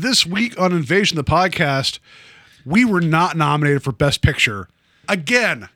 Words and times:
this 0.00 0.26
week 0.26 0.58
on 0.60 0.72
Invasion 0.72 1.16
the 1.16 1.24
podcast, 1.24 1.98
we 2.66 2.84
were 2.84 3.00
not 3.00 3.36
nominated 3.36 3.82
for 3.82 3.92
Best 3.92 4.22
Picture 4.22 4.68
again. 5.08 5.68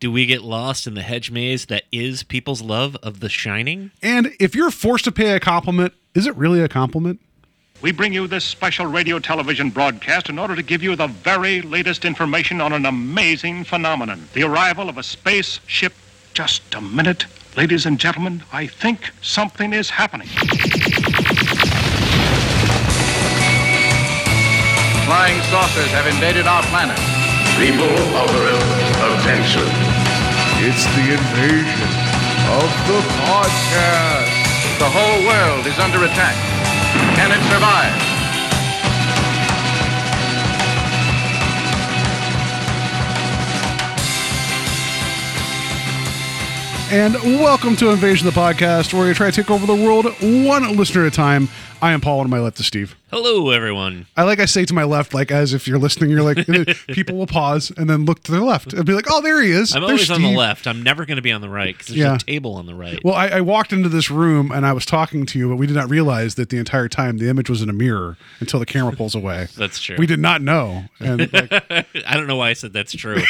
Do 0.00 0.10
we 0.10 0.26
get 0.26 0.42
lost 0.42 0.86
in 0.86 0.94
the 0.94 1.02
hedge 1.02 1.30
maze 1.30 1.66
that 1.66 1.84
is 1.90 2.22
people's 2.22 2.60
love 2.60 2.96
of 3.02 3.20
The 3.20 3.28
Shining? 3.28 3.92
And 4.02 4.34
if 4.40 4.54
you're 4.54 4.70
forced 4.70 5.04
to 5.04 5.12
pay 5.12 5.30
a 5.30 5.40
compliment, 5.40 5.94
is 6.14 6.26
it 6.26 6.36
really 6.36 6.60
a 6.60 6.68
compliment? 6.68 7.20
We 7.82 7.92
bring 7.92 8.12
you 8.12 8.26
this 8.26 8.44
special 8.44 8.86
radio 8.86 9.18
television 9.18 9.70
broadcast 9.70 10.28
in 10.28 10.38
order 10.38 10.56
to 10.56 10.62
give 10.62 10.82
you 10.82 10.96
the 10.96 11.06
very 11.06 11.62
latest 11.62 12.04
information 12.04 12.60
on 12.60 12.72
an 12.72 12.84
amazing 12.84 13.64
phenomenon 13.64 14.28
the 14.32 14.42
arrival 14.42 14.88
of 14.88 14.98
a 14.98 15.02
spaceship. 15.02 15.94
Just 16.34 16.74
a 16.74 16.80
minute. 16.80 17.26
Ladies 17.56 17.86
and 17.86 17.98
gentlemen, 17.98 18.42
I 18.52 18.66
think 18.66 19.10
something 19.22 19.72
is 19.72 19.88
happening. 19.88 20.28
Flying 25.06 25.40
saucers 25.42 25.86
have 25.92 26.08
invaded 26.08 26.48
our 26.48 26.64
planet. 26.64 26.98
People 27.62 27.86
of 28.18 28.26
Earth, 28.42 29.22
attention. 29.22 29.62
It's 30.66 30.82
the 30.98 31.14
invasion 31.14 31.90
of 32.50 32.66
the 32.90 32.98
podcast. 33.22 34.34
The 34.82 34.90
whole 34.90 35.22
world 35.22 35.64
is 35.68 35.78
under 35.78 36.02
attack. 36.02 36.34
Can 37.14 37.30
it 37.30 37.38
survive? 37.46 38.16
And 46.90 47.14
welcome 47.40 47.76
to 47.76 47.90
Invasion 47.90 48.26
the 48.26 48.32
podcast, 48.32 48.92
where 48.92 49.06
we 49.06 49.14
try 49.14 49.30
to 49.30 49.42
take 49.42 49.52
over 49.52 49.66
the 49.66 49.74
world 49.74 50.06
one 50.46 50.76
listener 50.76 51.06
at 51.06 51.12
a 51.12 51.16
time. 51.16 51.48
I 51.82 51.92
am 51.92 52.00
Paul, 52.00 52.22
and 52.22 52.30
my 52.30 52.38
left 52.40 52.58
is 52.58 52.66
Steve. 52.66 52.96
Hello, 53.10 53.50
everyone. 53.50 54.06
I 54.16 54.24
like 54.24 54.40
I 54.40 54.46
say 54.46 54.64
to 54.64 54.74
my 54.74 54.82
left, 54.82 55.14
like 55.14 55.30
as 55.30 55.54
if 55.54 55.68
you're 55.68 55.78
listening, 55.78 56.10
you're 56.10 56.22
like 56.22 56.44
people 56.88 57.16
will 57.16 57.26
pause 57.26 57.70
and 57.76 57.88
then 57.88 58.04
look 58.04 58.22
to 58.24 58.32
their 58.32 58.40
left 58.40 58.72
and 58.72 58.84
be 58.84 58.92
like, 58.94 59.06
"Oh, 59.08 59.20
there 59.20 59.40
he 59.40 59.52
is." 59.52 59.74
I'm 59.76 59.82
There's 59.82 60.10
always 60.10 60.10
on 60.10 60.22
the 60.22 60.36
left. 60.36 60.66
I'm 60.66 60.82
never 60.82 61.06
going 61.06 61.16
to 61.16 61.22
be 61.22 61.30
on 61.30 61.40
the 61.40 61.48
right 61.48 61.74
because 61.76 61.88
there's 61.88 61.98
Yeah. 62.00 62.16
a 62.16 62.18
table 62.18 62.54
on 62.54 62.66
the 62.66 62.74
right. 62.74 62.98
Well, 63.04 63.14
I, 63.14 63.28
I 63.28 63.40
walked 63.42 63.72
into 63.72 63.88
this 63.88 64.10
room 64.10 64.50
and 64.50 64.66
I 64.66 64.72
was 64.72 64.84
talking 64.84 65.24
to 65.26 65.38
you, 65.38 65.48
but 65.48 65.56
we 65.56 65.66
did 65.68 65.76
not 65.76 65.88
realize 65.88 66.34
that 66.34 66.48
the 66.48 66.58
entire 66.58 66.88
time 66.88 67.18
the 67.18 67.28
image 67.28 67.48
was 67.48 67.62
in 67.62 67.70
a 67.70 67.72
mirror 67.74 68.16
until 68.40 68.58
the 68.58 68.66
camera 68.66 68.92
pulls 68.92 69.14
away. 69.14 69.46
That's 69.56 69.78
true. 69.80 69.96
We 69.98 70.06
did 70.06 70.18
not 70.20 70.42
know, 70.42 70.84
and 70.98 71.32
like, 71.32 71.52
I 72.06 72.14
don't 72.14 72.26
know 72.26 72.36
why 72.36 72.48
I 72.50 72.52
said 72.54 72.72
that's 72.72 72.92
true. 72.92 73.22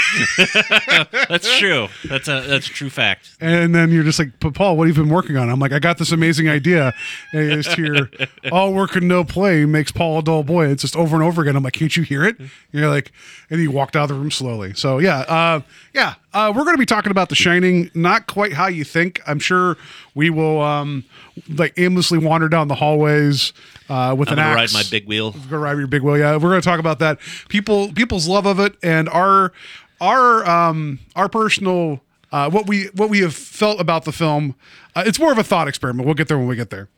that's 1.28 1.58
true. 1.58 1.88
That's 2.08 2.28
a 2.28 2.40
that's 2.46 2.66
a 2.68 2.70
true 2.70 2.90
fact. 2.90 3.36
and 3.40 3.74
then 3.74 3.90
you're 3.90 4.04
just 4.04 4.18
like, 4.18 4.30
"But 4.40 4.54
Paul, 4.54 4.76
what 4.78 4.86
have 4.88 4.96
you 4.96 5.02
been 5.02 5.12
working 5.12 5.36
on?" 5.36 5.50
I'm 5.50 5.58
like, 5.60 5.72
"I 5.72 5.80
got 5.80 5.98
this 5.98 6.12
amazing 6.12 6.48
idea." 6.48 6.94
And 7.32 7.52
it's 7.52 7.72
here, 7.74 8.08
all 8.52 8.72
work 8.72 8.96
and 8.96 9.08
no 9.08 9.24
play 9.24 9.64
makes 9.64 9.92
Paul 9.92 10.18
a 10.18 10.22
dull 10.22 10.42
boy. 10.42 10.68
It's 10.68 10.82
just 10.82 10.96
over 10.96 11.16
and 11.16 11.24
over 11.24 11.42
again. 11.42 11.56
I'm 11.56 11.62
like, 11.62 11.72
"Can't 11.72 11.96
you 11.96 12.02
hear 12.02 12.24
it?" 12.24 12.36
you're 12.72 12.88
like, 12.88 13.12
and 13.50 13.60
he 13.60 13.68
walked 13.68 13.96
out 13.96 14.04
of 14.04 14.08
the 14.10 14.14
room 14.14 14.30
slowly. 14.30 14.74
So 14.74 14.98
yeah, 14.98 15.20
uh, 15.20 15.60
yeah, 15.94 16.14
uh, 16.32 16.52
we're 16.54 16.64
going 16.64 16.76
to 16.76 16.80
be 16.80 16.86
talking 16.86 17.10
about 17.10 17.28
The 17.28 17.34
Shining. 17.34 17.90
Not 17.94 18.26
quite 18.26 18.52
how 18.52 18.66
you 18.66 18.84
think. 18.84 19.20
I'm 19.26 19.38
sure 19.38 19.76
we 20.14 20.30
will 20.30 20.60
um, 20.60 21.04
like 21.48 21.74
aimlessly 21.78 22.18
wander 22.18 22.48
down 22.48 22.68
the 22.68 22.74
hallways 22.74 23.52
uh, 23.88 24.14
with 24.18 24.28
I'm 24.28 24.38
an 24.38 24.44
gonna 24.44 24.54
ride 24.56 24.72
my 24.72 24.84
big 24.90 25.06
wheel. 25.06 25.32
Go 25.50 25.58
ride 25.58 25.78
your 25.78 25.86
big 25.86 26.02
wheel. 26.02 26.18
Yeah, 26.18 26.34
we're 26.34 26.50
going 26.50 26.60
to 26.60 26.68
talk 26.68 26.80
about 26.80 26.98
that. 27.00 27.18
People, 27.48 27.92
people's 27.92 28.28
love 28.28 28.46
of 28.46 28.60
it, 28.60 28.76
and 28.82 29.08
our 29.08 29.52
our 30.00 30.46
um 30.46 30.98
our 31.14 31.28
personal 31.28 32.02
uh, 32.32 32.50
what 32.50 32.66
we 32.66 32.86
what 32.94 33.08
we 33.08 33.20
have 33.20 33.34
felt 33.34 33.80
about 33.80 34.04
the 34.04 34.12
film. 34.12 34.54
Uh, 34.94 35.04
it's 35.06 35.18
more 35.18 35.32
of 35.32 35.38
a 35.38 35.44
thought 35.44 35.68
experiment. 35.68 36.06
We'll 36.06 36.14
get 36.14 36.28
there 36.28 36.38
when 36.38 36.48
we 36.48 36.56
get 36.56 36.70
there. 36.70 36.88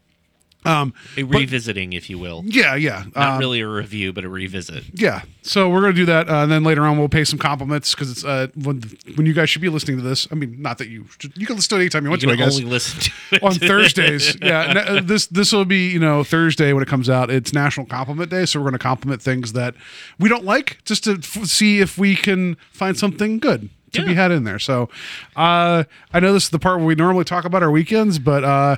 Um, 0.64 0.92
A 1.16 1.22
revisiting, 1.22 1.92
if 1.92 2.10
you 2.10 2.18
will. 2.18 2.42
yeah, 2.44 2.74
yeah, 2.74 3.04
Not 3.14 3.34
um, 3.34 3.38
really 3.38 3.60
a 3.60 3.68
review, 3.68 4.12
but 4.12 4.24
a 4.24 4.28
revisit. 4.28 4.84
yeah. 4.92 5.22
So 5.42 5.70
we're 5.70 5.80
gonna 5.80 5.92
do 5.94 6.04
that, 6.06 6.28
uh, 6.28 6.42
and 6.42 6.52
then 6.52 6.62
later 6.64 6.82
on 6.84 6.98
we'll 6.98 7.08
pay 7.08 7.24
some 7.24 7.38
compliments 7.38 7.94
because 7.94 8.10
it's 8.10 8.24
uh, 8.24 8.48
when 8.54 8.82
when 9.14 9.24
you 9.24 9.32
guys 9.32 9.48
should 9.48 9.62
be 9.62 9.68
listening 9.70 9.96
to 9.98 10.02
this. 10.02 10.26
I 10.30 10.34
mean, 10.34 10.60
not 10.60 10.76
that 10.78 10.88
you 10.88 11.06
you 11.36 11.46
can 11.46 11.56
listen 11.56 11.70
to 11.70 11.76
it 11.76 11.80
anytime 11.82 12.04
you 12.04 12.10
want 12.10 12.22
You 12.22 12.28
to. 12.28 12.34
I 12.34 12.36
guess 12.36 12.56
only 12.58 12.68
listen 12.68 13.00
to 13.00 13.10
it 13.36 13.42
on 13.42 13.54
Thursdays. 13.54 14.36
Yeah, 14.42 14.60
uh, 14.88 15.00
this 15.00 15.26
this 15.28 15.52
will 15.52 15.64
be 15.64 15.88
you 15.90 16.00
know 16.00 16.22
Thursday 16.24 16.72
when 16.72 16.82
it 16.82 16.88
comes 16.88 17.08
out. 17.08 17.30
It's 17.30 17.52
National 17.54 17.86
Compliment 17.86 18.28
Day, 18.30 18.44
so 18.44 18.58
we're 18.58 18.64
going 18.64 18.72
to 18.72 18.78
compliment 18.78 19.22
things 19.22 19.52
that 19.54 19.74
we 20.18 20.28
don't 20.28 20.44
like, 20.44 20.78
just 20.84 21.04
to 21.04 21.12
f- 21.12 21.46
see 21.46 21.80
if 21.80 21.96
we 21.96 22.14
can 22.16 22.56
find 22.72 22.98
something 22.98 23.38
good 23.38 23.70
to 23.92 24.04
be 24.04 24.12
had 24.12 24.30
in 24.30 24.44
there. 24.44 24.58
So, 24.58 24.90
uh, 25.34 25.84
I 26.12 26.20
know 26.20 26.34
this 26.34 26.44
is 26.44 26.50
the 26.50 26.58
part 26.58 26.76
where 26.76 26.86
we 26.86 26.94
normally 26.94 27.24
talk 27.24 27.46
about 27.46 27.62
our 27.62 27.70
weekends, 27.70 28.18
but 28.18 28.44
uh, 28.44 28.76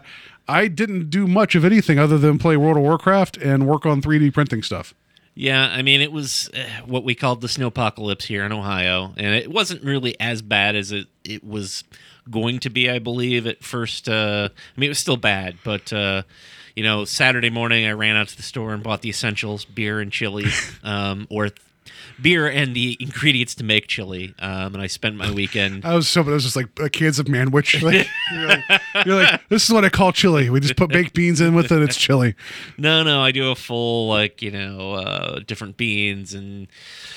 I 0.50 0.68
didn't 0.68 1.10
do 1.10 1.26
much 1.26 1.54
of 1.54 1.64
anything 1.64 1.98
other 1.98 2.18
than 2.18 2.38
play 2.38 2.56
World 2.56 2.76
of 2.76 2.82
Warcraft 2.82 3.36
and 3.36 3.68
work 3.68 3.86
on 3.86 4.02
3D 4.02 4.34
printing 4.34 4.62
stuff. 4.62 4.94
Yeah, 5.34 5.68
I 5.72 5.82
mean, 5.82 6.00
it 6.00 6.10
was 6.10 6.50
uh, 6.52 6.84
what 6.84 7.04
we 7.04 7.14
called 7.14 7.40
the 7.40 7.46
snowpocalypse 7.46 8.24
here 8.24 8.44
in 8.44 8.52
Ohio, 8.52 9.14
and 9.16 9.34
it 9.34 9.50
wasn't 9.50 9.84
really 9.84 10.18
as 10.18 10.42
bad 10.42 10.74
as 10.74 10.90
it 10.90 11.06
it 11.24 11.44
was 11.44 11.84
going 12.28 12.58
to 12.60 12.70
be. 12.70 12.90
I 12.90 12.98
believe 12.98 13.46
at 13.46 13.62
first. 13.62 14.08
Uh, 14.08 14.48
I 14.52 14.80
mean, 14.80 14.88
it 14.88 14.90
was 14.90 14.98
still 14.98 15.16
bad, 15.16 15.56
but 15.64 15.92
uh, 15.92 16.22
you 16.74 16.82
know, 16.82 17.04
Saturday 17.04 17.48
morning 17.48 17.86
I 17.86 17.92
ran 17.92 18.16
out 18.16 18.28
to 18.28 18.36
the 18.36 18.42
store 18.42 18.74
and 18.74 18.82
bought 18.82 19.02
the 19.02 19.08
essentials: 19.08 19.64
beer 19.64 20.00
and 20.00 20.10
chili, 20.10 20.46
um, 20.82 21.28
or 21.30 21.50
beer 22.22 22.46
and 22.48 22.74
the 22.74 22.96
ingredients 23.00 23.54
to 23.56 23.64
make 23.64 23.86
chili. 23.88 24.34
Um, 24.38 24.74
and 24.74 24.82
I 24.82 24.86
spent 24.86 25.16
my 25.16 25.30
weekend. 25.30 25.84
I 25.84 25.94
was 25.94 26.08
so, 26.08 26.22
but 26.22 26.30
it 26.30 26.34
was 26.34 26.44
just 26.44 26.56
like 26.56 26.68
a 26.80 26.88
cans 26.90 27.18
of 27.18 27.26
manwich. 27.26 27.80
Like, 27.90 28.06
you're, 28.32 28.46
like, 28.46 28.82
you're 29.06 29.14
like, 29.16 29.48
this 29.48 29.64
is 29.64 29.72
what 29.72 29.84
I 29.84 29.88
call 29.88 30.12
chili. 30.12 30.50
We 30.50 30.60
just 30.60 30.76
put 30.76 30.90
baked 30.90 31.14
beans 31.14 31.40
in 31.40 31.54
with 31.54 31.72
it. 31.72 31.82
It's 31.82 31.96
chili. 31.96 32.34
No, 32.76 33.02
no, 33.02 33.22
I 33.22 33.32
do 33.32 33.50
a 33.50 33.54
full 33.54 34.08
like 34.08 34.42
you 34.42 34.50
know 34.50 34.94
uh, 34.94 35.40
different 35.46 35.76
beans 35.76 36.34
and 36.34 36.68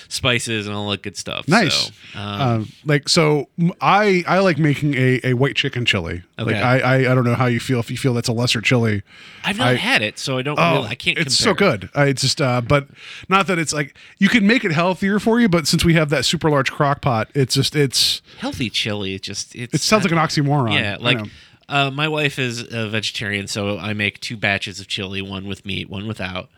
spices 0.07 0.67
and 0.67 0.75
all 0.75 0.89
that 0.91 1.01
good 1.01 1.17
stuff. 1.17 1.47
Nice. 1.47 1.91
So, 2.13 2.19
um, 2.19 2.41
um, 2.41 2.69
like 2.85 3.09
so, 3.09 3.49
I 3.81 4.23
I 4.27 4.39
like 4.39 4.57
making 4.57 4.95
a, 4.95 5.19
a 5.23 5.33
white 5.33 5.55
chicken 5.55 5.85
chili. 5.85 6.23
Like 6.37 6.55
I, 6.55 6.79
I 6.79 6.95
I 7.11 7.15
don't 7.15 7.23
know 7.25 7.35
how 7.35 7.45
you 7.47 7.59
feel 7.59 7.79
if 7.79 7.89
you 7.91 7.97
feel 7.97 8.13
that's 8.13 8.27
a 8.27 8.33
lesser 8.33 8.61
chili. 8.61 9.03
I've 9.43 9.57
not 9.57 9.67
I- 9.69 9.75
had 9.75 10.01
it, 10.01 10.17
so 10.19 10.37
I 10.37 10.41
don't. 10.41 10.57
Oh, 10.59 10.75
really, 10.75 10.87
I 10.89 10.95
can't. 10.95 11.17
it's 11.17 11.37
so 11.37 11.53
good. 11.53 11.89
I, 11.95 12.05
it's 12.05 12.21
just 12.21 12.41
uh, 12.41 12.61
but 12.61 12.87
not 13.29 13.47
that 13.47 13.59
it's 13.59 13.73
like 13.73 13.95
you 14.19 14.29
can 14.29 14.45
make 14.47 14.63
it 14.63 14.71
healthier 14.93 15.19
for 15.19 15.39
you, 15.39 15.49
but 15.49 15.67
since 15.67 15.83
we 15.83 15.95
have 15.95 16.09
that 16.09 16.23
super 16.25 16.49
large 16.49 16.71
crock 16.71 17.01
pot, 17.01 17.29
it's 17.33 17.55
just 17.55 17.75
it's 17.75 18.21
healthy 18.37 18.69
chili. 18.69 19.15
It 19.15 19.23
just 19.23 19.55
it's, 19.55 19.73
it 19.73 19.81
sounds 19.81 20.03
like 20.03 20.11
an 20.11 20.17
oxymoron. 20.19 20.73
yeah. 20.73 20.97
Like 20.99 21.19
uh, 21.67 21.89
my 21.89 22.07
wife 22.07 22.37
is 22.37 22.61
a 22.71 22.89
vegetarian, 22.89 23.47
so 23.47 23.77
I 23.79 23.93
make 23.93 24.19
two 24.19 24.37
batches 24.37 24.79
of 24.79 24.87
chili, 24.87 25.21
one 25.21 25.47
with 25.47 25.65
meat, 25.65 25.89
one 25.89 26.07
without. 26.07 26.49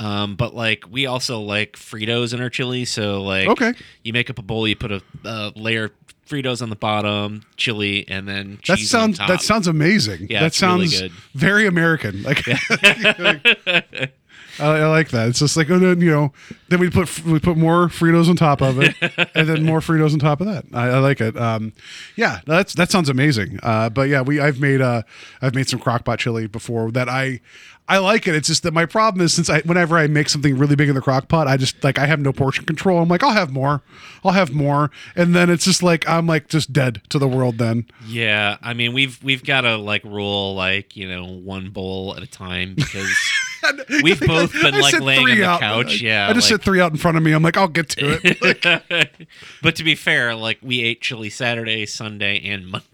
Um, 0.00 0.34
but 0.34 0.54
like 0.56 0.84
we 0.90 1.06
also 1.06 1.40
like 1.40 1.74
Fritos 1.76 2.34
in 2.34 2.40
our 2.40 2.50
chili, 2.50 2.84
so 2.84 3.22
like 3.22 3.46
Okay. 3.48 3.74
you 4.02 4.12
make 4.12 4.28
up 4.28 4.38
a 4.40 4.42
bowl, 4.42 4.66
you 4.66 4.74
put 4.74 4.90
a, 4.90 5.00
a 5.24 5.52
layer 5.54 5.84
of 5.84 5.92
Fritos 6.28 6.62
on 6.62 6.70
the 6.70 6.76
bottom, 6.76 7.42
chili, 7.56 8.04
and 8.08 8.26
then 8.26 8.58
that 8.66 8.78
sounds 8.80 9.18
that 9.18 9.40
sounds 9.42 9.68
amazing. 9.68 10.26
Yeah, 10.28 10.40
that 10.48 10.60
really 10.60 10.88
sounds 10.88 11.00
good. 11.00 11.12
very 11.34 11.66
American. 11.66 12.22
Like, 12.24 12.42
I, 14.58 14.66
I 14.66 14.86
like 14.86 15.10
that. 15.10 15.28
It's 15.28 15.38
just 15.38 15.56
like 15.56 15.70
oh, 15.70 15.78
no, 15.78 15.92
you 15.92 16.10
know. 16.10 16.32
Then 16.68 16.80
we 16.80 16.90
put 16.90 17.24
we 17.24 17.38
put 17.38 17.56
more 17.56 17.88
Fritos 17.88 18.28
on 18.28 18.36
top 18.36 18.60
of 18.60 18.80
it, 18.80 18.94
and 19.34 19.48
then 19.48 19.64
more 19.64 19.80
Fritos 19.80 20.12
on 20.12 20.18
top 20.18 20.40
of 20.40 20.46
that. 20.46 20.64
I, 20.72 20.88
I 20.88 20.98
like 20.98 21.20
it. 21.20 21.36
Um, 21.36 21.72
yeah, 22.16 22.40
that's 22.46 22.74
that 22.74 22.90
sounds 22.90 23.08
amazing. 23.08 23.58
Uh, 23.62 23.90
but 23.90 24.08
yeah, 24.08 24.22
we 24.22 24.40
I've 24.40 24.60
made 24.60 24.80
uh 24.80 25.02
I've 25.42 25.54
made 25.54 25.68
some 25.68 25.80
crockpot 25.80 26.18
chili 26.18 26.46
before 26.46 26.90
that 26.92 27.08
I. 27.08 27.40
I 27.86 27.98
like 27.98 28.26
it. 28.26 28.34
It's 28.34 28.48
just 28.48 28.62
that 28.62 28.72
my 28.72 28.86
problem 28.86 29.22
is 29.22 29.34
since 29.34 29.50
I, 29.50 29.60
whenever 29.60 29.98
I 29.98 30.06
make 30.06 30.30
something 30.30 30.56
really 30.56 30.74
big 30.74 30.88
in 30.88 30.94
the 30.94 31.02
crock 31.02 31.28
pot, 31.28 31.46
I 31.46 31.58
just 31.58 31.84
like 31.84 31.98
I 31.98 32.06
have 32.06 32.18
no 32.18 32.32
portion 32.32 32.64
control. 32.64 32.98
I'm 33.02 33.10
like, 33.10 33.22
I'll 33.22 33.32
have 33.32 33.52
more, 33.52 33.82
I'll 34.24 34.32
have 34.32 34.54
more, 34.54 34.90
and 35.14 35.34
then 35.34 35.50
it's 35.50 35.66
just 35.66 35.82
like 35.82 36.08
I'm 36.08 36.26
like 36.26 36.48
just 36.48 36.72
dead 36.72 37.02
to 37.10 37.18
the 37.18 37.28
world. 37.28 37.58
Then 37.58 37.86
Yeah, 38.06 38.56
I 38.62 38.72
mean 38.72 38.94
we've 38.94 39.22
we've 39.22 39.44
got 39.44 39.62
to 39.62 39.76
like 39.76 40.02
rule 40.04 40.54
like 40.54 40.96
you 40.96 41.06
know 41.06 41.26
one 41.26 41.68
bowl 41.68 42.14
at 42.16 42.22
a 42.22 42.26
time 42.26 42.74
because 42.74 43.14
we've 44.02 44.20
both 44.26 44.52
been 44.52 44.74
I 44.74 44.80
like 44.80 45.00
laying 45.00 45.28
on 45.28 45.36
the 45.38 45.44
out. 45.44 45.60
couch. 45.60 46.00
Yeah, 46.00 46.28
I 46.28 46.32
just 46.32 46.50
like- 46.50 46.60
set 46.60 46.64
three 46.64 46.80
out 46.80 46.92
in 46.92 46.98
front 46.98 47.16
of 47.16 47.22
me. 47.22 47.32
I'm 47.32 47.42
like, 47.42 47.56
I'll 47.56 47.68
get 47.68 47.88
to 47.90 48.18
it. 48.22 49.10
but 49.62 49.76
to 49.76 49.84
be 49.84 49.94
fair, 49.94 50.34
like 50.34 50.58
we 50.62 50.82
ate 50.82 51.00
chili 51.00 51.30
Saturday, 51.30 51.86
Sunday, 51.86 52.40
and 52.44 52.66
Monday. 52.66 52.86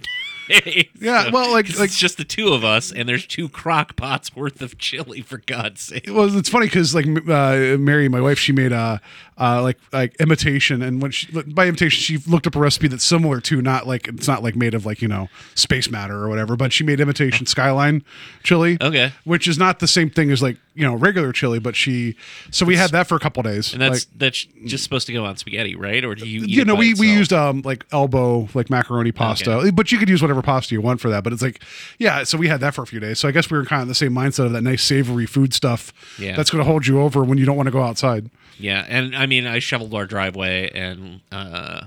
Yeah, 1.01 1.25
So 1.25 1.31
well, 1.31 1.51
like- 1.53 1.69
it's 1.71 1.79
like- 1.79 1.91
just 1.91 2.17
the 2.19 2.25
two 2.25 2.49
of 2.53 2.65
us, 2.65 2.93
and 2.93 3.09
there's 3.09 3.27
two 3.27 3.49
crock 3.49 3.97
pots 3.97 4.35
worth 4.35 4.61
of 4.63 4.79
chili 4.79 5.23
for 5.23 5.39
God's 5.47 5.81
sake. 5.81 6.07
well, 6.09 6.37
it's 6.37 6.49
funny 6.49 6.67
because 6.67 6.95
like 6.95 7.07
uh, 7.07 7.77
Mary, 7.79 8.09
my 8.09 8.21
wife, 8.21 8.39
she 8.39 8.53
made 8.53 8.73
a 8.73 9.01
uh, 9.39 9.63
like 9.63 9.79
like 9.93 10.15
imitation, 10.21 10.83
and 10.83 11.01
when 11.01 11.11
she 11.11 11.27
by 11.43 11.67
imitation, 11.67 12.01
she 12.01 12.19
looked 12.31 12.47
up 12.47 12.55
a 12.57 12.59
recipe 12.59 12.89
that's 12.89 13.05
similar 13.05 13.41
to 13.41 13.63
not 13.63 13.87
like 13.87 14.09
it's 14.09 14.29
not 14.29 14.43
like 14.43 14.55
made 14.57 14.75
of 14.75 14.85
like 14.85 15.01
you 15.01 15.09
know 15.09 15.29
space 15.55 15.91
matter 15.91 16.17
or 16.23 16.29
whatever, 16.29 16.57
but 16.57 16.73
she 16.73 16.85
made 16.85 17.01
imitation 17.01 17.47
skyline 17.47 18.03
chili. 18.43 18.77
Okay. 18.81 19.13
which 19.25 19.49
is 19.49 19.57
not 19.59 19.79
the 19.79 19.89
same 19.89 20.11
thing 20.11 20.31
as 20.31 20.43
like 20.43 20.57
you 20.75 20.87
know 20.87 20.95
regular 20.95 21.33
chili, 21.33 21.59
but 21.59 21.75
she 21.75 22.17
so 22.51 22.65
we 22.65 22.77
had 22.77 22.91
that 22.91 23.07
for 23.07 23.17
a 23.17 23.19
couple 23.21 23.43
days. 23.43 23.73
And 23.73 23.83
that's 23.83 24.07
like, 24.07 24.19
that's 24.19 24.45
just 24.65 24.85
supposed 24.85 25.07
to 25.09 25.13
go 25.13 25.25
on 25.25 25.37
spaghetti, 25.37 25.75
right? 25.75 26.05
Or 26.05 26.15
do 26.15 26.29
you? 26.29 26.45
Eat 26.45 26.51
you 26.51 26.65
know 26.65 26.75
we, 26.75 26.95
we 26.95 27.13
used 27.13 27.33
um 27.33 27.63
like 27.63 27.85
elbow 27.93 28.49
like 28.55 28.71
macaroni 28.71 29.13
pasta, 29.13 29.73
but 29.75 29.91
you 29.91 29.99
could 29.99 30.09
use 30.09 30.23
whatever 30.23 30.43
pasta 30.43 30.75
you 30.75 30.81
want 30.81 31.01
for 31.01 31.11
that. 31.11 31.25
But 31.25 31.33
it's 31.33 31.43
like 31.43 31.63
yeah, 31.99 32.25
so 32.25 32.39
we 32.39 32.49
had 32.49 32.61
that 32.61 32.75
for 32.75 32.83
a 32.83 32.87
few 32.87 33.01
days. 33.01 33.19
So 33.19 33.29
I 33.29 33.33
guess 33.33 33.51
we 33.51 33.59
were 33.59 33.65
kind 33.65 33.81
of 33.81 33.85
in 33.85 33.89
the 33.89 33.95
same 33.95 34.13
mindset 34.13 34.47
of 34.47 34.53
that 34.53 34.63
nice 34.63 34.83
savory 34.83 35.27
food 35.27 35.53
stuff. 35.53 35.93
Yeah. 36.19 36.37
that's 36.37 36.51
going 36.51 36.63
to 36.65 36.71
hold 36.71 36.87
you 36.87 37.01
over 37.01 37.25
when 37.25 37.39
you 37.39 37.45
don't 37.45 37.57
want 37.57 37.67
to 37.67 37.73
go 37.73 37.83
outside. 37.83 38.31
Yeah, 38.59 38.85
and 38.89 39.17
I 39.17 39.27
mean, 39.27 39.47
I 39.47 39.59
shoveled 39.59 39.95
our 39.95 40.07
driveway, 40.07 40.71
and 40.75 41.21
uh, 41.33 41.85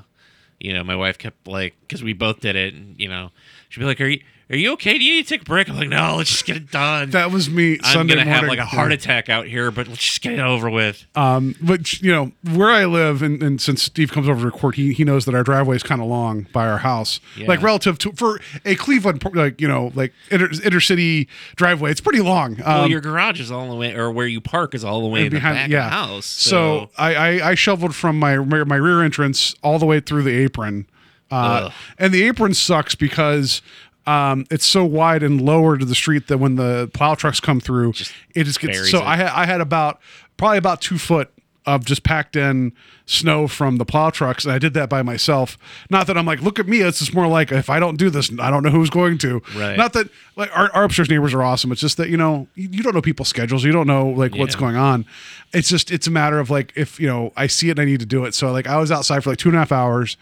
you 0.60 0.74
know, 0.74 0.84
my 0.84 0.96
wife 0.96 1.18
kept 1.18 1.48
like, 1.48 1.76
because 1.82 2.04
we 2.04 2.14
both 2.14 2.40
did 2.40 2.56
it, 2.56 2.74
and 2.74 3.00
you 3.00 3.08
know, 3.08 3.32
she'd 3.70 3.80
be 3.80 3.86
like, 3.86 4.02
"Are 4.02 4.08
you 4.08 4.24
are 4.50 4.56
you 4.58 4.74
okay? 4.74 4.98
Do 4.98 5.04
you 5.04 5.14
need 5.16 5.24
to 5.24 5.30
take 5.30 5.42
a 5.42 5.46
break?" 5.46 5.70
I'm 5.70 5.76
like, 5.78 5.90
"No, 5.90 6.16
let's 6.18 6.30
just 6.30 6.46
get 6.46 6.58
it 6.58 6.70
done." 6.72 7.10
That 7.12 7.32
was 7.32 7.50
me. 7.50 7.80
I'm 7.84 7.94
Sunday 7.94 8.16
gonna 8.16 8.30
have 8.30 8.44
like 8.44 8.60
a 8.60 8.66
heart 8.66 8.92
attack 8.92 9.30
out 9.30 9.48
here, 9.48 9.72
but 9.72 9.88
let's 9.88 10.02
just 10.04 10.22
get 10.22 10.34
it 10.34 10.40
over 10.40 10.70
with. 10.70 11.06
Um, 11.16 11.56
but 11.62 12.02
you 12.02 12.12
know 12.12 12.32
where 12.54 12.70
I 12.70 12.86
live, 12.86 13.22
and, 13.22 13.42
and 13.42 13.62
since 13.62 13.82
Steve 13.82 14.12
comes 14.12 14.28
over 14.28 14.40
to 14.42 14.46
record, 14.46 14.76
he 14.76 14.94
he 14.94 15.04
knows 15.04 15.26
that 15.26 15.34
our 15.36 15.44
driveway 15.44 15.76
is 15.78 15.84
kind 15.84 16.02
of 16.02 16.08
long 16.08 16.48
by 16.54 16.68
our 16.68 16.80
house, 16.80 17.20
Yeah. 17.38 17.48
like 17.48 17.62
relative 17.62 17.98
to 18.00 18.12
for 18.12 18.40
a 18.66 18.76
Cleveland, 18.76 19.24
like 19.34 19.60
you 19.62 19.68
know, 19.68 19.92
like 19.96 20.14
inter, 20.30 20.50
intercity 20.50 21.28
driveway. 21.56 21.92
It's 21.92 22.02
pretty 22.02 22.22
long. 22.22 22.60
Um, 22.64 22.66
well, 22.66 22.90
your 22.90 23.02
garage 23.02 23.40
is 23.40 23.52
all 23.52 23.70
the 23.70 23.76
way, 23.76 23.94
or 23.96 24.12
where 24.12 24.28
you 24.28 24.42
park 24.42 24.76
is 24.76 24.84
all 24.84 25.02
the 25.02 25.08
way 25.08 25.26
in 25.26 25.34
the 25.34 25.40
back 25.40 25.66
of 25.66 25.72
the 25.72 25.82
house. 25.82 26.26
So, 26.26 26.54
So, 26.54 26.90
I, 26.98 27.16
I 27.16 27.50
I 27.52 27.56
shoveled 27.56 27.96
from 27.96 28.20
my 28.20 28.38
my 28.38 28.64
my 28.66 28.76
rear 28.76 29.02
entrance 29.02 29.56
all 29.64 29.80
the 29.80 29.86
way 29.86 30.00
through 30.00 30.24
the 30.24 30.36
apron, 30.36 30.86
uh, 31.32 31.70
and 31.98 32.14
the 32.14 32.24
apron 32.24 32.54
sucks 32.54 32.94
because. 32.96 33.62
Um, 34.06 34.46
it's 34.52 34.66
so 34.66 34.84
wide 34.84 35.24
and 35.24 35.42
lower 35.42 35.78
to 35.78 35.86
the 35.86 35.96
street 35.96 36.28
that 36.28 36.38
when 36.38 36.56
the 36.56 36.90
plow 36.94 37.16
trucks 37.16 37.40
come 37.40 37.60
through, 37.60 37.92
it 38.36 38.44
just 38.44 38.60
gets 38.60 38.92
so. 38.92 39.00
it. 39.00 39.04
I 39.04 39.16
had 39.16 39.28
I 39.28 39.46
had 39.46 39.62
about 39.62 40.00
probably 40.38 40.58
about 40.58 40.82
two 40.82 40.98
foot 40.98 41.32
of 41.66 41.86
just 41.86 42.04
packed 42.04 42.36
in 42.36 42.74
snow 43.06 43.48
from 43.48 43.78
the 43.78 43.86
plow 43.86 44.10
trucks, 44.10 44.44
and 44.44 44.54
I 44.54 44.60
did 44.60 44.74
that 44.74 44.90
by 44.90 45.02
myself. 45.02 45.58
Not 45.90 46.08
that 46.08 46.18
I'm 46.18 46.26
like, 46.26 46.42
look 46.42 46.60
at 46.60 46.68
me. 46.68 46.82
It's 46.82 47.00
just 47.00 47.14
more 47.14 47.28
like 47.28 47.52
if 47.52 47.70
I 47.70 47.80
don't 47.80 47.96
do 47.96 48.10
this, 48.10 48.32
I 48.40 48.50
don't 48.50 48.64
know 48.64 48.70
who's 48.70 48.90
going 48.90 49.18
to. 49.20 49.42
Right. 49.56 49.78
Not 49.78 49.94
that 49.94 50.10
like 50.36 50.56
our, 50.58 50.70
our 50.74 50.84
upstairs 50.84 51.10
neighbors 51.10 51.34
are 51.34 51.44
awesome. 51.44 51.72
It's 51.72 51.82
just 51.82 51.98
that 51.98 52.10
you 52.10 52.18
know 52.18 52.48
you, 52.56 52.70
you 52.70 52.84
don't 52.84 52.94
know 52.94 53.02
people's 53.02 53.30
schedules. 53.30 53.64
You 53.64 53.72
don't 53.72 53.88
know 53.88 54.10
like 54.10 54.36
what's 54.36 54.56
going 54.56 54.76
on. 54.76 55.06
It's 55.54 55.70
just 55.70 55.92
it's 55.92 56.08
a 56.08 56.12
matter 56.12 56.40
of 56.40 56.50
like 56.50 56.74
if 56.76 57.00
you 57.00 57.08
know 57.08 57.32
I 57.38 57.48
see 57.48 57.70
it 57.70 57.72
and 57.72 57.82
I 57.82 57.86
need 57.86 58.02
to 58.02 58.06
do 58.06 58.26
it. 58.26 58.34
So 58.34 58.52
like 58.52 58.68
I 58.68 58.78
was 58.78 58.92
outside 58.92 59.24
for 59.24 59.30
like 59.30 59.40
two 59.40 59.50
and 59.50 59.56
a 59.56 59.60
half 59.60 59.72
hours, 59.72 60.18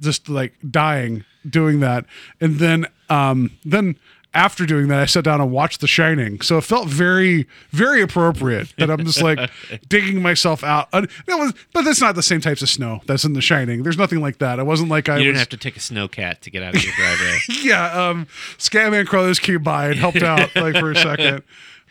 just 0.00 0.28
like 0.28 0.54
dying 0.68 1.24
doing 1.48 1.80
that, 1.80 2.04
and 2.40 2.58
then 2.58 2.86
um 3.08 3.50
then 3.64 3.96
after 4.32 4.64
doing 4.64 4.86
that, 4.86 5.00
I 5.00 5.06
sat 5.06 5.24
down 5.24 5.40
and 5.40 5.50
watched 5.50 5.80
The 5.80 5.88
Shining. 5.88 6.40
So 6.40 6.56
it 6.58 6.60
felt 6.62 6.86
very, 6.86 7.48
very 7.72 8.00
appropriate 8.00 8.72
that 8.78 8.88
I'm 8.88 9.04
just 9.04 9.20
like 9.20 9.50
digging 9.88 10.22
myself 10.22 10.62
out. 10.62 10.86
Uh, 10.92 11.06
That 11.26 11.34
was, 11.36 11.52
but 11.72 11.82
that's 11.82 12.00
not 12.00 12.14
the 12.14 12.22
same 12.22 12.40
types 12.40 12.62
of 12.62 12.68
snow 12.68 13.00
that's 13.06 13.24
in 13.24 13.32
The 13.32 13.40
Shining. 13.40 13.82
There's 13.82 13.98
nothing 13.98 14.20
like 14.20 14.38
that. 14.38 14.60
It 14.60 14.66
wasn't 14.66 14.88
like 14.88 15.08
I 15.08 15.16
you 15.18 15.24
didn't 15.24 15.38
have 15.38 15.48
to 15.48 15.56
take 15.56 15.76
a 15.76 15.80
snow 15.80 16.06
cat 16.06 16.42
to 16.42 16.50
get 16.50 16.62
out 16.62 16.76
of 16.76 16.84
your 16.84 16.92
driveway. 16.94 17.38
yeah, 17.64 18.08
um, 18.08 18.28
Scatman 18.56 19.08
Crothers 19.08 19.40
came 19.40 19.64
by 19.64 19.88
and 19.88 19.96
helped 19.96 20.22
out 20.22 20.48
like 20.54 20.76
for 20.76 20.92
a 20.92 20.96
second. 20.96 21.42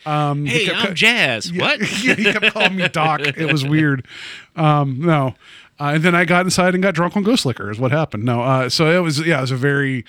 Um, 0.05 0.45
he 0.45 0.59
hey, 0.59 0.65
kept- 0.67 0.85
I'm 0.91 0.95
Jazz. 0.95 1.51
What? 1.51 1.81
yeah, 2.01 2.13
he 2.15 2.23
kept 2.23 2.53
calling 2.53 2.77
me 2.77 2.87
Doc. 2.87 3.19
It 3.19 3.51
was 3.51 3.65
weird. 3.65 4.07
Um, 4.55 5.01
no. 5.01 5.35
Uh, 5.79 5.91
and 5.95 6.03
then 6.03 6.13
I 6.15 6.25
got 6.25 6.45
inside 6.45 6.73
and 6.73 6.83
got 6.83 6.93
drunk 6.95 7.15
on 7.15 7.23
ghost 7.23 7.45
liquor 7.45 7.71
is 7.71 7.79
what 7.79 7.91
happened. 7.91 8.23
No. 8.25 8.41
Uh, 8.41 8.69
so 8.69 8.87
it 8.89 8.99
was, 9.01 9.25
yeah, 9.25 9.37
it 9.37 9.41
was 9.41 9.51
a 9.51 9.55
very, 9.55 9.99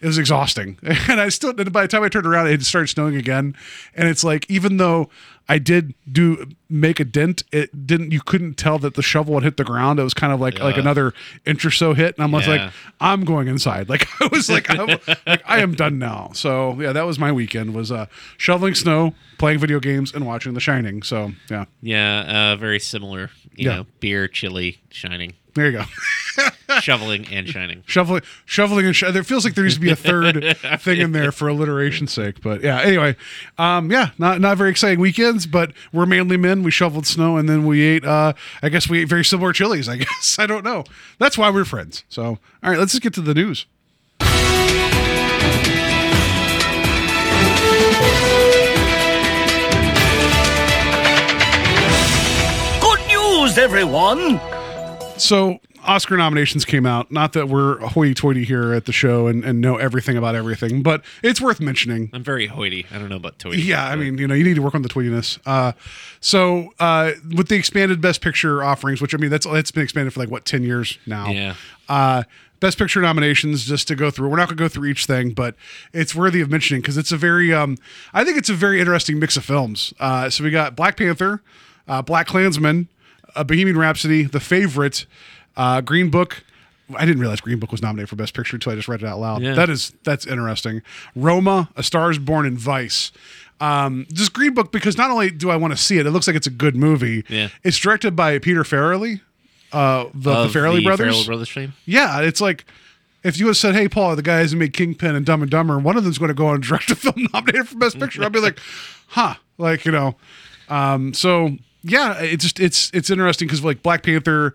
it 0.00 0.06
was 0.06 0.18
exhausting. 0.18 0.78
And 1.08 1.20
I 1.20 1.28
still, 1.28 1.52
by 1.52 1.82
the 1.82 1.88
time 1.88 2.02
I 2.02 2.08
turned 2.08 2.26
around, 2.26 2.48
it 2.48 2.62
started 2.64 2.88
snowing 2.88 3.16
again. 3.16 3.54
And 3.94 4.08
it's 4.08 4.24
like, 4.24 4.50
even 4.50 4.78
though 4.78 5.10
I 5.48 5.58
did 5.58 5.92
do 6.10 6.46
make 6.70 6.98
a 6.98 7.04
dent, 7.04 7.42
it 7.52 7.86
didn't, 7.86 8.10
you 8.12 8.20
couldn't 8.20 8.54
tell 8.54 8.78
that 8.78 8.94
the 8.94 9.02
shovel 9.02 9.34
had 9.34 9.42
hit 9.42 9.56
the 9.58 9.64
ground. 9.64 9.98
It 9.98 10.02
was 10.04 10.14
kind 10.14 10.32
of 10.32 10.40
like, 10.40 10.58
like 10.60 10.76
another 10.78 11.12
inch 11.44 11.64
or 11.64 11.70
so 11.70 11.92
hit. 11.94 12.16
And 12.16 12.24
I'm 12.24 12.32
Yeah. 12.40 12.48
like, 12.64 12.72
I'm 13.00 13.24
going 13.24 13.48
inside. 13.48 13.88
Like 13.92 14.08
I 14.22 14.28
was 14.32 14.48
like, 14.48 14.70
I'm, 14.70 14.86
like, 15.26 15.42
I 15.44 15.58
am 15.60 15.74
done 15.74 15.98
now. 15.98 16.30
So 16.32 16.80
yeah, 16.80 16.92
that 16.92 17.02
was 17.02 17.18
my 17.18 17.30
weekend 17.32 17.74
was, 17.74 17.92
uh, 17.92 18.06
shoveling 18.38 18.74
snow, 18.74 19.14
playing 19.38 19.58
video 19.58 19.78
games 19.78 20.14
and 20.14 20.24
watching 20.26 20.54
The 20.54 20.60
Shining. 20.60 21.02
So 21.02 21.32
yeah. 21.50 21.66
Yeah, 21.82 22.52
uh, 22.52 22.56
very 22.56 22.80
similar. 22.80 23.30
You 23.56 23.68
Yeah. 23.70 23.76
know, 23.76 23.86
beer, 24.00 24.28
chili, 24.28 24.80
shining, 24.90 25.34
There 25.54 25.66
you 25.66 25.72
go. 25.72 25.84
shoveling, 26.80 27.26
and 27.30 27.46
shining. 27.46 27.82
shoveling, 27.86 28.22
shoveling, 28.46 28.86
and 28.86 28.96
sho- 28.96 29.12
there 29.12 29.22
feels 29.22 29.44
like 29.44 29.54
there 29.54 29.64
needs 29.64 29.74
to 29.74 29.80
be 29.80 29.90
a 29.90 29.96
third 29.96 30.56
thing 30.80 30.98
in 31.00 31.12
there 31.12 31.30
for 31.30 31.48
alliteration's 31.50 32.10
sake. 32.12 32.40
But 32.42 32.62
yeah, 32.62 32.80
anyway, 32.80 33.16
um, 33.58 33.90
yeah, 33.90 34.10
not 34.18 34.40
not 34.40 34.56
very 34.56 34.70
exciting 34.70 34.98
weekends, 34.98 35.44
but 35.46 35.72
we're 35.92 36.06
manly 36.06 36.38
men. 36.38 36.62
We 36.62 36.70
shoveled 36.70 37.06
snow 37.06 37.36
and 37.36 37.48
then 37.50 37.66
we 37.66 37.82
ate. 37.82 38.04
Uh, 38.04 38.32
I 38.62 38.70
guess 38.70 38.88
we 38.88 39.00
ate 39.00 39.08
very 39.08 39.24
similar 39.24 39.52
chilies. 39.52 39.88
I 39.90 39.96
guess 39.98 40.38
I 40.38 40.46
don't 40.46 40.64
know. 40.64 40.84
That's 41.18 41.36
why 41.36 41.50
we're 41.50 41.66
friends. 41.66 42.04
So 42.08 42.24
all 42.24 42.70
right, 42.70 42.78
let's 42.78 42.92
just 42.92 43.02
get 43.02 43.12
to 43.14 43.20
the 43.20 43.34
news. 43.34 43.66
Good 53.42 53.48
news, 53.48 53.58
everyone! 53.58 54.40
So 55.18 55.58
Oscar 55.82 56.16
nominations 56.16 56.64
came 56.64 56.86
out. 56.86 57.10
Not 57.10 57.32
that 57.32 57.48
we're 57.48 57.78
hoity-toity 57.80 58.44
here 58.44 58.72
at 58.72 58.84
the 58.84 58.92
show 58.92 59.26
and, 59.26 59.44
and 59.44 59.60
know 59.60 59.78
everything 59.78 60.16
about 60.16 60.36
everything, 60.36 60.80
but 60.80 61.04
it's 61.24 61.40
worth 61.40 61.60
mentioning. 61.60 62.08
I'm 62.12 62.22
very 62.22 62.46
hoity. 62.46 62.86
I 62.92 62.98
don't 62.98 63.08
know 63.08 63.16
about 63.16 63.40
toy. 63.40 63.54
Yeah, 63.54 63.84
I 63.84 63.96
mean, 63.96 64.16
you 64.16 64.28
know, 64.28 64.34
you 64.34 64.44
need 64.44 64.54
to 64.54 64.62
work 64.62 64.76
on 64.76 64.82
the 64.82 64.88
tweetiness. 64.88 65.40
Uh, 65.44 65.72
so 66.20 66.72
uh, 66.78 67.14
with 67.34 67.48
the 67.48 67.56
expanded 67.56 68.00
Best 68.00 68.20
Picture 68.20 68.62
offerings, 68.62 69.02
which 69.02 69.12
I 69.12 69.18
mean, 69.18 69.30
that's 69.30 69.44
that's 69.44 69.72
been 69.72 69.82
expanded 69.82 70.12
for 70.12 70.20
like 70.20 70.30
what 70.30 70.44
ten 70.44 70.62
years 70.62 71.00
now. 71.04 71.26
Yeah. 71.26 71.56
Uh, 71.88 72.22
Best 72.60 72.78
Picture 72.78 73.00
nominations, 73.00 73.64
just 73.64 73.88
to 73.88 73.96
go 73.96 74.12
through. 74.12 74.28
We're 74.28 74.36
not 74.36 74.46
going 74.46 74.58
to 74.58 74.62
go 74.62 74.68
through 74.68 74.88
each 74.88 75.06
thing, 75.06 75.30
but 75.30 75.56
it's 75.92 76.14
worthy 76.14 76.42
of 76.42 76.48
mentioning 76.48 76.80
because 76.80 76.96
it's 76.96 77.10
a 77.10 77.16
very, 77.16 77.52
um, 77.52 77.76
I 78.14 78.22
think 78.22 78.38
it's 78.38 78.50
a 78.50 78.54
very 78.54 78.78
interesting 78.78 79.18
mix 79.18 79.36
of 79.36 79.44
films. 79.44 79.92
Uh, 79.98 80.30
so 80.30 80.44
we 80.44 80.52
got 80.52 80.76
Black 80.76 80.96
Panther, 80.96 81.42
uh, 81.88 82.04
BlacKkKlansman, 82.04 82.86
uh, 83.34 83.44
Bohemian 83.44 83.76
Rhapsody, 83.78 84.22
The 84.24 84.40
Favorite, 84.40 85.06
uh, 85.56 85.80
Green 85.80 86.10
Book. 86.10 86.44
I 86.96 87.06
didn't 87.06 87.20
realize 87.20 87.40
Green 87.40 87.58
Book 87.58 87.72
was 87.72 87.80
nominated 87.80 88.08
for 88.10 88.16
Best 88.16 88.34
Picture 88.34 88.56
until 88.56 88.72
I 88.72 88.76
just 88.76 88.88
read 88.88 89.02
it 89.02 89.06
out 89.06 89.18
loud. 89.18 89.42
Yeah. 89.42 89.54
That 89.54 89.70
is 89.70 89.92
that's 90.04 90.26
interesting. 90.26 90.82
Roma, 91.16 91.70
A 91.76 91.82
Star 91.82 92.10
Is 92.10 92.18
Born, 92.18 92.44
and 92.44 92.58
Vice. 92.58 93.12
Um, 93.60 94.06
just 94.12 94.32
Green 94.32 94.54
Book 94.54 94.72
because 94.72 94.98
not 94.98 95.10
only 95.10 95.30
do 95.30 95.48
I 95.50 95.56
want 95.56 95.72
to 95.72 95.76
see 95.76 95.98
it, 95.98 96.06
it 96.06 96.10
looks 96.10 96.26
like 96.26 96.36
it's 96.36 96.48
a 96.48 96.50
good 96.50 96.74
movie. 96.76 97.24
Yeah. 97.28 97.48
It's 97.62 97.78
directed 97.78 98.16
by 98.16 98.38
Peter 98.40 98.62
Farrelly, 98.64 99.20
uh, 99.72 100.06
the, 100.12 100.46
the 100.46 100.58
Farrelly 100.58 100.82
brothers. 100.82 101.14
Farrelly 101.14 101.26
brothers 101.26 101.48
fame. 101.48 101.72
Yeah, 101.86 102.20
it's 102.20 102.40
like 102.40 102.64
if 103.22 103.38
you 103.38 103.46
had 103.46 103.56
said, 103.56 103.74
"Hey, 103.74 103.88
Paul, 103.88 104.16
the 104.16 104.22
guys 104.22 104.52
who 104.52 104.58
made 104.58 104.72
Kingpin 104.74 105.14
and 105.14 105.24
Dumb 105.24 105.42
and 105.42 105.50
Dumber, 105.50 105.78
one 105.78 105.96
of 105.96 106.04
them's 106.04 106.18
going 106.18 106.28
to 106.30 106.34
go 106.34 106.48
on 106.48 106.56
and 106.56 106.64
direct 106.64 106.90
a 106.90 106.96
film 106.96 107.28
nominated 107.32 107.68
for 107.68 107.78
Best 107.78 107.98
Picture," 107.98 108.24
I'd 108.24 108.32
be 108.32 108.40
like, 108.40 108.58
"Huh?" 109.08 109.36
Like 109.58 109.84
you 109.84 109.92
know. 109.92 110.16
Um, 110.68 111.14
so 111.14 111.56
yeah, 111.82 112.18
it's 112.20 112.44
just 112.44 112.60
it's 112.60 112.90
it's 112.94 113.10
interesting 113.10 113.48
because 113.48 113.64
like 113.64 113.82
Black 113.82 114.02
Panther, 114.02 114.54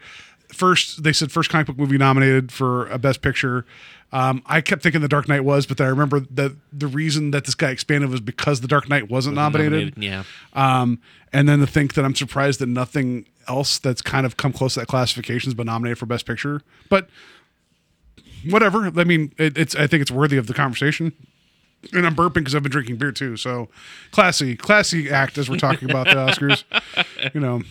first 0.50 1.04
they 1.04 1.14
said 1.14 1.32
first 1.32 1.50
comic 1.50 1.68
book 1.68 1.78
movie 1.78 1.98
nominated 1.98 2.52
for 2.52 2.88
a 2.88 2.98
Best 2.98 3.22
Picture. 3.22 3.66
Um, 4.14 4.42
I 4.46 4.62
kept 4.62 4.84
thinking 4.84 5.02
The 5.02 5.10
Dark 5.10 5.28
Knight 5.28 5.44
was, 5.44 5.66
but 5.66 5.78
then 5.78 5.88
I 5.88 5.90
remember 5.90 6.22
that 6.22 6.54
the 6.72 6.88
reason 6.88 7.32
that 7.32 7.44
this 7.44 7.56
guy 7.56 7.72
expanded 7.72 8.10
was 8.10 8.22
because 8.22 8.62
The 8.62 8.68
Dark 8.68 8.88
Knight 8.88 9.10
wasn't 9.10 9.36
nominated. 9.36 9.98
nominated, 9.98 10.04
yeah. 10.04 10.24
Um, 10.54 11.02
and 11.34 11.50
then 11.50 11.60
to 11.60 11.68
think 11.68 11.96
that 11.96 12.06
I'm 12.06 12.16
surprised 12.16 12.62
that 12.62 12.68
nothing 12.68 13.26
else 13.50 13.80
that's 13.80 14.02
kind 14.02 14.26
of 14.26 14.38
come 14.38 14.54
close 14.54 14.76
to 14.76 14.82
that 14.82 14.86
classification 14.88 15.50
has 15.50 15.54
been 15.56 15.66
nominated 15.66 15.98
for 15.98 16.06
Best 16.06 16.26
Picture. 16.26 16.62
But 16.90 17.10
whatever. 18.50 18.92
I 18.96 19.04
mean, 19.04 19.34
it, 19.38 19.58
it's 19.58 19.76
I 19.76 19.88
think 19.88 20.02
it's 20.02 20.12
worthy 20.12 20.38
of 20.38 20.48
the 20.48 20.54
conversation. 20.54 21.12
And 21.94 22.06
I'm 22.06 22.16
burping 22.16 22.36
because 22.36 22.56
I've 22.56 22.64
been 22.64 22.72
drinking 22.72 22.98
beer 22.98 23.12
too. 23.12 23.38
So 23.38 23.70
classy, 24.12 24.56
classy 24.56 25.10
act 25.10 25.38
as 25.38 25.50
we're 25.50 25.58
talking 25.58 25.90
about 25.90 26.08
the 26.08 26.14
Oscars. 26.16 26.64
You 27.34 27.40
know, 27.40 27.62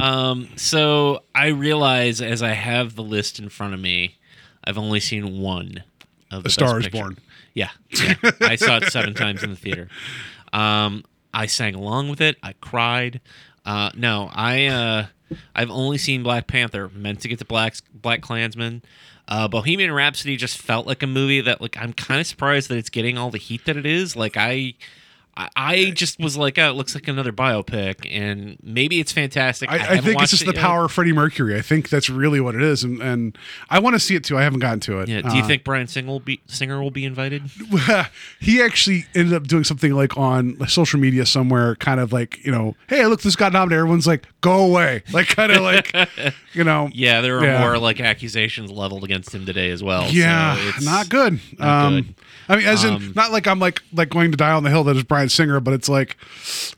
Um, 0.00 0.48
so 0.56 1.22
I 1.34 1.48
realize 1.48 2.20
as 2.20 2.42
I 2.42 2.52
have 2.52 2.94
the 2.96 3.02
list 3.02 3.38
in 3.38 3.48
front 3.48 3.74
of 3.74 3.80
me, 3.80 4.16
I've 4.64 4.78
only 4.78 5.00
seen 5.00 5.40
one 5.40 5.84
of 6.30 6.42
the 6.42 6.48
A 6.48 6.52
Star 6.52 6.80
is 6.80 6.88
Born. 6.88 7.18
Yeah, 7.54 7.70
yeah. 7.90 8.14
I 8.40 8.56
saw 8.56 8.78
it 8.78 8.90
seven 8.90 9.14
times 9.14 9.42
in 9.42 9.50
the 9.50 9.56
theater. 9.56 9.88
Um, 10.52 11.04
I 11.32 11.46
sang 11.46 11.74
along 11.74 12.08
with 12.10 12.20
it. 12.20 12.36
I 12.42 12.54
cried. 12.54 13.20
Uh, 13.64 13.90
no, 13.94 14.30
I 14.34 14.66
uh, 14.66 15.06
I've 15.54 15.70
only 15.70 15.98
seen 15.98 16.22
Black 16.22 16.46
Panther. 16.46 16.88
Meant 16.88 17.20
to 17.20 17.28
get 17.28 17.38
to 17.38 17.44
Black 17.44 17.74
BlacKkKlansman. 18.00 18.82
Uh, 19.26 19.48
Bohemian 19.48 19.92
Rhapsody 19.92 20.36
just 20.36 20.58
felt 20.58 20.86
like 20.86 21.02
a 21.02 21.06
movie 21.06 21.40
that 21.40 21.60
like 21.60 21.76
I'm 21.78 21.92
kind 21.92 22.20
of 22.20 22.26
surprised 22.26 22.68
that 22.68 22.76
it's 22.76 22.90
getting 22.90 23.16
all 23.16 23.30
the 23.30 23.38
heat 23.38 23.64
that 23.66 23.76
it 23.76 23.86
is. 23.86 24.16
Like 24.16 24.36
I. 24.36 24.74
I, 25.36 25.48
I 25.56 25.90
just 25.90 26.20
was 26.20 26.36
like, 26.36 26.58
oh, 26.58 26.70
it 26.70 26.74
looks 26.76 26.94
like 26.94 27.08
another 27.08 27.32
biopic, 27.32 28.06
and 28.10 28.56
maybe 28.62 29.00
it's 29.00 29.10
fantastic. 29.12 29.68
I, 29.70 29.74
I, 29.74 29.78
haven't 29.78 30.04
think 30.04 30.22
it's 30.22 30.30
just 30.30 30.46
the 30.46 30.52
yet. 30.52 30.60
power 30.62 30.84
of 30.84 30.92
Freddie 30.92 31.12
Mercury. 31.12 31.56
I 31.56 31.60
think 31.60 31.88
that's 31.88 32.08
really 32.08 32.40
what 32.40 32.54
it 32.54 32.62
is, 32.62 32.84
and, 32.84 33.02
and 33.02 33.36
I 33.68 33.78
want 33.80 33.94
to 33.94 34.00
see 34.00 34.14
it 34.14 34.22
too. 34.24 34.38
I 34.38 34.42
haven't 34.42 34.60
gotten 34.60 34.80
to 34.80 35.00
it. 35.00 35.08
Yeah. 35.08 35.22
Do 35.22 35.36
you 35.36 35.42
Uh, 35.42 35.46
think 35.46 35.64
Bryan 35.64 35.86
Singer 35.88 36.06
will 36.08 36.20
be 36.20 36.40
Singer 36.46 36.80
will 36.82 36.90
be 36.92 37.04
invited? 37.04 37.42
he 38.40 38.62
actually 38.62 39.06
ended 39.14 39.34
up 39.34 39.46
doing 39.46 39.64
something 39.64 39.92
like 39.92 40.16
on 40.16 40.56
social 40.68 41.00
media 41.00 41.26
somewhere, 41.26 41.74
kind 41.76 42.00
of 42.00 42.12
like 42.12 42.44
you 42.44 42.52
know, 42.52 42.76
hey, 42.88 43.04
look, 43.06 43.22
this 43.22 43.36
got 43.36 43.52
nominated. 43.52 43.80
Everyone's 43.80 44.06
like, 44.06 44.26
go 44.40 44.64
away, 44.64 45.02
like 45.12 45.28
kind 45.28 45.50
of 45.52 45.62
like, 45.62 45.92
you 46.52 46.64
know, 46.64 46.88
Yeah, 46.92 47.20
there 47.20 47.38
are 47.38 47.44
Yeah. 47.44 47.60
more 47.60 47.78
like 47.78 48.00
accusations 48.00 48.70
leveled 48.70 49.04
against 49.04 49.34
him 49.34 49.46
today 49.46 49.70
as 49.70 49.82
well. 49.82 50.08
yeah, 50.10 50.56
so 50.56 50.62
it's, 50.68 50.84
not 50.84 51.08
good. 51.08 51.40
not 51.58 51.86
um, 51.86 51.94
good. 52.02 52.14
I 52.48 52.56
mean, 52.56 52.66
as 52.66 52.84
in, 52.84 52.94
Um, 52.94 53.12
not 53.16 53.32
like 53.32 53.46
I'm 53.46 53.58
like 53.58 53.82
like 53.92 54.10
going 54.10 54.30
to 54.30 54.36
die 54.36 54.52
on 54.52 54.62
the 54.64 54.70
hill 54.70 54.84
that 54.84 54.96
is 54.96 55.02
Bryan 55.02 55.23
Singer, 55.30 55.60
but 55.60 55.74
it's 55.74 55.88
like, 55.88 56.16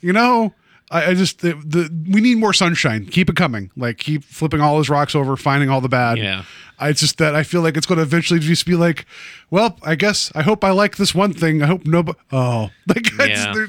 you 0.01 0.13
know. 0.13 0.55
I, 0.89 1.07
I 1.07 1.15
just 1.15 1.41
the, 1.41 1.55
the 1.55 1.91
we 2.13 2.21
need 2.21 2.39
more 2.39 2.53
sunshine. 2.53 3.07
Keep 3.07 3.29
it 3.31 3.35
coming. 3.35 3.73
Like 3.77 3.99
keep 3.99 4.23
flipping 4.23 4.61
all 4.61 4.79
his 4.79 4.89
rocks 4.89 5.17
over, 5.17 5.37
finding 5.37 5.69
all 5.69 5.81
the 5.81 5.89
bad. 5.89 6.17
Yeah. 6.17 6.45
I 6.79 6.91
it's 6.91 7.01
just 7.01 7.19
that 7.19 7.35
I 7.35 7.43
feel 7.43 7.61
like 7.63 7.77
it's 7.77 7.87
going 7.87 7.97
to 7.97 8.03
eventually 8.03 8.39
just 8.39 8.65
be 8.65 8.77
like, 8.77 9.05
well, 9.51 9.79
I 9.83 9.97
guess 9.97 10.31
I 10.37 10.43
hope 10.43 10.63
I 10.63 10.71
like 10.71 10.97
this 10.97 11.13
one 11.13 11.33
thing. 11.33 11.61
I 11.61 11.67
hope 11.67 11.87
nobody. 11.87 12.17
Oh, 12.31 12.71
like 12.87 13.11
Yeah. 13.19 13.53
there, 13.53 13.67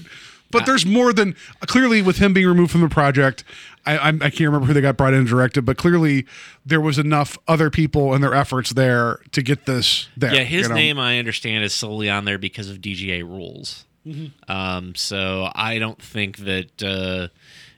but 0.52 0.66
there's 0.66 0.86
more 0.86 1.12
than 1.12 1.36
clearly 1.62 2.02
with 2.02 2.18
him 2.18 2.34
being 2.34 2.48
removed 2.48 2.72
from 2.72 2.82
the 2.82 2.90
project. 2.90 3.44
I, 3.86 3.98
I'm, 3.98 4.22
I 4.22 4.30
can't 4.30 4.42
remember 4.42 4.68
who 4.68 4.74
they 4.74 4.82
got 4.82 4.98
brought 4.98 5.14
in 5.14 5.20
and 5.20 5.28
directed, 5.28 5.64
but 5.66 5.78
clearly 5.78 6.26
there 6.66 6.82
was 6.82 6.98
enough 7.00 7.38
other 7.48 7.70
people 7.70 8.14
and 8.14 8.24
their 8.24 8.34
efforts 8.34 8.72
there 8.72 9.22
to 9.32 9.42
get 9.42 9.66
this 9.66 10.08
there. 10.16 10.34
Yeah, 10.34 10.44
his 10.44 10.64
you 10.64 10.70
know? 10.70 10.76
name 10.76 11.00
I 11.00 11.20
understand 11.20 11.64
is 11.64 11.74
solely 11.74 12.10
on 12.10 12.26
there 12.26 12.38
because 12.38 12.70
of 12.70 12.78
DGA 12.78 13.24
rules. 13.24 13.86
Mm-hmm. 14.08 14.52
Um, 14.52 14.96
so 14.96 15.50
I 15.54 15.80
don't 15.80 16.02
think 16.02 16.38
that 16.40 16.84
uh, 16.84 17.28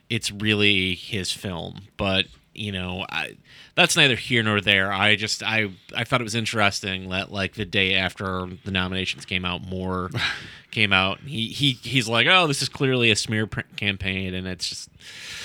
it's 0.08 0.30
really 0.30 0.94
his 0.94 1.32
film, 1.32 1.82
but 1.96 2.26
you 2.54 2.72
know, 2.72 3.06
I, 3.08 3.36
that's 3.74 3.96
neither 3.96 4.16
here 4.16 4.42
nor 4.42 4.60
there. 4.60 4.92
I 4.92 5.16
just 5.16 5.42
I 5.42 5.70
I 5.96 6.04
thought 6.04 6.20
it 6.20 6.24
was 6.24 6.34
interesting 6.34 7.08
that 7.10 7.32
like 7.32 7.54
the 7.54 7.64
day 7.64 7.94
after 7.94 8.48
the 8.64 8.70
nominations 8.70 9.24
came 9.24 9.44
out, 9.44 9.62
more 9.66 10.10
came 10.70 10.92
out. 10.92 11.20
He 11.20 11.46
he 11.48 11.72
he's 11.82 12.08
like, 12.08 12.26
oh, 12.28 12.46
this 12.46 12.60
is 12.60 12.68
clearly 12.68 13.10
a 13.10 13.16
smear 13.16 13.46
campaign, 13.76 14.34
and 14.34 14.46
it's 14.46 14.68
just 14.68 14.90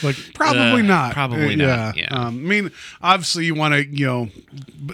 Like 0.03 0.17
probably 0.33 0.81
Uh, 0.81 0.85
not. 0.85 1.13
probably 1.13 1.53
Uh, 1.53 1.67
not, 1.67 1.97
yeah. 1.97 2.07
Um, 2.09 2.27
I 2.27 2.31
mean, 2.31 2.71
obviously 3.01 3.45
you 3.45 3.55
want 3.55 3.75
to, 3.75 3.85
you 3.85 4.05
know, 4.07 4.29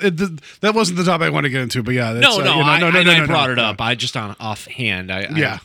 it, 0.01 0.17
th- 0.17 0.31
that 0.59 0.75
wasn't 0.75 0.97
the 0.97 1.05
topic 1.05 1.25
I 1.27 1.29
want 1.29 1.45
to 1.45 1.49
get 1.49 1.61
into, 1.61 1.81
but 1.81 1.93
yeah. 1.95 2.13
That's, 2.13 2.23
no, 2.23 2.41
uh, 2.41 2.43
no, 2.43 2.51
you 2.57 2.59
know, 2.59 2.63
I, 2.69 2.79
no, 2.79 2.91
no, 2.91 2.99
and 2.99 3.07
no, 3.07 3.13
I 3.13 3.25
brought 3.25 3.47
no. 3.47 3.53
it 3.53 3.59
up. 3.59 3.81
I 3.81 3.95
just 3.95 4.15
on 4.15 4.35
offhand. 4.39 5.11
I, 5.11 5.23
I 5.23 5.29
Yeah. 5.37 5.57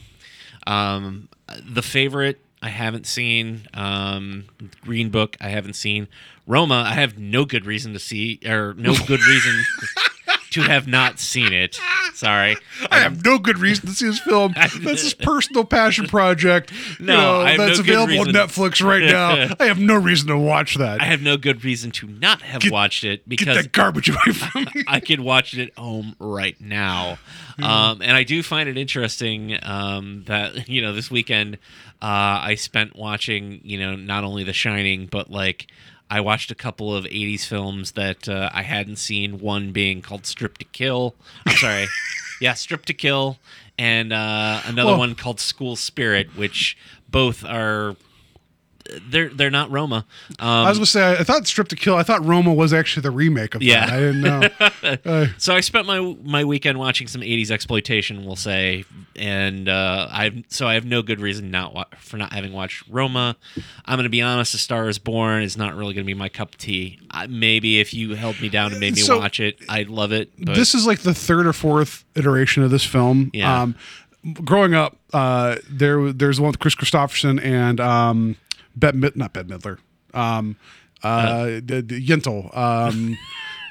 Um, 0.67 1.29
the 1.65 1.83
favorite 1.83 2.41
I 2.63 2.69
haven't 2.71 3.07
seen. 3.07 3.67
Um, 3.75 4.45
Green 4.83 5.11
Book 5.11 5.37
I 5.41 5.49
haven't 5.51 5.75
seen. 5.75 6.09
Roma 6.47 6.85
I 6.87 6.95
have 6.95 7.19
no 7.19 7.45
good 7.45 7.67
reason 7.67 7.93
to 7.93 7.99
see 7.99 8.39
or 8.47 8.75
no 8.75 8.95
good 9.07 9.21
reason 9.23 9.65
to 10.53 10.63
have 10.63 10.87
not 10.89 11.19
seen 11.19 11.53
it. 11.53 11.79
Sorry. 12.15 12.57
I 12.91 13.01
have 13.01 13.23
no 13.25 13.39
good 13.39 13.59
reason 13.59 13.87
to 13.89 13.93
see 13.93 14.07
this 14.07 14.21
film. 14.21 14.55
That's 14.57 14.73
his 15.03 15.13
personal 15.13 15.65
passion 15.65 16.07
project. 16.07 16.73
you 16.99 17.07
No, 17.07 17.17
know, 17.17 17.41
I 17.43 17.51
have 17.51 17.59
that's 17.59 17.79
no 17.79 17.83
available 18.05 18.21
on. 18.21 18.27
Netflix 18.29 18.83
right 18.83 19.03
now. 19.05 19.55
I 19.61 19.67
have 19.67 19.79
no 19.79 19.97
reason 19.97 20.29
to 20.29 20.39
watch 20.39 20.77
that. 20.77 21.03
I 21.03 21.05
have 21.05 21.21
no 21.21 21.37
good 21.37 21.63
reason 21.63 21.91
to 21.93 22.07
not 22.07 22.41
have 22.43 22.63
Get- 22.63 22.73
watched 22.73 23.05
it 23.05 23.29
because 23.29 23.57
that 23.57 23.73
garbage 23.73 24.09
away 24.09 24.33
from 24.33 24.65
me. 24.75 24.85
I 24.87 25.01
could 25.01 25.21
watch 25.21 25.53
it 25.53 25.63
at 25.69 25.77
home 25.77 26.17
right 26.19 26.59
now. 26.61 27.19
Um, 27.59 28.01
and 28.03 28.13
I 28.13 28.23
do 28.23 28.43
find 28.43 28.69
it 28.69 28.77
interesting 28.79 29.59
um, 29.63 30.25
that, 30.27 30.69
you 30.69 30.81
know, 30.81 30.93
this 30.93 31.11
weekend 31.11 31.59
uh, 32.03 32.41
I 32.43 32.57
spent 32.57 32.97
watching, 32.97 33.61
you 33.63 33.79
know, 33.79 33.97
not 33.97 34.25
only 34.25 34.45
The 34.45 34.53
Shining, 34.53 35.07
but 35.07 35.31
like 35.31 35.67
I 36.11 36.21
watched 36.21 36.51
a 36.51 36.55
couple 36.55 36.95
of 36.95 37.05
80s 37.05 37.47
films 37.47 37.93
that 37.93 38.29
uh, 38.29 38.51
I 38.53 38.63
hadn't 38.63 38.97
seen, 38.97 39.41
one 39.41 39.73
being 39.73 40.03
called 40.03 40.27
Strip 40.27 40.59
to 40.59 40.65
Kill. 40.67 41.15
I'm 41.47 41.57
sorry. 41.57 41.87
yeah, 42.41 42.55
Strip 42.55 42.85
to 42.87 42.95
Kill. 42.95 43.39
And 43.79 44.13
uh, 44.13 44.61
another 44.65 44.97
one 44.97 45.15
called 45.15 45.41
School 45.41 45.77
Spirit, 45.77 46.37
which 46.37 46.77
both 47.09 47.45
are. 47.45 47.97
They're 49.09 49.29
they're 49.31 49.51
not 49.51 49.71
Roma. 49.71 50.05
Um, 50.39 50.49
I 50.49 50.69
was 50.69 50.79
gonna 50.79 50.87
say 50.87 51.13
I 51.19 51.25
thought 51.25 51.47
Strip 51.47 51.69
to 51.69 51.77
Kill. 51.77 51.97
I 51.97 52.03
thought 52.03 52.25
Roma 52.25 52.53
was 52.55 52.73
actually 52.73 53.03
the 53.03 53.11
remake 53.11 53.55
of 53.55 53.63
Yeah. 53.63 53.87
that. 53.87 53.93
I 53.95 53.99
didn't 53.99 54.21
know. 54.23 54.49
Uh, 55.05 55.27
So 55.39 55.55
I 55.55 55.61
spent 55.61 55.87
my 55.87 56.17
my 56.23 56.45
weekend 56.45 56.79
watching 56.79 57.09
some 57.09 57.21
'80s 57.23 57.51
exploitation, 57.51 58.25
we'll 58.25 58.37
say, 58.37 58.85
and 59.17 59.69
uh, 59.69 60.09
I've 60.11 60.45
so 60.49 60.67
I 60.69 60.75
have 60.75 60.85
no 60.85 61.03
good 61.03 61.21
reason 61.21 61.51
not 61.51 61.75
wa- 61.75 61.85
for 61.99 62.17
not 62.17 62.33
having 62.33 62.53
watched 62.53 62.85
Roma. 62.89 63.37
I'm 63.85 63.97
going 63.97 64.05
to 64.05 64.11
be 64.11 64.23
honest, 64.23 64.55
A 64.55 64.59
Star 64.59 64.89
Is 64.89 64.99
Born 64.99 65.43
is 65.43 65.57
not 65.57 65.75
really 65.75 65.95
going 65.95 66.05
to 66.05 66.07
be 66.07 66.15
my 66.15 66.29
cup 66.29 66.51
of 66.51 66.59
tea. 66.59 67.01
I, 67.11 67.27
maybe 67.27 67.81
if 67.81 67.93
you 67.93 68.15
held 68.15 68.41
me 68.41 68.49
down 68.49 68.71
and 68.73 68.81
made 68.81 68.95
me 68.95 69.01
So- 69.01 69.19
watch 69.19 69.41
it, 69.41 69.59
I'd 69.69 69.89
love 69.89 70.13
it. 70.13 70.31
But 70.39 70.55
this 70.55 70.75
is 70.75 70.87
like 70.87 71.01
the 71.01 71.15
third 71.15 71.47
or 71.47 71.53
fourth 71.53 72.05
iteration 72.15 72.63
of 72.63 72.71
this 72.71 72.85
film. 72.85 73.31
Yeah. 73.33 73.63
Um, 73.63 73.75
growing 74.45 74.75
up, 74.75 74.97
uh, 75.13 75.57
there 75.69 76.13
there's 76.13 76.41
one 76.41 76.49
with 76.49 76.59
Kris 76.61 76.75
Kristofferson 76.75 77.43
and 77.43 77.81
um, 77.81 78.37
Bette 78.77 79.13
not 79.17 79.33
Bette 79.33 79.49
Midler, 79.49 79.79
um, 80.15 80.57
uh, 81.03 81.47
d- 81.65 81.83
d- 81.83 82.07
Yentl. 82.07 82.57
Um, 82.57 83.17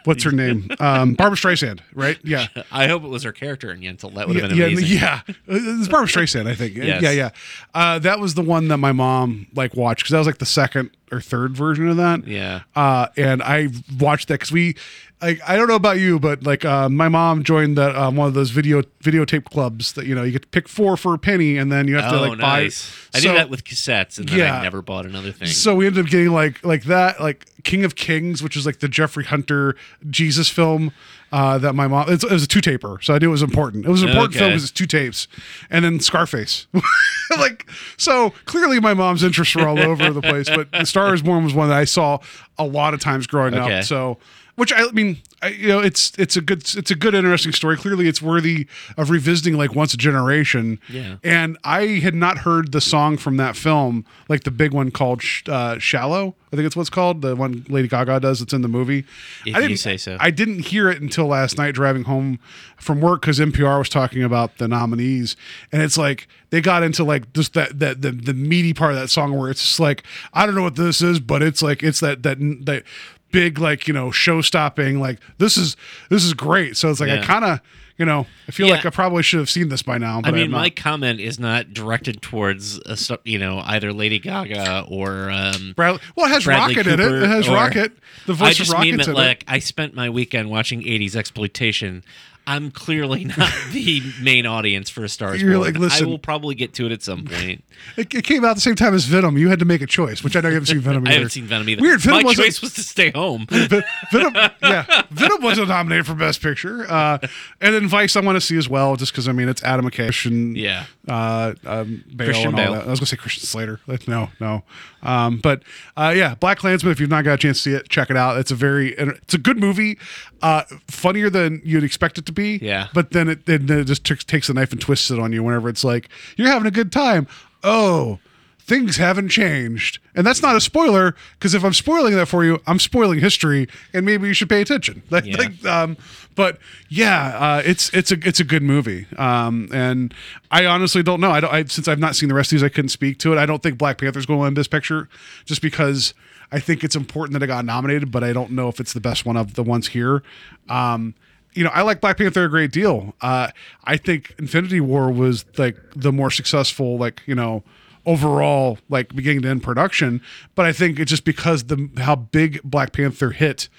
what's 0.06 0.24
her 0.24 0.32
name? 0.32 0.70
Um, 0.80 1.14
Barbra 1.14 1.38
Streisand, 1.38 1.82
right? 1.94 2.18
Yeah. 2.24 2.48
I 2.72 2.88
hope 2.88 3.04
it 3.04 3.10
was 3.10 3.24
her 3.24 3.32
character 3.32 3.72
in 3.72 3.82
Yentl. 3.82 4.14
That 4.16 4.28
would 4.28 4.38
have 4.38 4.52
yeah, 4.52 4.66
been 4.66 4.78
amazing. 4.78 4.98
yeah, 4.98 5.22
it's 5.48 5.88
Barbra 5.88 6.08
Streisand, 6.08 6.48
I 6.48 6.56
think. 6.56 6.76
Yes. 6.76 7.02
Yeah, 7.02 7.12
yeah. 7.12 7.30
Uh, 7.74 8.00
that 8.00 8.20
was 8.20 8.34
the 8.34 8.42
one 8.42 8.68
that 8.70 8.78
my 8.78 8.92
mom 8.92 9.48
like 9.56 9.76
watched 9.76 10.04
because 10.04 10.12
that 10.12 10.20
was 10.20 10.28
like 10.28 10.40
the 10.40 10.46
second 10.46 10.92
or 11.12 11.22
third 11.22 11.56
version 11.56 11.88
of 11.88 11.98
that. 11.98 12.28
Yeah. 12.28 12.62
Uh, 12.76 13.08
and 13.18 13.42
I 13.44 13.70
watched 14.00 14.28
that 14.30 14.36
because 14.36 14.52
we, 14.52 14.76
like, 15.22 15.40
I 15.48 15.56
don't 15.56 15.68
know 15.68 15.76
about 15.76 15.98
you, 16.00 16.20
but 16.20 16.44
like, 16.44 16.66
uh, 16.66 16.90
my 16.90 17.08
mom 17.10 17.44
joined 17.44 17.78
that 17.78 17.96
um, 17.96 18.16
one 18.16 18.28
of 18.28 18.34
those 18.34 18.50
video 18.52 18.82
videotape 19.04 19.46
clubs 19.46 19.94
that 19.94 20.06
you 20.06 20.14
know 20.16 20.24
you 20.24 20.32
get 20.32 20.42
to 20.44 20.48
pick 20.50 20.68
four 20.68 20.98
for 20.98 21.14
a 21.14 21.18
penny, 21.18 21.58
and 21.58 21.72
then 21.72 21.88
you 21.88 21.96
have 21.96 22.12
to 22.12 22.18
Oh, 22.18 22.22
like 22.30 22.38
nice. 22.40 22.90
buy. 23.12 23.18
I 23.18 23.22
So- 23.22 23.28
did 23.30 23.38
that 23.38 23.50
with 23.50 23.64
cassettes, 23.64 24.18
and 24.20 24.28
then 24.28 24.40
Yeah. 24.40 24.60
I 24.60 24.64
never 24.64 24.82
bought 24.82 25.06
another 25.06 25.32
thing. 25.32 25.48
So 25.48 25.76
we 25.76 25.88
ended 25.88 26.06
up 26.06 26.12
getting 26.12 26.32
like 26.32 26.64
like 26.66 26.84
that, 26.86 27.22
like 27.22 27.46
King 27.64 27.84
of 27.86 27.96
Kings, 27.96 28.44
which 28.44 28.58
is 28.58 28.66
like 28.66 28.80
the 28.80 28.90
Jeffrey 28.90 29.24
Hunter 29.26 29.76
Jesus 30.10 30.50
film 30.50 30.92
uh, 31.36 31.58
that 31.58 31.74
my 31.76 31.86
mom. 31.88 32.06
It's, 32.08 32.24
it 32.24 32.32
was 32.32 32.44
a 32.44 32.48
two 32.48 32.62
taper, 32.62 32.98
so 33.02 33.14
I 33.14 33.18
knew 33.20 33.28
it 33.28 33.32
was 33.32 33.42
important. 33.44 33.86
It 33.86 33.90
was 33.90 34.04
an 34.04 34.10
important 34.10 34.34
film 34.36 34.46
Okay. 34.46 34.54
because 34.54 34.64
it's 34.64 34.72
two 34.72 34.86
tapes, 34.88 35.28
and 35.70 35.84
then 35.84 36.00
Scarface. 36.00 36.68
like 37.38 37.70
so, 37.98 38.30
clearly 38.46 38.80
my 38.80 38.94
mom's 38.94 39.22
interests 39.22 39.54
were 39.56 39.68
all 39.68 39.78
over 39.80 40.12
the 40.14 40.22
place. 40.22 40.48
But 40.50 40.72
The 40.72 40.86
Star 40.86 41.14
Is 41.14 41.22
Born 41.22 41.44
was 41.44 41.54
one 41.54 41.68
that 41.70 41.78
I 41.78 41.84
saw 41.86 42.20
a 42.58 42.64
lot 42.64 42.94
of 42.94 43.02
times 43.02 43.28
growing 43.28 43.54
Okay. 43.54 43.80
up. 43.80 43.84
So. 43.84 44.18
Which 44.56 44.72
I 44.74 44.90
mean, 44.92 45.18
I, 45.42 45.50
you 45.50 45.68
know, 45.68 45.80
it's 45.80 46.14
it's 46.18 46.38
a 46.38 46.42
good 46.42 46.64
it's 46.78 46.90
a 46.90 46.96
good 46.96 47.14
interesting 47.14 47.52
story. 47.52 47.76
Clearly, 47.76 48.08
it's 48.08 48.22
worthy 48.22 48.68
of 48.98 49.10
revisiting 49.10 49.58
like 49.58 49.76
once 49.76 49.94
a 49.94 49.98
generation. 49.98 50.80
Yeah. 50.90 51.18
And 51.24 51.58
I 51.64 52.00
had 52.00 52.16
not 52.16 52.40
heard 52.40 52.72
the 52.72 52.80
song 52.80 53.18
from 53.18 53.38
that 53.38 53.58
film, 53.58 54.06
like 54.30 54.44
the 54.44 54.52
big 54.52 54.74
one 54.74 54.92
called 54.92 55.22
uh, 55.48 55.78
"Shallow." 55.80 56.36
I 56.54 56.56
think 56.56 56.68
it's 56.68 56.76
what's 56.76 56.90
called 56.90 57.22
the 57.22 57.36
one 57.36 57.66
Lady 57.68 57.90
Gaga 57.90 58.22
does. 58.22 58.42
It's 58.42 58.54
in 58.54 58.62
the 58.62 58.70
movie. 58.70 59.06
If 59.46 59.56
I 59.56 59.60
you 59.60 59.68
didn't 59.68 59.80
say 59.82 59.98
so. 59.98 60.16
I 60.22 60.32
didn't 60.32 60.60
hear 60.60 60.90
it 60.90 61.02
until 61.02 61.28
last 61.28 61.58
night 61.58 61.76
driving 61.76 62.04
home 62.06 62.40
from 62.78 63.02
work 63.02 63.22
because 63.22 63.40
NPR 63.40 63.80
was 63.80 63.90
talking 63.90 64.24
about 64.24 64.58
the 64.58 64.70
nominees, 64.70 65.36
and 65.74 65.82
it's 65.82 65.98
like 65.98 66.30
they 66.52 66.62
got 66.62 66.82
into 66.82 67.04
like 67.04 67.34
just 67.34 67.54
that 67.56 67.80
that 67.80 68.02
the, 68.02 68.12
the 68.12 68.34
meaty 68.34 68.74
part 68.74 68.94
of 68.94 69.00
that 69.00 69.10
song 69.10 69.38
where 69.38 69.50
it's 69.50 69.62
just 69.62 69.80
like 69.82 70.04
I 70.34 70.46
don't 70.46 70.56
know 70.56 70.64
what 70.64 70.76
this 70.76 71.02
is, 71.02 71.20
but 71.20 71.44
it's 71.44 71.62
like 71.62 71.84
it's 71.84 72.00
that 72.00 72.24
that 72.24 72.38
that 72.66 72.84
big 73.32 73.60
like 73.60 73.88
you 73.88 73.94
know 73.94 74.12
show 74.12 74.42
stopping 74.42 75.00
like 75.00 75.20
this 75.38 75.58
is 75.58 75.76
this 76.10 76.24
is 76.24 76.34
great. 76.34 76.78
So 76.78 76.90
it's 76.90 77.00
like 77.00 77.10
I 77.10 77.22
kind 77.24 77.44
of 77.46 77.60
you 77.98 78.06
know 78.06 78.26
I 78.48 78.52
feel 78.52 78.68
Yeah. 78.68 78.74
like 78.76 78.86
I 78.86 78.90
probably 78.90 79.24
should 79.24 79.40
have 79.40 79.50
seen 79.50 79.70
this 79.70 79.82
by 79.82 79.98
now. 79.98 80.22
But 80.22 80.30
I 80.34 80.38
mean, 80.38 80.52
my 80.52 80.70
comment 80.70 81.20
is 81.20 81.40
not 81.40 81.74
directed 81.74 82.22
towards 82.22 82.80
a, 82.86 82.98
you 83.24 83.40
know 83.40 83.62
either 83.66 83.92
Lady 83.94 84.20
Gaga 84.20 84.86
or 84.90 85.30
um, 85.30 85.74
Bradley. 85.76 86.02
Well, 86.16 86.26
it 86.28 86.30
has 86.30 86.44
Bradley 86.46 86.76
Rocket 86.76 86.92
in 86.92 87.00
it. 87.00 87.24
It 87.24 87.28
has 87.30 87.48
Rocket. 87.50 87.94
The 88.26 88.34
I 88.34 88.36
voice 88.36 88.56
just 88.58 88.74
of 88.74 88.80
mean 88.80 88.98
that 88.98 89.08
like 89.08 89.42
it. 89.44 89.46
I 89.50 89.60
spent 89.60 89.94
my 89.96 90.10
weekend 90.10 90.50
watching 90.50 90.82
'80s 90.82 91.16
exploitation. 91.16 92.04
I'm 92.48 92.70
clearly 92.72 93.26
not 93.26 93.52
the 93.72 94.02
main 94.22 94.46
audience 94.46 94.90
for 94.90 95.04
A 95.04 95.10
Star 95.10 95.36
You're 95.36 95.54
Born. 95.54 95.62
like, 95.74 95.78
listen- 95.80 96.06
I 96.06 96.10
will 96.10 96.20
probably 96.20 96.54
get 96.56 96.74
to 96.76 96.86
it 96.86 96.92
at 96.92 97.02
some 97.02 97.26
point. 97.26 97.64
it. 97.98 98.14
It 98.14 98.24
came 98.24 98.46
out 98.46 98.52
at 98.52 98.56
the 98.56 98.62
same 98.62 98.76
time 98.76 98.94
as 98.94 99.06
Venom. 99.06 99.38
You 99.38 99.50
had 99.50 99.60
to 99.60 99.66
make 99.66 99.82
a 99.82 99.88
choice, 99.88 100.24
which 100.24 100.36
I 100.36 100.42
know 100.42 100.50
you 100.50 100.54
haven't 100.56 100.68
seen 100.68 100.80
Venom. 100.80 101.08
I 101.08 101.14
haven't 101.14 101.30
seen 101.30 101.46
Venom 101.46 101.68
either. 101.70 101.82
Weird. 101.82 102.02
Venom 102.02 102.20
my 102.20 102.24
wasn't, 102.24 102.46
choice 102.46 102.62
was 102.62 102.74
to 102.76 102.84
stay 102.84 103.10
home. 103.12 103.48
Venom, 103.50 104.36
yeah, 104.62 105.02
Venom 105.10 105.42
wasn't 105.42 105.70
nominated 105.70 106.06
for 106.06 106.14
Best 106.14 106.42
Picture. 106.42 106.86
Uh, 106.90 107.18
and 107.62 107.74
then 107.74 107.88
Vice, 107.88 108.16
I 108.16 108.22
want 108.22 108.36
to 108.36 108.42
see 108.42 108.58
as 108.58 108.70
well, 108.70 108.96
just 108.96 109.12
because 109.12 109.28
I 109.28 109.32
mean 109.32 109.50
it's 109.50 109.64
Adam 109.64 109.90
McKay 109.90 110.26
and 110.26 110.56
Yeah. 110.56 110.86
uh, 111.08 111.54
um, 111.66 112.04
Bale 112.16 112.28
Christian 112.28 112.50
and 112.50 112.56
all 112.60 112.64
Bale. 112.66 112.74
that. 112.74 112.88
I 112.88 112.90
was 112.92 113.00
gonna 113.00 113.08
say 113.08 113.18
Christian 113.18 113.44
Slater. 113.46 113.80
No, 114.08 114.30
no. 114.40 114.64
Um, 115.06 115.38
but 115.38 115.64
uh, 115.96 116.14
yeah, 116.16 116.36
BlacKkKlansman. 116.36 116.92
If 116.92 117.00
you've 117.00 117.10
not 117.10 117.24
got 117.24 117.34
a 117.34 117.38
chance 117.38 117.58
to 117.64 117.70
see 117.70 117.76
it, 117.76 117.90
check 117.90 118.10
it 118.10 118.18
out. 118.18 118.38
It's 118.38 118.52
a 118.52 118.56
very, 118.56 118.94
it's 118.96 119.34
a 119.34 119.38
good 119.38 119.58
movie. 119.58 119.98
Uh, 120.42 120.64
funnier 120.88 121.30
than 121.30 121.62
you'd 121.64 121.84
expect 121.84 122.18
it 122.18 122.26
to 122.28 122.32
be. 122.32 122.58
Yeah. 122.62 122.88
But 122.94 123.12
then 123.12 123.30
it, 123.30 123.46
then 123.46 123.70
it 123.70 123.86
just 123.86 124.04
t- 124.04 124.16
takes 124.16 124.48
the 124.48 124.54
knife 124.54 124.72
and 124.72 124.82
twists 124.82 125.10
it 125.12 125.20
on 125.20 125.32
you 125.32 125.44
whenever 125.44 125.70
it's 125.70 125.84
like 125.84 126.10
you're 126.36 126.48
having 126.48 126.68
a 126.68 126.72
good 126.72 126.92
time. 126.92 127.28
Oh, 127.64 128.20
things 128.68 128.98
haven't 128.98 129.30
changed, 129.30 130.00
and 130.16 130.26
that's 130.26 130.42
not 130.42 130.56
a 130.56 130.62
spoiler 130.62 131.16
because 131.38 131.54
if 131.54 131.64
I'm 131.64 131.74
spoiling 131.74 132.16
that 132.16 132.26
for 132.26 132.44
you, 132.44 132.60
I'm 132.66 132.80
spoiling 132.80 133.20
history, 133.20 133.68
and 133.94 134.06
maybe 134.06 134.28
you 134.28 134.34
should 134.34 134.50
pay 134.50 134.62
attention. 134.62 135.04
Like, 135.12 135.26
Yeah. 135.26 135.38
like, 135.38 135.66
um, 135.66 135.98
but 136.34 136.58
yeah, 136.90 137.38
uh, 137.38 137.62
it's 137.64 137.90
it's 137.94 138.12
a 138.12 138.18
it's 138.28 138.40
a 138.40 138.44
good 138.44 138.64
movie, 138.64 139.06
um, 139.18 139.70
and 139.72 140.14
I 140.52 140.66
honestly 140.66 141.04
don't 141.04 141.22
know. 141.22 141.32
I 141.32 141.40
don't 141.40 141.54
I, 141.54 141.64
since 141.66 141.88
I've 141.88 142.00
not 142.00 142.16
seen 142.16 142.28
the 142.30 142.36
rest 142.36 142.52
of 142.52 142.58
these, 142.58 142.64
I 142.64 142.70
couldn't 142.70 142.90
speak 142.90 143.20
to 143.20 143.32
it. 143.34 143.38
I 143.38 143.46
don't 143.46 143.62
think 143.64 143.78
Black 143.78 143.98
Panther's 144.00 144.26
going 144.26 144.40
to 144.40 144.44
win 144.44 144.54
Best 144.56 144.72
Picture, 144.72 145.08
just 145.46 145.62
because 145.62 146.14
I 146.52 146.60
think 146.60 146.84
it's 146.84 146.96
important 146.96 147.34
that 147.34 147.44
it 147.44 147.48
got 147.48 147.64
nominated, 147.66 148.12
but 148.12 148.24
I 148.24 148.34
don't 148.34 148.52
know 148.52 148.68
if 148.68 148.80
it's 148.80 148.94
the 148.94 149.00
best 149.00 149.26
one 149.26 149.38
of 149.38 149.54
the 149.54 149.64
ones 149.64 149.88
here. 149.90 150.24
Um, 150.70 151.14
you 151.54 151.64
know, 151.64 151.70
I 151.74 151.84
like 151.84 152.02
Black 152.02 152.18
Panther 152.18 152.44
a 152.44 152.50
great 152.50 152.72
deal. 152.72 153.16
Uh, 153.22 153.50
I 153.86 153.96
think 153.96 154.34
Infinity 154.38 154.82
War 154.82 155.10
was 155.12 155.46
like 155.58 155.78
the 155.96 156.12
more 156.12 156.30
successful, 156.32 156.98
like 156.98 157.22
you 157.28 157.36
know, 157.36 157.64
overall, 158.06 158.78
like 158.90 159.16
beginning 159.16 159.42
to 159.44 159.50
end 159.50 159.64
production. 159.64 160.22
But 160.56 160.66
I 160.66 160.72
think 160.72 161.00
it's 161.00 161.10
just 161.10 161.26
because 161.26 161.66
the 161.66 161.90
how 161.98 162.16
big 162.16 162.62
Black 162.64 162.94
Panther 162.94 163.32
hit, 163.32 163.70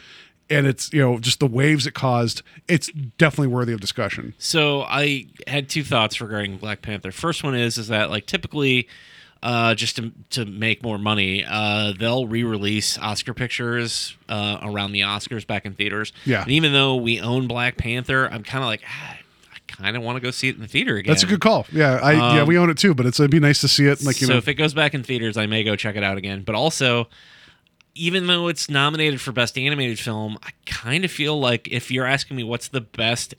and 0.51 0.67
it's 0.67 0.93
you 0.93 1.01
know 1.01 1.19
just 1.19 1.41
the 1.41 1.47
waves 1.47 1.87
it 1.87 1.95
caused. 1.95 2.43
It's 2.69 2.91
definitely 3.19 3.49
worthy 3.49 3.73
of 3.73 3.81
discussion. 3.81 4.35
So 4.39 4.83
I 4.83 5.27
had 5.47 5.69
two 5.69 5.85
thoughts 5.85 6.21
regarding 6.21 6.59
Black 6.59 6.83
Panther. 6.83 7.13
First 7.13 7.45
one 7.45 7.55
is 7.55 7.79
is 7.79 7.89
that 7.89 8.11
like 8.11 8.27
typically 8.27 8.89
uh, 9.43 9.75
just 9.75 9.97
to, 9.97 10.13
to 10.31 10.45
make 10.45 10.83
more 10.83 10.99
money, 10.99 11.45
uh, 11.49 11.93
they'll 11.99 12.27
re-release 12.27 12.99
Oscar 12.99 13.35
pictures 13.35 14.17
uh, 14.29 14.59
around 14.63 14.93
the 14.93 15.03
Oscars 15.03 15.47
back 15.47 15.67
in 15.67 15.75
theaters. 15.75 16.13
Yeah. 16.25 16.43
And 16.43 16.51
even 16.51 16.73
though 16.73 16.97
we 16.97 17.21
own 17.21 17.47
Black 17.47 17.77
Panther, 17.77 18.29
I'm 18.29 18.43
kind 18.43 18.65
of 18.65 18.69
like, 18.69 18.83
ah, 18.89 19.17
kind 19.79 19.97
of 19.97 20.03
want 20.03 20.17
to 20.17 20.21
go 20.21 20.31
see 20.31 20.49
it 20.49 20.57
in 20.57 20.61
the 20.61 20.69
theater 20.69 20.97
again. 20.97 21.13
That's 21.13 21.23
a 21.23 21.27
good 21.27 21.41
call. 21.41 21.67
Yeah, 21.73 21.99
I 22.03 22.13
yeah 22.37 22.45
we 22.45 22.57
um, 22.57 22.65
own 22.65 22.71
it 22.71 22.79
too, 22.79 22.95
but 22.95 23.07
it's 23.07 23.21
it'd 23.21 23.31
be 23.31 23.41
nice 23.41 23.61
to 23.61 23.69
see 23.69 23.87
it. 23.87 24.05
Like 24.05 24.21
you 24.21 24.27
so 24.27 24.35
know, 24.35 24.39
if 24.39 24.49
it 24.49 24.55
goes 24.55 24.75
back 24.75 24.95
in 24.95 25.03
theaters, 25.03 25.37
I 25.37 25.47
may 25.47 25.65
go 25.65 25.77
check 25.77 25.97
it 25.97 26.03
out 26.03 26.17
again. 26.17 26.43
But 26.43 26.55
also, 26.55 27.09
even 27.95 28.27
though 28.27 28.49
it's 28.49 28.69
nominated 28.69 29.21
for 29.21 29.33
best 29.33 29.59
animated 29.59 29.99
film, 29.99 30.39
I 30.43 30.51
kind 30.67 31.05
of 31.05 31.11
feel 31.11 31.39
like 31.39 31.69
if 31.69 31.91
you're 31.91 32.07
asking 32.07 32.37
me 32.37 32.45
what's 32.45 32.69
the 32.69 32.81
best 32.81 33.35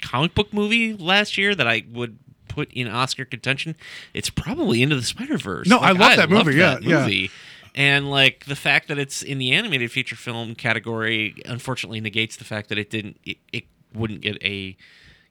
comic 0.00 0.34
book 0.34 0.52
movie 0.52 0.94
last 0.94 1.36
year 1.36 1.54
that 1.54 1.66
I 1.66 1.84
would 1.92 2.18
put 2.48 2.72
in 2.72 2.88
Oscar 2.88 3.24
contention, 3.24 3.76
it's 4.14 4.30
probably 4.30 4.82
Into 4.82 4.96
the 4.96 5.02
Spider 5.02 5.38
Verse. 5.38 5.68
No, 5.68 5.78
I 5.78 5.92
love 5.92 6.16
that 6.16 6.30
movie, 6.30 6.54
yeah, 6.54 6.78
yeah. 6.80 7.00
movie. 7.00 7.30
And 7.74 8.10
like 8.10 8.46
the 8.46 8.56
fact 8.56 8.88
that 8.88 8.98
it's 8.98 9.22
in 9.22 9.38
the 9.38 9.52
animated 9.52 9.92
feature 9.92 10.16
film 10.16 10.54
category, 10.54 11.40
unfortunately 11.46 12.00
negates 12.00 12.36
the 12.36 12.44
fact 12.44 12.68
that 12.68 12.78
it 12.78 12.90
didn't. 12.90 13.18
It, 13.24 13.38
it 13.52 13.64
wouldn't 13.94 14.20
get 14.20 14.42
a, 14.42 14.76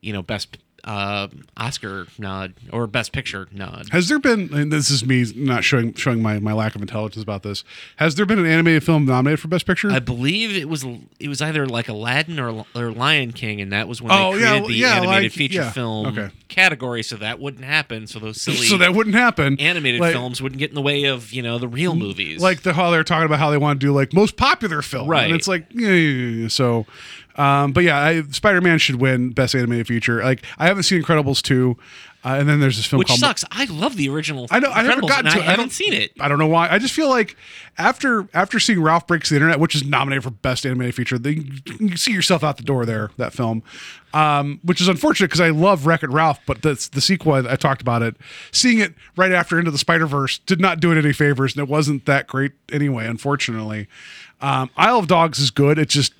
you 0.01 0.13
know, 0.13 0.21
best 0.21 0.57
uh, 0.85 1.27
Oscar 1.57 2.07
nod 2.17 2.53
or 2.71 2.87
best 2.87 3.11
picture 3.11 3.49
nod. 3.51 3.89
Has 3.91 4.07
there 4.07 4.17
been? 4.17 4.53
And 4.53 4.71
this 4.71 4.89
is 4.89 5.05
me 5.05 5.25
not 5.35 5.65
showing 5.65 5.93
showing 5.95 6.21
my, 6.21 6.39
my 6.39 6.53
lack 6.53 6.73
of 6.73 6.81
intelligence 6.81 7.21
about 7.21 7.43
this. 7.43 7.65
Has 7.97 8.15
there 8.15 8.25
been 8.25 8.39
an 8.39 8.45
animated 8.45 8.85
film 8.85 9.03
nominated 9.05 9.41
for 9.41 9.49
Best 9.49 9.65
Picture? 9.65 9.91
I 9.91 9.99
believe 9.99 10.55
it 10.55 10.69
was 10.69 10.85
it 11.19 11.27
was 11.27 11.41
either 11.41 11.65
like 11.67 11.89
Aladdin 11.89 12.39
or 12.39 12.65
or 12.73 12.91
Lion 12.93 13.33
King, 13.33 13.59
and 13.59 13.73
that 13.73 13.89
was 13.89 14.01
when 14.01 14.13
Oh, 14.13 14.33
they 14.33 14.39
yeah, 14.41 14.49
created 14.51 14.69
the 14.69 14.73
yeah, 14.75 14.95
animated 14.95 15.23
like- 15.23 15.31
feature 15.33 15.55
yeah, 15.63 15.71
film 15.71 16.05
okay. 16.17 16.29
category, 16.47 17.03
so 17.03 17.17
that 17.17 17.41
wouldn't 17.41 17.65
happen. 17.65 18.07
So 18.07 18.19
those 18.19 18.41
silly 18.41 18.57
so 18.65 18.77
that 18.77 18.93
wouldn't 18.93 19.17
happen. 19.17 19.59
animated 19.59 19.99
Like- 19.99 20.13
films 20.13 20.41
wouldn't 20.41 20.59
get 20.59 20.69
in 20.69 20.75
the 20.75 20.81
way 20.81 21.03
of 21.05 21.33
you 21.33 21.41
know 21.41 21.59
the 21.59 21.67
real 21.67 21.93
movies. 21.93 22.41
like 22.41 22.61
the 22.61 22.71
how 22.71 22.89
they're 22.89 23.03
talking 23.03 23.25
about 23.25 23.39
how 23.39 23.49
they 23.51 23.57
want 23.57 23.81
to 23.81 23.85
do 23.85 23.91
like 23.91 24.13
most 24.13 24.37
popular 24.37 24.81
film, 24.81 25.09
Right. 25.09 25.25
And 25.25 25.35
it's 25.35 25.47
like 25.47 25.65
yeah, 25.71 25.89
yeah, 25.89 25.93
yeah, 25.93 26.41
yeah. 26.43 26.47
so. 26.47 26.85
Um, 27.39 27.71
but 27.71 27.85
yeah, 27.85 28.21
Spider 28.31 28.59
Man 28.59 28.79
should 28.79 28.97
win 28.97 29.29
Best 29.31 29.55
Animated 29.55 29.87
Feature. 29.87 30.21
Like 30.21 30.43
I 30.57 30.67
haven't 30.67 30.83
seen 30.83 31.01
Incredibles 31.01 31.41
two, 31.41 31.77
uh, 32.25 32.35
and 32.37 32.49
then 32.49 32.59
there's 32.59 32.75
this 32.75 32.85
film 32.85 32.97
which 32.99 33.07
called 33.07 33.21
sucks. 33.21 33.45
I 33.49 33.63
love 33.63 33.95
the 33.95 34.09
original. 34.09 34.45
I 34.51 34.59
know 34.59 34.69
I 34.69 34.81
never 34.81 35.01
Incredibles, 35.01 35.07
got 35.07 35.19
and 35.25 35.33
to. 35.35 35.39
I 35.39 35.43
it. 35.43 35.45
haven't 35.45 35.71
seen 35.71 35.93
it. 35.93 36.11
I 36.19 36.27
don't 36.27 36.37
know 36.37 36.47
why. 36.47 36.67
I 36.69 36.79
just 36.79 36.93
feel 36.93 37.07
like 37.07 37.37
after 37.77 38.27
after 38.33 38.59
seeing 38.59 38.81
Ralph 38.81 39.07
Breaks 39.07 39.29
the 39.29 39.37
Internet, 39.37 39.61
which 39.61 39.73
is 39.73 39.85
nominated 39.85 40.25
for 40.25 40.31
Best 40.31 40.65
Animated 40.65 40.95
Feature, 40.95 41.17
the, 41.17 41.49
you 41.79 41.95
see 41.95 42.11
yourself 42.11 42.43
out 42.43 42.57
the 42.57 42.63
door 42.63 42.85
there. 42.85 43.11
That 43.15 43.31
film, 43.31 43.63
um, 44.13 44.59
which 44.63 44.81
is 44.81 44.89
unfortunate 44.89 45.27
because 45.27 45.39
I 45.39 45.51
love 45.51 45.85
Wreck 45.85 46.03
It 46.03 46.09
Ralph, 46.09 46.41
but 46.45 46.61
that's 46.61 46.89
the 46.89 46.99
sequel. 46.99 47.35
I, 47.35 47.53
I 47.53 47.55
talked 47.55 47.81
about 47.81 48.01
it. 48.01 48.17
Seeing 48.51 48.79
it 48.79 48.95
right 49.15 49.31
after 49.31 49.57
Into 49.57 49.71
the 49.71 49.77
Spider 49.77 50.07
Verse 50.07 50.39
did 50.39 50.59
not 50.59 50.81
do 50.81 50.91
it 50.91 50.97
any 50.97 51.13
favors, 51.13 51.55
and 51.55 51.63
it 51.63 51.69
wasn't 51.69 52.05
that 52.05 52.27
great 52.27 52.51
anyway. 52.69 53.07
Unfortunately, 53.07 53.87
um, 54.41 54.69
Isle 54.75 54.99
of 54.99 55.07
Dogs 55.07 55.39
is 55.39 55.51
good. 55.51 55.79
It's 55.79 55.93
just 55.93 56.13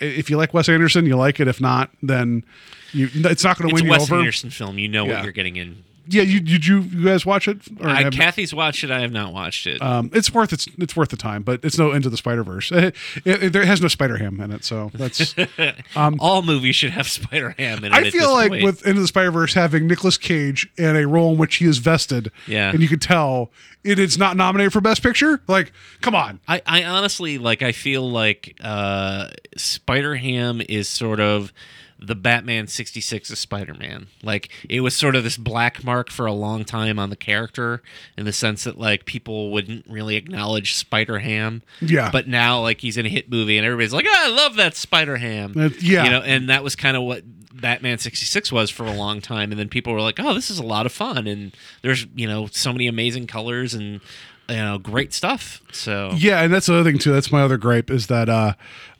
if 0.00 0.30
you 0.30 0.36
like 0.36 0.52
Wes 0.54 0.68
Anderson, 0.68 1.06
you 1.06 1.16
like 1.16 1.40
it. 1.40 1.48
If 1.48 1.60
not, 1.60 1.90
then 2.02 2.44
you, 2.92 3.08
it's 3.14 3.44
not 3.44 3.58
going 3.58 3.68
to 3.70 3.74
It's 3.74 3.82
win 3.82 3.90
a 3.90 3.94
you 3.94 3.98
Wes 4.00 4.02
over. 4.10 4.18
Anderson 4.18 4.50
film. 4.50 4.78
You 4.78 4.88
know 4.88 5.06
Yeah. 5.06 5.14
what 5.16 5.24
you're 5.24 5.32
getting 5.32 5.56
in. 5.56 5.84
Yeah, 6.10 6.22
you 6.22 6.40
did 6.40 6.64
you 6.66 6.80
you 6.80 7.04
guys 7.04 7.26
watch 7.26 7.48
it? 7.48 7.58
Or 7.80 7.88
I, 7.88 8.08
Kathy's 8.10 8.54
watched 8.54 8.82
it. 8.82 8.90
I 8.90 9.00
have 9.00 9.12
not 9.12 9.32
watched 9.32 9.66
it. 9.66 9.82
um, 9.82 10.10
it's 10.14 10.32
worth 10.32 10.52
it's 10.52 10.66
it's 10.78 10.96
worth 10.96 11.10
the 11.10 11.16
time, 11.16 11.42
but 11.42 11.62
it's 11.62 11.76
no 11.78 11.92
Into 11.92 12.08
the 12.08 12.16
Spider 12.16 12.42
Verse. 12.42 12.72
It, 12.72 12.94
it, 13.24 13.42
it- 13.44 13.52
there 13.52 13.66
has 13.66 13.82
no 13.82 13.88
Spider 13.88 14.16
Ham 14.16 14.40
in 14.40 14.50
it, 14.50 14.64
so 14.64 14.90
that's. 14.94 15.34
um, 15.96 16.16
All 16.20 16.42
movies 16.42 16.76
should 16.76 16.90
have 16.90 17.08
Spider 17.08 17.54
Ham 17.58 17.84
in 17.84 17.92
it. 17.92 18.06
I 18.06 18.10
feel 18.10 18.32
like 18.32 18.50
point. 18.50 18.64
with 18.64 18.86
Into 18.86 19.00
the 19.00 19.06
Spider 19.06 19.30
Verse 19.30 19.52
having 19.54 19.86
Nicolas 19.86 20.16
Cage 20.16 20.70
in 20.78 20.96
a 20.96 21.06
role 21.06 21.32
in 21.32 21.38
which 21.38 21.56
he 21.56 21.66
is 21.66 21.78
vested, 21.78 22.30
Yeah. 22.46 22.70
and 22.70 22.80
you 22.80 22.88
could 22.88 23.02
tell 23.02 23.50
it 23.84 23.98
is 23.98 24.16
not 24.16 24.36
nominated 24.36 24.72
for 24.72 24.80
Best 24.80 25.02
Picture. 25.02 25.40
Like, 25.46 25.72
come 26.00 26.14
on, 26.14 26.40
I, 26.48 26.62
I 26.66 26.84
honestly 26.84 27.38
like 27.38 27.62
I 27.62 27.72
feel 27.72 28.10
like 28.10 28.56
uh 28.62 29.28
Spider 29.56 30.16
Ham 30.16 30.62
is 30.68 30.88
sort 30.88 31.20
of 31.20 31.52
the 31.98 32.14
Batman 32.14 32.66
66 32.66 33.30
of 33.30 33.38
Spider-Man. 33.38 34.06
Like 34.22 34.50
it 34.68 34.80
was 34.80 34.94
sort 34.96 35.16
of 35.16 35.24
this 35.24 35.36
black 35.36 35.82
mark 35.82 36.10
for 36.10 36.26
a 36.26 36.32
long 36.32 36.64
time 36.64 36.98
on 36.98 37.10
the 37.10 37.16
character 37.16 37.82
in 38.16 38.24
the 38.24 38.32
sense 38.32 38.64
that 38.64 38.78
like 38.78 39.04
people 39.04 39.50
wouldn't 39.50 39.84
really 39.88 40.16
acknowledge 40.16 40.74
Spider 40.74 41.18
Ham. 41.18 41.62
Yeah. 41.80 42.10
But 42.10 42.28
now 42.28 42.60
like 42.60 42.80
he's 42.80 42.96
in 42.96 43.06
a 43.06 43.08
hit 43.08 43.30
movie 43.30 43.58
and 43.58 43.66
everybody's 43.66 43.92
like, 43.92 44.06
"Oh, 44.08 44.14
I 44.16 44.28
love 44.28 44.56
that 44.56 44.76
Spider 44.76 45.16
Ham." 45.16 45.54
Uh, 45.56 45.70
yeah. 45.80 46.04
You 46.04 46.10
know, 46.10 46.20
and 46.20 46.48
that 46.48 46.62
was 46.62 46.76
kind 46.76 46.96
of 46.96 47.02
what 47.02 47.24
Batman 47.52 47.98
66 47.98 48.52
was 48.52 48.70
for 48.70 48.86
a 48.86 48.92
long 48.92 49.20
time 49.20 49.50
and 49.50 49.58
then 49.58 49.68
people 49.68 49.92
were 49.92 50.00
like, 50.00 50.20
"Oh, 50.20 50.34
this 50.34 50.50
is 50.50 50.58
a 50.60 50.64
lot 50.64 50.86
of 50.86 50.92
fun 50.92 51.26
and 51.26 51.56
there's, 51.82 52.06
you 52.14 52.28
know, 52.28 52.46
so 52.46 52.72
many 52.72 52.86
amazing 52.86 53.26
colors 53.26 53.74
and 53.74 54.00
you 54.48 54.56
know, 54.56 54.78
great 54.78 55.12
stuff." 55.12 55.60
So 55.72 56.12
Yeah, 56.16 56.42
and 56.42 56.54
that's 56.54 56.66
the 56.66 56.74
other 56.74 56.88
thing 56.88 56.98
too. 57.00 57.12
That's 57.12 57.32
my 57.32 57.42
other 57.42 57.56
gripe 57.58 57.90
is 57.90 58.06
that 58.06 58.28
uh, 58.28 58.54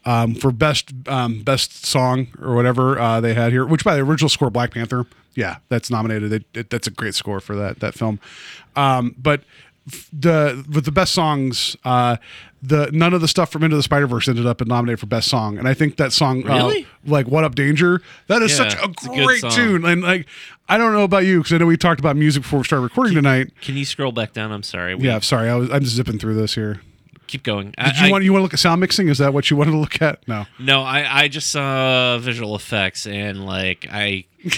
um, 0.08 0.34
for 0.34 0.50
best 0.50 0.90
um, 1.06 1.42
best 1.42 1.84
song 1.84 2.28
or 2.40 2.54
whatever 2.54 2.98
uh, 2.98 3.20
they 3.20 3.34
had 3.34 3.52
here, 3.52 3.64
which 3.66 3.84
by 3.84 3.94
the 3.94 4.02
original 4.02 4.28
score, 4.28 4.48
Black 4.50 4.70
Panther, 4.72 5.06
yeah, 5.34 5.56
that's 5.68 5.90
nominated. 5.90 6.32
It, 6.32 6.44
it, 6.54 6.70
that's 6.70 6.86
a 6.86 6.90
great 6.90 7.14
score 7.14 7.40
for 7.40 7.54
that 7.56 7.80
that 7.80 7.94
film. 7.94 8.18
Um, 8.74 9.14
but 9.18 9.42
the 10.12 10.64
with 10.72 10.84
the 10.84 10.92
best 10.92 11.12
songs, 11.14 11.76
uh, 11.84 12.16
the 12.62 12.90
none 12.92 13.14
of 13.14 13.20
the 13.20 13.28
stuff 13.28 13.50
from 13.50 13.62
Into 13.64 13.76
the 13.76 13.82
Spider 13.82 14.06
Verse 14.06 14.28
ended 14.28 14.46
up 14.46 14.64
nominated 14.66 15.00
for 15.00 15.06
best 15.06 15.28
song, 15.28 15.58
and 15.58 15.66
I 15.68 15.74
think 15.74 15.96
that 15.96 16.12
song, 16.12 16.46
uh, 16.48 16.70
like 17.06 17.26
"What 17.26 17.44
Up 17.44 17.54
Danger," 17.54 18.00
that 18.28 18.42
is 18.42 18.50
Yeah, 18.52 18.68
such 18.68 18.74
a 18.82 18.88
it's 18.90 19.06
a 19.06 19.08
great 19.08 19.42
tune, 19.52 19.84
and 19.84 20.02
like. 20.02 20.26
I 20.70 20.76
don't 20.76 20.92
know 20.92 21.04
about 21.04 21.24
you 21.24 21.38
because 21.38 21.54
I 21.54 21.56
know 21.56 21.64
we 21.64 21.78
talked 21.78 21.98
about 21.98 22.14
music 22.14 22.42
before 22.42 22.58
we 22.58 22.64
started 22.66 22.82
recording 22.82 23.14
tonight. 23.14 23.50
Can 23.62 23.78
you 23.78 23.86
scroll 23.86 24.12
back 24.12 24.34
down? 24.34 24.52
I'm 24.52 24.62
sorry. 24.62 24.94
We- 24.94 25.06
Yeah, 25.06 25.18
sorry, 25.20 25.48
I 25.48 25.54
was 25.54 25.70
I'm 25.70 25.82
just 25.82 25.96
zipping 25.96 26.18
through 26.18 26.34
this 26.34 26.54
here. 26.56 26.82
Keep 27.28 27.42
going. 27.42 27.74
Did 27.78 27.98
you 27.98 28.06
I, 28.06 28.10
want 28.10 28.24
you 28.24 28.32
want 28.32 28.40
to 28.40 28.44
look 28.44 28.54
at 28.54 28.58
sound 28.60 28.80
mixing? 28.80 29.08
Is 29.08 29.18
that 29.18 29.32
what 29.32 29.50
you 29.50 29.56
wanted 29.56 29.72
to 29.72 29.78
look 29.78 30.02
at? 30.02 30.26
No. 30.26 30.46
No, 30.58 30.82
I, 30.82 31.22
I 31.24 31.28
just 31.28 31.50
saw 31.50 32.18
visual 32.18 32.54
effects 32.56 33.06
and 33.06 33.44
like 33.46 33.86
I 33.90 34.24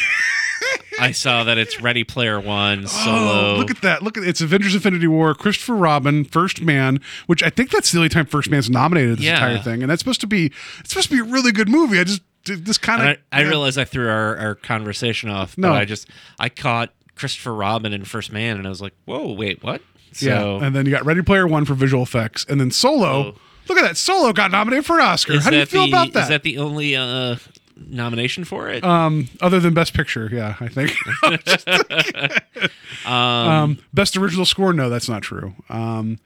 I 1.01 1.13
saw 1.13 1.45
that 1.45 1.59
it's 1.59 1.81
Ready 1.81 2.05
Player 2.05 2.41
One 2.41 2.85
oh, 2.85 2.87
solo. 2.87 3.55
Oh, 3.55 3.57
look 3.57 3.71
at 3.71 3.81
that! 3.83 4.03
Look 4.03 4.19
at 4.19 4.25
it's 4.25 4.41
Avengers: 4.41 4.75
Infinity 4.75 5.07
War. 5.07 5.35
Christopher 5.35 5.75
Robin, 5.75 6.25
First 6.25 6.61
Man, 6.61 7.01
which 7.27 7.43
I 7.43 7.51
think 7.51 7.71
that's 7.71 7.91
the 7.93 7.99
only 7.99 8.09
time 8.09 8.27
First 8.27 8.51
Man's 8.51 8.69
nominated 8.69 9.19
this 9.19 9.25
Yeah. 9.25 9.35
entire 9.35 9.59
thing, 9.59 9.83
and 9.83 9.91
that's 9.91 10.01
supposed 10.01 10.21
to 10.21 10.27
be 10.27 10.53
it's 10.81 10.91
supposed 10.91 11.09
to 11.09 11.15
be 11.15 11.21
a 11.21 11.33
really 11.33 11.53
good 11.53 11.69
movie. 11.69 11.99
I 11.99 12.05
just 12.05 12.23
this 12.45 12.79
kind 12.79 13.03
of 13.03 13.17
I, 13.33 13.41
I 13.41 13.43
realize 13.43 13.79
I 13.79 13.85
threw 13.85 14.09
our, 14.09 14.37
our 14.37 14.55
conversation 14.55 15.31
off, 15.31 15.57
No. 15.59 15.69
but 15.71 15.77
I 15.77 15.85
just 15.85 16.09
I 16.39 16.49
caught 16.49 16.93
Christopher 17.15 17.55
Robin 17.55 17.93
in 17.93 18.05
First 18.05 18.33
Man, 18.33 18.59
and 18.59 18.67
I 18.67 18.71
was 18.71 18.83
like, 18.83 18.95
"Whoa, 19.05 19.33
wait, 19.33 19.63
what?" 19.63 19.83
So 20.13 20.27
yeah. 20.59 20.67
And 20.67 20.75
then 20.75 20.87
you 20.87 20.93
got 20.93 21.05
Ready 21.05 21.23
Player 21.23 21.47
One 21.47 21.65
for 21.65 21.75
visual 21.75 22.03
effects, 22.03 22.45
and 22.49 22.61
then 22.61 22.71
Solo. 22.71 23.07
Oh. 23.09 23.35
Look 23.69 23.79
at 23.79 23.83
that! 23.83 23.97
Solo 23.97 24.33
got 24.33 24.51
nominated 24.51 24.85
for 24.85 24.99
an 24.99 25.07
Oscar. 25.07 25.35
is 25.35 25.45
How 25.45 25.51
do 25.51 25.59
you 25.59 25.67
feel 25.67 25.83
the 25.83 25.91
about 25.91 26.13
that? 26.15 26.23
is 26.25 26.29
that 26.29 26.43
the 26.43 26.59
only 26.59 26.97
uh, 26.97 27.37
nomination 27.77 28.45
for 28.45 28.69
it? 28.69 28.83
um, 28.83 29.29
other 29.41 29.61
than 29.61 29.75
Best 29.75 29.95
Picture, 29.95 30.29
yeah, 30.33 30.57
I 30.59 30.69
think. 30.69 30.93
um, 33.07 33.79
best 33.95 34.17
original 34.17 34.45
score, 34.45 34.73
no, 34.73 34.91
that's 34.91 35.09
not 35.09 35.23
true. 35.23 35.55
Um, 35.69 36.19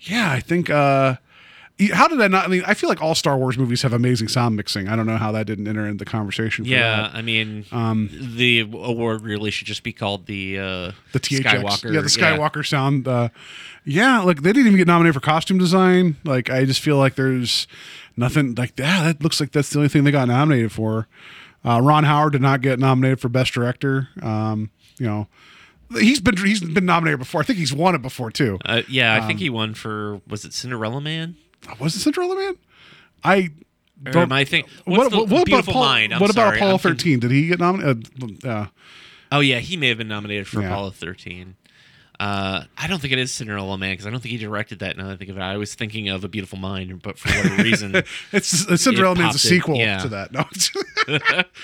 yeah, 0.00 0.30
I 0.30 0.40
think. 0.40 0.70
Uh, 0.70 1.16
how 1.92 2.06
did 2.08 2.20
I 2.20 2.28
not? 2.28 2.44
I 2.44 2.48
mean, 2.48 2.62
I 2.66 2.74
feel 2.74 2.88
like 2.88 3.00
all 3.02 3.14
Star 3.14 3.36
Wars 3.36 3.58
movies 3.58 3.82
have 3.82 3.92
amazing 3.92 4.28
sound 4.28 4.56
mixing. 4.56 4.88
I 4.88 4.94
don't 4.96 5.06
know 5.06 5.16
how 5.16 5.32
that 5.32 5.46
didn't 5.46 5.66
enter 5.66 5.84
into 5.86 6.04
the 6.04 6.10
conversation. 6.10 6.64
For 6.64 6.70
yeah, 6.70 7.02
that. 7.02 7.14
I 7.14 7.22
mean, 7.22 7.64
Um, 7.72 8.08
the 8.12 8.60
award 8.60 9.22
really 9.22 9.50
should 9.50 9.66
just 9.66 9.82
be 9.82 9.92
called 9.92 10.26
the 10.26 10.58
uh, 10.58 10.92
the 11.12 11.20
THX, 11.20 11.42
Skywalker. 11.42 11.92
yeah, 11.94 12.00
the 12.00 12.08
Skywalker 12.08 12.66
sound. 12.66 13.08
Uh, 13.08 13.28
yeah, 13.84 14.20
like 14.22 14.42
they 14.42 14.52
didn't 14.52 14.66
even 14.68 14.76
get 14.78 14.86
nominated 14.86 15.14
for 15.14 15.20
costume 15.20 15.58
design. 15.58 16.16
Like 16.24 16.50
I 16.50 16.64
just 16.64 16.80
feel 16.80 16.98
like 16.98 17.14
there's 17.16 17.66
nothing 18.16 18.54
like 18.54 18.76
that. 18.76 19.02
That 19.04 19.22
looks 19.22 19.40
like 19.40 19.52
that's 19.52 19.70
the 19.70 19.78
only 19.78 19.88
thing 19.88 20.04
they 20.04 20.10
got 20.12 20.28
nominated 20.28 20.72
for. 20.72 21.08
Uh, 21.64 21.80
Ron 21.82 22.04
Howard 22.04 22.32
did 22.32 22.42
not 22.42 22.60
get 22.60 22.78
nominated 22.78 23.20
for 23.20 23.28
best 23.28 23.52
director. 23.54 24.08
Um, 24.20 24.70
you 24.98 25.06
know, 25.06 25.26
he's 25.98 26.20
been 26.20 26.36
he's 26.36 26.60
been 26.60 26.86
nominated 26.86 27.18
before. 27.20 27.40
I 27.40 27.44
think 27.44 27.58
he's 27.58 27.72
won 27.72 27.94
it 27.94 28.02
before 28.02 28.30
too. 28.30 28.58
Uh, 28.64 28.82
yeah, 28.88 29.14
I 29.14 29.18
Um, 29.20 29.26
think 29.26 29.38
he 29.40 29.48
won 29.50 29.74
for 29.74 30.20
was 30.28 30.44
it 30.44 30.52
Cinderella 30.52 31.00
Man? 31.00 31.36
Was 31.78 31.94
it 31.96 32.00
Cinderella 32.00 32.34
Man? 32.36 32.56
I 33.24 33.50
don't. 34.02 34.16
am 34.24 34.32
I 34.32 34.44
think 34.44 34.66
what's 34.84 35.10
the 35.14 35.24
Beautiful 35.44 35.72
Apollo, 35.72 35.86
Mind? 35.86 36.14
I'm 36.14 36.20
what 36.20 36.30
about 36.30 36.42
sorry, 36.48 36.56
Apollo 36.58 36.72
I'm 36.72 36.78
con- 36.80 36.92
13? 36.92 37.20
Did 37.20 37.30
he 37.30 37.46
get 37.48 37.58
nominated? 37.60 38.08
Uh, 38.44 38.48
uh, 38.48 38.66
Oh 39.30 39.40
yeah, 39.40 39.60
he 39.60 39.76
may 39.76 39.88
have 39.88 39.98
been 39.98 40.08
nominated 40.08 40.46
for 40.46 40.60
Yeah. 40.60 40.68
Apollo 40.68 40.90
13. 40.90 41.56
Uh, 42.22 42.62
I 42.78 42.86
don't 42.86 43.00
think 43.00 43.12
it 43.12 43.18
is 43.18 43.32
Cinderella 43.32 43.76
Man 43.76 43.94
because 43.94 44.06
I 44.06 44.10
don't 44.10 44.20
think 44.20 44.30
he 44.30 44.38
directed 44.38 44.78
that. 44.78 44.96
Now 44.96 45.08
that 45.08 45.14
I 45.14 45.16
think 45.16 45.30
of 45.30 45.38
it, 45.38 45.40
I 45.40 45.56
was 45.56 45.74
thinking 45.74 46.08
of 46.08 46.22
A 46.22 46.28
Beautiful 46.28 46.56
Mind, 46.56 47.02
but 47.02 47.18
for 47.18 47.28
whatever 47.36 47.60
reason, 47.64 47.96
it's 48.30 48.68
uh, 48.68 48.76
Cinderella 48.76 49.16
It 49.16 49.18
Man's 49.18 49.34
a 49.34 49.38
sequel 49.40 49.74
yeah. 49.74 49.98
to 49.98 50.08
that. 50.10 50.30
No. 50.30 50.44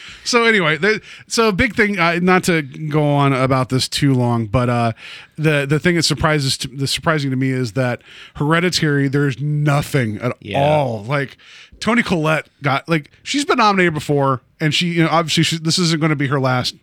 so 0.25 0.47
anyway, 0.47 0.77
the, 0.77 1.01
so 1.29 1.53
big 1.53 1.77
thing. 1.77 1.97
Uh, 2.01 2.19
not 2.21 2.43
to 2.45 2.63
go 2.63 3.05
on 3.05 3.33
about 3.33 3.69
this 3.69 3.89
too 3.89 4.13
long, 4.13 4.47
but 4.47 4.69
uh, 4.69 4.93
the 5.37 5.65
the 5.65 5.79
thing 5.79 5.95
that 5.95 6.03
surprises 6.03 6.59
to, 6.59 6.67
the 6.67 6.89
surprising 6.89 7.31
to 7.31 7.37
me 7.37 7.51
is 7.51 7.75
that 7.75 8.03
Hereditary. 8.35 9.07
There's 9.07 9.39
nothing 9.41 10.19
at 10.19 10.37
Yeah. 10.41 10.61
all 10.61 11.05
like. 11.05 11.37
Toni 11.81 12.03
Collette 12.03 12.49
got 12.63 12.89
like 12.89 13.11
she's 13.23 13.45
been 13.45 13.59
nominated 13.59 13.95
before, 13.95 14.41
and 14.61 14.75
she 14.75 14.89
you 14.89 15.03
know 15.05 15.09
obviously 15.11 15.43
she, 15.45 15.59
this 15.59 15.79
isn't 15.79 16.01
going 16.01 16.11
to 16.11 16.17
be 16.17 16.27
her 16.29 16.41
last 16.41 16.75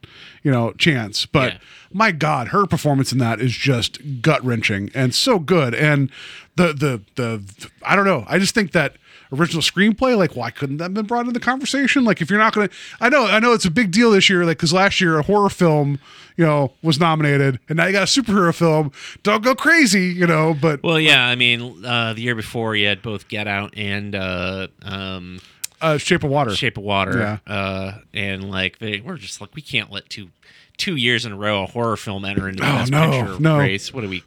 you 0.44 0.52
know 0.52 0.72
chance, 0.74 1.26
but 1.26 1.54
Yeah. 1.54 1.58
my 1.92 2.12
God, 2.12 2.50
her 2.50 2.66
performance 2.66 3.12
in 3.12 3.18
that 3.20 3.40
is 3.42 3.52
just 3.54 4.22
gut 4.22 4.44
wrenching 4.44 4.90
and 4.94 5.14
so 5.14 5.40
good. 5.40 5.74
And 5.76 6.10
the, 6.56 6.68
the 6.74 7.02
the 7.16 7.70
I 7.84 7.96
don't 7.96 8.06
know. 8.06 8.24
I 8.28 8.40
just 8.40 8.54
think 8.56 8.72
that 8.72 8.96
original 9.32 9.62
screenplay, 9.62 10.18
like, 10.18 10.36
why 10.36 10.52
couldn't 10.52 10.78
that 10.78 10.86
have 10.86 10.94
been 10.94 11.06
brought 11.06 11.22
into 11.22 11.34
the 11.34 11.40
conversation? 11.40 12.04
Like, 12.04 12.22
if 12.22 12.30
you're 12.30 12.40
not 12.40 12.54
gonna, 12.54 12.70
I 13.00 13.10
know, 13.10 13.26
I 13.26 13.40
know 13.40 13.54
it's 13.54 13.66
a 13.66 13.72
big 13.72 13.92
deal 13.92 14.12
this 14.12 14.30
year, 14.30 14.46
like, 14.46 14.58
because 14.58 14.74
last 14.74 15.00
year 15.02 15.18
a 15.20 15.24
horror 15.24 15.50
film, 15.50 16.00
you 16.38 16.46
know, 16.46 16.74
was 16.82 17.00
nominated, 17.00 17.60
and 17.70 17.78
now 17.78 17.86
you 17.86 17.92
got 17.94 18.04
a 18.04 18.22
superhero 18.22 18.54
film. 18.54 18.92
Don't 19.24 19.44
go 19.44 19.56
crazy, 19.56 20.08
you 20.08 20.28
know. 20.28 20.54
But 20.54 20.84
well, 20.84 21.00
yeah, 21.00 21.26
I 21.26 21.36
mean, 21.36 21.86
uh, 21.86 22.14
the 22.14 22.22
year 22.22 22.36
before 22.36 22.76
you 22.76 22.88
had 22.88 23.02
both 23.02 23.28
Get 23.30 23.48
Out 23.48 23.74
and 23.78 24.14
uh, 24.16 24.68
um, 24.82 25.40
uh, 25.82 25.98
Shape 25.98 26.24
of 26.24 26.30
Water, 26.30 26.54
Shape 26.54 26.78
of 26.78 26.84
Water, 26.84 27.40
Yeah. 27.48 27.54
uh, 27.54 28.00
and 28.14 28.50
like 28.50 28.80
they 28.80 29.00
we're 29.00 29.18
just 29.18 29.40
like 29.40 29.56
we 29.56 29.62
can't 29.62 29.92
let 29.92 30.10
two 30.10 30.28
two 30.78 30.98
years 30.98 31.26
in 31.26 31.32
a 31.32 31.38
row 31.38 31.64
a 31.64 31.68
horror 31.68 31.96
film 31.96 32.26
enter 32.26 32.50
into 32.50 32.62
the 32.62 32.70
Oh, 32.70 32.76
best 32.80 32.92
no, 32.92 33.10
picture 33.12 33.40
no. 33.40 33.58
race. 33.58 33.94
What 33.94 34.02
do 34.02 34.10
we? 34.10 34.22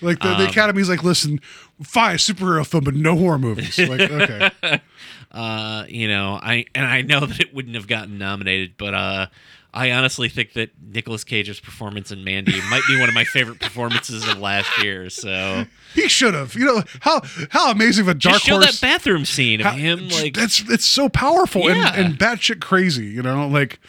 like 0.00 0.18
the, 0.18 0.30
Um, 0.32 0.38
the 0.40 0.48
Academy's 0.48 0.88
like, 0.88 1.04
listen, 1.04 1.40
fine, 1.82 2.16
superhero 2.16 2.66
film, 2.66 2.84
but 2.84 2.94
no 2.94 3.16
horror 3.16 3.38
movies. 3.38 3.78
Like, 3.78 4.00
okay, 4.10 4.50
Uh, 5.30 5.84
you 5.88 6.06
know, 6.08 6.38
I 6.40 6.66
and 6.74 6.86
I 6.86 7.02
know 7.02 7.26
that 7.26 7.40
it 7.40 7.52
wouldn't 7.54 7.74
have 7.74 7.88
gotten 7.88 8.18
nominated, 8.18 8.74
but 8.76 8.94
uh, 8.94 9.26
I 9.72 9.90
honestly 9.90 10.28
think 10.28 10.52
that 10.52 10.70
Nicolas 10.80 11.24
Cage's 11.24 11.58
performance 11.58 12.12
in 12.12 12.22
Mandy 12.22 12.60
might 12.70 12.82
be 12.86 12.98
one 13.00 13.08
of 13.08 13.14
my 13.16 13.24
favorite 13.24 13.58
performances 13.60 14.26
of 14.28 14.38
last 14.38 14.70
year. 14.80 15.10
So 15.10 15.64
he 15.92 16.08
should 16.08 16.34
have. 16.34 16.54
You 16.54 16.66
know 16.66 16.82
how 17.00 17.22
how 17.50 17.72
amazing 17.72 18.02
of 18.02 18.08
a 18.08 18.14
dark 18.14 18.34
just 18.34 18.44
show 18.44 18.54
horse. 18.60 18.78
that 18.80 18.86
bathroom 18.86 19.24
scene 19.24 19.60
of 19.60 19.66
How- 19.66 19.72
him 19.72 20.08
like 20.10 20.34
that's 20.34 20.60
it's 20.70 20.84
so 20.86 21.08
powerful 21.08 21.62
Yeah. 21.68 21.92
and, 21.96 22.06
and 22.12 22.18
batshit 22.18 22.60
crazy, 22.60 23.06
you 23.06 23.22
know, 23.22 23.48
like. 23.48 23.80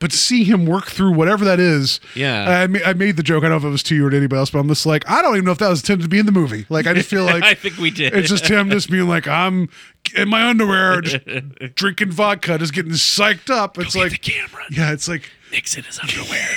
But 0.00 0.10
to 0.10 0.16
see 0.16 0.44
him 0.44 0.66
work 0.66 0.86
through 0.86 1.12
whatever 1.12 1.44
that 1.44 1.58
is, 1.60 1.98
Yeah. 2.14 2.48
I, 2.62 2.66
ma- 2.66 2.80
I 2.84 2.92
made 2.92 3.16
the 3.16 3.22
joke. 3.22 3.42
I 3.44 3.48
don't 3.48 3.52
know 3.52 3.56
if 3.56 3.64
it 3.64 3.70
was 3.70 3.82
to 3.84 3.94
you 3.94 4.06
or 4.06 4.10
to 4.10 4.16
anybody 4.16 4.38
else, 4.38 4.50
but 4.50 4.58
I'm 4.58 4.68
just 4.68 4.84
like, 4.86 5.08
I 5.08 5.22
don't 5.22 5.34
even 5.36 5.44
know 5.46 5.52
if 5.52 5.58
that 5.58 5.68
was 5.68 5.80
intended 5.80 6.02
to 6.04 6.08
be 6.08 6.18
in 6.18 6.26
the 6.26 6.32
movie. 6.32 6.66
Like, 6.68 6.86
I 6.86 6.92
just 6.94 7.08
feel 7.08 7.24
like 7.26 7.42
I 7.42 7.54
think 7.54 7.78
we 7.78 7.90
did. 7.90 8.12
It's 8.14 8.28
just 8.28 8.46
him 8.46 8.70
just 8.70 8.90
being 8.90 9.08
like, 9.08 9.26
I'm 9.28 9.68
in 10.14 10.28
my 10.28 10.46
underwear, 10.48 11.00
just 11.00 11.24
drinking 11.76 12.10
vodka, 12.10 12.58
just 12.58 12.74
getting 12.74 12.92
psyched 12.92 13.48
up. 13.50 13.78
It's 13.78 13.94
like, 13.96 14.10
the 14.12 14.18
camera. 14.18 14.64
yeah, 14.70 14.92
it's 14.92 15.08
like, 15.08 15.30
Nick's 15.52 15.76
in 15.76 15.84
his 15.84 15.98
underwear. 16.00 16.48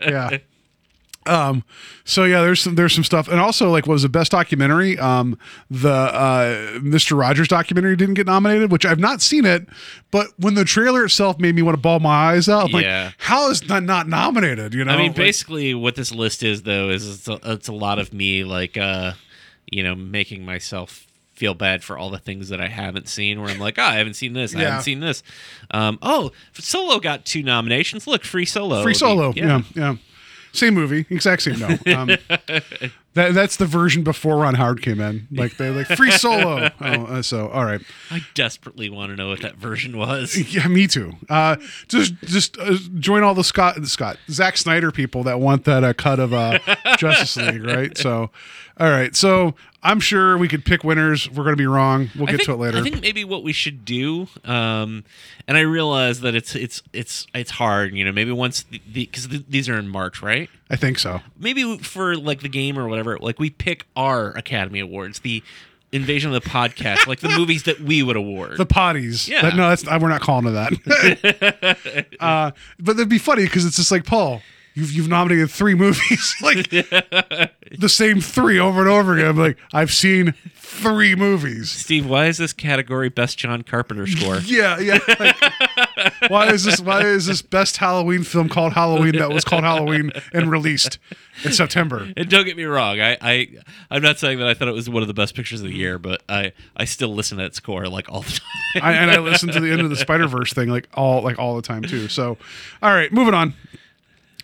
yeah. 0.00 0.38
Um, 1.28 1.62
so 2.04 2.24
yeah, 2.24 2.40
there's 2.40 2.60
some 2.62 2.74
there's 2.74 2.94
some 2.94 3.04
stuff, 3.04 3.28
and 3.28 3.38
also 3.38 3.70
like 3.70 3.86
what 3.86 3.92
was 3.94 4.02
the 4.02 4.08
best 4.08 4.32
documentary? 4.32 4.98
Um, 4.98 5.38
the 5.70 5.90
uh, 5.92 6.78
Mr. 6.80 7.18
Rogers 7.18 7.48
documentary 7.48 7.96
didn't 7.96 8.14
get 8.14 8.26
nominated, 8.26 8.72
which 8.72 8.86
I've 8.86 8.98
not 8.98 9.20
seen 9.20 9.44
it, 9.44 9.66
but 10.10 10.28
when 10.38 10.54
the 10.54 10.64
trailer 10.64 11.04
itself 11.04 11.38
made 11.38 11.54
me 11.54 11.62
want 11.62 11.76
to 11.76 11.80
ball 11.80 12.00
my 12.00 12.32
eyes 12.32 12.48
out, 12.48 12.72
I'm 12.74 12.80
Yeah. 12.80 13.04
like, 13.06 13.14
how 13.18 13.50
is 13.50 13.60
that 13.62 13.82
not 13.82 14.08
nominated? 14.08 14.74
You 14.74 14.84
know, 14.84 14.92
I 14.92 14.96
mean, 14.96 15.08
Like, 15.08 15.16
basically, 15.16 15.74
what 15.74 15.94
this 15.96 16.10
list 16.12 16.42
is, 16.42 16.62
though, 16.62 16.88
is 16.90 17.06
it's 17.08 17.28
a, 17.28 17.38
it's 17.44 17.68
a 17.68 17.72
lot 17.72 17.98
of 17.98 18.12
me, 18.12 18.44
like, 18.44 18.76
uh, 18.76 19.12
you 19.70 19.82
know, 19.82 19.94
making 19.94 20.44
myself 20.46 21.04
feel 21.34 21.54
bad 21.54 21.84
for 21.84 21.96
all 21.96 22.10
the 22.10 22.18
things 22.18 22.48
that 22.48 22.60
I 22.60 22.66
haven't 22.66 23.06
seen. 23.08 23.40
Where 23.40 23.48
I'm 23.50 23.60
like, 23.60 23.78
oh, 23.78 23.82
I 23.82 23.94
haven't 23.96 24.14
seen 24.14 24.32
this, 24.32 24.56
I 24.56 24.58
Yeah. 24.60 24.64
haven't 24.70 24.82
seen 24.82 24.98
this. 25.00 25.22
Um, 25.70 25.98
oh, 26.02 26.32
Solo 26.54 26.98
got 26.98 27.24
two 27.24 27.42
nominations. 27.44 28.06
Look, 28.08 28.24
Free 28.24 28.44
Solo. 28.44 28.82
free 28.82 28.94
solo, 28.94 29.32
yeah. 29.36 29.60
yeah, 29.76 29.94
same 30.52 30.74
movie, 30.74 31.06
exact 31.10 31.42
same. 31.42 31.58
No, 31.58 31.68
um, 31.96 32.16
that 33.18 33.34
that's 33.34 33.56
the 33.56 33.66
version 33.66 34.02
before 34.04 34.36
Ron 34.38 34.54
Howard 34.54 34.80
came 34.80 35.00
in. 35.00 35.26
Like 35.30 35.56
they 35.56 35.70
like 35.70 35.86
free 35.88 36.10
solo. 36.10 36.68
Oh, 36.80 37.04
uh, 37.06 37.22
so 37.22 37.48
all 37.48 37.64
right. 37.64 37.80
I 38.10 38.20
desperately 38.34 38.88
want 38.88 39.10
to 39.10 39.16
know 39.16 39.28
what 39.28 39.42
that 39.42 39.56
version 39.56 39.96
was. 39.96 40.36
Yeah, 40.54 40.68
me 40.68 40.86
too. 40.86 41.14
Uh, 41.28 41.56
just 41.88 42.14
just 42.22 42.56
uh, 42.58 42.76
join 42.98 43.22
all 43.22 43.34
the 43.34 43.44
Scott 43.44 43.84
Scott 43.86 44.18
Zack 44.30 44.56
Snyder 44.56 44.90
people 44.92 45.24
that 45.24 45.40
want 45.40 45.64
that 45.64 45.84
uh, 45.84 45.92
cut 45.92 46.18
of 46.20 46.32
uh, 46.32 46.58
Justice 46.96 47.36
League, 47.36 47.64
right? 47.64 47.96
So, 47.98 48.30
all 48.78 48.90
right. 48.90 49.14
So 49.14 49.54
I'm 49.82 50.00
sure 50.00 50.36
we 50.38 50.48
could 50.48 50.64
pick 50.64 50.84
winners. 50.84 51.28
We're 51.30 51.44
going 51.44 51.54
to 51.54 51.56
be 51.56 51.66
wrong. 51.66 52.10
We'll 52.16 52.26
get 52.26 52.36
think, 52.36 52.46
to 52.46 52.52
it 52.52 52.56
later. 52.56 52.78
I 52.78 52.82
think 52.82 53.00
maybe 53.00 53.24
what 53.24 53.42
we 53.42 53.52
should 53.52 53.84
do, 53.84 54.28
um, 54.44 55.04
and 55.46 55.56
I 55.56 55.60
realize 55.60 56.20
that 56.20 56.34
it's 56.34 56.54
it's 56.54 56.82
it's 56.92 57.26
it's 57.34 57.52
hard. 57.52 57.94
You 57.94 58.04
know, 58.04 58.12
maybe 58.12 58.32
once 58.32 58.64
the 58.64 58.80
because 58.92 59.28
the, 59.28 59.44
these 59.48 59.68
are 59.68 59.78
in 59.78 59.88
March, 59.88 60.22
right? 60.22 60.48
I 60.70 60.76
think 60.76 60.98
so. 60.98 61.20
maybe 61.38 61.78
for 61.78 62.16
like 62.16 62.40
the 62.40 62.48
game 62.48 62.78
or 62.78 62.88
whatever, 62.88 63.18
like 63.18 63.38
we 63.38 63.50
pick 63.50 63.86
our 63.96 64.30
Academy 64.30 64.80
Awards, 64.80 65.20
the 65.20 65.42
Invasion 65.90 66.34
of 66.34 66.42
the 66.42 66.48
Podcast, 66.48 67.06
like 67.06 67.20
the 67.20 67.30
movies 67.30 67.62
that 67.62 67.80
we 67.80 68.02
would 68.02 68.16
award. 68.16 68.58
The 68.58 68.66
potties. 68.66 69.26
Yeah. 69.26 69.48
No, 69.50 69.70
that's 69.70 69.86
we're 69.86 70.08
not 70.08 70.20
calling 70.20 70.46
it 70.46 70.50
that. 70.50 72.06
uh, 72.20 72.50
but 72.78 72.96
that'd 72.96 73.08
be 73.08 73.18
funny 73.18 73.44
because 73.44 73.64
it's 73.64 73.76
just 73.76 73.90
like 73.90 74.04
Paul. 74.04 74.42
You've, 74.78 74.92
you've 74.92 75.08
nominated 75.08 75.50
three 75.50 75.74
movies, 75.74 76.36
like 76.42 76.70
the 76.70 77.88
same 77.88 78.20
three 78.20 78.60
over 78.60 78.80
and 78.80 78.88
over 78.88 79.14
again. 79.14 79.26
I'm 79.26 79.36
like, 79.36 79.58
I've 79.72 79.90
seen 79.90 80.34
three 80.54 81.16
movies. 81.16 81.68
Steve, 81.72 82.06
why 82.08 82.26
is 82.26 82.38
this 82.38 82.52
category 82.52 83.08
best 83.08 83.38
John 83.38 83.62
Carpenter 83.62 84.06
score? 84.06 84.38
Yeah, 84.48 84.78
yeah. 84.78 84.98
like, 85.18 86.30
why 86.30 86.52
is 86.52 86.62
this? 86.64 86.80
Why 86.80 87.02
is 87.02 87.26
this 87.26 87.42
best 87.42 87.76
Halloween 87.76 88.22
film 88.22 88.48
called 88.48 88.72
Halloween 88.72 89.16
that 89.16 89.30
was 89.30 89.44
called 89.44 89.64
Halloween 89.64 90.12
and 90.32 90.50
released 90.50 90.98
in 91.44 91.52
September? 91.52 92.10
And 92.16 92.30
don't 92.30 92.44
get 92.44 92.56
me 92.56 92.64
wrong, 92.64 93.00
I, 93.00 93.18
I 93.20 93.48
I'm 93.90 94.00
not 94.00 94.18
saying 94.18 94.38
that 94.38 94.46
I 94.46 94.54
thought 94.54 94.68
it 94.68 94.74
was 94.74 94.88
one 94.88 95.02
of 95.02 95.08
the 95.08 95.14
best 95.14 95.34
pictures 95.34 95.60
of 95.60 95.66
the 95.66 95.74
year, 95.74 95.98
but 95.98 96.22
I 96.28 96.52
I 96.76 96.84
still 96.84 97.12
listen 97.14 97.38
to 97.38 97.44
that 97.44 97.56
score 97.56 97.88
like 97.88 98.10
all 98.10 98.22
the 98.22 98.40
time. 98.74 98.82
I, 98.82 98.92
and 98.94 99.10
I 99.10 99.18
listened 99.18 99.52
to 99.52 99.60
the 99.60 99.70
end 99.70 99.80
of 99.80 99.90
the 99.90 99.96
Spider 99.96 100.28
Verse 100.28 100.52
thing 100.52 100.68
like 100.68 100.88
all 100.94 101.22
like 101.22 101.38
all 101.38 101.56
the 101.56 101.62
time 101.62 101.82
too. 101.82 102.08
So, 102.08 102.38
all 102.80 102.94
right, 102.94 103.12
moving 103.12 103.34
on. 103.34 103.54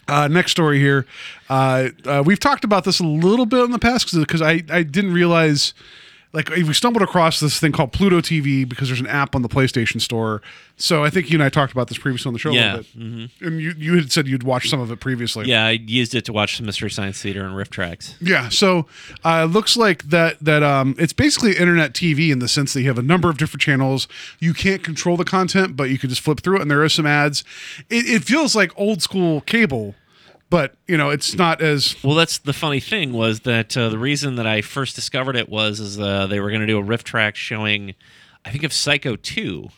Uh, 0.08 0.28
next 0.28 0.52
story 0.52 0.78
here. 0.78 1.06
Uh, 1.48 1.88
uh, 2.06 2.22
we've 2.24 2.40
talked 2.40 2.64
about 2.64 2.84
this 2.84 3.00
a 3.00 3.04
little 3.04 3.46
bit 3.46 3.64
in 3.64 3.70
the 3.70 3.78
past 3.78 4.12
because 4.12 4.42
I, 4.42 4.62
I 4.70 4.82
didn't 4.82 5.12
realize, 5.12 5.74
like, 6.34 6.50
we 6.50 6.74
stumbled 6.74 7.02
across 7.02 7.40
this 7.40 7.58
thing 7.58 7.72
called 7.72 7.92
Pluto 7.92 8.20
TV 8.20 8.68
because 8.68 8.88
there's 8.88 9.00
an 9.00 9.06
app 9.06 9.34
on 9.34 9.42
the 9.42 9.48
PlayStation 9.48 10.00
Store. 10.00 10.42
So 10.76 11.04
I 11.04 11.08
think 11.10 11.30
you 11.30 11.36
and 11.36 11.42
I 11.44 11.48
talked 11.48 11.72
about 11.72 11.86
this 11.88 11.96
previously 11.96 12.28
on 12.28 12.32
the 12.32 12.38
show 12.40 12.50
Yeah, 12.50 12.74
a 12.74 12.76
little 12.78 13.00
bit. 13.00 13.30
And 13.40 13.60
you, 13.60 13.72
you 13.78 13.94
had 13.94 14.10
said 14.10 14.26
you'd 14.26 14.42
watched 14.42 14.68
some 14.68 14.80
of 14.80 14.90
it 14.90 14.98
previously. 14.98 15.46
yeah, 15.46 15.64
I 15.64 15.70
used 15.70 16.14
it 16.14 16.24
to 16.24 16.32
watch 16.32 16.60
Mystery 16.60 16.90
Science 16.90 17.22
Theater 17.22 17.44
and 17.44 17.54
RiffTrax. 17.54 18.16
Yeah, 18.20 18.48
so 18.48 18.86
uh, 19.22 19.46
it 19.48 19.52
looks 19.52 19.76
like 19.76 20.02
that 20.10 20.38
that 20.40 20.62
um, 20.64 20.96
it's 20.98 21.12
basically 21.12 21.56
internet 21.56 21.92
TV 21.92 22.30
in 22.30 22.40
the 22.40 22.48
sense 22.48 22.72
that 22.74 22.80
you 22.82 22.88
have 22.88 22.98
a 22.98 23.02
number 23.02 23.30
of 23.30 23.36
different 23.38 23.62
channels. 23.62 24.08
You 24.40 24.52
can't 24.52 24.82
control 24.82 25.16
the 25.16 25.24
content, 25.24 25.76
but 25.76 25.90
you 25.90 25.98
can 25.98 26.10
just 26.10 26.20
flip 26.22 26.40
through 26.40 26.56
it, 26.56 26.62
and 26.62 26.70
there 26.70 26.82
are 26.82 26.88
some 26.88 27.06
ads. 27.06 27.44
It, 27.88 28.06
it 28.08 28.24
feels 28.24 28.56
like 28.56 28.72
old 28.76 29.00
school 29.00 29.40
cable, 29.42 29.94
but 30.54 30.74
you 30.86 30.96
know 30.96 31.10
it's 31.10 31.34
not 31.34 31.60
as 31.60 31.96
Well, 32.04 32.14
that's 32.14 32.38
the 32.38 32.52
funny 32.52 32.78
thing 32.80 33.12
was 33.12 33.40
that 33.40 33.76
uh, 33.76 33.88
the 33.88 33.98
reason 33.98 34.36
that 34.36 34.46
I 34.46 34.60
first 34.62 34.94
discovered 34.94 35.34
it 35.36 35.48
was 35.48 35.80
is 35.80 35.98
uh, 35.98 36.26
they 36.28 36.38
were 36.38 36.50
going 36.50 36.60
to 36.60 36.66
do 36.66 36.78
a 36.78 36.82
riff 36.82 37.02
track 37.02 37.34
showing, 37.34 37.94
I 38.44 38.50
think 38.50 38.62
of 38.62 38.72
Psycho 38.72 39.16
two, 39.16 39.68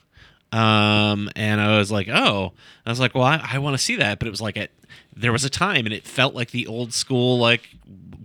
um, 0.53 1.29
and 1.35 1.61
I 1.61 1.79
was 1.79 1.91
like, 1.91 2.09
oh, 2.09 2.53
I 2.85 2.91
was 2.91 3.01
like, 3.01 3.15
well, 3.15 3.25
I, 3.25 3.41
I 3.55 3.59
want 3.59 3.75
to 3.77 3.83
see 3.83 3.97
that, 3.97 4.19
but 4.19 4.29
it 4.29 4.31
was 4.31 4.41
like 4.41 4.57
at 4.57 4.71
there 5.17 5.33
was 5.33 5.45
a 5.45 5.51
time 5.51 5.87
and 5.87 5.95
it 5.95 6.05
felt 6.07 6.35
like 6.35 6.51
the 6.51 6.67
old 6.67 6.93
school 6.93 7.39
like 7.39 7.62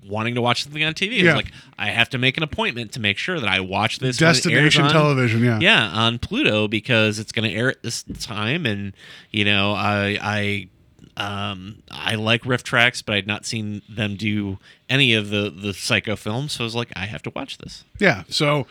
wanting 0.06 0.36
to 0.36 0.42
watch 0.42 0.64
something 0.64 0.84
on 0.84 0.94
TV. 0.94 1.14
It 1.14 1.24
Yeah. 1.24 1.36
was 1.36 1.46
like 1.46 1.54
I 1.80 1.88
have 1.90 2.10
to 2.10 2.18
make 2.18 2.36
an 2.36 2.44
appointment 2.44 2.92
to 2.94 3.00
make 3.00 3.18
sure 3.18 3.40
that 3.40 3.48
I 3.48 3.62
watch 3.62 4.00
this 4.00 4.20
when 4.20 4.28
it 4.28 4.28
airs 4.28 4.38
destination 4.44 4.84
on- 4.84 4.92
television. 4.92 5.42
Yeah, 5.42 5.60
yeah 5.62 5.88
on 5.88 6.20
pluto 6.20 6.68
because 6.68 7.18
it's 7.18 7.32
going 7.32 7.50
to 7.50 7.56
air 7.56 7.70
at 7.70 7.82
this 7.82 8.04
time 8.20 8.66
and 8.66 8.92
you 9.32 9.46
know 9.46 9.72
i 9.72 10.18
i 10.22 10.68
um 11.22 11.84
i 11.92 12.16
like 12.16 12.44
RiffTrax 12.44 13.04
but 13.06 13.16
i'd 13.16 13.28
not 13.28 13.46
seen 13.46 13.82
them 13.88 14.16
do 14.16 14.58
any 14.90 15.14
of 15.14 15.30
the 15.30 15.50
the 15.50 15.74
psycho 15.74 16.16
films 16.16 16.54
so 16.54 16.64
i 16.64 16.66
was 16.66 16.76
like 16.76 16.90
i 16.96 17.06
have 17.06 17.22
to 17.24 17.30
watch 17.36 17.58
this 17.60 17.84
yeah. 18.00 18.24
So 18.30 18.66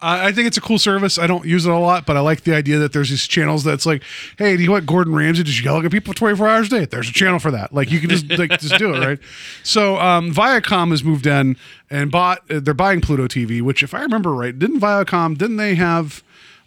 I 0.00 0.26
I 0.26 0.32
think 0.32 0.46
it's 0.48 0.56
a 0.56 0.60
cool 0.60 0.78
service. 0.78 1.18
I 1.18 1.26
don't 1.26 1.46
use 1.46 1.64
it 1.64 1.70
a 1.72 1.78
lot, 1.78 2.04
but 2.04 2.16
I 2.16 2.20
like 2.20 2.42
the 2.42 2.54
idea 2.54 2.78
that 2.78 2.92
there's 2.92 3.08
these 3.10 3.26
channels 3.26 3.62
that's 3.64 3.86
like, 3.86 4.02
hey, 4.36 4.56
do 4.56 4.62
you 4.62 4.72
want 4.72 4.84
Gordon 4.86 5.14
Ramsay 5.14 5.44
just 5.44 5.62
yelling 5.64 5.86
at 5.86 5.92
people 5.92 6.12
24 6.12 6.48
hours 6.48 6.66
a 6.66 6.80
day? 6.80 6.84
There's 6.84 7.08
a 7.08 7.12
channel 7.12 7.38
for 7.38 7.52
that. 7.52 7.72
Like 7.72 7.90
you 7.92 8.00
can 8.00 8.10
just 8.10 8.28
like 8.28 8.50
just 8.60 8.76
do 8.76 8.92
it, 8.94 8.98
right? 8.98 9.18
So 9.62 9.98
um, 9.98 10.32
Viacom 10.34 10.90
has 10.90 11.02
moved 11.04 11.26
in 11.26 11.56
and 11.88 12.10
bought. 12.10 12.38
uh, 12.50 12.60
They're 12.60 12.74
buying 12.74 13.00
Pluto 13.00 13.26
TV, 13.28 13.62
which, 13.62 13.82
if 13.82 13.94
I 13.94 14.02
remember 14.02 14.34
right, 14.34 14.58
didn't 14.58 14.80
Viacom? 14.80 15.38
Didn't 15.38 15.56
they 15.56 15.76
have? 15.76 16.22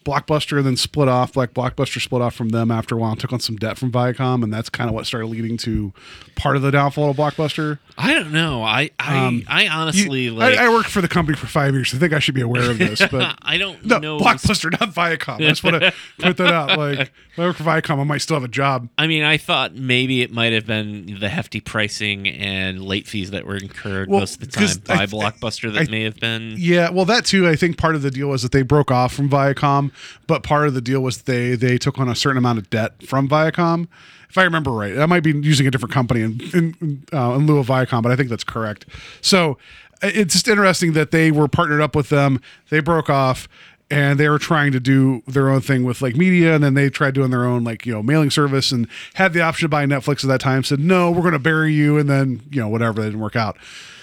Blockbuster 0.08 0.63
then 0.63 0.78
split 0.78 1.08
off, 1.10 1.36
like 1.36 1.54
Blockbuster 1.54 2.02
split 2.02 2.22
off 2.22 2.34
from 2.34 2.50
them 2.50 2.72
after 2.72 2.96
a 2.96 2.98
while 2.98 3.12
and 3.12 3.20
took 3.20 3.34
on 3.34 3.39
some 3.41 3.58
debt 3.58 3.78
from 3.78 3.91
Viacom, 3.91 4.41
and 4.43 4.54
that's 4.54 4.70
kind 4.70 4.89
of 4.89 4.93
what 4.96 5.06
started 5.06 5.28
leading 5.28 5.58
to 5.58 5.93
part 6.36 6.56
of 6.56 6.62
the 6.62 6.72
downfall 6.72 7.10
of 7.12 7.17
Blockbuster. 7.17 7.80
I 7.98 8.13
don't 8.13 8.32
know. 8.32 8.63
I 8.63 8.91
I, 9.00 9.26
um, 9.26 9.43
I 9.48 9.67
honestly 9.67 10.22
You- 10.22 10.34
like. 10.36 10.58
I, 10.58 10.65
I 10.67 10.70
worked 10.70 10.89
for 10.89 11.02
the 11.02 11.08
company 11.08 11.38
for 11.38 11.48
five 11.48 11.74
years. 11.74 11.93
I 11.93 11.98
think 11.98 12.13
I 12.13 12.20
should 12.20 12.36
be 12.36 12.41
aware 12.41 12.70
of 12.72 12.78
this, 12.78 13.02
but 13.12 13.38
I 13.41 13.58
don't 13.58 13.84
no, 13.86 13.98
know. 14.00 14.17
Blockbuster, 14.20 14.72
not 14.72 14.93
Viacom. 14.93 15.36
I 15.36 15.50
just 15.50 15.63
want 15.63 15.82
to 15.82 15.93
put 16.20 16.38
that 16.38 16.54
out. 16.54 16.78
Like, 16.78 17.00
if 17.00 17.12
I 17.38 17.41
work 17.41 17.58
for 17.58 17.63
Viacom, 17.63 18.00
I 18.00 18.04
might 18.04 18.20
still 18.20 18.36
have 18.38 18.43
a 18.43 18.48
job. 18.48 18.88
I 18.98 19.08
mean, 19.08 19.24
I 19.24 19.38
thought 19.38 19.76
maybe 19.76 20.22
it 20.22 20.32
might 20.32 20.54
have 20.54 20.65
been 20.65 21.17
the 21.20 21.30
hefty 21.30 21.60
pricing 21.60 22.28
and 22.28 22.82
late 22.84 23.08
fees 23.08 23.32
that 23.32 23.46
were 23.46 23.56
incurred 23.58 24.10
Well, 24.10 24.22
most 24.22 24.36
of 24.36 24.39
the 24.39 24.48
time 24.48 24.67
by 24.86 25.04
I- 25.04 25.06
Blockbuster 25.06 25.74
that 25.74 25.89
may 25.89 26.04
have 26.04 26.20
been. 26.20 26.56
Yeah, 26.58 26.89
well, 26.91 27.06
that 27.06 27.26
too. 27.26 27.48
I 27.48 27.56
think 27.56 27.78
part 27.78 27.96
of 27.96 28.04
the 28.04 28.12
deal 28.12 28.28
was 28.30 28.43
that 28.43 28.52
they 28.52 28.62
broke 28.62 28.91
off 28.91 29.13
from 29.13 29.30
Viacom, 29.30 29.91
but 30.28 30.44
part 30.44 30.68
of 30.68 30.74
the 30.74 30.82
deal 30.82 31.02
was 31.02 31.24
they 31.24 31.56
they 31.56 31.78
took 31.78 32.00
on 32.00 32.10
a 32.10 32.16
certain 32.16 32.38
amount 32.38 32.60
of 32.60 32.70
debt 32.70 33.04
from 33.04 33.28
Viacom. 33.28 33.88
If 34.30 34.38
I 34.38 34.44
remember 34.44 34.72
right, 34.72 34.98
I 34.98 35.06
might 35.06 35.24
be 35.24 35.32
using 35.32 35.68
a 35.68 35.72
different 35.72 35.94
company 35.94 36.22
in 36.22 36.42
in, 36.54 37.04
uh, 37.14 37.34
in 37.34 37.48
lieu 37.48 37.60
of 37.60 37.68
Viacom, 37.68 38.04
but 38.04 38.12
I 38.12 38.16
think 38.16 38.30
that's 38.30 38.44
correct. 38.44 38.86
So 39.22 39.58
it's 40.02 40.34
just 40.34 40.48
interesting 40.48 40.94
that 40.94 41.12
they 41.12 41.32
were 41.32 41.48
partnered 41.48 41.82
up 41.82 41.96
with 41.96 42.10
them. 42.10 42.42
They 42.70 42.80
broke 42.80 43.10
off. 43.10 43.48
And 43.90 44.20
they 44.20 44.28
were 44.28 44.38
trying 44.38 44.74
to 44.74 44.82
do 44.82 45.24
their 45.28 45.48
own 45.48 45.62
thing 45.62 45.86
with 45.86 46.02
like 46.02 46.18
media, 46.18 46.54
and 46.54 46.62
then 46.62 46.74
they 46.74 46.90
tried 46.90 47.14
doing 47.14 47.32
their 47.32 47.46
own 47.46 47.64
like 47.64 47.86
you 47.86 47.94
know 47.94 48.04
mailing 48.04 48.30
service, 48.30 48.74
and 48.74 48.86
had 49.14 49.32
the 49.32 49.40
option 49.40 49.64
to 49.64 49.70
buy 49.70 49.86
Netflix 49.86 50.26
at 50.26 50.28
that 50.28 50.42
time. 50.42 50.66
Said 50.66 50.82
no, 50.82 51.10
we're 51.10 51.22
going 51.22 51.32
to 51.32 51.40
bury 51.40 51.74
you, 51.74 51.98
and 51.98 52.10
then 52.10 52.42
you 52.52 52.60
know 52.60 52.68
whatever 52.68 53.00
that 53.00 53.08
didn't 53.08 53.22
work 53.22 53.38
out. 53.38 53.56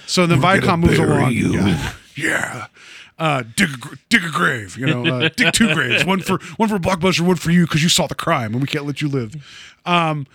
So 0.06 0.26
then 0.26 0.40
Viacom 0.40 0.80
moves 0.80 0.98
along. 0.98 1.32
Yeah, 1.32 1.92
yeah. 2.16 2.66
Uh, 3.16 3.44
dig 3.54 3.68
a, 3.70 3.96
dig 4.08 4.24
a 4.24 4.30
grave, 4.30 4.76
you 4.76 4.86
know, 4.86 5.06
uh, 5.06 5.28
dig 5.36 5.52
two 5.52 5.72
graves, 5.72 6.04
one 6.04 6.20
for 6.20 6.38
one 6.56 6.68
for 6.68 6.78
Blockbuster, 6.78 7.20
one 7.20 7.36
for 7.36 7.52
you 7.52 7.64
because 7.64 7.80
you 7.80 7.88
saw 7.88 8.08
the 8.08 8.14
crime 8.14 8.52
and 8.52 8.60
we 8.60 8.66
can't 8.66 8.86
let 8.86 9.00
you 9.00 9.08
live. 9.08 9.36
Um, 9.86 10.26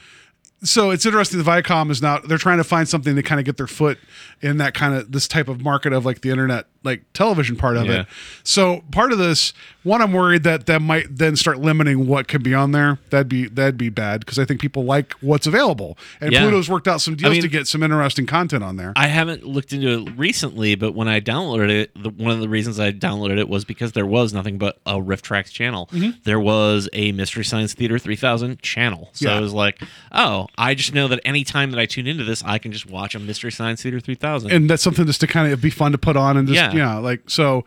so 0.64 0.92
it's 0.92 1.06
interesting. 1.06 1.40
The 1.40 1.46
Viacom 1.50 1.90
is 1.90 2.02
now 2.02 2.20
they're 2.20 2.38
trying 2.38 2.58
to 2.58 2.64
find 2.64 2.88
something 2.88 3.16
to 3.16 3.24
kind 3.24 3.40
of 3.40 3.46
get 3.46 3.58
their 3.58 3.68
foot 3.68 3.98
in 4.42 4.58
that 4.58 4.74
kind 4.74 4.94
of 4.94 5.12
this 5.12 5.28
type 5.28 5.48
of 5.48 5.62
market 5.62 5.94
of 5.94 6.06
like 6.06 6.22
the 6.22 6.30
internet, 6.30 6.68
like 6.84 7.04
television 7.14 7.56
part 7.58 7.76
of 7.78 7.88
Yeah. 7.88 8.02
it. 8.02 8.06
So 8.44 8.84
part 8.92 9.12
of 9.12 9.18
this, 9.18 9.52
one, 9.84 10.02
I'm 10.02 10.14
worried 10.14 10.44
that 10.44 10.66
that 10.68 10.82
might 10.82 11.08
then 11.10 11.36
start 11.36 11.60
limiting 11.60 12.08
what 12.08 12.28
can 12.28 12.42
be 12.42 12.54
on 12.54 12.72
there. 12.72 13.00
That'd 13.10 13.28
be 13.30 13.48
that'd 13.48 13.78
be 13.78 13.90
bad 13.90 14.22
because 14.22 14.40
I 14.40 14.46
think 14.46 14.62
people 14.62 14.86
like 14.86 15.14
what's 15.22 15.46
available, 15.48 15.98
and 16.22 16.32
Yeah. 16.32 16.42
Pluto's 16.42 16.70
worked 16.70 16.88
out 16.88 17.02
some 17.02 17.16
deals 17.16 17.32
mean- 17.34 17.42
to 17.42 17.48
get 17.48 17.68
some 17.68 17.84
interesting 17.84 18.26
content 18.26 18.64
on 18.64 18.78
there. 18.78 18.94
I 18.96 19.08
haven't 19.08 19.46
looked 19.46 19.74
into 19.74 19.90
it 20.08 20.12
recently, 20.18 20.76
but 20.76 20.94
when 20.96 21.08
I 21.08 21.20
downloaded 21.22 21.70
it, 21.70 21.92
the, 22.02 22.10
one 22.10 22.32
of 22.32 22.40
the 22.40 22.50
reasons 22.50 22.80
I 22.80 22.92
downloaded 22.92 23.38
it 23.40 23.50
was 23.50 23.66
because 23.66 23.92
there 23.94 24.06
was 24.06 24.34
nothing 24.34 24.58
but 24.58 24.80
a 24.86 24.94
RiffTrax 24.96 25.52
channel. 25.52 25.90
Mm-hmm. 25.94 26.12
There 26.24 26.40
was 26.40 26.88
a 26.94 27.12
Mystery 27.12 27.44
Science 27.46 27.74
Theater 27.74 28.00
3000 28.00 28.62
channel. 28.62 29.10
So 29.14 29.30
Yeah. 29.30 29.38
I 29.38 29.40
was 29.42 29.54
like, 29.54 29.82
oh, 30.12 30.48
I 30.58 30.76
just 30.76 30.94
know 30.94 31.08
that 31.10 31.20
any 31.26 31.44
time 31.44 31.72
that 31.72 31.80
I 31.80 31.86
tune 31.86 32.08
into 32.08 32.24
this, 32.24 32.44
I 32.46 32.58
can 32.58 32.72
just 32.72 32.90
watch 32.90 33.16
a 33.16 33.20
Mystery 33.20 33.52
Science 33.52 33.82
Theater 33.82 34.00
3000. 34.00 34.52
and 34.52 34.70
that's 34.70 34.84
something 34.84 35.06
just 35.06 35.22
to 35.22 35.28
kind 35.28 35.52
of 35.52 35.62
be 35.62 35.70
fun 35.70 35.92
to 35.94 35.98
put 35.98 36.16
on 36.18 36.38
and 36.38 36.48
just 36.48 36.56
Yeah. 36.56 36.69
Yeah, 36.74 36.98
like 36.98 37.30
so 37.30 37.66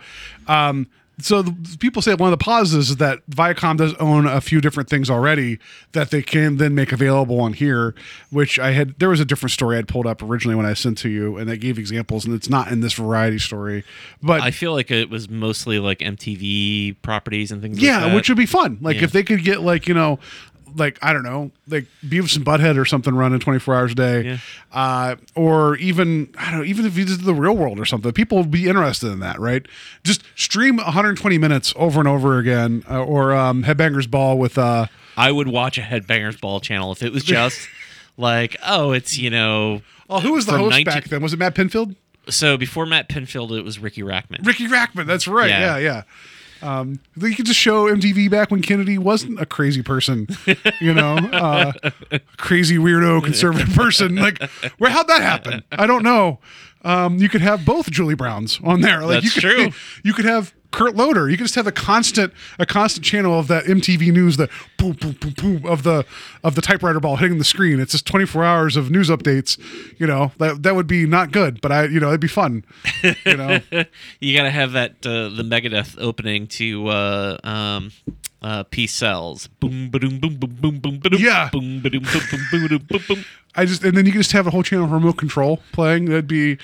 um 0.49 0.87
so 1.21 1.43
the, 1.43 1.77
people 1.79 2.03
say 2.03 2.15
one 2.15 2.33
of 2.33 2.37
the 2.39 2.43
positives 2.43 2.91
is 2.91 2.97
that 2.97 3.19
Viacom 3.31 3.77
does 3.77 3.95
own 3.97 4.27
a 4.27 4.41
few 4.41 4.61
different 4.61 4.89
things 4.89 5.09
already 5.11 5.59
that 5.93 6.11
they 6.11 6.23
can 6.23 6.57
then 6.57 6.75
make 6.75 6.91
available 6.91 7.39
on 7.41 7.53
here. 7.53 7.95
Which 8.31 8.59
I 8.59 8.73
had 8.73 8.99
there 8.99 9.11
was 9.11 9.21
a 9.21 9.25
different 9.25 9.53
story 9.53 9.77
I'd 9.79 9.87
pulled 9.87 10.07
up 10.07 10.23
originally 10.23 10.57
when 10.57 10.67
I 10.67 10.75
sent 10.75 10.99
to 10.99 11.09
you, 11.09 11.37
and 11.37 11.51
I 11.51 11.57
gave 11.57 11.79
examples, 11.79 12.25
and 12.25 12.35
it's 12.35 12.49
not 12.49 12.73
in 12.73 12.81
this 12.81 12.95
variety 12.95 13.39
story. 13.39 13.85
But 14.23 14.41
I 14.41 14.51
feel 14.51 14.73
like 14.73 14.91
it 14.91 15.11
was 15.11 15.29
mostly 15.29 15.79
like 15.79 15.99
MTV 15.99 16.97
properties 17.03 17.53
and 17.53 17.61
things 17.63 17.77
like 17.77 17.85
yeah, 17.85 18.01
that. 18.01 18.15
which 18.15 18.29
would 18.29 18.39
be 18.39 18.47
fun. 18.47 18.79
Like 18.81 18.97
Yeah. 18.97 19.05
if 19.05 19.13
they 19.13 19.23
could 19.23 19.45
get 19.45 19.61
like 19.61 19.87
you 19.87 19.95
know, 19.95 20.19
like 20.77 20.99
I 21.03 21.13
don't 21.13 21.23
know, 21.23 21.51
like 21.69 21.87
Beavis 22.05 22.37
and 22.37 22.45
Butthead 22.45 22.79
or 22.79 22.85
something 22.85 23.15
running 23.15 23.41
twenty 23.41 23.59
four 23.59 23.75
hours 23.75 23.93
a 23.93 23.95
day, 23.95 24.23
Yeah. 24.25 24.39
uh, 24.73 25.17
or 25.35 25.77
even 25.77 26.33
I 26.39 26.51
don't 26.51 26.61
know, 26.61 26.65
even 26.65 26.87
if 26.87 26.97
you 26.97 27.05
did 27.05 27.21
the 27.21 27.35
real 27.35 27.57
world 27.57 27.79
or 27.81 27.85
something, 27.85 28.13
people 28.13 28.39
would 28.39 28.51
be 28.51 28.69
interested 28.69 29.13
in 29.13 29.21
that, 29.21 29.39
right? 29.41 29.65
Just 30.05 30.23
stream 30.37 30.77
one 30.77 30.87
hundred 30.87 31.17
twenty 31.17 31.39
minutes 31.39 31.73
over 31.77 31.99
and 32.01 32.09
over 32.09 32.39
again, 32.39 32.85
uh, 32.91 33.03
or 33.05 33.33
um, 33.33 33.65
Headbangers 33.65 34.11
Ball 34.11 34.39
with 34.39 34.59
uh, 34.59 34.87
I 35.17 35.31
would 35.33 35.49
watch 35.49 35.79
a 35.79 35.83
Headbangers 35.83 36.41
Ball 36.41 36.61
channel 36.61 36.93
if 36.93 37.03
it 37.03 37.13
was 37.13 37.25
just 37.25 37.69
like, 38.17 38.57
oh, 38.67 38.93
it's, 38.93 39.19
you 39.19 39.31
know. 39.31 39.83
oh, 40.09 40.21
who 40.21 40.33
was 40.33 40.47
the 40.47 40.53
host 40.53 40.71
19 40.71 40.85
back 40.85 41.05
then? 41.05 41.23
Was 41.23 41.33
it 41.33 41.39
Matt 41.39 41.55
Pinfield? 41.55 41.97
So 42.29 42.57
before 42.57 42.87
Matt 42.87 43.09
Pinfield, 43.09 43.51
it 43.59 43.63
was 43.63 43.79
Riki 43.81 44.03
Rachtman. 44.03 44.47
Riki 44.47 44.69
Rachtman. 44.69 45.07
That's 45.07 45.27
right. 45.27 45.51
Yeah, 45.51 45.77
Yeah. 45.77 45.79
yeah. 45.79 46.03
Um, 46.63 47.01
you 47.17 47.35
could 47.35 47.47
just 47.47 47.59
show 47.59 47.87
MTV 47.87 48.31
back 48.31 48.51
when 48.51 48.63
Kennedy 48.63 48.99
wasn't 48.99 49.41
a 49.41 49.47
crazy 49.47 49.83
person, 49.83 50.29
you 50.81 50.95
know, 50.95 51.17
uh, 51.17 51.73
crazy 52.37 52.77
weirdo 52.77 53.23
conservative 53.25 53.69
person. 53.75 54.17
Like, 54.17 54.41
where 54.79 54.91
how'd 54.91 55.09
that 55.09 55.23
happen? 55.23 55.63
I 55.73 55.87
don't 55.87 56.03
know. 56.03 56.39
Um, 56.85 57.19
you 57.19 57.29
could 57.29 57.43
have 57.43 57.65
both 57.65 57.91
Julie 57.91 58.15
Browns 58.15 58.61
on 58.63 58.81
there. 58.81 59.03
Like, 59.03 59.23
That's 59.23 59.37
you 59.37 59.43
could, 59.43 59.57
true. 59.57 59.69
You 60.05 60.15
could 60.15 60.25
have 60.25 60.55
Kurt 60.73 60.97
Loder. 60.97 61.29
You 61.29 61.37
could 61.37 61.45
just 61.45 61.55
have 61.55 61.67
a 61.67 61.73
constant, 61.73 62.33
a 62.59 62.67
constant 62.67 63.05
channel 63.05 63.39
of 63.39 63.49
that 63.49 63.65
MTV 63.65 64.13
news, 64.13 64.37
the 64.37 64.49
boom, 64.79 64.93
boom, 64.93 65.13
boom, 65.21 65.35
boom 65.37 65.67
of 65.67 65.83
the 65.85 66.05
of 66.43 66.55
the 66.55 66.63
typewriter 66.63 66.99
ball 66.99 67.17
hitting 67.17 67.39
the 67.39 67.45
screen. 67.45 67.79
It's 67.79 67.93
just 67.93 68.07
twenty 68.07 68.27
four 68.27 68.45
hours 68.45 68.77
of 68.77 68.91
news 68.91 69.09
updates. 69.09 69.59
You 69.99 70.07
know, 70.07 70.33
that 70.39 70.63
that 70.63 70.75
would 70.75 70.87
be 70.87 71.07
not 71.07 71.31
good, 71.31 71.61
but 71.61 71.71
I, 71.71 71.85
you 71.85 72.01
know, 72.01 72.09
it'd 72.09 72.21
be 72.21 72.29
fun. 72.29 72.65
You 73.25 73.37
know. 73.37 73.61
You 74.21 74.37
got 74.37 74.45
to 74.45 74.51
have 74.51 74.73
that 74.73 75.05
uh, 75.05 75.29
the 75.29 75.43
Megadeth 75.43 75.97
opening 76.01 76.47
to 76.49 76.87
uh, 76.89 77.39
um, 77.45 77.93
uh, 78.41 78.63
Peace 78.65 78.93
Sells. 78.95 79.47
Boom, 79.47 79.91
ba-doom, 79.91 80.19
boom, 80.19 80.37
boom, 80.37 80.57
boom, 80.61 80.79
boom, 80.79 80.99
ba-doom, 80.99 81.21
Yeah. 81.21 81.49
Boom, 81.51 81.81
boom, 81.81 81.91
boom, 81.91 82.03
boom, 82.31 82.69
boom, 82.69 82.87
boom, 82.89 83.03
boom. 83.09 83.25
I 83.55 83.67
just 83.67 83.85
and 83.85 83.97
then 83.97 84.07
you 84.07 84.13
can 84.13 84.21
just 84.21 84.33
have 84.33 84.47
a 84.47 84.51
whole 84.51 84.63
channel 84.63 84.87
of 84.87 84.93
remote 84.93 85.19
control 85.19 85.61
playing. 85.73 86.07
That'd 86.07 86.27
be 86.27 86.57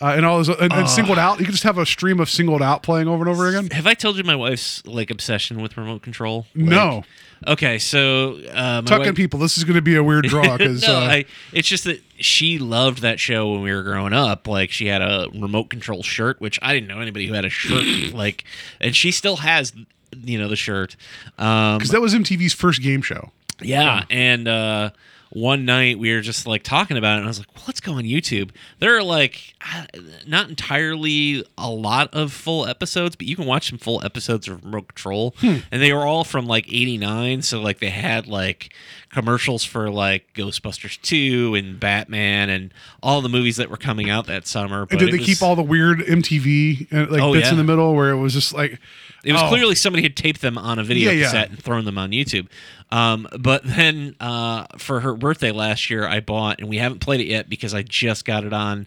uh, 0.00 0.14
and 0.16 0.24
all 0.24 0.38
those 0.38 0.48
and, 0.48 0.72
and 0.72 0.88
singled 0.88 1.18
out. 1.18 1.38
You 1.38 1.44
could 1.44 1.52
just 1.52 1.64
have 1.64 1.78
a 1.78 1.86
stream 1.86 2.20
of 2.20 2.28
singled 2.30 2.62
out 2.62 2.82
playing 2.82 3.08
over 3.08 3.22
and 3.24 3.28
over 3.28 3.48
again. 3.48 3.68
Have 3.70 3.86
I 3.86 3.94
told 3.94 4.16
you 4.16 4.24
my 4.24 4.36
wife's 4.36 4.84
like 4.86 5.10
obsession 5.10 5.60
with 5.60 5.76
remote 5.76 6.02
control? 6.02 6.46
Like- 6.54 6.64
No, 6.66 7.04
Okay, 7.46 7.78
so 7.80 8.38
uh, 8.52 8.82
my 8.82 8.88
tucking 8.88 9.06
wife- 9.06 9.14
people. 9.16 9.40
This 9.40 9.58
is 9.58 9.64
going 9.64 9.74
to 9.74 9.82
be 9.82 9.96
a 9.96 10.02
weird 10.04 10.26
draw 10.26 10.56
because 10.56 10.82
no, 10.86 10.94
uh, 10.94 11.00
I, 11.00 11.24
it's 11.52 11.66
just 11.66 11.84
that 11.84 12.00
she 12.16 12.58
loved 12.60 13.02
that 13.02 13.18
show 13.18 13.50
when 13.50 13.62
we 13.62 13.72
were 13.72 13.82
growing 13.82 14.12
up. 14.12 14.46
Like 14.46 14.70
she 14.70 14.86
had 14.86 15.02
a 15.02 15.26
remote 15.34 15.68
control 15.68 16.02
shirt, 16.04 16.40
which 16.40 16.58
I 16.62 16.72
didn't 16.72 16.88
know 16.88 17.00
anybody 17.00 17.26
who 17.26 17.34
had 17.34 17.44
a 17.44 17.50
shirt. 17.50 17.84
like, 18.14 18.44
and 18.80 18.94
she 18.94 19.10
still 19.10 19.38
has, 19.38 19.72
you 20.22 20.38
know, 20.38 20.46
the 20.48 20.54
shirt. 20.56 20.94
Um, 21.36 21.78
because 21.78 21.90
that 21.90 22.00
was 22.00 22.14
MTV's 22.14 22.52
first 22.52 22.80
game 22.80 23.02
show. 23.02 23.32
yeah, 23.60 24.04
and 24.08 24.46
uh, 24.46 24.90
one 25.34 25.64
night 25.64 25.98
we 25.98 26.12
were 26.14 26.20
just 26.20 26.46
like 26.46 26.62
talking 26.62 26.96
about 26.96 27.14
it, 27.14 27.16
and 27.18 27.24
I 27.24 27.28
was 27.28 27.38
like, 27.38 27.48
well, 27.54 27.64
"Let's 27.66 27.80
go 27.80 27.94
on 27.94 28.02
YouTube." 28.04 28.50
There 28.80 28.96
are 28.96 29.02
like 29.02 29.54
uh, 29.74 29.84
not 30.26 30.48
entirely 30.50 31.44
a 31.56 31.70
lot 31.70 32.12
of 32.14 32.32
full 32.32 32.66
episodes, 32.66 33.16
but 33.16 33.26
you 33.26 33.34
can 33.36 33.46
watch 33.46 33.68
some 33.70 33.78
full 33.78 34.04
episodes 34.04 34.46
of 34.48 34.62
Remote 34.64 34.88
Control, 34.88 35.34
and 35.42 35.64
they 35.70 35.92
were 35.92 36.04
all 36.06 36.24
from 36.24 36.46
like 36.46 36.66
'89. 36.68 37.42
So 37.42 37.60
like 37.60 37.78
they 37.78 37.90
had 37.90 38.26
like 38.26 38.74
commercials 39.10 39.62
for 39.64 39.90
like 39.90 40.32
Ghostbusters 40.32 40.98
2 41.02 41.54
and 41.54 41.78
Batman 41.78 42.48
and 42.48 42.72
all 43.02 43.20
the 43.20 43.28
movies 43.28 43.58
that 43.58 43.68
were 43.68 43.76
coming 43.76 44.08
out 44.08 44.26
that 44.26 44.46
summer. 44.46 44.86
But 44.86 44.92
And 44.92 45.00
did 45.00 45.14
they 45.14 45.18
was- 45.18 45.26
keep 45.26 45.42
all 45.42 45.54
the 45.54 45.62
weird 45.62 45.98
MTV 46.00 46.90
uh, 46.92 47.10
like 47.10 47.20
Oh, 47.20 47.34
bits 47.34 47.50
in 47.50 47.58
the 47.58 47.64
middle 47.64 47.94
where 47.94 48.08
it 48.10 48.16
was 48.16 48.32
just 48.32 48.54
like 48.54 48.78
It 49.22 49.32
was 49.34 49.42
oh, 49.42 49.48
clearly 49.48 49.74
somebody 49.74 50.02
had 50.02 50.16
taped 50.16 50.40
them 50.40 50.56
on 50.56 50.78
a 50.78 50.82
video 50.84 51.10
Yeah, 51.10 51.18
yeah. 51.18 51.24
cassette 51.26 51.50
and 51.50 51.62
thrown 51.62 51.84
them 51.84 51.98
on 51.98 52.10
YouTube. 52.12 52.46
Um, 52.92 53.26
but 53.40 53.64
then 53.64 54.14
uh, 54.20 54.66
for 54.76 55.00
her 55.00 55.14
birthday 55.14 55.50
last 55.50 55.88
year, 55.88 56.06
I 56.06 56.20
bought, 56.20 56.60
and 56.60 56.68
we 56.68 56.76
haven't 56.76 56.98
played 56.98 57.20
it 57.20 57.26
yet 57.26 57.48
because 57.48 57.72
I 57.72 57.82
just 57.82 58.26
got 58.26 58.44
it 58.44 58.52
on 58.52 58.86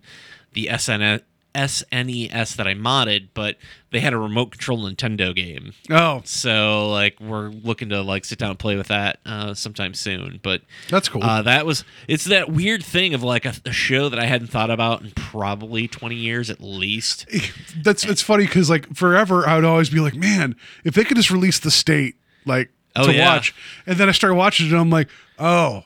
the 0.53 0.69
SN- 0.77 1.23
SNES 1.55 2.55
that 2.55 2.67
I 2.67 2.75
modded, 2.75 3.29
but 3.33 3.57
they 3.89 4.01
had 4.01 4.13
a 4.13 4.17
remote 4.17 4.51
control 4.51 4.83
Nintendo 4.83 5.33
game. 5.33 5.73
oh 5.89 6.21
So 6.23 6.89
like 6.91 7.19
we're 7.19 7.47
looking 7.49 7.89
to 7.89 8.01
like 8.03 8.25
sit 8.25 8.37
down 8.37 8.51
and 8.51 8.59
play 8.59 8.75
with 8.75 8.87
that 8.87 9.19
uh, 9.25 9.55
sometime 9.55 9.95
soon. 9.95 10.39
But 10.43 10.61
That's 10.89 11.09
cool. 11.09 11.23
Uh, 11.23 11.41
that 11.41 11.65
was 11.65 11.83
it's 12.07 12.25
that 12.25 12.51
weird 12.51 12.83
thing 12.83 13.15
of 13.15 13.23
like 13.23 13.45
a, 13.45 13.53
a 13.65 13.71
show 13.71 14.09
that 14.09 14.19
I 14.19 14.25
hadn't 14.25 14.47
thought 14.47 14.69
about 14.69 15.01
in 15.01 15.11
probably 15.11 15.87
twenty 15.87 16.17
years 16.17 16.49
at 16.49 16.61
least. 16.61 17.25
that's 17.83 18.05
it's 18.05 18.21
funny 18.21 18.45
because 18.45 18.69
like 18.69 18.93
forever 18.95 19.47
I 19.47 19.55
would 19.55 19.65
always 19.65 19.89
be 19.89 19.99
like, 19.99 20.15
man, 20.15 20.55
if 20.83 20.93
they 20.93 21.05
could 21.05 21.17
just 21.17 21.31
release 21.31 21.57
the 21.57 21.71
state 21.71 22.17
like 22.45 22.69
Oh, 22.95 23.07
to 23.07 23.13
yeah. 23.13 23.35
watch, 23.35 23.53
and 23.85 23.97
then 23.97 24.09
I 24.09 24.11
started 24.11 24.35
watching 24.35 24.67
it, 24.67 24.71
and 24.71 24.79
I'm 24.81 24.89
like, 24.89 25.09
oh, 25.39 25.83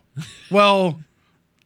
well, 0.52 1.00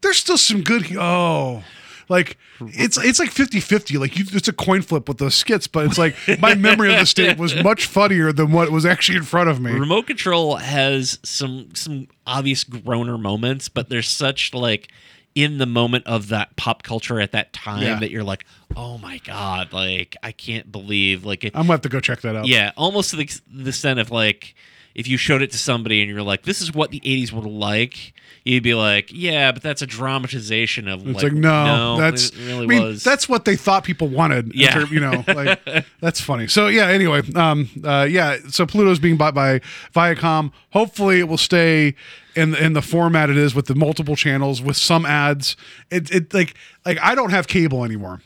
there's 0.01 0.17
still 0.17 0.37
some 0.37 0.61
good. 0.61 0.95
Oh, 0.97 1.63
like 2.09 2.37
it's 2.61 2.97
it's 2.97 3.19
like 3.19 3.29
50-50. 3.31 3.99
Like 3.99 4.17
you, 4.17 4.25
it's 4.31 4.47
a 4.47 4.53
coin 4.53 4.81
flip 4.81 5.07
with 5.07 5.17
those 5.17 5.35
skits, 5.35 5.67
but 5.67 5.85
it's 5.85 5.97
like 5.97 6.15
my 6.39 6.53
memory 6.69 6.93
of 6.93 6.99
the 6.99 7.05
state 7.05 7.37
was 7.37 7.55
much 7.63 7.85
funnier 7.85 8.31
than 8.33 8.51
what 8.51 8.69
was 8.71 8.85
actually 8.85 9.17
in 9.17 9.23
front 9.23 9.49
of 9.49 9.59
me. 9.61 9.71
Remote 9.71 10.07
Control 10.07 10.57
has 10.57 11.19
some 11.23 11.69
some 11.73 12.07
obvious 12.27 12.63
groaner 12.63 13.17
moments, 13.17 13.69
but 13.69 13.89
there's 13.89 14.09
such 14.09 14.53
like 14.53 14.91
in 15.35 15.57
the 15.57 15.65
moment 15.65 16.05
of 16.05 16.27
that 16.27 16.55
pop 16.57 16.83
culture 16.83 17.19
at 17.19 17.31
that 17.31 17.51
time 17.53 17.81
Yeah. 17.81 17.99
that 17.99 18.11
you're 18.11 18.23
like, 18.23 18.45
oh 18.75 18.97
my 18.99 19.17
god, 19.19 19.73
like 19.73 20.15
I 20.21 20.31
can't 20.31 20.71
believe 20.71 21.25
like 21.25 21.43
it, 21.43 21.55
I'm 21.55 21.63
gonna 21.63 21.73
have 21.73 21.81
to 21.81 21.89
go 21.89 21.99
check 21.99 22.21
that 22.21 22.35
out. 22.35 22.45
yeah, 22.47 22.71
almost 22.77 23.09
to 23.11 23.15
the 23.15 23.39
the 23.51 23.69
extent 23.69 23.99
of 23.99 24.11
like 24.11 24.53
if 24.95 25.07
you 25.07 25.17
showed 25.17 25.41
it 25.41 25.51
to 25.51 25.57
somebody 25.57 26.01
and 26.01 26.09
you're 26.09 26.21
like, 26.21 26.43
this 26.43 26.61
is 26.61 26.73
what 26.73 26.91
the 26.91 26.99
'80s 27.01 27.31
were 27.31 27.41
like, 27.41 28.13
you'd 28.43 28.63
be 28.63 28.73
like, 28.73 29.09
yeah, 29.11 29.51
but 29.51 29.61
that's 29.61 29.81
a 29.81 29.87
dramatization 29.87 30.87
of 30.87 31.07
It's 31.07 31.23
like, 31.23 31.33
no, 31.33 31.97
that's 31.97 32.29
it 32.29 32.37
really 32.37 32.63
I 32.63 32.67
mean, 32.67 32.83
was. 32.83 33.03
that's 33.03 33.27
what 33.27 33.45
they 33.45 33.55
thought 33.55 33.83
people 33.83 34.07
wanted. 34.07 34.53
Yeah. 34.53 34.73
term- 34.73 34.93
you 34.93 34.99
know, 34.99 35.23
like 35.27 35.59
that's 35.99 36.21
funny. 36.21 36.47
So 36.47 36.67
yeah. 36.67 36.87
Anyway, 36.87 37.21
um, 37.35 37.69
uh, 37.83 38.07
yeah. 38.09 38.37
So 38.49 38.65
Pluto's 38.65 38.99
being 38.99 39.17
bought 39.17 39.33
by 39.33 39.59
Viacom. 39.95 40.51
Hopefully, 40.71 41.19
it 41.19 41.27
will 41.27 41.37
stay 41.37 41.95
in 42.35 42.55
in 42.55 42.73
the 42.73 42.81
format 42.81 43.29
it 43.29 43.37
is 43.37 43.53
with 43.55 43.67
the 43.67 43.75
multiple 43.75 44.15
channels 44.15 44.61
with 44.61 44.77
some 44.77 45.05
ads. 45.05 45.55
It 45.89 46.11
it 46.11 46.33
like 46.33 46.55
like 46.85 46.99
I 47.01 47.15
don't 47.15 47.31
have 47.31 47.47
cable 47.47 47.83
anymore. 47.83 48.21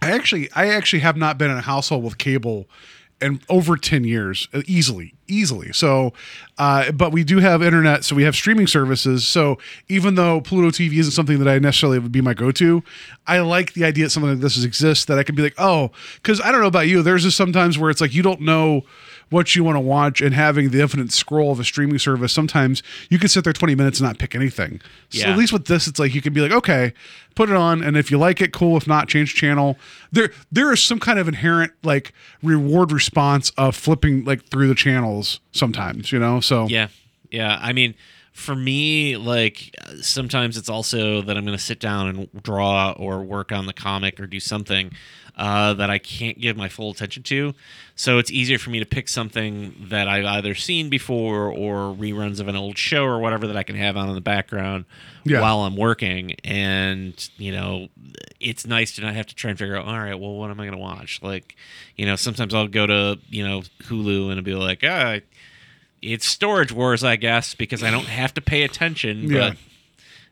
I 0.00 0.12
actually 0.12 0.50
I 0.54 0.68
actually 0.68 1.00
have 1.00 1.16
not 1.16 1.38
been 1.38 1.50
in 1.50 1.56
a 1.56 1.62
household 1.62 2.04
with 2.04 2.18
cable 2.18 2.68
in 3.20 3.40
over 3.48 3.76
10 3.76 4.04
years 4.04 4.48
uh, 4.52 4.62
easily 4.66 5.14
easily. 5.30 5.72
So 5.72 6.14
uh, 6.56 6.90
but 6.92 7.12
we 7.12 7.22
do 7.22 7.38
have 7.38 7.62
internet 7.62 8.04
so 8.04 8.16
we 8.16 8.22
have 8.22 8.34
streaming 8.34 8.66
services. 8.66 9.26
So 9.26 9.58
even 9.88 10.14
though 10.14 10.40
pluto 10.40 10.68
tv 10.70 10.98
isn't 10.98 11.12
something 11.12 11.38
that 11.38 11.48
i 11.48 11.58
necessarily 11.58 11.98
would 11.98 12.12
be 12.12 12.20
my 12.20 12.34
go-to 12.34 12.82
i 13.26 13.38
like 13.40 13.74
the 13.74 13.84
idea 13.84 14.04
that 14.04 14.10
something 14.10 14.30
like 14.30 14.40
this 14.40 14.62
exists 14.64 15.04
that 15.06 15.18
i 15.18 15.22
can 15.22 15.34
be 15.34 15.42
like 15.42 15.54
oh 15.58 15.90
because 16.16 16.40
i 16.40 16.50
don't 16.50 16.60
know 16.60 16.66
about 16.66 16.86
you 16.86 17.02
there's 17.02 17.22
just 17.22 17.36
sometimes 17.36 17.78
where 17.78 17.90
it's 17.90 18.00
like 18.00 18.14
you 18.14 18.22
don't 18.22 18.40
know 18.40 18.82
what 19.30 19.54
you 19.54 19.62
want 19.64 19.76
to 19.76 19.80
watch 19.80 20.20
and 20.20 20.34
having 20.34 20.70
the 20.70 20.80
infinite 20.80 21.12
scroll 21.12 21.52
of 21.52 21.60
a 21.60 21.64
streaming 21.64 21.98
service 21.98 22.32
sometimes 22.32 22.82
you 23.10 23.18
can 23.18 23.28
sit 23.28 23.44
there 23.44 23.52
20 23.52 23.74
minutes 23.74 24.00
and 24.00 24.08
not 24.08 24.18
pick 24.18 24.34
anything 24.34 24.80
so 25.10 25.20
Yeah. 25.20 25.32
at 25.32 25.38
least 25.38 25.52
with 25.52 25.66
this 25.66 25.86
it's 25.86 25.98
like 25.98 26.14
you 26.14 26.20
can 26.22 26.32
be 26.32 26.40
like 26.40 26.52
okay 26.52 26.92
put 27.34 27.50
it 27.50 27.56
on 27.56 27.82
and 27.82 27.96
if 27.96 28.10
you 28.10 28.18
like 28.18 28.40
it 28.40 28.52
cool 28.52 28.76
if 28.76 28.86
not 28.86 29.08
change 29.08 29.34
channel 29.34 29.76
there 30.12 30.30
there 30.50 30.72
is 30.72 30.82
some 30.82 30.98
kind 30.98 31.18
of 31.18 31.28
inherent 31.28 31.72
like 31.82 32.12
reward 32.42 32.90
response 32.92 33.50
of 33.58 33.76
flipping 33.76 34.24
like 34.24 34.44
through 34.50 34.68
the 34.68 34.74
channels 34.74 35.40
sometimes 35.52 36.10
you 36.12 36.18
know 36.18 36.40
so 36.40 36.66
Yeah. 36.68 36.88
Yeah. 37.30 37.58
I 37.60 37.74
mean, 37.74 37.94
for 38.32 38.54
me, 38.54 39.16
like 39.18 39.74
sometimes 40.00 40.56
it's 40.56 40.68
also 40.70 41.20
that 41.22 41.36
I'm 41.36 41.44
going 41.44 41.58
to 41.58 41.62
sit 41.62 41.80
down 41.80 42.08
and 42.08 42.42
draw 42.42 42.92
or 42.92 43.22
work 43.22 43.50
on 43.52 43.66
the 43.66 43.72
comic 43.72 44.18
or 44.20 44.26
do 44.26 44.38
something 44.40 44.92
uh, 45.38 45.72
that 45.74 45.88
I 45.88 45.98
can't 45.98 46.40
give 46.40 46.56
my 46.56 46.68
full 46.68 46.90
attention 46.90 47.22
to. 47.24 47.54
So 47.94 48.18
it's 48.18 48.30
easier 48.30 48.58
for 48.58 48.70
me 48.70 48.80
to 48.80 48.84
pick 48.86 49.08
something 49.08 49.86
that 49.88 50.08
I've 50.08 50.24
either 50.24 50.54
seen 50.54 50.88
before 50.90 51.50
or 51.50 51.94
reruns 51.94 52.40
of 52.40 52.48
an 52.48 52.56
old 52.56 52.76
show 52.76 53.04
or 53.04 53.20
whatever 53.20 53.46
that 53.46 53.56
I 53.56 53.62
can 53.62 53.76
have 53.76 53.96
on 53.96 54.08
in 54.08 54.14
the 54.16 54.20
background 54.20 54.84
Yeah. 55.24 55.40
while 55.40 55.60
I'm 55.60 55.76
working. 55.76 56.32
And, 56.44 57.14
you 57.38 57.52
know, 57.52 57.88
it's 58.40 58.66
nice 58.66 58.96
to 58.96 59.02
not 59.02 59.14
have 59.14 59.26
to 59.26 59.34
try 59.34 59.50
and 59.50 59.58
figure 59.58 59.76
out, 59.76 59.86
all 59.86 59.98
right, 59.98 60.18
well, 60.18 60.34
what 60.34 60.50
am 60.50 60.58
I 60.58 60.64
going 60.64 60.72
to 60.76 60.82
watch? 60.82 61.20
Like, 61.22 61.54
you 61.96 62.04
know, 62.04 62.16
sometimes 62.16 62.52
I'll 62.52 62.66
go 62.68 62.86
to, 62.86 63.18
you 63.30 63.46
know, 63.46 63.62
Hulu 63.84 64.24
and 64.24 64.32
it'll 64.32 64.42
be 64.42 64.54
like, 64.54 64.80
ah, 64.82 65.18
it's 66.02 66.26
Storage 66.26 66.72
Wars, 66.72 67.04
I 67.04 67.16
guess, 67.16 67.54
because 67.54 67.82
I 67.82 67.90
don't 67.90 68.06
have 68.06 68.34
to 68.34 68.40
pay 68.40 68.62
attention. 68.64 69.30
Yeah. 69.30 69.50
But 69.50 69.56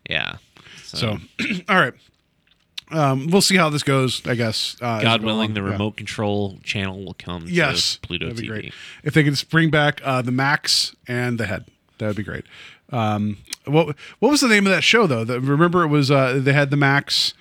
yeah. 0.09 0.37
so 0.83 1.19
all 1.69 1.77
right 1.81 1.95
um 2.93 3.27
we'll 3.29 3.41
see 3.43 3.57
how 3.57 3.69
this 3.69 3.83
goes 3.83 4.23
i 4.27 4.35
guess 4.35 4.77
uh, 4.81 5.01
God 5.03 5.23
willing, 5.23 5.55
the. 5.55 5.61
Yeah. 5.63 5.71
remote 5.71 5.97
control 5.97 6.59
channel 6.63 7.05
will 7.05 7.17
come 7.19 7.45
yes 7.49 7.97
to 7.97 8.01
Pluto 8.07 8.27
that'd 8.27 8.41
be 8.41 8.47
TV. 8.47 8.49
great 8.51 8.75
if 9.03 9.15
they 9.15 9.25
could 9.25 9.43
bring 9.51 9.71
back 9.71 10.01
uh 10.05 10.23
the 10.23 10.33
Maxx 10.33 10.95
and 11.09 11.39
the 11.39 11.47
head 11.47 11.65
that 11.99 12.07
would 12.07 12.17
be 12.17 12.23
great 12.23 12.45
um 12.91 13.39
what 13.65 13.97
what 14.21 14.31
was 14.31 14.41
the 14.41 14.49
name 14.49 14.67
of 14.67 14.73
that 14.73 14.85
show 14.85 15.07
though 15.07 15.25
the, 15.25 15.41
remember 15.41 15.83
it 15.83 15.89
was 15.89 16.11
uh 16.11 16.39
they 16.41 16.53
had 16.53 16.71
the 16.71 16.77
Maxx 16.77 17.35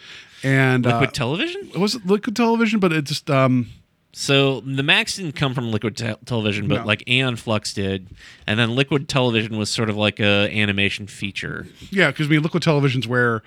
and 0.43 0.85
Liquid 0.85 1.09
uh, 1.09 1.11
television? 1.11 1.71
was 1.79 1.95
it 1.95 2.05
liquid 2.05 2.35
television 2.35 2.79
but 2.79 2.91
it 2.91 3.03
just 3.05 3.29
um 3.29 3.67
So 4.13 4.61
the 4.61 4.81
Maxx 4.83 5.17
didn't 5.17 5.35
come 5.35 5.53
from 5.53 5.71
Liquid 5.71 5.97
te- 5.97 6.15
Television, 6.25 6.69
but 6.69 6.79
No. 6.81 6.85
like 6.87 7.03
Aeon 7.05 7.35
Flux 7.35 7.73
did, 7.73 8.07
and 8.47 8.57
then 8.57 8.73
Liquid 8.73 9.09
Television 9.09 9.57
was 9.57 9.69
sort 9.69 9.89
of 9.89 9.97
like 9.97 10.21
a 10.21 10.47
animation 10.57 11.05
feature. 11.05 11.67
Yeah, 11.91 12.11
because 12.11 12.27
I 12.27 12.29
mean, 12.29 12.41
Liquid 12.41 12.63
Television's 12.63 13.09
where 13.09 13.43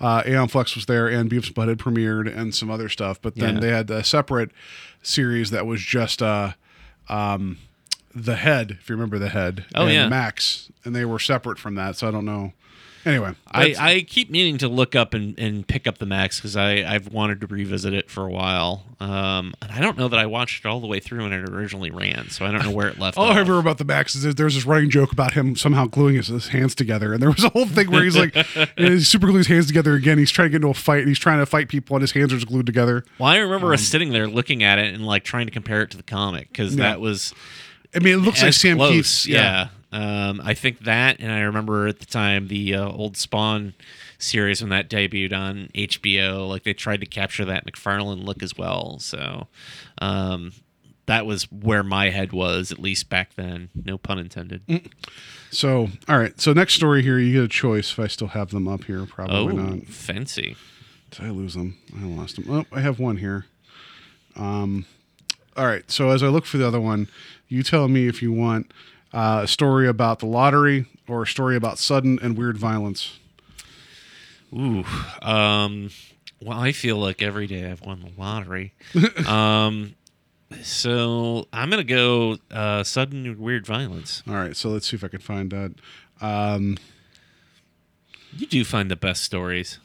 uh, 0.00 0.22
Aeon 0.26 0.48
Flux 0.48 0.74
was 0.74 0.86
there, 0.86 1.08
and 1.08 1.30
Beavis 1.30 1.46
and 1.46 1.54
Butt-Head 1.54 1.78
premiered, 1.78 2.34
and 2.36 2.54
some 2.54 2.70
other 2.70 2.88
stuff. 2.88 3.20
But 3.22 3.36
then 3.36 3.54
Yeah. 3.54 3.60
they 3.60 3.68
had 3.68 3.90
a 3.90 4.02
separate 4.04 4.50
series 5.02 5.50
that 5.50 5.66
was 5.66 5.80
just 5.82 6.22
uh, 6.22 6.52
um, 7.08 7.58
the 8.14 8.36
Head, 8.36 8.72
if 8.80 8.88
you 8.88 8.94
remember 8.96 9.18
the 9.18 9.28
Head. 9.28 9.64
Oh, 9.74 9.84
and 9.84 9.92
yeah. 9.94 10.08
Maxx, 10.08 10.70
and 10.84 10.94
they 10.94 11.04
were 11.04 11.18
separate 11.18 11.58
from 11.58 11.74
that. 11.76 11.96
So 11.96 12.08
I 12.08 12.10
don't 12.10 12.24
know. 12.24 12.52
Anyway, 13.04 13.32
I, 13.50 13.74
I 13.78 14.00
keep 14.02 14.30
meaning 14.30 14.58
to 14.58 14.68
look 14.68 14.94
up 14.94 15.12
and, 15.14 15.36
and 15.38 15.66
pick 15.66 15.86
up 15.86 15.98
the 15.98 16.06
Maxx 16.06 16.36
because 16.38 16.56
I've 16.56 17.08
wanted 17.12 17.40
to 17.40 17.46
revisit 17.48 17.92
it 17.92 18.08
for 18.10 18.24
a 18.26 18.30
while. 18.30 18.84
Um, 19.00 19.54
and 19.60 19.72
I 19.72 19.80
don't 19.80 19.98
know 19.98 20.06
that 20.08 20.18
I 20.20 20.26
watched 20.26 20.64
it 20.64 20.68
all 20.68 20.78
the 20.80 20.86
way 20.86 21.00
through 21.00 21.22
when 21.24 21.32
it 21.32 21.48
originally 21.48 21.90
ran, 21.90 22.28
so 22.30 22.46
I 22.46 22.52
don't 22.52 22.62
know 22.62 22.70
where 22.70 22.86
it 22.86 23.00
left 23.00 23.18
all 23.18 23.24
I 23.26 23.30
remember 23.30 23.58
about 23.58 23.78
the 23.78 23.84
Maxx 23.84 24.14
is 24.14 24.22
there- 24.22 24.32
there's 24.32 24.54
this 24.54 24.64
running 24.64 24.90
joke 24.90 25.10
about 25.12 25.32
him 25.34 25.56
somehow 25.56 25.86
gluing 25.86 26.14
his, 26.14 26.28
his 26.28 26.48
hands 26.48 26.74
together, 26.76 27.12
and 27.12 27.20
there 27.20 27.30
was 27.30 27.42
a 27.42 27.48
whole 27.48 27.66
thing 27.66 27.90
where 27.90 28.04
he's 28.04 28.16
like, 28.16 28.34
he's 28.76 29.08
super 29.08 29.26
his 29.28 29.48
hands 29.48 29.66
together 29.66 29.94
again. 29.94 30.18
He's 30.18 30.30
trying 30.30 30.46
to 30.46 30.50
get 30.50 30.56
into 30.56 30.68
a 30.68 30.74
fight, 30.74 31.00
and 31.00 31.08
he's 31.08 31.18
trying 31.18 31.38
to 31.40 31.46
fight 31.46 31.68
people, 31.68 31.96
and 31.96 32.02
his 32.02 32.12
hands 32.12 32.32
are 32.32 32.36
just 32.36 32.46
glued 32.48 32.66
together. 32.66 33.04
Well, 33.18 33.28
I 33.30 33.38
remember 33.38 33.68
Um, 33.68 33.72
us 33.74 33.82
sitting 33.82 34.10
there 34.12 34.28
looking 34.28 34.62
at 34.62 34.78
it 34.78 34.94
and 34.94 35.04
like 35.04 35.24
trying 35.24 35.46
to 35.46 35.52
compare 35.52 35.82
it 35.82 35.90
to 35.90 35.96
the 35.96 36.02
comic 36.04 36.48
because 36.52 36.76
Yeah. 36.76 36.84
that 36.90 37.00
was 37.00 37.34
I 37.94 37.98
mean, 37.98 38.14
it 38.14 38.18
looks 38.22 38.42
like 38.42 38.52
Sam 38.52 38.76
close, 38.76 38.92
Kieth's. 38.92 39.26
Yeah. 39.26 39.68
Um, 39.92 40.40
I 40.42 40.54
think 40.54 40.80
that, 40.80 41.20
and 41.20 41.30
I 41.30 41.40
remember 41.40 41.86
at 41.86 42.00
the 42.00 42.06
time 42.06 42.48
the 42.48 42.74
uh, 42.74 42.88
old 42.88 43.16
Spawn 43.16 43.74
series 44.18 44.62
when 44.62 44.70
that 44.70 44.88
debuted 44.88 45.36
on 45.36 45.68
HBO, 45.74 46.48
like 46.48 46.62
they 46.64 46.72
tried 46.72 47.00
to 47.00 47.06
capture 47.06 47.44
that 47.44 47.66
McFarlane 47.66 48.24
look 48.24 48.42
as 48.42 48.56
well. 48.56 48.98
So 49.00 49.48
um, 49.98 50.52
that 51.06 51.26
was 51.26 51.50
where 51.50 51.82
my 51.82 52.10
head 52.10 52.32
was, 52.32 52.72
at 52.72 52.78
least 52.78 53.10
back 53.10 53.34
then. 53.34 53.68
No 53.74 53.98
pun 53.98 54.18
intended. 54.18 54.66
Mm. 54.66 54.90
So, 55.50 55.90
all 56.08 56.18
right. 56.18 56.40
So, 56.40 56.54
next 56.54 56.74
story 56.74 57.02
here, 57.02 57.18
you 57.18 57.34
get 57.34 57.44
a 57.44 57.48
choice. 57.48 57.92
If 57.92 57.98
I 57.98 58.06
still 58.06 58.28
have 58.28 58.50
them 58.50 58.66
up 58.66 58.84
here, 58.84 59.00
oh, 59.00 59.06
probably 59.06 59.54
not. 59.54 59.86
fancy. 59.86 60.56
Did 61.10 61.26
I 61.26 61.30
lose 61.30 61.52
them? 61.52 61.76
I 61.94 62.04
lost 62.04 62.36
them. 62.36 62.46
Oh, 62.48 62.64
I 62.74 62.80
have 62.80 62.98
one 62.98 63.18
here. 63.18 63.44
Um, 64.34 64.86
all 65.54 65.66
right. 65.66 65.88
So, 65.90 66.08
as 66.08 66.22
I 66.22 66.28
look 66.28 66.46
for 66.46 66.56
the 66.56 66.66
other 66.66 66.80
one, 66.80 67.08
you 67.48 67.62
tell 67.62 67.88
me 67.88 68.08
if 68.08 68.22
you 68.22 68.32
want 68.32 68.72
uh, 69.12 69.40
a 69.44 69.48
story 69.48 69.86
about 69.88 70.18
the 70.20 70.26
lottery 70.26 70.86
or 71.08 71.22
a 71.22 71.26
story 71.26 71.56
about 71.56 71.78
sudden 71.78 72.18
and 72.22 72.36
weird 72.36 72.56
violence. 72.58 73.18
Ooh. 74.54 74.84
Um, 75.22 75.90
well, 76.40 76.58
I 76.58 76.72
feel 76.72 76.96
like 76.96 77.22
every 77.22 77.46
day 77.46 77.70
I've 77.70 77.80
won 77.82 78.00
the 78.00 78.20
lottery. 78.20 78.72
um, 79.26 79.94
so 80.62 81.46
I'm 81.52 81.70
gonna 81.70 81.84
go 81.84 82.36
uh, 82.50 82.82
sudden 82.84 83.24
and 83.26 83.38
weird 83.38 83.66
violence. 83.66 84.22
All 84.28 84.34
right. 84.34 84.56
So, 84.56 84.68
let's 84.68 84.88
see 84.90 84.96
if 84.96 85.04
I 85.04 85.08
can 85.08 85.20
find 85.20 85.50
that. 85.50 85.72
Um, 86.20 86.76
You 88.36 88.46
do 88.46 88.64
find 88.64 88.90
the 88.90 88.96
best 88.96 89.22
stories. 89.22 89.78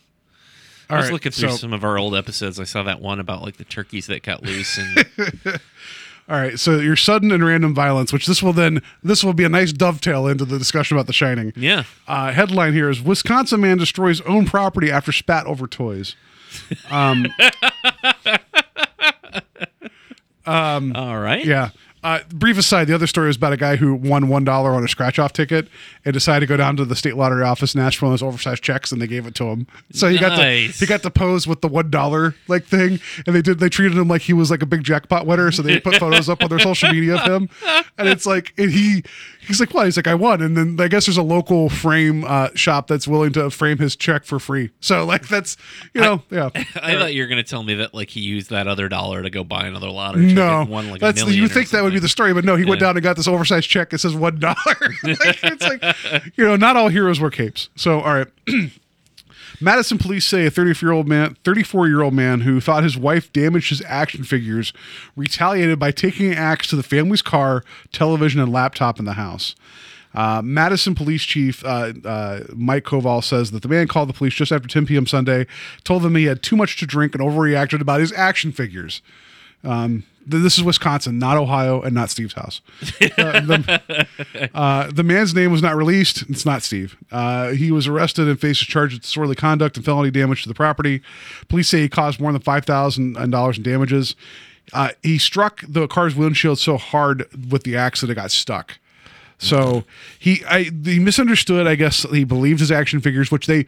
all 0.90 0.96
I 0.96 1.00
was 1.00 1.06
right, 1.08 1.14
looking 1.14 1.32
through 1.32 1.50
so- 1.52 1.56
some 1.58 1.74
of 1.74 1.84
our 1.84 1.98
old 1.98 2.16
episodes. 2.16 2.60
I 2.60 2.64
saw 2.66 2.84
that 2.84 3.00
one 3.02 3.20
about 3.20 3.42
like 3.42 3.58
the 3.58 3.64
turkeys 3.66 4.08
that 4.08 4.24
got 4.24 4.44
loose, 4.44 4.78
and 4.78 5.06
All 6.30 6.36
right, 6.38 6.60
so 6.60 6.78
your 6.80 6.98
sudden 6.98 7.32
and 7.32 7.46
random 7.46 7.74
violence, 7.74 8.12
which 8.12 8.26
this 8.26 8.44
will 8.44 8.52
then 8.52 8.82
this 9.02 9.24
will 9.24 9.32
be 9.34 9.46
a 9.46 9.50
nice 9.50 9.72
dovetail 9.72 10.28
into 10.28 10.44
the 10.44 10.58
discussion 10.58 10.98
about 10.98 11.08
The 11.08 11.14
Shining. 11.14 11.54
yeah, 11.56 11.84
Uh, 12.08 12.34
headline 12.34 12.74
here 12.74 12.90
is 12.90 13.02
Wisconsin 13.02 13.62
man 13.62 13.78
destroys 13.78 14.20
own 14.22 14.46
property 14.46 14.92
after 14.92 15.14
spat 15.14 15.46
over 15.46 15.68
toys. 15.68 16.16
um 16.92 17.28
all 20.46 21.18
right. 21.20 21.46
Yeah. 21.46 21.70
Uh, 22.08 22.24
brief 22.30 22.58
aside, 22.58 22.86
the 22.86 22.96
other 22.96 23.06
story 23.06 23.28
was 23.28 23.36
about 23.36 23.52
a 23.52 23.58
guy 23.58 23.76
who 23.76 23.94
won 23.94 24.30
one 24.30 24.46
dollar 24.46 24.72
on 24.72 24.82
a 24.82 24.88
scratch 24.88 25.20
off 25.20 25.34
ticket 25.34 25.68
and 26.06 26.14
decided 26.14 26.40
to 26.40 26.46
go 26.46 26.56
down 26.56 26.78
to 26.78 26.86
the 26.86 26.96
state 26.96 27.18
lottery 27.18 27.44
office 27.44 27.76
in 27.76 27.82
Nashville 27.82 28.08
and 28.08 28.14
his 28.14 28.24
oversized 28.24 28.64
checks 28.64 28.94
and 28.94 29.02
they 29.02 29.08
gave 29.08 29.28
it 29.28 29.36
to 29.36 29.44
him. 29.44 29.68
So 29.92 30.08
he 30.08 30.18
got 30.18 30.38
to 30.38 30.42
he 30.80 30.86
got 30.86 31.04
to 31.04 31.12
pose 31.12 31.48
with 31.48 31.60
the 31.60 31.68
one 31.68 31.90
dollar 31.90 32.34
like 32.48 32.64
thing 32.64 33.02
and 33.26 33.36
they 33.36 33.42
did 33.42 33.60
they 33.60 33.68
treated 33.68 33.98
him 33.98 34.08
like 34.08 34.22
he 34.22 34.32
was 34.32 34.50
like 34.50 34.62
a 34.62 34.66
big 34.66 34.86
jackpot 34.86 35.28
winner. 35.28 35.52
So 35.52 35.62
they 35.62 35.82
put 35.82 35.96
photos 35.96 36.30
up 36.30 36.42
on 36.42 36.48
their 36.48 36.60
social 36.60 36.90
media 36.94 37.16
of 37.16 37.24
him. 37.30 37.50
And 37.98 38.08
it's 38.08 38.26
like 38.26 38.54
and 38.58 38.72
he 38.72 39.04
he's 39.48 39.60
like, 39.60 39.74
What? 39.74 39.86
He's 39.86 39.98
like, 39.98 40.08
I 40.08 40.16
won. 40.16 40.42
And 40.42 40.56
then 40.56 40.78
I 40.80 40.88
guess 40.88 41.06
there's 41.06 41.18
a 41.18 41.24
local 41.24 41.70
frame 41.70 42.24
uh, 42.26 42.50
shop 42.54 42.88
that's 42.88 43.08
willing 43.08 43.34
to 43.34 43.50
frame 43.50 43.78
his 43.78 43.96
check 43.96 44.26
for 44.26 44.40
free. 44.40 44.72
So 44.80 45.06
like 45.06 45.28
that's 45.28 45.58
you 45.94 46.02
know, 46.02 46.24
yeah. 46.30 46.50
I 46.76 46.98
thought 46.98 47.14
you 47.14 47.24
were 47.24 47.28
gonna 47.28 47.44
tell 47.44 47.64
me 47.64 47.76
that 47.76 47.94
like 47.94 48.10
he 48.10 48.20
used 48.20 48.50
that 48.50 48.68
other 48.68 48.90
dollar 48.90 49.24
to 49.24 49.30
go 49.30 49.44
buy 49.44 49.66
another 49.66 49.90
lottery. 49.90 50.34
No, 50.34 50.66
won, 50.68 50.90
like, 50.90 51.02
that's 51.02 51.26
you 51.26 51.48
think 51.48 51.70
that 51.70 51.84
would 51.84 51.94
be 51.94 52.00
the 52.00 52.10
story, 52.10 52.34
but 52.34 52.46
no, 52.46 52.56
he 52.56 52.66
went 52.66 52.80
down 52.80 52.96
and 52.96 53.04
got 53.04 53.16
this 53.16 53.28
oversized 53.28 53.70
check. 53.70 53.94
It 53.94 54.00
says 54.00 54.16
one 54.16 54.40
dollar. 54.40 54.56
like, 55.04 55.44
it's 55.44 55.64
like, 55.64 55.84
you 56.38 56.46
know, 56.46 56.56
not 56.56 56.76
all 56.76 56.90
heroes 56.90 57.20
wear 57.20 57.30
capes. 57.30 57.70
So, 57.76 58.02
all 58.02 58.14
right. 58.14 58.28
Madison 59.60 59.98
police 59.98 60.26
say 60.26 60.46
a 60.46 60.52
34 60.52 60.88
year 60.88 60.94
old 60.94 61.08
man, 61.08 61.36
34 61.44 61.88
year 61.88 62.02
old 62.02 62.14
man 62.14 62.42
who 62.42 62.62
thought 62.62 62.84
his 62.84 62.98
wife 62.98 63.32
damaged 63.34 63.70
his 63.70 63.82
action 63.86 64.24
figures, 64.24 64.72
retaliated 65.16 65.80
by 65.80 65.92
taking 65.92 66.28
an 66.28 66.38
axe 66.38 66.68
to 66.68 66.76
the 66.76 66.84
family's 66.84 67.22
car, 67.24 67.64
television, 67.92 68.40
and 68.40 68.52
laptop 68.52 69.00
in 69.00 69.06
the 69.06 69.14
house. 69.14 69.56
Uh, 70.14 70.42
Madison 70.44 70.96
Police 70.96 71.24
Chief 71.24 71.64
uh, 71.66 71.94
uh, 72.06 72.44
Mike 72.56 72.84
Koval 72.84 73.24
says 73.24 73.52
that 73.52 73.62
the 73.62 73.68
man 73.68 73.88
called 73.88 74.10
the 74.10 74.14
police 74.14 74.34
just 74.34 74.52
after 74.52 74.68
10 74.68 74.86
p.m. 74.86 75.06
Sunday, 75.06 75.48
told 75.84 76.04
them 76.04 76.16
he 76.16 76.26
had 76.26 76.42
too 76.42 76.56
much 76.56 76.78
to 76.78 76.86
drink 76.86 77.14
and 77.14 77.24
overreacted 77.24 77.82
about 77.82 78.00
his 78.00 78.14
action 78.14 78.52
figures. 78.52 79.02
Um, 79.64 80.04
th- 80.30 80.44
this 80.44 80.58
is 80.58 80.64
Wisconsin, 80.64 81.20
not 81.20 81.38
Ohio, 81.38 81.82
and 81.82 81.94
not 81.94 82.10
Steve's 82.10 82.34
house. 82.34 82.62
Uh, 83.18 83.40
the, 83.42 84.50
uh, 84.54 84.92
the 84.92 85.04
man's 85.04 85.34
name 85.34 85.52
was 85.52 85.62
not 85.62 85.76
released. 85.76 86.24
It's 86.30 86.46
not 86.46 86.62
Steve. 86.62 86.96
Uh, 87.12 87.50
he 87.50 87.72
was 87.72 87.88
arrested 87.88 88.28
and 88.28 88.40
faces 88.40 88.68
charges 88.68 88.98
of 88.98 89.02
disorderly 89.04 89.36
conduct 89.36 89.76
and 89.76 89.86
felony 89.86 90.12
damage 90.12 90.44
to 90.44 90.50
the 90.50 90.54
property. 90.56 91.02
Police 91.48 91.70
say 91.70 91.82
he 91.82 91.90
caused 91.90 92.20
more 92.20 92.32
than 92.32 92.42
five 92.42 92.66
thousand 92.66 93.14
dollars 93.32 93.58
in 93.58 93.64
damages. 93.64 94.16
Uh, 94.74 94.90
he 95.02 95.18
struck 95.18 95.64
the 95.68 95.88
car's 95.88 96.16
windshield 96.16 96.60
so 96.60 96.78
hard 96.78 97.26
with 97.50 97.64
the 97.64 97.76
axe 97.76 98.02
that 98.02 98.10
it 98.10 98.16
got 98.16 98.32
stuck. 98.32 98.78
So 99.40 99.84
he, 100.20 100.44
I, 100.46 100.64
he 100.84 101.00
misunderstood. 101.00 101.68
I 101.68 101.76
guess 101.76 102.04
he 102.12 102.24
believed 102.24 102.60
his 102.60 102.72
action 102.72 103.00
figures, 103.00 103.32
which 103.32 103.46
they, 103.48 103.66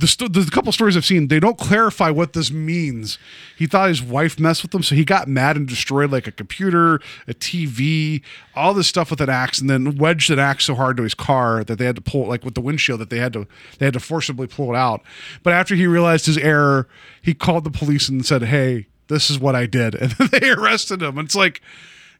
the, 0.00 0.06
sto- 0.06 0.28
the 0.28 0.50
couple 0.50 0.72
stories 0.72 0.96
I've 0.96 1.04
seen, 1.04 1.28
they 1.28 1.38
don't 1.38 1.58
clarify 1.58 2.08
what 2.08 2.32
this 2.32 2.50
means. 2.50 3.18
He 3.56 3.66
thought 3.66 3.90
his 3.90 4.02
wife 4.02 4.40
messed 4.40 4.62
with 4.62 4.74
him, 4.74 4.82
so 4.82 4.94
he 4.94 5.04
got 5.04 5.28
mad 5.28 5.56
and 5.56 5.68
destroyed 5.68 6.10
like 6.10 6.26
a 6.26 6.32
computer, 6.32 6.96
a 7.28 7.34
TV, 7.34 8.22
all 8.56 8.72
this 8.72 8.86
stuff 8.86 9.10
with 9.10 9.20
an 9.20 9.28
axe, 9.28 9.60
and 9.60 9.68
then 9.68 9.96
wedged 9.96 10.30
an 10.30 10.38
axe 10.38 10.64
so 10.64 10.74
hard 10.74 10.96
to 10.96 11.02
his 11.02 11.14
car 11.14 11.62
that 11.64 11.78
they 11.78 11.84
had 11.84 11.96
to 11.96 12.02
pull, 12.02 12.24
it, 12.24 12.28
like 12.28 12.44
with 12.44 12.54
the 12.54 12.62
windshield, 12.62 12.98
that 13.00 13.10
they 13.10 13.18
had 13.18 13.34
to 13.34 13.46
they 13.78 13.84
had 13.86 13.94
to 13.94 14.00
forcibly 14.00 14.46
pull 14.46 14.74
it 14.74 14.76
out. 14.76 15.02
But 15.42 15.52
after 15.52 15.74
he 15.74 15.86
realized 15.86 16.24
his 16.24 16.38
error, 16.38 16.88
he 17.20 17.34
called 17.34 17.64
the 17.64 17.70
police 17.70 18.08
and 18.08 18.24
said, 18.24 18.44
"Hey, 18.44 18.86
this 19.08 19.28
is 19.28 19.38
what 19.38 19.54
I 19.54 19.66
did," 19.66 19.94
and 20.00 20.12
then 20.12 20.28
they 20.32 20.50
arrested 20.50 21.02
him. 21.02 21.18
It's 21.18 21.36
like 21.36 21.60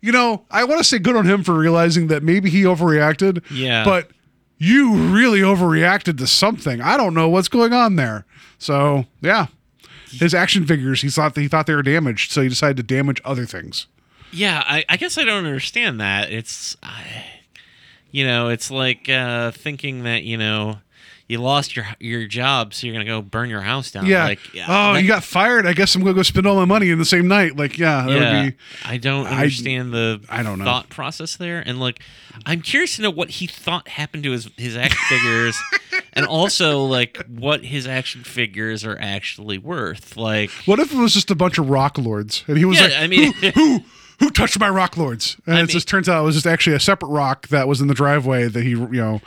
you 0.03 0.13
know, 0.13 0.45
I 0.51 0.65
want 0.65 0.79
to 0.79 0.85
say 0.85 0.99
good 0.99 1.17
on 1.17 1.27
him 1.27 1.43
for 1.45 1.55
realizing 1.55 2.09
that 2.09 2.23
maybe 2.23 2.51
he 2.51 2.63
overreacted. 2.63 3.43
Yeah. 3.51 3.85
But 3.85 4.11
you 4.63 4.95
really 4.95 5.41
overreacted 5.41 6.19
to 6.19 6.27
something. 6.27 6.83
I 6.83 6.99
don't 6.99 7.15
know 7.15 7.31
what's 7.31 7.49
going 7.49 7.73
on 7.73 7.97
there. 7.97 8.27
So 8.59 9.07
yeah, 9.23 9.47
his 10.11 10.35
action 10.35 10.67
figures. 10.67 11.01
He 11.01 11.09
thought 11.09 11.35
he 11.35 11.49
thought 11.49 11.67
they 11.67 11.75
were 11.75 11.83
damaged, 11.83 12.31
so 12.31 12.43
he 12.43 12.49
decided 12.49 12.77
to 12.77 12.83
damage 12.83 13.21
other 13.25 13.47
things. 13.47 13.87
Yeah, 14.33 14.63
I, 14.65 14.85
I 14.89 14.97
guess 14.97 15.19
I 15.19 15.25
don't 15.25 15.45
understand 15.45 16.01
that. 16.01 16.31
It's, 16.31 16.77
I, 16.85 17.25
you 18.13 18.25
know, 18.25 18.51
it's 18.51 18.71
like 18.71 19.09
uh, 19.09 19.51
thinking 19.51 20.05
that 20.05 20.23
you 20.23 20.37
know 20.37 20.79
you 21.31 21.39
lost 21.41 21.77
your 21.77 21.87
your 22.01 22.27
job, 22.27 22.75
so 22.75 22.87
you're 22.87 22.93
gonna 22.95 23.05
go 23.05 23.23
burn 23.23 23.49
your 23.51 23.61
house 23.61 23.91
down. 23.91 24.07
Yeah. 24.07 24.25
Like, 24.25 24.41
oh, 24.67 24.95
that- 24.95 25.03
you 25.03 25.09
got 25.09 25.23
fired. 25.23 25.67
I 25.67 25.73
guess 25.73 25.95
I'm 25.95 26.03
gonna 26.03 26.15
go 26.15 26.23
spend 26.23 26.47
all 26.47 26.57
my 26.57 26.65
money 26.65 26.91
in 26.91 26.99
the 26.99 27.05
same 27.05 27.29
night. 27.29 27.57
Like, 27.57 27.79
yeah, 27.79 28.07
that 28.07 28.11
yeah, 28.13 28.43
would 28.45 28.51
be. 28.53 28.57
I 28.85 28.97
don't 28.97 29.27
I- 29.27 29.37
understand 29.43 29.93
the 29.95 30.21
I 30.29 30.43
don't 30.43 30.59
know. 30.59 30.65
thought 30.65 30.89
process 30.89 31.37
there, 31.37 31.63
and 31.65 31.79
like, 31.79 32.01
I'm 32.47 32.61
curious 32.63 32.97
to 32.97 33.03
know 33.03 33.11
what 33.11 33.31
he 33.31 33.47
thought 33.47 33.87
happened 33.89 34.25
to 34.25 34.33
his 34.33 34.51
his 34.57 34.77
action 34.77 34.99
figures, 35.09 35.57
and 36.15 36.27
also 36.27 36.85
like 36.85 37.25
what 37.29 37.65
his 37.65 37.87
action 37.87 38.25
figures 38.25 38.85
are 38.85 38.99
actually 39.01 39.59
worth. 39.59 40.17
Like, 40.17 40.51
What 40.67 40.81
if 40.81 40.93
it 40.93 40.99
was 40.99 41.15
just 41.15 41.31
a 41.31 41.35
bunch 41.37 41.59
of 41.59 41.71
rock 41.71 41.97
lords 41.97 42.45
and 42.49 42.59
he 42.59 42.65
was 42.65 42.79
Yeah, 42.79 42.87
like, 42.87 42.95
I 42.99 43.07
mean- 43.07 43.33
who, 43.35 43.51
who 43.51 43.85
who 44.21 44.31
touched 44.31 44.59
my 44.61 44.69
rock 44.71 44.97
lords? 44.97 45.37
And 45.47 45.57
I 45.57 45.59
it 45.59 45.63
mean- 45.63 45.69
just 45.69 45.89
turns 45.89 46.09
out 46.09 46.21
it 46.23 46.25
was 46.25 46.37
just 46.37 46.47
actually 46.47 46.77
a 46.77 46.81
separate 46.81 47.09
rock 47.09 47.49
that 47.49 47.67
was 47.67 47.81
in 47.81 47.89
the 47.89 47.95
driveway 47.95 48.47
that 48.49 48.63
he, 48.63 48.71
you 48.71 48.87
know, 48.89 49.21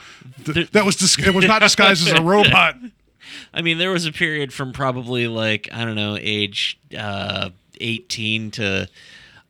th- 0.45 0.71
that 0.71 0.85
was 0.85 0.95
dis- 0.95 1.19
it 1.19 1.33
was 1.35 1.45
not 1.45 1.61
disguised 1.61 2.07
as 2.07 2.13
a 2.17 2.21
robot. 2.23 2.77
I 3.53 3.61
mean, 3.61 3.77
there 3.77 3.91
was 3.91 4.05
a 4.05 4.11
period 4.11 4.53
from 4.53 4.71
probably 4.73 5.27
like 5.27 5.67
I 5.71 5.83
don't 5.85 5.95
know, 5.95 6.17
age 6.19 6.79
uh, 6.97 7.49
18 7.81 8.51
to. 8.51 8.87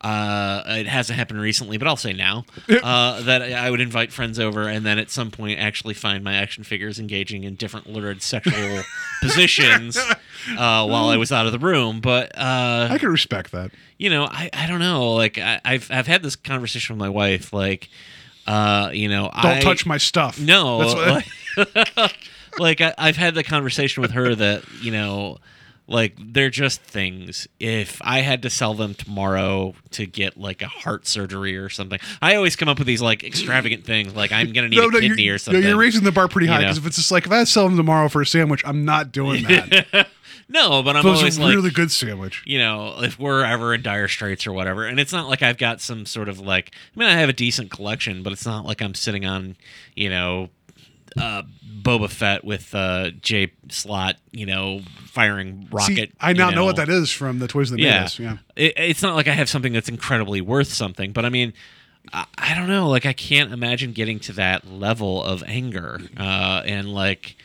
Uh, 0.04 0.64
it 0.68 0.86
hasn't 0.86 1.18
happened 1.18 1.40
recently, 1.40 1.78
but 1.78 1.88
I'll 1.88 1.96
say 1.96 2.12
now 2.12 2.44
uh, 2.70 3.22
that 3.22 3.42
I 3.42 3.72
would 3.72 3.80
invite 3.80 4.12
friends 4.12 4.38
over, 4.38 4.68
and 4.68 4.86
then 4.86 5.00
at 5.00 5.10
some 5.10 5.32
point 5.32 5.60
actually 5.60 5.94
find 5.94 6.24
my 6.24 6.34
action 6.34 6.66
figures 6.66 7.00
engaging 7.00 7.46
in 7.46 7.56
different 7.56 7.88
lurid 7.88 8.22
sexual 8.22 8.84
positions 9.22 9.96
uh, 9.98 10.16
while 10.86 11.08
I 11.08 11.16
was 11.16 11.32
out 11.32 11.46
of 11.46 11.54
the 11.54 11.60
room. 11.60 12.02
But 12.02 12.38
uh, 12.38 12.90
I 12.92 12.98
can 12.98 13.10
respect 13.10 13.52
that. 13.54 13.72
you 13.98 14.10
know, 14.10 14.26
I, 14.26 14.50
I 14.52 14.68
don't 14.68 14.80
know. 14.80 15.14
Like 15.14 15.38
I, 15.38 15.62
I've 15.64 15.90
I've 15.90 16.08
had 16.08 16.22
this 16.22 16.36
conversation 16.36 16.96
with 16.96 17.00
my 17.00 17.10
wife. 17.10 17.54
Like, 17.54 17.88
uh, 18.46 18.90
you 18.92 19.08
know, 19.08 19.32
Don't 19.42 19.46
I, 19.58 19.62
touch 19.62 19.86
my 19.86 19.98
stuff. 19.98 20.38
no, 20.38 20.80
like, 20.80 21.26
like 22.60 22.82
I, 22.82 22.94
I've 22.98 23.18
had 23.18 23.36
the 23.36 23.44
conversation 23.44 24.02
with 24.02 24.12
her 24.12 24.36
that 24.36 24.64
you 24.82 24.92
know, 24.92 25.38
like 25.88 26.16
they're 26.18 26.50
just 26.50 26.82
things. 26.82 27.48
If 27.60 28.02
I 28.04 28.20
had 28.22 28.42
to 28.44 28.50
sell 28.50 28.74
them 28.74 28.94
tomorrow 28.94 29.74
to 29.92 30.06
get 30.06 30.38
like 30.38 30.62
a 30.62 30.68
heart 30.68 31.06
surgery 31.08 31.58
or 31.58 31.70
something, 31.70 32.00
I 32.22 32.36
always 32.36 32.56
come 32.56 32.70
up 32.70 32.78
with 32.78 32.88
these 32.88 33.02
like 33.02 33.24
extravagant 33.24 33.84
things. 33.86 34.16
Like 34.16 34.32
I'm 34.32 34.54
gonna 34.54 34.70
need 34.70 34.80
a 34.80 34.90
kidney 35.00 35.28
or 35.30 35.38
something. 35.38 35.62
No, 35.62 35.68
you're 35.70 35.78
raising 35.78 36.04
the 36.04 36.12
bar 36.12 36.28
pretty 36.28 36.48
high 36.48 36.60
because 36.60 36.78
if 36.78 36.86
it's 36.86 36.96
just 36.96 37.12
like 37.12 37.26
if 37.26 37.32
I 37.32 37.44
sell 37.44 37.68
them 37.68 37.78
tomorrow 37.78 38.08
for 38.10 38.22
a 38.22 38.26
sandwich, 38.26 38.64
I'm 38.66 38.86
not 38.86 39.12
doing 39.12 39.44
that. 39.48 40.08
no, 40.48 40.84
but 40.84 40.96
I'm 40.96 41.04
Those 41.04 41.18
always 41.20 41.38
like, 41.40 41.54
really 41.54 41.70
good 41.72 41.92
sandwich. 41.92 42.44
you 42.46 42.60
know, 42.60 43.02
if 43.04 43.20
we're 43.20 43.44
ever 43.44 43.74
in 43.74 43.82
dire 43.82 44.08
straits 44.08 44.48
or 44.48 44.54
whatever. 44.54 44.86
And 44.86 45.00
it's 45.00 45.12
not 45.12 45.28
like 45.28 45.42
I've 45.42 45.58
got 45.58 45.82
some 45.82 46.06
sort 46.06 46.30
of 46.30 46.40
like, 46.40 46.72
I 46.96 47.00
mean, 47.00 47.10
I 47.10 47.14
have 47.20 47.30
a 47.30 47.34
decent 47.34 47.72
collection, 47.72 48.24
but 48.24 48.32
it's 48.34 48.46
not 48.46 48.66
like 48.66 48.82
I'm 48.82 48.94
sitting 48.94 49.26
on, 49.26 49.58
you 49.96 50.10
know, 50.10 50.50
uh, 51.20 51.44
Boba 51.84 52.10
Fett 52.10 52.44
with 52.44 52.74
uh, 52.74 53.12
J 53.22 53.52
Slot, 53.70 54.16
you 54.32 54.46
know, 54.46 54.82
firing 55.06 55.68
rocket. 55.72 56.10
See, 56.10 56.14
I 56.20 56.34
now 56.34 56.50
you 56.50 56.56
know. 56.56 56.66
what 56.66 56.78
that 56.78 56.90
is 56.90 57.12
from 57.12 57.40
the 57.40 57.48
Toys 57.48 57.70
That 57.70 57.78
Made 57.78 57.86
Yeah, 57.86 58.06
Us. 58.06 58.20
Yeah. 58.20 58.38
It, 58.56 58.74
it's 58.78 59.02
not 59.02 59.16
like 59.16 59.28
I 59.28 59.34
have 59.34 59.50
something 59.50 59.74
that's 59.74 59.90
incredibly 59.90 60.42
worth 60.42 60.72
something, 60.74 61.12
but 61.12 61.26
I 61.26 61.30
mean. 61.30 61.54
I, 62.12 62.26
I 62.38 62.54
don't 62.54 62.68
know. 62.68 62.90
Like, 62.90 63.06
I 63.06 63.14
can't 63.14 63.54
imagine 63.54 63.94
getting 63.94 64.20
to 64.22 64.34
that 64.34 64.68
level 64.70 65.24
of 65.24 65.42
anger 65.48 66.02
uh, 66.18 66.62
and 66.66 66.94
like 66.94 67.38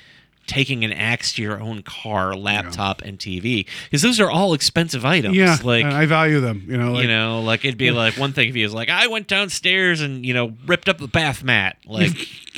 taking 0.49 0.85
an 0.85 0.93
axe 0.93 1.35
to 1.35 1.43
your 1.43 1.61
own 1.61 1.83
car, 1.83 2.35
laptop, 2.35 3.03
and 3.03 3.19
TV 3.19 3.67
because 3.85 4.03
those 4.03 4.19
are 4.19 4.31
all 4.31 4.55
expensive 4.55 5.05
items. 5.05 5.37
Yeah, 5.37 5.57
like 5.63 5.85
I 5.85 6.07
value 6.07 6.41
them. 6.41 6.65
You 6.67 6.77
know, 6.79 6.93
like, 6.93 7.03
you 7.03 7.09
know, 7.09 7.43
like 7.43 7.65
it'd 7.65 7.79
be 7.79 7.91
like 7.93 8.15
one 8.19 8.33
thing 8.33 8.49
if 8.49 8.55
he 8.57 8.63
was 8.65 8.75
like, 8.75 8.89
I 8.89 9.07
went 9.07 9.29
downstairs 9.29 10.01
and 10.01 10.27
you 10.27 10.35
know 10.35 10.55
ripped 10.67 10.89
up 10.89 10.99
the 10.99 11.07
bath 11.07 11.45
mat. 11.45 11.77
Like, 11.87 12.11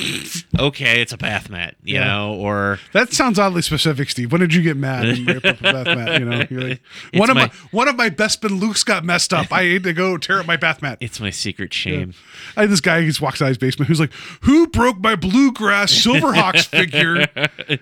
okay, 0.59 1.01
it's 1.01 1.13
a 1.13 1.17
bath 1.17 1.49
mat, 1.49 1.75
you 1.83 1.95
Yeah. 1.95 2.05
know, 2.05 2.33
or 2.35 2.79
that 2.93 3.13
sounds 3.13 3.37
oddly 3.37 3.61
specific, 3.61 4.09
Steve. 4.09 4.31
When 4.31 4.41
did 4.41 4.53
you 4.53 4.61
get 4.61 4.77
mad 4.77 5.05
and 5.05 5.27
rip 5.27 5.45
up 5.45 5.59
a 5.59 5.63
bath 5.63 5.85
mat? 5.85 6.19
You 6.19 6.25
know, 6.25 6.43
you're 6.49 6.61
like, 6.69 6.81
one 7.13 7.29
of 7.29 7.35
my, 7.35 7.51
one 7.71 7.87
of 7.87 7.95
my 7.95 8.09
Bespin 8.09 8.59
Lukes 8.59 8.85
got 8.85 9.03
messed 9.03 9.33
up. 9.33 9.51
I 9.51 9.63
had 9.63 9.83
to 9.83 9.93
go 9.93 10.17
tear 10.17 10.39
up 10.39 10.45
my 10.47 10.57
bath 10.57 10.81
mat. 10.81 10.97
it's 11.01 11.19
my 11.19 11.29
secret 11.29 11.73
shame. 11.73 12.13
I 12.55 12.61
had 12.61 12.69
this 12.69 12.81
guy 12.81 13.01
who's 13.01 13.19
walks 13.21 13.41
out 13.41 13.45
of 13.45 13.49
his 13.49 13.57
basement 13.57 13.87
who's 13.89 13.99
like, 13.99 14.11
"Who 14.41 14.67
broke 14.67 14.99
my 14.99 15.15
bluegrass 15.15 15.91
Silverhawks 15.93 16.65
figure?" 16.67 17.27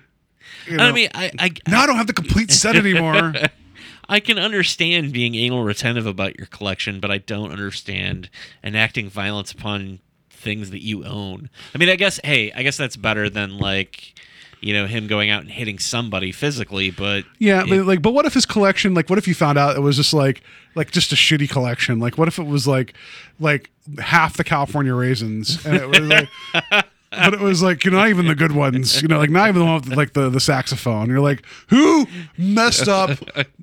You 0.68 0.78
know, 0.78 0.84
I 0.86 0.92
mean, 0.92 1.10
I, 1.14 1.32
I 1.40 1.52
now 1.68 1.82
I 1.82 1.86
don't 1.86 1.96
have 1.98 2.08
the 2.08 2.14
complete 2.14 2.52
set 2.52 2.76
anymore. 2.76 3.34
I 4.12 4.20
can 4.20 4.40
understand 4.40 5.14
being 5.14 5.36
anal 5.36 5.64
retentive 5.64 6.08
about 6.08 6.38
your 6.38 6.48
collection, 6.48 7.00
but 7.00 7.12
I 7.12 7.20
don't 7.20 7.52
understand 7.52 8.30
enacting 8.64 9.08
violence 9.10 9.52
upon 9.52 10.00
things 10.32 10.72
that 10.72 10.82
you 10.84 11.06
own. 11.06 11.50
I 11.76 11.78
mean, 11.78 11.90
I 11.90 11.96
guess, 11.96 12.20
hey, 12.24 12.52
I 12.54 12.64
guess 12.64 12.76
that's 12.78 12.96
better 12.98 13.30
than 13.30 13.60
like, 13.60 14.14
you 14.62 14.74
know, 14.74 14.88
him 14.88 15.06
going 15.06 15.30
out 15.30 15.42
and 15.42 15.52
hitting 15.52 15.78
somebody 15.78 16.32
physically. 16.32 16.90
But 16.90 17.26
Yeah, 17.38 17.62
it- 17.64 17.70
but 17.70 17.86
like, 17.86 18.02
but 18.02 18.14
what 18.14 18.26
if 18.26 18.34
his 18.34 18.48
collection? 18.48 18.96
Like, 18.96 19.10
what 19.12 19.20
if 19.20 19.28
you 19.28 19.36
found 19.36 19.60
out 19.60 19.76
it 19.76 19.82
was 19.82 19.96
just 19.96 20.14
like, 20.14 20.42
like 20.76 20.90
just 20.92 21.12
a 21.12 21.16
shitty 21.16 21.50
collection? 21.50 22.00
Like, 22.00 22.18
what 22.18 22.28
if 22.28 22.40
it 22.40 22.48
was 22.48 22.66
like, 22.68 22.96
like 23.40 23.70
half 24.00 24.38
the 24.38 24.44
California 24.44 24.96
raisins, 24.96 25.64
and 25.66 25.76
it 25.76 25.88
was 25.88 26.00
like, 26.02 26.30
but 27.12 27.34
it 27.34 27.40
was 27.40 27.62
like, 27.64 27.86
you 27.86 27.92
know, 27.92 27.98
not 27.98 28.10
even 28.10 28.28
the 28.28 28.36
good 28.36 28.52
ones. 28.52 29.02
You 29.02 29.08
know, 29.08 29.18
like 29.18 29.30
not 29.30 29.50
even 29.50 29.60
the 29.60 29.66
one 29.66 29.82
with 29.82 29.96
like 29.96 30.14
the 30.14 30.30
the 30.30 30.40
saxophone. 30.40 31.10
You're 31.10 31.20
like, 31.20 31.44
who 31.68 32.08
messed 32.38 32.88
up 32.88 33.18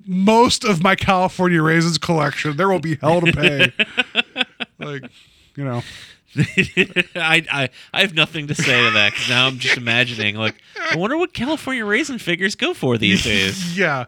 most 0.07 0.65
of 0.65 0.83
my 0.83 0.97
California 0.97 1.63
raisins 1.63 1.99
collection? 1.99 2.57
There 2.57 2.69
will 2.69 2.81
be 2.81 2.97
hell 2.97 3.21
to 3.21 3.33
pay. 3.33 3.73
Like, 4.79 5.05
you 5.57 5.65
know, 5.65 5.83
I, 7.17 7.45
I 7.51 7.71
I 7.93 8.01
have 8.01 8.15
nothing 8.15 8.47
to 8.49 8.55
say 8.55 8.85
to 8.85 8.91
that 8.93 9.13
because 9.13 9.29
now 9.29 9.47
I'm 9.47 9.59
just 9.59 9.77
imagining 9.77 10.37
like 10.37 10.57
I 10.93 10.97
wonder 10.97 11.17
what 11.17 11.33
California 11.33 11.85
raisin 11.85 12.19
figures 12.19 12.55
go 12.55 12.75
for 12.75 12.99
these 12.99 13.25
days. 13.25 13.77
yeah, 13.79 14.05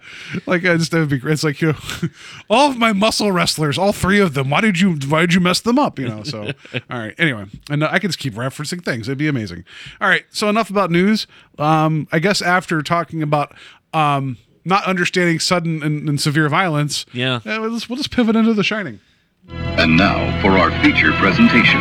like 0.47 0.65
I 0.65 0.77
just 0.77 0.91
that 0.91 0.99
would 1.01 1.09
be 1.09 1.19
great. 1.19 1.33
It's 1.35 1.45
like 1.45 1.61
you 1.61 1.73
know, 1.73 1.79
all 2.51 2.71
of 2.71 2.77
my 2.77 2.93
muscle 2.93 3.33
wrestlers, 3.33 3.79
all 3.79 3.93
three 3.93 4.21
of 4.21 4.35
them. 4.35 4.51
Why 4.51 4.61
did 4.61 4.81
you 4.81 4.95
why 5.09 5.21
did 5.23 5.35
you 5.35 5.41
mess 5.41 5.61
them 5.61 5.79
up? 5.79 5.99
You 5.99 6.09
know. 6.09 6.23
So 6.23 6.53
all 6.91 6.99
right. 6.99 7.15
Anyway, 7.19 7.47
and 7.71 7.85
I 7.85 7.99
can 7.99 8.09
just 8.11 8.19
keep 8.19 8.35
referencing 8.35 8.85
things. 8.85 9.09
It'd 9.09 9.19
be 9.19 9.29
amazing. 9.29 9.65
All 10.01 10.09
right. 10.09 10.25
So 10.31 10.49
enough 10.49 10.71
about 10.71 10.91
news. 10.91 11.27
Um, 11.59 12.09
I 12.13 12.19
guess 12.19 12.43
after 12.43 12.83
talking 12.83 13.23
about 13.23 13.55
um 13.95 14.37
not 14.65 14.85
understanding 14.85 15.39
sudden 15.39 15.83
and, 15.83 16.09
and 16.09 16.21
severe 16.21 16.47
violence, 16.51 17.07
Yeah. 17.15 17.37
uh, 17.37 17.41
we'll, 17.61 17.71
just, 17.71 17.89
we'll 17.89 17.97
just 17.97 18.11
pivot 18.11 18.37
into 18.37 18.53
The 18.53 18.63
Shining. 18.65 19.01
And 19.51 19.97
now 19.97 20.41
for 20.43 20.59
our 20.59 20.71
feature 20.83 21.13
presentation. 21.13 21.81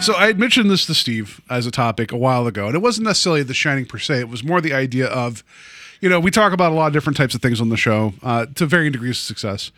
So 0.00 0.14
I 0.14 0.26
had 0.26 0.38
mentioned 0.38 0.70
this 0.70 0.86
to 0.86 0.94
Steve 0.94 1.40
as 1.50 1.66
a 1.66 1.70
topic 1.70 2.12
a 2.12 2.16
while 2.16 2.46
ago, 2.46 2.66
and 2.66 2.74
it 2.74 2.78
wasn't 2.78 3.06
necessarily 3.06 3.42
The 3.42 3.54
Shining 3.54 3.84
per 3.84 3.98
se. 3.98 4.20
It 4.20 4.28
was 4.28 4.44
more 4.44 4.60
the 4.60 4.72
idea 4.72 5.06
of, 5.06 5.42
you 6.00 6.08
know, 6.08 6.20
we 6.20 6.30
talk 6.30 6.52
about 6.52 6.72
a 6.72 6.74
lot 6.74 6.86
of 6.86 6.92
different 6.92 7.16
types 7.16 7.34
of 7.34 7.42
things 7.42 7.60
on 7.60 7.68
the 7.68 7.76
show 7.76 8.14
uh, 8.22 8.46
to 8.54 8.66
varying 8.66 8.92
degrees 8.92 9.16
of 9.18 9.24
success. 9.24 9.72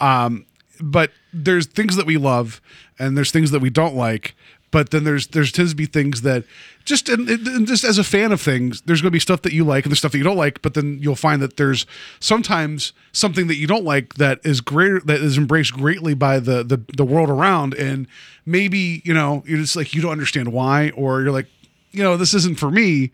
Um, 0.00 0.46
but 0.80 1.10
there's 1.32 1.66
things 1.66 1.96
that 1.96 2.06
we 2.06 2.16
love, 2.16 2.60
and 2.98 3.16
there's 3.16 3.30
things 3.30 3.50
that 3.50 3.60
we 3.60 3.70
don't 3.70 3.94
like. 3.94 4.34
But 4.70 4.90
then 4.90 5.04
there's 5.04 5.28
there's 5.28 5.50
tends 5.50 5.72
to 5.72 5.76
be 5.76 5.86
things 5.86 6.22
that 6.22 6.44
just 6.84 7.08
and, 7.08 7.28
and 7.28 7.66
just 7.66 7.84
as 7.84 7.98
a 7.98 8.04
fan 8.04 8.32
of 8.32 8.40
things, 8.40 8.80
there's 8.82 9.00
going 9.00 9.08
to 9.08 9.12
be 9.12 9.20
stuff 9.20 9.42
that 9.42 9.52
you 9.52 9.64
like 9.64 9.84
and 9.84 9.90
there's 9.90 9.98
stuff 9.98 10.12
that 10.12 10.18
you 10.18 10.24
don't 10.24 10.36
like. 10.36 10.60
But 10.62 10.74
then 10.74 10.98
you'll 11.00 11.16
find 11.16 11.40
that 11.42 11.56
there's 11.56 11.86
sometimes 12.20 12.92
something 13.12 13.46
that 13.46 13.56
you 13.56 13.66
don't 13.66 13.84
like 13.84 14.14
that 14.14 14.40
is 14.44 14.60
greater 14.60 15.00
that 15.00 15.20
is 15.20 15.38
embraced 15.38 15.74
greatly 15.74 16.14
by 16.14 16.38
the 16.38 16.62
the 16.62 16.80
the 16.96 17.04
world 17.04 17.30
around, 17.30 17.74
and 17.74 18.06
maybe 18.44 19.02
you 19.04 19.14
know 19.14 19.42
you're 19.46 19.58
just 19.58 19.76
like 19.76 19.94
you 19.94 20.02
don't 20.02 20.12
understand 20.12 20.52
why, 20.52 20.90
or 20.90 21.22
you're 21.22 21.32
like, 21.32 21.46
you 21.92 22.02
know, 22.02 22.16
this 22.16 22.34
isn't 22.34 22.58
for 22.58 22.70
me. 22.70 23.10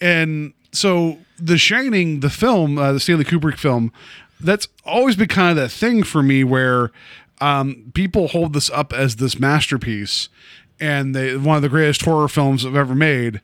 And 0.00 0.52
so 0.72 1.18
The 1.38 1.58
Shining, 1.58 2.20
the 2.20 2.30
film, 2.30 2.78
uh, 2.78 2.92
the 2.92 3.00
Stanley 3.00 3.24
Kubrick 3.24 3.58
film, 3.58 3.92
that's 4.40 4.68
always 4.84 5.16
been 5.16 5.28
kind 5.28 5.50
of 5.50 5.56
that 5.56 5.70
thing 5.70 6.02
for 6.02 6.22
me 6.22 6.44
where 6.44 6.92
um, 7.40 7.90
people 7.94 8.28
hold 8.28 8.52
this 8.52 8.70
up 8.70 8.92
as 8.92 9.16
this 9.16 9.38
masterpiece 9.38 10.28
and 10.80 11.14
they 11.14 11.36
one 11.36 11.56
of 11.56 11.62
the 11.62 11.68
greatest 11.68 12.04
horror 12.04 12.28
films 12.28 12.64
I've 12.64 12.76
ever 12.76 12.94
made. 12.94 13.40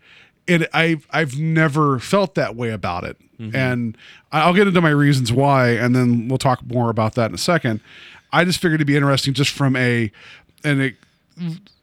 And 0.47 0.69
I've 0.73 1.07
I've 1.11 1.39
never 1.39 1.99
felt 1.99 2.35
that 2.35 2.55
way 2.55 2.71
about 2.71 3.05
it. 3.05 3.17
And 3.55 3.97
I'll 4.31 4.55
get 4.55 4.69
into 4.69 4.81
my 4.81 4.91
reasons 4.91 5.33
why, 5.33 5.71
and 5.71 5.95
then 5.95 6.29
we'll 6.29 6.39
talk 6.39 6.65
more 6.65 6.89
about 6.91 7.15
that 7.15 7.31
in 7.31 7.35
a 7.35 7.39
second. 7.39 7.81
I 8.33 8.45
just 8.45 8.61
figured 8.61 8.77
it'd 8.77 8.87
be 8.87 8.97
interesting 8.97 9.35
just 9.35 9.51
from 9.51 9.75
a 9.77 10.11
and 10.63 10.83
a, 10.83 10.93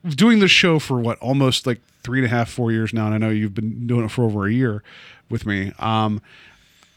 doing 0.09 0.39
this 0.39 0.51
show 0.51 0.79
for 0.79 0.99
what 0.99 1.17
almost 1.19 1.67
like 1.67 1.79
three 2.03 2.19
and 2.19 2.25
a 2.25 2.29
half, 2.29 2.49
four 2.49 2.71
years 2.71 2.93
now, 2.93 3.05
and 3.05 3.15
I 3.15 3.17
know 3.17 3.29
you've 3.29 3.53
been 3.53 3.85
doing 3.85 4.05
it 4.05 4.11
for 4.11 4.23
over 4.23 4.47
a 4.47 4.51
year 4.51 4.81
with 5.29 5.45
me. 5.45 5.71
Um, 5.79 6.21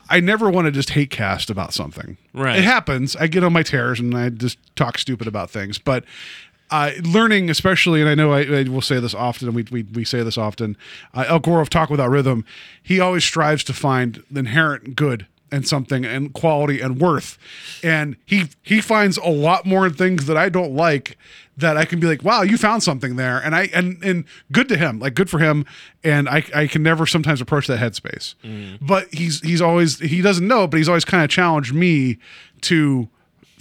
I 0.09 0.21
never 0.21 0.51
want 0.51 0.67
to 0.67 0.71
just 0.71 0.91
hate 0.91 1.11
cast 1.11 1.51
about 1.51 1.73
something. 1.73 2.17
Right. 2.33 2.59
It 2.59 2.65
happens. 2.65 3.17
I 3.17 3.27
get 3.27 3.43
on 3.43 3.53
my 3.53 3.63
tears 3.63 4.01
and 4.01 4.15
I 4.17 4.29
just 4.29 4.59
talk 4.77 4.99
stupid 4.99 5.27
about 5.27 5.51
things. 5.51 5.79
But 5.79 6.05
uh, 6.75 6.91
learning, 7.05 7.51
especially, 7.51 8.01
and 8.01 8.11
I 8.11 8.17
know 8.17 8.33
I, 8.33 8.41
I 8.41 8.63
will 8.65 8.81
say 8.81 8.99
this 8.99 9.15
often, 9.15 9.47
and 9.47 9.55
we, 9.55 9.63
we, 9.71 9.85
we 9.85 10.05
say 10.05 10.25
this 10.25 10.37
often, 10.37 10.77
uh, 11.15 11.25
El 11.29 11.39
Gore 11.39 11.61
of 11.61 11.71
Talk 11.71 11.89
Without 11.89 12.11
Rhythm, 12.11 12.45
he 12.83 12.99
always 12.99 13.23
strives 13.23 13.63
to 13.65 13.73
find 13.73 14.25
the 14.29 14.41
inherent 14.41 14.97
good 14.97 15.29
and 15.53 15.69
something 15.69 16.05
and 16.05 16.33
quality 16.33 16.81
and 16.81 17.01
worth. 17.01 17.39
And 17.85 18.17
he 18.27 18.47
he 18.63 18.81
finds 18.81 19.19
a 19.19 19.29
lot 19.29 19.65
more 19.65 19.89
things 19.89 20.27
that 20.27 20.37
I 20.37 20.49
don't 20.49 20.75
like 20.75 21.17
that 21.57 21.77
I 21.77 21.85
can 21.85 22.01
be 22.01 22.09
like, 22.09 22.25
wow, 22.25 22.43
you 22.43 22.59
found 22.59 22.83
something 22.83 23.15
there. 23.15 23.39
And 23.39 23.55
I 23.55 23.69
and 23.73 24.03
and 24.03 24.25
good 24.51 24.69
to 24.71 24.77
him, 24.77 24.99
like 24.99 25.15
good 25.15 25.31
for 25.31 25.39
him. 25.39 25.65
And 26.03 26.29
I 26.29 26.43
I 26.53 26.67
can 26.67 26.83
never 26.83 27.07
sometimes 27.07 27.41
approach 27.41 27.69
that 27.69 27.79
headspace. 27.79 28.35
But 28.81 29.15
he's 29.15 29.41
he's 29.43 29.61
always 29.61 30.01
he 30.01 30.21
doesn't 30.23 30.49
know, 30.49 30.67
but 30.67 30.79
he's 30.79 30.89
always 30.89 31.05
kind 31.05 31.23
of 31.23 31.31
challenged 31.31 31.73
me 31.73 32.19
to 32.63 33.09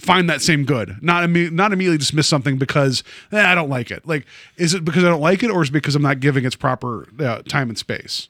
find 0.04 0.28
that 0.28 0.40
same 0.42 0.64
good 0.64 0.96
not 1.02 1.28
imme- 1.28 1.50
not 1.50 1.72
immediately 1.72 1.98
dismiss 1.98 2.28
something 2.28 2.58
because 2.58 3.02
eh, 3.32 3.44
i 3.44 3.54
don't 3.54 3.70
like 3.70 3.90
it 3.90 4.06
like 4.06 4.26
is 4.56 4.74
it 4.74 4.84
because 4.84 5.02
i 5.04 5.08
don't 5.08 5.20
like 5.20 5.42
it 5.42 5.50
or 5.50 5.62
is 5.62 5.70
it 5.70 5.72
because 5.72 5.94
i'm 5.94 6.02
not 6.02 6.20
giving 6.20 6.44
its 6.44 6.56
proper 6.56 7.08
uh, 7.20 7.42
time 7.42 7.68
and 7.68 7.78
space 7.78 8.28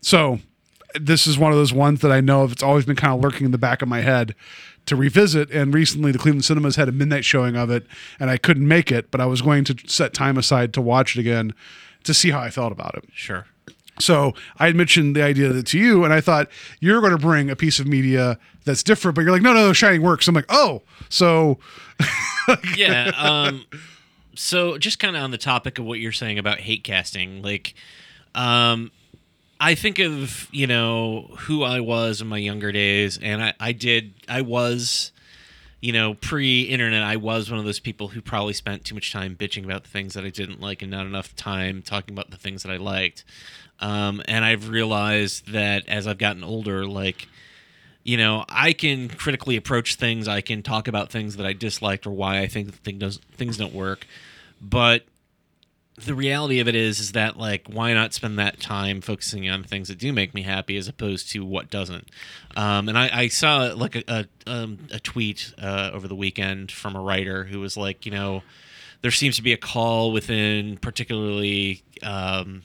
so 0.00 0.38
this 0.94 1.26
is 1.26 1.38
one 1.38 1.50
of 1.50 1.58
those 1.58 1.72
ones 1.72 2.00
that 2.00 2.12
I 2.12 2.20
know 2.20 2.42
of. 2.42 2.52
It's 2.52 2.62
always 2.62 2.84
been 2.86 2.96
kind 2.96 3.12
of 3.12 3.20
lurking 3.20 3.44
in 3.46 3.50
the 3.50 3.58
back 3.58 3.82
of 3.82 3.88
my 3.88 4.00
head 4.00 4.34
to 4.86 4.94
revisit. 4.96 5.50
And 5.50 5.74
recently, 5.74 6.12
the 6.12 6.18
Cleveland 6.18 6.44
Cinemas 6.44 6.76
had 6.76 6.88
a 6.88 6.92
midnight 6.92 7.24
showing 7.24 7.56
of 7.56 7.68
it, 7.70 7.84
and 8.20 8.30
I 8.30 8.36
couldn't 8.36 8.68
make 8.68 8.92
it, 8.92 9.10
but 9.10 9.20
I 9.20 9.26
was 9.26 9.42
going 9.42 9.64
to 9.64 9.76
set 9.86 10.14
time 10.14 10.38
aside 10.38 10.72
to 10.74 10.80
watch 10.80 11.16
it 11.16 11.20
again 11.20 11.52
to 12.04 12.14
see 12.14 12.30
how 12.30 12.38
I 12.40 12.50
felt 12.50 12.70
about 12.70 12.94
it. 12.94 13.04
Sure. 13.12 13.46
So 14.00 14.34
I 14.58 14.66
had 14.66 14.76
mentioned 14.76 15.14
the 15.14 15.22
idea 15.22 15.62
to 15.62 15.78
you, 15.78 16.04
and 16.04 16.12
I 16.12 16.20
thought 16.20 16.48
you're 16.80 17.00
going 17.00 17.12
to 17.12 17.18
bring 17.18 17.48
a 17.50 17.56
piece 17.56 17.78
of 17.78 17.86
media 17.86 18.38
that's 18.64 18.82
different, 18.82 19.14
but 19.14 19.22
you're 19.22 19.30
like, 19.30 19.42
no, 19.42 19.52
no, 19.52 19.68
no, 19.68 19.72
Shining 19.72 20.02
works. 20.02 20.26
I'm 20.26 20.34
like, 20.34 20.46
oh, 20.48 20.82
so 21.08 21.58
yeah. 22.76 23.12
Um, 23.16 23.64
so 24.34 24.78
just 24.78 24.98
kind 24.98 25.16
of 25.16 25.22
on 25.22 25.30
the 25.30 25.38
topic 25.38 25.78
of 25.78 25.84
what 25.84 26.00
you're 26.00 26.12
saying 26.12 26.38
about 26.38 26.60
hate 26.60 26.82
casting, 26.84 27.42
like, 27.42 27.74
um, 28.34 28.90
I 29.60 29.74
think 29.74 29.98
of 29.98 30.48
you 30.50 30.66
know 30.66 31.30
who 31.38 31.62
I 31.62 31.80
was 31.80 32.20
in 32.20 32.26
my 32.26 32.38
younger 32.38 32.72
days, 32.72 33.18
and 33.22 33.42
I, 33.42 33.54
I 33.60 33.72
did 33.72 34.14
I 34.28 34.42
was, 34.42 35.12
you 35.80 35.92
know, 35.92 36.14
pre-internet, 36.14 37.02
I 37.02 37.16
was 37.16 37.50
one 37.50 37.60
of 37.60 37.64
those 37.64 37.80
people 37.80 38.08
who 38.08 38.20
probably 38.20 38.52
spent 38.52 38.84
too 38.84 38.94
much 38.94 39.12
time 39.12 39.36
bitching 39.36 39.64
about 39.64 39.84
the 39.84 39.90
things 39.90 40.14
that 40.14 40.24
I 40.24 40.30
didn't 40.30 40.60
like, 40.60 40.82
and 40.82 40.90
not 40.90 41.06
enough 41.06 41.34
time 41.36 41.82
talking 41.82 42.14
about 42.14 42.30
the 42.30 42.36
things 42.36 42.62
that 42.64 42.72
I 42.72 42.76
liked. 42.76 43.24
Um, 43.80 44.22
and 44.26 44.44
I've 44.44 44.68
realized 44.68 45.52
that 45.52 45.88
as 45.88 46.06
I've 46.06 46.18
gotten 46.18 46.44
older, 46.44 46.86
like 46.86 47.28
you 48.04 48.18
know, 48.18 48.44
I 48.48 48.74
can 48.74 49.08
critically 49.08 49.56
approach 49.56 49.96
things. 49.96 50.28
I 50.28 50.42
can 50.42 50.62
talk 50.62 50.88
about 50.88 51.10
things 51.10 51.36
that 51.36 51.46
I 51.46 51.54
disliked 51.54 52.06
or 52.06 52.10
why 52.10 52.40
I 52.40 52.46
think 52.46 52.74
thing 52.82 52.98
does, 52.98 53.18
things 53.32 53.56
don't 53.56 53.74
work. 53.74 54.06
But 54.60 55.04
the 55.96 56.14
reality 56.14 56.60
of 56.60 56.68
it 56.68 56.74
is, 56.74 57.00
is 57.00 57.12
that 57.12 57.38
like, 57.38 57.66
why 57.66 57.94
not 57.94 58.12
spend 58.12 58.38
that 58.38 58.60
time 58.60 59.00
focusing 59.00 59.48
on 59.48 59.64
things 59.64 59.88
that 59.88 59.98
do 59.98 60.12
make 60.12 60.34
me 60.34 60.42
happy 60.42 60.76
as 60.76 60.86
opposed 60.86 61.30
to 61.30 61.46
what 61.46 61.70
doesn't? 61.70 62.10
Um, 62.54 62.90
and 62.90 62.98
I, 62.98 63.10
I 63.20 63.28
saw 63.28 63.72
like 63.74 63.96
a 63.96 64.04
a, 64.06 64.26
um, 64.46 64.80
a 64.92 65.00
tweet 65.00 65.54
uh, 65.60 65.90
over 65.94 66.06
the 66.06 66.14
weekend 66.14 66.70
from 66.70 66.96
a 66.96 67.00
writer 67.00 67.44
who 67.44 67.58
was 67.58 67.74
like, 67.74 68.04
you 68.04 68.12
know, 68.12 68.42
there 69.00 69.10
seems 69.10 69.36
to 69.36 69.42
be 69.42 69.54
a 69.54 69.58
call 69.58 70.12
within 70.12 70.76
particularly. 70.76 71.82
Um, 72.02 72.62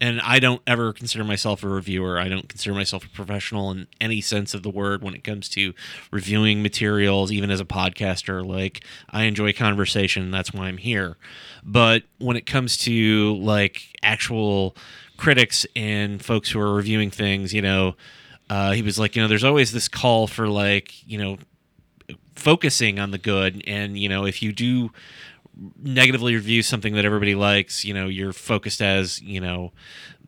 and 0.00 0.20
I 0.20 0.38
don't 0.38 0.62
ever 0.66 0.92
consider 0.92 1.24
myself 1.24 1.64
a 1.64 1.68
reviewer. 1.68 2.18
I 2.18 2.28
don't 2.28 2.48
consider 2.48 2.74
myself 2.74 3.04
a 3.04 3.08
professional 3.08 3.70
in 3.70 3.88
any 4.00 4.20
sense 4.20 4.54
of 4.54 4.62
the 4.62 4.70
word 4.70 5.02
when 5.02 5.14
it 5.14 5.24
comes 5.24 5.48
to 5.50 5.74
reviewing 6.12 6.62
materials, 6.62 7.32
even 7.32 7.50
as 7.50 7.60
a 7.60 7.64
podcaster. 7.64 8.46
Like, 8.46 8.84
I 9.10 9.24
enjoy 9.24 9.52
conversation. 9.52 10.30
That's 10.30 10.52
why 10.52 10.66
I'm 10.66 10.76
here. 10.76 11.16
But 11.64 12.04
when 12.18 12.36
it 12.36 12.46
comes 12.46 12.76
to 12.78 13.36
like 13.36 13.96
actual 14.02 14.76
critics 15.16 15.66
and 15.74 16.24
folks 16.24 16.50
who 16.50 16.60
are 16.60 16.74
reviewing 16.74 17.10
things, 17.10 17.52
you 17.52 17.62
know, 17.62 17.96
uh, 18.48 18.72
he 18.72 18.82
was 18.82 18.98
like, 18.98 19.16
you 19.16 19.22
know, 19.22 19.28
there's 19.28 19.44
always 19.44 19.72
this 19.72 19.88
call 19.88 20.26
for 20.26 20.48
like, 20.48 20.94
you 21.06 21.18
know, 21.18 21.38
focusing 22.36 22.98
on 22.98 23.10
the 23.10 23.18
good. 23.18 23.62
And, 23.66 23.98
you 23.98 24.08
know, 24.08 24.24
if 24.24 24.42
you 24.42 24.52
do 24.52 24.90
negatively 25.82 26.34
review 26.34 26.62
something 26.62 26.94
that 26.94 27.04
everybody 27.04 27.34
likes, 27.34 27.84
you 27.84 27.94
know, 27.94 28.06
you're 28.06 28.32
focused 28.32 28.80
as, 28.80 29.20
you 29.20 29.40
know, 29.40 29.72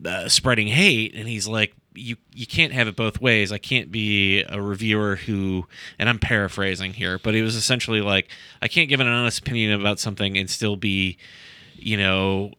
uh, 0.05 0.29
spreading 0.29 0.67
hate. 0.67 1.15
And 1.15 1.29
he's 1.29 1.47
like, 1.47 1.75
you 1.95 2.17
you 2.33 2.47
can't 2.47 2.73
have 2.73 2.89
it 2.89 2.97
both 2.97 3.21
ways. 3.21 3.51
I 3.53 3.59
can't 3.59 3.91
be 3.91 4.43
a 4.49 4.61
reviewer 4.61 5.17
who, 5.17 5.67
and 5.99 6.09
I'm 6.09 6.19
paraphrasing 6.19 6.95
here, 6.95 7.19
but 7.19 7.35
it 7.35 7.43
was 7.43 7.57
essentially 7.57 8.01
like, 8.01 8.29
I 8.63 8.69
can't 8.69 8.89
give 8.89 9.01
an 9.01 9.09
honest 9.09 9.41
opinion 9.41 9.79
about 9.81 9.99
something 9.99 10.39
and 10.39 10.49
still 10.49 10.77
be, 10.77 11.19
you 11.75 11.97
know, 11.97 12.53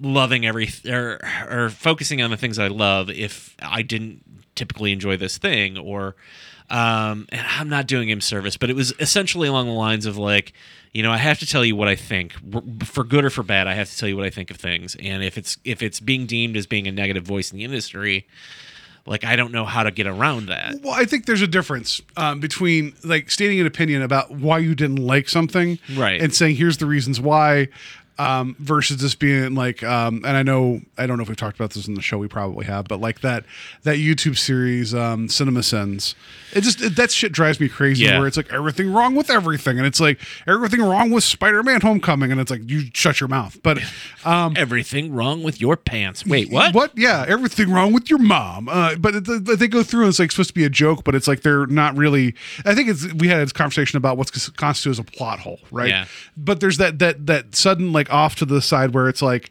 loving 0.00 0.46
every 0.46 0.68
or 0.88 1.20
or 1.48 1.70
focusing 1.70 2.22
on 2.22 2.30
the 2.30 2.36
things 2.36 2.58
I 2.58 2.68
love 2.68 3.10
if 3.10 3.56
I 3.60 3.82
didn't 3.82 4.24
typically 4.54 4.92
enjoy 4.92 5.16
this 5.16 5.38
thing 5.38 5.78
or 5.78 6.16
um 6.72 7.26
and 7.30 7.46
I'm 7.46 7.68
not 7.68 7.86
doing 7.86 8.08
him 8.08 8.20
service 8.20 8.56
but 8.56 8.70
it 8.70 8.76
was 8.76 8.92
essentially 8.98 9.46
along 9.46 9.66
the 9.66 9.72
lines 9.72 10.06
of 10.06 10.16
like 10.16 10.52
you 10.92 11.02
know 11.02 11.12
I 11.12 11.18
have 11.18 11.38
to 11.40 11.46
tell 11.46 11.64
you 11.64 11.76
what 11.76 11.86
I 11.88 11.96
think. 11.96 12.32
For 12.84 13.04
good 13.04 13.24
or 13.24 13.30
for 13.30 13.42
bad 13.42 13.66
I 13.68 13.74
have 13.74 13.88
to 13.90 13.96
tell 13.96 14.08
you 14.08 14.16
what 14.16 14.26
I 14.26 14.30
think 14.30 14.50
of 14.50 14.56
things. 14.56 14.96
And 15.00 15.22
if 15.22 15.38
it's 15.38 15.56
if 15.64 15.82
it's 15.82 16.00
being 16.00 16.26
deemed 16.26 16.56
as 16.56 16.66
being 16.66 16.86
a 16.88 16.92
negative 16.92 17.24
voice 17.24 17.50
in 17.52 17.58
the 17.58 17.64
industry 17.64 18.26
like 19.04 19.24
I 19.24 19.34
don't 19.34 19.50
know 19.52 19.64
how 19.64 19.82
to 19.82 19.90
get 19.90 20.06
around 20.06 20.46
that. 20.46 20.76
Well, 20.82 20.92
I 20.92 21.04
think 21.06 21.26
there's 21.26 21.42
a 21.42 21.46
difference 21.48 22.00
um, 22.16 22.38
between 22.38 22.94
like 23.02 23.30
stating 23.32 23.58
an 23.58 23.66
opinion 23.66 24.00
about 24.00 24.30
why 24.30 24.58
you 24.58 24.76
didn't 24.76 25.04
like 25.04 25.28
something, 25.28 25.80
Right. 25.96 26.22
and 26.22 26.32
saying 26.32 26.54
here's 26.54 26.76
the 26.78 26.86
reasons 26.86 27.20
why, 27.20 27.66
um, 28.18 28.54
versus 28.58 29.00
just 29.00 29.18
being 29.18 29.54
like, 29.54 29.82
um, 29.82 30.22
and 30.24 30.36
I 30.36 30.42
know 30.42 30.80
I 30.98 31.06
don't 31.06 31.16
know 31.16 31.22
if 31.22 31.28
we've 31.28 31.36
talked 31.36 31.56
about 31.58 31.70
this 31.70 31.88
in 31.88 31.94
the 31.94 32.02
show, 32.02 32.18
we 32.18 32.28
probably 32.28 32.66
have, 32.66 32.86
but 32.86 33.00
like 33.00 33.20
that 33.20 33.44
that 33.84 33.96
YouTube 33.96 34.36
series, 34.38 34.94
um, 34.94 35.28
Cinema 35.28 35.62
Sins, 35.62 36.14
it 36.52 36.60
just 36.62 36.80
it, 36.82 36.96
that 36.96 37.10
shit 37.10 37.32
drives 37.32 37.58
me 37.58 37.68
crazy. 37.68 38.04
Yeah. 38.04 38.18
Where 38.18 38.26
it's 38.28 38.36
like 38.36 38.52
everything 38.52 38.92
wrong 38.92 39.14
with 39.14 39.30
everything, 39.30 39.78
and 39.78 39.86
it's 39.86 40.00
like 40.00 40.20
everything 40.46 40.82
wrong 40.82 41.10
with 41.10 41.24
Spider-Man: 41.24 41.80
Homecoming, 41.80 42.30
and 42.30 42.40
it's 42.40 42.50
like 42.50 42.68
you 42.68 42.84
shut 42.92 43.20
your 43.20 43.28
mouth. 43.28 43.58
But 43.62 43.78
um, 44.24 44.54
everything 44.56 45.12
wrong 45.12 45.42
with 45.42 45.60
your 45.60 45.76
pants 45.76 46.24
wait 46.26 46.50
what 46.50 46.74
what? 46.74 46.92
Yeah, 46.96 47.24
everything 47.26 47.70
wrong 47.72 47.92
with 47.92 48.10
your 48.10 48.18
mom. 48.18 48.68
Uh, 48.68 48.94
but 48.96 49.14
it, 49.14 49.28
it- 49.28 49.58
they 49.58 49.68
go 49.68 49.82
through 49.82 50.02
and 50.02 50.08
it's 50.10 50.18
like 50.18 50.30
supposed 50.30 50.48
to 50.50 50.54
be 50.54 50.64
a 50.64 50.70
joke, 50.70 51.04
but 51.04 51.14
it's 51.14 51.26
like 51.28 51.42
they're 51.42 51.66
not 51.66 51.96
really. 51.96 52.34
I 52.64 52.74
think 52.74 52.88
it's 52.88 53.12
we 53.14 53.28
had 53.28 53.38
this 53.40 53.52
conversation 53.52 53.96
about 53.96 54.16
what's 54.16 54.30
constituted 54.50 54.90
as 54.90 54.98
a 54.98 55.04
plot 55.04 55.40
hole, 55.40 55.60
right? 55.70 55.88
Yeah. 55.88 56.04
But 56.36 56.60
there's 56.60 56.78
that 56.78 56.98
that 57.00 57.26
that 57.26 57.54
sudden 57.54 57.92
like 57.92 58.01
off 58.10 58.36
to 58.36 58.44
the 58.44 58.62
side 58.62 58.94
where 58.94 59.08
it's 59.08 59.22
like, 59.22 59.50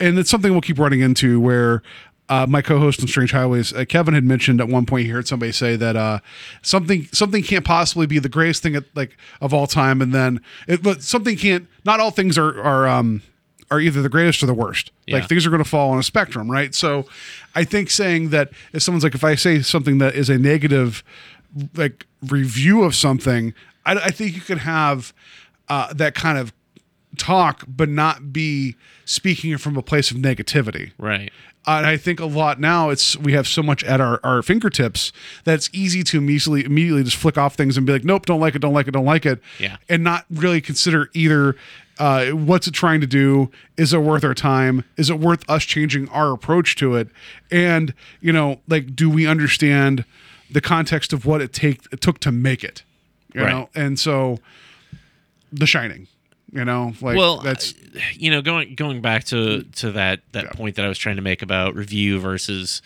and 0.00 0.18
it's 0.18 0.30
something 0.30 0.52
we'll 0.52 0.60
keep 0.60 0.78
running 0.78 1.00
into 1.00 1.40
where. 1.40 1.82
Uh, 2.28 2.44
my 2.44 2.60
co-host 2.60 3.00
on 3.00 3.06
Strange 3.06 3.30
Highways, 3.30 3.72
uh, 3.72 3.84
Kevin 3.84 4.12
had 4.12 4.24
mentioned 4.24 4.60
at 4.60 4.66
one 4.66 4.84
point 4.84 5.06
he 5.06 5.12
heard 5.12 5.28
somebody 5.28 5.52
say 5.52 5.76
that 5.76 5.94
uh, 5.94 6.18
something 6.60 7.06
something 7.12 7.40
can't 7.40 7.64
possibly 7.64 8.04
be 8.04 8.18
the 8.18 8.28
greatest 8.28 8.64
thing 8.64 8.74
at, 8.74 8.82
like 8.96 9.16
of 9.40 9.54
all 9.54 9.68
time, 9.68 10.02
and 10.02 10.12
then 10.12 10.40
it, 10.66 10.82
but 10.82 11.04
something 11.04 11.36
can't. 11.36 11.68
Not 11.84 12.00
all 12.00 12.10
things 12.10 12.36
are 12.36 12.60
are 12.60 12.88
um, 12.88 13.22
are 13.70 13.80
either 13.80 14.02
the 14.02 14.08
greatest 14.08 14.42
or 14.42 14.46
the 14.46 14.54
worst. 14.54 14.92
Yeah. 15.06 15.16
Like 15.18 15.28
things 15.28 15.46
are 15.46 15.50
going 15.50 15.62
to 15.62 15.68
fall 15.68 15.90
on 15.90 15.98
a 15.98 16.02
spectrum, 16.02 16.50
right? 16.50 16.74
So 16.74 17.06
I 17.54 17.64
think 17.64 17.90
saying 17.90 18.30
that 18.30 18.50
if 18.72 18.82
someone's 18.82 19.04
like, 19.04 19.14
if 19.14 19.24
I 19.24 19.34
say 19.34 19.60
something 19.62 19.98
that 19.98 20.14
is 20.14 20.28
a 20.30 20.38
negative, 20.38 21.02
like 21.74 22.06
review 22.26 22.84
of 22.84 22.94
something, 22.94 23.54
I, 23.84 23.94
I 23.94 24.10
think 24.10 24.34
you 24.34 24.40
could 24.40 24.58
have 24.58 25.12
uh, 25.68 25.92
that 25.94 26.14
kind 26.14 26.38
of 26.38 26.52
talk, 27.16 27.64
but 27.66 27.88
not 27.88 28.32
be 28.32 28.76
speaking 29.04 29.56
from 29.58 29.76
a 29.76 29.82
place 29.82 30.10
of 30.10 30.16
negativity. 30.16 30.92
Right. 30.98 31.32
Uh, 31.66 31.78
and 31.78 31.86
I 31.86 31.96
think 31.96 32.20
a 32.20 32.26
lot 32.26 32.60
now 32.60 32.90
it's 32.90 33.16
we 33.16 33.32
have 33.32 33.48
so 33.48 33.60
much 33.60 33.82
at 33.82 34.00
our, 34.00 34.20
our 34.22 34.40
fingertips 34.42 35.12
that 35.44 35.54
it's 35.54 35.68
easy 35.72 36.04
to 36.04 36.18
immediately 36.18 36.64
immediately 36.64 37.02
just 37.02 37.16
flick 37.16 37.36
off 37.36 37.56
things 37.56 37.76
and 37.76 37.84
be 37.84 37.92
like, 37.92 38.04
nope, 38.04 38.24
don't 38.26 38.38
like 38.40 38.54
it, 38.54 38.60
don't 38.60 38.72
like 38.72 38.86
it, 38.86 38.92
don't 38.92 39.04
like 39.04 39.26
it. 39.26 39.40
Yeah. 39.58 39.76
And 39.88 40.04
not 40.04 40.26
really 40.30 40.60
consider 40.60 41.10
either 41.12 41.56
uh, 41.98 42.26
what's 42.30 42.68
it 42.68 42.74
trying 42.74 43.00
to 43.00 43.06
do? 43.06 43.50
Is 43.76 43.92
it 43.92 43.98
worth 43.98 44.22
our 44.22 44.34
time? 44.34 44.84
Is 44.96 45.10
it 45.10 45.18
worth 45.18 45.48
us 45.50 45.64
changing 45.64 46.08
our 46.10 46.30
approach 46.32 46.76
to 46.76 46.94
it? 46.94 47.08
And, 47.50 47.94
you 48.20 48.32
know, 48.32 48.60
like 48.68 48.94
do 48.94 49.10
we 49.10 49.26
understand 49.26 50.04
the 50.50 50.60
context 50.60 51.12
of 51.12 51.26
what 51.26 51.40
it 51.40 51.52
take 51.52 51.80
it 51.90 52.00
took 52.00 52.20
to 52.20 52.30
make 52.30 52.62
it? 52.62 52.84
You 53.34 53.40
Right. 53.42 53.50
know? 53.50 53.70
And 53.74 53.98
so 53.98 54.38
The 55.52 55.66
Shining. 55.66 56.06
You 56.52 56.64
know, 56.64 56.92
like 57.00 57.16
well, 57.16 57.38
that's 57.38 57.72
uh, 57.72 58.00
you 58.14 58.30
know 58.30 58.40
going 58.40 58.74
going 58.76 59.00
back 59.00 59.24
to 59.24 59.64
to 59.64 59.92
that 59.92 60.20
that 60.32 60.44
Yeah. 60.44 60.50
point 60.52 60.76
that 60.76 60.84
I 60.84 60.88
was 60.88 60.96
trying 60.98 61.16
to 61.16 61.22
make 61.22 61.42
about 61.42 61.74
review 61.74 62.20
versus 62.20 62.82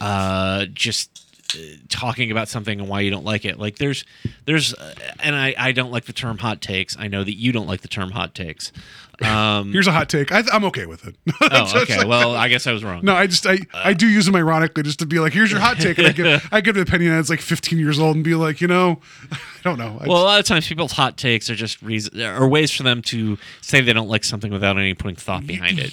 uh 0.00 0.66
just 0.66 1.10
uh, 1.54 1.58
talking 1.88 2.30
about 2.30 2.48
something 2.48 2.80
and 2.80 2.88
why 2.88 3.00
you 3.00 3.10
don't 3.10 3.24
like 3.24 3.44
it. 3.44 3.58
Like 3.58 3.78
there's 3.78 4.04
there's 4.44 4.74
uh, 4.74 4.94
and 5.20 5.34
I 5.34 5.54
I 5.58 5.72
don't 5.72 5.90
like 5.90 6.04
the 6.04 6.12
term 6.12 6.38
hot 6.38 6.60
takes. 6.60 6.96
I 6.98 7.08
know 7.08 7.24
that 7.24 7.34
you 7.34 7.50
don't 7.52 7.66
like 7.66 7.80
the 7.80 7.88
term 7.88 8.10
hot 8.10 8.34
takes. 8.34 8.72
Um 9.20 9.72
here's 9.72 9.86
a 9.86 9.92
hot 9.92 10.08
take. 10.08 10.32
I, 10.32 10.42
I'm 10.52 10.64
okay 10.64 10.86
with 10.86 11.06
it. 11.06 11.16
oh, 11.42 11.82
okay. 11.82 12.04
Well, 12.04 12.34
I 12.34 12.48
guess 12.48 12.66
I 12.66 12.72
was 12.72 12.82
wrong. 12.82 13.04
No, 13.04 13.14
I 13.14 13.26
just 13.26 13.46
I, 13.46 13.58
I 13.74 13.92
do 13.92 14.08
use 14.08 14.26
them 14.26 14.34
ironically 14.34 14.82
just 14.82 14.98
to 15.00 15.06
be 15.06 15.18
like, 15.20 15.32
here's 15.32 15.50
your 15.50 15.60
hot 15.60 15.78
take, 15.78 15.98
and 15.98 16.06
I 16.06 16.12
give 16.12 16.48
I 16.52 16.60
give 16.60 16.76
an 16.76 16.82
opinion 16.82 17.12
that's 17.14 17.30
like 17.30 17.40
15 17.40 17.78
years 17.78 17.98
old 17.98 18.16
and 18.16 18.24
be 18.24 18.34
like, 18.34 18.60
you 18.60 18.68
know, 18.68 19.00
I 19.32 19.36
don't 19.62 19.78
know. 19.78 19.98
I 20.00 20.06
Well, 20.08 20.22
a 20.22 20.24
lot 20.24 20.40
of 20.40 20.46
times 20.46 20.66
people's 20.66 20.92
hot 20.92 21.16
takes 21.16 21.50
are 21.50 21.54
just 21.54 21.82
reason 21.82 22.20
or 22.20 22.48
ways 22.48 22.70
for 22.70 22.82
them 22.84 23.02
to 23.02 23.38
say 23.60 23.80
they 23.80 23.92
don't 23.92 24.08
like 24.08 24.24
something 24.24 24.50
without 24.50 24.78
any 24.78 24.94
putting 24.94 25.16
thought 25.16 25.46
behind 25.46 25.78
it. 25.78 25.92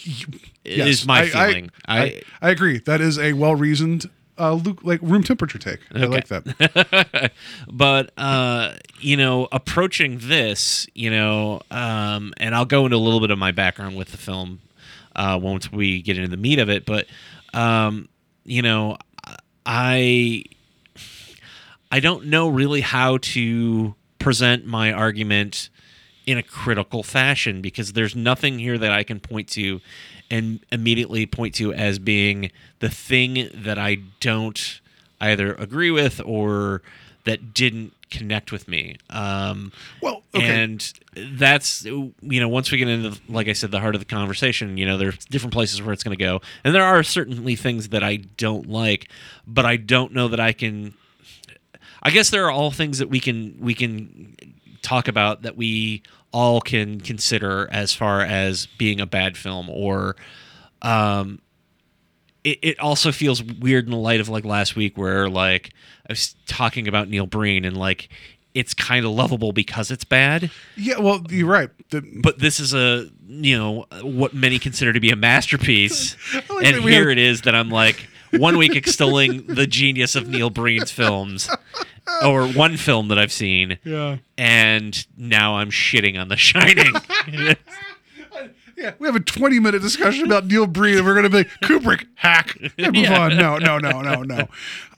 yes, 0.65 0.87
Is 0.87 1.05
my 1.05 1.21
I- 1.21 1.27
feeling. 1.29 1.71
I, 1.85 1.99
I, 2.01 2.21
I, 2.41 2.49
agree. 2.51 2.79
That 2.79 3.01
is 3.01 3.19
a 3.19 3.33
well 3.33 3.55
reasoned, 3.55 4.09
uh, 4.39 4.53
Luke, 4.53 4.79
like 4.83 4.99
room 5.01 5.23
temperature 5.23 5.57
take. 5.57 5.79
I 5.93 6.05
like 6.05 6.27
that. 6.27 7.31
but 7.71 8.11
uh, 8.17 8.73
you 8.99 9.17
know, 9.17 9.47
approaching 9.51 10.19
this, 10.21 10.87
you 10.95 11.09
know, 11.09 11.61
um, 11.69 12.33
and 12.37 12.55
I'll 12.55 12.65
go 12.65 12.85
into 12.85 12.97
a 12.97 12.99
little 12.99 13.19
bit 13.19 13.31
of 13.31 13.37
my 13.37 13.51
background 13.51 13.97
with 13.97 14.11
the 14.11 14.17
film 14.17 14.61
uh, 15.15 15.39
once 15.41 15.71
we 15.71 16.01
get 16.01 16.17
into 16.17 16.29
the 16.29 16.37
meat 16.37 16.59
of 16.59 16.69
it. 16.69 16.85
But 16.85 17.07
um, 17.53 18.07
you 18.45 18.61
know, 18.61 18.97
I 19.65 20.45
I 21.91 21.99
don't 21.99 22.27
know 22.27 22.47
really 22.47 22.81
how 22.81 23.17
to 23.17 23.95
present 24.19 24.65
my 24.65 24.91
argument 24.93 25.69
in 26.29 26.37
a 26.37 26.43
critical 26.43 27.01
fashion 27.01 27.59
because 27.59 27.93
there's 27.93 28.15
nothing 28.15 28.59
here 28.59 28.77
that 28.77 28.91
I 28.91 29.03
can 29.03 29.19
point 29.19 29.47
to 29.49 29.81
and 30.29 30.59
immediately 30.71 31.25
point 31.25 31.55
to 31.55 31.73
as 31.73 31.97
being 31.97 32.51
the 32.79 32.89
thing 32.89 33.49
that 33.51 33.79
I 33.79 33.97
don't 34.19 34.79
either 35.19 35.55
agree 35.55 35.89
with 35.89 36.21
or 36.23 36.83
that 37.23 37.51
didn't 37.53 37.93
connect 38.11 38.51
with 38.51 38.67
me. 38.67 38.97
Um, 39.09 39.71
Well, 40.03 40.21
okay. 40.35 40.45
and 40.45 40.93
that's 41.15 41.83
you 41.83 42.13
know 42.21 42.47
once 42.47 42.71
we 42.71 42.77
get 42.77 42.87
into 42.87 43.19
like 43.27 43.47
I 43.47 43.53
said 43.53 43.71
the 43.71 43.79
heart 43.79 43.95
of 43.95 44.01
the 44.01 44.05
conversation, 44.05 44.77
you 44.77 44.85
know 44.85 44.99
there's 44.99 45.25
different 45.25 45.53
places 45.53 45.81
where 45.81 45.93
it's 45.93 46.03
going 46.03 46.15
to 46.15 46.23
go, 46.23 46.41
and 46.63 46.75
there 46.75 46.83
are 46.83 47.01
certainly 47.01 47.55
things 47.55 47.89
that 47.89 48.03
I 48.03 48.17
don't 48.17 48.69
like, 48.69 49.09
but 49.47 49.65
I 49.65 49.77
don't 49.77 50.13
know 50.13 50.27
that 50.27 50.39
I 50.39 50.53
can. 50.53 50.93
I 52.03 52.11
guess 52.11 52.29
there 52.29 52.45
are 52.45 52.51
all 52.51 52.69
things 52.69 52.99
that 52.99 53.09
we 53.09 53.19
can 53.19 53.57
we 53.59 53.73
can 53.73 54.35
talk 54.81 55.07
about 55.07 55.41
that 55.41 55.57
we 55.57 56.01
all 56.31 56.61
can 56.61 57.01
consider 57.01 57.67
as 57.71 57.93
far 57.93 58.21
as 58.21 58.65
being 58.77 58.99
a 59.01 59.05
bad 59.05 59.35
film 59.37 59.69
or 59.69 60.15
um 60.81 61.39
it, 62.43 62.59
it 62.61 62.79
also 62.79 63.11
feels 63.11 63.43
weird 63.43 63.85
in 63.85 63.91
the 63.91 63.97
light 63.97 64.19
of 64.21 64.29
like 64.29 64.45
last 64.45 64.75
week 64.75 64.97
where 64.97 65.29
like 65.29 65.71
I 66.09 66.13
was 66.13 66.35
talking 66.47 66.87
about 66.87 67.09
Neil 67.09 67.25
Breen 67.25 67.65
and 67.65 67.75
like 67.75 68.09
it's 68.53 68.73
kind 68.73 69.05
of 69.05 69.11
lovable 69.11 69.51
because 69.51 69.91
it's 69.91 70.03
bad 70.03 70.49
yeah, 70.75 70.97
well, 70.97 71.21
you're 71.29 71.47
right. 71.47 71.69
The- 71.91 72.01
but 72.23 72.39
this 72.39 72.59
is 72.59 72.73
a 72.73 73.09
you 73.27 73.57
know 73.57 73.85
what 74.01 74.33
many 74.33 74.57
consider 74.59 74.93
to 74.93 74.99
be 74.99 75.09
a 75.11 75.15
masterpiece 75.15 76.15
like 76.49 76.65
and 76.65 76.77
here 76.83 77.01
have- 77.09 77.09
it 77.09 77.17
is 77.17 77.41
that 77.41 77.53
i'm 77.55 77.69
like 77.69 78.07
one 78.37 78.57
week 78.57 78.75
extolling 78.75 79.45
the 79.47 79.67
genius 79.67 80.15
of 80.15 80.27
neil 80.27 80.49
breen's 80.49 80.91
films 80.91 81.49
or 82.23 82.47
one 82.47 82.77
film 82.77 83.07
that 83.07 83.17
i've 83.19 83.31
seen 83.31 83.77
yeah. 83.83 84.17
and 84.37 85.07
now 85.17 85.55
i'm 85.57 85.69
shitting 85.69 86.19
on 86.19 86.27
the 86.27 86.37
shining 86.37 86.93
Yeah, 88.79 88.93
we 88.97 89.07
have 89.07 89.15
a 89.15 89.19
20 89.19 89.59
minute 89.59 89.81
discussion 89.81 90.25
about 90.25 90.45
Neil 90.45 90.65
Breen, 90.65 90.97
and 90.97 91.05
we're 91.05 91.13
going 91.13 91.25
to 91.25 91.29
be 91.29 91.37
like, 91.39 91.49
Kubrick, 91.61 92.07
hack. 92.15 92.57
And 92.77 92.95
move 92.95 93.09
on. 93.11 93.35
No, 93.35 93.57
no, 93.57 93.77
no, 93.77 94.01
no, 94.01 94.23
no. 94.23 94.47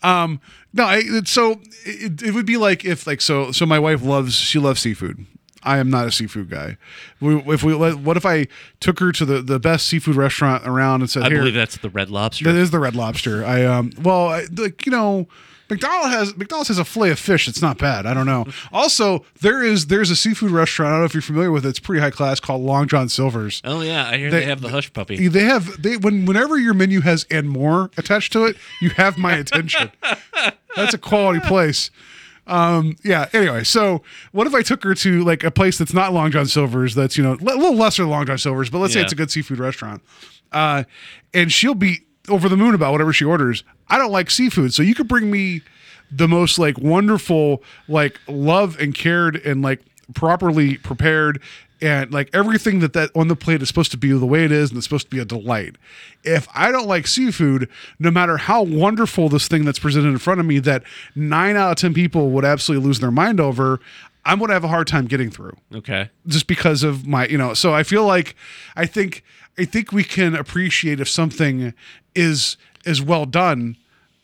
Um, 0.04 0.40
no, 0.72 0.86
I, 0.86 1.02
so 1.26 1.62
it, 1.84 2.22
it 2.22 2.34
would 2.36 2.46
be 2.46 2.58
like 2.58 2.86
if 2.86 3.08
like 3.08 3.22
so 3.22 3.52
so 3.52 3.66
my 3.66 3.80
wife 3.80 4.04
loves 4.04 4.36
she 4.36 4.60
loves 4.60 4.82
seafood. 4.82 5.26
I 5.64 5.78
am 5.78 5.90
not 5.90 6.08
a 6.08 6.12
seafood 6.12 6.50
guy. 6.50 6.78
We, 7.20 7.38
if 7.54 7.64
we 7.64 7.74
let, 7.74 7.98
what 7.98 8.18
if 8.18 8.26
I 8.26 8.48
took 8.80 9.00
her 9.00 9.12
to 9.12 9.26
the, 9.26 9.42
the 9.42 9.60
best 9.60 9.88
seafood 9.88 10.16
restaurant 10.16 10.66
around 10.68 11.02
and 11.02 11.10
said, 11.10 11.24
i 11.24 11.30
"Here, 11.30 11.40
believe 11.40 11.54
that's 11.54 11.78
the 11.78 11.90
red 11.90 12.10
lobster 12.10 12.46
that 12.46 12.56
is 12.56 12.72
the 12.72 12.80
Red 12.80 12.96
Lobster." 12.96 13.46
I 13.46 13.64
um, 13.66 13.92
well, 14.02 14.28
I, 14.30 14.46
like 14.58 14.86
you 14.86 14.92
know, 14.92 15.28
McDonald's 15.70 16.14
has 16.16 16.38
McDonald's 16.38 16.68
has 16.70 16.78
a 16.80 16.86
fillet 16.86 17.12
of 17.12 17.20
fish. 17.20 17.48
It's 17.48 17.62
not 17.62 17.78
bad. 17.78 18.06
I 18.06 18.14
don't 18.14 18.26
know. 18.26 18.46
Also, 18.74 19.24
there 19.42 19.62
is 19.64 19.88
there's 19.88 20.10
a 20.10 20.16
seafood 20.16 20.52
restaurant. 20.52 20.90
I 20.90 20.92
don't 20.94 21.00
know 21.02 21.06
if 21.06 21.14
you're 21.14 21.22
familiar 21.22 21.52
with 21.52 21.66
it. 21.66 21.70
It's 21.70 21.80
pretty 21.80 22.02
high 22.02 22.10
class 22.12 22.40
called 22.40 22.62
Long 22.62 22.88
John 22.88 23.08
Silver's. 23.10 23.62
oh 23.64 23.82
yeah 23.82 24.08
i 24.08 24.18
hear 24.18 24.32
they, 24.32 24.40
They- 24.40 24.46
have 24.46 24.62
the 24.62 24.70
hush 24.70 24.92
puppy 24.94 25.28
They 25.28 25.44
have 25.44 25.82
they 25.82 25.98
when 25.98 26.26
whenever 26.26 26.58
your 26.58 26.74
menu 26.74 27.02
has 27.02 27.26
and 27.30 27.50
more 27.50 27.92
attached 27.98 28.34
to 28.34 28.46
it, 28.46 28.58
you 28.82 28.90
have 28.92 29.18
my 29.18 29.34
attention. 29.34 29.92
That's 30.76 30.94
a 30.94 30.98
quality 30.98 31.42
place. 31.42 31.92
Um, 32.52 32.98
yeah. 33.04 33.30
Anyway, 33.32 33.64
so 33.64 34.04
what 34.34 34.46
if 34.46 34.54
I 34.54 34.62
took 34.62 34.84
her 34.84 34.94
to 34.94 35.24
like 35.24 35.44
a 35.44 35.52
place 35.52 35.78
that's 35.78 35.94
not 35.94 36.12
Long 36.14 36.32
John 36.32 36.46
Silver's? 36.46 36.94
That's 36.94 37.18
you 37.18 37.24
know 37.24 37.34
a 37.34 37.36
little 37.36 37.76
lesser 37.76 38.04
than 38.04 38.10
Long 38.12 38.26
John 38.26 38.38
Silver's, 38.38 38.70
but 38.70 38.80
let's 38.80 38.94
say 38.94 39.02
it's 39.02 39.14
a 39.14 39.16
good 39.16 39.32
seafood 39.32 39.58
restaurant. 39.58 40.02
Uh, 40.52 40.84
and 41.34 41.52
she'll 41.52 41.76
be 41.76 42.02
over 42.28 42.50
the 42.50 42.58
moon 42.58 42.76
about 42.76 42.92
whatever 42.92 43.14
she 43.14 43.24
orders. 43.24 43.64
I 43.88 43.98
don't 43.98 44.12
like 44.12 44.30
seafood, 44.30 44.74
so 44.74 44.84
you 44.84 44.94
could 44.94 45.08
bring 45.08 45.32
me 45.32 45.62
the 46.12 46.28
most 46.28 46.60
like 46.60 46.78
wonderful, 46.78 47.64
like 47.88 48.20
love 48.28 48.78
and 48.80 48.94
cared 48.94 49.38
and 49.38 49.62
like 49.62 49.80
properly 50.14 50.78
prepared 50.78 51.42
and 51.82 52.12
like 52.12 52.30
everything 52.34 52.80
that 52.80 52.94
that 52.94 53.10
on 53.16 53.28
the 53.28 53.36
plate 53.36 53.62
is 53.62 53.68
supposed 53.68 53.92
to 53.92 53.98
be 53.98 54.12
the 54.12 54.26
way 54.26 54.46
it 54.46 54.52
is 54.52 54.70
and 54.70 54.78
it's 54.78 54.86
supposed 54.86 55.08
to 55.08 55.16
be 55.16 55.20
a 55.20 55.26
delight. 55.26 55.76
If 56.24 56.48
I 56.54 56.72
don't 56.72 56.88
like 56.88 57.08
seafood, 57.08 57.70
no 58.00 58.12
matter 58.12 58.38
how 58.38 58.62
wonderful 58.64 59.30
this 59.30 59.48
thing 59.48 59.66
that's 59.66 59.80
presented 59.80 60.10
in 60.10 60.18
front 60.20 60.40
of 60.40 60.46
me 60.46 60.60
that 60.60 60.84
9 61.16 61.56
out 61.56 61.72
of 61.72 61.78
10 61.78 61.94
people 61.94 62.30
would 62.32 62.46
absolutely 62.46 62.86
lose 62.86 63.00
their 63.00 63.12
mind 63.12 63.40
over, 63.40 63.80
I'm 64.26 64.38
going 64.38 64.50
to 64.50 64.54
have 64.54 64.64
a 64.64 64.70
hard 64.70 64.88
time 64.88 65.08
getting 65.08 65.32
through 65.32 65.54
okay 65.74 66.10
just 66.28 66.48
because 66.48 66.84
of 66.84 67.08
my 67.08 67.26
you 67.28 67.40
know 67.40 67.56
so 67.56 67.74
i 67.74 67.82
feel 67.82 68.06
like 68.06 68.36
i 68.76 68.86
think 68.86 69.24
i 69.58 69.66
think 69.66 69.92
we 69.92 70.04
can 70.04 70.36
appreciate 70.36 71.00
if 71.00 71.10
something 71.10 71.74
is 72.14 72.56
is 72.86 73.02
well 73.02 73.26
done 73.26 73.78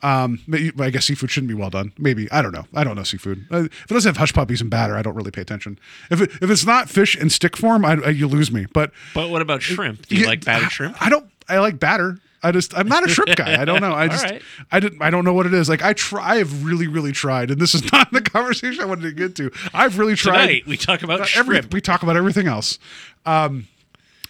um 0.08 0.40
i 0.80 0.90
guess 0.90 1.06
seafood 1.06 1.30
shouldn't 1.30 1.48
be 1.50 1.54
well 1.54 1.70
done 1.70 1.92
maybe 1.98 2.32
i 2.32 2.42
don't 2.42 2.54
know 2.54 2.66
i 2.74 2.84
don't 2.84 2.96
know 2.96 3.04
seafood 3.04 3.46
Uh, 3.52 3.64
if 3.64 3.92
it 3.92 3.94
doesn't 3.94 4.10
have 4.10 4.18
hush 4.18 4.34
puppies 4.34 4.62
and 4.62 4.70
batter 4.70 4.96
i 4.96 5.02
don't 5.02 5.16
really 5.16 5.32
pay 5.32 5.42
attention 5.42 5.78
if 6.12 6.22
it, 6.22 6.32
if 6.42 6.50
it's 6.50 6.66
not 6.66 6.90
fish 6.90 7.18
in 7.18 7.30
stick 7.30 7.58
form 7.58 7.84
I, 7.84 7.94
I 8.06 8.10
you 8.10 8.28
lose 8.28 8.52
me 8.52 8.66
but 8.74 8.92
but 9.14 9.30
what 9.30 9.42
about 9.42 9.62
shrimp 9.62 10.08
do 10.08 10.16
you 10.16 10.22
yeah, 10.22 10.28
like 10.28 10.46
battered 10.46 10.72
shrimp 10.72 11.02
i 11.02 11.10
don't 11.10 11.30
i 11.50 11.60
like 11.60 11.80
batter 11.80 12.18
I 12.44 12.52
just 12.52 12.78
I'm 12.78 12.88
not 12.88 13.04
a 13.04 13.10
shrimp 13.10 13.36
guy. 13.36 13.60
I 13.60 13.66
don't 13.66 13.82
know. 13.82 13.94
I 13.94 14.08
just 14.16 14.24
right. 14.24 14.42
I 14.72 14.80
didn't 14.80 15.02
I 15.02 15.10
don't 15.10 15.26
know 15.26 15.34
what 15.34 15.48
it 15.48 15.56
is. 15.56 15.68
Like 15.68 15.82
I 15.82 15.94
try 15.94 16.36
I've 16.36 16.64
really 16.64 16.88
really 16.88 17.12
tried 17.12 17.50
and 17.50 17.60
this 17.60 17.74
is 17.74 17.92
not 17.92 18.12
the 18.12 18.22
conversation 18.22 18.80
I 18.82 18.86
wanted 18.86 19.02
to 19.04 19.12
get 19.12 19.36
to. 19.38 19.52
I've 19.74 19.98
really 19.98 20.16
tried 20.16 20.42
tonight 20.46 20.68
we 20.68 20.78
talk 20.78 21.02
about 21.02 21.22
uh, 21.22 21.26
every- 21.36 21.56
shrimp 21.58 21.74
we 21.74 21.82
talk 21.82 22.04
about 22.04 22.16
everything 22.16 22.48
else. 22.48 22.78
Um, 23.26 23.68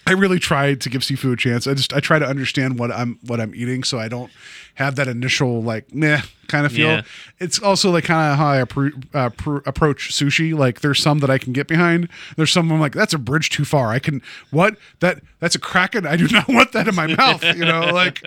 I 0.08 0.14
really 0.14 0.40
try 0.40 0.74
to 0.74 0.90
give 0.90 1.04
seafood 1.04 1.34
a 1.34 1.42
chance. 1.42 1.68
I 1.68 1.74
just 1.74 1.94
I 1.94 2.00
try 2.00 2.18
to 2.20 2.26
understand 2.26 2.80
what 2.80 2.92
I'm 2.92 3.20
what 3.26 3.40
I'm 3.42 3.54
eating, 3.54 3.84
so 3.84 4.00
I 4.00 4.08
don't 4.08 4.32
have 4.76 4.96
that 4.96 5.08
initial 5.08 5.62
like 5.62 5.94
meh 5.94 6.22
kind 6.48 6.66
of 6.66 6.72
feel. 6.72 6.88
Yeah. 6.88 7.02
It's 7.40 7.60
also 7.60 7.92
like 7.92 8.06
kind 8.06 8.32
of 8.32 8.38
how 8.38 8.48
I 8.48 8.64
appro- 8.64 9.04
uh, 9.14 9.30
pr- 9.32 9.58
approach 9.66 10.14
sushi. 10.14 10.58
Like 10.58 10.82
there's 10.82 11.02
some 11.02 11.20
that 11.20 11.30
I 11.30 11.38
can 11.38 11.52
get 11.52 11.68
behind. 11.68 12.08
There's 12.38 12.52
some 12.52 12.72
I'm 12.72 12.80
like 12.80 12.94
that's 12.94 13.14
a 13.14 13.18
bridge 13.18 13.50
too 13.50 13.66
far. 13.66 13.90
I 13.90 14.00
can 14.00 14.22
what 14.52 14.78
that 15.02 15.22
that's 15.40 15.56
a 15.56 15.60
kraken. 15.60 16.06
I 16.06 16.16
do 16.16 16.28
not 16.32 16.48
want 16.48 16.72
that 16.72 16.88
in 16.88 16.96
my 16.96 17.08
mouth. 17.08 17.44
You 17.44 17.66
know, 17.66 17.92
like 17.94 18.24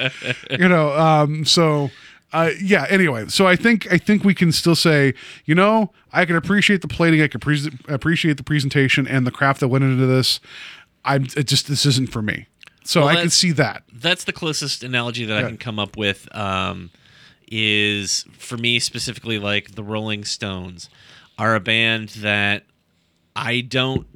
you 0.50 0.68
know. 0.68 0.92
Um, 0.92 1.44
so 1.44 1.90
uh, 2.32 2.50
yeah. 2.62 2.86
Anyway, 2.88 3.26
so 3.28 3.46
I 3.46 3.56
think 3.56 3.92
I 3.92 3.98
think 3.98 4.24
we 4.24 4.34
can 4.34 4.52
still 4.52 4.76
say, 4.76 5.14
you 5.46 5.54
know, 5.54 5.92
I 6.12 6.24
can 6.24 6.36
appreciate 6.36 6.82
the 6.82 6.88
plating. 6.88 7.22
I 7.22 7.28
can 7.28 7.40
pre- 7.40 7.70
appreciate 7.88 8.36
the 8.36 8.44
presentation 8.44 9.06
and 9.06 9.26
the 9.26 9.30
craft 9.32 9.60
that 9.60 9.68
went 9.68 9.84
into 9.84 10.06
this. 10.06 10.40
I'm 11.04 11.24
it 11.36 11.44
just 11.46 11.68
this 11.68 11.86
isn't 11.86 12.10
for 12.10 12.22
me. 12.22 12.46
So 12.84 13.00
Well, 13.00 13.10
I 13.10 13.20
can 13.20 13.30
see 13.30 13.52
that. 13.52 13.82
that's 13.92 14.24
the 14.24 14.32
closest 14.32 14.82
analogy 14.82 15.24
that 15.26 15.44
I 15.44 15.46
can 15.46 15.58
come 15.58 15.78
up 15.78 15.96
with. 15.96 16.34
Um, 16.34 16.90
is 17.52 18.24
for 18.32 18.56
me 18.56 18.78
specifically 18.78 19.38
like 19.38 19.74
the 19.74 19.82
Rolling 19.82 20.24
Stones 20.24 20.88
are 21.38 21.54
a 21.54 21.60
band 21.60 22.10
that 22.10 22.64
I 23.34 23.60
don't 23.60 24.06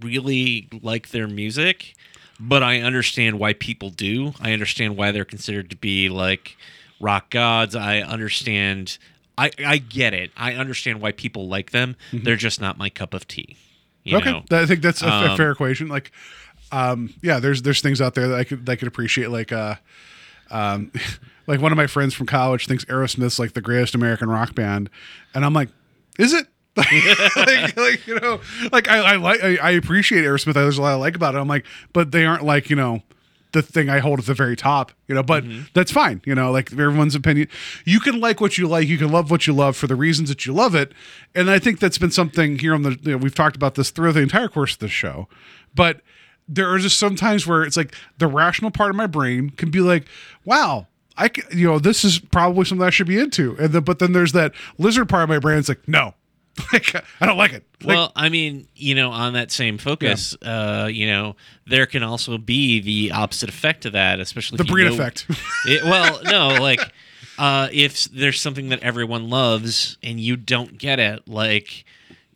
really 0.00 0.68
like 0.82 1.10
their 1.10 1.28
music, 1.28 1.94
but 2.40 2.62
I 2.62 2.80
understand 2.80 3.38
why 3.38 3.52
people 3.52 3.90
do. 3.90 4.32
I 4.40 4.52
understand 4.52 4.96
why 4.96 5.12
they're 5.12 5.24
considered 5.24 5.70
to 5.70 5.76
be 5.76 6.08
like 6.08 6.56
rock 7.00 7.30
gods. 7.30 7.76
I 7.76 8.00
understand. 8.00 8.98
I 9.38 9.50
I 9.64 9.78
get 9.78 10.12
it. 10.12 10.30
I 10.36 10.54
understand 10.54 11.00
why 11.00 11.12
people 11.12 11.48
like 11.48 11.70
them. 11.70 11.96
They're 12.12 12.36
just 12.36 12.60
not 12.60 12.78
my 12.78 12.90
cup 12.90 13.14
of 13.14 13.28
tea. 13.28 13.56
You 14.04 14.16
okay, 14.18 14.32
know? 14.32 14.42
I 14.50 14.66
think 14.66 14.82
that's 14.82 15.02
a, 15.02 15.06
a 15.06 15.30
Um, 15.30 15.36
fair 15.36 15.50
equation. 15.50 15.88
Like, 15.88 16.10
um, 16.72 17.14
yeah, 17.22 17.38
there's 17.38 17.62
there's 17.62 17.80
things 17.80 18.00
out 18.00 18.14
there 18.14 18.28
that 18.28 18.38
I 18.38 18.44
could 18.44 18.66
that 18.66 18.72
I 18.72 18.76
could 18.76 18.88
appreciate. 18.88 19.28
Like, 19.30 19.52
uh, 19.52 19.76
um, 20.50 20.90
like 21.46 21.60
one 21.60 21.72
of 21.72 21.76
my 21.76 21.86
friends 21.86 22.14
from 22.14 22.26
college 22.26 22.66
thinks 22.66 22.84
Aerosmith's 22.86 23.38
like 23.38 23.52
the 23.52 23.60
greatest 23.60 23.94
American 23.94 24.28
rock 24.28 24.54
band, 24.54 24.90
and 25.34 25.44
I'm 25.44 25.54
like, 25.54 25.68
is 26.18 26.32
it? 26.32 26.46
like, 26.76 27.76
like, 27.76 28.06
you 28.06 28.18
know, 28.18 28.40
like 28.72 28.88
I, 28.88 29.12
I 29.12 29.16
like 29.16 29.44
I, 29.44 29.56
I 29.56 29.70
appreciate 29.72 30.24
Aerosmith. 30.24 30.54
There's 30.54 30.78
a 30.78 30.82
lot 30.82 30.92
I 30.92 30.94
like 30.94 31.14
about 31.14 31.34
it. 31.34 31.38
I'm 31.38 31.46
like, 31.48 31.66
but 31.92 32.12
they 32.12 32.24
aren't 32.24 32.44
like 32.44 32.70
you 32.70 32.76
know 32.76 33.02
the 33.52 33.62
thing 33.62 33.88
I 33.88 33.98
hold 33.98 34.18
at 34.18 34.26
the 34.26 34.34
very 34.34 34.56
top. 34.56 34.92
You 35.08 35.14
know, 35.14 35.22
but 35.22 35.44
mm-hmm. 35.44 35.62
that's 35.74 35.92
fine. 35.92 36.22
You 36.24 36.34
know, 36.34 36.50
like 36.50 36.72
everyone's 36.72 37.14
opinion. 37.14 37.48
You 37.84 38.00
can 38.00 38.20
like 38.20 38.40
what 38.40 38.58
you 38.58 38.66
like. 38.66 38.88
You 38.88 38.98
can 38.98 39.10
love 39.10 39.30
what 39.30 39.46
you 39.46 39.52
love 39.52 39.76
for 39.76 39.86
the 39.86 39.96
reasons 39.96 40.28
that 40.28 40.46
you 40.46 40.52
love 40.52 40.74
it. 40.74 40.92
And 41.34 41.50
I 41.50 41.58
think 41.58 41.80
that's 41.80 41.98
been 41.98 42.10
something 42.10 42.58
here 42.58 42.74
on 42.74 42.82
the. 42.82 42.98
You 43.02 43.12
know, 43.12 43.16
we've 43.18 43.34
talked 43.34 43.56
about 43.56 43.74
this 43.74 43.90
throughout 43.90 44.14
the 44.14 44.20
entire 44.20 44.48
course 44.48 44.74
of 44.74 44.78
this 44.80 44.90
show, 44.90 45.28
but 45.74 46.00
there 46.48 46.68
are 46.68 46.78
just 46.78 46.98
some 46.98 47.16
times 47.16 47.46
where 47.46 47.62
it's 47.62 47.76
like 47.76 47.94
the 48.18 48.26
rational 48.26 48.70
part 48.70 48.90
of 48.90 48.96
my 48.96 49.06
brain 49.06 49.50
can 49.50 49.70
be 49.70 49.80
like, 49.80 50.06
wow. 50.44 50.88
I 51.14 51.28
can, 51.28 51.44
you 51.56 51.66
know, 51.66 51.78
this 51.78 52.04
is 52.04 52.18
probably 52.18 52.64
something 52.64 52.86
I 52.86 52.88
should 52.88 53.06
be 53.06 53.18
into, 53.18 53.54
and 53.58 53.72
the, 53.72 53.82
but 53.82 53.98
then 53.98 54.14
there's 54.14 54.32
that 54.32 54.54
lizard 54.78 55.10
part 55.10 55.24
of 55.24 55.28
my 55.28 55.38
brain. 55.38 55.58
It's 55.58 55.68
like, 55.68 55.86
no, 55.86 56.14
like 56.72 56.94
I 57.20 57.26
don't 57.26 57.38
like 57.38 57.52
it. 57.52 57.64
Like, 57.80 57.88
Well, 57.96 58.12
I 58.14 58.28
mean, 58.28 58.66
you 58.74 58.94
know, 58.94 59.10
on 59.10 59.32
that 59.34 59.50
same 59.50 59.78
focus, 59.78 60.36
uh, 60.42 60.88
you 60.90 61.06
know, 61.06 61.36
there 61.66 61.86
can 61.86 62.02
also 62.02 62.38
be 62.38 62.80
the 62.80 63.12
opposite 63.12 63.48
effect 63.48 63.82
to 63.82 63.90
that, 63.90 64.20
especially 64.20 64.58
the 64.58 64.64
breed 64.64 64.86
know- 64.86 64.94
effect. 64.94 65.26
It, 65.66 65.84
well, 65.84 66.20
no, 66.24 66.60
like 66.60 66.80
uh, 67.38 67.68
if 67.72 68.04
there's 68.06 68.40
something 68.40 68.68
that 68.70 68.80
everyone 68.80 69.30
loves 69.30 69.96
and 70.02 70.18
you 70.20 70.36
don't 70.36 70.76
get 70.78 70.98
it, 70.98 71.26
like 71.26 71.84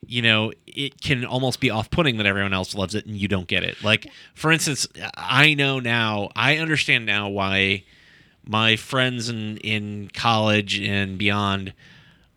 you 0.08 0.22
know, 0.22 0.52
it 0.66 1.00
can 1.00 1.24
almost 1.24 1.58
be 1.58 1.68
off-putting 1.68 2.18
that 2.18 2.26
everyone 2.26 2.52
else 2.52 2.74
loves 2.76 2.94
it 2.94 3.06
and 3.06 3.16
you 3.16 3.26
don't 3.26 3.48
get 3.48 3.64
it. 3.64 3.82
Like, 3.82 4.06
for 4.34 4.52
instance, 4.52 4.86
I 5.16 5.54
know 5.54 5.80
now, 5.80 6.30
I 6.36 6.58
understand 6.58 7.06
now 7.06 7.28
why 7.28 7.82
my 8.46 8.76
friends 8.76 9.28
in 9.28 9.56
in 9.58 10.08
college 10.14 10.78
and 10.80 11.18
beyond 11.18 11.72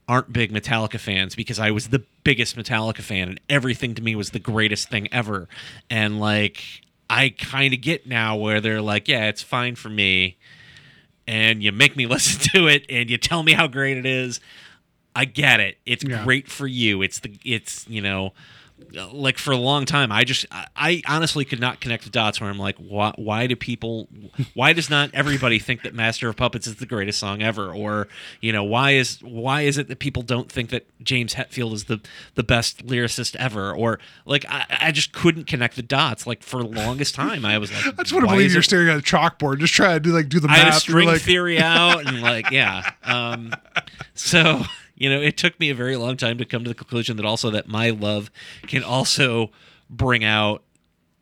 aren't 0.09 0.33
big 0.33 0.51
Metallica 0.51 0.99
fans 0.99 1.35
because 1.35 1.59
I 1.59 1.71
was 1.71 1.87
the 1.89 2.03
biggest 2.23 2.57
Metallica 2.57 3.01
fan 3.01 3.29
and 3.29 3.39
everything 3.49 3.93
to 3.95 4.01
me 4.01 4.15
was 4.15 4.31
the 4.31 4.39
greatest 4.39 4.89
thing 4.89 5.07
ever. 5.13 5.47
And 5.89 6.19
like 6.19 6.61
I 7.09 7.29
kind 7.29 7.73
of 7.73 7.79
get 7.81 8.07
now 8.07 8.35
where 8.35 8.59
they're 8.59 8.81
like, 8.81 9.07
yeah, 9.07 9.27
it's 9.29 9.43
fine 9.43 9.75
for 9.75 9.89
me. 9.89 10.37
And 11.27 11.61
you 11.63 11.71
make 11.71 11.95
me 11.95 12.05
listen 12.15 12.39
to 12.55 12.67
it 12.67 12.85
and 12.89 13.09
you 13.09 13.17
tell 13.17 13.43
me 13.43 13.53
how 13.53 13.67
great 13.67 13.97
it 13.97 14.05
is. 14.05 14.39
I 15.15 15.25
get 15.25 15.59
it. 15.59 15.77
It's 15.85 16.03
Yeah. 16.03 16.23
great 16.23 16.49
for 16.49 16.67
you. 16.67 17.01
It's 17.01 17.19
the 17.19 17.37
it's, 17.45 17.87
you 17.87 18.01
know, 18.01 18.33
like 19.11 19.37
for 19.37 19.51
a 19.51 19.57
long 19.57 19.85
time 19.85 20.11
I 20.11 20.23
just 20.23 20.45
I, 20.51 20.67
I 20.75 21.01
honestly 21.07 21.45
could 21.45 21.59
not 21.59 21.79
connect 21.79 22.05
the 22.05 22.09
dots 22.09 22.41
where 22.41 22.49
I'm 22.49 22.57
like 22.57 22.77
why 22.77 23.13
why 23.17 23.47
do 23.47 23.55
people 23.55 24.07
why 24.53 24.73
does 24.73 24.89
not 24.89 25.11
everybody 25.13 25.59
think 25.59 25.83
that 25.83 25.93
Master 25.93 26.29
of 26.29 26.35
Puppets 26.35 26.65
is 26.65 26.77
the 26.77 26.85
greatest 26.85 27.19
song 27.19 27.41
ever 27.41 27.71
or 27.71 28.07
you 28.41 28.51
know 28.51 28.63
why 28.63 28.91
is 28.91 29.19
why 29.21 29.61
is 29.61 29.77
it 29.77 29.87
that 29.89 29.99
people 29.99 30.23
don't 30.23 30.51
think 30.51 30.69
that 30.71 30.87
James 31.03 31.35
Hetfield 31.35 31.73
is 31.73 31.85
the 31.85 32.01
the 32.35 32.43
best 32.43 32.85
lyricist 32.85 33.35
ever 33.35 33.73
or 33.73 33.99
like 34.25 34.45
I, 34.49 34.65
I 34.81 34.91
just 34.91 35.11
couldn't 35.11 35.45
connect 35.45 35.75
the 35.75 35.83
dots 35.83 36.25
like 36.25 36.41
for 36.41 36.63
the 36.63 36.69
longest 36.69 37.15
time 37.15 37.45
I 37.45 37.57
was 37.57 37.71
like 37.71 37.85
I 37.99 38.03
just 38.03 38.13
want 38.13 38.25
to 38.25 38.31
believe 38.31 38.51
you're 38.51 38.61
it- 38.61 38.63
staring 38.63 38.89
at 38.89 38.97
a 38.97 39.01
chalkboard, 39.01 39.59
just 39.59 39.73
trying 39.73 39.95
to 39.95 39.99
do 39.99 40.11
like 40.11 40.29
do 40.29 40.39
the 40.39 40.49
I 40.49 40.57
had 40.57 40.67
a 40.69 40.73
string 40.73 41.07
like, 41.07 41.21
theory 41.21 41.59
out 41.59 42.05
and 42.07 42.21
like 42.21 42.51
yeah. 42.51 42.91
Um, 43.03 43.53
so 44.13 44.61
you 44.99 45.09
know, 45.09 45.19
it 45.21 45.35
took 45.37 45.59
me 45.59 45.69
a 45.71 45.75
very 45.75 45.95
long 45.95 46.15
time 46.17 46.37
to 46.37 46.45
come 46.45 46.63
to 46.63 46.69
the 46.69 46.75
conclusion 46.75 47.17
that 47.17 47.25
also 47.25 47.49
that 47.49 47.67
my 47.67 47.89
love 47.89 48.29
can 48.67 48.83
also 48.83 49.49
bring 49.89 50.23
out 50.23 50.61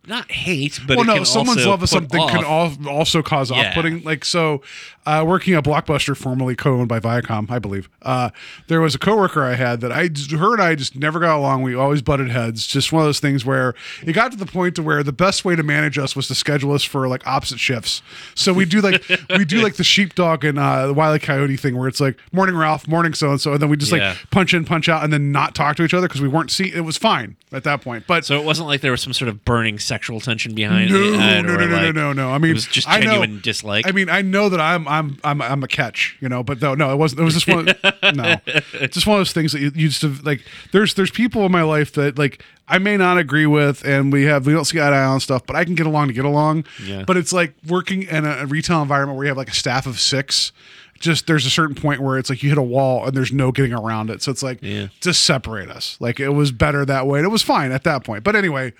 not 0.05 0.32
hate, 0.32 0.80
but 0.88 0.95
well, 0.97 1.03
it 1.03 1.07
no, 1.07 1.15
can 1.15 1.25
someone's 1.25 1.57
also 1.59 1.69
love 1.69 1.84
of 1.84 1.89
something 1.89 2.28
can 2.30 2.45
off- 2.45 2.78
al- 2.82 2.89
also 2.89 3.21
cause 3.21 3.51
Yeah. 3.51 3.69
off-putting. 3.69 4.03
Like 4.03 4.23
so, 4.23 4.61
uh, 5.08 5.24
working 5.24 5.53
at 5.53 5.64
Blockbuster, 5.64 6.16
formerly 6.16 6.55
co-owned 6.55 6.88
by 6.89 6.99
Viacom, 6.99 7.49
I 7.49 7.60
believe. 7.60 7.89
Uh, 8.01 8.30
there 8.68 8.82
was 8.82 8.93
a 8.93 8.99
coworker 8.99 9.43
I 9.43 9.55
had 9.55 9.82
that 9.82 9.91
I, 9.91 10.10
her 10.38 10.53
and 10.53 10.62
I 10.62 10.76
just 10.76 10.95
never 10.95 11.20
got 11.20 11.38
along. 11.38 11.62
We 11.64 11.74
always 11.76 12.01
butted 12.01 12.30
heads. 12.30 12.68
Just 12.68 12.91
one 12.91 13.01
of 13.01 13.08
those 13.08 13.20
things 13.20 13.45
where 13.45 13.74
it 14.05 14.14
got 14.14 14.32
to 14.32 14.38
the 14.38 14.45
point 14.45 14.76
to 14.76 14.84
where 14.84 15.01
the 15.03 15.14
best 15.14 15.45
way 15.45 15.55
to 15.55 15.64
manage 15.64 15.97
us 15.97 16.16
was 16.16 16.28
to 16.28 16.36
schedule 16.36 16.74
us 16.74 16.84
for 16.84 17.08
like 17.08 17.26
opposite 17.26 17.60
shifts. 17.60 18.01
So 18.36 18.53
we 18.53 18.66
do 18.66 18.82
like 18.82 19.03
we 19.30 19.45
do 19.45 19.62
like 19.62 19.76
the 19.78 19.84
sheepdog 19.84 20.43
and 20.43 20.60
uh, 20.60 20.88
the 20.88 20.93
Wile 20.93 21.16
E. 21.16 21.20
Coyote 21.20 21.58
thing, 21.58 21.78
where 21.78 21.88
it's 21.88 22.01
like 22.01 22.20
morning 22.34 22.55
Ralph, 22.58 22.88
morning 22.88 23.14
so 23.14 23.32
and 23.32 23.39
so, 23.41 23.53
and 23.53 23.62
then 23.62 23.70
we 23.70 23.78
just 23.78 23.91
Yeah. 23.93 24.10
like 24.10 24.30
punch 24.32 24.53
in, 24.53 24.66
punch 24.66 24.89
out, 24.89 25.03
and 25.03 25.14
then 25.14 25.32
not 25.32 25.55
talk 25.55 25.78
to 25.78 25.84
each 25.84 25.93
other 25.93 26.08
because 26.08 26.22
we 26.22 26.28
weren't 26.28 26.51
see. 26.51 26.74
It 26.74 26.82
was 26.82 26.97
fine 26.97 27.38
at 27.53 27.64
that 27.64 27.82
point, 27.82 28.05
but 28.08 28.26
So 28.26 28.38
it 28.38 28.43
wasn't 28.43 28.68
like 28.68 28.82
there 28.82 28.91
was 28.91 29.01
some 29.01 29.14
sort 29.14 29.30
of 29.30 29.45
burning 29.45 29.80
sexual 29.80 30.20
tension 30.20 30.53
behind 30.53 30.91
no, 30.91 30.97
it. 30.97 31.12
no, 31.12 31.41
no, 31.41 31.55
no, 31.58 31.68
no, 31.68 31.76
like, 31.86 31.95
no, 31.95 32.14
no. 32.14 32.32
I 32.32 32.38
mean, 32.39 32.51
it 32.51 32.55
was 32.55 32.66
just 32.68 32.88
I 32.89 32.97
know- 32.99 33.05
genuine 33.05 33.39
dislike. 33.41 33.88
I 33.88 33.91
mean, 33.91 34.10
I 34.10 34.22
know 34.22 34.49
that 34.49 34.60
I'm, 34.60 34.86
I'm, 34.88 34.97
I'm, 35.24 35.41
I'm 35.41 35.64
a 35.64 35.68
catch, 35.68 36.18
you 36.20 36.30
know, 36.30 36.43
but 36.43 36.62
no, 36.62 36.74
no, 36.76 36.91
it 36.91 36.95
wasn't. 36.98 37.22
It 37.22 37.24
was 37.24 37.34
just 37.34 37.48
one. 37.48 37.66
no, 37.66 38.36
it's 38.45 38.93
just 38.95 39.08
one 39.08 39.18
of 39.18 39.20
those 39.22 39.34
things 39.34 39.52
that 39.54 39.60
you, 39.60 39.72
you 39.76 39.89
just 39.89 40.02
have, 40.02 40.26
like. 40.26 40.41
There's, 40.72 40.93
there's 40.95 41.12
people 41.12 41.45
in 41.45 41.52
my 41.52 41.64
life 41.64 41.93
that 41.93 42.18
like 42.18 42.43
I 42.68 42.78
may 42.80 42.98
not 42.98 43.18
agree 43.18 43.45
with, 43.45 43.84
and 43.86 44.12
we 44.12 44.24
have 44.24 44.45
we 44.45 44.54
don't 44.54 44.66
see 44.66 44.80
eye 44.80 44.89
to 44.89 44.95
eye 44.95 45.04
on 45.06 45.20
stuff, 45.20 45.45
but 45.45 45.56
I 45.56 45.64
can 45.66 45.76
get 45.76 45.86
along 45.86 46.08
to 46.08 46.14
get 46.14 46.26
along. 46.26 46.66
Yeah. 46.84 47.04
But 47.06 47.18
it's 47.18 47.32
like 47.34 47.54
working 47.68 48.04
in 48.04 48.26
a, 48.26 48.39
a 48.39 48.45
retail 48.45 48.82
environment 48.82 49.18
where 49.18 49.26
you 49.26 49.30
have 49.30 49.38
like 49.38 49.50
a 49.50 49.54
staff 49.56 49.86
of 49.86 50.00
six. 50.00 50.52
Just 51.00 51.28
there's 51.28 51.45
a 51.45 51.52
certain 51.52 51.76
point 51.76 52.02
where 52.02 52.18
it's 52.18 52.28
like 52.30 52.41
you 52.41 52.50
hit 52.50 52.58
a 52.58 52.64
wall 52.64 53.06
and 53.06 53.16
there's 53.16 53.32
no 53.32 53.52
getting 53.52 53.72
around 53.74 54.10
it. 54.10 54.24
So 54.24 54.32
it's 54.32 54.41
like 54.41 54.58
Yeah. 54.64 54.88
just 55.00 55.24
separate 55.26 55.70
us. 55.70 55.95
Like 56.00 56.20
it 56.20 56.30
was 56.30 56.52
better 56.52 56.86
that 56.86 57.06
way, 57.06 57.20
and 57.20 57.26
it 57.26 57.30
was 57.30 57.43
fine 57.43 57.72
at 57.72 57.84
that 57.84 58.04
point. 58.04 58.24
But 58.24 58.36
anyway, 58.36 58.74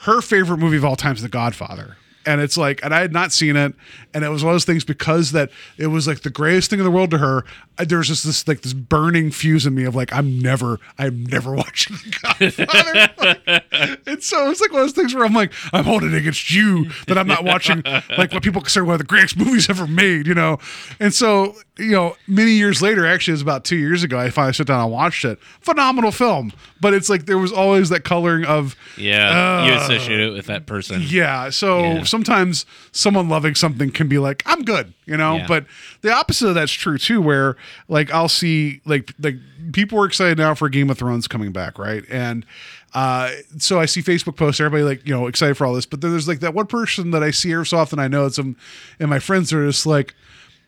her 0.00 0.20
favorite 0.20 0.58
movie 0.58 0.76
of 0.76 0.84
all 0.84 0.94
time 0.96 1.14
is 1.16 1.22
The 1.22 1.28
Godfather. 1.30 1.96
And 2.26 2.40
it's 2.40 2.56
like, 2.56 2.84
and 2.84 2.94
I 2.94 3.00
had 3.00 3.12
not 3.12 3.32
seen 3.32 3.56
it, 3.56 3.74
and 4.12 4.24
it 4.24 4.28
was 4.28 4.42
one 4.42 4.52
of 4.52 4.54
those 4.54 4.64
things 4.64 4.84
because 4.84 5.32
that 5.32 5.50
it 5.76 5.88
was 5.88 6.06
like 6.06 6.20
the 6.20 6.30
greatest 6.30 6.70
thing 6.70 6.78
in 6.78 6.84
the 6.84 6.90
world 6.90 7.10
to 7.10 7.18
her. 7.18 7.44
I, 7.78 7.84
there 7.84 7.98
was 7.98 8.08
just 8.08 8.24
this 8.24 8.46
like 8.46 8.62
this 8.62 8.72
burning 8.72 9.30
fuse 9.30 9.66
in 9.66 9.74
me 9.74 9.84
of 9.84 9.94
like, 9.94 10.12
I'm 10.12 10.38
never, 10.38 10.78
I'm 10.98 11.24
never 11.24 11.52
watching 11.56 11.96
The 11.96 12.18
Godfather. 12.22 13.10
Like, 13.18 14.02
and 14.06 14.22
so 14.22 14.50
it's 14.50 14.60
like 14.60 14.72
one 14.72 14.82
of 14.82 14.86
those 14.86 14.92
things 14.92 15.14
where 15.14 15.24
I'm 15.24 15.34
like, 15.34 15.52
I'm 15.72 15.84
holding 15.84 16.12
it 16.12 16.18
against 16.18 16.50
you 16.52 16.90
that 17.08 17.18
I'm 17.18 17.26
not 17.26 17.44
watching 17.44 17.82
like 18.16 18.32
what 18.32 18.42
people 18.42 18.62
consider 18.62 18.84
one 18.84 18.94
of 18.94 19.00
the 19.00 19.04
greatest 19.04 19.36
movies 19.36 19.68
ever 19.68 19.86
made, 19.86 20.26
you 20.26 20.34
know. 20.34 20.58
And 21.00 21.12
so 21.12 21.56
you 21.78 21.90
know, 21.90 22.16
many 22.28 22.52
years 22.52 22.80
later, 22.80 23.04
actually, 23.04 23.32
it 23.32 23.34
was 23.34 23.42
about 23.42 23.64
two 23.64 23.76
years 23.76 24.04
ago, 24.04 24.18
I 24.18 24.30
finally 24.30 24.52
sat 24.52 24.68
down 24.68 24.84
and 24.84 24.92
watched 24.92 25.24
it. 25.24 25.40
Phenomenal 25.60 26.12
film, 26.12 26.52
but 26.80 26.94
it's 26.94 27.08
like 27.08 27.26
there 27.26 27.38
was 27.38 27.52
always 27.52 27.88
that 27.88 28.04
coloring 28.04 28.44
of 28.44 28.76
yeah, 28.96 29.66
you 29.66 29.72
uh, 29.72 29.76
associate 29.78 30.20
it 30.20 30.32
with 30.32 30.46
that 30.46 30.66
person. 30.66 31.02
yeah. 31.04 31.50
So 31.50 31.80
Yeah. 31.80 32.04
Sometimes 32.14 32.64
someone 32.92 33.28
loving 33.28 33.56
something 33.56 33.90
can 33.90 34.06
be 34.06 34.18
like, 34.18 34.44
I'm 34.46 34.62
good, 34.62 34.94
you 35.04 35.16
know. 35.16 35.38
Yeah. 35.38 35.46
But 35.48 35.66
the 36.02 36.12
opposite 36.12 36.46
of 36.46 36.54
that's 36.54 36.70
true 36.70 36.96
too, 36.96 37.20
where 37.20 37.56
like 37.88 38.12
I'll 38.12 38.28
see 38.28 38.80
like 38.84 39.12
like 39.18 39.34
people 39.72 40.00
are 40.00 40.06
excited 40.06 40.38
now 40.38 40.54
for 40.54 40.68
Game 40.68 40.90
of 40.90 40.98
Thrones 40.98 41.26
coming 41.26 41.50
back, 41.50 41.76
right? 41.76 42.04
And 42.08 42.46
uh, 42.94 43.32
so 43.58 43.80
I 43.80 43.86
see 43.86 44.00
Facebook 44.00 44.36
posts, 44.36 44.60
everybody 44.60 44.84
like 44.84 45.04
you 45.04 45.12
know 45.12 45.26
excited 45.26 45.56
for 45.56 45.66
all 45.66 45.74
this, 45.74 45.86
but 45.86 46.02
then 46.02 46.12
there's 46.12 46.28
like 46.28 46.38
that 46.38 46.54
one 46.54 46.68
person 46.68 47.10
that 47.10 47.24
I 47.24 47.32
see 47.32 47.52
every 47.52 47.66
so 47.66 47.78
often. 47.78 47.98
I 47.98 48.06
know 48.06 48.26
it's 48.26 48.36
them 48.36 48.56
and 49.00 49.10
my 49.10 49.18
friends 49.18 49.52
are 49.52 49.66
just 49.66 49.86
like, 49.86 50.14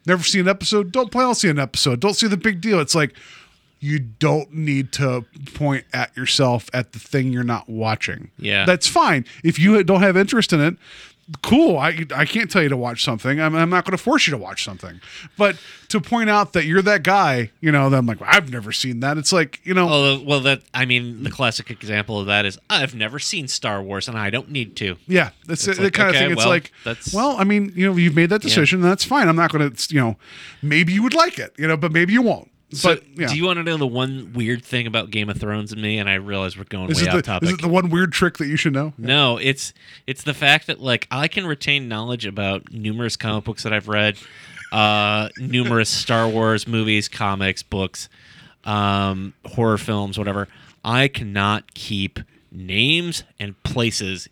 never 0.04 0.24
seen 0.24 0.40
an 0.40 0.48
episode. 0.48 0.90
Don't 0.90 1.12
plan 1.12 1.26
on 1.26 1.36
seeing 1.36 1.52
an 1.52 1.60
episode. 1.60 2.00
Don't 2.00 2.14
see 2.14 2.26
the 2.26 2.36
big 2.36 2.60
deal. 2.60 2.80
It's 2.80 2.96
like 2.96 3.14
you 3.78 3.98
don't 4.00 4.52
need 4.52 4.90
to 4.90 5.24
point 5.54 5.84
at 5.92 6.16
yourself 6.16 6.68
at 6.72 6.92
the 6.92 6.98
thing 6.98 7.32
you're 7.32 7.44
not 7.44 7.68
watching. 7.68 8.30
Yeah. 8.38 8.64
That's 8.64 8.88
fine. 8.88 9.24
If 9.44 9.58
you 9.58 9.82
don't 9.84 10.02
have 10.02 10.16
interest 10.16 10.52
in 10.52 10.60
it, 10.60 10.76
cool. 11.42 11.76
I, 11.78 12.04
I 12.14 12.24
can't 12.24 12.50
tell 12.50 12.62
you 12.62 12.68
to 12.68 12.76
watch 12.76 13.02
something. 13.02 13.40
I'm, 13.40 13.54
I'm 13.56 13.68
not 13.70 13.84
going 13.84 13.96
to 13.96 14.02
force 14.02 14.26
you 14.26 14.30
to 14.30 14.36
watch 14.36 14.64
something. 14.64 15.00
But 15.36 15.56
to 15.88 16.00
point 16.00 16.30
out 16.30 16.52
that 16.52 16.64
you're 16.66 16.82
that 16.82 17.02
guy, 17.02 17.50
you 17.60 17.72
know, 17.72 17.90
then 17.90 17.98
I'm 18.00 18.06
like, 18.06 18.18
I've 18.22 18.50
never 18.52 18.70
seen 18.72 19.00
that. 19.00 19.18
It's 19.18 19.32
like, 19.32 19.60
you 19.64 19.74
know, 19.74 19.88
Oh 19.90 20.22
well, 20.24 20.40
that 20.40 20.62
I 20.72 20.84
mean, 20.84 21.22
the 21.24 21.30
classic 21.30 21.70
example 21.70 22.20
of 22.20 22.26
that 22.26 22.46
is 22.46 22.58
I've 22.70 22.94
never 22.94 23.18
seen 23.18 23.48
Star 23.48 23.82
Wars 23.82 24.06
and 24.08 24.16
I 24.16 24.30
don't 24.30 24.50
need 24.50 24.76
to. 24.76 24.96
yeah, 25.06 25.30
that's 25.46 25.66
It's 25.66 25.78
the 25.78 25.84
like, 25.84 25.92
kind 25.94 26.10
of 26.10 26.14
okay, 26.14 26.24
thing. 26.24 26.32
It's 26.32 26.38
well, 26.40 26.48
like, 26.48 26.72
that's- 26.84 27.12
well, 27.12 27.36
I 27.38 27.44
mean, 27.44 27.72
you 27.74 27.86
know, 27.90 27.96
you've 27.96 28.14
made 28.16 28.30
that 28.30 28.42
decision. 28.42 28.80
That's 28.80 29.04
fine. 29.04 29.28
I'm 29.28 29.36
not 29.36 29.50
going 29.52 29.70
to, 29.70 29.94
you 29.94 30.00
know, 30.00 30.16
maybe 30.62 30.92
you 30.92 31.02
would 31.02 31.14
like 31.14 31.38
it, 31.38 31.52
you 31.58 31.66
know, 31.66 31.76
but 31.76 31.92
maybe 31.92 32.12
you 32.12 32.22
won't. 32.22 32.50
So, 32.72 32.96
but 32.96 33.04
yeah. 33.16 33.28
do 33.28 33.36
you 33.36 33.44
want 33.44 33.58
to 33.58 33.62
know 33.62 33.76
the 33.76 33.86
one 33.86 34.32
weird 34.34 34.64
thing 34.64 34.88
about 34.88 35.10
Game 35.10 35.28
of 35.28 35.38
Thrones 35.38 35.72
and 35.72 35.80
me? 35.80 35.98
And 35.98 36.08
I 36.08 36.14
realize 36.14 36.58
we're 36.58 36.64
going 36.64 36.90
is 36.90 37.00
way 37.00 37.08
off 37.08 37.14
the, 37.14 37.22
topic. 37.22 37.48
is 37.48 37.54
it 37.54 37.62
the 37.62 37.68
one 37.68 37.90
weird 37.90 38.12
trick 38.12 38.38
that 38.38 38.48
you 38.48 38.56
should 38.56 38.72
know? 38.72 38.92
No, 38.98 39.38
it's 39.38 39.72
it's 40.06 40.24
the 40.24 40.34
fact 40.34 40.66
that 40.66 40.80
like 40.80 41.06
I 41.10 41.28
can 41.28 41.46
retain 41.46 41.88
knowledge 41.88 42.26
about 42.26 42.72
numerous 42.72 43.16
comic 43.16 43.44
books 43.44 43.62
that 43.62 43.72
I've 43.72 43.86
read, 43.86 44.18
uh, 44.72 45.28
numerous 45.38 45.88
Star 45.90 46.28
Wars 46.28 46.66
movies, 46.66 47.08
comics, 47.08 47.62
books, 47.62 48.08
um, 48.64 49.32
horror 49.44 49.78
films, 49.78 50.18
whatever. 50.18 50.48
I 50.84 51.06
cannot 51.08 51.72
keep 51.74 52.20
names 52.52 53.24
and 53.38 53.60
places 53.64 54.28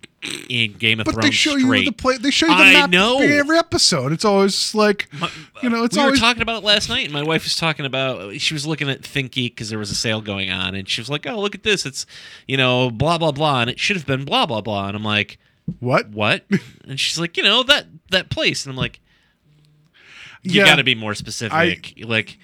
in 0.49 0.73
Game 0.75 1.01
of 1.01 1.05
But 1.07 1.15
Thrones 1.15 1.27
they 1.27 1.33
show 1.33 1.59
straight. 1.59 1.81
you 1.81 1.85
the 1.87 1.93
play. 1.93 2.17
They 2.17 2.31
show 2.31 2.47
you 2.47 2.55
the 2.57 2.63
I 2.63 2.73
map 2.73 2.91
know. 2.91 3.19
every 3.21 3.59
episode. 3.59 4.13
It's 4.13 4.25
always 4.25 4.75
like, 4.75 5.09
you 5.63 5.69
know, 5.69 5.85
it's 5.85 5.97
we 5.97 6.03
always 6.03 6.19
were 6.21 6.25
talking 6.27 6.43
about 6.43 6.63
it 6.63 6.67
last 6.67 6.89
night, 6.89 7.05
and 7.05 7.13
my 7.13 7.23
wife 7.23 7.45
was 7.45 7.57
talking 7.57 7.85
about. 7.85 8.41
She 8.41 8.55
was 8.55 8.67
looking 8.67 8.89
at 8.89 9.03
ThinkGeek 9.03 9.51
because 9.51 9.69
there 9.71 9.79
was 9.79 9.91
a 9.91 9.95
sale 9.95 10.21
going 10.21 10.51
on, 10.51 10.75
and 10.75 10.89
she 10.89 11.01
was 11.01 11.11
like, 11.11 11.27
"Oh, 11.27 11.39
look 11.41 11.55
at 11.55 11.63
this! 11.63 11.85
It's 11.85 12.07
you 12.49 12.57
know, 12.57 12.91
blah 12.91 13.19
blah 13.19 13.33
blah, 13.33 13.61
and 13.63 13.71
it 13.71 13.79
should 13.79 13.97
have 13.97 14.07
been 14.07 14.25
blah 14.25 14.47
blah 14.47 14.61
blah." 14.63 14.89
And 14.89 14.97
I'm 14.97 15.05
like, 15.05 15.39
what? 15.81 16.09
"What?" 16.11 16.45
and 16.89 16.99
she's 16.99 17.19
like, 17.19 17.37
"You 17.37 17.43
know 17.43 17.63
that 17.65 17.87
that 18.11 18.31
place," 18.31 18.65
and 18.65 18.71
I'm 18.73 18.77
like, 18.79 19.01
"You 20.43 20.61
Yeah. 20.61 20.65
got 20.67 20.77
to 20.77 20.85
be 20.85 20.95
more 20.95 21.15
specific." 21.15 21.95
like, 22.05 22.39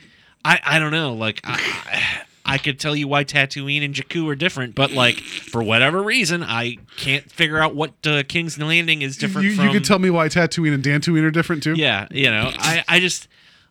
I 0.45 0.61
I 0.65 0.79
don't 0.79 0.93
know. 0.93 1.15
Like, 1.15 1.41
I, 1.45 2.23
I 2.45 2.59
could 2.59 2.81
tell 2.81 2.97
you 2.97 3.07
why 3.07 3.25
Tatooine 3.25 3.85
and 3.85 3.95
Jakku 3.95 4.29
are 4.31 4.35
different, 4.35 4.75
but 4.75 4.93
like 4.93 5.17
for 5.17 5.63
whatever 5.63 6.03
reason, 6.03 6.43
I 6.43 6.79
can't 6.97 7.31
figure 7.31 7.59
out 7.59 7.75
what 7.75 7.93
uh, 8.07 8.23
King's 8.27 8.59
Landing 8.59 9.03
is 9.03 9.17
different 9.17 9.47
You, 9.49 9.57
from. 9.57 9.67
you 9.67 9.73
can 9.73 9.83
tell 9.83 9.99
me 9.99 10.11
why 10.11 10.29
Tatooine 10.29 10.75
and 10.75 10.83
Dantooine 10.83 11.23
are 11.23 11.31
different 11.31 11.63
too. 11.63 11.75
Yeah, 11.75 12.09
you 12.11 12.31
know, 12.31 12.51
I, 12.55 12.83
I 12.89 13.01
just 13.01 13.29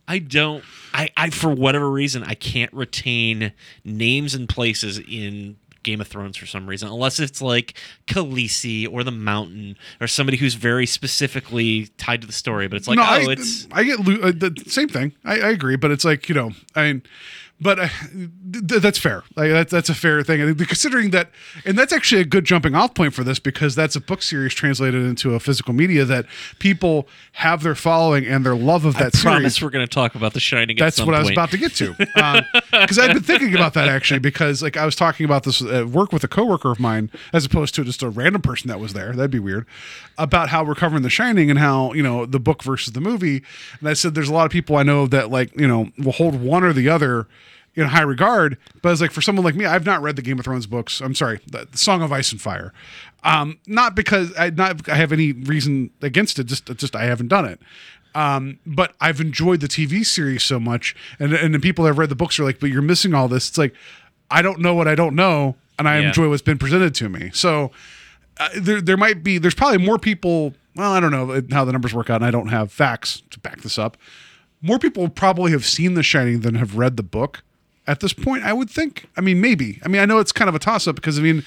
I 0.08 0.20
don't 0.20 0.64
I, 0.94 1.10
I 1.18 1.30
for 1.30 1.50
whatever 1.50 1.90
reason 1.90 2.24
I 2.24 2.36
can't 2.36 2.72
retain 2.74 3.52
names 3.84 4.34
and 4.34 4.48
places 4.48 5.00
in 5.00 5.58
Game 5.84 6.02
of 6.02 6.08
Thrones 6.08 6.36
for 6.38 6.46
some 6.46 6.68
reason, 6.68 6.90
unless 6.90 7.20
it's 7.20 7.42
like 7.42 7.74
Khaleesi 8.08 8.92
or 8.92 9.04
the 9.04 9.12
Mountain 9.12 9.78
or 10.02 10.08
somebody 10.08 10.38
who's 10.38 10.56
very 10.56 10.86
specifically 10.86 11.88
tied 11.98 12.22
to 12.22 12.28
the 12.28 12.34
story. 12.34 12.68
But 12.68 12.78
it's 12.78 12.88
like, 12.88 12.98
no, 12.98 13.04
oh, 13.04 13.06
I, 13.06 13.26
it's 13.32 13.68
I 13.72 13.84
get 13.84 14.00
lo- 14.00 14.22
uh, 14.30 14.32
the 14.32 14.64
same 14.68 14.88
thing. 14.90 15.14
I, 15.24 15.40
I 15.40 15.50
agree, 15.50 15.76
but 15.76 15.92
it's 15.92 16.04
like 16.06 16.28
you 16.28 16.36
know, 16.36 16.52
I 16.76 16.84
mean, 16.88 17.04
but 17.62 17.80
uh, 17.80 17.88
th- 18.52 18.82
that's 18.82 18.98
fair. 18.98 19.24
Like 19.36 19.52
that's 19.52 19.72
that's 19.72 19.90
a 19.90 19.94
fair 19.94 20.24
thing, 20.24 20.42
and 20.42 20.58
considering 20.58 21.12
that, 21.12 21.30
and 21.66 21.78
that's 21.78 21.92
actually 21.92 22.22
a 22.22 22.26
good 22.26 22.46
jumping 22.46 22.74
off 22.74 22.94
point 22.94 23.14
for 23.14 23.24
this 23.24 23.40
because 23.40 23.76
that's 23.76 23.96
a 23.96 24.02
book 24.02 24.22
series 24.22 24.54
translated 24.54 25.04
into 25.04 25.36
a 25.36 25.40
physical 25.40 25.74
media 25.74 26.06
that 26.06 26.26
people 26.60 27.08
have 27.34 27.64
their 27.64 27.76
following 27.76 28.26
and 28.26 28.46
their 28.46 28.56
love 28.56 28.86
of 28.86 28.94
that 28.96 29.16
I 29.16 29.20
promise 29.20 29.56
series. 29.56 29.62
we're 29.62 29.70
going 29.72 29.86
to 29.86 29.94
talk 29.94 30.16
about 30.16 30.34
The 30.34 30.40
Shining. 30.40 30.78
at 30.78 30.80
That's 30.80 31.02
what 31.02 31.14
I 31.14 31.20
was 31.20 31.32
about 31.32 31.52
to 31.52 31.58
get 31.58 31.74
to. 31.76 31.94
Because 31.94 32.98
I've 32.98 33.14
been 33.14 33.24
thinking 33.24 33.54
about 33.56 33.74
that 33.74 33.90
actually, 33.90 34.20
because 34.20 34.62
like 34.62 34.78
I 34.78 34.86
was 34.86 34.96
talking 34.96 35.26
about 35.26 35.44
this 35.44 35.62
at 35.62 35.88
work 35.88 36.14
with 36.14 36.24
a 36.24 36.28
coworker 36.28 36.72
of 36.72 36.80
mine, 36.80 37.12
as 37.34 37.46
opposed 37.46 37.76
to 37.76 37.84
just 37.84 38.02
a 38.02 38.10
random 38.10 38.42
person 38.42 38.70
that 38.70 38.80
was 38.80 38.94
there. 38.94 39.12
That'd 39.14 39.32
be 39.32 39.40
weird. 39.40 39.66
About 40.18 40.50
how 40.50 40.64
we're 40.64 40.76
covering 40.76 41.04
The 41.04 41.10
Shining 41.10 41.50
and 41.50 41.60
how 41.60 41.94
you 41.94 42.04
know 42.04 42.26
the 42.26 42.40
book 42.40 42.64
versus 42.64 42.94
the 42.94 43.02
movie. 43.02 43.44
And 43.80 43.90
I 43.90 43.94
said 43.94 44.16
there's 44.16 44.30
a 44.30 44.34
lot 44.34 44.46
of 44.46 44.52
people 44.52 44.78
I 44.78 44.84
know 44.84 45.08
that 45.08 45.30
like 45.30 45.58
you 45.60 45.68
know 45.68 45.90
will 45.98 46.14
hold 46.14 46.42
one 46.42 46.64
or 46.64 46.72
the 46.72 46.88
other 46.88 47.28
in 47.76 47.86
high 47.86 48.02
regard. 48.02 48.58
But 48.82 48.92
it's 48.92 49.02
like 49.02 49.12
for 49.12 49.22
someone 49.22 49.46
like 49.46 49.56
me, 49.56 49.66
I've 49.66 49.86
not 49.86 50.02
read 50.02 50.16
the 50.16 50.22
Game 50.22 50.40
of 50.40 50.46
Thrones 50.46 50.66
books. 50.68 51.02
I'm 51.02 51.16
sorry, 51.16 51.40
the, 51.48 51.68
the 51.72 51.78
Song 51.78 52.02
of 52.02 52.12
Ice 52.12 52.32
and 52.32 52.42
Fire. 52.42 52.74
Um, 53.24 53.60
not 53.68 53.96
because 53.96 54.32
I 54.38 54.50
not 54.50 54.88
I 54.90 54.96
have 54.96 55.12
any 55.12 55.32
reason 55.34 55.92
against 56.02 56.40
it. 56.40 56.46
Just 56.46 56.66
just 56.78 56.96
I 56.96 57.04
haven't 57.06 57.28
done 57.28 57.46
it. 57.46 57.60
Um, 58.16 58.58
but 58.66 58.96
I've 59.00 59.22
enjoyed 59.22 59.60
the 59.62 59.68
TV 59.68 60.06
series 60.06 60.42
so 60.44 60.60
much, 60.60 60.96
and 61.20 61.34
and 61.34 61.54
the 61.54 61.60
people 61.60 61.84
that 61.86 61.90
have 61.92 61.98
read 62.00 62.10
the 62.10 62.16
books 62.16 62.40
are 62.40 62.44
like, 62.44 62.60
but 62.60 62.70
you're 62.70 62.82
missing 62.82 63.14
all 63.14 63.28
this. 63.28 63.50
It's 63.50 63.58
like 63.58 63.74
I 64.32 64.42
don't 64.42 64.60
know 64.60 64.74
what 64.74 64.88
I 64.88 64.96
don't 64.96 65.16
know, 65.16 65.56
and 65.78 65.88
I 65.88 66.00
Yeah. 66.00 66.08
enjoy 66.08 66.30
what's 66.30 66.42
been 66.42 66.58
presented 66.58 66.96
to 66.96 67.10
me. 67.10 67.30
So 67.34 67.72
uh, 68.40 68.50
there 68.56 68.82
there 68.82 68.98
might 68.98 69.24
be 69.24 69.38
there's 69.38 69.54
probably 69.56 69.78
more 69.86 70.00
people. 70.00 70.54
Well, 70.76 70.94
I 70.94 71.00
don't 71.00 71.12
know 71.12 71.42
how 71.52 71.66
the 71.66 71.72
numbers 71.72 71.94
work 71.94 72.10
out, 72.10 72.16
and 72.18 72.26
I 72.26 72.32
don't 72.32 72.48
have 72.48 72.72
facts 72.72 73.22
to 73.32 73.40
back 73.40 73.62
this 73.62 73.78
up. 73.78 73.98
More 74.62 74.80
people 74.80 75.08
probably 75.10 75.52
have 75.52 75.66
seen 75.66 75.94
The 75.94 76.04
Shining 76.04 76.40
than 76.42 76.56
have 76.56 76.78
read 76.78 76.96
the 76.98 77.04
book 77.04 77.44
at 77.90 78.00
this 78.00 78.14
point. 78.14 78.44
I 78.44 78.54
would 78.54 78.70
think. 78.70 79.08
I 79.18 79.22
mean, 79.22 79.42
maybe. 79.42 79.80
I 79.84 79.88
mean, 79.88 80.02
I 80.02 80.06
know 80.06 80.20
it's 80.20 80.32
kind 80.32 80.48
of 80.48 80.56
a 80.56 80.60
toss 80.60 80.88
up 80.88 80.96
because 80.96 81.20
I 81.20 81.22
mean. 81.22 81.44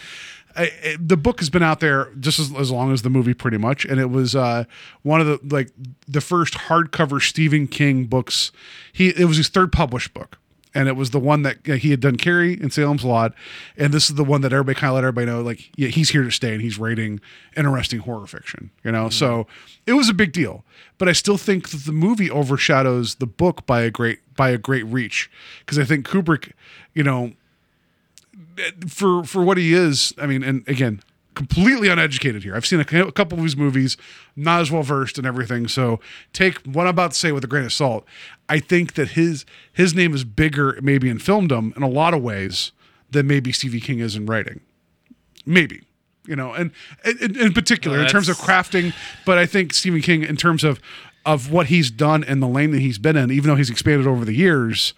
I, 0.55 0.99
the 1.01 1.17
book 1.17 1.41
has 1.41 1.49
been 1.49 1.63
out 1.63 1.81
there 1.81 2.13
just 2.21 2.39
as, 2.39 2.55
as 2.55 2.71
long 2.71 2.93
as 2.93 3.01
the 3.01 3.09
movie, 3.09 3.33
pretty 3.33 3.57
much, 3.57 3.87
and 3.87 3.99
it 3.99 4.11
was 4.11 4.37
uh, 4.37 4.65
one 5.01 5.19
of 5.19 5.27
the 5.27 5.41
like 5.57 5.71
the 6.07 6.21
first 6.21 6.53
hardcover 6.53 7.27
Stephen 7.27 7.67
King 7.67 8.05
books. 8.05 8.53
He 8.93 9.09
it 9.09 9.25
was 9.25 9.39
his 9.39 9.49
third 9.49 9.73
published 9.73 10.13
book, 10.13 10.37
and 10.75 10.89
it 10.89 10.97
was 10.97 11.11
the 11.11 11.19
one 11.21 11.43
that 11.43 11.67
he 11.67 11.91
had 11.91 12.01
done 12.01 12.17
Carrie 12.17 12.55
and 12.55 12.73
Salem's 12.73 13.05
Lot, 13.05 13.35
and 13.77 13.93
this 13.93 14.09
is 14.09 14.17
the 14.17 14.25
one 14.25 14.41
that 14.43 14.53
everybody 14.53 14.79
kind 14.79 14.91
of 14.91 14.95
let 14.95 15.05
everybody 15.05 15.27
know 15.27 15.43
like 15.43 15.71
yeah, 15.77 15.89
he's 15.89 16.11
here 16.11 16.23
to 16.23 16.31
stay 16.31 16.53
and 16.53 16.63
he's 16.63 16.79
writing 16.79 17.21
interesting 17.57 18.01
horror 18.01 18.27
fiction, 18.27 18.71
you 18.85 18.93
know. 18.93 19.05
Mm-hmm. 19.05 19.13
So 19.13 19.47
it 19.87 19.93
was 19.93 20.09
a 20.09 20.15
big 20.15 20.33
deal, 20.33 20.65
but 20.99 21.09
I 21.09 21.13
still 21.13 21.39
think 21.39 21.71
that 21.71 21.85
the 21.85 21.93
movie 21.93 22.31
overshadows 22.31 23.17
the 23.17 23.27
book 23.27 23.67
by 23.67 23.83
a 23.83 23.91
great 23.91 24.21
by 24.37 24.51
a 24.51 24.59
great 24.59 24.85
reach 24.87 25.31
because 25.61 25.79
I 25.79 25.85
think 25.85 26.07
Kubrick, 26.07 26.53
you 26.95 27.03
know, 27.03 27.33
eh, 28.59 28.71
for 28.89 29.25
for 29.25 29.43
what 29.43 29.59
he 29.59 29.75
is. 29.75 30.15
I 30.19 30.27
mean, 30.27 30.43
and 30.43 30.67
again, 30.69 31.03
completely 31.35 31.89
uneducated 31.89 32.43
here. 32.43 32.55
I've 32.55 32.67
seen 32.67 32.81
a, 32.81 33.07
a 33.07 33.13
couple 33.13 33.39
of 33.39 33.45
his 33.45 33.57
movies, 33.57 33.97
not 34.37 34.61
as 34.61 34.71
well 34.71 34.83
versed 34.83 35.19
and 35.19 35.27
everything. 35.27 35.69
So 35.69 36.01
take 36.33 36.59
what 36.67 36.83
I'm 36.83 36.91
about 36.91 37.13
to 37.13 37.19
say 37.19 37.33
with 37.33 37.45
a 37.45 37.47
grain 37.47 37.65
of 37.65 37.73
salt. 37.73 38.05
I 38.49 38.59
think 38.59 38.95
that 38.95 39.11
his 39.11 39.45
his 39.73 39.95
name 39.95 40.15
is 40.15 40.25
bigger, 40.25 40.79
maybe 40.83 41.09
in 41.09 41.19
filmdom, 41.19 41.77
in 41.77 41.83
a 41.83 41.89
lot 41.89 42.15
of 42.15 42.23
ways 42.23 42.73
than 43.11 43.27
maybe 43.27 43.53
Stevie 43.53 43.81
King 43.81 44.01
is 44.01 44.17
in 44.17 44.27
writing. 44.27 44.61
Maybe. 45.47 45.83
You 46.25 46.37
know, 46.37 46.53
and 46.53 46.71
in, 47.05 47.37
in 47.37 47.53
particular, 47.53 47.99
in 47.99 48.07
terms 48.07 48.29
of 48.29 48.37
crafting, 48.37 48.95
but 49.27 49.39
I 49.39 49.47
think 49.47 49.73
Stephen 49.73 50.01
King, 50.01 50.23
in 50.23 50.37
terms 50.37 50.63
of 50.63 50.79
of 51.27 51.51
what 51.51 51.67
he's 51.67 51.91
done 51.91 52.23
and 52.25 52.43
the 52.43 52.47
lane 52.47 52.71
that 52.73 52.81
he's 52.81 52.99
been 52.99 53.17
in, 53.17 53.31
even 53.31 53.49
though 53.49 53.57
he's 53.57 53.71
expanded 53.71 54.07
over 54.07 54.25
the 54.25 54.35
years, 54.35 54.95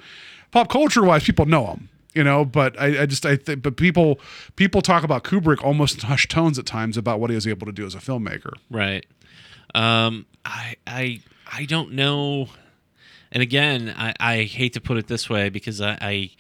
pop 0.51 0.68
culture 0.68 1.03
wise, 1.03 1.24
people 1.24 1.47
know 1.47 1.66
him. 1.66 1.89
You 2.15 2.23
know, 2.23 2.45
but 2.45 2.81
I, 2.81 3.03
I 3.03 3.07
just 3.07 3.27
I 3.27 3.37
think, 3.37 3.62
but 3.62 3.77
people 3.77 4.21
people 4.57 4.83
talk 4.83 5.03
about 5.03 5.25
Kubrick 5.25 5.62
almost 5.65 5.97
in 5.97 6.09
hushed 6.09 6.31
tones 6.31 6.59
at 6.59 6.67
times 6.67 6.97
about 6.97 7.19
what 7.19 7.31
he 7.31 7.35
was 7.35 7.47
able 7.47 7.67
to 7.67 7.73
do 7.73 7.85
as 7.87 7.95
a 7.95 7.99
filmmaker. 7.99 8.53
Right. 8.71 9.05
Um, 9.75 10.27
I 10.45 10.77
I 10.87 11.21
I 11.53 11.65
don't 11.65 11.93
know. 11.93 12.49
And 13.33 13.43
again, 13.43 13.93
I, 13.97 14.15
I 14.21 14.43
hate 14.45 14.75
to 14.75 14.81
put 14.81 14.97
it 14.97 15.09
this 15.09 15.29
way 15.29 15.49
because 15.49 15.81
I, 15.81 15.99
I 16.01 16.31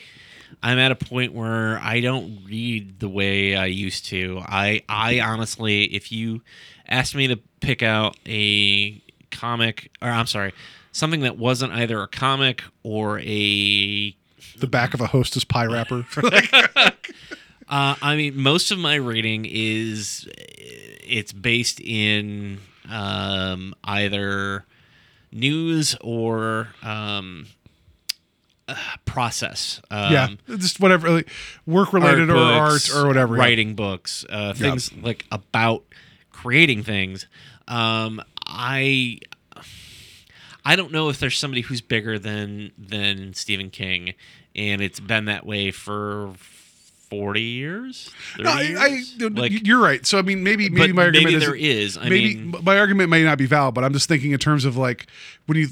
I'm 0.62 0.78
at 0.78 0.92
a 0.92 0.96
point 0.96 1.34
where 1.34 1.80
I 1.80 2.00
don't 2.00 2.44
read 2.46 3.00
the 3.00 3.08
way 3.08 3.56
I 3.56 3.66
used 3.66 4.06
to. 4.06 4.40
I 4.44 4.82
I 4.88 5.20
honestly, 5.20 5.84
if 5.86 6.12
you 6.12 6.42
asked 6.88 7.14
me 7.14 7.26
to 7.28 7.36
pick 7.60 7.82
out 7.82 8.16
a 8.26 9.02
comic, 9.32 9.90
or 10.00 10.08
I'm 10.08 10.26
sorry, 10.26 10.52
something 10.92 11.20
that 11.20 11.36
wasn't 11.36 11.72
either 11.72 12.00
a 12.00 12.08
comic 12.08 12.62
or 12.84 13.18
a 13.20 14.16
The 14.58 14.66
back 14.66 14.94
of 14.94 15.00
a 15.00 15.06
Hostess 15.06 15.44
pie 15.44 15.66
wrapper. 15.66 16.06
Uh, 17.66 17.94
I 18.02 18.14
mean, 18.14 18.36
most 18.38 18.70
of 18.70 18.78
my 18.78 18.96
reading 18.96 19.46
is 19.48 20.28
it's 20.36 21.32
based 21.32 21.80
in 21.80 22.58
um, 22.90 23.74
either 23.82 24.66
news 25.32 25.96
or 26.02 26.68
um, 26.82 27.46
uh, 28.68 28.74
process. 29.06 29.80
Um, 29.90 30.12
yeah, 30.12 30.56
just 30.58 30.78
whatever, 30.78 31.10
like 31.10 31.30
work 31.66 31.92
related 31.92 32.30
or 32.30 32.36
art 32.36 32.94
or 32.94 33.06
whatever. 33.06 33.34
yeah. 33.34 33.42
Writing 33.42 33.74
books, 33.74 34.24
uh, 34.28 34.52
things 34.52 34.92
like 34.92 35.24
about 35.32 35.84
creating 36.30 36.82
things. 36.82 37.26
Um, 37.66 38.22
I 38.46 39.20
I 40.64 40.76
don't 40.76 40.92
know 40.92 41.08
if 41.08 41.18
there's 41.18 41.38
somebody 41.38 41.62
who's 41.62 41.80
bigger 41.80 42.18
than 42.18 42.72
than 42.78 43.34
Stephen 43.34 43.70
King, 43.70 44.14
and 44.54 44.82
it's 44.82 45.00
been 45.00 45.26
that 45.26 45.46
way 45.46 45.70
for 45.70 46.32
forty 47.10 47.42
years. 47.42 48.10
No, 48.38 48.50
I, 48.50 48.74
I, 48.78 48.86
years? 48.86 49.20
Like, 49.20 49.66
you're 49.66 49.80
right. 49.80 50.04
So 50.04 50.18
I 50.18 50.22
mean, 50.22 50.42
maybe 50.42 50.68
maybe 50.68 50.92
my 50.92 51.04
argument 51.04 51.24
maybe 51.26 51.36
is 51.36 51.44
there 51.44 51.54
is. 51.54 51.98
I 51.98 52.08
maybe 52.08 52.36
mean, 52.36 52.54
my 52.62 52.78
argument 52.78 53.10
may 53.10 53.24
not 53.24 53.38
be 53.38 53.46
valid, 53.46 53.74
but 53.74 53.84
I'm 53.84 53.92
just 53.92 54.08
thinking 54.08 54.32
in 54.32 54.38
terms 54.38 54.64
of 54.64 54.76
like 54.76 55.06
when 55.46 55.58
you. 55.58 55.68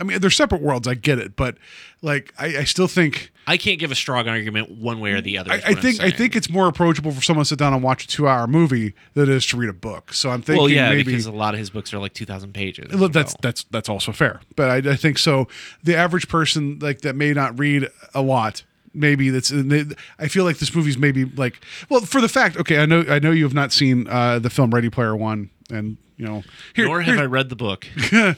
I 0.00 0.04
mean, 0.04 0.18
they're 0.20 0.30
separate 0.30 0.62
worlds. 0.62 0.88
I 0.88 0.94
get 0.94 1.18
it, 1.18 1.36
but 1.36 1.58
like 2.02 2.32
I, 2.38 2.58
I 2.58 2.64
still 2.64 2.88
think 2.88 3.30
I 3.46 3.56
can't 3.56 3.78
give 3.78 3.90
a 3.90 3.94
strong 3.94 4.28
argument 4.28 4.70
one 4.70 5.00
way 5.00 5.12
or 5.12 5.20
the 5.20 5.36
other. 5.38 5.52
I, 5.52 5.56
I 5.66 5.74
think 5.74 6.00
I 6.00 6.10
think 6.10 6.34
it's 6.34 6.48
more 6.48 6.66
approachable 6.68 7.12
for 7.12 7.20
someone 7.20 7.44
to 7.44 7.48
sit 7.48 7.58
down 7.58 7.74
and 7.74 7.82
watch 7.82 8.04
a 8.04 8.08
two 8.08 8.26
hour 8.26 8.46
movie 8.46 8.94
than 9.14 9.24
it 9.24 9.28
is 9.28 9.46
to 9.48 9.56
read 9.56 9.68
a 9.68 9.74
book. 9.74 10.12
So 10.14 10.30
I'm 10.30 10.40
thinking 10.40 10.62
Well, 10.62 10.70
yeah, 10.70 10.88
maybe 10.88 11.04
because 11.04 11.26
a 11.26 11.32
lot 11.32 11.52
of 11.54 11.60
his 11.60 11.68
books 11.68 11.92
are 11.92 11.98
like 11.98 12.14
two 12.14 12.24
thousand 12.24 12.54
pages. 12.54 12.94
Well, 12.98 13.08
that's 13.10 13.34
that's 13.42 13.64
that's 13.64 13.88
also 13.88 14.12
fair, 14.12 14.40
but 14.56 14.70
I, 14.86 14.92
I 14.92 14.96
think 14.96 15.18
so. 15.18 15.46
The 15.82 15.94
average 15.96 16.28
person 16.28 16.78
like 16.80 17.02
that 17.02 17.14
may 17.14 17.32
not 17.32 17.58
read 17.58 17.88
a 18.14 18.22
lot. 18.22 18.62
Maybe 18.92 19.30
that's. 19.30 19.52
I 19.52 20.28
feel 20.28 20.44
like 20.44 20.58
this 20.58 20.74
movie's 20.74 20.98
maybe 20.98 21.24
like 21.26 21.64
well 21.88 22.00
for 22.00 22.20
the 22.20 22.28
fact. 22.28 22.56
Okay, 22.56 22.78
I 22.78 22.86
know 22.86 23.04
I 23.08 23.18
know 23.18 23.30
you 23.30 23.44
have 23.44 23.54
not 23.54 23.72
seen 23.72 24.08
uh, 24.08 24.38
the 24.38 24.50
film 24.50 24.70
Ready 24.70 24.90
Player 24.90 25.14
One, 25.14 25.50
and 25.70 25.96
you 26.16 26.26
know 26.26 26.42
here. 26.74 26.86
Nor 26.86 27.02
have 27.02 27.14
here- 27.14 27.22
I 27.22 27.26
read 27.26 27.50
the 27.50 27.56
book. 27.56 27.86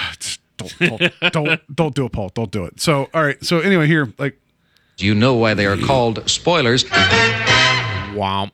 don't 0.58 0.78
don't 0.78 1.32
don't 1.32 1.76
don't 1.76 1.94
do 1.94 2.04
it, 2.04 2.12
Paul. 2.12 2.30
Don't 2.34 2.50
do 2.50 2.64
it. 2.64 2.80
So 2.80 3.08
all 3.14 3.24
right. 3.24 3.42
So 3.44 3.60
anyway, 3.60 3.86
here 3.86 4.12
like 4.18 4.38
do 4.98 5.06
You 5.06 5.14
know 5.14 5.34
why 5.34 5.54
they 5.54 5.64
are 5.66 5.76
called 5.76 6.28
spoilers. 6.28 6.84
Womp. 8.14 8.50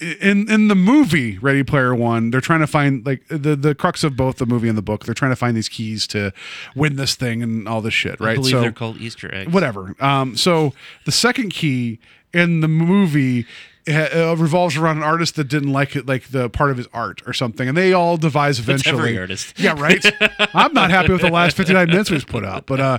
in 0.00 0.50
in 0.50 0.68
the 0.68 0.74
movie 0.74 1.38
Ready 1.38 1.62
Player 1.62 1.94
One, 1.94 2.30
they're 2.30 2.40
trying 2.40 2.60
to 2.60 2.66
find 2.66 3.04
like 3.04 3.26
the 3.28 3.54
the 3.54 3.74
crux 3.74 4.02
of 4.02 4.16
both 4.16 4.36
the 4.36 4.46
movie 4.46 4.68
and 4.68 4.78
the 4.78 4.82
book. 4.82 5.04
They're 5.04 5.14
trying 5.14 5.32
to 5.32 5.36
find 5.36 5.56
these 5.56 5.68
keys 5.68 6.06
to 6.08 6.32
win 6.74 6.96
this 6.96 7.14
thing 7.14 7.42
and 7.42 7.68
all 7.68 7.80
this 7.82 7.94
shit, 7.94 8.18
right? 8.20 8.30
I 8.30 8.34
believe 8.34 8.52
so 8.52 8.60
they're 8.62 8.72
called 8.72 8.96
Easter 8.98 9.32
eggs. 9.34 9.52
whatever. 9.52 9.94
Um, 10.00 10.36
so 10.36 10.72
the 11.04 11.12
second 11.12 11.50
key 11.50 11.98
in 12.32 12.60
the 12.60 12.68
movie 12.68 13.46
uh, 13.90 14.34
revolves 14.36 14.76
around 14.76 14.98
an 14.98 15.02
artist 15.02 15.36
that 15.36 15.44
didn't 15.44 15.72
like 15.72 15.96
it, 15.96 16.06
like 16.06 16.28
the 16.28 16.48
part 16.48 16.70
of 16.70 16.76
his 16.76 16.88
art 16.92 17.22
or 17.26 17.32
something, 17.32 17.68
and 17.68 17.76
they 17.76 17.92
all 17.92 18.16
devise 18.16 18.58
eventually. 18.58 18.98
every 18.98 19.18
artist. 19.18 19.58
Yeah, 19.58 19.74
right. 19.80 20.04
I'm 20.54 20.72
not 20.72 20.90
happy 20.90 21.12
with 21.12 21.22
the 21.22 21.30
last 21.30 21.56
59 21.56 21.88
minutes 21.88 22.10
we've 22.10 22.26
put 22.26 22.44
out, 22.44 22.66
but 22.66 22.80
uh, 22.80 22.98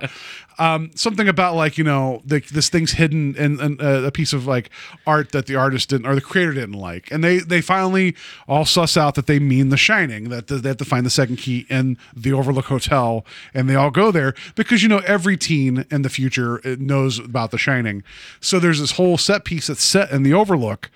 um, 0.62 0.92
something 0.94 1.28
about 1.28 1.56
like 1.56 1.80
you 1.80 1.84
know 1.84 2.22
the, 2.24 2.40
this 2.40 2.70
thing's 2.70 2.92
hidden 2.92 3.36
in, 3.36 3.60
in 3.60 3.82
uh, 3.82 4.04
a 4.04 4.12
piece 4.12 4.32
of 4.32 4.46
like 4.46 4.70
art 5.08 5.32
that 5.32 5.48
the 5.48 5.56
artist 5.56 5.90
didn't 5.90 6.06
or 6.06 6.14
the 6.14 6.22
creator 6.22 6.54
didn't 6.54 6.78
like, 6.78 7.12
and 7.12 7.24
they 7.24 7.40
they 7.40 7.62
finally 7.62 8.16
all 8.48 8.64
suss 8.64 8.96
out 8.96 9.16
that 9.16 9.26
they 9.26 9.40
mean 9.40 9.70
The 9.70 9.78
Shining, 9.78 10.30
that 10.30 10.48
they 10.48 10.70
have 10.70 10.78
to 10.78 10.86
find 10.86 11.04
the 11.04 11.10
second 11.10 11.38
key 11.38 11.66
in 11.68 11.98
the 12.16 12.32
Overlook 12.32 12.66
Hotel, 12.66 13.26
and 13.56 13.68
they 13.68 13.74
all 13.74 13.90
go 13.90 14.12
there 14.12 14.36
because 14.54 14.84
you 14.84 14.90
know 14.90 15.02
every 15.08 15.36
teen 15.36 15.84
in 15.90 16.04
the 16.04 16.10
future 16.10 16.62
uh, 16.64 16.76
knows 16.78 17.18
about 17.18 17.50
The 17.50 17.58
Shining, 17.58 18.04
so 18.40 18.60
there's 18.60 18.80
this 18.80 18.92
whole 18.92 19.18
set 19.18 19.44
piece 19.44 19.66
that's 19.66 19.84
set 19.84 20.12
in 20.12 20.22
the 20.22 20.34
Overlook 20.36 20.92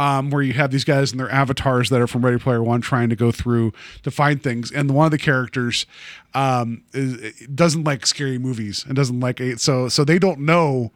um, 0.00 0.30
where 0.30 0.40
you 0.42 0.54
have 0.54 0.70
these 0.70 0.84
guys 0.84 1.10
and 1.10 1.20
their 1.20 1.30
avatars 1.30 1.90
that 1.90 2.00
are 2.00 2.06
from 2.06 2.24
Ready 2.24 2.38
Player 2.38 2.62
One 2.62 2.80
trying 2.80 3.10
to 3.10 3.16
go 3.16 3.30
through 3.30 3.72
to 4.02 4.10
find 4.10 4.42
things. 4.42 4.72
And 4.72 4.90
one 4.92 5.04
of 5.04 5.10
the 5.10 5.18
characters 5.18 5.84
um, 6.32 6.82
is, 6.94 7.38
doesn't 7.54 7.84
like 7.84 8.06
scary 8.06 8.38
movies 8.38 8.82
and 8.86 8.96
doesn't 8.96 9.20
like 9.20 9.40
it. 9.40 9.60
So, 9.60 9.88
so 9.90 10.02
they 10.02 10.18
don't 10.18 10.40
know 10.40 10.90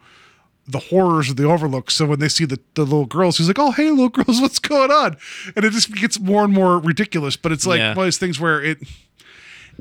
the 0.67 0.79
horrors 0.79 1.29
of 1.29 1.35
the 1.35 1.43
Overlook. 1.43 1.91
So 1.91 2.07
when 2.07 2.17
they 2.17 2.29
see 2.29 2.45
the, 2.45 2.59
the 2.73 2.81
little 2.83 3.05
girls, 3.05 3.37
he's 3.37 3.47
like, 3.47 3.59
"Oh, 3.59 3.69
hey, 3.69 3.91
little 3.91 4.09
girls, 4.09 4.41
what's 4.41 4.57
going 4.57 4.89
on?" 4.89 5.17
And 5.55 5.63
it 5.63 5.71
just 5.71 5.93
gets 5.93 6.19
more 6.19 6.43
and 6.43 6.51
more 6.51 6.79
ridiculous. 6.79 7.35
But 7.37 7.51
it's 7.51 7.67
like 7.67 7.77
Yeah. 7.77 7.89
one 7.89 7.99
of 7.99 8.05
those 8.07 8.17
things 8.17 8.39
where 8.39 8.59
it 8.63 8.79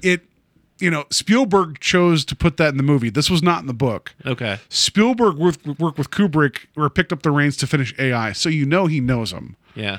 it 0.03 0.21
you 0.79 0.91
know 0.91 1.05
Spielberg 1.11 1.81
chose 1.81 2.25
to 2.27 2.37
put 2.37 2.57
that 2.57 2.69
in 2.69 2.77
the 2.77 2.83
movie. 2.83 3.11
This 3.11 3.31
was 3.31 3.43
not 3.43 3.61
in 3.61 3.67
the 3.67 3.75
book. 3.75 4.15
Okay. 4.27 4.59
Spielberg 4.69 5.37
worked, 5.37 5.67
worked 5.79 5.99
with 5.99 6.11
Kubrick 6.11 6.67
or 6.77 6.89
picked 6.91 7.13
up 7.13 7.23
the 7.23 7.31
reins 7.31 7.57
to 7.59 7.67
finish 7.67 7.95
AI, 7.99 8.33
so 8.33 8.49
you 8.49 8.67
know 8.67 8.87
he 8.87 9.01
knows 9.01 9.33
him. 9.33 9.57
Yeah. 9.75 9.99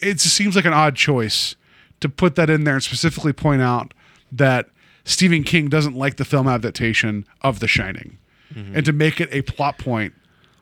It 0.00 0.14
just 0.14 0.34
seems 0.34 0.56
like 0.56 0.64
an 0.64 0.72
odd 0.72 0.96
choice 0.96 1.56
to 2.00 2.08
put 2.08 2.34
that 2.34 2.50
in 2.50 2.64
there 2.64 2.74
and 2.74 2.82
specifically 2.82 3.32
point 3.32 3.62
out 3.62 3.94
that 4.30 4.68
Stephen 5.04 5.44
King 5.44 5.68
doesn't 5.68 5.94
like 5.94 6.16
the 6.16 6.24
film 6.24 6.48
adaptation 6.48 7.26
of 7.40 7.60
The 7.60 7.68
Shining, 7.68 8.18
mm-hmm. 8.52 8.76
and 8.76 8.84
to 8.84 8.92
make 8.92 9.20
it 9.20 9.28
a 9.32 9.42
plot 9.42 9.78
point. 9.78 10.14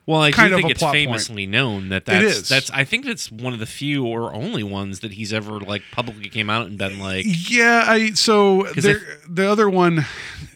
Well, 0.07 0.20
I 0.20 0.32
kind 0.32 0.50
do 0.50 0.57
think 0.57 0.70
it's 0.70 0.80
plot 0.80 0.92
point. 0.92 1.07
famously 1.07 1.46
known 1.46 1.88
that 1.88 2.05
that's 2.05 2.48
that's. 2.48 2.70
I 2.70 2.84
think 2.84 3.07
that's 3.07 3.32
one 3.32 3.52
of 3.55 3.59
the 3.59 3.66
few 3.66 4.05
or 4.05 4.34
only 4.34 4.62
ones 4.62 5.00
that 5.00 5.12
he's 5.12 5.32
ever 5.32 5.59
like 5.61 5.82
publicly 5.92 6.28
came 6.28 6.50
out 6.50 6.66
and 6.66 6.76
been 6.76 6.98
like, 6.98 7.24
Yeah, 7.26 7.84
I 7.86 8.11
so 8.12 8.64
there, 8.76 9.00
the 9.28 9.50
other 9.50 9.70
one, 9.70 10.05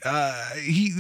uh, 0.05 0.51
he 0.57 0.93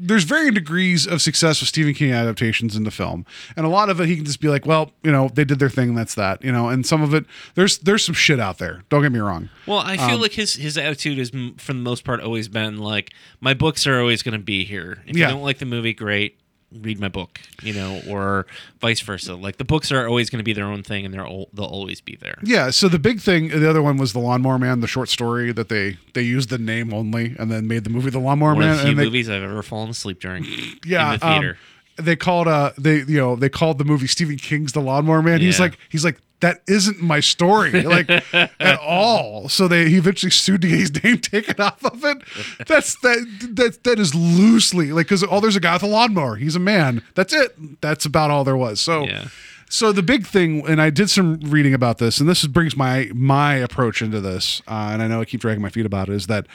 there's 0.00 0.22
varying 0.22 0.54
degrees 0.54 1.08
of 1.08 1.20
success 1.20 1.60
with 1.60 1.68
Stephen 1.68 1.92
King 1.92 2.12
adaptations 2.12 2.76
in 2.76 2.84
the 2.84 2.92
film, 2.92 3.26
and 3.56 3.66
a 3.66 3.68
lot 3.68 3.90
of 3.90 4.00
it 4.00 4.06
he 4.06 4.14
can 4.14 4.24
just 4.24 4.40
be 4.40 4.48
like, 4.48 4.64
well, 4.64 4.92
you 5.02 5.10
know, 5.10 5.28
they 5.34 5.44
did 5.44 5.58
their 5.58 5.68
thing, 5.68 5.96
that's 5.96 6.14
that, 6.14 6.44
you 6.44 6.52
know, 6.52 6.68
and 6.68 6.86
some 6.86 7.02
of 7.02 7.12
it 7.14 7.24
there's 7.56 7.78
there's 7.78 8.04
some 8.04 8.14
shit 8.14 8.38
out 8.38 8.58
there. 8.58 8.84
Don't 8.90 9.02
get 9.02 9.10
me 9.10 9.18
wrong. 9.18 9.48
Well, 9.66 9.78
I 9.80 9.96
feel 9.96 10.14
Um, 10.14 10.20
like 10.20 10.32
his 10.34 10.54
his 10.54 10.78
attitude 10.78 11.18
has, 11.18 11.30
for 11.56 11.72
the 11.72 11.80
most 11.80 12.04
part, 12.04 12.20
always 12.20 12.46
been 12.46 12.78
like, 12.78 13.12
my 13.40 13.54
books 13.54 13.88
are 13.88 13.98
always 13.98 14.22
going 14.22 14.38
to 14.38 14.44
be 14.44 14.64
here. 14.64 15.02
If 15.04 15.16
Yeah. 15.16 15.26
you 15.26 15.34
don't 15.34 15.42
like 15.42 15.58
the 15.58 15.66
movie, 15.66 15.94
great, 15.94 16.38
read 16.72 17.00
my 17.00 17.08
book, 17.08 17.40
you 17.62 17.72
know, 17.72 18.00
or 18.08 18.46
vice 18.80 19.00
versa. 19.00 19.34
Like 19.34 19.56
the 19.56 19.64
books 19.64 19.90
are 19.90 20.06
always 20.06 20.28
going 20.30 20.38
to 20.38 20.44
be 20.44 20.52
their 20.52 20.66
own 20.66 20.82
thing, 20.82 21.04
and 21.04 21.14
they're 21.14 21.26
all, 21.26 21.48
they'll 21.52 21.64
always 21.64 22.00
be 22.00 22.16
there. 22.16 22.38
Yeah, 22.42 22.70
so 22.70 22.88
the 22.88 22.98
big 22.98 23.20
thing, 23.20 23.48
the 23.48 23.68
other 23.68 23.82
one 23.82 23.96
was 23.96 24.12
the 24.12 24.18
Lawnmower 24.18 24.58
Man, 24.58 24.80
the 24.80 24.86
short 24.86 25.08
story 25.08 25.52
that 25.52 25.68
they 25.68 25.96
they 26.14 26.22
used 26.22 26.50
the 26.50 26.58
name 26.58 26.92
only 26.92 27.34
and 27.38 27.50
then 27.50 27.66
made 27.66 27.84
the 27.84 27.90
movie 27.90 28.10
The 28.10 28.18
Lawnmower 28.18 28.54
One 28.54 28.60
Man. 28.60 28.70
of 28.72 28.78
the 28.78 28.84
few 28.84 28.94
they, 28.94 29.04
movies 29.04 29.28
I've 29.30 29.42
ever 29.42 29.62
fallen 29.62 29.90
asleep 29.90 30.20
during. 30.20 30.44
yeah, 30.84 31.14
in 31.14 31.20
the 31.20 31.26
theater. 31.26 31.50
um, 31.50 31.56
they 31.98 32.16
called 32.16 32.48
uh 32.48 32.72
they 32.78 32.98
you 32.98 33.18
know 33.18 33.36
they 33.36 33.48
called 33.48 33.78
the 33.78 33.84
movie 33.84 34.06
Stephen 34.06 34.36
King's 34.36 34.72
The 34.72 34.80
Lawnmower 34.80 35.22
Man. 35.22 35.40
He's 35.40 35.60
like 35.60 35.78
he's 35.88 36.04
like 36.04 36.18
that 36.40 36.62
isn't 36.68 37.02
my 37.02 37.20
story 37.20 37.82
like 37.82 38.08
at 38.32 38.78
all. 38.80 39.48
So 39.48 39.68
they 39.68 39.88
he 39.88 39.96
eventually 39.96 40.30
sued 40.30 40.62
to 40.62 40.68
get 40.68 40.78
his 40.78 41.04
name 41.04 41.18
taken 41.18 41.60
off 41.60 41.84
of 41.84 42.04
it. 42.04 42.18
That's 42.66 42.94
that 43.00 43.50
that 43.56 43.84
that 43.84 43.98
is 43.98 44.14
loosely 44.14 44.92
like 44.92 45.06
because 45.06 45.24
oh 45.24 45.40
there's 45.40 45.56
a 45.56 45.60
guy 45.60 45.74
with 45.74 45.82
a 45.82 45.88
lawnmower. 45.88 46.36
He's 46.36 46.56
a 46.56 46.60
man. 46.60 47.02
That's 47.14 47.32
it. 47.32 47.80
That's 47.80 48.06
about 48.06 48.30
all 48.30 48.44
there 48.44 48.56
was. 48.56 48.80
So. 48.80 49.04
Yeah. 49.04 49.28
So 49.70 49.92
the 49.92 50.02
big 50.02 50.26
thing, 50.26 50.66
and 50.66 50.80
I 50.80 50.88
did 50.88 51.10
some 51.10 51.40
reading 51.40 51.74
about 51.74 51.98
this, 51.98 52.20
and 52.20 52.26
this 52.26 52.46
brings 52.46 52.74
my 52.74 53.10
my 53.14 53.56
approach 53.56 54.00
into 54.00 54.18
this, 54.18 54.62
uh, 54.66 54.88
and 54.92 55.02
I 55.02 55.08
know 55.08 55.20
I 55.20 55.26
keep 55.26 55.42
dragging 55.42 55.60
my 55.60 55.68
feet 55.68 55.84
about 55.84 56.08
it, 56.08 56.14
is 56.14 56.26
that 56.28 56.46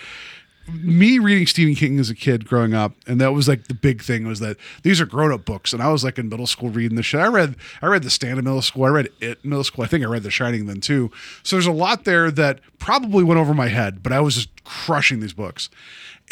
me 0.68 1.20
reading 1.20 1.45
Stephen 1.45 1.76
King 1.76 1.99
as 1.99 2.09
a 2.09 2.16
kid 2.16 2.47
growing 2.47 2.74
up, 2.74 2.93
and 3.05 3.20
that 3.20 3.34
was 3.34 3.47
like 3.47 3.68
the 3.68 3.74
big 3.74 4.01
thing 4.01 4.26
was 4.26 4.39
that 4.39 4.57
these 4.84 5.01
are 5.01 5.05
grown 5.05 5.32
up 5.32 5.45
books, 5.45 5.74
and 5.74 5.82
I 5.82 5.91
was 5.91 6.03
like 6.03 6.18
in 6.18 6.30
middle 6.30 6.47
school 6.47 6.70
reading 6.70 6.95
this 6.95 7.05
shit. 7.05 7.20
I 7.20 7.28
read 7.28 7.55
I 7.82 7.88
read 7.88 8.03
The 8.03 8.09
Stand 8.09 8.39
in 8.39 8.45
middle 8.45 8.61
school. 8.61 8.86
I 8.86 8.89
read 8.89 9.09
It 9.20 9.39
in 9.43 9.49
middle 9.49 9.64
school. 9.64 9.84
I 9.84 9.88
think 9.88 10.03
I 10.03 10.07
read 10.07 10.24
The 10.24 10.32
Shining 10.32 10.66
then 10.66 10.80
too. 10.80 11.11
So 11.43 11.55
there's 11.55 11.66
a 11.66 11.72
lot 11.72 12.05
there 12.05 12.32
that 12.32 12.59
probably 12.80 13.24
went 13.24 13.39
over 13.39 13.53
my 13.53 13.68
head, 13.68 14.01
but 14.01 14.11
I 14.11 14.22
was 14.22 14.36
just 14.36 14.64
crushing 14.64 15.20
these 15.20 15.34
books. 15.34 15.70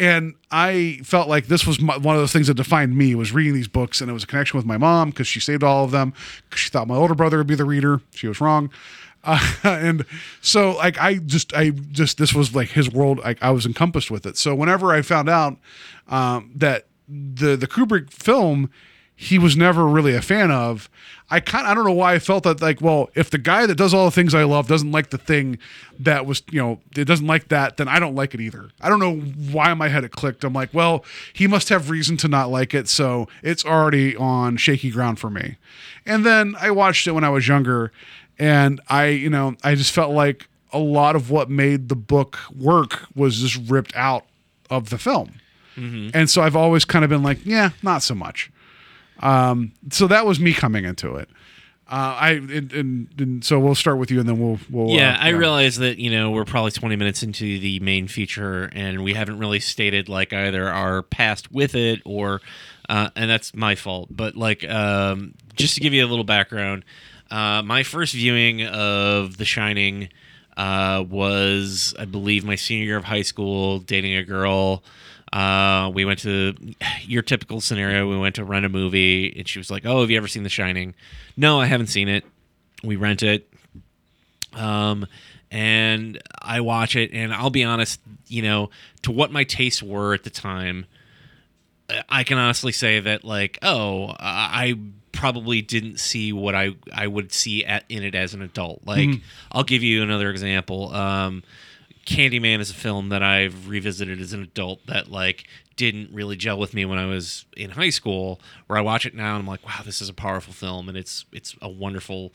And 0.00 0.34
I 0.50 1.00
felt 1.04 1.28
like 1.28 1.46
this 1.46 1.66
was 1.66 1.78
my, 1.80 1.96
one 1.98 2.16
of 2.16 2.22
those 2.22 2.32
things 2.32 2.46
that 2.46 2.54
defined 2.54 2.96
me 2.96 3.14
was 3.14 3.32
reading 3.32 3.52
these 3.52 3.68
books, 3.68 4.00
and 4.00 4.10
it 4.10 4.14
was 4.14 4.24
a 4.24 4.26
connection 4.26 4.56
with 4.56 4.64
my 4.64 4.78
mom 4.78 5.10
because 5.10 5.26
she 5.26 5.38
saved 5.38 5.62
all 5.62 5.84
of 5.84 5.90
them. 5.90 6.14
she 6.54 6.70
thought 6.70 6.88
my 6.88 6.96
older 6.96 7.14
brother 7.14 7.36
would 7.38 7.46
be 7.46 7.54
the 7.54 7.64
reader. 7.64 8.00
She 8.14 8.26
was 8.26 8.40
wrong. 8.40 8.70
Uh, 9.24 9.54
and 9.64 10.04
so 10.40 10.76
like 10.76 10.98
I 11.00 11.16
just 11.16 11.54
I 11.54 11.70
just 11.70 12.18
this 12.18 12.34
was 12.34 12.54
like 12.54 12.70
his 12.70 12.90
world 12.90 13.18
like 13.18 13.42
I 13.42 13.50
was 13.50 13.66
encompassed 13.66 14.10
with 14.10 14.26
it. 14.26 14.36
So 14.36 14.54
whenever 14.54 14.92
I 14.92 15.02
found 15.02 15.28
out 15.28 15.56
um, 16.08 16.50
that 16.54 16.86
the 17.08 17.56
the 17.56 17.66
Kubrick 17.66 18.10
film 18.10 18.70
he 19.14 19.38
was 19.38 19.56
never 19.56 19.86
really 19.86 20.16
a 20.16 20.22
fan 20.22 20.50
of, 20.50 20.90
I 21.30 21.38
kind 21.38 21.64
I 21.64 21.74
don't 21.74 21.84
know 21.84 21.92
why 21.92 22.14
I 22.14 22.18
felt 22.18 22.42
that 22.42 22.60
like 22.60 22.80
well 22.80 23.08
if 23.14 23.30
the 23.30 23.38
guy 23.38 23.66
that 23.66 23.76
does 23.76 23.94
all 23.94 24.04
the 24.04 24.10
things 24.10 24.34
I 24.34 24.42
love 24.42 24.66
doesn't 24.66 24.90
like 24.90 25.10
the 25.10 25.18
thing 25.18 25.58
that 26.00 26.26
was 26.26 26.42
you 26.50 26.60
know 26.60 26.80
it 26.96 27.04
doesn't 27.04 27.26
like 27.26 27.48
that 27.48 27.76
then 27.76 27.86
I 27.88 28.00
don't 28.00 28.16
like 28.16 28.34
it 28.34 28.40
either. 28.40 28.70
I 28.80 28.88
don't 28.88 28.98
know 28.98 29.16
why 29.16 29.70
in 29.70 29.78
my 29.78 29.88
head 29.88 30.02
it 30.02 30.10
clicked. 30.10 30.42
I'm 30.42 30.52
like 30.52 30.74
well 30.74 31.04
he 31.32 31.46
must 31.46 31.68
have 31.68 31.88
reason 31.88 32.16
to 32.18 32.28
not 32.28 32.50
like 32.50 32.74
it 32.74 32.88
so 32.88 33.28
it's 33.42 33.64
already 33.64 34.16
on 34.16 34.56
shaky 34.56 34.90
ground 34.90 35.20
for 35.20 35.30
me. 35.30 35.56
And 36.04 36.26
then 36.26 36.56
I 36.58 36.72
watched 36.72 37.06
it 37.06 37.12
when 37.12 37.24
I 37.24 37.30
was 37.30 37.46
younger 37.46 37.92
and 38.38 38.80
I, 38.88 39.06
you 39.06 39.30
know, 39.30 39.56
I 39.62 39.74
just 39.74 39.92
felt 39.92 40.12
like 40.12 40.48
a 40.72 40.78
lot 40.78 41.16
of 41.16 41.30
what 41.30 41.50
made 41.50 41.88
the 41.88 41.96
book 41.96 42.38
work 42.58 43.06
was 43.14 43.40
just 43.40 43.70
ripped 43.70 43.94
out 43.94 44.24
of 44.70 44.90
the 44.90 44.98
film. 44.98 45.34
And 46.14 46.28
so 46.30 46.42
I've 46.42 46.56
always 46.56 46.84
kind 46.84 47.04
of 47.04 47.08
been 47.08 47.22
like, 47.22 47.44
yeah, 47.46 47.70
not 47.82 48.02
so 48.02 48.14
much. 48.14 48.50
Um, 49.20 49.72
so 49.90 50.06
that 50.06 50.26
was 50.26 50.38
me 50.40 50.52
coming 50.52 50.84
into 50.84 51.16
it. 51.16 51.28
Uh, 51.88 52.16
I 52.18 52.30
and, 52.30 52.72
and, 52.72 53.08
and 53.18 53.44
so 53.44 53.58
we'll 53.60 53.74
start 53.74 53.98
with 53.98 54.10
you, 54.10 54.18
and 54.18 54.26
then 54.26 54.38
we'll 54.40 54.58
we'll. 54.70 54.88
Yeah, 54.96 55.12
uh, 55.12 55.24
I 55.24 55.28
realize 55.30 55.76
that 55.76 55.98
you 55.98 56.10
know 56.10 56.30
we're 56.30 56.46
probably 56.46 56.70
20 56.70 56.96
minutes 56.96 57.22
into 57.22 57.58
the 57.58 57.80
main 57.80 58.08
feature, 58.08 58.70
and 58.72 59.04
we 59.04 59.12
haven't 59.12 59.38
really 59.38 59.60
stated 59.60 60.08
like 60.08 60.32
either 60.32 60.68
our 60.68 61.02
past 61.02 61.52
with 61.52 61.74
it 61.74 62.00
or, 62.06 62.40
uh, 62.88 63.10
and 63.14 63.28
that's 63.28 63.54
my 63.54 63.74
fault. 63.74 64.08
But 64.10 64.36
like, 64.36 64.66
um, 64.70 65.34
just 65.54 65.74
to 65.74 65.80
give 65.80 65.92
you 65.92 66.02
a 66.02 66.08
little 66.08 66.24
background, 66.24 66.84
uh, 67.32 67.62
my 67.62 67.82
first 67.82 68.14
viewing 68.14 68.64
of 68.66 69.36
The 69.38 69.44
Shining 69.44 70.08
uh, 70.56 71.04
was, 71.08 71.94
I 71.98 72.04
believe, 72.04 72.44
my 72.44 72.56
senior 72.56 72.84
year 72.84 72.96
of 72.96 73.04
high 73.04 73.22
school, 73.22 73.78
dating 73.78 74.14
a 74.16 74.22
girl. 74.22 74.82
Uh, 75.32 75.90
we 75.94 76.04
went 76.04 76.18
to 76.20 76.54
your 77.02 77.22
typical 77.22 77.60
scenario. 77.60 78.08
We 78.08 78.18
went 78.18 78.34
to 78.36 78.44
rent 78.44 78.66
a 78.66 78.68
movie, 78.68 79.34
and 79.36 79.48
she 79.48 79.58
was 79.58 79.70
like, 79.70 79.86
"Oh, 79.86 80.02
have 80.02 80.10
you 80.10 80.16
ever 80.18 80.28
seen 80.28 80.42
The 80.42 80.50
Shining?" 80.50 80.94
No, 81.36 81.60
I 81.60 81.66
haven't 81.66 81.86
seen 81.86 82.08
it. 82.08 82.24
We 82.84 82.96
rent 82.96 83.22
it 83.22 83.48
um, 84.54 85.06
and 85.50 86.20
I 86.40 86.60
watch 86.60 86.96
it, 86.96 87.12
and 87.12 87.32
I'll 87.32 87.50
be 87.50 87.64
honest, 87.64 88.00
you 88.28 88.42
know, 88.42 88.70
to 89.02 89.12
what 89.12 89.30
my 89.32 89.44
tastes 89.44 89.82
were 89.82 90.14
at 90.14 90.24
the 90.24 90.30
time, 90.30 90.86
I 92.08 92.24
can 92.24 92.38
honestly 92.38 92.72
say 92.72 93.00
that, 93.00 93.24
like, 93.24 93.58
oh, 93.62 94.14
I 94.18 94.78
probably 95.22 95.62
didn't 95.62 96.00
see 96.00 96.32
what 96.32 96.52
I 96.56 96.70
I 96.92 97.06
would 97.06 97.32
see 97.32 97.64
at, 97.64 97.84
in 97.88 98.02
it 98.02 98.16
as 98.16 98.34
an 98.34 98.42
adult. 98.42 98.80
Like, 98.84 99.08
I'll 99.52 99.62
give 99.62 99.80
you 99.84 100.02
another 100.02 100.30
example. 100.30 100.92
Um, 100.92 101.44
Candyman 102.06 102.58
is 102.58 102.70
a 102.70 102.74
film 102.74 103.10
that 103.10 103.22
I've 103.22 103.68
revisited 103.68 104.20
as 104.20 104.32
an 104.32 104.42
adult 104.42 104.84
that 104.88 105.12
like 105.12 105.44
didn't 105.76 106.10
really 106.12 106.34
gel 106.36 106.58
with 106.58 106.74
me 106.74 106.84
when 106.84 106.98
I 106.98 107.06
was 107.06 107.44
in 107.56 107.70
high 107.70 107.90
school. 107.90 108.40
Where 108.66 108.76
I 108.76 108.82
watch 108.82 109.06
it 109.06 109.14
now 109.14 109.36
and 109.36 109.42
I'm 109.42 109.46
like, 109.46 109.64
wow, 109.64 109.82
this 109.84 110.02
is 110.02 110.08
a 110.08 110.12
powerful 110.12 110.52
film 110.52 110.88
and 110.88 110.98
it's 110.98 111.24
it's 111.32 111.54
a 111.62 111.68
wonderful 111.68 112.32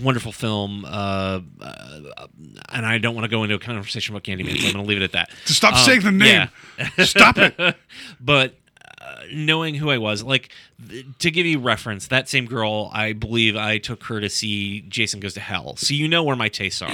wonderful 0.00 0.32
film, 0.32 0.84
uh, 0.86 1.40
uh, 1.60 2.26
and 2.70 2.86
I 2.86 2.96
don't 2.98 3.14
want 3.14 3.24
to 3.24 3.28
go 3.28 3.42
into 3.42 3.56
a 3.56 3.58
conversation 3.58 4.14
about 4.14 4.22
Candyman, 4.24 4.56
so 4.58 4.68
I'm 4.68 4.72
going 4.72 4.84
to 4.84 4.88
leave 4.88 5.02
it 5.02 5.04
at 5.04 5.12
that. 5.12 5.30
Stop 5.44 5.74
Um, 5.74 5.80
saying 5.80 6.00
the 6.02 6.12
name. 6.12 6.48
yeah. 6.78 7.04
Stop 7.04 7.36
it. 7.38 7.76
but 8.20 8.54
knowing 9.32 9.74
who 9.74 9.90
I 9.90 9.98
was, 9.98 10.22
like 10.22 10.50
th- 10.88 11.04
to 11.18 11.30
give 11.30 11.46
you 11.46 11.58
reference, 11.58 12.06
that 12.08 12.28
same 12.28 12.46
girl, 12.46 12.90
I 12.92 13.12
believe 13.12 13.56
I 13.56 13.78
took 13.78 14.04
her 14.04 14.20
to 14.20 14.28
see 14.30 14.80
Jason 14.82 15.20
Goes 15.20 15.34
to 15.34 15.40
Hell, 15.40 15.76
so 15.76 15.94
you 15.94 16.08
know 16.08 16.22
where 16.22 16.36
my 16.36 16.48
tastes 16.48 16.82
are. 16.82 16.90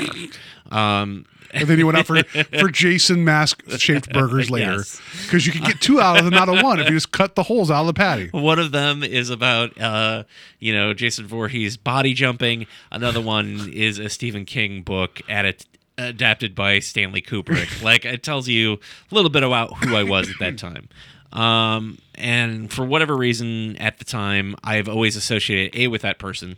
Um, 0.70 1.26
And 1.52 1.68
then 1.68 1.78
you 1.78 1.86
went 1.86 1.96
out 1.96 2.06
for 2.06 2.22
for 2.58 2.68
Jason 2.68 3.24
mask 3.24 3.62
shaped 3.78 4.12
burgers 4.12 4.50
later 4.50 4.76
Yes. 4.78 5.00
because 5.22 5.46
you 5.46 5.52
could 5.52 5.62
get 5.64 5.80
two 5.80 6.00
out 6.00 6.18
of 6.18 6.24
them, 6.24 6.34
out 6.34 6.48
of 6.48 6.60
one, 6.62 6.80
if 6.80 6.88
you 6.88 6.96
just 6.96 7.12
cut 7.12 7.34
the 7.36 7.44
holes 7.44 7.70
out 7.70 7.82
of 7.82 7.86
the 7.86 7.94
patty. 7.94 8.28
One 8.32 8.58
of 8.58 8.72
them 8.72 9.02
is 9.04 9.30
about, 9.30 9.80
uh, 9.80 10.24
you 10.58 10.74
know, 10.74 10.92
Jason 10.92 11.26
Voorhees 11.26 11.76
body 11.76 12.14
jumping. 12.14 12.66
Another 12.90 13.20
one 13.20 13.70
is 13.72 13.98
a 14.00 14.08
Stephen 14.10 14.44
King 14.44 14.82
book 14.82 15.20
at 15.28 15.64
adapted 15.98 16.54
by 16.54 16.78
Stanley 16.80 17.22
Kubrick. 17.22 17.80
like 17.82 18.04
it 18.04 18.22
tells 18.22 18.48
you 18.48 18.74
a 19.10 19.14
little 19.14 19.30
bit 19.30 19.42
about 19.44 19.78
who 19.84 19.94
I 19.96 20.02
was 20.02 20.28
at 20.28 20.38
that 20.40 20.58
time. 20.58 20.88
Um, 21.36 21.98
and 22.14 22.72
for 22.72 22.84
whatever 22.84 23.16
reason, 23.16 23.76
at 23.76 23.98
the 23.98 24.04
time, 24.04 24.56
I've 24.64 24.88
always 24.88 25.16
associated 25.16 25.78
a 25.78 25.88
with 25.88 26.02
that 26.02 26.18
person. 26.18 26.56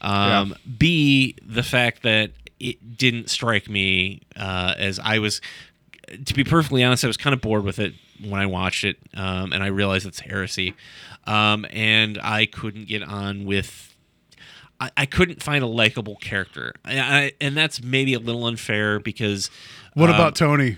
Um, 0.00 0.54
B 0.78 1.36
the 1.44 1.62
fact 1.62 2.02
that 2.02 2.30
it 2.60 2.96
didn't 2.96 3.30
strike 3.30 3.68
me 3.68 4.22
uh, 4.36 4.74
as 4.76 4.98
I 4.98 5.18
was 5.18 5.40
to 6.24 6.34
be 6.34 6.44
perfectly 6.44 6.82
honest, 6.82 7.04
I 7.04 7.06
was 7.06 7.16
kind 7.16 7.34
of 7.34 7.40
bored 7.40 7.64
with 7.64 7.78
it 7.78 7.94
when 8.22 8.40
I 8.40 8.46
watched 8.46 8.84
it, 8.84 8.96
um, 9.14 9.52
and 9.52 9.62
I 9.62 9.68
realized 9.68 10.06
it's 10.06 10.20
heresy, 10.20 10.74
um, 11.26 11.66
and 11.70 12.18
I 12.22 12.46
couldn't 12.46 12.88
get 12.88 13.02
on 13.02 13.44
with. 13.44 13.94
I, 14.80 14.90
I 14.96 15.06
couldn't 15.06 15.42
find 15.42 15.62
a 15.62 15.66
likable 15.66 16.16
character, 16.16 16.74
I, 16.84 16.98
I, 16.98 17.32
and 17.40 17.56
that's 17.56 17.82
maybe 17.82 18.14
a 18.14 18.18
little 18.18 18.46
unfair 18.46 19.00
because. 19.00 19.50
What 19.94 20.08
um, 20.08 20.14
about 20.14 20.34
Tony? 20.36 20.76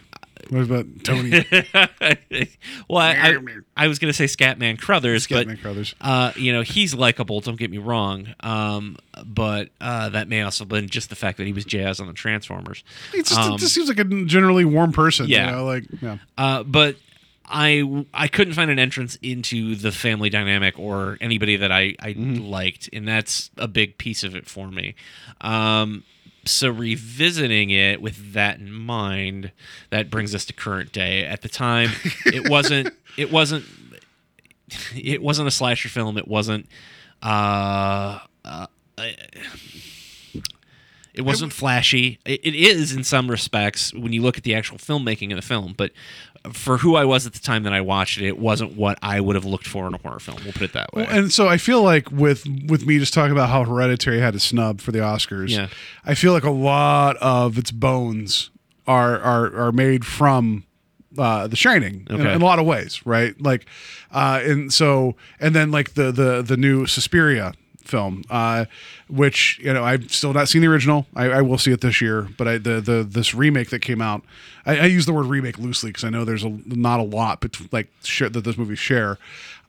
What 0.50 0.62
about 0.62 0.86
Tony? 1.04 1.44
well, 2.88 2.98
I, 2.98 3.12
I, 3.14 3.36
I 3.76 3.86
was 3.88 3.98
going 3.98 4.12
to 4.12 4.16
say 4.16 4.24
Scatman 4.24 4.78
Crothers, 4.80 5.26
but 5.26 5.46
Crothers. 5.60 5.94
uh, 6.00 6.32
you 6.36 6.52
know 6.52 6.62
he's 6.62 6.92
likable. 6.94 7.40
Don't 7.40 7.56
get 7.58 7.70
me 7.70 7.78
wrong, 7.78 8.34
um, 8.40 8.96
but 9.24 9.68
uh, 9.80 10.08
that 10.10 10.28
may 10.28 10.42
also 10.42 10.64
have 10.64 10.68
been 10.68 10.88
just 10.88 11.08
the 11.08 11.16
fact 11.16 11.38
that 11.38 11.46
he 11.46 11.52
was 11.52 11.64
Jazz 11.64 12.00
on 12.00 12.06
the 12.08 12.12
Transformers. 12.12 12.82
It 13.14 13.26
just, 13.26 13.38
Um, 13.38 13.54
it 13.54 13.58
just 13.58 13.74
seems 13.74 13.88
like 13.88 13.98
a 14.00 14.24
generally 14.24 14.64
warm 14.64 14.92
person. 14.92 15.28
yeah. 15.28 15.46
You 15.50 15.56
know, 15.56 15.64
like, 15.64 15.84
yeah. 16.02 16.18
Uh, 16.36 16.62
but 16.64 16.96
I 17.46 18.04
I 18.12 18.28
couldn't 18.28 18.54
find 18.54 18.70
an 18.70 18.78
entrance 18.78 19.18
into 19.22 19.74
the 19.76 19.92
family 19.92 20.30
dynamic 20.30 20.78
or 20.78 21.16
anybody 21.20 21.56
that 21.56 21.70
I 21.72 21.94
I 22.00 22.12
liked, 22.16 22.88
and 22.92 23.06
that's 23.06 23.50
a 23.56 23.68
big 23.68 23.98
piece 23.98 24.24
of 24.24 24.34
it 24.34 24.46
for 24.48 24.68
me. 24.68 24.94
Um, 25.40 26.04
so 26.44 26.70
revisiting 26.70 27.70
it 27.70 28.00
with 28.00 28.32
that 28.32 28.58
in 28.58 28.72
mind, 28.72 29.52
that 29.90 30.10
brings 30.10 30.34
us 30.34 30.44
to 30.46 30.52
current 30.52 30.92
day. 30.92 31.24
At 31.24 31.42
the 31.42 31.48
time, 31.48 31.90
it 32.26 32.48
wasn't 32.48 32.94
it 33.16 33.30
wasn't 33.30 33.64
it 34.94 35.22
wasn't 35.22 35.48
a 35.48 35.50
slasher 35.50 35.88
film. 35.88 36.16
It 36.16 36.28
wasn't. 36.28 36.66
Uh, 37.22 38.20
uh, 38.44 38.66
it 41.12 41.22
wasn't 41.22 41.52
flashy. 41.52 42.18
It, 42.24 42.40
it 42.44 42.54
is 42.54 42.94
in 42.94 43.04
some 43.04 43.30
respects 43.30 43.92
when 43.92 44.12
you 44.12 44.22
look 44.22 44.38
at 44.38 44.44
the 44.44 44.54
actual 44.54 44.78
filmmaking 44.78 45.30
of 45.30 45.36
the 45.36 45.42
film, 45.42 45.74
but 45.76 45.92
for 46.52 46.78
who 46.78 46.96
I 46.96 47.04
was 47.04 47.26
at 47.26 47.34
the 47.34 47.38
time 47.38 47.64
that 47.64 47.72
I 47.72 47.80
watched 47.82 48.18
it, 48.18 48.26
it 48.26 48.38
wasn't 48.38 48.76
what 48.76 48.98
I 49.02 49.20
would 49.20 49.36
have 49.36 49.44
looked 49.44 49.66
for 49.66 49.86
in 49.86 49.94
a 49.94 49.98
horror 49.98 50.20
film. 50.20 50.38
We'll 50.42 50.52
put 50.54 50.62
it 50.62 50.72
that 50.72 50.92
way. 50.94 51.02
Well, 51.02 51.14
and 51.18 51.32
so 51.32 51.48
I 51.48 51.58
feel 51.58 51.82
like 51.82 52.10
with 52.10 52.46
with 52.66 52.86
me 52.86 52.98
just 52.98 53.12
talking 53.12 53.32
about 53.32 53.50
how 53.50 53.64
Hereditary 53.64 54.20
had 54.20 54.34
a 54.34 54.40
snub 54.40 54.80
for 54.80 54.90
the 54.92 55.00
Oscars, 55.00 55.50
Yeah. 55.50 55.68
I 56.04 56.14
feel 56.14 56.32
like 56.32 56.44
a 56.44 56.50
lot 56.50 57.16
of 57.18 57.58
its 57.58 57.70
bones 57.70 58.50
are 58.86 59.18
are 59.20 59.54
are 59.66 59.72
made 59.72 60.04
from 60.06 60.64
uh, 61.18 61.46
The 61.46 61.56
Shining 61.56 62.06
in, 62.08 62.20
in 62.20 62.26
a 62.26 62.44
lot 62.44 62.58
of 62.58 62.64
ways, 62.66 63.04
right? 63.04 63.38
Like, 63.40 63.66
uh, 64.10 64.40
and 64.42 64.72
so 64.72 65.16
and 65.40 65.54
then 65.54 65.70
like 65.70 65.94
the 65.94 66.10
the 66.10 66.40
the 66.42 66.56
new 66.56 66.86
Suspiria 66.86 67.52
film, 67.90 68.24
uh, 68.30 68.64
which 69.08 69.58
you 69.62 69.72
know 69.72 69.84
I've 69.84 70.12
still 70.12 70.32
not 70.32 70.48
seen 70.48 70.62
the 70.62 70.68
original. 70.68 71.06
I, 71.14 71.26
I 71.30 71.42
will 71.42 71.58
see 71.58 71.72
it 71.72 71.80
this 71.80 72.00
year, 72.00 72.28
but 72.38 72.48
I, 72.48 72.58
the 72.58 72.80
the 72.80 73.06
this 73.08 73.34
remake 73.34 73.70
that 73.70 73.80
came 73.80 74.00
out, 74.00 74.22
I, 74.64 74.78
I 74.78 74.84
use 74.86 75.06
the 75.06 75.12
word 75.12 75.26
remake 75.26 75.58
loosely 75.58 75.90
because 75.90 76.04
I 76.04 76.10
know 76.10 76.24
there's 76.24 76.44
a 76.44 76.50
not 76.66 77.00
a 77.00 77.04
lot 77.04 77.40
but 77.40 77.56
like 77.72 77.88
share, 78.02 78.28
that 78.28 78.44
those 78.44 78.56
movies 78.56 78.78
share. 78.78 79.18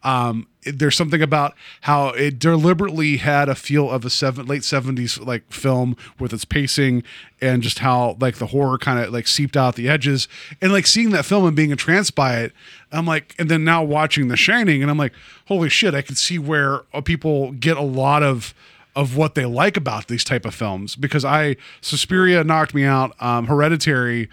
Um, 0.04 0.48
there's 0.64 0.96
something 0.96 1.22
about 1.22 1.56
how 1.82 2.10
it 2.10 2.40
deliberately 2.40 3.18
had 3.18 3.50
a 3.50 3.56
feel 3.56 3.90
of 3.90 4.06
a 4.06 4.10
seven 4.10 4.46
late 4.46 4.64
seventies 4.64 5.20
like 5.20 5.52
film 5.52 5.96
with 6.20 6.34
its 6.34 6.46
pacing 6.46 7.04
and 7.42 7.62
just 7.64 7.80
how 7.80 8.18
like 8.20 8.36
the 8.36 8.48
horror 8.48 8.78
kind 8.78 9.00
of 9.00 9.12
like 9.12 9.28
seeped 9.28 9.58
out 9.58 9.76
the 9.76 9.90
edges 9.90 10.28
and 10.62 10.72
like 10.72 10.86
seeing 10.88 11.10
that 11.12 11.26
film 11.26 11.46
and 11.46 11.56
being 11.56 11.72
entranced 11.72 12.16
by 12.16 12.38
it. 12.40 12.54
I'm 12.92 13.06
like, 13.06 13.36
and 13.40 13.50
then 13.50 13.64
now 13.64 13.84
watching 13.84 14.28
The 14.28 14.38
Shining, 14.38 14.82
and 14.82 14.92
I'm 14.92 14.98
like, 14.98 15.14
holy 15.48 15.70
shit! 15.70 15.94
I 15.94 16.02
can 16.02 16.16
see 16.16 16.38
where 16.38 16.82
uh, 16.94 17.02
people 17.02 17.52
get 17.54 17.78
a 17.78 17.82
lot 17.84 18.24
of 18.24 18.54
of 18.96 19.16
what 19.16 19.36
they 19.36 19.46
like 19.46 19.78
about 19.78 20.08
these 20.08 20.24
type 20.24 20.46
of 20.46 20.54
films 20.54 20.96
because 20.96 21.24
I 21.24 21.56
Suspiria 21.80 22.44
knocked 22.44 22.74
me 22.74 22.84
out. 22.84 23.16
Um, 23.22 23.48
Hereditary, 23.48 24.30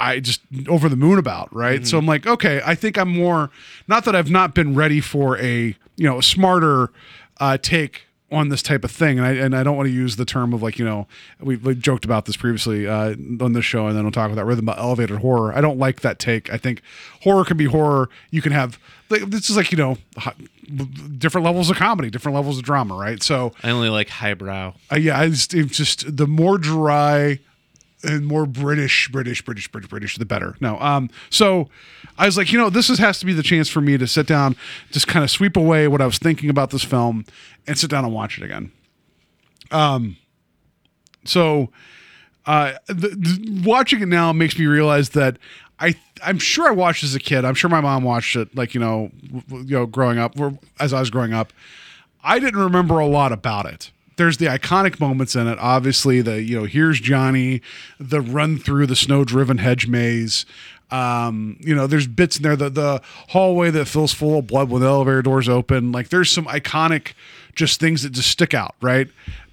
I 0.00 0.20
just 0.20 0.40
over 0.68 0.88
the 0.88 0.96
moon 0.96 1.18
about 1.18 1.54
right. 1.54 1.86
So 1.86 1.98
I'm 1.98 2.06
like, 2.06 2.26
okay, 2.26 2.62
I 2.64 2.74
think 2.74 2.96
I'm 2.96 3.10
more. 3.10 3.50
Not 3.86 4.04
that 4.06 4.16
I've 4.16 4.30
not 4.30 4.54
been 4.54 4.74
ready 4.74 5.00
for 5.00 5.38
a 5.38 5.76
you 5.96 6.06
know 6.08 6.18
a 6.18 6.22
smarter 6.22 6.90
uh, 7.38 7.58
take 7.58 8.06
on 8.32 8.48
this 8.48 8.62
type 8.62 8.84
of 8.84 8.90
thing, 8.90 9.18
and 9.18 9.26
I 9.26 9.32
and 9.32 9.56
I 9.56 9.62
don't 9.62 9.76
want 9.76 9.88
to 9.88 9.92
use 9.92 10.16
the 10.16 10.24
term 10.24 10.52
of 10.52 10.62
like 10.62 10.78
you 10.78 10.84
know 10.84 11.06
we, 11.40 11.56
we 11.56 11.74
joked 11.74 12.04
about 12.04 12.24
this 12.24 12.36
previously 12.36 12.86
uh, 12.86 13.14
on 13.40 13.52
this 13.52 13.64
show, 13.64 13.86
and 13.88 13.96
then 13.96 14.04
we'll 14.04 14.12
talk 14.12 14.26
about 14.26 14.36
that 14.36 14.44
rhythm 14.46 14.64
about 14.66 14.78
elevated 14.78 15.18
horror. 15.18 15.52
I 15.52 15.60
don't 15.60 15.78
like 15.78 16.00
that 16.00 16.18
take. 16.18 16.50
I 16.52 16.56
think 16.56 16.80
horror 17.22 17.44
can 17.44 17.56
be 17.56 17.66
horror. 17.66 18.08
You 18.30 18.40
can 18.40 18.52
have 18.52 18.78
like, 19.10 19.22
this 19.22 19.50
is 19.50 19.56
like 19.56 19.70
you 19.72 19.78
know 19.78 19.98
different 21.18 21.44
levels 21.44 21.70
of 21.70 21.76
comedy, 21.76 22.10
different 22.10 22.36
levels 22.36 22.58
of 22.58 22.64
drama, 22.64 22.94
right? 22.94 23.22
So 23.22 23.52
I 23.62 23.70
only 23.70 23.88
like 23.88 24.08
highbrow. 24.08 24.74
uh, 24.92 24.96
yeah, 24.96 25.18
I 25.18 25.28
just, 25.28 25.52
it's 25.52 25.76
just 25.76 26.16
the 26.16 26.26
more 26.26 26.56
dry 26.56 27.40
and 28.02 28.26
more 28.26 28.46
British, 28.46 29.08
British, 29.08 29.44
British, 29.44 29.70
British, 29.70 29.90
British, 29.90 30.16
the 30.16 30.24
better. 30.24 30.56
No, 30.60 30.78
um, 30.80 31.10
so 31.28 31.68
I 32.18 32.26
was 32.26 32.36
like, 32.36 32.52
you 32.52 32.58
know, 32.58 32.70
this 32.70 32.90
is, 32.90 32.98
has 32.98 33.18
to 33.20 33.26
be 33.26 33.32
the 33.32 33.42
chance 33.42 33.68
for 33.68 33.80
me 33.80 33.98
to 33.98 34.06
sit 34.06 34.26
down, 34.26 34.56
just 34.90 35.06
kind 35.06 35.22
of 35.22 35.30
sweep 35.30 35.56
away 35.56 35.88
what 35.88 36.00
I 36.00 36.06
was 36.06 36.18
thinking 36.18 36.50
about 36.50 36.70
this 36.70 36.84
film, 36.84 37.24
and 37.66 37.78
sit 37.78 37.90
down 37.90 38.04
and 38.04 38.14
watch 38.14 38.38
it 38.38 38.44
again. 38.44 38.72
Um, 39.70 40.16
so 41.24 41.70
uh, 42.46 42.74
the, 42.86 43.08
the, 43.08 43.62
watching 43.64 44.02
it 44.02 44.08
now 44.08 44.32
makes 44.32 44.58
me 44.58 44.66
realize 44.66 45.10
that 45.10 45.38
I 45.78 45.94
I'm 46.22 46.38
sure 46.38 46.68
I 46.68 46.72
watched 46.72 47.04
as 47.04 47.14
a 47.14 47.20
kid. 47.20 47.44
I'm 47.44 47.54
sure 47.54 47.70
my 47.70 47.80
mom 47.80 48.04
watched 48.04 48.36
it, 48.36 48.54
like 48.54 48.74
you 48.74 48.80
know, 48.80 49.10
you 49.50 49.76
know, 49.76 49.86
growing 49.86 50.18
up, 50.18 50.38
or 50.38 50.58
as 50.78 50.92
I 50.92 51.00
was 51.00 51.10
growing 51.10 51.32
up. 51.32 51.52
I 52.22 52.38
didn't 52.38 52.60
remember 52.60 52.98
a 52.98 53.06
lot 53.06 53.32
about 53.32 53.66
it. 53.66 53.90
There's 54.20 54.36
the 54.36 54.46
iconic 54.46 55.00
moments 55.00 55.34
in 55.34 55.46
it. 55.46 55.58
Obviously, 55.58 56.20
the 56.20 56.42
you 56.42 56.58
know, 56.58 56.64
here's 56.66 57.00
Johnny, 57.00 57.62
the 57.98 58.20
run 58.20 58.58
through 58.58 58.86
the 58.86 58.94
snow-driven 58.94 59.56
hedge 59.58 59.86
maze. 59.86 60.44
Um, 60.90 61.56
you 61.60 61.74
know, 61.74 61.86
there's 61.86 62.06
bits 62.06 62.36
in 62.36 62.42
there. 62.42 62.54
The 62.54 62.68
the 62.68 63.02
hallway 63.28 63.70
that 63.70 63.86
fills 63.86 64.12
full 64.12 64.38
of 64.40 64.46
blood 64.46 64.68
when 64.68 64.82
the 64.82 64.88
elevator 64.88 65.22
doors 65.22 65.48
open. 65.48 65.90
Like, 65.90 66.10
there's 66.10 66.30
some 66.30 66.44
iconic, 66.46 67.14
just 67.54 67.80
things 67.80 68.02
that 68.02 68.10
just 68.10 68.28
stick 68.28 68.52
out, 68.52 68.74
right? 68.82 69.08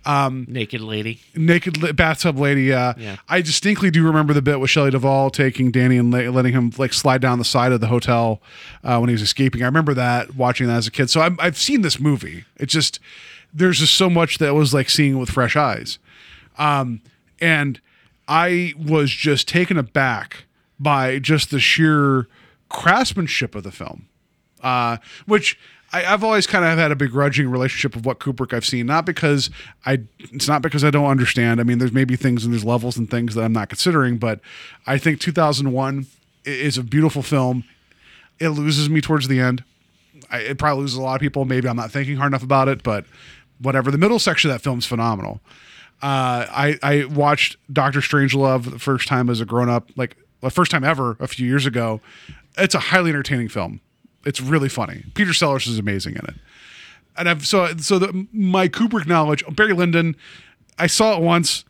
Um, 0.05 0.45
Naked 0.49 0.81
lady. 0.81 1.19
naked 1.35 1.81
li- 1.81 1.91
bathtub 1.91 2.37
lady. 2.37 2.63
Yeah. 2.63 2.93
Yeah. 2.97 3.17
I 3.29 3.41
distinctly 3.41 3.89
do 3.91 4.05
remember 4.05 4.33
the 4.33 4.41
bit 4.41 4.59
with 4.59 4.69
Shelley 4.69 4.91
Duvall 4.91 5.29
taking 5.29 5.69
Danny 5.71 5.97
and 5.97 6.11
la- 6.11 6.29
letting 6.31 6.53
him 6.53 6.71
like 6.77 6.91
slide 6.93 7.21
down 7.21 7.39
the 7.39 7.45
side 7.45 7.71
of 7.71 7.81
the 7.81 7.87
hotel 7.87 8.41
uh, 8.83 8.97
when 8.99 9.09
he 9.09 9.13
was 9.13 9.21
escaping. 9.21 9.63
I 9.63 9.65
remember 9.65 9.93
that 9.93 10.35
watching 10.35 10.67
that 10.67 10.77
as 10.77 10.87
a 10.87 10.91
kid. 10.91 11.09
So 11.09 11.21
I'm, 11.21 11.37
I've 11.39 11.57
seen 11.57 11.81
this 11.83 11.99
movie. 11.99 12.45
It 12.57 12.67
just 12.67 12.99
there's 13.53 13.79
just 13.79 13.93
so 13.95 14.09
much 14.09 14.37
that 14.37 14.53
was 14.53 14.73
like 14.73 14.89
seeing 14.89 15.15
it 15.15 15.19
with 15.19 15.29
fresh 15.29 15.55
eyes, 15.55 15.99
um, 16.57 17.01
and 17.39 17.79
I 18.27 18.73
was 18.77 19.11
just 19.11 19.47
taken 19.47 19.77
aback 19.77 20.45
by 20.79 21.19
just 21.19 21.51
the 21.51 21.59
sheer 21.59 22.27
craftsmanship 22.69 23.55
of 23.55 23.63
the 23.63 23.71
film 23.71 24.07
uh, 24.61 24.97
which 25.25 25.57
I, 25.93 26.05
I've 26.05 26.23
always 26.23 26.47
kind 26.47 26.65
of 26.65 26.77
had 26.77 26.91
a 26.91 26.95
begrudging 26.95 27.49
relationship 27.49 27.95
of 27.95 28.05
what 28.05 28.19
Kubrick 28.19 28.53
I've 28.53 28.65
seen. 28.65 28.85
Not 28.85 29.05
because 29.05 29.49
I, 29.85 29.99
it's 30.19 30.47
not 30.47 30.61
because 30.61 30.83
I 30.83 30.91
don't 30.91 31.05
understand. 31.05 31.59
I 31.59 31.63
mean, 31.63 31.77
there's 31.77 31.93
maybe 31.93 32.15
things 32.15 32.43
and 32.43 32.53
there's 32.53 32.65
levels 32.65 32.97
and 32.97 33.09
things 33.09 33.35
that 33.35 33.43
I'm 33.43 33.53
not 33.53 33.69
considering, 33.69 34.17
but 34.17 34.39
I 34.85 34.97
think 34.97 35.19
2001 35.19 36.07
is 36.45 36.77
a 36.77 36.83
beautiful 36.83 37.21
film. 37.21 37.63
It 38.39 38.49
loses 38.49 38.89
me 38.89 39.01
towards 39.01 39.27
the 39.27 39.39
end. 39.39 39.63
I, 40.29 40.39
it 40.39 40.57
probably 40.57 40.81
loses 40.81 40.97
a 40.97 41.01
lot 41.01 41.15
of 41.15 41.21
people. 41.21 41.45
Maybe 41.45 41.67
I'm 41.67 41.77
not 41.77 41.91
thinking 41.91 42.17
hard 42.17 42.31
enough 42.31 42.43
about 42.43 42.67
it, 42.67 42.83
but 42.83 43.05
whatever. 43.59 43.91
The 43.91 43.97
middle 43.97 44.19
section 44.19 44.49
of 44.49 44.55
that 44.55 44.61
film's 44.61 44.85
phenomenal. 44.85 45.41
Uh, 46.01 46.45
I 46.49 46.77
I 46.83 47.05
watched 47.05 47.57
Doctor 47.71 47.99
Strangelove 47.99 48.71
the 48.71 48.79
first 48.79 49.07
time 49.07 49.29
as 49.29 49.41
a 49.41 49.45
grown 49.45 49.69
up, 49.69 49.89
like 49.95 50.15
the 50.41 50.51
first 50.51 50.71
time 50.71 50.83
ever 50.83 51.17
a 51.19 51.27
few 51.27 51.47
years 51.47 51.65
ago. 51.65 52.01
It's 52.57 52.75
a 52.75 52.79
highly 52.79 53.09
entertaining 53.09 53.49
film. 53.49 53.81
It's 54.25 54.41
really 54.41 54.69
funny. 54.69 55.05
Peter 55.13 55.33
Sellers 55.33 55.67
is 55.67 55.79
amazing 55.79 56.15
in 56.15 56.25
it. 56.25 56.35
And 57.17 57.27
I've 57.27 57.47
so 57.47 57.75
so 57.77 57.97
the, 57.97 58.27
my 58.31 58.67
Kubrick 58.67 59.07
knowledge, 59.07 59.43
Barry 59.55 59.73
Lyndon, 59.73 60.15
I 60.77 60.87
saw 60.87 61.17
it 61.17 61.23
once. 61.23 61.65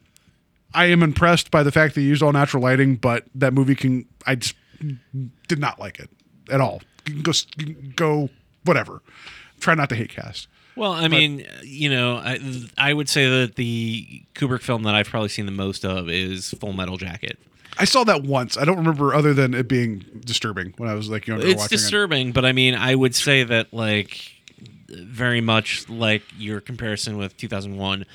I 0.74 0.86
am 0.86 1.02
impressed 1.02 1.50
by 1.50 1.64
the 1.64 1.72
fact 1.72 1.96
that 1.96 2.02
he 2.02 2.08
used 2.08 2.22
all 2.22 2.34
natural 2.34 2.62
lighting, 2.62 2.96
but 2.96 3.24
that 3.36 3.54
movie 3.54 3.76
can 3.76 4.06
I 4.26 4.36
just 4.36 4.56
did 5.48 5.60
not 5.60 5.80
like 5.80 6.00
it 6.00 6.10
at 6.52 6.60
all. 6.60 6.82
Go 7.24 7.32
go 7.96 8.30
whatever. 8.66 9.02
Try 9.60 9.76
not 9.76 9.90
to 9.90 9.96
hate 9.96 10.10
cast. 10.10 10.48
Well, 10.78 10.94
I 10.94 11.08
mean, 11.08 11.46
you 11.64 11.90
know, 11.90 12.18
I, 12.18 12.40
I 12.78 12.94
would 12.94 13.10
say 13.10 13.28
that 13.42 13.56
the 13.56 14.24
Kubrick 14.36 14.62
film 14.62 14.84
that 14.84 14.96
I've 14.96 15.08
probably 15.10 15.30
seen 15.30 15.46
the 15.46 15.52
most 15.52 15.84
of 15.84 16.10
is 16.10 16.52
Full 16.60 16.74
Metal 16.74 16.98
Jacket. 16.98 17.40
I 17.80 17.86
saw 17.86 18.04
that 18.06 18.24
once. 18.24 18.58
I 18.58 18.66
don't 18.66 18.78
remember 18.78 19.14
other 19.14 19.34
than 19.34 19.54
it 19.54 19.68
being 19.68 20.06
disturbing 20.26 20.74
when 20.78 20.90
I 20.90 20.94
was 20.94 21.10
like 21.10 21.28
younger 21.28 21.46
It's 21.46 21.62
watching 21.62 21.78
disturbing, 21.78 22.32
but 22.32 22.46
I 22.46 22.52
mean, 22.52 22.76
I 22.76 22.96
would 22.96 23.16
say 23.16 23.44
that 23.44 23.74
like 23.74 24.32
very 24.90 25.42
much 25.42 25.88
like 25.90 26.24
your 26.38 26.62
comparison 26.62 27.18
with 27.18 27.38
2001. 27.38 28.06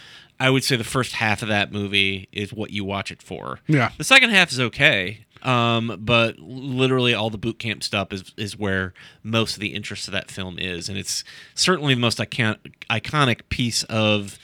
I 0.40 0.50
would 0.50 0.64
say 0.64 0.76
the 0.76 0.84
first 0.84 1.12
half 1.12 1.42
of 1.42 1.48
that 1.48 1.72
movie 1.72 2.28
is 2.32 2.52
what 2.52 2.70
you 2.70 2.84
watch 2.84 3.12
it 3.12 3.22
for. 3.22 3.60
Yeah. 3.68 3.92
The 3.96 4.04
second 4.04 4.30
half 4.30 4.50
is 4.50 4.58
okay. 4.58 5.24
Um, 5.42 5.98
but 6.00 6.38
literally 6.38 7.14
all 7.14 7.28
the 7.30 7.38
boot 7.38 7.58
camp 7.58 7.82
stuff 7.82 8.12
is 8.12 8.32
is 8.36 8.56
where 8.56 8.94
most 9.22 9.54
of 9.54 9.60
the 9.60 9.74
interest 9.74 10.06
of 10.06 10.12
that 10.12 10.30
film 10.30 10.58
is, 10.58 10.88
and 10.88 10.96
it's 10.96 11.24
certainly 11.54 11.94
the 11.94 12.00
most 12.00 12.20
icon- 12.20 12.58
iconic 12.90 13.40
piece 13.48 13.82
of. 13.84 14.34
it. 14.34 14.38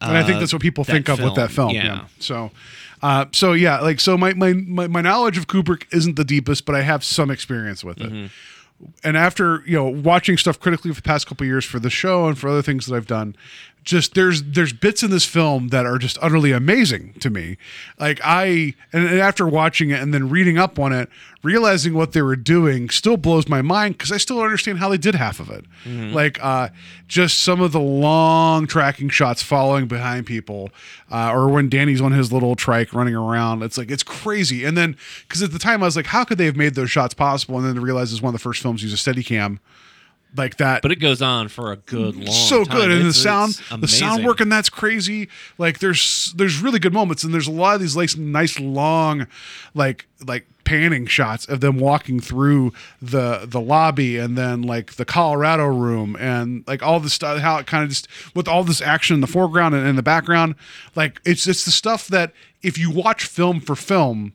And 0.00 0.16
I 0.16 0.24
think 0.24 0.36
uh, 0.36 0.40
that's 0.40 0.52
what 0.52 0.60
people 0.62 0.82
think 0.82 1.08
of 1.08 1.20
with 1.20 1.36
that 1.36 1.52
film. 1.52 1.70
Yeah. 1.70 1.84
Yeah. 1.84 2.04
So 2.18 2.50
uh, 3.02 3.26
so 3.32 3.52
yeah, 3.52 3.80
like 3.80 4.00
so 4.00 4.16
my, 4.16 4.32
my 4.34 4.52
my 4.52 4.86
my 4.86 5.00
knowledge 5.00 5.36
of 5.36 5.46
Kubrick 5.48 5.84
isn't 5.92 6.16
the 6.16 6.24
deepest, 6.24 6.64
but 6.64 6.74
I 6.74 6.82
have 6.82 7.02
some 7.04 7.30
experience 7.30 7.82
with 7.84 8.00
it. 8.00 8.12
Mm-hmm. 8.12 8.86
and 9.04 9.16
after 9.16 9.62
you 9.66 9.76
know 9.76 9.88
watching 9.88 10.36
stuff 10.38 10.58
critically 10.60 10.90
for 10.92 11.00
the 11.00 11.02
past 11.02 11.26
couple 11.26 11.46
years 11.46 11.64
for 11.64 11.78
the 11.80 11.90
show 11.90 12.26
and 12.26 12.38
for 12.38 12.48
other 12.48 12.62
things 12.62 12.86
that 12.86 12.94
I've 12.94 13.06
done, 13.06 13.34
just 13.84 14.14
there's 14.14 14.42
there's 14.42 14.72
bits 14.72 15.02
in 15.02 15.10
this 15.10 15.24
film 15.24 15.68
that 15.68 15.86
are 15.86 15.98
just 15.98 16.16
utterly 16.22 16.52
amazing 16.52 17.14
to 17.20 17.30
me. 17.30 17.56
Like 17.98 18.20
I 18.22 18.74
and, 18.92 19.06
and 19.06 19.18
after 19.18 19.46
watching 19.46 19.90
it 19.90 20.00
and 20.00 20.14
then 20.14 20.28
reading 20.28 20.56
up 20.56 20.78
on 20.78 20.92
it, 20.92 21.08
realizing 21.42 21.94
what 21.94 22.12
they 22.12 22.22
were 22.22 22.36
doing 22.36 22.88
still 22.90 23.16
blows 23.16 23.48
my 23.48 23.60
mind 23.60 23.98
because 23.98 24.12
I 24.12 24.18
still 24.18 24.36
don't 24.36 24.44
understand 24.44 24.78
how 24.78 24.88
they 24.88 24.98
did 24.98 25.14
half 25.16 25.40
of 25.40 25.50
it. 25.50 25.64
Like 26.14 26.42
uh, 26.42 26.68
just 27.08 27.42
some 27.42 27.60
of 27.60 27.72
the 27.72 27.80
long 27.80 28.66
tracking 28.66 29.08
shots 29.08 29.42
following 29.42 29.88
behind 29.88 30.26
people, 30.26 30.70
uh, 31.10 31.32
or 31.32 31.48
when 31.48 31.68
Danny's 31.68 32.00
on 32.00 32.12
his 32.12 32.32
little 32.32 32.54
trike 32.54 32.92
running 32.92 33.16
around. 33.16 33.62
It's 33.62 33.76
like 33.78 33.90
it's 33.90 34.04
crazy. 34.04 34.64
And 34.64 34.76
then 34.76 34.96
because 35.26 35.42
at 35.42 35.50
the 35.52 35.58
time 35.58 35.82
I 35.82 35.86
was 35.86 35.96
like, 35.96 36.06
how 36.06 36.24
could 36.24 36.38
they 36.38 36.46
have 36.46 36.56
made 36.56 36.74
those 36.74 36.90
shots 36.90 37.14
possible? 37.14 37.56
And 37.58 37.66
then 37.66 37.74
to 37.74 37.80
realize 37.80 38.12
it's 38.12 38.22
one 38.22 38.32
of 38.34 38.40
the 38.40 38.42
first 38.42 38.62
films 38.62 38.82
use 38.82 38.92
a 38.92 38.96
steady 38.96 39.24
cam 39.24 39.58
like 40.36 40.56
that. 40.56 40.82
But 40.82 40.92
it 40.92 40.96
goes 41.00 41.22
on 41.22 41.48
for 41.48 41.72
a 41.72 41.76
good 41.76 42.16
long 42.16 42.26
so 42.26 42.64
time. 42.64 42.76
good. 42.76 42.90
And 42.90 43.06
the 43.06 43.12
sound 43.12 43.54
the 43.78 43.88
sound 43.88 44.24
work 44.24 44.40
and 44.40 44.50
that's 44.50 44.68
crazy. 44.70 45.28
Like 45.58 45.78
there's 45.78 46.32
there's 46.36 46.60
really 46.60 46.78
good 46.78 46.92
moments. 46.92 47.24
And 47.24 47.32
there's 47.32 47.48
a 47.48 47.52
lot 47.52 47.74
of 47.74 47.80
these 47.80 47.96
like 47.96 48.16
nice 48.16 48.58
long 48.58 49.26
like 49.74 50.06
like 50.26 50.46
panning 50.64 51.06
shots 51.06 51.44
of 51.46 51.60
them 51.60 51.78
walking 51.78 52.20
through 52.20 52.72
the 53.00 53.44
the 53.46 53.60
lobby 53.60 54.16
and 54.16 54.38
then 54.38 54.62
like 54.62 54.94
the 54.94 55.04
Colorado 55.04 55.66
room 55.66 56.16
and 56.20 56.64
like 56.66 56.82
all 56.82 57.00
the 57.00 57.10
stuff 57.10 57.40
how 57.40 57.58
it 57.58 57.66
kind 57.66 57.82
of 57.82 57.90
just 57.90 58.06
with 58.34 58.46
all 58.46 58.62
this 58.62 58.80
action 58.80 59.14
in 59.14 59.20
the 59.20 59.26
foreground 59.26 59.74
and 59.74 59.86
in 59.86 59.96
the 59.96 60.02
background 60.02 60.54
like 60.94 61.20
it's 61.24 61.46
it's 61.46 61.64
the 61.64 61.70
stuff 61.70 62.06
that 62.08 62.32
if 62.62 62.78
you 62.78 62.90
watch 62.90 63.24
film 63.24 63.60
for 63.60 63.74
film 63.74 64.32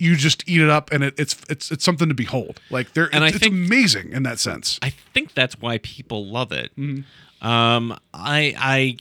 you 0.00 0.16
just 0.16 0.48
eat 0.48 0.60
it 0.60 0.68
up 0.70 0.90
and 0.92 1.04
it, 1.04 1.14
it's 1.18 1.36
it's 1.48 1.70
it's 1.70 1.84
something 1.84 2.08
to 2.08 2.14
behold 2.14 2.60
like 2.70 2.94
there 2.94 3.08
And 3.14 3.22
I 3.24 3.28
it's, 3.28 3.36
it's 3.36 3.46
amazing 3.46 4.12
in 4.12 4.22
that 4.24 4.38
sense 4.38 4.78
I 4.82 4.90
think 5.14 5.34
that's 5.34 5.60
why 5.60 5.78
people 5.78 6.26
love 6.26 6.52
it. 6.52 6.70
Mm-hmm. 6.76 7.02
Um, 7.46 7.98
I, 8.12 8.54
I, 8.58 8.96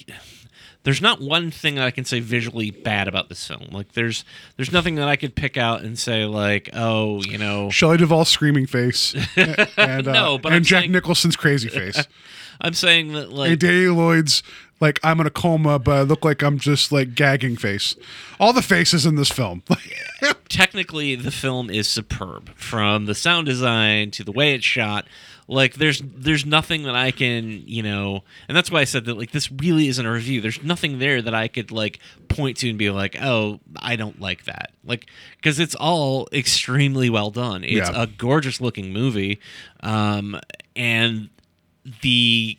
there's 0.84 1.02
not 1.02 1.20
one 1.20 1.52
thing 1.52 1.76
that 1.76 1.84
I 1.84 1.92
can 1.92 2.06
say 2.06 2.22
visually 2.22 2.72
bad 2.72 3.10
about 3.10 3.28
this 3.28 3.46
film. 3.46 3.68
Like, 3.72 3.92
there's, 3.92 4.24
there's 4.56 4.72
nothing 4.72 4.96
that 4.96 5.10
I 5.10 5.18
could 5.18 5.36
pick 5.36 5.58
out 5.58 5.82
and 5.82 6.00
say 6.00 6.24
like, 6.24 6.70
oh, 6.74 7.22
you 7.24 7.38
know, 7.38 7.70
Shelley 7.70 7.98
Duvall's 7.98 8.30
screaming 8.30 8.66
face, 8.66 9.14
and 9.36 10.08
uh, 10.08 10.12
No, 10.14 10.38
but 10.38 10.50
and 10.54 10.56
I'm 10.56 10.64
Jack 10.64 10.84
saying- 10.84 10.94
Nicholson's 10.94 11.36
crazy 11.36 11.68
face, 11.68 12.08
I'm 12.62 12.74
saying 12.74 13.12
that 13.12 13.30
like, 13.30 13.52
and 13.52 13.60
Danny 13.60 13.88
Lloyd's 13.88 14.42
like 14.80 15.00
I'm 15.04 15.20
in 15.20 15.28
a 15.28 15.32
coma, 15.32 15.80
but 15.80 15.92
I 15.98 16.02
look 16.02 16.24
like 16.24 16.42
I'm 16.42 16.58
just 16.60 16.92
like 16.92 17.16
gagging 17.16 17.58
face. 17.58 17.96
All 18.40 18.54
the 18.54 18.62
faces 18.62 19.06
in 19.06 19.16
this 19.16 19.30
film, 19.30 19.64
technically 20.50 21.16
the 21.16 21.32
film 21.32 21.70
is 21.70 21.88
superb. 21.90 22.50
From 22.56 23.06
the 23.06 23.16
sound 23.16 23.46
design 23.48 24.12
to 24.12 24.24
the 24.24 24.32
way 24.32 24.54
it's 24.56 24.66
shot 24.66 25.06
like 25.52 25.74
there's 25.76 26.00
there's 26.06 26.46
nothing 26.46 26.84
that 26.84 26.94
i 26.96 27.10
can 27.10 27.64
you 27.66 27.82
know 27.82 28.24
and 28.48 28.56
that's 28.56 28.70
why 28.70 28.82
i 28.82 28.84
said 28.84 29.06
that 29.06 29.18
like 29.18 29.32
this 29.32 29.52
really 29.54 29.88
isn't 29.88 30.06
a 30.06 30.12
review. 30.12 30.42
There's 30.42 30.62
nothing 30.62 31.00
there 31.00 31.24
that 31.24 31.34
i 31.34 31.48
could 31.48 31.72
like 31.72 31.98
point 32.28 32.58
to 32.58 32.70
and 32.70 32.78
be 32.78 32.92
like 32.92 33.18
oh 33.20 33.60
i 33.82 33.96
don't 33.96 34.22
like 34.22 34.44
that. 34.46 34.72
Like 34.84 35.08
because 35.38 35.58
it's 35.60 35.74
all 35.74 36.28
extremely 36.32 37.10
well 37.10 37.32
done. 37.32 37.64
It's 37.64 37.90
Yeah. 37.90 38.04
a 38.04 38.06
gorgeous 38.06 38.62
looking 38.62 38.94
movie. 38.94 39.40
Um 39.82 40.40
and 40.76 41.30
the 42.04 42.56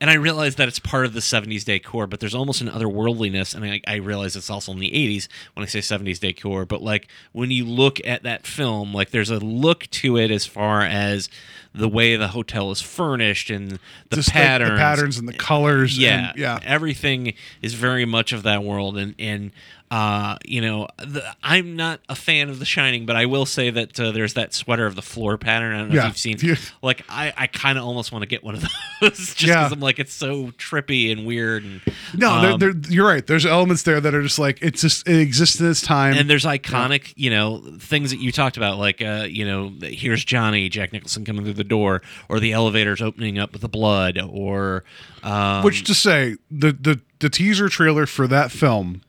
and 0.00 0.08
I 0.08 0.14
realize 0.14 0.54
that 0.56 0.66
it's 0.66 0.78
part 0.78 1.04
of 1.04 1.12
the 1.12 1.20
70s 1.20 1.64
decor, 1.64 2.06
but 2.06 2.20
there's 2.20 2.34
almost 2.34 2.62
an 2.62 2.68
otherworldliness. 2.68 3.54
And 3.54 3.64
I, 3.64 3.80
I 3.86 3.96
realize 3.96 4.34
it's 4.34 4.48
also 4.48 4.72
in 4.72 4.78
the 4.78 4.90
80s 4.90 5.28
when 5.54 5.62
I 5.62 5.66
say 5.66 5.80
70s 5.80 6.18
decor. 6.18 6.64
But 6.64 6.82
like 6.82 7.08
when 7.32 7.50
you 7.50 7.66
look 7.66 8.00
at 8.06 8.22
that 8.22 8.46
film, 8.46 8.94
like 8.94 9.10
there's 9.10 9.28
a 9.28 9.38
look 9.38 9.90
to 9.90 10.16
it 10.16 10.30
as 10.30 10.46
far 10.46 10.80
as 10.80 11.28
the 11.74 11.88
way 11.88 12.16
the 12.16 12.28
hotel 12.28 12.70
is 12.70 12.80
furnished 12.80 13.50
and 13.50 13.78
the 14.08 14.16
just 14.16 14.28
like, 14.30 14.42
patterns, 14.42 14.70
the 14.70 14.76
patterns 14.76 15.18
and 15.18 15.28
the 15.28 15.34
colors. 15.34 15.98
yeah, 15.98 16.30
and, 16.30 16.38
yeah. 16.38 16.58
Everything 16.62 17.34
is 17.60 17.74
very 17.74 18.06
much 18.06 18.32
of 18.32 18.42
that 18.42 18.64
world, 18.64 18.96
and 18.96 19.14
and 19.18 19.52
uh, 19.90 20.36
you 20.44 20.60
know, 20.60 20.86
the, 20.98 21.22
I'm 21.42 21.74
not 21.74 21.98
a 22.08 22.14
fan 22.14 22.48
of 22.48 22.60
The 22.60 22.64
Shining, 22.64 23.06
but 23.06 23.16
I 23.16 23.26
will 23.26 23.44
say 23.44 23.70
that 23.70 23.98
uh, 23.98 24.12
there's 24.12 24.34
that 24.34 24.54
sweater 24.54 24.86
of 24.86 24.94
the 24.94 25.02
floor 25.02 25.36
pattern. 25.36 25.74
I 25.74 25.78
don't 25.80 25.88
know 25.88 25.94
Yeah. 25.96 26.00
if 26.02 26.24
you've 26.24 26.40
seen. 26.40 26.48
Yeah. 26.50 26.54
Like, 26.80 27.04
I 27.08 27.32
I 27.36 27.46
kind 27.48 27.76
of 27.76 27.84
almost 27.84 28.12
want 28.12 28.22
to 28.22 28.28
get 28.28 28.44
one 28.44 28.54
of 28.54 28.60
those 29.00 29.16
just 29.18 29.36
because 29.40 29.48
Yeah. 29.48 29.68
I'm 29.72 29.80
like 29.80 29.98
it's 29.98 30.12
so 30.14 30.52
trippy 30.52 31.10
and 31.10 31.26
weird. 31.26 31.64
And 31.64 31.80
No, 32.14 32.30
um, 32.32 32.58
they're, 32.60 32.72
they're, 32.72 32.92
you're 32.92 33.06
right. 33.08 33.26
There's 33.26 33.44
elements 33.44 33.82
there 33.82 34.00
that 34.00 34.14
are 34.14 34.22
just 34.22 34.38
like 34.38 34.58
it's 34.62 34.80
just 34.82 35.08
it 35.08 35.18
exists 35.18 35.58
in 35.60 35.68
its 35.68 35.80
time. 35.80 36.14
and 36.14 36.30
there's 36.30 36.44
iconic, 36.44 37.12
you 37.16 37.30
know, 37.30 37.60
things 37.80 38.10
that 38.12 38.20
you 38.20 38.30
talked 38.30 38.56
about, 38.56 38.78
like, 38.78 39.02
uh, 39.02 39.26
you 39.28 39.44
know, 39.44 39.72
here's 39.82 40.24
Johnny, 40.24 40.68
Jack 40.68 40.92
Nicholson 40.92 41.24
coming 41.24 41.42
through 41.42 41.54
the 41.54 41.64
door, 41.64 42.02
or 42.28 42.38
the 42.38 42.52
elevators 42.52 43.02
opening 43.02 43.38
up 43.38 43.52
with 43.52 43.62
the 43.62 43.68
blood, 43.68 44.18
or 44.18 44.84
um, 45.24 45.64
Which 45.64 45.82
to 45.84 45.94
say, 45.94 46.36
the 46.50 46.70
the 46.72 47.00
the 47.18 47.28
teaser 47.28 47.68
trailer 47.68 48.06
for 48.06 48.26
that 48.28 48.50
film 48.52 49.02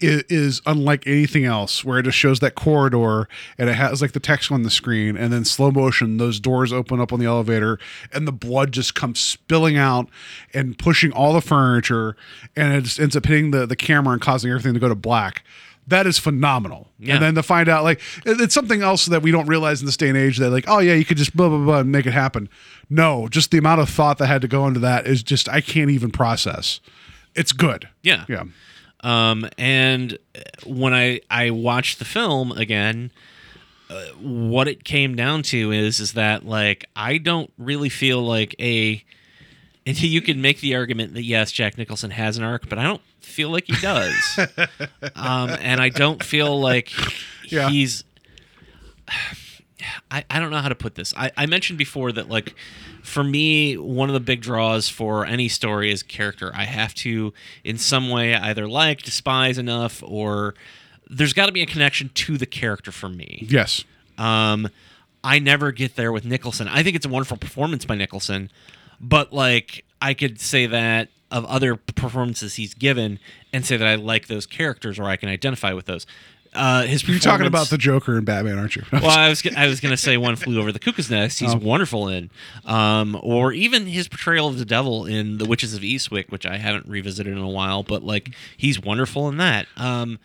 is, 0.00 0.22
is 0.28 0.62
unlike 0.66 1.06
anything 1.06 1.44
else, 1.44 1.84
where 1.84 1.98
it 1.98 2.04
just 2.04 2.18
shows 2.18 2.40
that 2.40 2.54
corridor 2.54 3.28
and 3.58 3.70
it 3.70 3.74
has 3.74 4.02
like 4.02 4.12
the 4.12 4.20
text 4.20 4.52
on 4.52 4.62
the 4.62 4.70
screen, 4.70 5.16
and 5.16 5.32
then 5.32 5.44
slow 5.44 5.70
motion, 5.70 6.16
those 6.16 6.40
doors 6.40 6.72
open 6.72 7.00
up 7.00 7.12
on 7.12 7.20
the 7.20 7.26
elevator, 7.26 7.78
and 8.12 8.26
the 8.26 8.32
blood 8.32 8.72
just 8.72 8.94
comes 8.94 9.20
spilling 9.20 9.76
out 9.76 10.08
and 10.52 10.78
pushing 10.78 11.12
all 11.12 11.32
the 11.32 11.40
furniture, 11.40 12.16
and 12.56 12.74
it 12.74 12.82
just 12.82 13.00
ends 13.00 13.16
up 13.16 13.26
hitting 13.26 13.50
the 13.50 13.66
the 13.66 13.76
camera 13.76 14.12
and 14.12 14.22
causing 14.22 14.50
everything 14.50 14.74
to 14.74 14.80
go 14.80 14.88
to 14.88 14.94
black. 14.94 15.44
That 15.86 16.06
is 16.06 16.18
phenomenal. 16.18 16.88
Yeah. 17.00 17.14
And 17.14 17.22
then 17.22 17.34
to 17.34 17.42
find 17.42 17.68
out, 17.68 17.82
like, 17.82 18.00
it's 18.24 18.54
something 18.54 18.80
else 18.80 19.06
that 19.06 19.22
we 19.22 19.32
don't 19.32 19.46
realize 19.46 19.80
in 19.80 19.86
this 19.86 19.96
day 19.96 20.08
and 20.08 20.16
age 20.16 20.38
that, 20.38 20.50
like, 20.50 20.66
oh, 20.68 20.78
yeah, 20.78 20.94
you 20.94 21.04
could 21.04 21.16
just 21.16 21.36
blah, 21.36 21.48
blah, 21.48 21.58
blah, 21.58 21.78
and 21.78 21.90
make 21.90 22.06
it 22.06 22.12
happen. 22.12 22.48
No, 22.88 23.26
just 23.26 23.50
the 23.50 23.58
amount 23.58 23.80
of 23.80 23.88
thought 23.88 24.18
that 24.18 24.26
had 24.28 24.40
to 24.42 24.48
go 24.48 24.68
into 24.68 24.78
that 24.80 25.08
is 25.08 25.24
just, 25.24 25.48
I 25.48 25.60
can't 25.60 25.90
even 25.90 26.12
process. 26.12 26.78
It's 27.34 27.52
good. 27.52 27.88
Yeah. 28.02 28.24
Yeah. 28.28 28.44
Um, 29.02 29.48
and 29.56 30.18
when 30.64 30.92
I 30.94 31.20
I 31.30 31.50
watched 31.50 31.98
the 31.98 32.04
film 32.04 32.52
again, 32.52 33.10
uh, 33.88 34.04
what 34.20 34.68
it 34.68 34.84
came 34.84 35.16
down 35.16 35.42
to 35.44 35.72
is 35.72 36.00
is 36.00 36.12
that 36.12 36.44
like 36.46 36.84
I 36.94 37.18
don't 37.18 37.52
really 37.58 37.88
feel 37.88 38.22
like 38.22 38.54
a. 38.58 39.02
And 39.86 40.00
you 40.02 40.20
can 40.20 40.42
make 40.42 40.60
the 40.60 40.74
argument 40.76 41.14
that 41.14 41.22
yes, 41.22 41.50
Jack 41.50 41.78
Nicholson 41.78 42.10
has 42.10 42.36
an 42.36 42.44
arc, 42.44 42.68
but 42.68 42.78
I 42.78 42.82
don't 42.84 43.00
feel 43.20 43.48
like 43.50 43.64
he 43.66 43.74
does. 43.80 44.38
um, 45.16 45.50
and 45.60 45.80
I 45.80 45.88
don't 45.88 46.22
feel 46.22 46.60
like 46.60 46.92
Yeah. 47.48 47.68
he's. 47.70 48.04
I, 50.10 50.24
I 50.28 50.38
don't 50.40 50.50
know 50.50 50.58
how 50.58 50.68
to 50.68 50.74
put 50.74 50.94
this. 50.94 51.14
I, 51.16 51.30
I 51.36 51.46
mentioned 51.46 51.78
before 51.78 52.12
that 52.12 52.28
like 52.28 52.54
for 53.02 53.24
me, 53.24 53.76
one 53.76 54.08
of 54.08 54.14
the 54.14 54.20
big 54.20 54.40
draws 54.40 54.88
for 54.88 55.24
any 55.24 55.48
story 55.48 55.92
is 55.92 56.02
character. 56.02 56.50
I 56.54 56.64
have 56.64 56.94
to 56.96 57.32
in 57.64 57.78
some 57.78 58.10
way 58.10 58.34
either 58.34 58.68
like, 58.68 59.02
despise 59.02 59.58
enough, 59.58 60.02
or 60.04 60.54
there's 61.08 61.32
got 61.32 61.46
to 61.46 61.52
be 61.52 61.62
a 61.62 61.66
connection 61.66 62.10
to 62.14 62.38
the 62.38 62.46
character 62.46 62.92
for 62.92 63.08
me. 63.08 63.46
Yes. 63.48 63.84
Um, 64.18 64.68
I 65.22 65.38
never 65.38 65.72
get 65.72 65.96
there 65.96 66.12
with 66.12 66.24
Nicholson. 66.24 66.68
I 66.68 66.82
think 66.82 66.96
it's 66.96 67.06
a 67.06 67.08
wonderful 67.08 67.36
performance 67.36 67.84
by 67.84 67.94
Nicholson, 67.94 68.50
but 69.00 69.32
like 69.32 69.84
I 70.00 70.14
could 70.14 70.40
say 70.40 70.66
that 70.66 71.08
of 71.30 71.44
other 71.44 71.76
performances 71.76 72.54
he's 72.54 72.74
given 72.74 73.18
and 73.52 73.64
say 73.64 73.76
that 73.76 73.86
I 73.86 73.94
like 73.94 74.26
those 74.26 74.46
characters 74.46 74.98
or 74.98 75.04
I 75.04 75.16
can 75.16 75.28
identify 75.28 75.72
with 75.72 75.86
those. 75.86 76.06
Uh, 76.52 76.82
his 76.82 77.06
You're 77.06 77.20
talking 77.20 77.46
about 77.46 77.70
the 77.70 77.78
Joker 77.78 78.16
and 78.16 78.26
Batman, 78.26 78.58
aren't 78.58 78.74
you? 78.74 78.82
well, 78.92 79.06
I 79.10 79.28
was 79.28 79.46
I 79.56 79.68
was 79.68 79.80
gonna 79.80 79.96
say 79.96 80.16
one 80.16 80.34
flew 80.34 80.60
over 80.60 80.72
the 80.72 80.80
cuckoo's 80.80 81.08
nest. 81.08 81.38
He's 81.38 81.54
wonderful 81.54 82.08
in, 82.08 82.30
um, 82.64 83.18
or 83.22 83.52
even 83.52 83.86
his 83.86 84.08
portrayal 84.08 84.48
of 84.48 84.58
the 84.58 84.64
devil 84.64 85.06
in 85.06 85.38
The 85.38 85.44
Witches 85.44 85.74
of 85.74 85.82
Eastwick, 85.82 86.30
which 86.30 86.44
I 86.46 86.56
haven't 86.56 86.86
revisited 86.86 87.32
in 87.32 87.38
a 87.38 87.48
while, 87.48 87.84
but 87.84 88.02
like 88.02 88.34
he's 88.56 88.80
wonderful 88.80 89.28
in 89.28 89.36
that. 89.36 89.66
Um, 89.76 90.18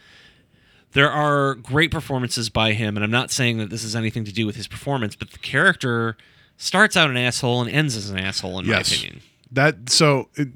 there 0.94 1.12
are 1.12 1.56
great 1.56 1.92
performances 1.92 2.50
by 2.50 2.74
him, 2.74 2.96
and 2.98 3.04
I'm 3.04 3.12
not 3.12 3.30
saying 3.30 3.58
that 3.60 3.70
this 3.70 3.84
has 3.84 3.96
anything 3.96 4.24
to 4.26 4.32
do 4.32 4.46
with 4.48 4.56
his 4.56 4.68
performance, 4.68 5.16
but 5.16 5.30
the 5.30 5.40
character 5.40 6.18
starts 6.58 6.98
out 6.98 7.10
an 7.10 7.18
asshole 7.18 7.62
and 7.62 7.70
ends 7.70 7.96
as 7.96 8.10
an 8.10 8.18
asshole, 8.18 8.60
in 8.60 8.68
my 8.68 8.80
opinion. 8.80 9.22
That 9.52 9.90
so 9.90 10.30
it, 10.36 10.48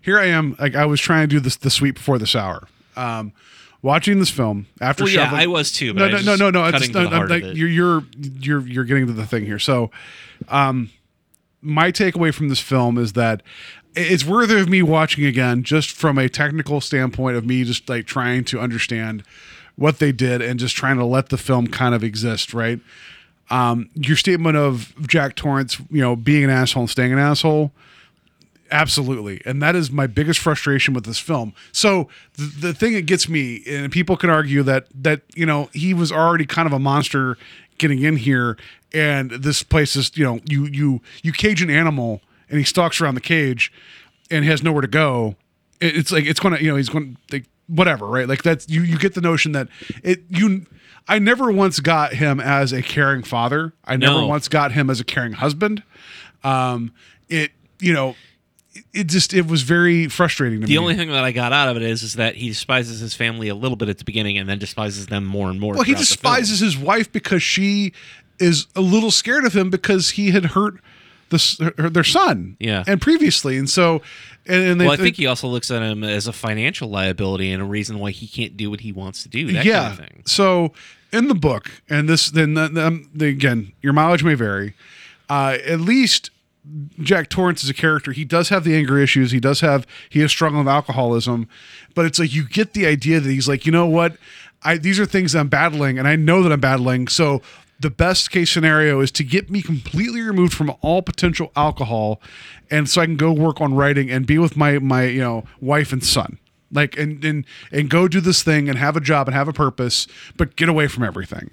here 0.00 0.18
I 0.20 0.26
am. 0.26 0.54
Like 0.60 0.76
I 0.76 0.86
was 0.86 1.00
trying 1.00 1.22
to 1.22 1.26
do 1.26 1.40
this 1.40 1.56
the 1.56 1.70
sweep 1.70 1.96
before 1.96 2.18
the 2.18 2.26
sour. 2.26 2.68
Um, 2.94 3.32
watching 3.82 4.18
this 4.18 4.30
film 4.30 4.66
after 4.80 5.04
Well, 5.04 5.12
yeah, 5.12 5.30
I 5.32 5.46
was 5.46 5.72
too, 5.72 5.94
but 5.94 6.10
no, 6.10 6.18
no, 6.18 6.22
no, 6.22 6.36
no, 6.36 6.50
no. 6.50 6.64
It's 6.64 6.72
cutting 6.72 6.92
just, 6.92 6.92
to 6.92 6.98
the 7.04 7.10
no, 7.10 7.22
no, 7.22 7.26
like, 7.26 7.42
it. 7.42 7.56
you're 7.56 7.68
you're 7.68 8.04
you're 8.14 8.66
you're 8.66 8.84
getting 8.84 9.06
to 9.06 9.12
the 9.12 9.26
thing 9.26 9.44
here. 9.44 9.58
So, 9.58 9.90
um, 10.48 10.90
my 11.60 11.92
takeaway 11.92 12.32
from 12.32 12.48
this 12.48 12.60
film 12.60 12.98
is 12.98 13.14
that 13.14 13.42
it's 13.94 14.24
worthy 14.24 14.60
of 14.60 14.68
me 14.68 14.82
watching 14.82 15.24
again, 15.24 15.62
just 15.62 15.90
from 15.90 16.18
a 16.18 16.28
technical 16.28 16.80
standpoint 16.80 17.36
of 17.36 17.46
me 17.46 17.64
just 17.64 17.88
like 17.88 18.06
trying 18.06 18.44
to 18.44 18.60
understand 18.60 19.24
what 19.76 19.98
they 19.98 20.12
did 20.12 20.42
and 20.42 20.58
just 20.58 20.74
trying 20.76 20.96
to 20.98 21.04
let 21.04 21.28
the 21.28 21.38
film 21.38 21.66
kind 21.66 21.94
of 21.94 22.02
exist, 22.02 22.52
right? 22.52 22.80
Um, 23.50 23.90
your 23.94 24.16
statement 24.16 24.56
of 24.56 24.94
Jack 25.06 25.34
Torrance, 25.34 25.78
you 25.90 26.00
know, 26.00 26.16
being 26.16 26.44
an 26.44 26.50
asshole 26.50 26.82
and 26.82 26.90
staying 26.90 27.12
an 27.12 27.18
asshole, 27.18 27.72
absolutely, 28.70 29.40
and 29.44 29.60
that 29.62 29.74
is 29.76 29.90
my 29.90 30.06
biggest 30.06 30.40
frustration 30.40 30.94
with 30.94 31.04
this 31.04 31.18
film. 31.18 31.52
So 31.72 32.08
the, 32.34 32.68
the 32.68 32.74
thing 32.74 32.92
that 32.94 33.06
gets 33.06 33.28
me, 33.28 33.62
and 33.66 33.90
people 33.92 34.16
can 34.16 34.30
argue 34.30 34.62
that 34.64 34.86
that 35.02 35.22
you 35.34 35.46
know 35.46 35.68
he 35.72 35.94
was 35.94 36.10
already 36.12 36.46
kind 36.46 36.66
of 36.66 36.72
a 36.72 36.78
monster 36.78 37.36
getting 37.78 38.02
in 38.02 38.16
here, 38.16 38.56
and 38.94 39.30
this 39.30 39.62
place 39.62 39.96
is 39.96 40.10
you 40.16 40.24
know 40.24 40.40
you 40.48 40.66
you 40.66 41.00
you 41.22 41.32
cage 41.32 41.62
an 41.62 41.70
animal 41.70 42.20
and 42.48 42.58
he 42.58 42.64
stalks 42.64 43.00
around 43.00 43.14
the 43.16 43.20
cage 43.20 43.72
and 44.30 44.44
has 44.44 44.62
nowhere 44.62 44.82
to 44.82 44.88
go. 44.88 45.36
It- 45.80 45.96
It's 45.96 46.12
like 46.12 46.24
it's 46.26 46.40
gonna 46.40 46.58
you 46.58 46.68
know 46.70 46.76
he's 46.76 46.88
going 46.88 47.14
to 47.28 47.36
like 47.36 47.44
whatever 47.68 48.06
right 48.06 48.28
like 48.28 48.42
that's 48.44 48.68
you 48.68 48.82
you 48.82 48.96
get 48.98 49.14
the 49.14 49.20
notion 49.20 49.52
that 49.52 49.68
it 50.02 50.22
you. 50.28 50.66
I 51.08 51.20
never 51.20 51.52
once 51.52 51.78
got 51.78 52.14
him 52.14 52.40
as 52.40 52.72
a 52.72 52.82
caring 52.82 53.22
father. 53.22 53.72
I 53.84 53.96
never 53.96 54.14
No. 54.22 54.26
once 54.26 54.48
got 54.48 54.72
him 54.72 54.90
as 54.90 54.98
a 54.98 55.04
caring 55.04 55.34
husband. 55.34 55.84
Um, 56.42 56.92
it 57.28 57.52
you 57.80 57.92
know 57.92 58.16
it- 58.92 59.06
just 59.08 59.32
it 59.34 59.46
was 59.46 59.62
very 59.62 60.08
frustrating 60.08 60.60
to 60.60 60.66
me. 60.66 60.68
The 60.68 60.78
only 60.78 60.94
thing 60.94 61.08
that 61.10 61.24
I 61.24 61.32
got 61.32 61.52
out 61.52 61.68
of 61.68 61.76
it 61.76 61.82
is 61.82 62.02
is 62.02 62.14
that 62.14 62.36
he 62.36 62.48
despises 62.48 63.00
his 63.00 63.14
family 63.14 63.48
a 63.48 63.54
little 63.54 63.76
bit 63.76 63.88
at 63.88 63.98
the 63.98 64.04
beginning 64.04 64.38
and 64.38 64.48
then 64.48 64.58
despises 64.58 65.06
them 65.06 65.24
more 65.24 65.50
and 65.50 65.60
more. 65.60 65.74
well, 65.74 65.82
he 65.82 65.92
the 65.92 65.98
despises 65.98 66.60
his 66.60 66.76
wife 66.76 67.10
because 67.12 67.42
she 67.42 67.92
is 68.38 68.66
a 68.76 68.80
little 68.80 69.10
scared 69.10 69.44
of 69.44 69.54
him 69.54 69.70
because 69.70 70.10
he 70.10 70.30
had 70.30 70.44
hurt 70.46 70.74
the, 71.30 71.72
her, 71.78 71.90
their 71.90 72.04
son. 72.04 72.56
Yeah. 72.60 72.84
and 72.86 73.00
previously, 73.00 73.56
and 73.56 73.68
so 73.68 74.02
and, 74.46 74.62
and 74.62 74.80
they, 74.80 74.84
Well, 74.84 74.94
I 74.94 74.96
think 74.96 75.16
he 75.16 75.26
also 75.26 75.48
looks 75.48 75.70
at 75.70 75.82
him 75.82 76.04
as 76.04 76.26
a 76.26 76.32
financial 76.32 76.88
liability 76.88 77.50
and 77.52 77.62
a 77.62 77.66
reason 77.66 77.98
why 77.98 78.10
he 78.12 78.26
can't 78.28 78.56
do 78.56 78.70
what 78.70 78.80
he 78.80 78.92
wants 78.92 79.22
to 79.24 79.28
do. 79.28 79.52
That 79.52 79.64
yeah. 79.64 79.88
kind 79.88 79.92
of 79.92 79.98
thing. 79.98 80.22
So 80.26 80.72
in 81.12 81.28
the 81.28 81.34
book, 81.34 81.70
and 81.88 82.08
this 82.08 82.30
then 82.30 82.54
the, 82.54 82.68
the, 82.68 83.06
the- 83.14 83.26
again, 83.28 83.72
your 83.82 83.92
mileage 83.92 84.22
may 84.22 84.34
vary. 84.34 84.74
Uh, 85.28 85.58
at 85.66 85.80
least 85.80 86.30
Jack 87.00 87.28
Torrance 87.28 87.62
is 87.62 87.70
a 87.70 87.74
character. 87.74 88.12
He 88.12 88.24
does 88.24 88.48
have 88.48 88.64
the 88.64 88.74
anger 88.74 88.98
issues. 88.98 89.30
He 89.30 89.40
does 89.40 89.60
have 89.60 89.86
he 90.08 90.20
is 90.20 90.30
struggling 90.30 90.64
with 90.64 90.72
alcoholism, 90.72 91.48
but 91.94 92.06
it's 92.06 92.18
like 92.18 92.34
you 92.34 92.48
get 92.48 92.72
the 92.72 92.86
idea 92.86 93.20
that 93.20 93.30
he's 93.30 93.48
like, 93.48 93.66
you 93.66 93.72
know 93.72 93.86
what, 93.86 94.16
I 94.62 94.78
these 94.78 94.98
are 94.98 95.06
things 95.06 95.34
I'm 95.34 95.48
battling, 95.48 95.98
and 95.98 96.08
I 96.08 96.16
know 96.16 96.42
that 96.42 96.52
I'm 96.52 96.60
battling. 96.60 97.08
So 97.08 97.42
the 97.78 97.90
best 97.90 98.30
case 98.30 98.50
scenario 98.50 99.00
is 99.00 99.12
to 99.12 99.24
get 99.24 99.50
me 99.50 99.62
completely 99.62 100.22
removed 100.22 100.54
from 100.54 100.74
all 100.80 101.02
potential 101.02 101.52
alcohol, 101.54 102.20
and 102.70 102.88
so 102.88 103.00
I 103.00 103.06
can 103.06 103.16
go 103.16 103.32
work 103.32 103.60
on 103.60 103.74
writing 103.74 104.10
and 104.10 104.26
be 104.26 104.38
with 104.38 104.56
my 104.56 104.78
my 104.78 105.04
you 105.04 105.20
know 105.20 105.44
wife 105.60 105.92
and 105.92 106.02
son 106.02 106.38
like 106.72 106.98
and 106.98 107.24
and 107.24 107.44
and 107.70 107.88
go 107.88 108.08
do 108.08 108.20
this 108.20 108.42
thing 108.42 108.68
and 108.68 108.78
have 108.78 108.96
a 108.96 109.00
job 109.00 109.28
and 109.28 109.34
have 109.34 109.48
a 109.48 109.52
purpose 109.52 110.06
but 110.36 110.56
get 110.56 110.68
away 110.68 110.88
from 110.88 111.04
everything 111.04 111.50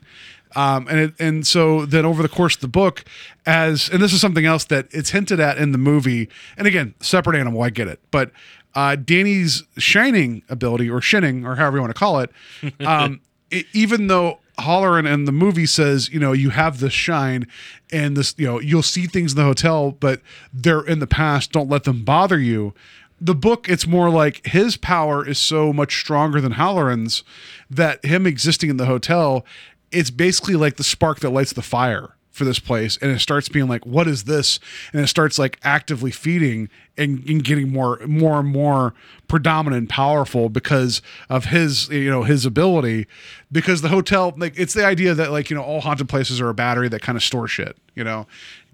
um 0.55 0.87
and 0.87 0.99
it, 0.99 1.13
and 1.19 1.45
so 1.45 1.85
then 1.85 2.05
over 2.05 2.21
the 2.21 2.29
course 2.29 2.55
of 2.55 2.61
the 2.61 2.67
book 2.67 3.03
as 3.45 3.89
and 3.89 4.01
this 4.01 4.13
is 4.13 4.21
something 4.21 4.45
else 4.45 4.65
that 4.65 4.87
it's 4.91 5.11
hinted 5.11 5.39
at 5.39 5.57
in 5.57 5.71
the 5.71 5.77
movie 5.77 6.29
and 6.57 6.67
again 6.67 6.93
separate 6.99 7.37
animal 7.37 7.61
i 7.61 7.69
get 7.69 7.87
it 7.87 7.99
but 8.11 8.31
uh 8.75 8.95
danny's 8.95 9.63
shining 9.77 10.43
ability 10.49 10.89
or 10.89 11.01
shinning 11.01 11.45
or 11.45 11.55
however 11.55 11.77
you 11.77 11.81
want 11.81 11.93
to 11.93 11.99
call 11.99 12.19
it 12.19 12.29
um 12.85 13.21
it, 13.51 13.65
even 13.73 14.07
though 14.07 14.39
Hallorann 14.57 15.11
in 15.11 15.25
the 15.25 15.31
movie 15.31 15.65
says, 15.65 16.09
you 16.09 16.19
know, 16.19 16.31
you 16.31 16.51
have 16.51 16.79
this 16.79 16.93
shine 16.93 17.47
and 17.91 18.15
this, 18.15 18.35
you 18.37 18.45
know, 18.45 18.59
you'll 18.59 18.83
see 18.83 19.07
things 19.07 19.33
in 19.33 19.37
the 19.37 19.43
hotel, 19.43 19.91
but 19.91 20.21
they're 20.53 20.85
in 20.85 20.99
the 20.99 21.07
past. 21.07 21.51
Don't 21.51 21.69
let 21.69 21.83
them 21.83 22.03
bother 22.03 22.39
you. 22.39 22.73
The 23.19 23.35
book, 23.35 23.69
it's 23.69 23.87
more 23.87 24.09
like 24.09 24.45
his 24.45 24.75
power 24.75 25.27
is 25.27 25.39
so 25.39 25.71
much 25.71 25.99
stronger 25.99 26.41
than 26.41 26.53
Hallorann's 26.53 27.23
that 27.69 28.03
him 28.03 28.27
existing 28.27 28.69
in 28.69 28.77
the 28.77 28.85
hotel, 28.85 29.45
it's 29.93 30.09
basically 30.09 30.55
like 30.55 30.77
the 30.77 30.83
spark 30.83 31.19
that 31.19 31.29
lights 31.29 31.53
the 31.53 31.61
fire 31.61 32.15
for 32.33 32.45
this 32.45 32.57
place 32.57 32.97
and 32.97 33.11
it 33.11 33.19
starts 33.19 33.47
being 33.47 33.67
like 33.67 33.85
what 33.85 34.07
is 34.07 34.23
this? 34.23 34.59
And 34.91 35.01
it 35.01 35.07
starts 35.07 35.37
like 35.37 35.59
actively 35.63 36.09
feeding 36.09 36.67
and, 36.97 37.23
and 37.29 37.43
getting 37.43 37.71
more 37.71 37.99
more 38.07 38.39
and 38.39 38.49
more 38.49 38.95
predominant 39.27 39.81
and 39.81 39.89
powerful 39.89 40.49
because 40.49 41.01
of 41.29 41.45
his 41.45 41.89
you 41.89 42.09
know 42.09 42.23
his 42.23 42.45
ability. 42.45 43.05
Because 43.51 43.81
the 43.81 43.89
hotel 43.89 44.33
like 44.35 44.53
it's 44.57 44.73
the 44.73 44.85
idea 44.85 45.13
that 45.13 45.31
like 45.31 45.51
you 45.51 45.55
know 45.55 45.61
all 45.61 45.81
haunted 45.81 46.09
places 46.09 46.41
are 46.41 46.49
a 46.49 46.55
battery 46.55 46.89
that 46.89 47.03
kind 47.03 47.15
of 47.15 47.23
store 47.23 47.47
shit 47.47 47.77
you 47.95 48.03
know 48.03 48.25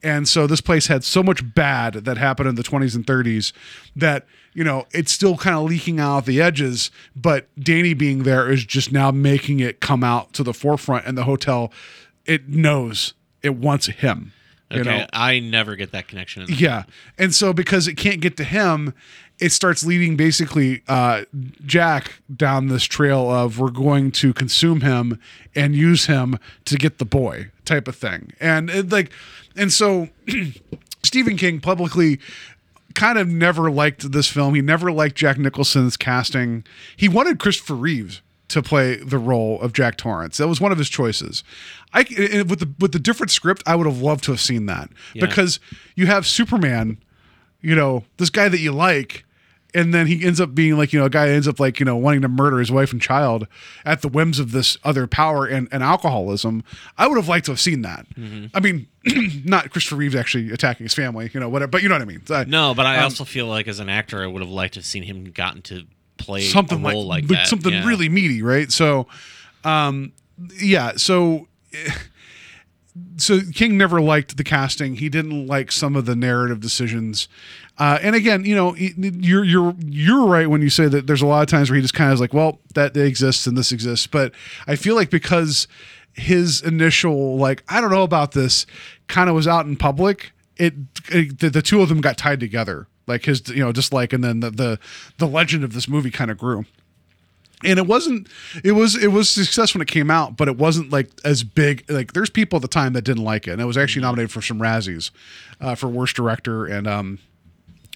and 0.04 0.28
so 0.28 0.48
this 0.48 0.62
place 0.62 0.88
had 0.88 1.04
so 1.04 1.22
much 1.22 1.54
bad 1.54 1.94
that 1.94 2.18
happened 2.18 2.48
in 2.50 2.56
the 2.56 2.64
20s 2.64 2.96
and 2.96 3.06
30s 3.06 3.52
that 3.96 4.26
you 4.54 4.64
know 4.64 4.86
it's 4.92 5.12
still 5.12 5.38
kind 5.38 5.56
of 5.56 5.64
leaking 5.64 6.00
out 6.00 6.26
the 6.26 6.42
edges 6.42 6.92
but 7.16 7.48
danny 7.60 7.94
being 7.94 8.24
there 8.24 8.52
is 8.52 8.66
just 8.66 8.92
now 8.92 9.12
making 9.12 9.60
it 9.60 9.80
come 9.80 10.04
out 10.04 10.34
to 10.34 10.44
the 10.44 10.54
forefront 10.54 11.06
and 11.06 11.18
the 11.18 11.24
hotel 11.26 11.72
it 12.26 12.48
knows 12.48 13.14
it 13.42 13.56
wants 13.56 13.88
him. 13.88 14.34
You 14.72 14.82
Okay, 14.82 15.00
know? 15.00 15.06
I 15.14 15.40
never 15.40 15.76
get 15.76 15.92
that 15.94 16.08
connection. 16.08 16.44
In 16.44 16.50
Yeah. 16.54 16.84
And 17.18 17.34
so 17.34 17.54
because 17.54 17.88
it 17.88 17.96
can't 17.96 18.22
get 18.22 18.38
to 18.38 18.44
him, 18.44 18.94
it 19.40 19.52
starts 19.52 19.84
leading 19.84 20.16
basically 20.16 20.84
uh, 20.88 21.24
Jack 21.66 22.22
down 22.36 22.68
this 22.68 22.84
trail 22.84 23.32
of 23.32 23.58
we're 23.58 23.72
going 23.72 24.12
to 24.12 24.32
consume 24.34 24.82
him 24.82 25.20
and 25.56 25.76
use 25.76 26.06
him 26.06 26.38
to 26.66 26.76
get 26.76 27.00
the 27.00 27.06
boy 27.06 27.50
type 27.70 27.88
of 27.88 27.96
thing. 27.96 28.34
And 28.42 28.70
it, 28.70 28.90
like, 28.92 29.12
and 29.56 29.72
so 29.72 30.10
Stephen 31.04 31.38
King 31.38 31.62
publicly 31.62 32.20
kind 32.96 33.18
of 33.18 33.28
never 33.30 33.72
liked 33.72 34.12
this 34.12 34.28
film. 34.28 34.56
He 34.56 34.62
never 34.62 34.92
liked 34.92 35.16
Jack 35.16 35.38
Nicholson's 35.38 35.96
casting. 35.96 36.66
He 36.98 37.08
wanted 37.08 37.40
Christopher 37.40 37.76
Reeves 37.76 38.22
to 38.50 38.62
play 38.64 38.96
the 38.96 39.20
role 39.20 39.62
of 39.62 39.74
Jack 39.74 39.96
Torrance. 39.96 40.38
That 40.38 40.48
was 40.48 40.60
one 40.60 40.72
of 40.72 40.78
his 40.80 40.90
choices. 40.90 41.44
I 41.94 42.00
with 42.48 42.60
the 42.60 42.70
with 42.80 42.92
the 42.92 43.00
different 43.00 43.32
script, 43.32 43.62
I 43.68 43.76
would 43.76 43.86
have 43.86 44.02
loved 44.02 44.24
to 44.26 44.32
have 44.32 44.42
seen 44.42 44.66
that 44.66 44.90
Yeah. 45.14 45.26
because 45.26 45.60
you 45.96 46.08
have 46.08 46.26
Superman, 46.26 46.98
you 47.62 47.76
know, 47.76 48.04
this 48.18 48.30
guy 48.32 48.50
that 48.50 48.60
you 48.60 48.72
like, 48.72 49.24
and 49.74 49.94
then 49.94 50.08
he 50.08 50.26
ends 50.26 50.42
up 50.42 50.56
being 50.56 50.78
like 50.78 50.92
you 50.94 51.00
know 51.00 51.06
a 51.06 51.10
guy 51.10 51.28
that 51.28 51.34
ends 51.34 51.48
up 51.48 51.60
like 51.60 51.80
you 51.80 51.86
know 51.86 51.96
wanting 51.96 52.22
to 52.22 52.28
murder 52.28 52.60
his 52.60 52.72
wife 52.72 52.92
and 52.92 53.02
child 53.02 53.48
at 53.86 54.02
the 54.02 54.08
whims 54.08 54.40
of 54.40 54.52
this 54.52 54.78
other 54.84 55.06
power 55.08 55.46
and, 55.46 55.68
and 55.72 55.84
alcoholism. 55.84 56.64
I 56.98 57.08
would 57.08 57.18
have 57.18 57.28
liked 57.28 57.46
to 57.46 57.52
have 57.52 57.60
seen 57.60 57.82
that. 57.84 58.06
I 58.54 58.60
mean, 58.60 58.88
not 59.46 59.70
Christopher 59.70 59.96
Reeves 59.98 60.16
actually 60.16 60.52
attacking 60.52 60.86
his 60.86 60.94
family, 60.94 61.30
you 61.34 61.40
know, 61.40 61.50
whatever. 61.50 61.70
But 61.70 61.84
you 61.84 61.90
know 61.90 61.96
what 61.96 62.02
I 62.02 62.06
mean. 62.06 62.22
Uh, 62.30 62.46
No, 62.48 62.74
but 62.74 62.86
I 62.86 62.98
Um, 62.98 63.04
also 63.06 63.24
feel 63.26 63.46
like 63.48 63.68
as 63.68 63.80
an 63.80 63.90
actor, 63.90 64.24
I 64.24 64.28
would 64.28 64.42
have 64.42 64.52
liked 64.52 64.74
to 64.74 64.80
have 64.80 64.86
seen 64.86 65.04
him 65.04 65.26
gotten 65.32 65.62
to 65.64 65.84
play 66.18 66.42
something 66.42 66.80
a 66.82 66.84
like, 66.84 66.94
role 66.94 67.06
like, 67.06 67.24
like 67.24 67.30
that. 67.40 67.48
something 67.48 67.72
yeah. 67.72 67.86
really 67.86 68.10
meaty, 68.10 68.42
right? 68.42 68.72
So, 68.72 69.08
um, 69.64 70.12
yeah. 70.62 70.94
So, 70.98 71.48
so 73.18 73.40
King 73.54 73.78
never 73.78 74.02
liked 74.02 74.38
the 74.38 74.44
casting. 74.44 74.96
He 74.96 75.10
didn't 75.10 75.48
like 75.48 75.72
some 75.72 75.96
of 75.96 76.06
the 76.06 76.16
narrative 76.16 76.60
decisions. 76.60 77.28
Uh, 77.80 77.98
and 78.02 78.14
again, 78.14 78.44
you 78.44 78.54
know, 78.54 78.76
you're 78.76 79.46
you're 79.46 79.74
you're 79.80 80.26
right 80.26 80.50
when 80.50 80.62
you 80.62 80.70
say 80.70 80.88
that 80.88 81.08
there's 81.08 81.22
a 81.22 81.26
lot 81.26 81.42
of 81.42 81.48
times 81.48 81.70
where 81.70 81.76
he 81.78 81.82
just 81.82 81.94
kind 81.94 82.10
of 82.10 82.16
is 82.16 82.20
like, 82.22 82.34
well, 82.34 82.60
that 82.74 82.96
exists 82.98 83.48
and 83.48 83.58
this 83.58 83.72
exists. 83.72 84.06
But 84.06 84.34
I 84.68 84.76
feel 84.76 84.96
like 84.96 85.10
because 85.10 85.66
his 86.14 86.62
initial 86.62 87.38
like, 87.38 87.64
I 87.70 87.80
don't 87.80 87.90
know 87.90 88.04
about 88.04 88.34
this, 88.34 88.66
kind 89.08 89.30
of 89.30 89.36
was 89.36 89.48
out 89.48 89.66
in 89.66 89.78
public. 89.78 90.34
It, 90.58 90.74
it 91.08 91.40
the, 91.40 91.50
the 91.50 91.62
two 91.62 91.82
of 91.82 91.88
them 91.88 92.02
got 92.02 92.18
tied 92.18 92.42
together, 92.42 92.88
like 93.08 93.24
his 93.24 93.48
you 93.48 93.64
know 93.64 93.72
dislike, 93.72 94.12
and 94.12 94.22
then 94.26 94.42
the 94.42 94.52
the, 94.52 94.80
the 95.18 95.28
legend 95.28 95.64
of 95.64 95.72
this 95.72 95.88
movie 95.88 96.12
kind 96.12 96.30
of 96.30 96.38
grew 96.38 96.66
and 97.64 97.78
it 97.78 97.88
wasn't 97.88 98.28
it 98.64 98.72
was 98.72 98.96
it 98.96 99.12
was 99.12 99.30
success 99.30 99.74
when 99.74 99.82
it 99.82 99.88
came 99.88 100.10
out 100.10 100.38
but 100.38 100.48
it 100.48 100.58
wasn't 100.58 100.90
like 100.92 101.10
as 101.26 101.44
big 101.44 101.84
like 101.90 102.14
there's 102.14 102.30
people 102.30 102.58
at 102.58 102.62
the 102.62 102.70
time 102.70 102.94
that 102.94 103.02
didn't 103.02 103.24
like 103.24 103.48
it 103.48 103.52
and 103.52 103.62
it 103.62 103.66
was 103.66 103.78
actually 103.78 104.02
nominated 104.02 104.32
for 104.32 104.42
some 104.42 104.60
razzies 104.60 105.12
uh, 105.60 105.76
for 105.76 105.88
worst 105.88 106.16
director 106.16 106.66
and 106.66 106.88
um 106.88 107.20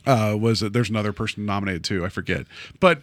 uh 0.05 0.35
was 0.39 0.61
it 0.63 0.73
there's 0.73 0.89
another 0.89 1.13
person 1.13 1.45
nominated 1.45 1.83
too. 1.83 2.05
I 2.05 2.09
forget. 2.09 2.45
But 2.79 3.01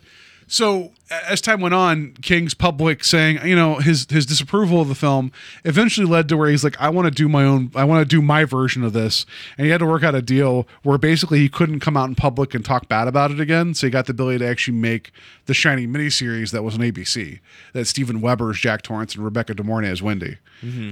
so 0.51 0.91
as 1.29 1.41
time 1.41 1.61
went 1.61 1.75
on, 1.75 2.13
King's 2.23 2.55
public 2.55 3.05
saying, 3.05 3.39
you 3.47 3.55
know, 3.55 3.77
his 3.77 4.09
his 4.11 4.27
disapproval 4.27 4.81
of 4.81 4.89
the 4.89 4.97
film 4.97 5.31
eventually 5.65 6.07
led 6.07 6.29
to 6.29 6.37
where 6.37 6.51
he's 6.51 6.65
like, 6.65 6.77
I 6.81 6.89
want 6.89 7.07
to 7.07 7.11
do 7.13 7.29
my 7.29 7.45
own, 7.45 7.71
I 7.77 7.85
want 7.85 8.03
to 8.03 8.05
do 8.05 8.21
my 8.21 8.45
version 8.45 8.83
of 8.83 8.93
this, 8.93 9.27
and 9.57 9.65
he 9.65 9.71
had 9.71 9.79
to 9.79 9.87
work 9.87 10.03
out 10.03 10.17
a 10.17 10.23
deal 10.23 10.67
where 10.83 10.99
basically 10.99 11.39
he 11.39 11.49
couldn't 11.49 11.79
come 11.79 11.97
out 11.97 12.09
in 12.09 12.17
public 12.17 12.53
and 12.53 12.65
talk 12.65 12.89
bad 12.89 13.07
about 13.07 13.31
it 13.31 13.39
again. 13.39 13.75
So 13.75 13.87
he 13.87 13.91
got 13.93 14.07
the 14.07 14.11
ability 14.11 14.41
to 14.41 14.49
actually 14.49 14.77
make 14.77 15.13
the 15.47 15.55
Shining 15.55 15.89
miniseries 15.89 16.51
that 16.51 16.65
was 16.65 16.75
on 16.75 16.81
ABC 16.81 17.39
that 17.73 17.85
Steven 17.87 18.21
Weber's 18.21 18.59
Jack 18.59 18.83
Torrance 18.83 19.15
and 19.15 19.25
Rebecca 19.25 19.55
De 19.55 19.63
Mornay 19.63 19.91
as 19.91 20.03
Wendy, 20.03 20.39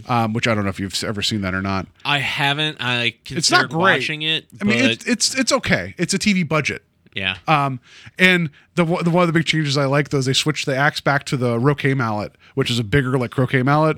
um, 0.08 0.34
which 0.34 0.46
I 0.46 0.54
don't 0.54 0.62
know 0.64 0.70
if 0.70 0.78
you've 0.78 1.02
ever 1.02 1.20
seen 1.20 1.40
that 1.40 1.54
or 1.54 1.62
not. 1.62 1.88
I 2.04 2.18
haven't. 2.18 2.76
I 2.78 3.14
It's 3.26 3.50
not 3.50 3.70
great. 3.70 3.98
watching 3.98 4.22
it. 4.22 4.46
I 4.60 4.64
mean, 4.64 4.84
it's 4.84 5.04
it's 5.04 5.34
it's 5.36 5.50
okay. 5.50 5.94
It's 5.98 6.14
a 6.14 6.18
TV 6.18 6.48
budget. 6.48 6.84
Yeah. 7.18 7.36
Um, 7.46 7.80
and 8.18 8.50
the, 8.76 8.84
one- 8.84 9.02
the 9.04 9.10
one 9.10 9.22
of 9.22 9.26
the 9.26 9.32
big 9.32 9.44
changes 9.46 9.76
I 9.76 9.86
like 9.86 10.10
though 10.10 10.18
is 10.18 10.26
they 10.26 10.32
switched 10.32 10.66
the 10.66 10.76
axe 10.76 11.00
back 11.00 11.24
to 11.24 11.36
the 11.36 11.58
Roque 11.58 11.84
mallet, 11.96 12.32
which 12.54 12.70
is 12.70 12.78
a 12.78 12.84
bigger 12.84 13.18
like 13.18 13.30
croquet 13.32 13.62
mallet. 13.62 13.96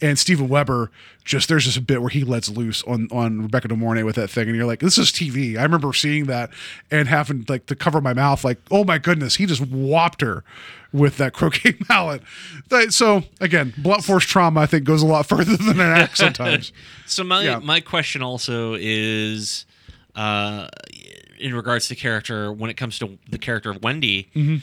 And 0.00 0.18
Steven 0.18 0.48
Weber 0.48 0.90
just 1.24 1.48
there's 1.48 1.64
just 1.64 1.76
a 1.76 1.80
bit 1.82 2.00
where 2.00 2.10
he 2.10 2.24
lets 2.24 2.48
loose 2.48 2.82
on 2.84 3.08
on 3.10 3.42
Rebecca 3.42 3.68
De 3.68 3.76
Mornay 3.76 4.02
with 4.02 4.16
that 4.16 4.28
thing, 4.30 4.48
and 4.48 4.56
you're 4.56 4.66
like, 4.66 4.80
this 4.80 4.98
is 4.98 5.10
TV. 5.10 5.56
I 5.58 5.62
remember 5.62 5.92
seeing 5.92 6.24
that 6.24 6.50
and 6.90 7.08
having 7.08 7.44
like 7.48 7.66
to 7.66 7.76
cover 7.76 8.00
my 8.00 8.12
mouth, 8.14 8.44
like, 8.44 8.58
oh 8.70 8.84
my 8.84 8.98
goodness, 8.98 9.36
he 9.36 9.46
just 9.46 9.60
whopped 9.62 10.20
her 10.22 10.42
with 10.92 11.16
that 11.18 11.32
croquet 11.34 11.76
mallet. 11.88 12.22
So 12.90 13.24
again, 13.40 13.74
blunt 13.78 14.04
force 14.04 14.24
trauma 14.24 14.60
I 14.60 14.66
think 14.66 14.84
goes 14.84 15.02
a 15.02 15.06
lot 15.06 15.26
further 15.28 15.56
than 15.56 15.80
an 15.80 15.90
axe 15.92 16.18
sometimes. 16.18 16.72
So 17.06 17.22
my 17.24 17.42
Yeah. 17.42 17.58
my 17.58 17.80
question 17.80 18.22
also 18.22 18.74
is, 18.80 19.66
uh, 20.14 20.68
in 21.38 21.54
regards 21.54 21.88
to 21.88 21.94
character, 21.94 22.52
when 22.52 22.70
it 22.70 22.74
comes 22.74 22.98
to 22.98 23.18
the 23.28 23.38
character 23.38 23.70
of 23.70 23.82
Wendy, 23.82 24.30
Mm-hmm. 24.34 24.56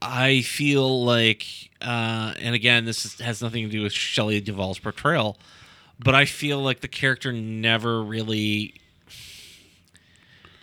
I 0.00 0.42
feel 0.42 1.04
like, 1.04 1.44
uh, 1.80 2.34
and 2.40 2.54
again, 2.54 2.84
this 2.84 3.04
is, 3.04 3.20
has 3.20 3.40
nothing 3.42 3.64
to 3.64 3.70
do 3.70 3.82
with 3.82 3.92
Shelley 3.92 4.40
Duvall's 4.40 4.78
portrayal, 4.78 5.38
but 5.98 6.14
I 6.14 6.24
feel 6.24 6.60
like 6.60 6.80
the 6.80 6.88
character 6.88 7.32
never 7.32 8.02
really. 8.02 8.74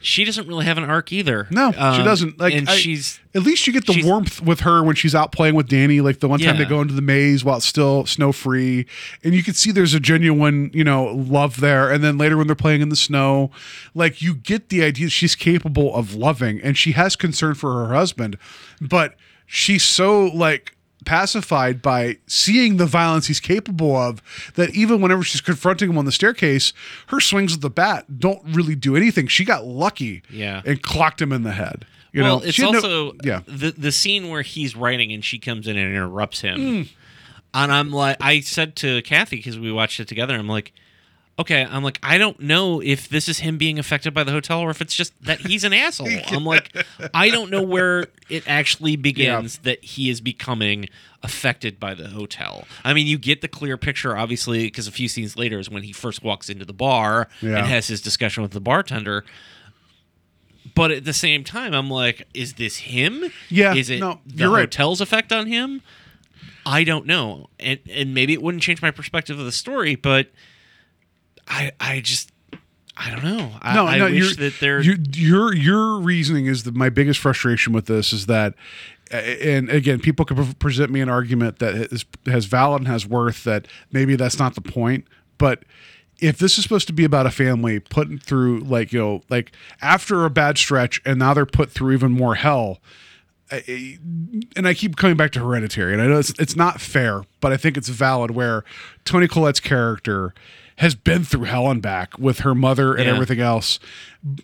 She 0.01 0.25
doesn't 0.25 0.47
really 0.47 0.65
have 0.65 0.77
an 0.77 0.83
arc 0.83 1.11
either. 1.11 1.47
No, 1.51 1.71
she 1.71 1.77
Um, 1.77 2.03
doesn't. 2.03 2.39
Like, 2.39 2.53
and 2.53 2.67
I- 2.69 2.75
she's 2.75 3.19
At 3.33 3.43
least 3.43 3.65
you 3.67 3.71
get 3.73 3.85
the 3.85 4.01
warmth 4.03 4.41
with 4.41 4.61
her 4.61 4.83
when 4.83 4.95
she's 4.95 5.15
out 5.15 5.31
playing 5.31 5.55
with 5.55 5.67
Danny. 5.69 6.01
Like 6.01 6.19
the 6.19 6.27
one 6.27 6.39
time 6.39 6.57
they 6.57 6.65
go 6.65 6.81
into 6.81 6.93
the 6.93 7.01
maze 7.01 7.43
while 7.45 7.57
it's 7.57 7.65
still 7.65 8.05
snow 8.05 8.31
free, 8.31 8.85
and 9.23 9.33
you 9.33 9.41
can 9.43 9.53
see 9.53 9.71
there's 9.71 9.93
a 9.93 9.99
genuine, 10.01 10.69
you 10.73 10.83
know, 10.83 11.05
love 11.05 11.61
there. 11.61 11.89
And 11.91 12.03
then 12.03 12.17
later 12.17 12.35
when 12.37 12.47
they're 12.47 12.55
playing 12.55 12.81
in 12.81 12.89
the 12.89 12.95
snow, 12.95 13.51
like 13.95 14.21
you 14.21 14.35
get 14.35 14.69
the 14.69 14.83
idea 14.83 15.09
she's 15.09 15.35
capable 15.35 15.95
of 15.95 16.13
loving, 16.13 16.59
and 16.61 16.77
she 16.77 16.91
has 16.91 17.15
concern 17.15 17.53
for 17.55 17.85
her 17.87 17.93
husband, 17.93 18.37
but 18.81 19.15
she's 19.45 19.83
so 19.83 20.25
like 20.25 20.75
pacified 21.05 21.81
by 21.81 22.17
seeing 22.27 22.77
the 22.77 22.85
violence 22.85 23.27
he's 23.27 23.39
capable 23.39 23.95
of 23.95 24.21
that 24.55 24.69
even 24.75 25.01
whenever 25.01 25.23
she's 25.23 25.41
confronting 25.41 25.89
him 25.89 25.97
on 25.97 26.05
the 26.05 26.11
staircase 26.11 26.73
her 27.07 27.19
swings 27.19 27.51
with 27.53 27.61
the 27.61 27.69
bat 27.69 28.19
don't 28.19 28.41
really 28.45 28.75
do 28.75 28.95
anything 28.95 29.27
she 29.27 29.43
got 29.43 29.65
lucky 29.65 30.21
Yeah. 30.29 30.61
and 30.65 30.81
clocked 30.81 31.21
him 31.21 31.31
in 31.31 31.43
the 31.43 31.51
head 31.53 31.85
you 32.13 32.21
well, 32.23 32.39
know 32.39 32.45
it's 32.45 32.57
had 32.57 32.71
no- 32.71 32.75
also 32.75 33.13
yeah 33.23 33.41
the 33.47 33.71
the 33.71 33.91
scene 33.91 34.29
where 34.29 34.41
he's 34.43 34.75
writing 34.75 35.11
and 35.11 35.23
she 35.25 35.39
comes 35.39 35.67
in 35.67 35.77
and 35.77 35.89
interrupts 35.91 36.41
him, 36.41 36.59
Mm. 36.59 36.89
and 37.53 37.71
I'm 37.71 37.91
like, 37.91 38.17
I 38.21 38.41
said 38.41 38.75
to 38.77 39.01
Kathy 39.01 39.37
because 39.37 39.57
we 39.57 39.71
watched 39.71 39.99
it 39.99 40.07
together, 40.07 40.35
I'm 40.35 40.47
like, 40.47 40.71
okay, 41.39 41.65
I'm 41.67 41.83
like, 41.83 41.97
I 42.03 42.17
don't 42.19 42.39
know 42.39 42.81
if 42.81 43.09
this 43.09 43.27
is 43.27 43.39
him 43.39 43.57
being 43.57 43.79
affected 43.79 44.13
by 44.13 44.23
the 44.23 44.31
hotel 44.31 44.59
or 44.59 44.69
if 44.69 44.79
it's 44.81 44.93
just 44.93 45.13
that 45.23 45.39
he's 45.39 45.63
an 45.63 45.73
asshole. 45.85 46.07
I'm 46.27 46.43
like, 46.45 46.75
I 47.13 47.29
don't 47.29 47.49
know 47.49 47.63
where 47.63 48.07
it 48.29 48.43
actually 48.47 48.95
begins 48.95 49.59
that 49.59 49.83
he 49.83 50.09
is 50.09 50.21
becoming 50.21 50.87
affected 51.23 51.79
by 51.79 51.93
the 51.95 52.09
hotel. 52.09 52.65
I 52.83 52.93
mean, 52.93 53.07
you 53.07 53.17
get 53.17 53.41
the 53.41 53.47
clear 53.47 53.75
picture, 53.77 54.15
obviously, 54.15 54.65
because 54.65 54.87
a 54.87 54.91
few 54.91 55.07
scenes 55.07 55.35
later 55.37 55.57
is 55.59 55.69
when 55.69 55.83
he 55.83 55.91
first 55.93 56.23
walks 56.23 56.49
into 56.49 56.65
the 56.65 56.73
bar 56.73 57.27
Yeah. 57.41 57.57
and 57.57 57.67
has 57.67 57.87
his 57.87 58.01
discussion 58.01 58.43
with 58.43 58.51
the 58.51 58.61
bartender 58.61 59.23
but 60.75 60.91
at 60.91 61.05
the 61.05 61.13
same 61.13 61.43
time, 61.43 61.73
I'm 61.73 61.89
like, 61.89 62.27
is 62.33 62.53
this 62.53 62.77
him? 62.77 63.31
Yeah, 63.49 63.73
Is 63.73 63.89
it 63.89 63.99
no, 63.99 64.19
the 64.25 64.47
right. 64.47 64.61
hotel's 64.61 65.01
effect 65.01 65.31
on 65.33 65.47
him? 65.47 65.81
I 66.65 66.83
don't 66.83 67.07
know, 67.07 67.49
and 67.59 67.79
and 67.89 68.13
maybe 68.13 68.33
it 68.33 68.41
wouldn't 68.43 68.61
change 68.61 68.81
my 68.81 68.91
perspective 68.91 69.39
of 69.39 69.45
the 69.45 69.51
story, 69.51 69.95
but 69.95 70.29
I 71.51 71.71
I 71.79 71.99
just 71.99 72.31
I 72.97 73.09
don't 73.11 73.23
know. 73.23 73.51
I, 73.61 73.75
no, 73.75 73.85
I 73.87 73.97
no, 73.97 74.05
wish 74.05 74.35
that 74.37 74.53
there. 74.59 74.81
you- 74.81 74.97
your 75.13 75.53
your 75.55 75.99
reasoning 75.99 76.45
is 76.45 76.63
the, 76.63 76.71
my 76.71 76.89
biggest 76.89 77.19
frustration 77.19 77.73
with 77.73 77.85
this 77.87 78.13
is 78.13 78.25
that, 78.27 78.53
and 79.11 79.69
again, 79.69 79.99
people 79.99 80.23
could 80.25 80.59
present 80.59 80.91
me 80.91 81.01
an 81.01 81.09
argument 81.09 81.59
that 81.59 81.75
is, 81.75 82.05
has 82.25 82.45
valid 82.45 82.81
and 82.81 82.87
has 82.87 83.05
worth. 83.07 83.43
That 83.43 83.67
maybe 83.91 84.15
that's 84.15 84.39
not 84.39 84.55
the 84.55 84.61
point, 84.61 85.05
but 85.37 85.63
if 86.19 86.37
this 86.37 86.57
is 86.57 86.63
supposed 86.63 86.85
to 86.87 86.93
be 86.93 87.03
about 87.03 87.25
a 87.25 87.31
family 87.31 87.79
putting 87.79 88.17
through 88.19 88.59
like 88.59 88.93
you 88.93 88.99
know 88.99 89.21
like 89.29 89.51
after 89.81 90.23
a 90.25 90.29
bad 90.29 90.57
stretch 90.57 91.01
and 91.05 91.17
now 91.19 91.33
they're 91.33 91.45
put 91.47 91.71
through 91.71 91.93
even 91.93 92.11
more 92.11 92.35
hell 92.35 92.79
I- 93.51 93.97
and 94.55 94.67
I 94.67 94.73
keep 94.73 94.95
coming 94.95 95.17
back 95.17 95.31
to 95.31 95.39
Hereditary, 95.39 95.91
and 95.93 96.01
I 96.01 96.07
know 96.07 96.19
it's 96.19 96.33
it's 96.39 96.55
not 96.55 96.79
fair, 96.79 97.23
but 97.41 97.51
I 97.51 97.57
think 97.57 97.75
it's 97.77 97.89
valid. 97.89 98.31
Where 98.31 98.63
Toni 99.05 99.27
Collette's 99.27 99.59
character 99.59 100.33
has 100.81 100.95
been 100.95 101.23
through 101.23 101.43
hell 101.43 101.69
and 101.69 101.81
back 101.81 102.17
with 102.17 102.39
her 102.39 102.55
mother 102.55 102.95
and 102.95 103.05
Yeah. 103.05 103.13
everything 103.13 103.39
else, 103.39 103.79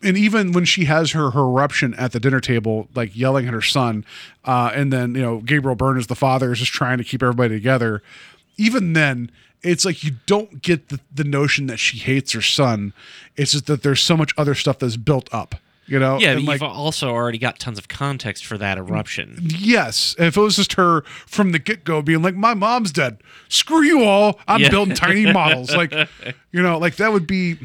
and 0.03 0.15
even 0.17 0.51
when 0.51 0.65
she 0.65 0.85
has 0.85 1.11
her 1.11 1.31
her 1.31 1.41
eruption 1.41 1.93
at 1.95 2.11
the 2.11 2.19
dinner 2.19 2.39
table, 2.39 2.87
like 2.95 3.15
yelling 3.17 3.47
at 3.47 3.53
her 3.53 3.61
son, 3.61 4.05
uh, 4.45 4.71
and 4.73 4.93
then 4.93 5.15
you 5.15 5.21
know 5.21 5.39
Gabriel 5.39 5.75
Byrne 5.75 5.97
as 5.97 6.07
the 6.07 6.15
father 6.15 6.51
is 6.53 6.59
just 6.59 6.71
trying 6.73 6.97
to 6.99 7.03
keep 7.03 7.21
everybody 7.23 7.55
together. 7.55 8.01
Even 8.57 8.93
then, 8.93 9.31
it's 9.63 9.83
like 9.85 10.03
you 10.03 10.11
don't 10.25 10.61
get 10.61 10.89
the, 10.89 10.99
the 11.13 11.23
notion 11.23 11.67
that 11.67 11.77
she 11.77 11.97
hates 11.97 12.31
her 12.33 12.41
son. 12.41 12.93
It's 13.35 13.51
just 13.53 13.65
that 13.67 13.83
there's 13.83 14.01
so 14.01 14.15
much 14.15 14.31
other 14.37 14.55
stuff 14.55 14.79
that's 14.79 14.97
built 14.97 15.29
up. 15.33 15.55
You 15.87 15.99
know, 15.99 16.19
yeah, 16.19 16.31
And, 16.33 16.45
but 16.45 16.51
like, 16.51 16.61
you've 16.61 16.69
also 16.69 17.09
already 17.09 17.37
got 17.37 17.59
tons 17.59 17.77
of 17.77 17.87
context 17.87 18.45
for 18.45 18.57
that 18.57 18.77
eruption. 18.77 19.37
Yes, 19.41 20.15
if 20.19 20.35
it 20.35 20.41
was 20.41 20.57
just 20.57 20.73
her 20.73 21.01
from 21.25 21.53
the 21.53 21.59
get 21.59 21.85
go 21.85 22.01
being 22.01 22.21
like, 22.21 22.35
"My 22.35 22.53
mom's 22.53 22.91
dead, 22.91 23.19
screw 23.47 23.81
you 23.83 24.03
all, 24.03 24.37
I'm 24.49 24.59
Yeah. 24.59 24.69
building 24.69 24.95
tiny 24.95 25.31
models," 25.31 25.73
like, 25.73 25.93
you 26.51 26.61
know, 26.61 26.77
like 26.77 26.97
that 26.97 27.13
would 27.13 27.25
be. 27.25 27.57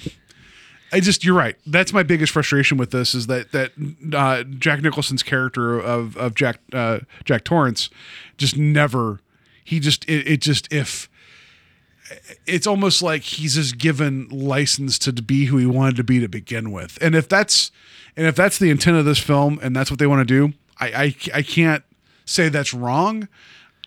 I 0.95 1.01
just, 1.01 1.25
you're 1.25 1.35
right. 1.35 1.57
That's 1.67 1.93
my 1.95 2.03
biggest 2.03 2.33
frustration 2.35 2.77
with 2.77 2.91
this 2.91 3.15
is 3.15 3.27
that 3.27 3.51
that 3.53 3.73
uh, 4.15 4.45
Jack 4.45 4.83
Nicholson's 4.83 5.23
character 5.23 5.81
of 5.81 6.17
of 6.17 6.35
Jack 6.35 6.59
uh, 6.73 7.01
Jack 7.25 7.45
Torrance 7.45 7.91
just 8.39 8.57
never. 8.57 9.19
He 9.65 9.81
just 9.81 10.05
it, 10.05 10.29
it 10.29 10.41
just 10.43 10.71
if 10.73 11.09
it's 12.47 12.67
almost 12.67 13.03
like 13.03 13.23
he's 13.23 13.55
just 13.55 13.79
given 13.79 14.29
license 14.29 14.99
to 15.01 15.13
be 15.13 15.47
who 15.47 15.57
he 15.57 15.67
wanted 15.67 15.97
to 15.97 16.05
be 16.05 16.21
to 16.21 16.29
begin 16.29 16.71
with. 16.73 16.99
And 17.01 17.15
if 17.15 17.29
that's 17.29 17.71
and 18.17 18.27
if 18.27 18.37
that's 18.37 18.59
the 18.59 18.71
intent 18.71 18.97
of 18.97 19.05
this 19.05 19.19
film 19.19 19.59
and 19.63 19.75
that's 19.75 19.91
what 19.91 19.99
they 19.99 20.07
want 20.07 20.27
to 20.27 20.49
do, 20.49 20.55
I 20.79 20.87
I, 20.87 21.17
I 21.35 21.43
can't 21.43 21.85
say 22.25 22.49
that's 22.49 22.75
wrong. 22.75 23.29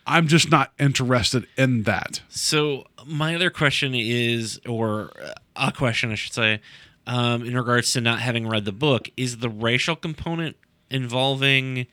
I'm 0.08 0.28
just 0.28 0.52
not 0.52 0.72
interested 0.80 1.48
in 1.58 1.84
that. 1.84 2.22
So 2.30 2.86
my 3.08 3.36
other 3.36 3.50
question 3.50 3.96
is, 3.96 4.60
or 4.68 5.12
a 5.56 5.72
question 5.72 6.12
I 6.12 6.16
should 6.16 6.34
say, 6.34 6.62
um, 7.08 7.44
in 7.44 7.56
regards 7.56 7.92
to 7.94 8.02
not 8.02 8.20
having 8.20 8.48
read 8.48 8.66
the 8.66 8.72
book, 8.72 9.10
is 9.18 9.38
the 9.38 9.50
racial 9.50 9.96
component 9.96 10.58
involving, 10.90 11.88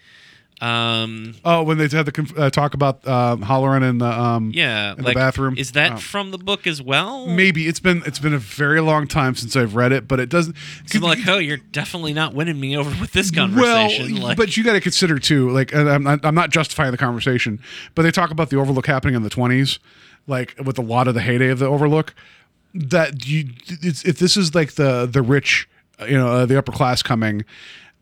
um, 0.63 1.35
Oh, 1.45 1.63
when 1.65 1.77
they 1.79 1.89
had 1.89 2.07
the 2.07 2.13
conf- 2.13 2.39
uh, 2.39 2.49
talk 2.51 2.75
about 2.75 3.07
um, 3.07 3.43
Hallorann 3.43 3.83
in 3.89 3.99
the 3.99 4.07
um, 4.07 4.53
yeah, 4.55 4.93
in 4.97 5.03
the 5.05 5.13
bathroom, 5.13 5.57
Is 5.59 5.73
that 5.73 5.93
Oh. 5.93 5.97
from 5.97 6.31
the 6.31 6.39
book 6.39 6.67
as 6.67 6.81
well? 6.81 7.27
maybe 7.27 7.67
it's 7.67 7.81
been 7.81 8.03
it's 8.07 8.19
been 8.21 8.33
a 8.35 8.39
very 8.39 8.81
long 8.81 9.07
time 9.09 9.35
since 9.35 9.57
I've 9.57 9.75
read 9.75 9.91
it, 9.93 10.07
but 10.07 10.21
it 10.21 10.29
doesn't. 10.29 10.57
I'm 10.95 11.01
like, 11.01 11.19
oh, 11.27 11.39
you're 11.39 11.57
definitely 11.57 12.13
not 12.13 12.33
winning 12.35 12.61
me 12.61 12.77
over 12.77 12.91
with 13.01 13.13
this 13.13 13.31
conversation. 13.31 14.15
Well, 14.15 14.23
like, 14.23 14.37
but 14.37 14.57
you 14.57 14.63
got 14.65 14.75
to 14.75 14.81
consider 14.81 15.19
too, 15.19 15.51
like, 15.51 15.73
and 15.75 15.89
I'm 15.91 16.05
not, 16.05 16.25
I'm 16.25 16.35
not 16.35 16.51
justifying 16.51 16.93
the 16.93 16.99
conversation, 16.99 17.59
but 17.95 18.03
they 18.03 18.11
talk 18.13 18.31
about 18.31 18.51
the 18.51 18.57
Overlook 18.57 18.87
happening 18.87 19.15
in 19.17 19.23
the 19.25 19.31
20s, 19.31 19.79
like 20.29 20.55
with 20.65 20.79
a 20.79 20.83
lot 20.83 21.09
of 21.09 21.15
the 21.15 21.21
heyday 21.23 21.49
of 21.49 21.59
the 21.59 21.67
Overlook. 21.67 22.15
That 22.75 23.27
you, 23.27 23.51
it's, 23.69 24.05
if 24.05 24.19
this 24.19 24.37
is 24.37 24.55
like 24.55 24.75
the 24.75 25.05
the 25.07 25.21
rich, 25.21 25.69
uh, 26.01 26.05
you 26.07 26.17
know, 26.17 26.29
uh, 26.29 26.47
the 26.47 26.57
upper 26.57 26.73
class 26.73 27.03
coming, 27.03 27.45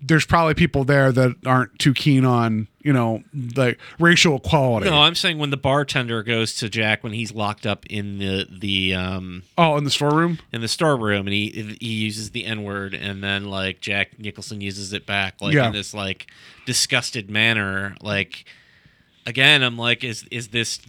there's 0.03 0.25
probably 0.27 0.55
people 0.55 0.85
there 0.85 1.13
that 1.13 1.37
aren't 1.45 1.79
too 1.79 1.93
keen 1.93 2.25
on, 2.25 2.69
you 2.83 2.93
know, 2.93 3.23
like 3.55 3.79
racial 3.99 4.37
equality. 4.37 4.89
no, 4.89 5.03
I'm 5.03 5.15
saying 5.15 5.39
when 5.39 5.51
the 5.51 5.57
bartender 5.57 6.23
goes 6.23 6.55
to 6.57 6.69
Jack 6.69 7.03
when 7.05 7.13
he's 7.13 7.33
locked 7.33 7.67
up 7.67 7.85
in 7.87 8.19
the 8.19 8.47
the 8.51 8.95
um 8.95 9.43
oh, 9.59 9.77
in 9.77 9.85
the 9.85 9.91
storeroom. 9.91 10.39
in 10.53 10.61
the 10.63 10.69
storeroom 10.69 11.27
and 11.27 11.35
he 11.35 11.77
he 11.81 11.93
uses 11.93 12.31
the 12.31 12.45
N 12.47 12.63
word 12.65 12.95
and 12.95 13.23
then 13.23 13.45
like 13.45 13.81
Jack 13.81 14.19
Nicholson 14.19 14.61
uses 14.61 14.93
it 14.93 15.05
back 15.07 15.41
like 15.43 15.55
Yeah. 15.55 15.67
in 15.67 15.73
this 15.73 15.93
like 15.93 16.27
disgusted 16.67 17.31
manner. 17.31 17.95
Like 18.01 18.45
again, 19.27 19.63
I'm 19.63 19.77
like, 19.77 20.03
is 20.03 20.25
is 20.31 20.49
this 20.49 20.81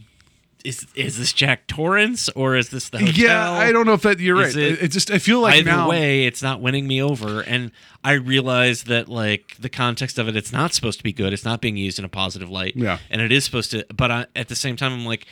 is 0.63 0.85
is 0.95 1.17
this 1.17 1.33
Jack 1.33 1.67
Torrance 1.67 2.29
or 2.29 2.55
is 2.55 2.69
this 2.69 2.89
the 2.89 2.99
hotel? 2.99 3.13
Yeah, 3.15 3.51
I 3.51 3.71
don't 3.71 3.85
know 3.85 3.93
if 3.93 4.01
that 4.03 4.19
you're 4.19 4.35
right. 4.35 4.47
Is 4.47 4.55
It, 4.55 4.63
it- 4.73 4.81
it 4.83 4.88
just 4.89 5.09
I 5.11 5.17
feel 5.19 5.39
like 5.41 5.55
Either 5.55 5.71
now 5.71 5.89
way, 5.89 6.25
it's 6.25 6.41
not 6.41 6.61
winning 6.61 6.88
me 6.88 7.01
over, 7.01 7.41
and 7.41 7.71
I 8.03 8.13
realize 8.13 8.83
that 8.83 9.07
like 9.09 9.55
the 9.59 9.69
context 9.69 10.17
of 10.17 10.27
it, 10.27 10.35
it's 10.35 10.51
not 10.51 10.73
supposed 10.73 10.99
to 10.99 11.03
be 11.03 11.13
good. 11.13 11.33
It's 11.33 11.45
not 11.45 11.61
being 11.61 11.77
used 11.77 11.99
in 11.99 12.05
a 12.05 12.09
positive 12.09 12.49
light. 12.49 12.75
Yeah. 12.75 12.97
and 13.09 13.21
it 13.21 13.31
is 13.31 13.45
supposed 13.45 13.71
to. 13.71 13.85
But 13.95 14.11
I, 14.11 14.25
at 14.35 14.47
the 14.47 14.55
same 14.55 14.75
time, 14.75 14.91
I'm 14.93 15.05
like, 15.05 15.25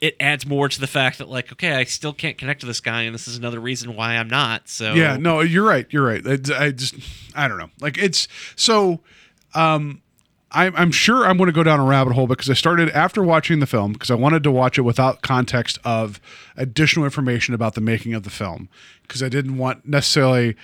it 0.00 0.16
adds 0.18 0.44
more 0.44 0.68
to 0.68 0.80
the 0.80 0.86
fact 0.88 1.18
that 1.18 1.28
like, 1.28 1.52
okay, 1.52 1.72
I 1.74 1.84
still 1.84 2.12
can't 2.12 2.36
connect 2.36 2.60
to 2.60 2.66
this 2.66 2.80
guy, 2.80 3.02
and 3.02 3.14
this 3.14 3.28
is 3.28 3.36
another 3.36 3.60
reason 3.60 3.94
why 3.94 4.16
I'm 4.16 4.28
not. 4.28 4.68
So 4.68 4.94
Yeah, 4.94 5.16
no, 5.16 5.40
you're 5.40 5.64
right. 5.64 5.86
You're 5.90 6.04
right. 6.04 6.26
I, 6.26 6.64
I 6.66 6.70
just, 6.72 6.94
I 7.36 7.46
don't 7.48 7.58
know. 7.58 7.70
Like 7.80 7.98
it's 7.98 8.26
so. 8.56 9.00
Um, 9.54 10.01
I'm, 10.52 10.74
I'm 10.76 10.92
sure 10.92 11.24
I'm 11.26 11.36
going 11.36 11.48
to 11.48 11.52
go 11.52 11.62
down 11.62 11.80
a 11.80 11.84
rabbit 11.84 12.12
hole 12.12 12.26
because 12.26 12.48
I 12.50 12.54
started 12.54 12.90
after 12.90 13.22
watching 13.22 13.60
the 13.60 13.66
film 13.66 13.92
because 13.92 14.10
I 14.10 14.14
wanted 14.14 14.42
to 14.44 14.50
watch 14.50 14.78
it 14.78 14.82
without 14.82 15.22
context 15.22 15.78
of 15.84 16.20
additional 16.56 17.04
information 17.04 17.54
about 17.54 17.74
the 17.74 17.80
making 17.80 18.14
of 18.14 18.22
the 18.22 18.30
film 18.30 18.68
because 19.02 19.22
I 19.22 19.28
didn't 19.28 19.56
want 19.56 19.86
necessarily 19.86 20.56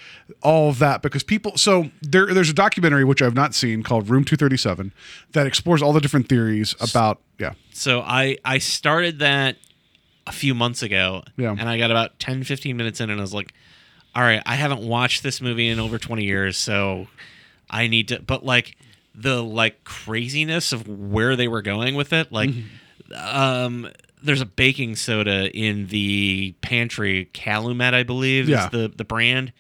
all 0.43 0.69
of 0.71 0.79
that 0.79 1.03
because 1.03 1.23
people. 1.23 1.57
So 1.57 1.91
there, 2.03 2.33
there's 2.33 2.51
a 2.51 2.55
documentary 2.55 3.05
which 3.05 3.23
I've 3.23 3.35
not 3.35 3.55
seen 3.55 3.83
called 3.83 4.09
Room 4.09 4.25
237 4.25 4.93
that 5.33 5.47
explores 5.47 5.83
all 5.83 5.93
the 5.93 6.01
different 6.01 6.29
theories 6.29 6.75
about. 6.81 7.21
Yeah, 7.39 7.55
So 7.73 8.01
I 8.01 8.39
I 8.45 8.59
started 8.59 9.21
that 9.21 9.57
a 10.27 10.33
few 10.33 10.55
months 10.55 10.83
ago. 10.83 11.23
Yeah. 11.37 11.55
And 11.59 11.69
I 11.69 11.79
got 11.79 11.91
about 11.91 12.19
10, 12.19 12.45
15 12.45 12.77
minutes 12.77 13.01
in 13.01 13.11
and 13.11 13.21
I 13.21 13.23
was 13.23 13.33
like, 13.33 13.55
all 14.15 14.23
right, 14.23 14.43
I 14.45 14.57
haven't 14.57 14.81
watched 14.81 15.23
this 15.23 15.41
movie 15.41 15.69
in 15.69 15.79
over 15.79 15.99
20 15.99 16.25
years, 16.25 16.57
so 16.57 17.07
I 17.71 17.87
need 17.87 18.09
to 18.09 18.21
but 18.21 18.45
like 18.45 18.77
the 19.21 19.43
like 19.43 19.85
craziness 19.85 20.73
of 20.73 20.87
where 20.89 21.35
they 21.37 21.49
were 21.49 21.63
going 21.63 21.95
with 21.95 22.13
it, 22.13 22.31
like 22.33 22.51
um 23.17 23.89
there's 24.23 24.41
a 24.41 24.47
baking 24.47 24.97
soda 24.97 25.49
in 25.57 25.87
the 25.89 26.55
pantry, 26.61 27.27
Calumet, 27.33 27.95
I 27.95 28.03
believe, 28.03 28.49
Yeah. 28.49 28.67
is 28.67 28.71
the 28.71 28.93
the 28.95 29.05
brand. 29.05 29.53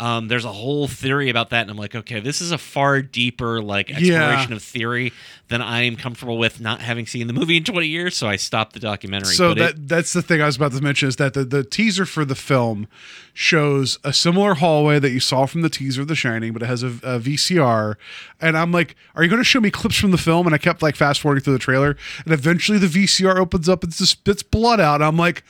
Um, 0.00 0.28
there's 0.28 0.44
a 0.44 0.52
whole 0.52 0.86
theory 0.86 1.28
about 1.28 1.50
that, 1.50 1.62
and 1.62 1.70
I'm 1.70 1.76
like, 1.76 1.94
okay, 1.94 2.20
this 2.20 2.40
is 2.40 2.52
a 2.52 2.58
far 2.58 3.02
deeper 3.02 3.60
like 3.60 3.90
exploration 3.90 4.52
of 4.52 4.62
theory 4.62 5.12
than 5.48 5.60
I 5.60 5.82
am 5.82 5.96
comfortable 5.96 6.38
with, 6.38 6.60
not 6.60 6.80
having 6.80 7.06
seen 7.06 7.26
the 7.26 7.32
movie 7.32 7.56
in 7.56 7.64
20 7.64 7.86
years. 7.86 8.16
So 8.16 8.28
I 8.28 8.36
stopped 8.36 8.74
the 8.74 8.80
documentary. 8.80 9.34
So 9.34 9.54
that 9.54 9.70
it- 9.74 9.88
that's 9.88 10.12
the 10.12 10.22
thing 10.22 10.40
I 10.40 10.46
was 10.46 10.56
about 10.56 10.72
to 10.72 10.80
mention 10.80 11.08
is 11.08 11.16
that 11.16 11.34
the, 11.34 11.44
the 11.44 11.64
teaser 11.64 12.04
for 12.06 12.24
the 12.24 12.34
film 12.36 12.86
shows 13.34 13.98
a 14.04 14.12
similar 14.12 14.54
hallway 14.54 14.98
that 14.98 15.10
you 15.10 15.20
saw 15.20 15.46
from 15.46 15.62
the 15.62 15.68
teaser 15.70 16.02
of 16.02 16.08
The 16.08 16.14
Shining, 16.14 16.52
but 16.52 16.62
it 16.62 16.66
has 16.66 16.82
a, 16.82 16.88
a 17.02 17.18
VCR. 17.20 17.94
And 18.40 18.56
I'm 18.58 18.72
like, 18.72 18.94
are 19.14 19.22
you 19.22 19.28
going 19.28 19.40
to 19.40 19.44
show 19.44 19.60
me 19.60 19.70
clips 19.70 19.96
from 19.96 20.10
the 20.10 20.18
film? 20.18 20.46
And 20.46 20.54
I 20.54 20.58
kept 20.58 20.82
like 20.82 20.96
fast 20.96 21.20
forwarding 21.20 21.42
through 21.44 21.52
the 21.54 21.58
trailer, 21.58 21.96
and 22.24 22.32
eventually 22.34 22.78
the 22.78 22.86
VCR 22.86 23.36
opens 23.36 23.68
up 23.68 23.82
and 23.84 23.92
just 23.92 24.12
spits 24.12 24.42
blood 24.42 24.80
out. 24.80 25.02
I'm 25.02 25.16
like, 25.16 25.42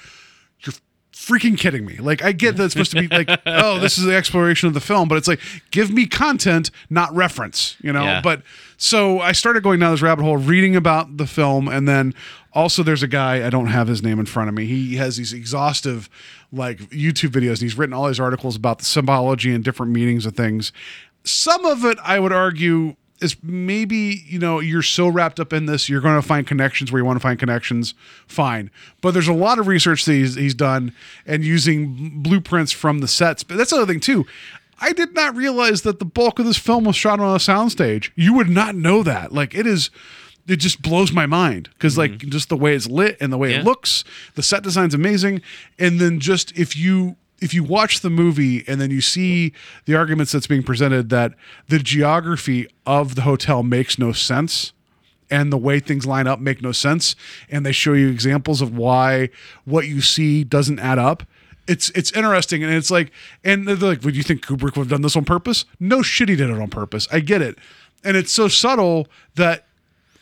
freaking 1.19 1.59
kidding 1.59 1.85
me. 1.85 1.97
Like 1.97 2.23
I 2.23 2.31
get 2.31 2.57
that 2.57 2.65
it's 2.65 2.75
supposed 2.75 2.93
to 2.93 3.01
be 3.01 3.09
like, 3.09 3.29
oh, 3.47 3.81
this 3.81 3.99
is 3.99 4.05
the 4.05 4.15
exploration 4.15 4.69
of 4.69 4.75
the 4.75 4.81
film, 4.81 5.09
but 5.09 5.19
it's 5.19 5.27
like, 5.27 5.41
give 5.73 5.91
me 5.91 6.07
content, 6.07 6.71
not 6.89 7.13
reference, 7.15 7.77
you 7.83 7.93
know? 7.93 8.05
Yeah. 8.05 8.21
But 8.23 8.43
so 8.77 9.21
I 9.21 9.33
started 9.33 9.65
going 9.65 9.81
down 9.81 9.91
this 9.91 10.01
rabbit 10.01 10.23
hole, 10.23 10.37
reading 10.37 10.77
about 10.77 11.17
the 11.17 11.27
film, 11.27 11.67
and 11.67 11.89
then 11.89 12.15
also 12.53 12.85
there's 12.85 13.03
a 13.03 13.09
guy 13.09 13.45
I 13.45 13.51
don't 13.51 13.67
have 13.67 13.89
his 13.89 14.01
name 14.01 14.21
in 14.21 14.27
front 14.27 14.49
of 14.49 14.55
me. 14.55 14.67
He 14.67 14.97
has 14.97 15.17
these 15.17 15.33
exhaustive 15.33 16.09
like 16.53 16.79
YouTube 16.91 17.31
videos, 17.31 17.55
and 17.55 17.63
he's 17.63 17.77
written 17.77 17.93
all 17.93 18.07
these 18.07 18.21
articles 18.21 18.55
about 18.55 18.79
the 18.79 18.85
symbology 18.85 19.53
and 19.53 19.65
different 19.65 19.91
meanings 19.91 20.25
of 20.25 20.37
things. 20.37 20.73
Some 21.25 21.65
of 21.65 21.85
it, 21.85 21.99
I 22.05 22.21
would 22.21 22.33
argue, 22.33 22.95
is 23.21 23.37
maybe 23.43 24.23
you 24.27 24.39
know 24.39 24.61
you're 24.61 24.83
so 24.83 25.09
wrapped 25.09 25.41
up 25.41 25.53
in 25.53 25.67
this, 25.67 25.89
you're 25.89 26.01
going 26.01 26.21
to 26.21 26.27
find 26.27 26.47
connections 26.47 26.93
where 26.93 27.01
you 27.01 27.05
want 27.07 27.17
to 27.17 27.23
find 27.23 27.39
connections. 27.39 27.95
Fine, 28.27 28.71
but 29.01 29.13
there's 29.13 29.29
a 29.29 29.33
lot 29.33 29.59
of 29.59 29.67
research 29.67 30.05
that 30.05 30.13
he's, 30.13 30.35
he's 30.35 30.55
done 30.55 30.93
and 31.27 31.45
using 31.45 32.23
blueprints 32.23 32.73
from 32.73 32.99
the 33.01 33.09
sets. 33.09 33.43
But 33.43 33.57
that's 33.57 33.73
another 33.73 33.93
thing 33.93 34.01
too. 34.01 34.27
I 34.81 34.93
did 34.93 35.15
not 35.15 35.35
realize 35.35 35.83
that 35.83 35.99
the 35.99 36.05
bulk 36.05 36.39
of 36.39 36.47
this 36.47 36.57
film 36.57 36.85
was 36.85 36.97
shot 36.97 37.21
on 37.21 37.35
a 37.35 37.39
soundstage. 37.39 38.11
You 38.15 38.33
would 38.35 38.49
not 38.49 38.75
know 38.77 39.03
that. 39.03 39.33
Like 39.33 39.55
it 39.55 39.67
is, 39.67 39.91
it 40.47 40.57
just 40.57 40.83
blows 40.83 41.13
my 41.13 41.27
mind 41.27 41.69
because 41.75 41.99
like 41.99 42.13
mm-hmm. 42.13 42.31
just 42.31 42.49
the 42.49 42.57
way 42.57 42.75
it's 42.75 42.87
lit 42.87 43.17
and 43.21 43.33
the 43.33 43.39
way 43.39 43.51
Yeah. 43.51 43.61
it 43.61 43.65
looks, 43.65 44.05
the 44.35 44.43
set 44.43 44.63
design's 44.63 44.95
amazing. 44.95 45.43
And 45.79 46.01
then 46.01 46.21
just 46.21 46.57
if 46.57 46.77
you 46.77 47.17
if 47.41 47.55
you 47.55 47.63
watch 47.63 48.01
the 48.01 48.11
movie 48.11 48.65
and 48.67 48.81
then 48.81 48.91
you 48.91 49.01
see 49.01 49.53
the 49.85 49.95
arguments 49.95 50.33
that's 50.33 50.47
being 50.47 50.63
presented 50.63 51.09
that 51.11 51.35
the 51.69 51.79
geography 51.79 52.69
of 52.87 53.15
the 53.15 53.23
hotel 53.23 53.63
makes 53.63 53.99
no 53.99 54.13
sense 54.13 54.73
and 55.31 55.53
the 55.53 55.59
way 55.59 55.79
things 55.79 56.07
line 56.07 56.27
up 56.27 56.41
make 56.41 56.63
no 56.63 56.73
sense 56.73 57.15
and 57.51 57.65
they 57.65 57.73
show 57.73 57.93
you 57.93 58.09
examples 58.09 58.61
of 58.61 58.77
why 58.77 59.29
what 59.65 59.87
you 59.87 60.01
see 60.01 60.43
doesn't 60.43 60.79
add 60.79 60.99
up 60.99 61.23
it's 61.69 61.91
it's 61.91 62.11
interesting. 62.13 62.65
And 62.65 62.73
it's 62.73 62.91
like 62.91 63.13
and 63.45 63.69
they're 63.69 63.77
like 63.77 64.03
would 64.03 64.17
you 64.17 64.23
think 64.23 64.45
kubrick 64.45 64.77
would 64.77 64.85
have 64.85 64.89
done 64.89 65.03
this 65.03 65.15
on 65.15 65.25
purpose? 65.25 65.67
No 65.79 66.03
shit 66.03 66.29
he 66.29 66.35
did 66.35 66.51
it 66.51 66.59
on 66.59 66.71
purpose. 66.71 67.07
I 67.13 67.21
get 67.21 67.43
it. 67.43 67.59
And 68.03 68.17
it's 68.17 68.33
so 68.33 68.49
subtle 68.49 69.07
that 69.35 69.67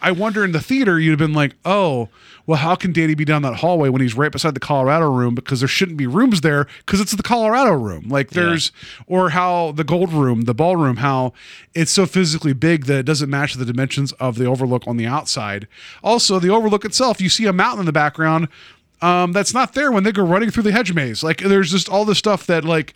i 0.00 0.10
wonder 0.10 0.44
in 0.44 0.52
the 0.52 0.60
theater 0.60 0.98
you'd 0.98 1.10
have 1.10 1.18
been 1.18 1.34
like 1.34 1.54
oh 1.64 2.08
well 2.46 2.58
how 2.58 2.74
can 2.74 2.92
danny 2.92 3.14
be 3.14 3.24
down 3.24 3.42
that 3.42 3.56
hallway 3.56 3.88
when 3.88 4.00
he's 4.00 4.14
right 4.14 4.32
beside 4.32 4.54
the 4.54 4.60
colorado 4.60 5.10
room? 5.10 5.34
Because 5.34 5.60
there 5.60 5.68
shouldn't 5.68 5.96
be 5.96 6.06
rooms 6.06 6.40
there 6.40 6.66
because 6.78 7.00
it's 7.00 7.12
the 7.12 7.22
colorado 7.22 7.72
room. 7.72 8.08
Like 8.08 8.30
there's 8.30 8.72
or 9.06 9.30
how 9.30 9.72
the 9.72 9.84
gold 9.84 10.12
room 10.12 10.42
the 10.42 10.54
ballroom 10.54 10.96
how 10.96 11.32
it's 11.74 11.90
so 11.90 12.06
physically 12.06 12.52
big 12.52 12.86
that 12.86 13.00
it 13.00 13.06
doesn't 13.06 13.30
match 13.30 13.54
the 13.54 13.64
dimensions 13.64 14.12
of 14.12 14.36
the 14.36 14.46
overlook 14.46 14.86
on 14.86 14.96
the 14.96 15.06
outside. 15.06 15.68
Also 16.02 16.38
the 16.38 16.50
overlook 16.50 16.84
itself 16.84 17.20
you 17.20 17.28
see 17.28 17.46
a 17.46 17.52
mountain 17.52 17.80
in 17.80 17.86
the 17.86 17.92
background 17.92 18.48
um, 19.02 19.32
that's 19.32 19.52
not 19.52 19.74
there 19.74 19.92
when 19.92 20.04
they 20.04 20.12
go 20.12 20.24
running 20.24 20.50
through 20.50 20.62
the 20.62 20.72
hedge 20.72 20.92
maze. 20.94 21.22
Like 21.22 21.38
there's 21.38 21.70
just 21.70 21.88
all 21.88 22.04
this 22.04 22.18
stuff 22.18 22.46
that 22.46 22.64
like 22.64 22.94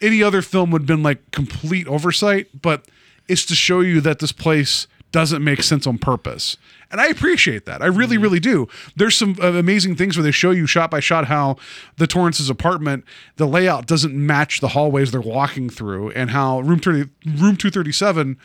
any 0.00 0.22
other 0.22 0.42
film 0.42 0.70
would 0.70 0.82
have 0.82 0.86
been 0.86 1.02
like 1.02 1.30
complete 1.30 1.86
oversight 1.86 2.48
but 2.60 2.86
it's 3.28 3.46
to 3.46 3.54
show 3.54 3.80
you 3.80 4.00
that 4.00 4.18
this 4.18 4.32
place 4.32 4.86
doesn't 5.12 5.44
make 5.44 5.62
sense 5.62 5.86
on 5.86 5.98
purpose. 5.98 6.56
And 6.90 7.00
i 7.00 7.06
appreciate 7.06 7.64
that. 7.66 7.82
I 7.82 7.86
really 7.86 8.18
really 8.18 8.40
do. 8.40 8.68
There's 8.96 9.16
some 9.16 9.36
uh, 9.40 9.52
amazing 9.52 9.96
things 9.96 10.16
where 10.16 10.24
they 10.24 10.30
show 10.30 10.50
you 10.50 10.66
shot 10.66 10.90
by 10.90 11.00
shot 11.00 11.26
how 11.26 11.56
the 11.96 12.06
torrance's 12.06 12.50
apartment 12.50 13.04
the 13.36 13.46
layout 13.46 13.86
doesn't 13.86 14.14
match 14.14 14.60
the 14.60 14.68
hallways 14.68 15.12
they're 15.12 15.20
walking 15.20 15.70
through 15.70 16.10
and 16.10 16.30
how 16.30 16.60
room 16.60 16.80
30 16.80 17.10
room 17.26 17.56
237 17.56 18.38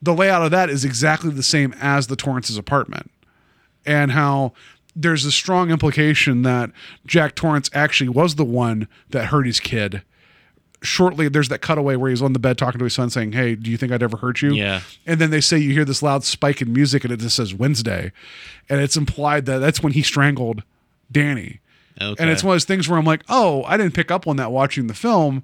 the 0.00 0.14
layout 0.14 0.42
of 0.42 0.50
that 0.50 0.70
is 0.70 0.84
exactly 0.84 1.30
the 1.30 1.42
same 1.42 1.74
as 1.80 2.06
the 2.06 2.16
torrance's 2.16 2.56
apartment. 2.56 3.10
And 3.84 4.12
how 4.12 4.52
there's 4.94 5.24
a 5.24 5.32
strong 5.32 5.70
implication 5.70 6.42
that 6.42 6.70
Jack 7.06 7.34
Torrance 7.34 7.70
actually 7.72 8.08
was 8.08 8.34
the 8.34 8.44
one 8.44 8.88
that 9.10 9.26
hurt 9.26 9.46
his 9.46 9.60
kid. 9.60 10.02
Shortly, 10.80 11.28
there's 11.28 11.48
that 11.48 11.60
cutaway 11.60 11.96
where 11.96 12.08
he's 12.10 12.22
on 12.22 12.32
the 12.34 12.38
bed 12.38 12.56
talking 12.56 12.78
to 12.78 12.84
his 12.84 12.94
son, 12.94 13.10
saying, 13.10 13.32
"Hey, 13.32 13.56
do 13.56 13.70
you 13.70 13.76
think 13.76 13.90
I'd 13.90 14.02
ever 14.02 14.16
hurt 14.16 14.42
you?" 14.42 14.54
Yeah. 14.54 14.82
And 15.06 15.20
then 15.20 15.30
they 15.30 15.40
say 15.40 15.58
you 15.58 15.72
hear 15.72 15.84
this 15.84 16.02
loud 16.02 16.22
spike 16.24 16.62
in 16.62 16.72
music, 16.72 17.02
and 17.04 17.12
it 17.12 17.18
just 17.18 17.34
says 17.36 17.52
Wednesday, 17.52 18.12
and 18.68 18.80
it's 18.80 18.96
implied 18.96 19.46
that 19.46 19.58
that's 19.58 19.82
when 19.82 19.92
he 19.92 20.02
strangled 20.02 20.62
Danny. 21.10 21.60
okay. 22.00 22.22
And 22.22 22.30
it's 22.30 22.44
one 22.44 22.52
of 22.52 22.54
those 22.54 22.64
things 22.64 22.88
where 22.88 22.96
I'm 22.98 23.04
like, 23.04 23.24
oh, 23.28 23.64
I 23.64 23.76
didn't 23.76 23.94
pick 23.94 24.10
up 24.12 24.28
on 24.28 24.36
that 24.36 24.52
watching 24.52 24.86
the 24.86 24.94
film. 24.94 25.42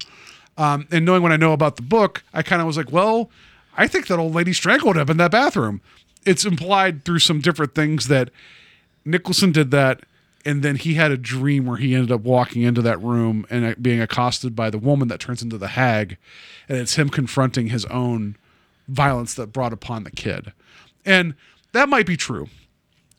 Um, 0.57 0.87
and 0.89 1.03
knowing 1.03 1.21
what 1.21 1.33
I 1.33 1.37
know 1.37 1.51
about 1.51 1.75
the 1.75 1.81
book, 1.81 2.23
I 2.33 2.41
kind 2.41 2.61
of 2.61 2.65
was 2.67 2.77
like, 2.77 2.91
well, 2.93 3.29
I 3.75 3.87
think 3.87 4.07
that 4.07 4.17
old 4.19 4.33
lady 4.33 4.53
strangled 4.53 4.95
him 4.95 5.09
in 5.09 5.17
that 5.17 5.31
bathroom. 5.31 5.81
It's 6.25 6.45
implied 6.45 7.03
through 7.03 7.19
some 7.19 7.41
different 7.41 7.75
things 7.75 8.07
that 8.07 8.29
Nicholson 9.03 9.51
did 9.51 9.71
that. 9.71 10.01
And 10.45 10.61
then 10.61 10.75
he 10.75 10.93
had 10.93 11.11
a 11.11 11.17
dream 11.17 11.65
where 11.65 11.77
he 11.77 11.95
ended 11.95 12.11
up 12.11 12.21
walking 12.21 12.61
into 12.61 12.81
that 12.83 13.01
room 13.01 13.45
and 13.49 13.65
uh, 13.65 13.75
being 13.81 13.99
accosted 13.99 14.55
by 14.55 14.69
the 14.69 14.77
woman 14.77 15.07
that 15.07 15.19
turns 15.19 15.41
into 15.41 15.57
the 15.57 15.69
hag. 15.69 16.17
And 16.69 16.77
it's 16.77 16.95
him 16.95 17.09
confronting 17.09 17.67
his 17.67 17.85
own 17.85 18.37
violence 18.87 19.33
that 19.33 19.47
brought 19.47 19.73
upon 19.73 20.03
the 20.03 20.11
kid. 20.11 20.53
And 21.03 21.33
that 21.71 21.89
might 21.89 22.05
be 22.05 22.15
true 22.15 22.47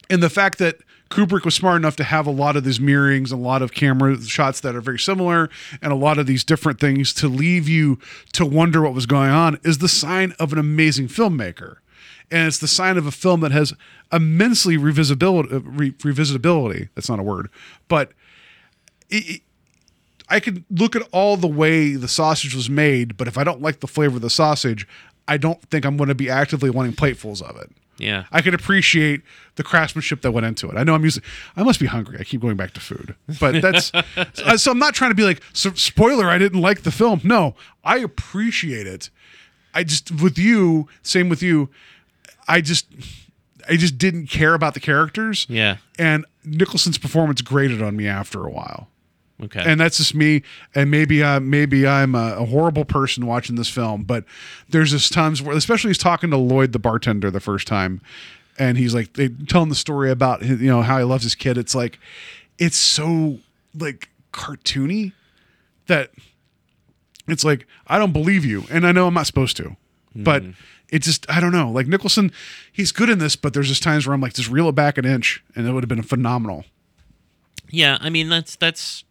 and 0.08 0.22
the 0.22 0.30
fact 0.30 0.58
that 0.58 0.78
Kubrick 1.10 1.44
was 1.44 1.54
smart 1.54 1.76
enough 1.76 1.96
to 1.96 2.04
have 2.04 2.26
a 2.26 2.30
lot 2.30 2.56
of 2.56 2.64
these 2.64 2.78
mirrorings, 2.78 3.30
a 3.30 3.36
lot 3.36 3.62
of 3.62 3.72
camera 3.72 4.20
shots 4.22 4.60
that 4.60 4.74
are 4.74 4.80
very 4.80 4.98
similar, 4.98 5.48
and 5.80 5.92
a 5.92 5.96
lot 5.96 6.18
of 6.18 6.26
these 6.26 6.44
different 6.44 6.80
things 6.80 7.14
to 7.14 7.28
leave 7.28 7.68
you 7.68 7.98
to 8.32 8.44
wonder 8.44 8.82
what 8.82 8.94
was 8.94 9.06
going 9.06 9.30
on 9.30 9.58
is 9.62 9.78
the 9.78 9.88
sign 9.88 10.34
of 10.38 10.52
an 10.52 10.58
amazing 10.58 11.08
filmmaker. 11.08 11.76
And 12.30 12.48
it's 12.48 12.58
the 12.58 12.66
sign 12.68 12.96
of 12.98 13.06
a 13.06 13.12
film 13.12 13.40
that 13.40 13.52
has 13.52 13.72
immensely 14.12 14.76
revisability. 14.76 15.52
uh, 15.52 15.60
Re- 15.60 15.92
revisitability. 15.92 16.88
That's 16.94 17.08
not 17.08 17.18
a 17.20 17.22
word, 17.22 17.48
but 17.88 18.12
it, 19.10 19.30
it- 19.36 19.42
I 20.28 20.40
could 20.40 20.64
look 20.70 20.96
at 20.96 21.02
all 21.12 21.36
the 21.36 21.46
way 21.46 21.94
the 21.94 22.08
sausage 22.08 22.52
was 22.52 22.68
made, 22.68 23.16
but 23.16 23.28
if 23.28 23.38
I 23.38 23.44
don't 23.44 23.62
like 23.62 23.78
the 23.78 23.86
flavor 23.86 24.16
of 24.16 24.22
the 24.22 24.30
sausage, 24.30 24.84
I 25.28 25.36
don't 25.36 25.62
think 25.70 25.84
I'm 25.84 25.96
going 25.96 26.08
to 26.08 26.16
be 26.16 26.28
actively 26.28 26.68
wanting 26.68 26.94
platefuls 26.94 27.40
of 27.40 27.56
it. 27.56 27.70
yeah. 27.98 28.24
I 28.32 28.42
could 28.42 28.52
appreciate 28.52 29.22
the 29.54 29.62
craftsmanship 29.62 30.22
that 30.22 30.32
went 30.32 30.44
into 30.44 30.68
it. 30.68 30.76
I 30.76 30.82
know 30.82 30.96
I'm 30.96 31.04
using. 31.04 31.22
I 31.56 31.62
must 31.62 31.78
be 31.78 31.86
hungry. 31.86 32.16
I 32.18 32.24
keep 32.24 32.40
going 32.40 32.56
back 32.56 32.72
to 32.72 32.80
food, 32.80 33.14
but 33.38 33.62
that's. 33.62 33.92
so- 34.34 34.56
so 34.56 34.72
I'm 34.72 34.80
not 34.80 34.94
trying 34.94 35.12
to 35.12 35.14
be 35.14 35.22
like 35.22 35.40
so, 35.52 35.72
spoiler. 35.74 36.26
I 36.28 36.38
didn't 36.38 36.60
like 36.60 36.82
the 36.82 36.90
film. 36.90 37.20
No, 37.22 37.54
I 37.84 37.98
appreciate 37.98 38.88
it. 38.88 39.10
I 39.74 39.84
just 39.84 40.10
with 40.10 40.38
you. 40.38 40.88
Same 41.02 41.28
with 41.28 41.40
you. 41.40 41.68
I 42.48 42.60
just. 42.60 42.86
I 43.68 43.76
just 43.76 43.98
didn't 43.98 44.28
care 44.28 44.54
about 44.54 44.74
the 44.74 44.80
characters. 44.80 45.44
Yeah. 45.48 45.78
And 45.98 46.24
Nicholson's 46.44 46.98
performance 46.98 47.42
grated 47.42 47.82
on 47.82 47.96
me 47.96 48.06
after 48.06 48.46
a 48.46 48.48
while. 48.48 48.86
Okay. 49.42 49.62
And 49.64 49.80
that's 49.80 49.98
just 49.98 50.14
me. 50.14 50.42
And 50.74 50.90
maybe 50.90 51.22
I 51.22 51.38
maybe 51.40 51.86
I'm 51.86 52.14
a, 52.14 52.36
a 52.38 52.44
horrible 52.46 52.84
person 52.84 53.26
watching 53.26 53.56
this 53.56 53.68
film, 53.68 54.04
but 54.04 54.24
there's 54.68 54.92
just 54.92 55.12
times 55.12 55.42
where, 55.42 55.56
especially 55.56 55.90
he's 55.90 55.98
talking 55.98 56.30
to 56.30 56.36
Lloyd, 56.36 56.72
the 56.72 56.78
bartender, 56.78 57.30
the 57.30 57.40
first 57.40 57.66
time, 57.66 58.00
and 58.58 58.78
he's 58.78 58.94
like 58.94 59.12
they 59.12 59.28
telling 59.28 59.68
the 59.68 59.74
story 59.74 60.10
about 60.10 60.42
his, 60.42 60.60
you 60.60 60.68
know 60.68 60.82
how 60.82 60.98
he 60.98 61.04
loves 61.04 61.24
his 61.24 61.34
kid. 61.34 61.58
It's 61.58 61.74
like 61.74 61.98
it's 62.58 62.78
so 62.78 63.38
like 63.78 64.08
cartoony 64.32 65.12
that 65.86 66.10
it's 67.28 67.44
like 67.44 67.66
I 67.88 67.98
don't 67.98 68.12
believe 68.12 68.44
you, 68.44 68.64
and 68.70 68.86
I 68.86 68.92
know 68.92 69.06
I'm 69.06 69.14
not 69.14 69.26
supposed 69.26 69.56
to, 69.58 69.76
but 70.14 70.42
mm. 70.42 70.54
It 70.88 71.02
just 71.02 71.28
I 71.30 71.40
don't 71.40 71.52
know. 71.52 71.70
Like 71.70 71.86
Nicholson, 71.86 72.32
he's 72.72 72.92
good 72.92 73.10
in 73.10 73.18
this, 73.18 73.36
but 73.36 73.54
there's 73.54 73.68
just 73.68 73.82
times 73.82 74.06
where 74.06 74.14
I'm 74.14 74.20
like, 74.20 74.34
just 74.34 74.50
reel 74.50 74.68
it 74.68 74.74
back 74.74 74.98
an 74.98 75.04
inch, 75.04 75.42
and 75.54 75.66
it 75.66 75.72
would 75.72 75.82
have 75.82 75.88
been 75.88 76.02
phenomenal. 76.02 76.64
Yeah, 77.70 77.98
I 78.00 78.10
mean 78.10 78.28
that's 78.28 78.56
that's 78.56 79.04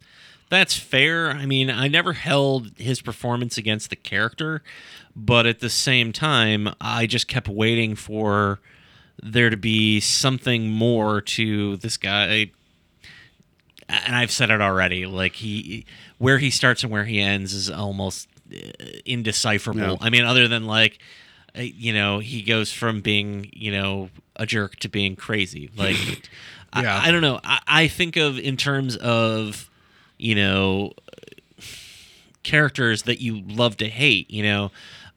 that's 0.48 0.76
fair. 0.76 1.30
I 1.30 1.46
mean, 1.46 1.70
I 1.70 1.88
never 1.88 2.12
held 2.12 2.72
his 2.76 3.00
performance 3.02 3.58
against 3.58 3.90
the 3.90 3.96
character, 3.96 4.62
but 5.14 5.46
at 5.46 5.60
the 5.60 5.70
same 5.70 6.12
time, 6.12 6.72
I 6.80 7.06
just 7.06 7.26
kept 7.26 7.48
waiting 7.48 7.96
for 7.96 8.60
there 9.22 9.50
to 9.50 9.56
be 9.56 9.98
something 10.00 10.68
more 10.68 11.20
to 11.20 11.76
this 11.78 11.96
guy. 11.96 12.50
And 13.88 14.14
I've 14.16 14.30
said 14.30 14.50
it 14.50 14.60
already. 14.60 15.06
Like 15.06 15.34
he, 15.34 15.86
where 16.18 16.38
he 16.38 16.50
starts 16.50 16.82
and 16.82 16.92
where 16.92 17.04
he 17.04 17.20
ends 17.20 17.52
is 17.52 17.70
almost 17.70 18.28
uh, 18.52 18.58
indecipherable. 19.04 19.80
Yeah. 19.80 19.96
I 20.00 20.10
mean, 20.10 20.24
other 20.24 20.48
than 20.48 20.66
like, 20.66 20.98
you 21.56 21.92
know, 21.92 22.18
he 22.18 22.42
goes 22.42 22.72
from 22.72 23.00
being, 23.00 23.50
you 23.52 23.72
know, 23.72 24.10
a 24.36 24.46
jerk 24.46 24.76
to 24.76 24.88
being 24.88 25.16
crazy. 25.16 25.70
Like, 25.76 25.96
Yeah. 26.74 27.00
I, 27.02 27.08
I 27.08 27.10
don't 27.10 27.22
know. 27.22 27.40
I, 27.44 27.60
I 27.66 27.88
think 27.88 28.16
of 28.16 28.38
in 28.38 28.56
terms 28.56 28.96
of, 28.96 29.70
you 30.18 30.34
know, 30.34 30.92
characters 32.42 33.02
that 33.02 33.20
you 33.20 33.40
love 33.46 33.76
to 33.78 33.88
hate, 33.88 34.30
you 34.30 34.42
know. 34.42 34.70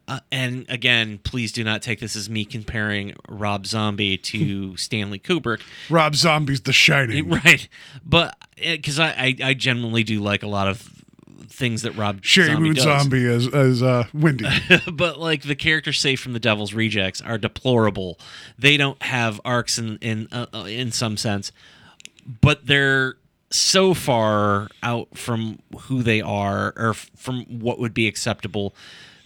Uh, 0.07 0.20
and 0.32 0.66
again, 0.70 1.20
please 1.24 1.52
do 1.52 1.64
not 1.64 1.82
take 1.84 1.99
this 1.99 2.16
as 2.16 2.30
me 2.30 2.44
comparing 2.44 3.14
Rob 3.28 3.68
Zombie 3.68 4.18
to 4.18 4.76
Stanley 4.78 5.20
Kubrick. 5.20 5.61
Rob 5.90 6.16
Zombie's 6.16 6.61
The 6.61 6.74
Shining. 6.74 7.30
Right. 7.45 7.68
But 8.03 8.36
because 8.57 8.99
I, 8.99 9.10
I, 9.10 9.36
I 9.44 9.53
genuinely 9.53 10.03
do 10.03 10.20
like 10.20 10.41
a 10.44 10.48
lot 10.48 10.68
of 10.68 10.99
things 11.50 11.82
that 11.82 11.96
Rob 11.96 12.22
Sheri 12.22 12.48
Zombie 12.48 12.62
Moon 12.62 12.76
does. 12.76 12.84
Zombie 12.84 13.26
as 13.26 13.48
as 13.54 13.84
uh, 13.84 14.06
Wendy. 14.14 14.46
but 14.92 15.20
like 15.20 15.44
the 15.44 15.56
characters 15.56 16.00
saved 16.00 16.22
from 16.22 16.34
the 16.34 16.40
Devil's 16.40 16.74
Rejects 16.74 17.22
are 17.22 17.38
deplorable. 17.38 18.20
They 18.58 18.78
don't 18.78 19.02
have 19.04 19.42
arcs 19.44 19.78
in 19.78 19.98
in 19.98 20.28
uh, 20.32 20.46
uh, 20.54 20.64
in 20.64 20.92
some 20.92 21.18
sense, 21.18 21.52
but 22.42 22.66
they're 22.66 23.16
so 23.52 23.94
far 23.94 24.70
out 24.84 25.18
from 25.18 25.60
who 25.82 26.04
they 26.04 26.22
are 26.22 26.74
or 26.78 26.92
f- 26.92 27.10
from 27.16 27.46
what 27.60 27.80
would 27.80 27.94
be 27.94 28.08
acceptable 28.08 28.76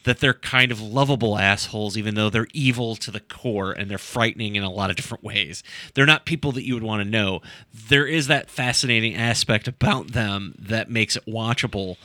that 0.04 0.20
they're 0.20 0.34
kind 0.34 0.72
of 0.72 0.82
lovable 0.82 1.38
assholes 1.38 1.98
even 1.98 2.16
though 2.16 2.30
they're 2.30 2.48
evil 2.54 2.96
to 2.98 3.12
the 3.12 3.20
core 3.20 3.72
and 3.72 3.90
they're 3.90 3.98
frightening 3.98 4.56
in 4.56 4.64
a 4.64 4.72
lot 4.72 4.90
of 4.90 4.96
different 4.96 5.24
ways. 5.24 5.64
They're 5.94 6.06
not 6.06 6.26
people 6.26 6.52
that 6.54 6.66
you 6.66 6.74
would 6.74 6.84
want 6.84 7.04
to 7.04 7.10
know. 7.10 7.42
There 7.74 8.06
is 8.06 8.28
that 8.28 8.50
fascinating 8.50 9.16
aspect 9.16 9.68
about 9.68 10.12
them 10.12 10.56
that 10.60 10.90
makes 10.90 11.16
it 11.16 11.26
watchable 11.26 11.98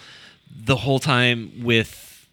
the 0.50 0.76
whole 0.76 0.98
time 0.98 1.52
with 1.62 2.26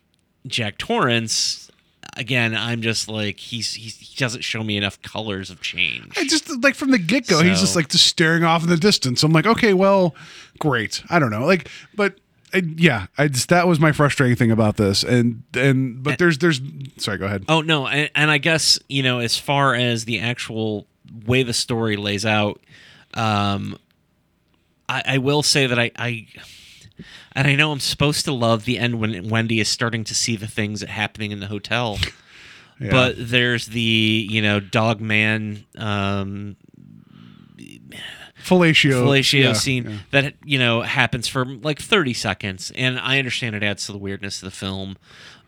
Jack 0.48 0.78
Torrance, 0.78 1.70
again, 2.16 2.56
I'm 2.56 2.82
just 2.82 3.08
like 3.08 3.40
he's, 3.40 3.74
he's 3.74 3.98
he 3.98 4.16
doesn't 4.18 4.44
show 4.44 4.64
me 4.64 4.78
enough 4.78 5.02
colors 5.02 5.50
of 5.50 5.62
change. 5.62 6.18
I 6.18 6.26
just 6.26 6.64
like 6.64 6.76
from 6.76 6.92
the 6.92 6.98
get 6.98 7.28
go, 7.28 7.42
he's 7.42 7.60
just 7.60 7.76
like 7.76 7.90
just 7.90 8.06
staring 8.06 8.44
off 8.44 8.64
in 8.64 8.70
the 8.70 8.78
distance. 8.78 9.24
I'm 9.24 9.32
like, 9.32 9.46
okay, 9.46 9.74
well, 9.74 10.16
great. 10.60 11.04
I 11.10 11.20
don't 11.20 11.32
know, 11.32 11.46
like, 11.46 11.70
but 11.94 12.16
I, 12.56 12.62
yeah, 12.78 13.08
I 13.18 13.28
just 13.28 13.50
that 13.50 13.68
was 13.68 13.82
my 13.82 13.92
frustrating 13.92 14.38
thing 14.38 14.50
about 14.50 14.78
this, 14.78 15.04
and 15.04 15.44
and 15.54 16.02
but 16.02 16.18
there's 16.18 16.38
there's 16.38 16.62
sorry, 16.96 17.18
go 17.18 17.26
ahead. 17.26 17.44
Oh 17.50 17.60
no, 17.60 17.86
and, 17.86 18.10
and 18.16 18.32
I 18.32 18.38
guess 18.38 18.80
you 18.88 19.04
know 19.04 19.20
as 19.20 19.38
far 19.38 19.76
as 19.76 20.06
the 20.06 20.22
actual 20.22 20.88
way 21.26 21.44
the 21.44 21.54
story 21.54 21.98
lays 21.98 22.26
out, 22.26 22.62
um, 23.14 23.78
I, 24.88 25.04
I 25.06 25.18
will 25.18 25.44
say 25.44 25.68
that 25.68 25.78
I, 25.78 25.92
I 25.98 26.28
and 27.36 27.46
I 27.46 27.56
know 27.56 27.74
I'm 27.74 27.82
supposed 27.82 28.24
to 28.24 28.32
love 28.32 28.64
the 28.64 28.80
end 28.80 29.02
when 29.02 29.28
Wendy 29.28 29.60
is 29.60 29.68
starting 29.68 30.06
to 30.06 30.16
see 30.16 30.38
the 30.38 30.48
things 30.48 30.80
that 30.80 30.90
happening 30.90 31.32
in 31.32 31.42
the 31.42 31.48
hotel. 31.48 32.00
Yeah. 32.78 32.92
But 32.92 33.16
there's 33.18 33.68
the 33.68 34.28
you 34.30 34.42
know 34.42 34.60
dog 34.60 35.00
man 35.00 35.64
um, 35.78 36.58
fellatio, 38.46 39.04
fellatio 39.04 39.44
yeah, 39.44 39.54
scene 39.54 39.90
yeah. 39.90 39.98
that 40.12 40.34
you 40.44 40.60
know 40.60 40.82
happens 40.82 41.28
for 41.28 41.46
like 41.46 41.80
30 41.80 42.14
seconds 42.14 42.72
and 42.76 43.00
i 43.00 43.18
understand 43.18 43.56
it 43.56 43.64
adds 43.64 43.86
to 43.88 43.92
the 43.92 43.98
weirdness 43.98 44.42
of 44.42 44.46
the 44.46 44.56
film 44.56 44.98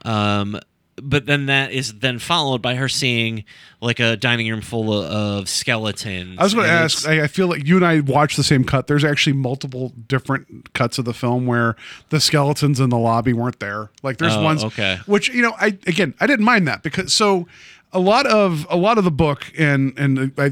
um 0.04 0.60
but 1.02 1.28
then 1.28 1.46
that 1.46 1.72
is 1.72 1.94
then 2.00 2.18
followed 2.18 2.62
by 2.62 2.74
her 2.76 2.90
seeing 2.90 3.44
like 3.82 4.00
a 4.00 4.18
dining 4.18 4.50
room 4.50 4.62
full 4.62 4.92
of, 4.92 5.48
skeletons 5.48 6.38
I 6.40 6.44
was 6.44 6.56
going 6.56 6.66
to 6.66 6.72
ask. 6.72 7.08
I, 7.08 7.24
I 7.24 7.28
feel 7.28 7.48
like 7.48 7.68
you 7.68 7.76
and 7.76 7.86
I 7.86 8.00
watched 8.00 8.36
the 8.36 8.44
same 8.44 8.64
cut. 8.64 8.88
There's 8.88 9.04
actually 9.04 9.34
multiple 9.34 9.94
different 10.08 10.74
cuts 10.74 10.98
of 10.98 11.06
the 11.06 11.14
film 11.14 11.46
where 11.46 11.76
the 12.10 12.20
skeletons 12.20 12.80
in 12.80 12.90
the 12.90 12.98
lobby 12.98 13.34
weren't 13.34 13.60
there. 13.60 13.92
Like 14.02 14.18
there's 14.18 14.36
Oh, 14.36 14.42
ones, 14.42 14.64
okay. 14.64 14.98
which 15.06 15.30
you 15.30 15.44
know, 15.44 15.54
I 15.60 15.78
again, 15.86 16.16
I 16.20 16.26
didn't 16.26 16.46
mind 16.46 16.68
that 16.68 16.82
because 16.82 17.14
so 17.14 17.48
a 17.94 18.00
lot 18.00 18.28
of 18.28 18.68
a 18.70 18.76
lot 18.76 18.98
of 18.98 19.04
the 19.04 19.12
book 19.12 19.52
and 19.58 19.98
and 19.98 20.32
I, 20.38 20.52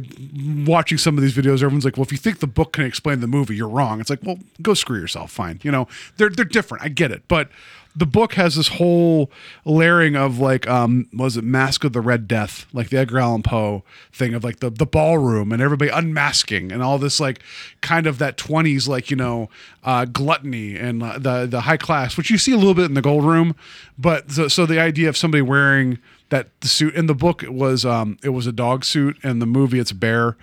watching 0.66 0.98
some 0.98 1.18
of 1.18 1.22
these 1.22 1.36
videos, 1.36 1.56
everyone's 1.56 1.86
like, 1.86 1.98
well, 1.98 2.06
if 2.06 2.12
you 2.12 2.18
think 2.18 2.40
the 2.40 2.48
book 2.48 2.74
can 2.74 2.86
explain 2.86 3.20
the 3.20 3.28
movie, 3.28 3.56
you're 3.56 3.70
wrong. 3.70 4.00
It's 4.00 4.10
like, 4.10 4.24
well, 4.24 4.40
go 4.62 4.74
screw 4.74 5.00
yourself. 5.00 5.32
Fine, 5.32 5.60
you 5.64 5.72
know, 5.72 5.88
they're 6.18 6.30
they're 6.30 6.46
different. 6.46 6.84
I 6.84 6.90
get 6.90 7.12
it, 7.12 7.24
but 7.28 7.50
the 7.96 8.06
book 8.06 8.34
has 8.34 8.56
this 8.56 8.68
whole 8.68 9.32
layering 9.64 10.16
of 10.16 10.38
like 10.40 10.68
um 10.68 11.08
was 11.14 11.38
it 11.38 11.44
Mask 11.44 11.84
of 11.84 11.94
the 11.94 12.02
Red 12.02 12.28
Death, 12.28 12.66
like 12.74 12.90
the 12.90 12.98
Edgar 12.98 13.20
Allan 13.20 13.44
Poe 13.44 13.84
thing 14.12 14.34
of 14.34 14.44
like 14.44 14.60
the 14.60 14.70
the 14.70 14.86
ballroom 14.86 15.52
and 15.52 15.62
everybody 15.62 15.90
unmasking 15.90 16.72
and 16.72 16.84
all 16.84 16.98
this 16.98 17.20
like 17.20 17.42
kind 17.82 18.08
of 18.08 18.18
that 18.18 18.38
20s 18.38 18.88
like 18.88 19.10
you 19.10 19.16
know 19.16 19.50
uh 19.84 20.06
gluttony 20.06 20.76
and 20.76 21.04
uh, 21.04 21.18
the 21.18 21.46
the 21.46 21.62
high 21.62 21.78
class 21.78 22.18
which 22.18 22.30
you 22.30 22.38
see 22.38 22.52
a 22.52 22.58
little 22.58 22.74
bit 22.74 22.86
in 22.86 22.96
the 22.96 23.02
gold 23.02 23.24
room 23.24 23.56
but 23.98 24.32
so, 24.32 24.48
so 24.48 24.66
the 24.66 24.80
idea 24.80 25.08
of 25.08 25.16
somebody 25.16 25.42
wearing 25.42 26.00
that 26.30 26.50
the 26.62 26.68
suit 26.68 26.96
in 26.96 27.06
the 27.06 27.14
book 27.14 27.44
it 27.44 27.54
was 27.54 27.86
um 27.86 28.18
it 28.24 28.30
was 28.30 28.48
a 28.48 28.52
dog 28.52 28.84
suit. 28.84 29.18
And 29.24 29.42
the 29.42 29.46
movie 29.46 29.80
it's 29.80 29.92
a 29.92 29.96
bear. 29.96 30.38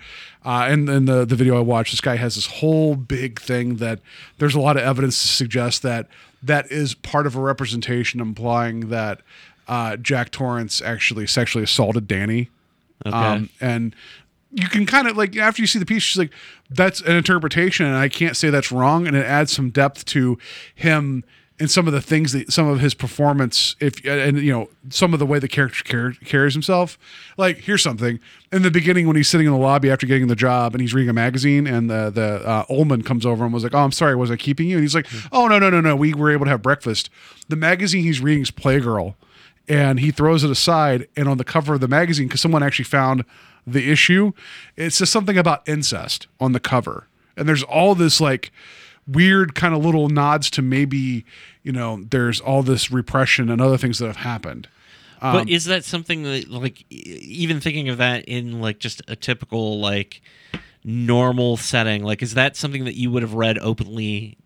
Uh 0.45 0.67
and 0.69 0.89
in 0.89 1.05
the 1.05 1.25
the 1.25 1.35
video 1.35 1.57
i 1.57 1.61
watched 1.61 1.91
this 1.91 2.01
guy 2.01 2.15
has 2.15 2.35
this 2.35 2.45
whole 2.47 2.95
big 2.95 3.39
thing 3.39 3.77
that 3.77 3.99
there's 4.37 4.55
a 4.55 4.59
lot 4.59 4.77
of 4.77 4.83
evidence 4.83 5.21
to 5.21 5.27
suggest 5.27 5.81
that 5.83 6.07
that 6.41 6.69
is 6.71 6.93
part 6.93 7.25
of 7.25 7.35
a 7.35 7.39
representation 7.39 8.19
implying 8.19 8.89
that 8.89 9.21
uh 9.67 9.95
jack 9.97 10.31
torrance 10.31 10.81
actually 10.81 11.27
sexually 11.27 11.63
assaulted 11.63 12.07
danny. 12.07 12.49
Okay. 13.05 13.15
um 13.15 13.49
and 13.61 13.95
you 14.51 14.67
can 14.69 14.85
kind 14.85 15.07
of 15.07 15.17
like 15.17 15.35
after 15.35 15.61
you 15.61 15.67
see 15.67 15.79
the 15.79 15.85
piece 15.85 16.03
she's 16.03 16.19
like 16.19 16.31
that's 16.69 17.01
an 17.01 17.15
interpretation 17.15 17.85
and 17.85 17.95
i 17.95 18.07
can't 18.07 18.37
say 18.37 18.49
that's 18.49 18.71
wrong 18.71 19.07
and 19.07 19.15
it 19.15 19.25
adds 19.25 19.51
some 19.51 19.69
depth 19.69 20.05
to 20.05 20.37
him 20.75 21.23
and 21.59 21.69
some 21.69 21.87
of 21.87 21.93
the 21.93 22.01
things 22.01 22.31
that 22.31 22.51
some 22.51 22.67
of 22.67 22.79
his 22.79 22.93
performance 22.93 23.75
if 23.79 24.03
and 24.05 24.39
you 24.39 24.51
know 24.51 24.69
some 24.89 25.13
of 25.13 25.19
the 25.19 25.25
way 25.25 25.39
the 25.39 25.47
character 25.47 25.83
car- 25.83 26.25
carries 26.25 26.53
himself. 26.53 26.97
Like 27.37 27.57
here's 27.59 27.83
something. 27.83 28.19
In 28.51 28.63
the 28.63 28.71
beginning 28.71 29.07
when 29.07 29.15
he's 29.15 29.29
sitting 29.29 29.47
in 29.47 29.53
the 29.53 29.59
lobby 29.59 29.89
after 29.91 30.07
getting 30.07 30.27
the 30.27 30.35
job 30.35 30.73
and 30.73 30.81
he's 30.81 30.93
reading 30.93 31.09
a 31.09 31.13
magazine 31.13 31.67
and 31.67 31.89
the 31.89 32.09
the 32.09 32.47
uh, 32.47 32.65
Ullman 32.69 33.03
comes 33.03 33.25
over 33.25 33.45
and 33.45 33.53
was 33.53 33.63
like 33.63 33.73
oh 33.73 33.79
i'm 33.79 33.91
sorry 33.91 34.15
was 34.15 34.31
i 34.31 34.35
keeping 34.35 34.67
you? 34.67 34.77
And 34.77 34.83
he's 34.83 34.95
like 34.95 35.07
oh 35.31 35.47
no 35.47 35.59
no 35.59 35.69
no 35.69 35.81
no. 35.81 35.95
We 35.95 36.13
were 36.13 36.31
able 36.31 36.45
to 36.45 36.51
have 36.51 36.61
breakfast. 36.61 37.09
The 37.49 37.55
magazine 37.55 38.03
he's 38.03 38.19
reading 38.19 38.43
is 38.43 38.51
playgirl. 38.51 39.15
And 39.69 40.01
he 40.01 40.11
throws 40.11 40.43
it 40.43 40.51
aside 40.51 41.07
and 41.15 41.29
on 41.29 41.37
the 41.37 41.45
cover 41.45 41.75
of 41.75 41.79
the 41.79 41.87
magazine 41.87 42.27
because 42.27 42.41
someone 42.41 42.61
actually 42.61 42.83
found 42.83 43.23
the 43.65 43.89
issue 43.89 44.33
it 44.75 44.91
says 44.91 45.09
something 45.09 45.37
about 45.37 45.67
incest 45.69 46.27
on 46.39 46.51
the 46.51 46.59
cover. 46.59 47.07
And 47.37 47.47
there's 47.47 47.63
all 47.63 47.95
this 47.95 48.19
like 48.19 48.51
weird 49.07 49.55
kind 49.55 49.73
of 49.73 49.83
little 49.83 50.09
nods 50.09 50.49
to 50.51 50.61
maybe 50.61 51.25
you 51.63 51.71
know 51.71 52.03
there's 52.09 52.39
all 52.39 52.63
this 52.63 52.91
repression 52.91 53.49
and 53.49 53.61
other 53.61 53.77
things 53.77 53.99
that 53.99 54.07
have 54.07 54.17
happened. 54.17 54.67
Um, 55.21 55.33
but 55.37 55.49
is 55.49 55.65
that 55.65 55.85
something 55.85 56.23
that 56.23 56.49
like 56.49 56.85
even 56.89 57.59
thinking 57.59 57.89
of 57.89 57.97
that 57.97 58.25
in 58.25 58.59
like 58.61 58.79
just 58.79 59.01
a 59.07 59.15
typical 59.15 59.79
like 59.79 60.21
normal 60.83 61.55
setting 61.55 62.03
like 62.03 62.21
is 62.21 62.33
that 62.33 62.57
something 62.57 62.83
that 62.83 62.95
you 62.95 63.09
would 63.09 63.21
have 63.21 63.33
read 63.33 63.57
openly 63.59 64.37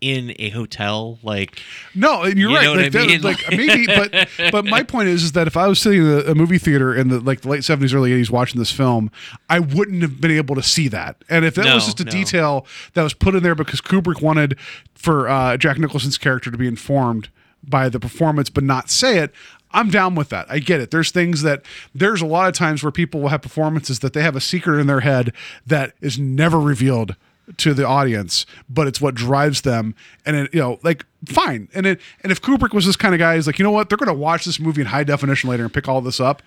in 0.00 0.32
a 0.38 0.50
hotel 0.50 1.18
like 1.22 1.60
No, 1.94 2.22
and 2.22 2.38
you're 2.38 2.50
You 2.50 2.56
right. 2.56 2.68
like, 2.68 2.92
that- 2.92 3.06
mean? 3.08 3.20
like 3.22 3.44
maybe, 3.50 3.86
but 3.86 4.28
but 4.52 4.64
my 4.64 4.82
point 4.82 5.08
is, 5.08 5.22
is 5.24 5.32
that 5.32 5.46
if 5.46 5.56
I 5.56 5.66
was 5.66 5.80
sitting 5.80 6.02
in 6.02 6.06
a, 6.08 6.18
a 6.30 6.34
movie 6.34 6.58
theater 6.58 6.94
in 6.94 7.08
the 7.08 7.20
like 7.20 7.40
the 7.40 7.48
late 7.48 7.64
seventies, 7.64 7.92
early 7.94 8.12
eighties, 8.12 8.30
watching 8.30 8.58
this 8.60 8.70
film, 8.70 9.10
I 9.50 9.58
wouldn't 9.58 10.02
have 10.02 10.20
been 10.20 10.30
able 10.30 10.54
to 10.54 10.62
see 10.62 10.88
that. 10.88 11.16
And 11.28 11.44
if 11.44 11.54
that 11.56 11.64
No, 11.64 11.74
was 11.74 11.84
just 11.86 12.00
a 12.00 12.04
no. 12.04 12.10
detail 12.10 12.66
that 12.94 13.02
was 13.02 13.14
put 13.14 13.34
in 13.34 13.42
there 13.42 13.54
because 13.54 13.80
Kubrick 13.80 14.20
wanted 14.22 14.56
for 14.94 15.28
uh, 15.28 15.56
Jack 15.56 15.78
Nicholson's 15.78 16.18
character 16.18 16.50
to 16.50 16.58
be 16.58 16.66
informed 16.68 17.28
by 17.66 17.88
the 17.88 17.98
performance, 18.00 18.50
but 18.50 18.62
not 18.64 18.88
say 18.90 19.18
it, 19.18 19.32
I'm 19.72 19.90
down 19.90 20.14
with 20.14 20.28
that. 20.30 20.46
I 20.48 20.60
get 20.60 20.80
it. 20.80 20.90
There's 20.90 21.10
things 21.10 21.42
that 21.42 21.62
there's 21.94 22.22
a 22.22 22.26
lot 22.26 22.48
of 22.48 22.54
times 22.54 22.82
where 22.82 22.90
people 22.92 23.20
will 23.20 23.28
have 23.28 23.42
performances 23.42 23.98
that 23.98 24.12
they 24.14 24.22
have 24.22 24.36
a 24.36 24.40
secret 24.40 24.78
in 24.78 24.86
their 24.86 25.00
head 25.00 25.32
that 25.66 25.92
is 26.00 26.18
never 26.18 26.58
revealed 26.58 27.16
to 27.56 27.74
the 27.74 27.86
audience, 27.86 28.46
but 28.68 28.86
it's 28.86 29.00
what 29.00 29.14
drives 29.14 29.62
them. 29.62 29.94
And 30.26 30.36
it, 30.36 30.54
you 30.54 30.60
know, 30.60 30.78
like 30.82 31.04
fine. 31.26 31.68
And 31.74 31.86
it 31.86 32.00
and 32.22 32.30
if 32.30 32.40
Kubrick 32.42 32.74
was 32.74 32.86
this 32.86 32.96
kind 32.96 33.14
of 33.14 33.18
guy, 33.18 33.36
he's 33.36 33.46
like, 33.46 33.58
you 33.58 33.64
know 33.64 33.70
what? 33.70 33.88
They're 33.88 33.98
going 33.98 34.08
to 34.08 34.12
watch 34.12 34.44
this 34.44 34.60
movie 34.60 34.82
in 34.82 34.88
high 34.88 35.04
definition 35.04 35.50
later 35.50 35.64
and 35.64 35.72
pick 35.72 35.88
all 35.88 36.00
this 36.00 36.20
up. 36.20 36.42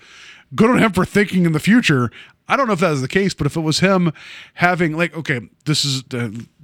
Good 0.53 0.69
on 0.69 0.79
him 0.79 0.91
for 0.91 1.05
thinking 1.05 1.45
in 1.45 1.53
the 1.53 1.59
future. 1.59 2.11
I 2.47 2.57
don't 2.57 2.67
know 2.67 2.73
if 2.73 2.81
that 2.81 2.91
is 2.91 3.01
the 3.01 3.07
case, 3.07 3.33
but 3.33 3.47
if 3.47 3.55
it 3.55 3.61
was 3.61 3.79
him 3.79 4.11
having 4.55 4.97
like, 4.97 5.15
okay, 5.15 5.39
this 5.63 5.85
is 5.85 6.03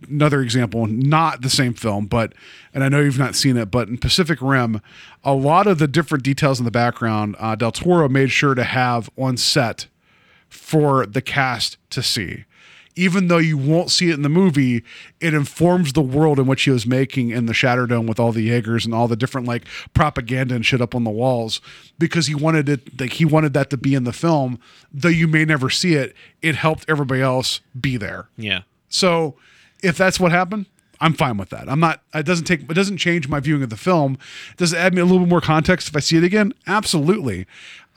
another 0.09 0.41
example, 0.41 0.85
not 0.85 1.41
the 1.41 1.49
same 1.49 1.73
film, 1.73 2.07
but 2.07 2.34
and 2.73 2.84
I 2.84 2.89
know 2.89 2.99
you've 2.99 3.18
not 3.18 3.35
seen 3.35 3.55
it, 3.55 3.72
but 3.72 3.88
in 3.88 3.97
Pacific 3.97 4.39
Rim, 4.41 4.81
a 5.23 5.34
lot 5.34 5.65
of 5.65 5.80
the 5.80 5.88
different 5.88 6.26
details 6.26 6.59
in 6.59 6.65
the 6.65 6.72
background, 6.72 7.38
uh, 7.39 7.55
Del 7.55 7.72
Toro 7.72 8.09
made 8.09 8.31
sure 8.31 8.53
to 8.53 8.65
have 8.65 9.09
on 9.18 9.38
set 9.38 9.88
for 10.49 11.05
the 11.05 11.22
cast 11.22 11.77
to 11.91 12.03
see. 12.03 12.43
Even 12.97 13.27
though 13.27 13.37
you 13.37 13.57
won't 13.57 13.91
see 13.91 14.09
it 14.09 14.15
in 14.15 14.23
the 14.23 14.29
movie, 14.29 14.83
it 15.19 15.33
informs 15.33 15.93
the 15.93 16.01
world 16.01 16.39
in 16.39 16.47
which 16.47 16.63
he 16.63 16.71
was 16.71 16.85
making 16.87 17.29
in 17.29 17.45
the 17.45 17.53
Shatterdome 17.53 18.07
with 18.07 18.19
all 18.19 18.31
the 18.31 18.41
Jaegers 18.41 18.85
and 18.85 18.93
all 18.93 19.07
the 19.07 19.15
different 19.15 19.47
like 19.47 19.63
propaganda 19.93 20.55
and 20.55 20.65
shit 20.65 20.81
up 20.81 20.95
on 20.95 21.03
the 21.03 21.11
walls 21.11 21.61
because 21.99 22.27
he 22.27 22.35
wanted 22.35 22.67
it 22.67 22.99
like 22.99 23.13
he 23.13 23.25
wanted 23.25 23.53
that 23.53 23.69
to 23.69 23.77
be 23.77 23.93
in 23.93 24.03
the 24.03 24.13
film. 24.13 24.59
Though 24.91 25.09
you 25.09 25.27
may 25.27 25.45
never 25.45 25.69
see 25.69 25.93
it, 25.93 26.15
it 26.41 26.55
helped 26.55 26.85
everybody 26.89 27.21
else 27.21 27.61
be 27.79 27.97
there. 27.97 28.29
Yeah. 28.35 28.61
So 28.89 29.35
if 29.83 29.97
that's 29.97 30.19
what 30.19 30.31
happened, 30.31 30.65
I'm 30.99 31.13
fine 31.13 31.37
with 31.37 31.49
that. 31.49 31.69
I'm 31.69 31.79
not. 31.79 32.01
It 32.13 32.25
doesn't 32.25 32.45
take. 32.45 32.61
It 32.61 32.73
doesn't 32.73 32.97
change 32.97 33.27
my 33.27 33.39
viewing 33.39 33.63
of 33.63 33.69
the 33.69 33.77
film. 33.77 34.17
Does 34.57 34.73
it 34.73 34.77
add 34.77 34.93
me 34.93 35.01
a 35.01 35.05
little 35.05 35.19
bit 35.19 35.29
more 35.29 35.41
context 35.41 35.87
if 35.87 35.95
I 35.95 35.99
see 35.99 36.17
it 36.17 36.23
again? 36.23 36.53
Absolutely. 36.65 37.45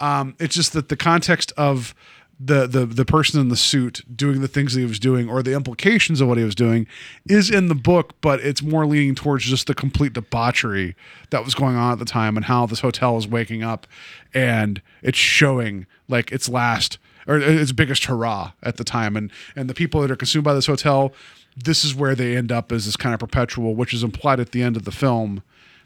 Um, 0.00 0.34
it's 0.38 0.54
just 0.54 0.72
that 0.74 0.88
the 0.88 0.96
context 0.96 1.52
of 1.56 1.94
the 2.42 2.66
the 2.66 2.86
the 2.86 3.04
person 3.04 3.38
in 3.38 3.48
the 3.48 3.56
suit 3.56 4.00
doing 4.16 4.40
the 4.40 4.48
things 4.48 4.72
that 4.72 4.80
he 4.80 4.86
was 4.86 4.98
doing 4.98 5.28
or 5.28 5.42
the 5.42 5.54
implications 5.54 6.22
of 6.22 6.28
what 6.28 6.38
he 6.38 6.44
was 6.44 6.54
doing 6.54 6.86
is 7.26 7.50
in 7.50 7.68
the 7.68 7.74
book, 7.74 8.14
but 8.22 8.40
it's 8.40 8.62
more 8.62 8.86
leaning 8.86 9.14
towards 9.14 9.44
just 9.44 9.66
the 9.66 9.74
complete 9.74 10.14
debauchery 10.14 10.96
that 11.28 11.44
was 11.44 11.54
going 11.54 11.76
on 11.76 11.92
at 11.92 11.98
the 11.98 12.06
time 12.06 12.36
and 12.36 12.46
how 12.46 12.64
this 12.64 12.80
hotel 12.80 13.18
is 13.18 13.28
waking 13.28 13.62
up 13.62 13.86
and 14.32 14.80
it's 15.02 15.18
showing 15.18 15.86
like 16.08 16.32
its 16.32 16.48
last 16.48 16.96
or 17.26 17.38
its 17.38 17.72
biggest 17.72 18.06
hurrah 18.06 18.52
at 18.62 18.78
the 18.78 18.84
time. 18.84 19.16
And 19.16 19.30
and 19.54 19.68
the 19.68 19.74
people 19.74 20.00
that 20.00 20.10
are 20.10 20.16
consumed 20.16 20.44
by 20.44 20.54
this 20.54 20.66
hotel 20.66 21.12
this 21.56 21.84
is 21.84 21.94
where 21.94 22.14
they 22.14 22.36
end 22.36 22.50
up 22.50 22.72
as 22.72 22.86
this 22.86 22.96
kind 22.96 23.12
of 23.12 23.20
perpetual 23.20 23.74
which 23.74 23.92
is 23.92 24.02
implied 24.02 24.40
at 24.40 24.52
the 24.52 24.62
end 24.62 24.78
of 24.78 24.86
the 24.86 24.92
film 24.92 25.42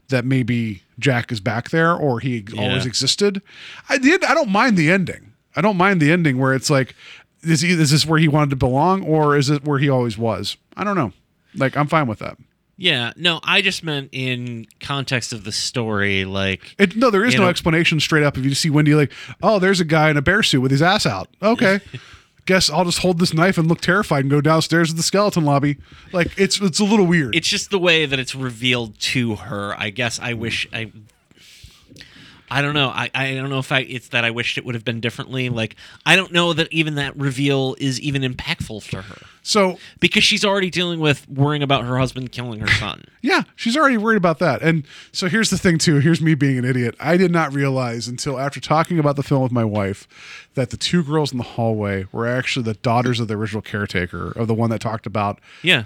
that 0.09 0.24
maybe 0.24 0.82
Jack 1.01 1.32
is 1.32 1.40
back 1.40 1.70
there 1.70 1.94
or 1.97 2.20
he 2.20 2.44
always 2.56 2.86
existed. 2.86 3.43
I 3.89 3.98
did 3.98 4.22
I 4.22 4.35
don't 4.35 4.51
mind 4.51 4.76
the 4.76 4.93
ending 4.93 5.32
I 5.56 5.60
don't 5.60 5.76
mind 5.76 6.01
the 6.01 6.10
ending 6.12 6.39
where 6.39 6.55
it's 6.55 6.70
like 6.70 6.94
is 7.43 7.60
he, 7.60 7.70
is 7.72 7.90
this 7.90 8.06
where 8.06 8.18
he 8.18 8.28
wanted 8.28 8.51
to 8.51 8.56
belong 8.56 9.02
or 9.05 9.36
is 9.36 9.51
it 9.51 9.64
where 9.64 9.78
he 9.78 9.89
always 9.89 10.16
was 10.18 10.56
I 10.76 10.85
don't 10.85 10.97
know 10.97 11.12
like 11.55 11.76
I'm 11.76 11.86
fine 11.89 12.06
with 12.06 12.18
that 12.20 12.36
Yeah. 12.76 13.12
No, 13.16 13.39
I 13.44 13.62
just 13.62 13.85
meant 13.85 14.09
in 14.10 14.66
context 14.81 15.32
of 15.32 15.44
the 15.44 15.52
story, 15.52 16.24
like 16.24 16.74
It, 16.78 16.97
no, 16.97 17.09
there 17.10 17.24
is 17.24 17.35
no 17.36 17.43
know- 17.43 17.48
explanation 17.48 18.01
straight 18.01 18.24
up. 18.24 18.36
If 18.36 18.44
you 18.44 18.55
see 18.55 18.68
Wendy, 18.70 18.94
like, 18.97 19.12
oh, 19.43 19.59
there's 19.60 19.78
a 19.81 19.85
guy 19.85 20.10
in 20.10 20.16
a 20.16 20.22
bear 20.22 20.43
suit 20.43 20.60
with 20.60 20.72
his 20.72 20.82
ass 20.82 21.06
out. 21.06 21.28
Okay, 21.40 21.78
guess 22.47 22.68
I'll 22.68 22.85
just 22.85 22.98
hold 22.98 23.20
this 23.20 23.32
knife 23.32 23.59
and 23.59 23.68
look 23.68 23.81
terrified 23.81 24.24
and 24.24 24.31
go 24.31 24.40
downstairs 24.40 24.89
to 24.90 24.97
the 24.97 25.05
skeleton 25.05 25.44
lobby. 25.44 25.76
Like, 26.12 26.32
it's 26.36 26.60
it's 26.60 26.81
a 26.81 26.85
little 26.85 27.06
weird. 27.06 27.36
it's 27.36 27.47
just 27.48 27.70
the 27.70 27.78
way 27.78 28.06
that 28.06 28.18
it's 28.18 28.35
revealed 28.35 28.98
to 29.14 29.36
her. 29.36 29.74
I 29.78 29.90
guess 29.90 30.18
I 30.18 30.32
wish 30.32 30.66
I. 30.72 30.90
I 32.50 32.62
don't 32.62 32.74
know. 32.74 32.88
I, 32.88 33.10
I 33.14 33.34
don't 33.34 33.50
know 33.50 33.58
if 33.58 33.72
I 33.72 33.80
it's 33.80 34.08
that 34.08 34.24
I 34.24 34.30
wished 34.30 34.58
it 34.58 34.64
would 34.64 34.74
have 34.74 34.84
been 34.84 35.00
differently. 35.00 35.48
Like 35.48 35.76
I 36.06 36.16
don't 36.16 36.32
know 36.32 36.52
that 36.52 36.72
even 36.72 36.96
that 36.96 37.16
reveal 37.16 37.76
is 37.78 38.00
even 38.00 38.22
impactful 38.22 38.82
for 38.82 39.02
her 39.02 39.26
so 39.44 39.78
because 40.00 40.24
she's 40.24 40.42
already 40.42 40.70
dealing 40.70 41.00
with 41.00 41.28
worrying 41.28 41.62
about 41.62 41.84
her 41.84 41.98
husband 41.98 42.32
killing 42.32 42.60
her 42.60 42.66
son. 42.66 43.04
yeah, 43.22 43.42
she's 43.54 43.76
already 43.76 43.98
worried 43.98 44.16
about 44.16 44.38
that. 44.38 44.62
And 44.62 44.86
so 45.12 45.28
here's 45.28 45.50
the 45.50 45.58
thing 45.58 45.76
too. 45.76 45.98
Here's 45.98 46.20
me 46.22 46.34
being 46.34 46.56
an 46.58 46.64
idiot. 46.64 46.96
I 46.98 47.18
did 47.18 47.30
not 47.30 47.52
realize 47.52 48.08
until 48.08 48.40
after 48.40 48.58
talking 48.58 48.98
about 48.98 49.16
the 49.16 49.22
film 49.22 49.42
with 49.42 49.52
my 49.52 49.64
wife 49.64 50.08
that 50.54 50.70
the 50.70 50.78
two 50.78 51.04
girls 51.04 51.30
in 51.30 51.38
the 51.38 51.44
hallway 51.44 52.06
were 52.10 52.26
actually 52.26 52.64
the 52.64 52.74
daughters 52.74 53.20
of 53.20 53.28
the 53.28 53.34
original 53.34 53.60
caretaker 53.60 54.32
of 54.32 54.48
the 54.48 54.54
one 54.54 54.70
that 54.70 54.80
talked 54.80 55.04
about 55.06 55.40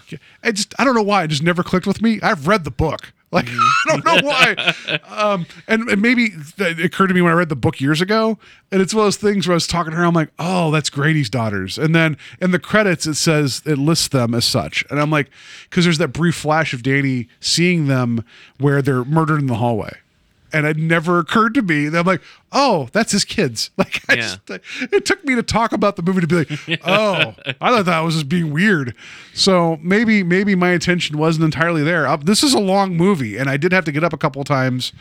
Yeah. 0.09 0.21
I 0.45 0.53
just 0.53 0.73
I 0.79 0.85
don't 0.85 0.95
know 0.95 1.03
why 1.03 1.25
it 1.25 1.29
just 1.29 1.43
never 1.43 1.65
clicked 1.65 1.87
with 1.87 2.01
me. 2.01 2.21
I've 2.23 2.47
read 2.47 2.63
the 2.63 2.71
book. 2.71 3.13
Like 3.31 3.47
I 3.51 3.83
don't 3.87 4.05
know 4.05 4.29
why. 4.29 5.01
um, 5.07 5.47
and, 5.67 5.89
and 5.89 6.01
maybe 6.01 6.33
it 6.59 6.81
occurred 6.81 7.09
to 7.09 7.15
me 7.15 7.21
when 7.21 7.33
I 7.33 7.35
read 7.35 7.49
the 7.49 7.57
book 7.57 7.81
years 7.81 8.01
ago. 8.01 8.39
And 8.71 8.81
it's 8.81 8.95
one 8.95 9.03
of 9.03 9.07
those 9.07 9.17
things 9.17 9.47
where 9.47 9.55
I 9.55 9.57
was 9.57 9.67
talking 9.67 9.91
to 9.93 9.97
her. 9.97 10.05
I'm 10.05 10.15
like, 10.15 10.31
oh, 10.39 10.71
that's 10.71 10.91
Grady's 10.91 11.31
daughters. 11.31 11.79
And 11.79 11.95
then 11.95 12.17
in 12.41 12.51
the 12.51 12.59
credits 12.59 13.07
it 13.07 13.15
says 13.15 13.63
it 13.67 13.79
lists 13.79 14.09
them 14.09 14.35
as 14.35 14.45
such. 14.45 14.85
And 14.91 15.01
I'm 15.01 15.11
like, 15.11 15.31
because 15.69 15.85
there's 15.85 15.99
that 15.99 16.09
brief 16.09 16.37
flash 16.37 16.73
of 16.73 16.83
Danny 16.83 17.29
seeing 17.41 17.87
them 17.87 18.25
where 18.59 18.83
they're 18.83 19.05
murdered 19.05 19.41
in 19.41 19.47
the 19.47 19.57
hallway. 19.57 19.97
And 20.53 20.65
it 20.67 20.77
never 20.79 21.19
occurred 21.19 21.53
to 21.55 21.63
me 21.63 21.89
that 21.91 21.99
I'm 22.01 22.07
like, 22.07 22.23
oh, 22.53 22.89
that's 22.93 23.13
his 23.13 23.25
kids. 23.25 23.71
Like, 23.79 24.01
I 24.09 24.15
Yeah. 24.15 24.37
just, 24.47 24.61
it 24.93 25.05
took 25.05 25.23
me 25.25 25.35
to 25.35 25.43
talk 25.43 25.73
about 25.73 25.97
the 25.97 26.03
movie 26.03 26.23
to 26.23 26.27
be 26.27 26.37
like, 26.37 26.81
oh, 26.87 27.35
I 27.61 27.71
thought 27.71 27.85
that 27.85 28.01
was 28.01 28.15
just 28.15 28.29
being 28.29 28.51
weird. 28.53 28.95
So 29.35 29.79
maybe, 29.83 30.23
maybe 30.23 30.55
my 30.55 30.71
attention 30.71 31.19
wasn't 31.19 31.45
entirely 31.45 31.83
there. 31.83 32.07
Uh, 32.07 32.17
this 32.17 32.43
is 32.43 32.55
a 32.55 32.59
long 32.61 32.97
movie, 32.97 33.37
and 33.37 33.51
I 33.51 33.57
did 33.59 33.73
have 33.73 33.85
to 33.85 33.93
get 33.93 34.03
up 34.05 34.13
a 34.15 34.17
couple 34.19 34.43
times 34.45 34.93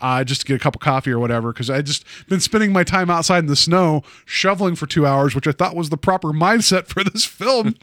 uh, 0.00 0.22
just 0.24 0.42
to 0.42 0.46
get 0.46 0.54
a 0.56 0.58
cup 0.58 0.76
of 0.76 0.80
coffee 0.80 1.10
or 1.10 1.18
whatever 1.18 1.52
because 1.52 1.68
I 1.68 1.82
just 1.82 2.04
been 2.28 2.40
spending 2.40 2.72
my 2.72 2.84
time 2.84 3.10
outside 3.10 3.38
in 3.40 3.46
the 3.46 3.56
snow 3.56 4.02
shoveling 4.24 4.76
for 4.76 4.86
two 4.86 5.06
hours, 5.06 5.34
which 5.34 5.46
I 5.48 5.52
thought 5.52 5.74
was 5.76 5.90
the 5.90 5.96
proper 5.96 6.28
mindset 6.28 6.86
for 6.88 7.02
this 7.04 7.24
film. 7.24 7.74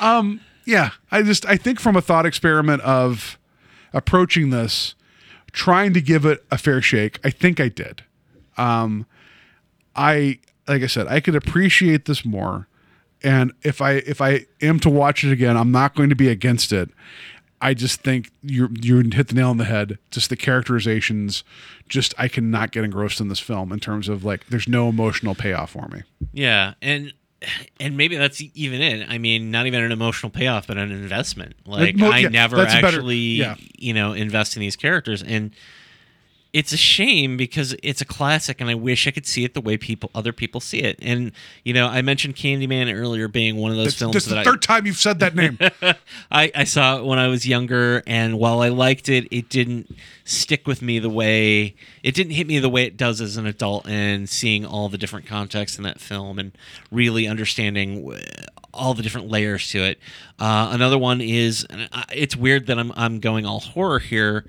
um, 0.00 0.40
yeah, 0.64 0.90
I 1.10 1.22
just 1.22 1.44
I 1.46 1.56
think 1.56 1.78
from 1.80 1.94
a 1.96 2.00
thought 2.00 2.26
experiment 2.26 2.80
of 2.82 3.38
approaching 3.92 4.50
this, 4.50 4.94
trying 5.54 5.94
to 5.94 6.02
give 6.02 6.26
it 6.26 6.44
a 6.50 6.58
fair 6.58 6.82
shake. 6.82 7.18
I 7.24 7.30
think 7.30 7.60
I 7.60 7.68
did. 7.68 8.02
Um, 8.58 9.06
I 9.96 10.40
like 10.68 10.82
I 10.82 10.86
said, 10.86 11.06
I 11.06 11.20
could 11.20 11.36
appreciate 11.36 12.04
this 12.04 12.24
more, 12.24 12.66
and 13.22 13.52
if 13.62 13.80
I 13.80 13.92
if 13.92 14.20
I 14.20 14.46
am 14.60 14.78
to 14.80 14.90
watch 14.90 15.24
it 15.24 15.32
again, 15.32 15.56
I'm 15.56 15.70
not 15.72 15.94
going 15.94 16.10
to 16.10 16.16
be 16.16 16.28
against 16.28 16.72
it. 16.72 16.90
I 17.60 17.72
just 17.72 18.02
think 18.02 18.30
you 18.42 18.68
you 18.82 18.96
hit 19.12 19.28
the 19.28 19.34
nail 19.34 19.50
on 19.50 19.56
the 19.56 19.64
head. 19.64 19.98
Just 20.10 20.28
the 20.28 20.36
characterizations, 20.36 21.44
just 21.88 22.12
I 22.18 22.28
cannot 22.28 22.72
get 22.72 22.84
engrossed 22.84 23.20
in 23.20 23.28
this 23.28 23.40
film 23.40 23.72
in 23.72 23.80
terms 23.80 24.08
of 24.08 24.24
like 24.24 24.46
there's 24.48 24.68
no 24.68 24.88
emotional 24.88 25.34
payoff 25.34 25.70
for 25.70 25.88
me. 25.88 26.02
Yeah, 26.32 26.74
and 26.82 27.14
and 27.80 27.96
maybe 27.96 28.16
that's 28.16 28.42
even 28.54 28.80
it. 28.80 29.08
I 29.08 29.18
mean, 29.18 29.50
not 29.50 29.66
even 29.66 29.82
an 29.82 29.92
emotional 29.92 30.30
payoff, 30.30 30.66
but 30.66 30.76
an 30.78 30.90
investment. 30.90 31.54
Like 31.66 31.96
mo- 31.96 32.10
I 32.10 32.18
yeah, 32.18 32.28
never 32.28 32.60
actually, 32.66 33.16
yeah. 33.16 33.56
you 33.78 33.94
know, 33.94 34.12
invest 34.12 34.56
in 34.56 34.60
these 34.60 34.76
characters, 34.76 35.22
and 35.22 35.52
it's 36.54 36.72
a 36.72 36.76
shame 36.76 37.36
because 37.36 37.74
it's 37.82 38.00
a 38.00 38.04
classic, 38.04 38.60
and 38.60 38.70
I 38.70 38.76
wish 38.76 39.08
I 39.08 39.10
could 39.10 39.26
see 39.26 39.42
it 39.44 39.54
the 39.54 39.60
way 39.60 39.76
people, 39.76 40.08
other 40.14 40.32
people 40.32 40.60
see 40.60 40.78
it. 40.82 40.96
And 41.02 41.32
you 41.64 41.74
know, 41.74 41.88
I 41.88 42.00
mentioned 42.00 42.36
Candyman 42.36 42.94
earlier 42.94 43.26
being 43.26 43.56
one 43.56 43.72
of 43.72 43.76
those 43.76 43.96
films 43.96 44.14
this 44.14 44.22
is 44.22 44.28
that 44.28 44.36
the 44.36 44.40
I, 44.42 44.44
third 44.44 44.62
time 44.62 44.86
you've 44.86 44.96
said 44.96 45.18
that 45.18 45.34
name. 45.34 45.58
I, 46.30 46.52
I 46.54 46.62
saw 46.62 46.98
it 46.98 47.04
when 47.04 47.18
I 47.18 47.26
was 47.26 47.44
younger, 47.44 48.04
and 48.06 48.38
while 48.38 48.60
I 48.60 48.68
liked 48.68 49.08
it, 49.08 49.26
it 49.32 49.48
didn't 49.48 49.96
stick 50.22 50.64
with 50.64 50.80
me 50.80 51.00
the 51.00 51.10
way 51.10 51.74
it 52.04 52.14
didn't 52.14 52.34
hit 52.34 52.46
me 52.46 52.60
the 52.60 52.68
way 52.68 52.84
it 52.84 52.96
does 52.96 53.20
as 53.20 53.36
an 53.36 53.46
adult. 53.46 53.88
And 53.88 54.28
seeing 54.28 54.64
all 54.64 54.88
the 54.88 54.96
different 54.96 55.26
contexts 55.26 55.76
in 55.76 55.82
that 55.82 56.00
film 56.00 56.38
and 56.38 56.52
really 56.92 57.26
understanding 57.26 58.04
w- 58.04 58.22
all 58.72 58.94
the 58.94 59.02
different 59.02 59.28
layers 59.28 59.68
to 59.70 59.82
it. 59.82 59.98
Uh, 60.38 60.70
another 60.70 60.98
one 60.98 61.20
is 61.20 61.66
it's 62.12 62.36
weird 62.36 62.68
that 62.68 62.78
I'm 62.78 62.92
I'm 62.94 63.18
going 63.18 63.44
all 63.44 63.58
horror 63.58 63.98
here, 63.98 64.44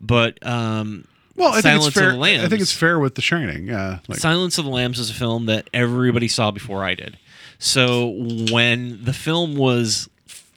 but 0.00 0.38
um, 0.46 1.04
Well, 1.38 1.52
I 1.52 1.60
think 1.60 1.84
it's 1.84 1.94
fair. 1.94 2.08
of 2.08 2.14
the 2.14 2.18
Lambs. 2.18 2.44
I 2.44 2.48
think 2.48 2.62
it's 2.62 2.72
fair 2.72 2.98
with 2.98 3.14
The 3.14 3.22
Shining. 3.22 3.68
Yeah, 3.68 4.00
like, 4.08 4.18
Silence 4.18 4.58
of 4.58 4.64
the 4.64 4.70
Lambs 4.70 4.98
is 4.98 5.10
a 5.10 5.14
film 5.14 5.46
that 5.46 5.70
everybody 5.72 6.28
saw 6.28 6.50
before 6.50 6.84
I 6.84 6.94
did. 6.94 7.16
So 7.58 8.08
when 8.50 9.04
the 9.04 9.12
film 9.12 9.56
was 9.56 10.08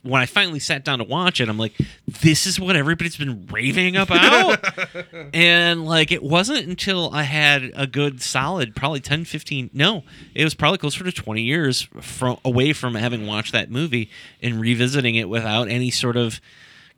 when 0.02 0.20
I 0.20 0.26
finally 0.26 0.58
sat 0.58 0.84
down 0.84 0.98
to 0.98 1.04
watch 1.04 1.40
it, 1.40 1.48
I'm 1.48 1.58
like, 1.58 1.74
this 2.06 2.46
is 2.46 2.58
what 2.58 2.74
everybody's 2.74 3.16
been 3.16 3.46
raving 3.46 3.96
about. 3.96 4.58
and 5.32 5.84
like 5.84 6.10
it 6.10 6.22
wasn't 6.22 6.66
until 6.66 7.10
I 7.12 7.22
had 7.22 7.70
a 7.74 7.86
good 7.86 8.20
solid 8.20 8.74
probably 8.74 9.00
10 9.00 9.24
15 9.24 9.70
no, 9.72 10.02
it 10.34 10.44
was 10.44 10.54
probably 10.54 10.78
closer 10.78 11.04
to 11.04 11.12
20 11.12 11.42
years 11.42 11.82
from 12.00 12.38
away 12.44 12.72
from 12.72 12.94
having 12.96 13.26
watched 13.26 13.52
that 13.52 13.70
movie 13.70 14.10
and 14.42 14.60
revisiting 14.60 15.14
it 15.14 15.28
without 15.28 15.68
any 15.68 15.90
sort 15.90 16.16
of 16.16 16.40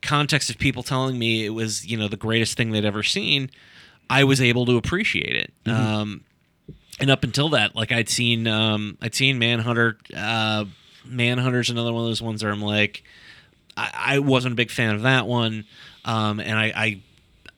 context 0.01 0.49
of 0.49 0.57
people 0.57 0.83
telling 0.83 1.17
me 1.17 1.45
it 1.45 1.49
was, 1.49 1.85
you 1.85 1.97
know, 1.97 2.07
the 2.07 2.17
greatest 2.17 2.57
thing 2.57 2.71
they'd 2.71 2.85
ever 2.85 3.03
seen. 3.03 3.49
I 4.09 4.23
was 4.23 4.41
able 4.41 4.65
to 4.67 4.77
appreciate 4.77 5.35
it. 5.35 5.53
Um, 5.65 6.23
and 6.99 7.09
up 7.09 7.23
until 7.23 7.49
that, 7.49 7.75
like 7.75 7.91
I'd 7.91 8.09
seen, 8.09 8.47
um, 8.47 8.97
I'd 9.01 9.15
seen 9.15 9.39
Manhunter. 9.39 9.97
Uh, 10.15 10.65
Manhunter's 11.05 11.69
another 11.69 11.93
one 11.93 12.03
of 12.03 12.09
those 12.09 12.21
ones 12.21 12.43
where 12.43 12.51
I'm 12.51 12.61
like, 12.61 13.03
I, 13.77 13.91
I 13.93 14.19
wasn't 14.19 14.53
a 14.53 14.55
big 14.55 14.71
fan 14.71 14.95
of 14.95 15.03
that 15.03 15.27
one, 15.27 15.65
um, 16.05 16.39
and 16.39 16.57
I, 16.57 16.65
I, 16.75 17.01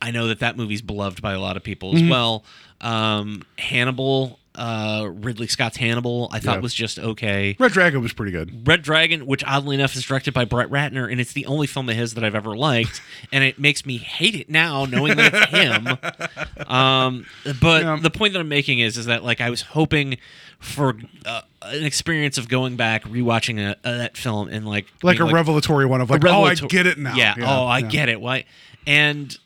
I 0.01 0.11
know 0.11 0.27
that 0.27 0.39
that 0.39 0.57
movie's 0.57 0.81
beloved 0.81 1.21
by 1.21 1.33
a 1.33 1.39
lot 1.39 1.57
of 1.57 1.63
people 1.63 1.95
as 1.95 2.03
well. 2.09 2.43
Um, 2.81 3.43
Hannibal, 3.57 4.39
uh, 4.57 5.09
Ridley 5.13 5.47
Scott's 5.47 5.77
Hannibal, 5.77 6.27
I 6.31 6.39
thought 6.39 6.55
Yeah. 6.55 6.61
was 6.61 6.73
just 6.73 6.97
okay. 6.99 7.55
Red 7.59 7.71
Dragon 7.71 8.01
was 8.01 8.11
pretty 8.11 8.31
good. 8.31 8.67
Red 8.67 8.81
Dragon, 8.81 9.25
which 9.25 9.43
oddly 9.45 9.75
enough 9.75 9.95
is 9.95 10.03
directed 10.03 10.33
by 10.33 10.45
Brett 10.45 10.69
Ratner, 10.69 11.09
and 11.09 11.21
it's 11.21 11.33
the 11.33 11.45
only 11.45 11.67
film 11.67 11.87
of 11.89 11.95
his 11.95 12.15
that 12.15 12.23
I've 12.23 12.35
ever 12.35 12.57
liked, 12.57 13.01
and 13.31 13.43
it 13.43 13.59
makes 13.59 13.85
me 13.85 13.97
hate 13.97 14.35
it 14.35 14.49
now 14.49 14.85
knowing 14.85 15.15
that 15.17 15.33
it's 15.33 16.57
him. 16.57 16.67
Um, 16.67 17.25
but 17.61 17.83
Yeah. 17.83 17.99
the 18.01 18.09
point 18.09 18.33
that 18.33 18.39
I'm 18.39 18.49
making 18.49 18.79
is, 18.79 18.97
is 18.97 19.05
that 19.05 19.23
like 19.23 19.41
I 19.41 19.49
was 19.49 19.61
hoping 19.61 20.17
for 20.59 20.97
uh, 21.25 21.41
an 21.61 21.83
experience 21.85 22.37
of 22.37 22.49
going 22.49 22.75
back, 22.75 23.03
rewatching 23.03 23.59
a, 23.59 23.77
a, 23.87 23.97
that 23.97 24.17
film, 24.17 24.47
and 24.49 24.67
like 24.67 24.87
Like 25.03 25.19
a 25.19 25.23
being 25.23 25.35
revelatory 25.35 25.85
one 25.85 26.01
of 26.01 26.09
like, 26.09 26.25
oh, 26.25 26.43
I 26.43 26.55
get 26.55 26.87
it 26.87 26.97
now. 26.97 27.15
Yeah. 27.15 27.35
oh, 27.41 27.65
I 27.65 27.79
yeah. 27.79 27.87
get 27.87 28.09
it. 28.09 28.19
Why? 28.19 28.45
And 28.87 29.37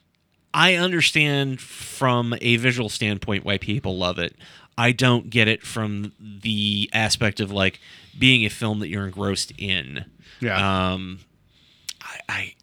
I 0.53 0.75
understand 0.75 1.61
from 1.61 2.35
a 2.41 2.57
visual 2.57 2.89
standpoint 2.89 3.45
why 3.45 3.57
people 3.57 3.97
love 3.97 4.19
it. 4.19 4.35
I 4.77 4.91
don't 4.91 5.29
get 5.29 5.47
it 5.47 5.63
from 5.63 6.13
the 6.19 6.89
aspect 6.93 7.39
of 7.39 7.51
like 7.51 7.79
being 8.17 8.45
a 8.45 8.49
film 8.49 8.79
that 8.79 8.87
you're 8.89 9.05
engrossed 9.05 9.53
in. 9.57 10.05
Yeah. 10.39 10.91
Um, 10.93 11.19
I, 12.01 12.19
I, 12.29 12.53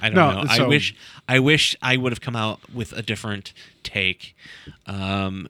I 0.00 0.08
don't 0.10 0.14
No, 0.14 0.42
know. 0.42 0.48
I 0.48 0.66
wish, 0.66 0.94
I 1.28 1.38
wish 1.38 1.74
I 1.80 1.96
would 1.96 2.12
have 2.12 2.20
come 2.20 2.36
out 2.36 2.60
with 2.72 2.92
a 2.92 3.02
different 3.02 3.52
take. 3.82 4.36
Um, 4.86 5.48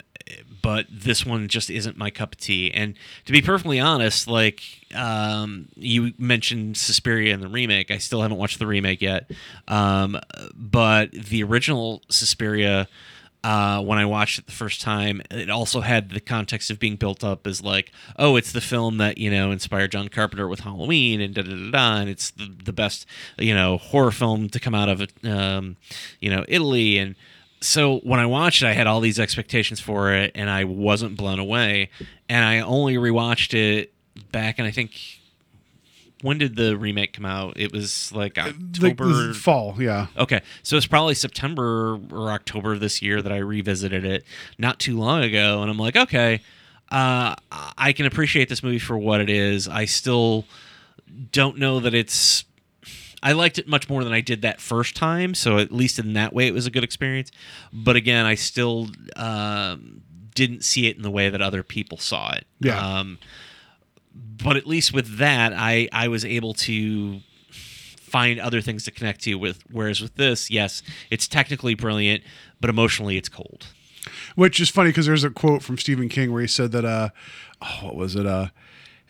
but 0.63 0.87
this 0.91 1.25
one 1.25 1.49
just 1.49 1.71
isn't 1.71 1.97
my 1.97 2.11
cup 2.11 2.33
of 2.33 2.39
tea. 2.39 2.71
And 2.73 2.95
to 3.25 3.33
be 3.33 3.41
perfectly 3.41 3.81
honest, 3.81 4.29
like 4.29 4.63
um, 4.95 5.69
you 5.77 6.13
mentioned 6.19 6.77
Suspiria 6.77 7.33
in 7.35 7.41
the 7.41 7.49
remake, 7.49 7.91
I 7.91 7.99
still 7.99 8.23
haven't 8.23 8.37
watched 8.37 8.59
the 8.59 8.67
remake 8.67 9.01
yet. 9.01 9.31
Um, 9.67 10.21
but 10.55 11.11
the 11.13 11.43
original 11.43 12.03
Suspiria, 12.11 12.89
uh, 13.49 13.81
when 13.81 13.97
I 13.97 14.05
watched 14.05 14.39
it 14.39 14.45
the 14.45 14.53
first 14.53 14.83
time, 14.83 15.23
it 15.31 15.49
also 15.49 15.81
had 15.81 16.11
the 16.11 16.21
context 16.21 16.71
of 16.71 16.79
being 16.79 16.97
built 16.97 17.25
up 17.25 17.47
as 17.47 17.63
like, 17.63 17.91
oh, 18.19 18.37
it's 18.37 18.53
the 18.53 18.61
film 18.61 18.99
that 18.99 19.17
you 19.17 19.31
know 19.31 19.51
inspired 19.53 19.91
John 19.91 20.09
Carpenter 20.11 20.47
with 20.47 20.61
Halloween 20.61 21.23
and 21.23 21.35
da 21.35 21.41
da 21.41 21.53
da 21.53 21.71
da, 21.71 21.97
and 22.01 22.11
it's 22.11 22.31
the, 22.31 22.55
the 22.63 22.75
best 22.75 23.07
you 23.39 23.55
know 23.55 23.79
horror 23.79 24.11
film 24.11 24.51
to 24.51 24.61
come 24.61 24.75
out 24.75 24.91
of 24.91 25.09
um, 25.25 25.79
you 26.21 26.29
know 26.29 26.45
Italy 26.47 26.99
and. 26.99 27.15
So 27.61 27.99
when 28.05 28.21
I 28.21 28.27
watched 28.27 28.63
it, 28.63 28.67
I 28.67 28.73
had 28.73 28.87
all 28.87 29.01
these 29.01 29.19
expectations 29.19 29.81
for 29.81 30.13
it, 30.13 30.31
and 30.37 30.49
I 30.49 30.63
wasn't 30.63 31.17
blown 31.17 31.41
away. 31.41 31.91
And 32.29 32.45
I 32.45 32.61
only 32.61 32.95
rewatched 32.95 33.53
it 33.53 33.93
back, 34.31 34.61
and 34.61 34.69
I 34.69 34.71
think 34.71 34.93
when 36.23 36.39
did 36.39 36.57
the 36.57 36.77
remake 36.77 37.13
come 37.13 37.25
out? 37.25 37.55
It 37.57 37.73
was 37.73 38.13
like 38.13 38.37
Like 38.37 38.49
October, 38.49 39.29
the 39.29 39.35
fall, 39.35 39.77
yeah. 39.79 40.07
Okay, 40.17 40.41
so 40.63 40.77
it's 40.77 40.87
probably 40.87 41.15
September 41.15 41.99
or 42.13 42.31
October 42.31 42.73
of 42.73 42.81
this 42.81 43.01
year 43.03 43.23
that 43.23 43.33
I 43.33 43.39
revisited 43.39 44.05
it 44.05 44.25
not 44.59 44.79
too 44.79 44.99
long 44.99 45.23
ago, 45.23 45.63
and 45.63 45.71
I'm 45.71 45.79
like, 45.79 45.97
okay, 45.97 46.41
uh, 46.91 47.35
I 47.51 47.93
can 47.93 48.07
appreciate 48.07 48.49
this 48.49 48.63
movie 48.63 48.79
for 48.79 48.97
what 48.97 49.21
it 49.21 49.31
is. 49.31 49.69
I 49.69 49.85
still 49.85 50.45
don't 51.33 51.59
know 51.59 51.81
that 51.81 51.95
it's. 51.95 52.45
I 53.21 53.33
liked 53.33 53.59
it 53.59 53.67
much 53.67 53.89
more 53.89 54.05
than 54.05 54.13
I 54.13 54.21
did 54.21 54.43
that 54.43 54.61
first 54.61 54.95
time, 54.95 55.35
so 55.35 55.59
at 55.59 55.73
least 55.73 55.99
in 55.99 56.13
that 56.13 56.33
way, 56.33 56.47
it 56.47 56.55
was 56.55 56.67
a 56.67 56.71
good 56.71 56.85
experience. 56.85 57.33
But 57.73 57.97
again, 57.97 58.27
I 58.27 58.37
still 58.37 58.89
um, 59.17 60.03
didn't 60.35 60.63
see 60.63 60.87
it 60.87 60.97
in 60.97 61.03
the 61.03 61.11
way 61.11 61.29
that 61.29 61.43
other 61.43 61.65
people 61.65 61.99
saw 61.99 62.33
it. 62.33 62.47
Yeah. 62.61 62.79
Um, 62.79 63.19
but 64.43 64.57
at 64.57 64.67
least 64.67 64.93
with 64.93 65.19
that, 65.19 65.53
I 65.53 65.89
I 65.93 66.09
was 66.09 66.25
able 66.25 66.55
to 66.55 67.21
find 67.51 68.41
other 68.41 68.61
things 68.61 68.85
to 68.85 68.91
connect 68.91 69.23
to 69.23 69.35
with. 69.35 69.63
Whereas 69.71 70.01
with 70.01 70.15
this, 70.17 70.51
yes, 70.51 70.83
it's 71.11 71.29
technically 71.29 71.75
brilliant, 71.75 72.23
but 72.61 72.71
emotionally, 72.71 73.17
it's 73.17 73.29
cold. 73.29 73.67
Which 74.35 74.61
is 74.61 74.71
funny 74.71 74.91
because 74.91 75.07
there's 75.07 75.25
a 75.25 75.31
quote 75.31 75.63
from 75.63 75.79
Stephen 75.79 76.09
King 76.09 76.33
where 76.33 76.41
he 76.41 76.49
said 76.49 76.73
that, 76.73 76.85
uh, 76.85 77.11
oh, 77.61 77.79
what 77.83 77.97
was 77.97 78.17
it? 78.17 78.27
Uh, 78.27 78.49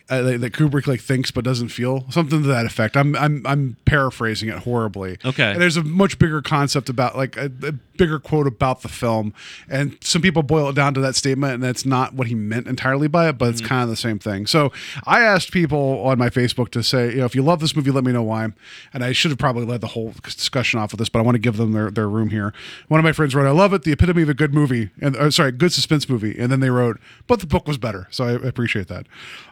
uh, 0.09 0.23
that 0.23 0.53
Kubrick 0.53 0.87
like 0.87 1.01
thinks 1.01 1.29
but 1.29 1.43
doesn't 1.43 1.69
feel 1.69 2.05
something 2.09 2.41
to 2.41 2.47
that 2.47 2.65
effect. 2.65 2.97
I'm 2.97 3.15
I'm 3.15 3.45
I'm 3.45 3.77
paraphrasing 3.85 4.49
it 4.49 4.57
horribly. 4.59 5.17
Okay. 5.23 5.51
And 5.51 5.61
there's 5.61 5.77
a 5.77 5.83
much 5.83 6.17
bigger 6.17 6.41
concept 6.41 6.89
about 6.89 7.15
like 7.15 7.37
a, 7.37 7.51
a 7.63 7.73
bigger 7.99 8.17
quote 8.17 8.47
about 8.47 8.81
the 8.81 8.87
film, 8.87 9.33
and 9.69 9.97
some 10.01 10.21
people 10.21 10.41
boil 10.41 10.69
it 10.69 10.75
down 10.75 10.93
to 10.95 11.01
that 11.01 11.15
statement, 11.15 11.53
and 11.53 11.61
that's 11.61 11.85
not 11.85 12.13
what 12.13 12.27
he 12.27 12.33
meant 12.33 12.65
entirely 12.65 13.07
by 13.07 13.29
it, 13.29 13.37
but 13.37 13.49
it's 13.49 13.61
kind 13.61 13.83
of 13.83 13.89
the 13.89 13.95
same 13.95 14.17
thing. 14.17 14.47
So 14.47 14.71
I 15.05 15.21
asked 15.21 15.51
people 15.51 16.01
on 16.05 16.17
my 16.17 16.29
Facebook 16.29 16.69
to 16.69 16.81
say, 16.81 17.11
you 17.11 17.17
know, 17.17 17.25
if 17.25 17.35
you 17.35 17.43
love 17.43 17.59
this 17.59 17.75
movie, 17.75 17.91
let 17.91 18.03
me 18.05 18.11
know 18.11 18.23
why. 18.23 18.47
And 18.93 19.03
I 19.03 19.11
should 19.11 19.31
have 19.31 19.37
probably 19.37 19.65
led 19.65 19.81
the 19.81 19.87
whole 19.87 20.13
discussion 20.23 20.79
off 20.79 20.91
with 20.91 20.99
this, 20.99 21.09
but 21.09 21.19
I 21.19 21.21
want 21.23 21.35
to 21.35 21.39
give 21.39 21.57
them 21.57 21.73
their, 21.73 21.91
their 21.91 22.07
room 22.09 22.29
here. 22.29 22.53
One 22.87 22.99
of 22.99 23.03
my 23.03 23.11
friends 23.11 23.35
wrote, 23.35 23.45
"I 23.45 23.51
love 23.51 23.73
it, 23.73 23.83
the 23.83 23.91
epitome 23.91 24.21
of 24.23 24.29
a 24.29 24.33
good 24.33 24.53
movie," 24.53 24.89
and 25.01 25.15
uh, 25.17 25.29
sorry, 25.29 25.51
good 25.51 25.73
suspense 25.73 26.07
movie. 26.07 26.39
And 26.39 26.51
then 26.51 26.61
they 26.61 26.69
wrote, 26.69 26.99
"But 27.27 27.41
the 27.41 27.47
book 27.47 27.67
was 27.67 27.77
better," 27.77 28.07
so 28.09 28.23
I 28.23 28.31
appreciate 28.31 28.87
that. 28.87 29.05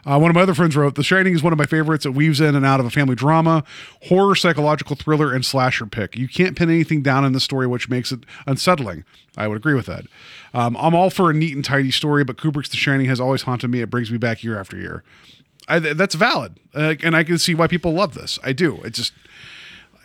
Uh, 0.06 0.18
one 0.18 0.30
of 0.30 0.34
my 0.34 0.42
other 0.42 0.54
friends 0.54 0.74
wrote, 0.74 0.94
"The 0.94 1.04
Shining 1.04 1.34
is 1.34 1.42
one 1.42 1.52
of 1.52 1.58
my 1.58 1.66
favorites. 1.66 2.06
It 2.06 2.14
weaves 2.14 2.40
in 2.40 2.54
and 2.54 2.64
out 2.64 2.80
of 2.80 2.86
a 2.86 2.90
family 2.90 3.14
drama, 3.14 3.62
horror, 4.04 4.34
psychological 4.34 4.96
thriller, 4.96 5.34
and 5.34 5.44
slasher 5.44 5.86
pick. 5.86 6.16
You 6.16 6.28
can't 6.28 6.56
pin 6.56 6.70
anything 6.70 7.02
down 7.02 7.24
in 7.24 7.32
the 7.32 7.40
story, 7.40 7.66
which 7.66 7.88
makes 7.88 8.10
it 8.12 8.20
unsettling." 8.46 9.04
I 9.38 9.46
would 9.46 9.56
agree 9.56 9.74
with 9.74 9.86
that. 9.86 10.04
Um, 10.52 10.76
I'm 10.76 10.94
all 10.94 11.10
for 11.10 11.30
a 11.30 11.34
neat 11.34 11.54
and 11.54 11.64
tidy 11.64 11.92
story, 11.92 12.24
but 12.24 12.36
Kubrick's 12.36 12.68
The 12.70 12.76
Shining 12.76 13.06
has 13.06 13.20
always 13.20 13.42
haunted 13.42 13.70
me. 13.70 13.80
It 13.80 13.88
brings 13.88 14.10
me 14.10 14.18
back 14.18 14.42
year 14.42 14.58
after 14.58 14.76
year. 14.76 15.04
I, 15.68 15.78
that's 15.78 16.14
valid, 16.14 16.58
uh, 16.74 16.94
and 17.02 17.14
I 17.14 17.24
can 17.24 17.38
see 17.38 17.54
why 17.54 17.66
people 17.66 17.92
love 17.92 18.14
this. 18.14 18.38
I 18.42 18.52
do. 18.52 18.76
It 18.84 18.94
just, 18.94 19.12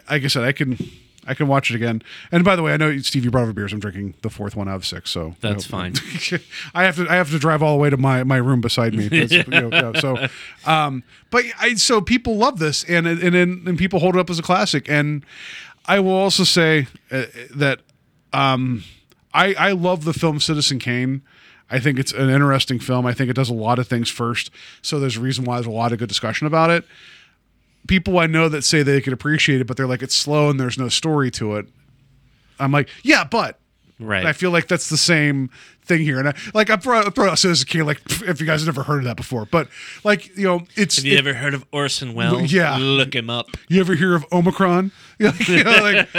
like 0.09 0.23
I 0.23 0.27
said, 0.27 0.43
I 0.43 0.51
can, 0.51 0.77
I 1.25 1.33
can 1.33 1.47
watch 1.47 1.71
it 1.71 1.75
again. 1.75 2.03
And 2.33 2.43
by 2.43 2.57
the 2.57 2.61
way, 2.61 2.73
I 2.73 2.77
know 2.77 2.97
Steve, 2.99 3.23
you 3.23 3.31
brought 3.31 3.43
over 3.43 3.53
beers. 3.53 3.71
I'm 3.71 3.79
drinking 3.79 4.15
the 4.23 4.29
fourth 4.29 4.57
one 4.57 4.67
out 4.67 4.75
of 4.75 4.85
six, 4.85 5.09
so 5.09 5.35
That's 5.39 5.65
you 5.69 5.71
know, 5.71 5.79
fine. 5.79 5.93
I 6.75 6.83
have 6.83 6.97
to, 6.97 7.07
I 7.09 7.15
have 7.15 7.31
to 7.31 7.39
drive 7.39 7.63
all 7.63 7.77
the 7.77 7.81
way 7.81 7.89
to 7.89 7.95
my 7.95 8.25
my 8.25 8.37
room 8.37 8.59
beside 8.59 8.93
me. 8.93 9.07
You 9.13 9.43
know, 9.45 9.93
so, 9.93 10.27
um, 10.65 11.03
but 11.31 11.45
I 11.59 11.75
so 11.75 12.01
people 12.01 12.35
love 12.35 12.59
this, 12.59 12.83
and 12.83 13.07
and 13.07 13.21
and, 13.33 13.67
and 13.67 13.77
people 13.77 13.99
hold 13.99 14.15
it 14.15 14.19
up 14.19 14.29
as 14.29 14.37
a 14.37 14.43
classic. 14.43 14.89
And 14.89 15.25
I 15.85 16.01
will 16.01 16.11
also 16.11 16.43
say 16.43 16.87
uh, 17.09 17.23
that 17.55 17.79
um, 18.33 18.83
I 19.33 19.53
I 19.53 19.71
love 19.71 20.03
the 20.03 20.13
film 20.13 20.39
Citizen 20.39 20.79
Kane. 20.79 21.21
I 21.69 21.79
think 21.79 21.97
it's 21.97 22.11
an 22.11 22.29
interesting 22.29 22.79
film. 22.79 23.05
I 23.05 23.13
think 23.13 23.29
it 23.29 23.35
does 23.35 23.49
a 23.49 23.53
lot 23.53 23.79
of 23.79 23.87
things 23.87 24.09
first, 24.09 24.51
so 24.81 24.99
there's 24.99 25.17
a 25.17 25.21
reason 25.21 25.45
why 25.45 25.55
there's 25.55 25.65
a 25.65 25.71
lot 25.71 25.91
of 25.91 25.99
good 25.99 26.09
discussion 26.09 26.45
about 26.45 26.69
it. 26.69 26.85
People 27.87 28.19
I 28.19 28.27
know 28.27 28.47
that 28.49 28.63
say 28.63 28.83
they 28.83 29.01
could 29.01 29.13
appreciate 29.13 29.61
it, 29.61 29.67
but 29.67 29.77
they're 29.77 29.87
like 29.87 30.01
it's 30.03 30.15
slow 30.15 30.49
and 30.49 30.59
there's 30.59 30.77
no 30.77 30.89
story 30.89 31.31
to 31.31 31.55
it. 31.55 31.67
I'm 32.59 32.71
like, 32.71 32.89
yeah, 33.03 33.23
but 33.23 33.59
Right. 34.03 34.19
and 34.19 34.27
I 34.27 34.33
feel 34.33 34.51
like 34.51 34.67
that's 34.67 34.89
the 34.89 34.97
same 34.97 35.49
thing 35.85 36.01
here. 36.01 36.19
And 36.19 36.29
I, 36.29 36.33
like 36.53 36.69
I'm 36.69 36.79
throwing, 36.79 37.09
throwing 37.11 37.31
out 37.31 37.39
Citizen 37.39 37.67
Kane, 37.67 37.85
like 37.85 37.99
if 38.23 38.39
you 38.39 38.47
guys 38.47 38.61
have 38.61 38.75
never 38.75 38.83
heard 38.83 38.99
of 38.99 39.03
that 39.05 39.17
before, 39.17 39.45
but 39.45 39.67
like 40.03 40.35
you 40.37 40.43
know, 40.43 40.61
it's 40.75 40.97
Have 40.97 41.05
you 41.05 41.15
it- 41.15 41.19
ever 41.19 41.33
heard 41.33 41.53
of 41.53 41.65
Orson 41.71 42.13
Welles? 42.13 42.51
Yeah. 42.53 42.77
Look 42.79 43.15
him 43.15 43.29
up. 43.29 43.47
you 43.67 43.79
ever 43.79 43.95
hear 43.95 44.15
of 44.15 44.25
Omicron? 44.31 44.91
You 45.19 45.63
know, 45.63 45.77
like, 45.81 46.09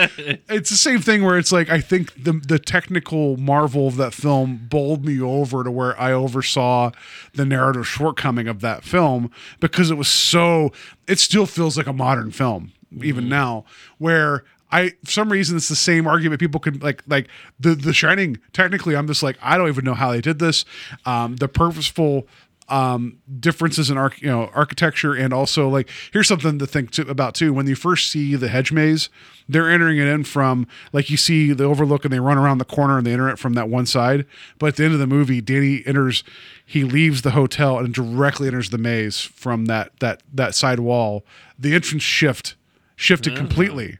it's 0.49 0.71
the 0.71 0.77
same 0.77 1.01
thing 1.01 1.25
where 1.25 1.37
it's 1.37 1.53
like 1.53 1.69
I 1.69 1.81
think 1.81 2.15
the 2.23 2.33
the 2.33 2.59
technical 2.59 3.37
marvel 3.37 3.87
of 3.87 3.97
that 3.97 4.15
film 4.15 4.67
bowled 4.71 5.05
me 5.05 5.21
over 5.21 5.63
to 5.63 5.71
where 5.71 6.01
I 6.01 6.13
oversaw 6.13 6.91
the 7.35 7.45
narrative 7.45 7.87
shortcoming 7.87 8.49
of 8.49 8.61
that 8.61 8.83
film 8.83 9.31
because 9.61 9.91
it 9.91 9.97
was 9.97 10.09
so. 10.09 10.73
It 11.07 11.19
still 11.19 11.45
feels 11.45 11.77
like 11.77 11.87
a 11.87 11.93
modern 11.93 12.31
film 12.31 12.73
even 13.03 13.25
mm-hmm. 13.25 13.31
now, 13.31 13.65
where. 13.99 14.45
I 14.71 14.91
for 15.05 15.11
some 15.11 15.31
reason 15.31 15.57
it's 15.57 15.69
the 15.69 15.77
same 15.77 16.07
argument 16.07 16.41
people 16.41 16.61
can 16.61 16.79
like 16.81 17.03
like 17.07 17.29
the 17.61 17.75
the 17.75 17.93
shining 17.93 18.39
technically 18.53 18.97
I'm 18.97 19.07
just 19.07 19.23
like 19.23 19.37
I 19.43 19.57
don't 19.57 19.69
even 19.69 19.85
know 19.85 19.95
how 19.95 20.13
they 20.13 20.21
did 20.21 20.39
this. 20.39 20.65
Um 21.07 21.37
the 21.37 21.49
purposeful 21.49 22.27
um 22.69 23.19
differences 23.41 23.91
in 23.91 23.99
arch, 23.99 24.23
you 24.23 24.29
know 24.29 24.51
architecture 24.55 25.15
and 25.15 25.35
also 25.35 25.69
like 25.69 25.91
here's 26.13 26.27
something 26.27 26.59
to 26.59 26.67
think 26.67 26.91
to, 26.93 27.03
about 27.09 27.35
too. 27.35 27.53
When 27.53 27.67
you 27.67 27.75
first 27.75 28.11
see 28.11 28.37
the 28.37 28.49
hedge 28.49 28.73
maze 28.73 29.11
they're 29.49 29.71
entering 29.71 29.99
it 29.99 30.07
in 30.07 30.25
from 30.25 30.67
like 30.93 31.11
you 31.11 31.19
see 31.19 31.53
the 31.53 31.65
overlook 31.65 32.05
and 32.05 32.13
they 32.13 32.21
run 32.21 32.39
around 32.39 32.59
the 32.59 32.65
corner 32.65 32.97
and 32.97 33.07
they 33.07 33.13
enter 33.13 33.29
it 33.29 33.39
from 33.39 33.53
that 33.53 33.69
one 33.69 33.85
side. 33.85 34.25
But 34.59 34.69
at 34.69 34.77
the 34.77 34.85
end 34.85 34.95
of 34.95 35.01
the 35.01 35.07
movie 35.07 35.41
Danny 35.41 35.83
enters 35.87 36.25
he 36.65 36.85
leaves 36.85 37.23
the 37.23 37.33
hotel 37.33 37.79
and 37.79 37.93
directly 37.93 38.49
enters 38.49 38.71
the 38.71 38.79
maze 38.79 39.21
from 39.21 39.67
that 39.67 40.01
that 40.01 40.23
that 40.33 40.55
side 40.55 40.81
wall. 40.81 41.25
The 41.59 41.75
entrance 41.75 42.03
shift 42.03 42.57
shifted 42.97 43.37
completely 43.37 43.99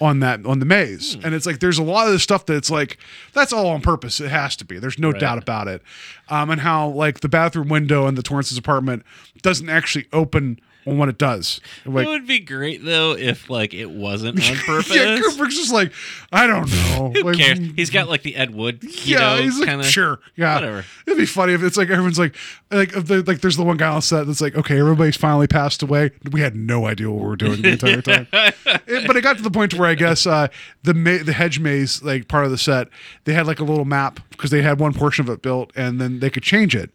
on 0.00 0.20
that 0.20 0.44
on 0.46 0.58
the 0.60 0.64
maze. 0.64 1.16
And 1.24 1.34
it's 1.34 1.46
like 1.46 1.60
there's 1.60 1.78
a 1.78 1.82
lot 1.82 2.08
of 2.08 2.22
stuff 2.22 2.46
that's 2.46 2.70
like 2.70 2.98
that's 3.32 3.52
all 3.52 3.68
on 3.68 3.80
purpose. 3.80 4.20
It 4.20 4.30
has 4.30 4.56
to 4.56 4.64
be. 4.64 4.78
There's 4.78 4.98
no 4.98 5.12
doubt 5.12 5.38
about 5.38 5.68
it. 5.68 5.82
Um 6.28 6.50
and 6.50 6.60
how 6.60 6.88
like 6.88 7.20
the 7.20 7.28
bathroom 7.28 7.68
window 7.68 8.06
in 8.06 8.14
the 8.14 8.22
torrance's 8.22 8.58
apartment 8.58 9.02
doesn't 9.42 9.68
actually 9.68 10.06
open 10.12 10.60
when 10.84 11.08
it 11.10 11.18
does. 11.18 11.60
Like, 11.84 12.06
it 12.06 12.10
would 12.10 12.26
be 12.26 12.40
great 12.40 12.82
though 12.84 13.12
if 13.12 13.50
like 13.50 13.74
it 13.74 13.90
wasn't 13.90 14.42
on 14.48 14.56
purpose. 14.66 14.94
yeah, 14.94 15.18
Kubrick's 15.18 15.56
just 15.56 15.72
like, 15.72 15.92
I 16.32 16.46
don't 16.46 16.70
know. 16.70 17.10
Who 17.14 17.22
like, 17.24 17.36
cares? 17.36 17.58
He's 17.76 17.90
got 17.90 18.08
like 18.08 18.22
the 18.22 18.36
Ed 18.36 18.54
Wood. 18.54 18.78
Yeah, 19.04 19.38
he's 19.40 19.58
like, 19.58 19.68
kinda, 19.68 19.84
sure, 19.84 20.20
yeah, 20.36 20.54
whatever. 20.54 20.84
It'd 21.06 21.18
be 21.18 21.26
funny 21.26 21.52
if 21.52 21.62
it's 21.62 21.76
like 21.76 21.90
everyone's 21.90 22.18
like, 22.18 22.34
like, 22.70 22.92
the, 22.92 23.22
like, 23.26 23.40
there's 23.40 23.56
the 23.56 23.64
one 23.64 23.76
guy 23.76 23.88
on 23.88 24.00
set 24.02 24.26
that's 24.26 24.40
like, 24.40 24.54
okay, 24.56 24.78
everybody's 24.80 25.16
finally 25.16 25.46
passed 25.46 25.82
away. 25.82 26.10
We 26.32 26.40
had 26.40 26.56
no 26.56 26.86
idea 26.86 27.10
what 27.10 27.20
we 27.22 27.28
were 27.28 27.36
doing 27.36 27.60
the 27.62 27.70
entire 27.72 28.02
time. 28.02 28.26
It- 28.86 29.06
but 29.06 29.16
it 29.16 29.22
got 29.22 29.36
to 29.36 29.42
the 29.42 29.50
point 29.50 29.74
where 29.74 29.88
I 29.88 29.94
guess 29.94 30.26
uh, 30.26 30.48
the 30.82 30.94
ma- 30.94 31.22
the 31.22 31.32
hedge 31.34 31.58
maze, 31.60 32.02
like 32.02 32.28
part 32.28 32.44
of 32.46 32.50
the 32.50 32.56
set, 32.58 32.88
they 33.24 33.34
had 33.34 33.46
like 33.46 33.60
a 33.60 33.64
little 33.64 33.84
map 33.84 34.20
because 34.30 34.50
they 34.50 34.62
had 34.62 34.80
one 34.80 34.92
portion 34.94 35.24
of 35.26 35.30
it 35.32 35.42
built, 35.42 35.70
and 35.76 36.00
then 36.00 36.20
they 36.20 36.30
could 36.30 36.42
change 36.42 36.74
it. 36.74 36.90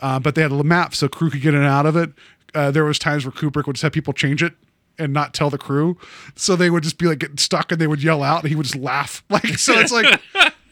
Uh, 0.00 0.18
but 0.20 0.34
they 0.34 0.42
had 0.42 0.52
a 0.52 0.62
map 0.64 0.94
so 0.94 1.08
crew 1.08 1.30
could 1.30 1.40
get 1.42 1.54
in 1.54 1.60
and 1.60 1.68
out 1.68 1.86
of 1.86 1.96
it. 1.96 2.10
Uh, 2.54 2.70
there 2.70 2.84
was 2.84 2.98
times 2.98 3.24
where 3.24 3.32
Kubrick 3.32 3.66
would 3.66 3.76
just 3.76 3.82
have 3.82 3.92
people 3.92 4.12
change 4.12 4.42
it 4.42 4.54
and 4.98 5.12
not 5.12 5.32
tell 5.32 5.48
the 5.50 5.58
crew, 5.58 5.96
so 6.36 6.54
they 6.54 6.68
would 6.70 6.82
just 6.82 6.98
be 6.98 7.06
like 7.06 7.18
getting 7.18 7.38
stuck 7.38 7.72
and 7.72 7.80
they 7.80 7.86
would 7.86 8.02
yell 8.02 8.22
out, 8.22 8.42
and 8.42 8.50
he 8.50 8.54
would 8.54 8.66
just 8.66 8.76
laugh. 8.76 9.22
Like 9.30 9.58
so, 9.58 9.72
it's 9.78 9.92
like 9.92 10.20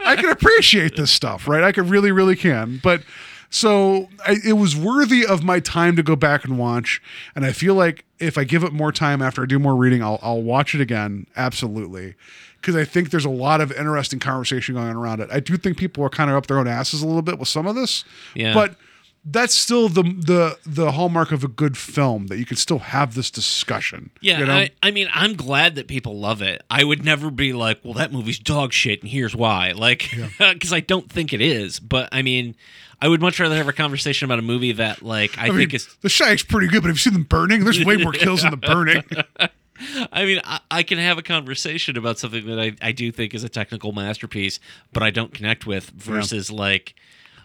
I 0.00 0.16
can 0.16 0.28
appreciate 0.30 0.96
this 0.96 1.10
stuff, 1.10 1.48
right? 1.48 1.62
I 1.64 1.72
could 1.72 1.88
really, 1.88 2.12
really 2.12 2.36
can. 2.36 2.80
But 2.82 3.02
so 3.48 4.08
I, 4.26 4.36
it 4.46 4.52
was 4.54 4.76
worthy 4.76 5.24
of 5.26 5.42
my 5.42 5.58
time 5.60 5.96
to 5.96 6.02
go 6.02 6.16
back 6.16 6.44
and 6.44 6.58
watch, 6.58 7.00
and 7.34 7.44
I 7.46 7.52
feel 7.52 7.74
like 7.74 8.04
if 8.18 8.36
I 8.38 8.44
give 8.44 8.62
it 8.62 8.72
more 8.72 8.92
time 8.92 9.22
after 9.22 9.42
I 9.42 9.46
do 9.46 9.58
more 9.58 9.74
reading, 9.74 10.02
I'll 10.02 10.18
I'll 10.22 10.42
watch 10.42 10.74
it 10.74 10.80
again, 10.80 11.26
absolutely. 11.36 12.14
Because 12.60 12.76
I 12.76 12.84
think 12.84 13.08
there's 13.10 13.24
a 13.24 13.30
lot 13.30 13.62
of 13.62 13.72
interesting 13.72 14.18
conversation 14.18 14.74
going 14.74 14.88
on 14.88 14.96
around 14.96 15.20
it. 15.20 15.30
I 15.32 15.40
do 15.40 15.56
think 15.56 15.78
people 15.78 16.04
are 16.04 16.10
kind 16.10 16.28
of 16.30 16.36
up 16.36 16.46
their 16.46 16.58
own 16.58 16.68
asses 16.68 17.00
a 17.00 17.06
little 17.06 17.22
bit 17.22 17.38
with 17.38 17.48
some 17.48 17.66
of 17.66 17.74
this, 17.74 18.04
Yeah. 18.34 18.52
but 18.52 18.76
that's 19.24 19.54
still 19.54 19.88
the 19.88 20.02
the 20.02 20.58
the 20.64 20.92
hallmark 20.92 21.30
of 21.30 21.44
a 21.44 21.48
good 21.48 21.76
film 21.76 22.28
that 22.28 22.38
you 22.38 22.46
can 22.46 22.56
still 22.56 22.78
have 22.78 23.14
this 23.14 23.30
discussion. 23.30 24.10
Yeah, 24.20 24.38
you 24.38 24.46
know? 24.46 24.54
I, 24.54 24.70
I 24.82 24.90
mean, 24.90 25.08
I'm 25.12 25.34
glad 25.34 25.74
that 25.74 25.88
people 25.88 26.18
love 26.18 26.40
it. 26.40 26.62
I 26.70 26.84
would 26.84 27.04
never 27.04 27.30
be 27.30 27.52
like, 27.52 27.80
well, 27.84 27.94
that 27.94 28.12
movie's 28.12 28.38
dog 28.38 28.72
shit, 28.72 29.02
and 29.02 29.10
here's 29.10 29.36
why. 29.36 29.72
Like, 29.72 30.10
because 30.38 30.72
I 30.72 30.80
don't 30.80 31.10
think 31.10 31.32
it 31.32 31.40
is. 31.40 31.80
But 31.80 32.08
I 32.12 32.22
mean, 32.22 32.56
I 33.02 33.08
would 33.08 33.20
much 33.20 33.38
rather 33.38 33.56
have 33.56 33.68
a 33.68 33.72
conversation 33.72 34.24
about 34.24 34.38
a 34.38 34.42
movie 34.42 34.72
that, 34.72 35.02
like, 35.02 35.36
I, 35.38 35.46
I 35.46 35.48
mean, 35.48 35.58
think 35.58 35.74
is. 35.74 35.88
The 36.00 36.08
Shag's 36.08 36.42
pretty 36.42 36.68
good, 36.68 36.82
but 36.82 36.88
have 36.88 36.96
you 36.96 37.00
seen 37.00 37.12
them 37.12 37.24
burning? 37.24 37.64
There's 37.64 37.84
way 37.84 37.96
more 37.96 38.12
kills 38.12 38.42
in 38.42 38.50
the 38.50 38.56
burning. 38.56 39.02
I 40.12 40.24
mean, 40.24 40.40
I, 40.44 40.60
I 40.70 40.82
can 40.82 40.98
have 40.98 41.16
a 41.18 41.22
conversation 41.22 41.96
about 41.96 42.18
something 42.18 42.46
that 42.46 42.60
I, 42.60 42.72
I 42.82 42.92
do 42.92 43.10
think 43.10 43.34
is 43.34 43.44
a 43.44 43.48
technical 43.48 43.92
masterpiece, 43.92 44.60
but 44.92 45.02
I 45.02 45.10
don't 45.10 45.32
connect 45.32 45.66
with 45.66 45.90
versus 45.90 46.50
like, 46.50 46.94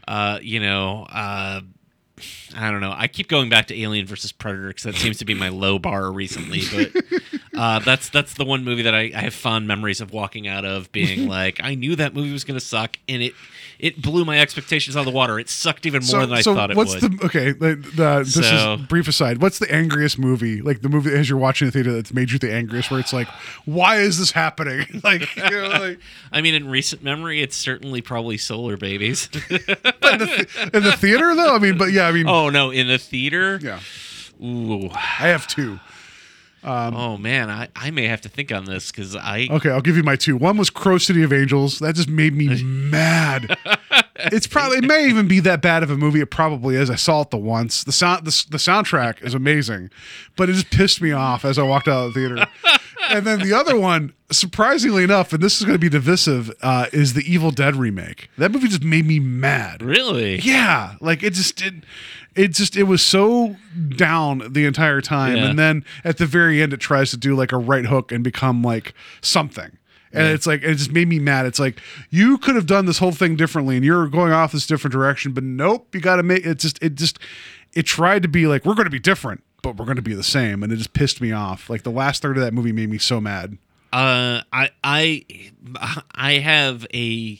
uh, 0.08 0.40
you 0.42 0.60
know, 0.60 1.06
uh, 1.10 1.62
I 2.56 2.72
don't 2.72 2.82
know. 2.82 2.94
I 2.96 3.08
keep 3.08 3.28
going 3.28 3.50
back 3.50 3.68
to 3.68 3.80
Alien 3.80 4.06
versus 4.06 4.32
Predator 4.32 4.70
because 4.70 4.84
that 4.84 4.96
seems 4.96 5.18
to 5.18 5.26
be 5.26 5.34
my 5.34 5.50
low 5.50 5.80
bar 5.80 6.12
recently. 6.12 6.62
But 6.72 7.04
uh, 7.58 7.80
that's 7.80 8.10
that's 8.10 8.36
the 8.36 8.46
one 8.46 8.64
movie 8.64 8.84
that 8.84 8.96
I, 8.96 9.12
I 9.14 9.22
have 9.22 9.34
fond 9.34 9.68
memories 9.68 10.00
of 10.00 10.14
walking 10.14 10.48
out 10.48 10.64
of, 10.64 10.92
being 10.92 11.28
like, 11.30 11.60
I 11.62 11.76
knew 11.76 11.96
that 11.98 12.14
movie 12.14 12.32
was 12.32 12.44
going 12.44 12.60
to 12.60 12.66
suck, 12.66 12.98
and 13.10 13.22
it 13.22 13.34
it 13.80 14.02
blew 14.02 14.26
my 14.26 14.40
expectations 14.40 14.96
out 14.96 15.02
of 15.02 15.06
the 15.06 15.12
water. 15.12 15.40
It 15.40 15.50
sucked 15.50 15.86
even 15.86 16.02
more 16.12 16.26
than 16.26 16.34
I 16.38 16.42
thought 16.42 16.72
it 16.72 16.78
what's 16.78 17.02
would. 17.02 17.20
the 17.20 17.26
okay? 17.26 17.52
The, 17.52 17.76
the, 17.76 18.20
this 18.20 18.34
So- 18.50 18.74
is 18.76 18.82
brief 18.88 19.08
aside. 19.08 19.42
What's 19.42 19.60
the 19.60 19.72
angriest 19.74 20.18
movie? 20.20 20.62
Like 20.62 20.82
the 20.82 20.90
movie 20.90 21.12
as 21.14 21.30
you're 21.30 21.38
watching 21.40 21.68
the 21.68 21.72
theater 21.72 21.94
that's 21.94 22.14
made 22.14 22.32
you 22.32 22.40
the 22.40 22.54
angriest, 22.54 22.92
where 22.92 23.00
it's 23.00 23.14
like, 23.14 23.28
why 23.66 23.98
is 23.98 24.18
this 24.20 24.32
happening? 24.32 24.86
Like, 25.04 25.36
you 25.36 25.44
know, 25.44 25.68
like 25.80 26.00
I 26.32 26.42
mean, 26.42 26.56
in 26.56 26.68
recent 26.70 27.04
memory, 27.04 27.42
it's 27.42 27.56
certainly 27.56 28.02
probably 28.02 28.38
Solar 28.38 28.78
Babies. 28.78 29.30
in 29.50 29.60
the 30.84 30.96
theater 30.98 31.36
though. 31.36 31.56
I 31.56 31.60
mean, 31.60 31.78
but 31.78 31.92
yeah, 31.92 32.08
I 32.08 32.12
mean, 32.12 32.28
oh 32.28 32.50
no, 32.50 32.72
in 32.72 32.88
the 32.88 32.98
theater. 32.98 33.60
yeah, 33.62 33.80
Ooh. 34.44 34.90
I 34.92 35.28
have 35.28 35.48
two. 35.48 35.80
Um, 36.66 36.96
oh 36.96 37.18
man, 37.18 37.52
I, 37.52 37.68
I 37.76 37.92
may 37.92 38.08
have 38.08 38.22
to 38.22 38.30
think 38.30 38.52
on 38.52 38.66
this 38.66 38.92
because 38.92 39.16
I 39.16 39.48
Okay, 39.52 39.70
I'll 39.70 39.82
give 39.82 39.96
you 39.96 40.04
my 40.04 40.16
two. 40.16 40.36
One 40.36 40.58
was 40.58 40.72
Crow 40.72 40.98
City 40.98 41.22
of 41.22 41.32
Angels. 41.32 41.78
That 41.78 41.94
just 41.94 42.10
made 42.10 42.34
me 42.34 42.64
mad. 42.64 43.56
It's 44.16 44.48
probably 44.48 44.80
it 44.80 44.86
may 44.86 45.08
even 45.08 45.28
be 45.28 45.40
that 45.42 45.62
bad 45.62 45.84
of 45.84 45.92
a 45.92 45.98
movie. 45.98 46.22
It 46.22 46.32
probably 46.32 46.76
is. 46.76 46.90
I 46.90 46.96
saw 46.96 47.22
it 47.22 47.30
the 47.30 47.38
once. 47.38 47.84
The 47.84 47.92
sound 47.92 48.26
the, 48.26 48.46
the 48.50 48.58
soundtrack 48.58 49.24
is 49.24 49.36
amazing, 49.36 49.92
but 50.36 50.50
it 50.50 50.54
just 50.54 50.72
pissed 50.72 51.02
me 51.02 51.12
off 51.12 51.46
as 51.46 51.60
I 51.60 51.64
walked 51.64 51.88
out 51.88 52.08
of 52.08 52.14
the 52.14 52.20
theater. 52.20 52.48
And 53.10 53.26
then 53.26 53.40
the 53.40 53.54
other 53.54 53.78
one, 53.80 54.14
surprisingly 54.32 55.04
enough, 55.04 55.34
and 55.34 55.42
this 55.44 55.58
is 55.60 55.66
going 55.66 55.76
to 55.76 55.80
be 55.80 55.90
divisive, 55.90 56.52
uh, 56.62 56.88
is 56.94 57.14
the 57.14 57.22
Evil 57.32 57.52
Dead 57.52 57.76
remake. 57.76 58.30
That 58.38 58.52
movie 58.52 58.68
just 58.68 58.84
made 58.84 59.06
me 59.06 59.20
mad. 59.20 59.82
really 59.82 60.40
Yeah, 60.40 60.96
like 61.02 61.24
it 61.24 61.34
just 61.34 61.56
did. 61.58 61.86
It 62.36 62.50
just 62.50 62.76
it 62.76 62.84
was 62.84 63.02
so 63.02 63.56
down 63.96 64.44
the 64.52 64.66
entire 64.66 65.02
time, 65.02 65.38
Yeah. 65.38 65.46
and 65.50 65.60
then 65.60 65.86
at 66.04 66.18
the 66.18 66.26
very 66.26 66.62
end, 66.62 66.74
it 66.74 66.80
tries 66.82 67.12
to 67.12 67.18
do 67.18 67.36
like 67.36 67.52
a 67.52 67.58
right 67.58 67.86
hook 67.86 68.12
and 68.12 68.24
become 68.24 68.62
like 68.62 68.94
something. 69.22 69.78
And 70.12 70.28
it's 70.28 70.48
like 70.48 70.64
it 70.64 70.76
just 70.76 70.94
made 70.94 71.10
me 71.10 71.20
mad. 71.20 71.46
It's 71.46 71.60
like 71.60 71.82
you 72.10 72.38
could 72.38 72.56
have 72.56 72.66
done 72.66 72.86
this 72.86 73.00
whole 73.00 73.12
thing 73.12 73.36
differently, 73.36 73.76
and 73.76 73.84
you're 73.84 74.08
going 74.08 74.32
off 74.32 74.54
this 74.54 74.66
different 74.66 74.94
direction, 74.94 75.34
but 75.34 75.44
nope, 75.44 75.94
you 75.94 76.00
got 76.00 76.16
to 76.18 76.24
make 76.24 76.46
it. 76.46 76.58
Just 76.60 76.82
it 76.82 76.96
just 76.96 77.20
it 77.74 77.84
tried 77.86 78.22
to 78.22 78.30
be 78.30 78.48
like 78.48 78.64
we're 78.64 78.76
going 78.76 78.86
to 78.86 78.90
be 78.90 79.00
different, 79.00 79.44
but 79.66 79.78
we're 79.78 79.86
going 79.86 79.96
to 79.96 80.02
be 80.04 80.14
the 80.14 80.24
same, 80.24 80.62
and 80.62 80.72
it 80.72 80.76
just 80.76 80.94
pissed 80.94 81.20
me 81.20 81.32
off. 81.32 81.70
Like 81.70 81.82
the 81.82 81.92
last 81.92 82.22
third 82.22 82.38
of 82.38 82.44
that 82.44 82.54
movie 82.54 82.72
made 82.72 82.90
me 82.90 83.00
so 83.00 83.20
mad. 83.20 83.58
Uh, 83.92 84.42
I 84.54 84.70
I 84.84 85.26
I 86.14 86.34
have 86.34 86.86
a 86.94 87.40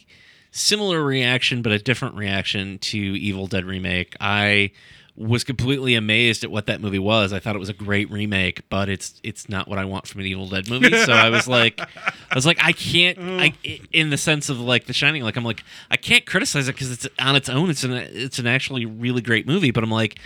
similar 0.52 1.04
reaction, 1.04 1.62
but 1.62 1.72
a 1.72 1.78
different 1.80 2.16
reaction 2.16 2.80
to 2.80 2.98
Evil 2.98 3.46
Dead 3.46 3.64
remake. 3.66 4.16
I 4.20 4.72
was 5.18 5.44
completely 5.44 5.96
amazed 5.96 6.44
at 6.44 6.52
what 6.52 6.66
that 6.66 6.82
movie 6.82 7.00
was. 7.00 7.32
I 7.32 7.40
thought 7.40 7.56
it 7.56 7.60
was 7.60 7.70
a 7.70 7.74
great 7.74 8.10
remake, 8.10 8.68
but 8.70 8.90
it's 8.90 9.20
it's 9.22 9.48
not 9.48 9.68
what 9.68 9.78
I 9.78 9.86
want 9.86 10.08
from 10.08 10.22
an 10.22 10.28
Evil 10.28 10.48
Dead 10.50 10.68
movie. 10.68 10.90
So 11.06 11.14
I 11.14 11.30
was 11.30 11.48
like, 11.48 11.80
I 12.32 12.36
was 12.36 12.46
like, 12.46 12.58
I 12.64 12.72
can't. 12.72 13.20
I 13.20 13.54
in 13.92 14.10
the 14.10 14.18
sense 14.18 14.50
of 14.50 14.60
like 14.60 14.88
The 14.88 14.94
Shining, 14.94 15.22
like 15.22 15.36
I'm 15.38 15.46
like 15.46 15.64
I 15.92 15.98
can't 15.98 16.26
criticize 16.26 16.68
it 16.68 16.74
because 16.74 16.92
it's 16.92 17.08
on 17.20 17.36
its 17.36 17.50
own. 17.50 17.70
It's 17.70 17.84
an 17.84 17.92
it's 17.94 18.40
an 18.40 18.48
actually 18.48 18.88
really 18.88 19.22
great 19.22 19.46
movie, 19.46 19.70
but 19.70 19.84
I'm 19.84 19.92
like, 19.92 20.18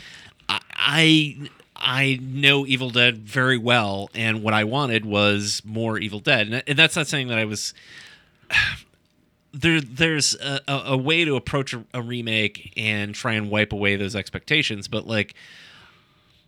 I. 0.47 0.59
I 0.76 1.49
I 1.80 2.19
know 2.22 2.65
Evil 2.65 2.89
Dead 2.89 3.19
very 3.19 3.57
well, 3.57 4.10
and 4.14 4.43
what 4.43 4.53
I 4.53 4.65
wanted 4.65 5.06
was 5.06 5.61
more 5.64 5.97
Evil 5.97 6.19
Dead, 6.19 6.64
and, 6.68 6.77
that's 6.77 6.95
not 6.95 7.07
saying 7.07 7.30
that 7.30 7.39
I 7.39 7.45
was. 7.45 7.73
There, 9.51 9.81
there's 9.81 10.35
a, 10.35 10.61
a, 10.68 10.95
way 10.95 11.26
to 11.26 11.35
approach 11.35 11.73
a, 11.73 11.84
a 11.91 12.03
remake 12.03 12.72
and 12.77 13.15
try 13.15 13.34
and 13.34 13.49
wipe 13.49 13.73
away 13.73 13.95
those 13.95 14.15
expectations, 14.15 14.88
but 14.88 15.07
like, 15.07 15.34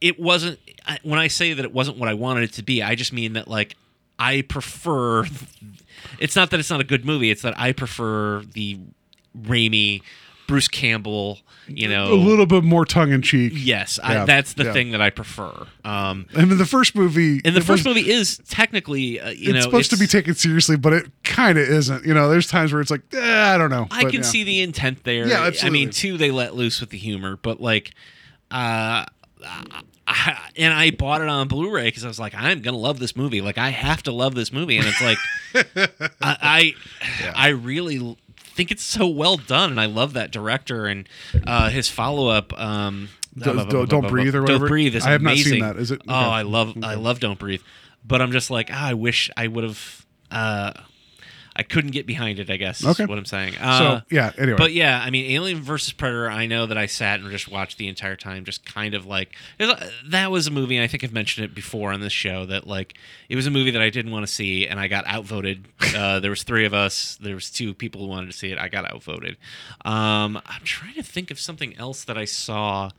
it 0.02 0.20
wasn't. 0.20 0.60
When 1.02 1.18
I 1.18 1.28
say 1.28 1.54
that 1.54 1.66
it 1.66 1.74
wasn't 1.74 1.98
what 1.98 2.10
I 2.10 2.14
wanted 2.14 2.44
it 2.44 2.54
to 2.54 2.64
be, 2.64 2.84
I 2.84 2.94
just 2.94 3.12
mean 3.12 3.34
that 3.34 3.48
like 3.48 3.76
I 4.20 4.44
prefer. 4.44 5.26
It's 6.20 6.36
not 6.36 6.52
that 6.52 6.60
it's 6.60 6.70
not 6.70 6.80
a 6.80 6.84
good 6.84 7.04
movie; 7.04 7.32
it's 7.32 7.42
that 7.42 7.60
I 7.60 7.72
prefer 7.72 8.44
the 8.54 8.78
Raimi, 9.36 10.04
Bruce 10.46 10.68
Campbell. 10.68 11.40
You 11.78 11.88
know, 11.90 12.14
A 12.14 12.16
little 12.16 12.46
bit 12.46 12.64
more 12.64 12.86
tongue 12.86 13.12
in 13.12 13.22
cheek. 13.22 13.54
Yes, 13.56 14.00
Yeah, 14.04 14.24
I, 14.24 14.26
that's 14.26 14.54
the 14.54 14.66
yeah. 14.66 14.74
thing 14.74 14.92
that 14.92 15.02
I 15.02 15.10
prefer. 15.10 15.68
Um, 15.86 16.26
And 16.34 16.50
then 16.52 16.58
the 16.58 16.66
first 16.66 16.96
movie, 16.96 17.42
and 17.46 17.56
the 17.56 17.62
first 17.62 17.86
was- 17.86 17.96
movie 17.96 18.10
is 18.12 18.40
technically, 18.50 19.20
uh, 19.20 19.30
you 19.30 19.50
it's 19.50 19.54
know, 19.54 19.62
supposed 19.62 19.92
to 19.92 19.98
be 19.98 20.08
taken 20.08 20.36
seriously, 20.36 20.78
but 20.78 20.94
it 20.94 21.12
kind 21.24 21.58
of 21.58 21.68
isn't. 21.68 22.06
You 22.06 22.14
know, 22.14 22.30
there's 22.30 22.48
times 22.48 22.72
where 22.74 22.82
it's 22.82 22.92
like, 22.92 23.02
eh, 23.14 23.54
I 23.54 23.58
don't 23.58 23.70
know. 23.70 23.88
I 23.92 24.04
But, 24.04 24.12
can 24.12 24.22
yeah. 24.22 24.28
see 24.30 24.44
the 24.44 24.62
intent 24.62 25.04
there. 25.04 25.28
Yeah, 25.28 25.52
I 25.64 25.70
mean, 25.70 25.90
two, 25.90 26.18
they 26.18 26.32
let 26.32 26.56
loose 26.56 26.80
with 26.82 26.90
the 26.92 26.98
humor, 26.98 27.38
but 27.42 27.62
like, 27.62 27.92
uh, 28.52 29.06
I, 30.08 30.38
and 30.58 30.74
I 30.74 30.92
bought 30.92 31.22
it 31.22 31.30
on 31.30 31.48
Blu-ray 31.48 31.86
because 31.86 32.04
I 32.04 32.08
was 32.08 32.20
like, 32.20 32.34
I'm 32.36 32.62
gonna 32.62 32.78
love 32.78 33.00
this 33.00 33.16
movie. 33.16 33.40
Like, 33.42 33.58
I 33.58 33.70
have 33.70 34.04
to 34.04 34.12
love 34.12 34.36
this 34.36 34.52
movie, 34.52 34.78
and 34.78 34.86
it's 34.88 35.02
like, 35.02 35.18
I, 36.22 36.74
I, 37.22 37.34
I 37.36 37.48
really 37.50 38.18
think 38.56 38.72
it's 38.72 38.84
so 38.84 39.08
well 39.08 39.38
done, 39.38 39.72
and 39.72 39.80
I 39.80 39.86
love 39.86 40.14
that 40.14 40.32
director 40.32 40.86
and 40.86 41.08
uh, 41.48 41.70
his 41.70 41.90
follow-up. 41.90 42.58
Um, 42.60 43.10
Don't- 43.38 43.70
Don't- 43.70 43.90
Don't 43.90 44.08
Breathe 44.10 44.36
or 44.36 44.42
whatever? 44.42 44.60
Don't 44.60 44.68
breathe 44.68 44.96
is 44.96 45.06
I 45.06 45.12
have 45.12 45.22
not 45.22 45.38
seen 45.38 45.60
that. 45.62 45.78
Is 45.78 45.92
it- 45.92 46.02
Oh. 46.08 46.14
I 46.14 46.42
love, 46.42 46.76
I 46.84 46.96
love 46.96 47.20
Don't 47.20 47.40
Breathe, 47.40 47.62
but 48.06 48.22
I'm 48.22 48.32
just 48.32 48.50
like, 48.52 48.70
ah, 48.72 48.88
I 48.88 48.94
wish 48.94 49.30
I 49.38 49.48
would 49.48 49.64
have. 49.64 50.06
Uh, 50.30 50.74
I 51.62 51.64
couldn't 51.64 51.92
get 51.92 52.08
behind 52.08 52.40
it. 52.40 52.50
I 52.50 52.58
guess. 52.58 52.84
Okay. 52.84 53.04
Is 53.04 53.10
what 53.10 53.20
I'm 53.20 53.26
saying. 53.26 53.56
Uh, 53.62 53.78
So 53.78 54.02
yeah. 54.10 54.32
Anyway, 54.38 54.58
but 54.58 54.74
yeah, 54.74 55.00
I 55.00 55.12
mean, 55.12 55.30
Alien 55.32 55.62
versus 55.62 55.94
Predator. 55.94 56.28
I 56.30 56.48
know 56.48 56.66
that 56.66 56.78
I 56.78 56.88
sat 56.88 57.20
and 57.20 57.30
just 57.30 57.48
watched 57.52 57.78
the 57.78 57.88
entire 57.88 58.16
time, 58.16 58.46
just 58.46 58.66
kind 58.66 58.96
of 58.96 59.06
like 59.06 59.36
that 60.10 60.32
was 60.32 60.48
a 60.48 60.52
movie. 60.52 60.76
And 60.78 60.84
I 60.84 60.88
think 60.88 61.04
I've 61.04 61.14
mentioned 61.14 61.46
it 61.46 61.54
before 61.54 61.94
on 61.94 62.02
this 62.02 62.14
show 62.14 62.46
that 62.48 62.66
like 62.66 62.96
it 63.30 63.36
was 63.36 63.46
a 63.46 63.52
movie 63.52 63.70
that 63.72 63.82
I 63.82 63.92
didn't 63.92 64.12
want 64.12 64.26
to 64.26 64.32
see, 64.34 64.68
and 64.68 64.80
I 64.80 64.88
got 64.88 65.06
outvoted. 65.08 65.66
Uh, 65.92 66.22
there 66.22 66.30
was 66.30 66.44
three 66.44 66.64
of 66.66 66.74
us. 66.74 67.18
There 67.22 67.36
was 67.36 67.50
two 67.52 67.74
people 67.74 68.00
who 68.02 68.08
wanted 68.08 68.28
to 68.32 68.38
see 68.38 68.50
it. 68.50 68.58
I 68.58 68.70
got 68.70 68.90
outvoted. 68.92 69.36
Um, 69.84 70.38
I'm 70.46 70.64
trying 70.64 70.94
to 70.96 71.04
think 71.04 71.30
of 71.32 71.38
something 71.40 71.76
else 71.78 72.06
that 72.06 72.18
I 72.18 72.24
saw. 72.24 72.92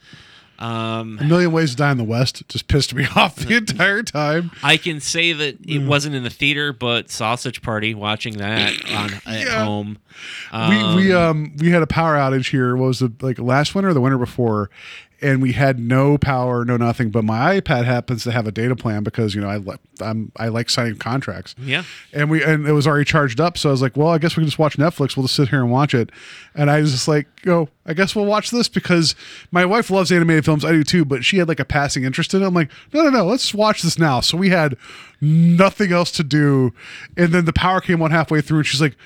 Um, 0.58 1.18
A 1.20 1.24
Million 1.24 1.50
Ways 1.52 1.70
to 1.72 1.76
Die 1.76 1.90
in 1.90 1.96
the 1.98 2.04
West 2.04 2.42
just 2.48 2.68
pissed 2.68 2.94
me 2.94 3.06
off 3.16 3.36
the 3.36 3.56
entire 3.56 4.02
time. 4.02 4.52
I 4.62 4.76
can 4.76 5.00
say 5.00 5.32
that 5.32 5.54
it 5.60 5.80
Mm. 5.82 5.86
wasn't 5.86 6.14
in 6.14 6.22
the 6.22 6.30
theater, 6.30 6.72
but 6.72 7.10
Sausage 7.10 7.62
Party, 7.62 7.94
watching 7.94 8.38
that 8.38 8.72
on 8.94 9.10
at 9.26 9.46
Yeah. 9.46 9.64
home. 9.64 9.98
we 10.52 10.94
we 10.96 11.12
um 11.12 11.52
we 11.58 11.70
had 11.70 11.82
a 11.82 11.86
power 11.86 12.14
outage 12.16 12.50
here. 12.50 12.76
What 12.76 12.86
was 12.86 13.02
it 13.02 13.22
like 13.22 13.38
last 13.38 13.74
winter 13.74 13.90
or 13.90 13.94
the 13.94 14.00
winter 14.00 14.18
before? 14.18 14.70
And 15.22 15.40
we 15.40 15.52
had 15.52 15.78
no 15.78 16.18
power, 16.18 16.64
no 16.64 16.76
nothing. 16.76 17.10
But 17.10 17.24
my 17.24 17.60
iPad 17.60 17.84
happens 17.84 18.24
to 18.24 18.32
have 18.32 18.46
a 18.46 18.52
data 18.52 18.74
plan 18.74 19.02
because 19.02 19.34
you 19.34 19.40
know 19.40 19.48
I 19.48 19.58
li- 19.58 19.76
I'm 20.00 20.32
I 20.36 20.48
like 20.48 20.68
signing 20.68 20.96
contracts. 20.96 21.54
Yeah. 21.58 21.84
and 22.12 22.28
we 22.30 22.42
and 22.42 22.66
it 22.66 22.72
was 22.72 22.86
already 22.86 23.04
charged 23.04 23.40
up, 23.40 23.56
so 23.56 23.68
I 23.68 23.72
was 23.72 23.80
like, 23.82 23.96
well, 23.96 24.08
I 24.08 24.18
guess 24.18 24.36
we 24.36 24.40
can 24.42 24.48
just 24.48 24.58
watch 24.58 24.76
Netflix. 24.76 25.16
We'll 25.16 25.24
just 25.24 25.36
sit 25.36 25.48
here 25.48 25.60
and 25.60 25.70
watch 25.70 25.94
it. 25.94 26.10
And 26.54 26.70
I 26.70 26.80
was 26.80 26.92
just 26.92 27.08
like, 27.08 27.26
yo, 27.44 27.68
I 27.86 27.94
guess 27.94 28.14
we'll 28.16 28.26
watch 28.26 28.50
this 28.50 28.68
because 28.68 29.14
my 29.50 29.64
wife 29.64 29.90
loves 29.90 30.10
animated 30.10 30.44
films. 30.44 30.64
I 30.64 30.72
do 30.72 30.82
too, 30.84 31.04
but 31.04 31.24
she 31.24 31.38
had 31.38 31.48
like 31.48 31.60
a 31.60 31.64
passing 31.64 32.04
interest 32.04 32.34
in 32.34 32.42
it. 32.42 32.46
I'm 32.46 32.54
like, 32.54 32.70
no, 32.92 33.02
no, 33.04 33.10
no, 33.10 33.24
let's 33.24 33.54
watch 33.54 33.82
this 33.82 33.98
now. 33.98 34.20
So 34.20 34.36
we 34.36 34.50
had 34.50 34.76
nothing 35.20 35.92
else 35.92 36.10
to 36.12 36.24
do, 36.24 36.72
and 37.16 37.32
then 37.32 37.44
the 37.44 37.52
power 37.52 37.80
came 37.80 38.02
on 38.02 38.10
halfway 38.10 38.40
through, 38.40 38.58
and 38.58 38.66
she's 38.66 38.80
like. 38.80 38.96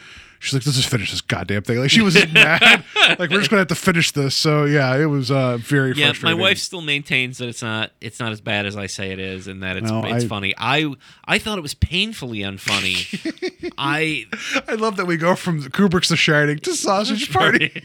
She's 0.46 0.54
like, 0.54 0.64
let's 0.66 0.76
just 0.78 0.88
finish 0.88 1.10
this 1.10 1.20
goddamn 1.20 1.62
thing. 1.62 1.78
Like 1.78 1.90
she 1.90 2.02
was 2.02 2.14
mad. 2.32 2.84
Like 3.18 3.30
we're 3.30 3.38
just 3.38 3.50
gonna 3.50 3.60
have 3.60 3.68
to 3.68 3.74
finish 3.76 4.10
this. 4.10 4.34
So 4.34 4.64
yeah, 4.64 4.96
it 4.96 5.04
was 5.06 5.30
uh, 5.30 5.58
very 5.58 5.92
Yeah, 5.94 6.12
my 6.22 6.34
wife 6.34 6.58
still 6.58 6.80
maintains 6.80 7.38
that 7.38 7.48
it's 7.48 7.62
not 7.62 7.92
it's 8.00 8.18
not 8.18 8.32
as 8.32 8.40
bad 8.40 8.66
as 8.66 8.76
I 8.76 8.86
say 8.88 9.12
it 9.12 9.20
is, 9.20 9.46
and 9.46 9.62
that 9.62 9.76
it's 9.76 9.88
No, 9.88 10.04
it's 10.04 10.24
I- 10.24 10.28
funny. 10.28 10.54
I 10.58 10.92
I 11.24 11.38
thought 11.38 11.56
it 11.56 11.60
was 11.62 11.74
painfully 11.74 12.38
unfunny. 12.40 13.72
I 13.78 14.24
I 14.68 14.74
love 14.74 14.96
that 14.96 15.06
we 15.06 15.16
go 15.16 15.36
from 15.36 15.62
Kubrick's 15.62 16.08
The 16.08 16.16
Shining 16.16 16.58
to 16.60 16.72
Sausage 16.74 17.32
Party. 17.32 17.82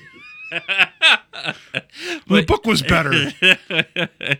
the 2.27 2.43
book 2.47 2.65
was 2.65 2.81
better. 2.81 3.13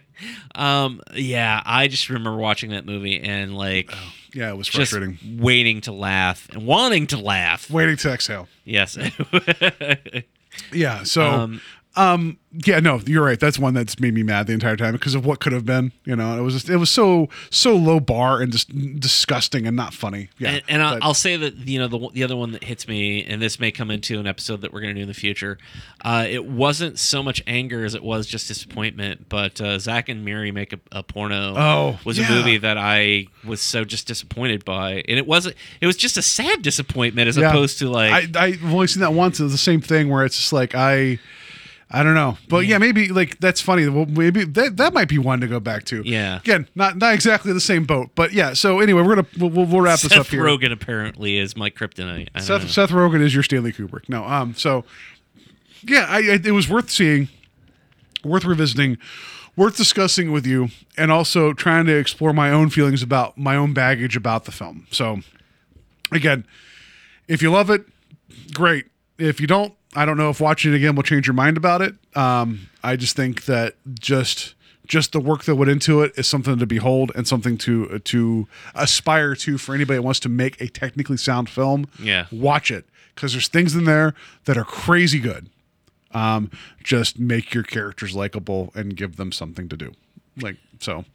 um 0.56 1.02
yeah, 1.16 1.62
I 1.66 1.88
just 1.88 2.10
remember 2.10 2.36
watching 2.36 2.72
that 2.72 2.86
movie 2.86 3.20
and 3.20 3.56
like 3.56 3.94
Yeah, 4.34 4.52
it 4.52 4.58
was 4.58 4.68
just 4.68 4.92
frustrating. 4.92 5.18
waiting 5.40 5.82
to 5.82 5.92
laugh 5.92 6.50
and 6.52 6.66
wanting 6.66 7.08
to 7.08 7.18
laugh. 7.18 7.70
Waiting 7.70 7.98
to 7.98 8.12
exhale. 8.12 8.48
Yes. 8.66 8.98
Yeah. 10.74 11.04
So, 11.04 11.24
um, 11.24 11.62
Um, 11.96 12.38
yeah, 12.66 12.80
no, 12.80 13.00
you're 13.06 13.24
right. 13.24 13.40
That's 13.40 13.60
one 13.60 13.74
that's 13.74 14.00
made 14.00 14.14
me 14.14 14.24
mad 14.24 14.48
the 14.48 14.54
entire 14.54 14.78
time 14.78 14.94
because 14.94 15.14
of 15.16 15.26
what 15.26 15.40
could 15.42 15.52
have 15.52 15.66
been. 15.66 15.92
You 16.06 16.16
know, 16.16 16.38
it 16.38 16.42
was 16.42 16.54
just, 16.54 16.70
it 16.70 16.78
was 16.78 16.90
so 16.90 17.28
so 17.50 17.76
low 17.76 18.00
bar 18.00 18.42
and 18.42 18.52
just 18.52 18.70
disgusting 19.00 19.68
and 19.68 19.76
not 19.76 19.94
funny. 19.94 20.30
Yeah. 20.38 20.52
and, 20.52 20.64
and 20.68 20.84
I'll, 20.84 21.00
I'll 21.02 21.14
say 21.14 21.36
that 21.38 21.56
you 21.68 21.80
know 21.80 21.88
the 21.88 22.10
the 22.14 22.24
other 22.24 22.36
one 22.36 22.52
that 22.54 22.64
hits 22.64 22.88
me, 22.88 23.24
and 23.26 23.42
this 23.42 23.60
may 23.60 23.72
come 23.72 23.92
into 23.92 24.20
an 24.20 24.28
episode 24.28 24.62
that 24.62 24.72
we're 24.74 24.82
going 24.82 24.96
to 24.96 25.00
do 25.00 25.04
in 25.04 25.08
the 25.08 25.14
future. 25.14 25.58
Uh, 26.04 26.26
it 26.30 26.46
wasn't 26.46 26.98
so 27.00 27.22
much 27.24 27.42
anger 27.46 27.84
as 27.86 27.94
it 27.94 28.04
was 28.04 28.26
just 28.28 28.48
disappointment. 28.48 29.28
But 29.30 29.60
uh, 29.60 29.78
Zack 29.80 30.08
and 30.10 30.24
Miri 30.24 30.52
make 30.52 30.72
a, 30.74 30.80
a 30.92 31.04
porno. 31.04 31.56
Oh, 31.58 32.00
was 32.06 32.18
yeah. 32.20 32.28
a 32.28 32.32
movie 32.32 32.58
that 32.58 32.78
I 32.78 33.28
was 33.46 33.62
so 33.62 33.84
just 33.86 34.08
disappointed 34.08 34.64
by, 34.66 35.04
and 35.08 35.18
it 35.18 35.28
wasn't. 35.28 35.56
It 35.82 35.88
was 35.88 35.98
just 35.98 36.18
a 36.18 36.22
sad 36.22 36.62
disappointment 36.62 37.28
as 37.28 37.38
Yeah. 37.38 37.50
opposed 37.50 37.80
to 37.80 37.90
like 37.90 38.36
I, 38.36 38.46
I've 38.46 38.64
only 38.74 38.88
seen 38.88 39.02
that 39.02 39.14
once. 39.14 39.40
It's 39.42 39.52
the 39.52 39.58
same 39.58 39.82
thing 39.82 40.10
where 40.10 40.24
it's 40.26 40.38
just 40.38 40.54
like 40.54 40.74
I. 40.76 41.20
I 41.94 42.04
don't 42.04 42.14
know, 42.14 42.38
but 42.48 42.66
yeah, 42.66 42.78
maybe 42.78 43.10
like 43.10 43.40
that's 43.40 43.60
funny. 43.60 43.88
Well, 43.90 44.06
maybe 44.06 44.46
that 44.46 44.78
that 44.78 44.94
might 44.94 45.10
be 45.10 45.18
one 45.18 45.42
to 45.42 45.48
go 45.48 45.60
back 45.60 45.84
to. 45.86 46.02
Yeah. 46.06 46.38
Again, 46.38 46.68
not 46.74 46.98
not 46.98 47.14
exactly 47.14 47.52
the 47.52 47.60
same 47.60 47.86
boat, 47.86 48.12
but 48.16 48.32
yeah. 48.32 48.54
So 48.54 48.80
anyway, 48.80 49.02
we're 49.02 49.16
gonna 49.16 49.28
we'll, 49.38 49.66
we'll, 49.66 49.82
wrap 49.82 50.00
this 50.00 50.14
up 50.14 50.28
here. 50.28 50.42
Seth. 50.42 50.50
Rogen 50.50 50.72
apparently 50.72 51.38
is 51.38 51.58
my 51.58 51.70
kryptonite. 51.70 52.30
I 52.34 52.40
don't 52.40 52.48
Seth 52.48 52.62
know. 52.62 52.68
Seth 52.68 52.90
Rogen 52.92 53.22
is 53.22 53.34
your 53.34 53.44
Stanley 53.44 53.74
Kubrick. 53.74 54.08
No, 54.08 54.24
um, 54.24 54.56
so 54.56 54.86
yeah, 55.84 56.06
I, 56.08 56.18
I 56.18 56.40
it 56.44 56.52
was 56.52 56.70
worth 56.70 56.90
seeing, 56.90 57.28
worth 58.24 58.46
revisiting, 58.46 58.98
worth 59.58 59.76
discussing 59.76 60.32
with 60.32 60.46
you, 60.46 60.70
and 60.98 61.12
also 61.12 61.52
trying 61.52 61.86
to 61.88 61.96
explore 61.98 62.32
my 62.32 62.52
own 62.52 62.70
feelings 62.70 63.04
about 63.04 63.38
my 63.38 63.56
own 63.56 63.74
baggage 63.74 64.16
about 64.16 64.46
the 64.46 64.52
film. 64.52 64.88
So 64.92 65.20
again, 66.12 66.46
if 67.28 67.42
you 67.42 67.52
love 67.52 67.70
it, 67.70 67.86
great. 68.54 68.86
If 69.18 69.42
you 69.42 69.48
don't, 69.48 69.74
I 69.96 70.06
don't 70.06 70.18
know 70.18 70.30
if 70.30 70.40
watching 70.40 70.74
it 70.74 70.76
again 70.78 70.96
will 70.96 71.04
change 71.04 71.28
your 71.28 71.34
mind 71.34 71.58
about 71.58 71.82
it. 71.82 71.96
Um, 72.16 72.70
I 72.84 72.96
just 72.96 73.16
think 73.16 73.46
that 73.46 73.76
just 74.00 74.56
just 74.88 75.12
the 75.12 75.20
work 75.20 75.44
that 75.46 75.56
went 75.56 75.72
into 75.72 76.02
it 76.02 76.12
is 76.18 76.28
something 76.28 76.58
to 76.58 76.66
behold 76.66 77.12
and 77.16 77.28
something 77.28 77.58
to 77.58 78.00
to 78.00 78.48
aspire 78.76 79.36
to 79.36 79.58
for 79.58 79.76
anybody 79.76 79.98
that 79.98 80.04
wants 80.04 80.20
to 80.22 80.30
make 80.30 80.60
a 80.60 80.68
technically 80.68 81.18
sound 81.18 81.50
film. 81.50 81.88
Yeah. 82.00 82.28
watch 82.32 82.72
it 82.72 82.86
because 83.16 83.34
there's 83.34 83.48
things 83.48 83.76
in 83.76 83.86
there 83.86 84.14
that 84.46 84.58
are 84.58 84.64
crazy 84.64 85.20
good. 85.20 85.50
Um, 86.14 86.52
just 86.84 87.20
make 87.20 87.54
your 87.54 87.64
characters 87.64 88.14
likable 88.16 88.72
and 88.76 88.96
give 88.96 89.16
them 89.16 89.32
something 89.32 89.70
to 89.70 89.78
do. 89.78 89.94
Like 90.42 90.58
so, 90.80 91.06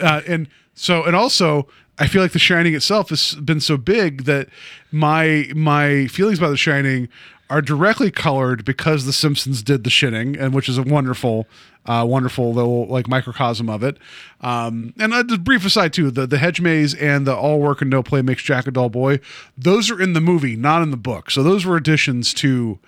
uh, 0.00 0.22
and 0.26 0.48
so 0.74 1.04
and 1.04 1.14
also, 1.14 1.68
I 1.98 2.06
feel 2.06 2.22
like 2.22 2.32
The 2.32 2.38
Shining 2.38 2.74
itself 2.74 3.10
has 3.10 3.34
been 3.34 3.60
so 3.60 3.76
big 3.76 4.24
that 4.24 4.48
my 4.90 5.50
my 5.54 6.06
feelings 6.06 6.38
about 6.38 6.50
The 6.50 6.56
Shining 6.56 7.08
are 7.50 7.62
directly 7.62 8.10
colored 8.10 8.64
because 8.64 9.04
The 9.04 9.12
Simpsons 9.12 9.62
did 9.62 9.84
The 9.84 9.90
shitting, 9.90 10.38
and 10.38 10.54
which 10.54 10.68
is 10.68 10.78
a 10.78 10.82
wonderful, 10.82 11.46
uh, 11.86 12.04
wonderful 12.08 12.52
little 12.52 12.86
like 12.86 13.08
microcosm 13.08 13.70
of 13.70 13.82
it. 13.82 13.96
Um, 14.40 14.92
and 14.98 15.12
a 15.12 15.24
brief 15.38 15.64
aside 15.64 15.92
too, 15.92 16.10
the 16.10 16.26
the 16.26 16.38
hedge 16.38 16.60
maze 16.60 16.94
and 16.94 17.26
the 17.26 17.34
all 17.34 17.60
work 17.60 17.80
and 17.80 17.90
no 17.90 18.02
play 18.02 18.22
makes 18.22 18.42
Jack 18.42 18.66
a 18.66 18.70
dull 18.70 18.90
boy. 18.90 19.20
Those 19.56 19.90
are 19.90 20.00
in 20.00 20.12
the 20.12 20.20
movie, 20.20 20.56
not 20.56 20.82
in 20.82 20.90
the 20.90 20.96
book. 20.96 21.30
So 21.30 21.42
those 21.42 21.64
were 21.64 21.76
additions 21.76 22.34
to 22.34 22.78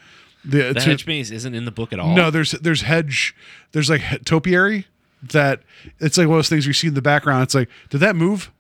the, 0.45 0.73
the 0.73 0.81
to, 0.81 0.81
hedge 0.81 1.07
maze 1.07 1.31
isn't 1.31 1.55
in 1.55 1.65
the 1.65 1.71
book 1.71 1.93
at 1.93 1.99
all. 1.99 2.15
no, 2.15 2.31
there's 2.31 2.53
there's 2.53 2.83
hedge, 2.83 3.35
there's 3.73 3.91
like 3.91 4.03
topiary 4.25 4.87
that 5.23 5.61
it's 5.99 6.17
like 6.17 6.29
one 6.29 6.37
of 6.37 6.39
those 6.39 6.49
things 6.49 6.67
you 6.67 6.73
see 6.73 6.89
in 6.89 6.95
the 6.95 7.03
background. 7.03 7.43
It's 7.43 7.55
like, 7.55 7.69
did 7.91 7.99
that 7.99 8.17
move? 8.17 8.51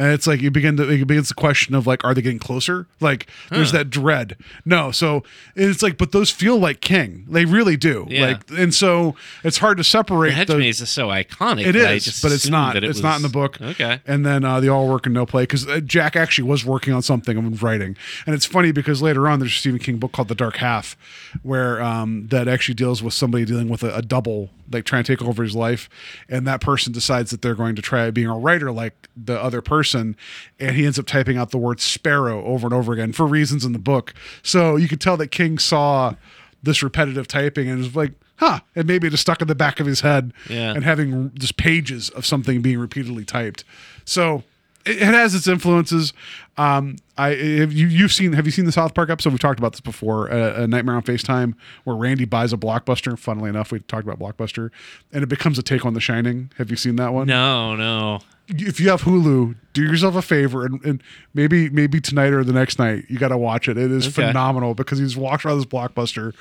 And 0.00 0.12
it's 0.12 0.26
like 0.26 0.40
you 0.40 0.50
begin 0.50 0.78
to 0.78 0.88
it 0.88 1.06
begins 1.06 1.28
the 1.28 1.34
question 1.34 1.74
of 1.74 1.86
like, 1.86 2.02
are 2.04 2.14
they 2.14 2.22
getting 2.22 2.38
closer? 2.38 2.86
Like, 3.00 3.26
there's 3.50 3.70
that 3.72 3.90
dread. 3.90 4.38
No, 4.64 4.90
so 4.92 5.24
it's 5.54 5.82
like, 5.82 5.98
but 5.98 6.12
those 6.12 6.30
feel 6.30 6.58
like 6.58 6.80
King. 6.80 7.26
They 7.28 7.44
really 7.44 7.76
do. 7.76 8.06
Yeah. 8.08 8.28
Like, 8.28 8.50
and 8.50 8.72
so 8.72 9.14
it's 9.44 9.58
hard 9.58 9.76
to 9.76 9.84
separate 9.84 10.30
the 10.30 10.34
hedge 10.36 10.48
the- 10.48 10.56
maze 10.56 10.80
is 10.80 10.88
so 10.88 11.08
iconic. 11.08 11.66
it 11.66 11.76
is, 11.76 12.22
but 12.22 12.32
it's 12.32 12.48
not. 12.48 12.76
it 12.76 12.84
it's 12.84 13.02
not 13.02 13.16
in 13.16 13.22
the 13.22 13.28
book. 13.28 13.60
Okay. 13.60 14.00
And 14.06 14.24
then 14.24 14.42
uh, 14.42 14.58
the 14.60 14.70
all 14.70 14.88
work 14.88 15.04
and 15.04 15.14
no 15.14 15.26
play 15.26 15.42
because 15.42 15.68
uh, 15.68 15.80
Jack 15.80 16.16
actually 16.16 16.48
was 16.48 16.64
working 16.64 16.94
on 16.94 17.02
something 17.02 17.36
and 17.36 17.62
writing. 17.62 17.94
And 18.24 18.34
it's 18.34 18.46
funny 18.46 18.72
because 18.72 19.02
later 19.02 19.28
on 19.28 19.38
there's 19.38 19.52
a 19.52 19.56
Stephen 19.56 19.80
King 19.80 19.98
book 19.98 20.12
called 20.12 20.28
The 20.28 20.34
Dark 20.34 20.56
Half, 20.56 20.96
where 21.42 21.82
um, 21.82 22.26
that 22.28 22.48
actually 22.48 22.74
deals 22.74 23.02
with 23.02 23.12
somebody 23.12 23.44
dealing 23.44 23.68
with 23.68 23.82
a, 23.82 23.94
a 23.96 24.00
double, 24.00 24.48
like 24.72 24.84
trying 24.86 25.04
to 25.04 25.14
take 25.16 25.26
over 25.26 25.42
his 25.42 25.54
life, 25.54 25.90
and 26.30 26.46
that 26.46 26.62
person 26.62 26.90
decides 26.90 27.30
that 27.32 27.42
they're 27.42 27.54
going 27.54 27.76
to 27.76 27.82
try 27.82 28.10
being 28.10 28.28
a 28.28 28.38
writer 28.38 28.72
like 28.72 29.08
the 29.16 29.38
other 29.38 29.60
person, 29.60 29.89
and 29.94 30.16
he 30.58 30.84
ends 30.86 30.98
up 30.98 31.06
typing 31.06 31.36
out 31.36 31.50
the 31.50 31.58
word 31.58 31.80
sparrow 31.80 32.44
over 32.44 32.66
and 32.66 32.74
over 32.74 32.92
again 32.92 33.12
for 33.12 33.26
reasons 33.26 33.64
in 33.64 33.72
the 33.72 33.78
book. 33.78 34.14
So 34.42 34.76
you 34.76 34.88
could 34.88 35.00
tell 35.00 35.16
that 35.18 35.28
King 35.28 35.58
saw 35.58 36.14
this 36.62 36.82
repetitive 36.82 37.26
typing 37.28 37.68
and 37.68 37.78
was 37.78 37.94
like. 37.96 38.12
Huh, 38.36 38.60
and 38.74 38.86
maybe 38.86 39.06
it 39.06 39.10
just 39.10 39.20
stuck 39.20 39.42
in 39.42 39.48
the 39.48 39.54
back 39.54 39.80
of 39.80 39.86
his 39.86 40.00
head, 40.00 40.32
Yeah. 40.48 40.72
and 40.72 40.82
having 40.82 41.30
just 41.34 41.58
pages 41.58 42.08
of 42.08 42.24
something 42.24 42.62
being 42.62 42.78
repeatedly 42.78 43.22
typed. 43.26 43.64
So 44.06 44.44
it 44.86 44.96
has 45.02 45.34
its 45.34 45.46
influences. 45.46 46.14
Um, 46.60 46.96
I 47.16 47.30
have 47.30 47.72
you 47.72 47.86
you've 47.86 48.12
seen 48.12 48.34
have 48.34 48.44
you 48.44 48.52
seen 48.52 48.66
the 48.66 48.72
South 48.72 48.92
Park 48.94 49.08
episode? 49.08 49.30
We've 49.30 49.40
talked 49.40 49.58
about 49.58 49.72
this 49.72 49.80
before. 49.80 50.26
A, 50.28 50.64
a 50.64 50.66
Nightmare 50.66 50.94
on 50.96 51.02
Facetime, 51.02 51.54
where 51.84 51.96
Randy 51.96 52.26
buys 52.26 52.52
a 52.52 52.58
blockbuster. 52.58 53.18
Funnily 53.18 53.48
enough, 53.48 53.72
we 53.72 53.80
talked 53.80 54.06
about 54.06 54.18
blockbuster, 54.18 54.70
and 55.12 55.22
it 55.22 55.28
becomes 55.28 55.58
a 55.58 55.62
take 55.62 55.86
on 55.86 55.94
The 55.94 56.00
Shining. 56.00 56.50
Have 56.58 56.70
you 56.70 56.76
seen 56.76 56.96
that 56.96 57.14
one? 57.14 57.26
No, 57.28 57.74
no. 57.76 58.20
If 58.52 58.80
you 58.80 58.90
have 58.90 59.02
Hulu, 59.02 59.54
do 59.74 59.82
yourself 59.84 60.16
a 60.16 60.22
favor 60.22 60.66
and, 60.66 60.84
and 60.84 61.00
maybe 61.34 61.70
maybe 61.70 62.00
tonight 62.00 62.32
or 62.32 62.42
the 62.42 62.52
next 62.52 62.80
night 62.80 63.04
you 63.08 63.16
got 63.16 63.28
to 63.28 63.38
watch 63.38 63.68
it. 63.68 63.78
It 63.78 63.92
is 63.92 64.06
Okay. 64.08 64.26
phenomenal 64.26 64.74
because 64.74 64.98
he 64.98 65.04
just 65.04 65.16
walks 65.16 65.44
around 65.44 65.58
this 65.58 65.66
blockbuster, 65.66 66.34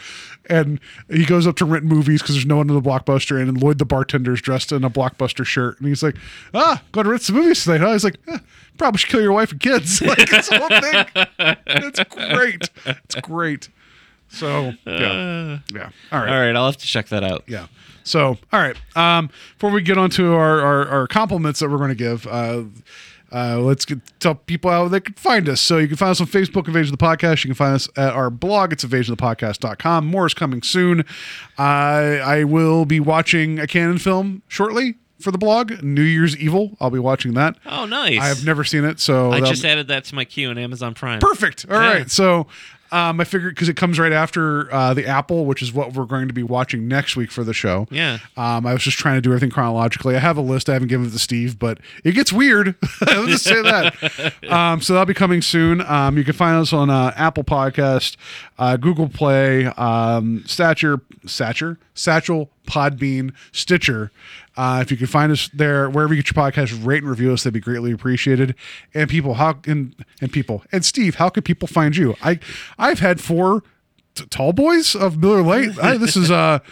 and 0.49 0.79
he 1.09 1.23
goes 1.23 1.45
up 1.45 1.55
to 1.57 1.65
rent 1.65 1.85
movies 1.85 2.21
because 2.23 2.33
there's 2.35 2.47
no 2.47 2.57
one 2.57 2.67
in 2.67 2.75
the 2.75 2.81
blockbuster, 2.81 3.39
and 3.39 3.61
Lloyd 3.61 3.77
the 3.77 3.85
bartender's 3.85 4.41
dressed 4.41 4.71
in 4.71 4.83
a 4.83 4.89
blockbuster 4.89 5.45
shirt, 5.45 5.79
and 5.79 5.87
he's 5.87 6.01
like, 6.01 6.15
"Ah, 6.53 6.81
going 6.91 7.05
to 7.05 7.11
rent 7.11 7.21
some 7.21 7.35
movies 7.35 7.63
tonight." 7.63 7.81
Huh? 7.81 7.91
He's 7.93 8.03
like, 8.03 8.17
eh, 8.27 8.39
"Probably 8.79 8.97
should 8.97 9.11
kill 9.11 9.21
your 9.21 9.33
wife 9.33 9.51
and 9.51 9.59
kids." 9.59 10.01
like 10.01 10.17
it's 10.19 10.49
whole 10.49 10.67
thing. 10.67 11.05
It's 11.67 12.03
great. 12.09 12.69
It's 12.85 13.15
great. 13.15 13.69
So 14.29 14.73
yeah, 14.87 15.59
yeah. 15.71 15.89
All 16.11 16.19
right. 16.19 16.29
All 16.29 16.39
right, 16.39 16.55
I'll 16.55 16.65
have 16.65 16.77
to 16.77 16.87
check 16.87 17.09
that 17.09 17.23
out. 17.23 17.43
Yeah. 17.47 17.67
So, 18.03 18.37
all 18.51 18.59
right. 18.59 18.75
Um, 18.95 19.29
before 19.53 19.69
we 19.69 19.81
get 19.83 19.99
on 19.99 20.09
to 20.11 20.33
our, 20.33 20.61
our, 20.61 20.87
our 20.87 21.07
compliments 21.07 21.59
that 21.59 21.69
we're 21.69 21.77
going 21.77 21.89
to 21.89 21.95
give, 21.95 22.25
uh, 22.25 22.63
uh, 23.31 23.59
let's 23.59 23.85
get, 23.85 23.99
tell 24.19 24.33
people 24.33 24.71
how 24.71 24.87
they 24.87 24.99
can 24.99 25.13
find 25.13 25.47
us. 25.47 25.61
So 25.61 25.77
you 25.77 25.87
can 25.87 25.97
find 25.97 26.09
us 26.11 26.19
on 26.21 26.25
Facebook, 26.25 26.67
Invasion 26.67 26.93
of 26.93 26.99
the 26.99 27.05
Podcast. 27.05 27.43
You 27.43 27.49
can 27.49 27.55
find 27.55 27.75
us 27.75 27.87
at 27.95 28.13
our 28.13 28.31
blog. 28.31 28.73
It's 28.73 28.83
invasionofthepodcast.com. 28.83 30.07
More 30.07 30.25
is 30.25 30.33
coming 30.33 30.63
soon. 30.63 31.05
I 31.59 32.19
I 32.19 32.43
will 32.45 32.85
be 32.85 32.99
watching 32.99 33.59
a 33.59 33.67
Cannon 33.67 33.99
film 33.99 34.41
shortly 34.47 34.95
for 35.19 35.31
the 35.31 35.37
blog, 35.37 35.83
New 35.83 36.01
Year's 36.01 36.35
Evil. 36.37 36.77
I'll 36.79 36.89
be 36.89 36.99
watching 36.99 37.33
that. 37.33 37.57
Oh, 37.65 37.85
nice. 37.85 38.19
I 38.19 38.27
have 38.27 38.45
never 38.45 38.63
seen 38.63 38.85
it, 38.85 38.99
so 38.99 39.31
I 39.31 39.41
just 39.41 39.65
added 39.65 39.87
that 39.87 40.05
to 40.05 40.15
my 40.15 40.25
queue 40.25 40.49
on 40.49 40.57
Amazon 40.57 40.93
Prime. 40.93 41.19
Perfect. 41.19 41.65
All 41.69 41.77
right. 41.77 41.99
Yeah. 41.99 42.05
So 42.07 42.47
um, 42.91 43.19
I 43.21 43.23
figured 43.23 43.53
because 43.53 43.69
it 43.69 43.75
comes 43.75 43.99
right 43.99 44.11
after 44.11 44.73
uh, 44.73 44.93
the 44.93 45.05
Apple, 45.05 45.45
which 45.45 45.61
is 45.61 45.71
what 45.71 45.93
we're 45.93 46.05
going 46.05 46.27
to 46.27 46.33
be 46.33 46.43
watching 46.43 46.87
next 46.87 47.15
week 47.15 47.31
for 47.31 47.43
the 47.43 47.53
show. 47.53 47.87
Yeah. 47.91 48.19
Um, 48.35 48.65
I 48.65 48.73
was 48.73 48.81
just 48.81 48.97
trying 48.97 49.15
to 49.15 49.21
do 49.21 49.29
everything 49.29 49.51
chronologically. 49.51 50.15
I 50.15 50.19
have 50.19 50.37
a 50.37 50.41
list. 50.41 50.69
I 50.69 50.73
haven't 50.73 50.87
given 50.87 51.07
it 51.07 51.11
to 51.11 51.19
Steve, 51.19 51.59
but 51.59 51.79
it 52.03 52.13
gets 52.13 52.33
weird. 52.33 52.75
I'll 53.07 53.27
just 53.27 53.43
say 53.43 53.61
that. 53.61 54.33
Um, 54.49 54.81
so 54.81 54.93
that'll 54.93 55.05
be 55.05 55.13
coming 55.13 55.41
soon. 55.41 55.81
Um, 55.81 56.17
you 56.17 56.23
can 56.23 56.33
find 56.33 56.57
us 56.57 56.73
on 56.73 56.89
uh, 56.89 57.13
Apple 57.15 57.43
Podcast, 57.43 58.17
uh, 58.57 58.77
Google 58.77 59.07
Play, 59.07 59.67
um, 59.67 60.43
Stature, 60.45 61.01
Stature, 61.25 61.77
Satchel 61.93 62.49
Podbean, 62.65 63.33
Stitcher. 63.51 64.11
Uh, 64.59 64.81
if 64.81 64.91
you 64.91 64.97
can 64.97 65.07
find 65.07 65.31
us 65.31 65.47
there, 65.53 65.89
wherever 65.89 66.13
you 66.13 66.21
get 66.21 66.35
your 66.35 66.43
podcast, 66.43 66.85
rate 66.85 67.01
and 67.01 67.09
review 67.09 67.31
us. 67.31 67.43
That'd 67.43 67.53
be 67.53 67.61
greatly 67.61 67.93
appreciated. 67.93 68.55
And 68.93 69.09
people, 69.09 69.35
how 69.35 69.59
and 69.65 69.95
and 70.19 70.33
people 70.33 70.65
and 70.73 70.83
Steve, 70.83 71.15
how 71.15 71.29
can 71.29 71.43
people 71.43 71.65
find 71.65 71.95
you? 71.95 72.17
I 72.21 72.39
I've 72.77 72.99
had 72.99 73.21
four 73.21 73.63
t- 74.15 74.25
tall 74.25 74.51
boys 74.51 74.95
of 74.95 75.17
Miller 75.17 75.43
Lite. 75.43 75.79
I, 75.81 75.95
this 75.95 76.17
is 76.17 76.29
uh 76.29 76.59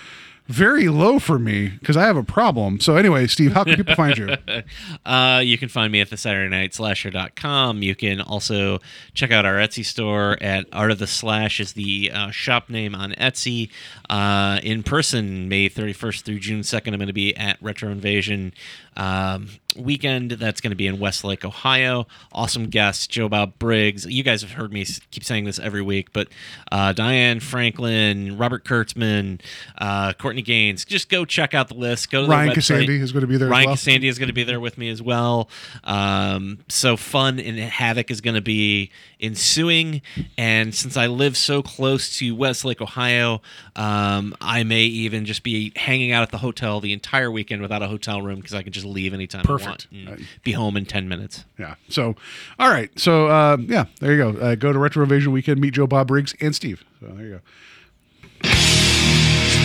very 0.47 0.87
low 0.87 1.19
for 1.19 1.37
me 1.37 1.69
because 1.69 1.97
I 1.97 2.05
have 2.05 2.17
a 2.17 2.23
problem. 2.23 2.79
So 2.79 2.95
anyway, 2.95 3.27
Steve, 3.27 3.53
how 3.53 3.63
can 3.63 3.75
people 3.75 3.95
find 3.95 4.17
you? 4.17 4.35
Uh, 5.05 5.41
you 5.43 5.57
can 5.57 5.69
find 5.69 5.91
me 5.91 6.01
at 6.01 6.09
the 6.09 6.17
Saturday 6.17 6.49
Night 6.49 6.73
Slasher.com. 6.73 7.81
You 7.81 7.95
can 7.95 8.19
also 8.19 8.79
check 9.13 9.31
out 9.31 9.45
our 9.45 9.55
Etsy 9.55 9.85
store 9.85 10.37
at 10.41 10.65
Art 10.73 10.91
of 10.91 10.99
the 10.99 11.07
Slash 11.07 11.59
is 11.59 11.73
the 11.73 12.11
uh, 12.13 12.31
shop 12.31 12.69
name 12.69 12.93
on 12.93 13.11
Etsy. 13.13 13.69
Uh, 14.09 14.59
in 14.63 14.83
person, 14.83 15.47
May 15.47 15.69
31st 15.69 16.21
through 16.23 16.39
June 16.39 16.61
2nd, 16.61 16.87
I'm 16.87 16.95
going 16.95 17.07
to 17.07 17.13
be 17.13 17.35
at 17.35 17.57
Retro 17.61 17.89
Invasion 17.89 18.53
um, 18.97 19.47
weekend. 19.77 20.31
That's 20.31 20.59
going 20.59 20.71
to 20.71 20.75
be 20.75 20.87
in 20.87 20.99
Westlake, 20.99 21.45
Ohio. 21.45 22.07
Awesome 22.33 22.67
guests, 22.67 23.07
Joe 23.07 23.29
Bob 23.29 23.57
Briggs. 23.59 24.05
You 24.05 24.23
guys 24.23 24.41
have 24.41 24.51
heard 24.51 24.73
me 24.73 24.85
keep 25.11 25.23
saying 25.23 25.45
this 25.45 25.59
every 25.59 25.81
week, 25.81 26.11
but 26.11 26.27
uh, 26.71 26.93
Diane 26.93 27.39
Franklin, 27.39 28.37
Robert 28.37 28.65
Kurtzman, 28.65 29.39
uh, 29.77 30.13
Courtney 30.13 30.41
Gaines. 30.41 30.83
Just 30.83 31.09
go 31.09 31.23
check 31.23 31.53
out 31.53 31.69
the 31.69 31.75
list. 31.75 32.11
Go 32.11 32.25
to 32.25 32.27
Ryan 32.27 32.49
the 32.49 32.55
website. 32.55 32.85
Cassandi 32.87 33.01
is 33.01 33.11
going 33.11 33.21
to 33.21 33.27
be 33.27 33.37
there. 33.37 33.47
Ryan 33.47 33.65
well. 33.67 33.75
Cassandi 33.75 34.09
is 34.09 34.19
going 34.19 34.27
to 34.27 34.33
be 34.33 34.43
there 34.43 34.59
with 34.59 34.77
me 34.77 34.89
as 34.89 35.01
well. 35.01 35.49
Um, 35.83 36.59
so 36.67 36.97
fun 36.97 37.39
and 37.39 37.57
havoc 37.57 38.11
is 38.11 38.21
going 38.21 38.35
to 38.35 38.41
be 38.41 38.91
ensuing. 39.19 40.01
And 40.37 40.73
since 40.73 40.97
I 40.97 41.07
live 41.07 41.37
so 41.37 41.61
close 41.61 42.17
to 42.17 42.35
Westlake, 42.35 42.81
Ohio, 42.81 43.41
um, 43.75 44.35
I 44.41 44.63
may 44.63 44.83
even 44.83 45.25
just 45.25 45.43
be 45.43 45.71
hanging 45.75 46.11
out 46.11 46.23
at 46.23 46.31
the 46.31 46.37
hotel 46.37 46.79
the 46.79 46.93
entire 46.93 47.31
weekend 47.31 47.61
without 47.61 47.81
a 47.81 47.87
hotel 47.87 48.21
room 48.21 48.37
because 48.37 48.53
I 48.53 48.63
can 48.63 48.71
just 48.73 48.85
leave 48.85 49.13
anytime 49.13 49.43
Perfect. 49.43 49.87
I 49.91 49.95
want 50.09 50.19
and 50.19 50.27
be 50.43 50.51
home 50.51 50.77
in 50.77 50.85
ten 50.85 51.07
minutes. 51.07 51.45
Yeah. 51.57 51.75
So, 51.89 52.15
all 52.59 52.69
right. 52.69 52.89
So, 52.99 53.27
uh, 53.27 53.57
yeah, 53.59 53.85
there 53.99 54.13
you 54.13 54.17
go. 54.33 54.39
Uh, 54.39 54.55
go 54.55 54.71
to 54.71 54.79
Retro 54.79 55.03
Invasion 55.03 55.31
Weekend, 55.31 55.59
meet 55.59 55.73
Joe 55.73 55.87
Bob 55.87 56.07
Briggs 56.07 56.35
and 56.39 56.55
Steve. 56.55 56.83
So 56.99 57.07
there 57.07 57.25
you 57.25 57.31
go. 57.33 57.41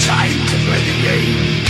Time 0.00 0.30
to 0.30 0.56
play 0.66 0.80
the 0.80 1.02
game. 1.02 1.64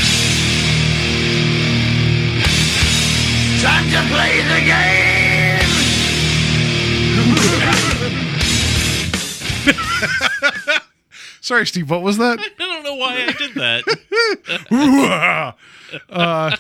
Time 3.60 3.84
to 3.90 4.12
play 4.12 4.42
the 4.42 4.66
game. 4.66 5.11
Sorry, 11.40 11.66
Steve. 11.66 11.90
What 11.90 12.02
was 12.02 12.18
that? 12.18 12.38
I 12.40 12.48
don't 12.58 12.84
know 12.84 12.94
why 12.94 13.24
I 13.26 13.32
did 13.32 13.54
that. 13.54 13.82
uh, 16.10 16.56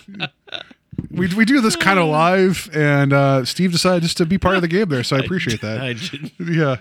we, 1.12 1.28
we 1.34 1.44
do 1.44 1.60
this 1.60 1.76
kind 1.76 1.98
of 1.98 2.08
live, 2.08 2.70
and 2.74 3.12
uh, 3.12 3.44
Steve 3.44 3.72
decided 3.72 4.02
just 4.02 4.16
to 4.16 4.26
be 4.26 4.38
part 4.38 4.56
of 4.56 4.62
the 4.62 4.68
game 4.68 4.88
there, 4.88 5.04
so 5.04 5.16
I 5.16 5.18
appreciate 5.24 5.60
that. 5.60 5.80
I 5.80 5.92
didn't- 5.92 6.32
yeah. 6.40 6.76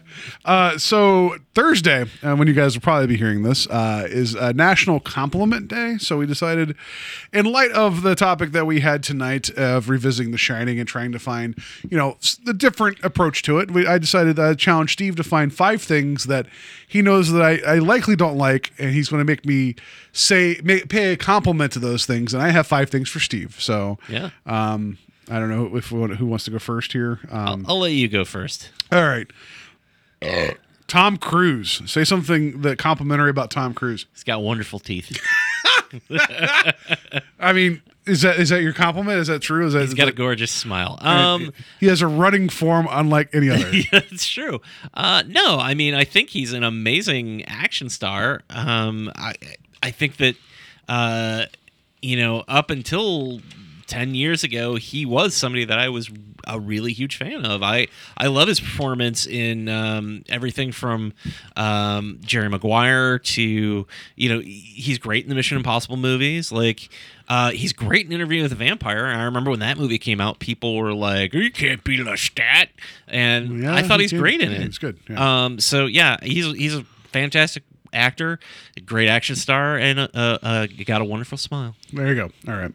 Uh, 0.45 0.77
so 0.77 1.35
Thursday, 1.53 2.05
uh, 2.23 2.35
when 2.35 2.47
you 2.47 2.53
guys 2.53 2.75
will 2.75 2.81
probably 2.81 3.07
be 3.07 3.17
hearing 3.17 3.43
this, 3.43 3.67
uh, 3.67 4.05
is 4.09 4.35
uh, 4.35 4.51
National 4.53 4.99
Compliment 4.99 5.67
Day. 5.67 5.97
So 5.99 6.17
we 6.17 6.25
decided, 6.25 6.75
in 7.33 7.45
light 7.45 7.71
of 7.71 8.01
the 8.03 8.15
topic 8.15 8.51
that 8.53 8.65
we 8.65 8.79
had 8.79 9.03
tonight 9.03 9.49
of 9.51 9.89
revisiting 9.89 10.31
The 10.31 10.37
Shining 10.37 10.79
and 10.79 10.87
trying 10.87 11.11
to 11.11 11.19
find, 11.19 11.55
you 11.89 11.97
know, 11.97 12.13
s- 12.21 12.37
the 12.43 12.53
different 12.53 13.03
approach 13.03 13.43
to 13.43 13.59
it, 13.59 13.71
we, 13.71 13.85
I 13.85 13.97
decided 13.97 14.37
to 14.37 14.55
challenge 14.55 14.93
Steve 14.93 15.15
to 15.17 15.23
find 15.23 15.53
five 15.53 15.81
things 15.81 16.23
that 16.25 16.47
he 16.87 17.01
knows 17.01 17.31
that 17.31 17.41
I, 17.41 17.59
I 17.75 17.79
likely 17.79 18.15
don't 18.15 18.37
like, 18.37 18.71
and 18.77 18.91
he's 18.91 19.09
going 19.09 19.19
to 19.21 19.25
make 19.25 19.45
me 19.45 19.75
say, 20.13 20.59
make, 20.63 20.89
pay 20.89 21.13
a 21.13 21.17
compliment 21.17 21.71
to 21.73 21.79
those 21.79 22.05
things. 22.05 22.33
And 22.33 22.41
I 22.43 22.49
have 22.49 22.67
five 22.67 22.89
things 22.89 23.09
for 23.09 23.19
Steve. 23.19 23.55
So 23.59 23.97
Yeah. 24.09 24.29
um, 24.45 24.97
I 25.29 25.39
don't 25.39 25.49
know 25.49 25.75
if 25.77 25.91
want, 25.91 26.15
who 26.17 26.25
wants 26.25 26.45
to 26.45 26.51
go 26.51 26.59
first 26.59 26.91
here. 26.93 27.19
Um, 27.29 27.65
I'll 27.67 27.79
let 27.79 27.91
you 27.93 28.07
go 28.07 28.25
first. 28.25 28.69
all 28.91 29.03
right. 29.07 29.27
Uh, 30.21 30.51
Tom 30.87 31.15
Cruise. 31.17 31.81
Say 31.85 32.03
something 32.03 32.61
that 32.61 32.77
complimentary 32.77 33.29
about 33.29 33.49
Tom 33.49 33.73
Cruise. 33.73 34.05
He's 34.13 34.23
got 34.25 34.41
wonderful 34.41 34.79
teeth. 34.79 35.17
I 37.39 37.53
mean, 37.53 37.81
is 38.05 38.21
that 38.21 38.39
is 38.39 38.49
that 38.49 38.61
your 38.61 38.73
compliment? 38.73 39.19
Is 39.19 39.27
that 39.27 39.41
true? 39.41 39.65
Is 39.67 39.73
that, 39.73 39.81
He's 39.81 39.93
got 39.93 40.03
a 40.03 40.05
that- 40.07 40.15
gorgeous 40.15 40.51
smile. 40.51 40.97
Um, 41.01 41.53
he 41.79 41.87
has 41.87 42.01
a 42.01 42.07
running 42.07 42.49
form 42.49 42.87
unlike 42.89 43.29
any 43.33 43.49
other. 43.49 43.69
yeah, 43.75 43.83
it's 44.11 44.27
true. 44.27 44.61
Uh, 44.93 45.23
no, 45.27 45.57
I 45.59 45.73
mean, 45.73 45.93
I 45.93 46.03
think 46.03 46.29
he's 46.29 46.53
an 46.53 46.63
amazing 46.63 47.43
action 47.45 47.89
star. 47.89 48.41
Um, 48.49 49.11
I, 49.15 49.33
I 49.83 49.91
think 49.91 50.17
that, 50.17 50.35
uh, 50.87 51.45
you 52.01 52.17
know, 52.17 52.43
up 52.47 52.69
until 52.69 53.41
ten 53.87 54.15
years 54.15 54.43
ago, 54.43 54.75
he 54.75 55.05
was 55.05 55.33
somebody 55.35 55.65
that 55.65 55.77
I 55.79 55.89
was 55.89 56.09
a 56.47 56.59
really 56.59 56.91
huge 56.91 57.17
fan 57.17 57.45
of. 57.45 57.61
I, 57.61 57.87
I 58.17 58.25
love 58.27 58.47
his 58.47 58.59
performance 58.59 59.27
in 59.27 59.69
um, 59.69 60.23
everything 60.27 60.71
from 60.71 61.13
um, 61.55 62.19
Jerry 62.25 62.49
Maguire 62.49 63.19
to, 63.19 63.85
you 64.15 64.29
know, 64.29 64.39
he's 64.39 64.97
great 64.97 65.23
in 65.23 65.29
the 65.29 65.35
Mission 65.35 65.57
Impossible 65.57 65.97
movies. 65.97 66.51
Like, 66.51 66.89
uh, 67.29 67.51
he's 67.51 67.73
great 67.73 68.07
in 68.07 68.11
Interview 68.11 68.41
with 68.41 68.51
a 68.51 68.55
Vampire. 68.55 69.05
I 69.05 69.23
remember 69.23 69.51
when 69.51 69.59
that 69.59 69.77
movie 69.77 69.99
came 69.99 70.19
out, 70.19 70.39
people 70.39 70.75
were 70.75 70.93
like, 70.93 71.33
"You 71.33 71.51
can't 71.51 71.83
be 71.83 71.97
Lestat," 71.99 72.69
and 73.07 73.61
Yeah, 73.61 73.75
I 73.75 73.83
thought 73.83 73.99
he 73.99 74.05
he's 74.05 74.11
did. 74.11 74.19
great 74.19 74.41
in 74.41 74.49
Yeah, 74.51 74.57
it. 74.57 74.63
he's 74.63 74.77
good, 74.79 74.97
yeah. 75.09 75.43
Um, 75.45 75.59
so 75.59 75.85
yeah, 75.85 76.17
he's 76.23 76.45
he's 76.55 76.75
a 76.75 76.83
fantastic 77.11 77.63
actor, 77.93 78.39
a 78.77 78.81
great 78.81 79.07
action 79.07 79.35
star, 79.35 79.77
and 79.77 79.99
uh, 79.99 80.07
uh, 80.13 80.67
got 80.85 81.01
a 81.01 81.05
wonderful 81.05 81.37
smile. 81.37 81.75
There 81.91 82.07
you 82.07 82.15
go. 82.15 82.29
All 82.47 82.57
right. 82.57 82.71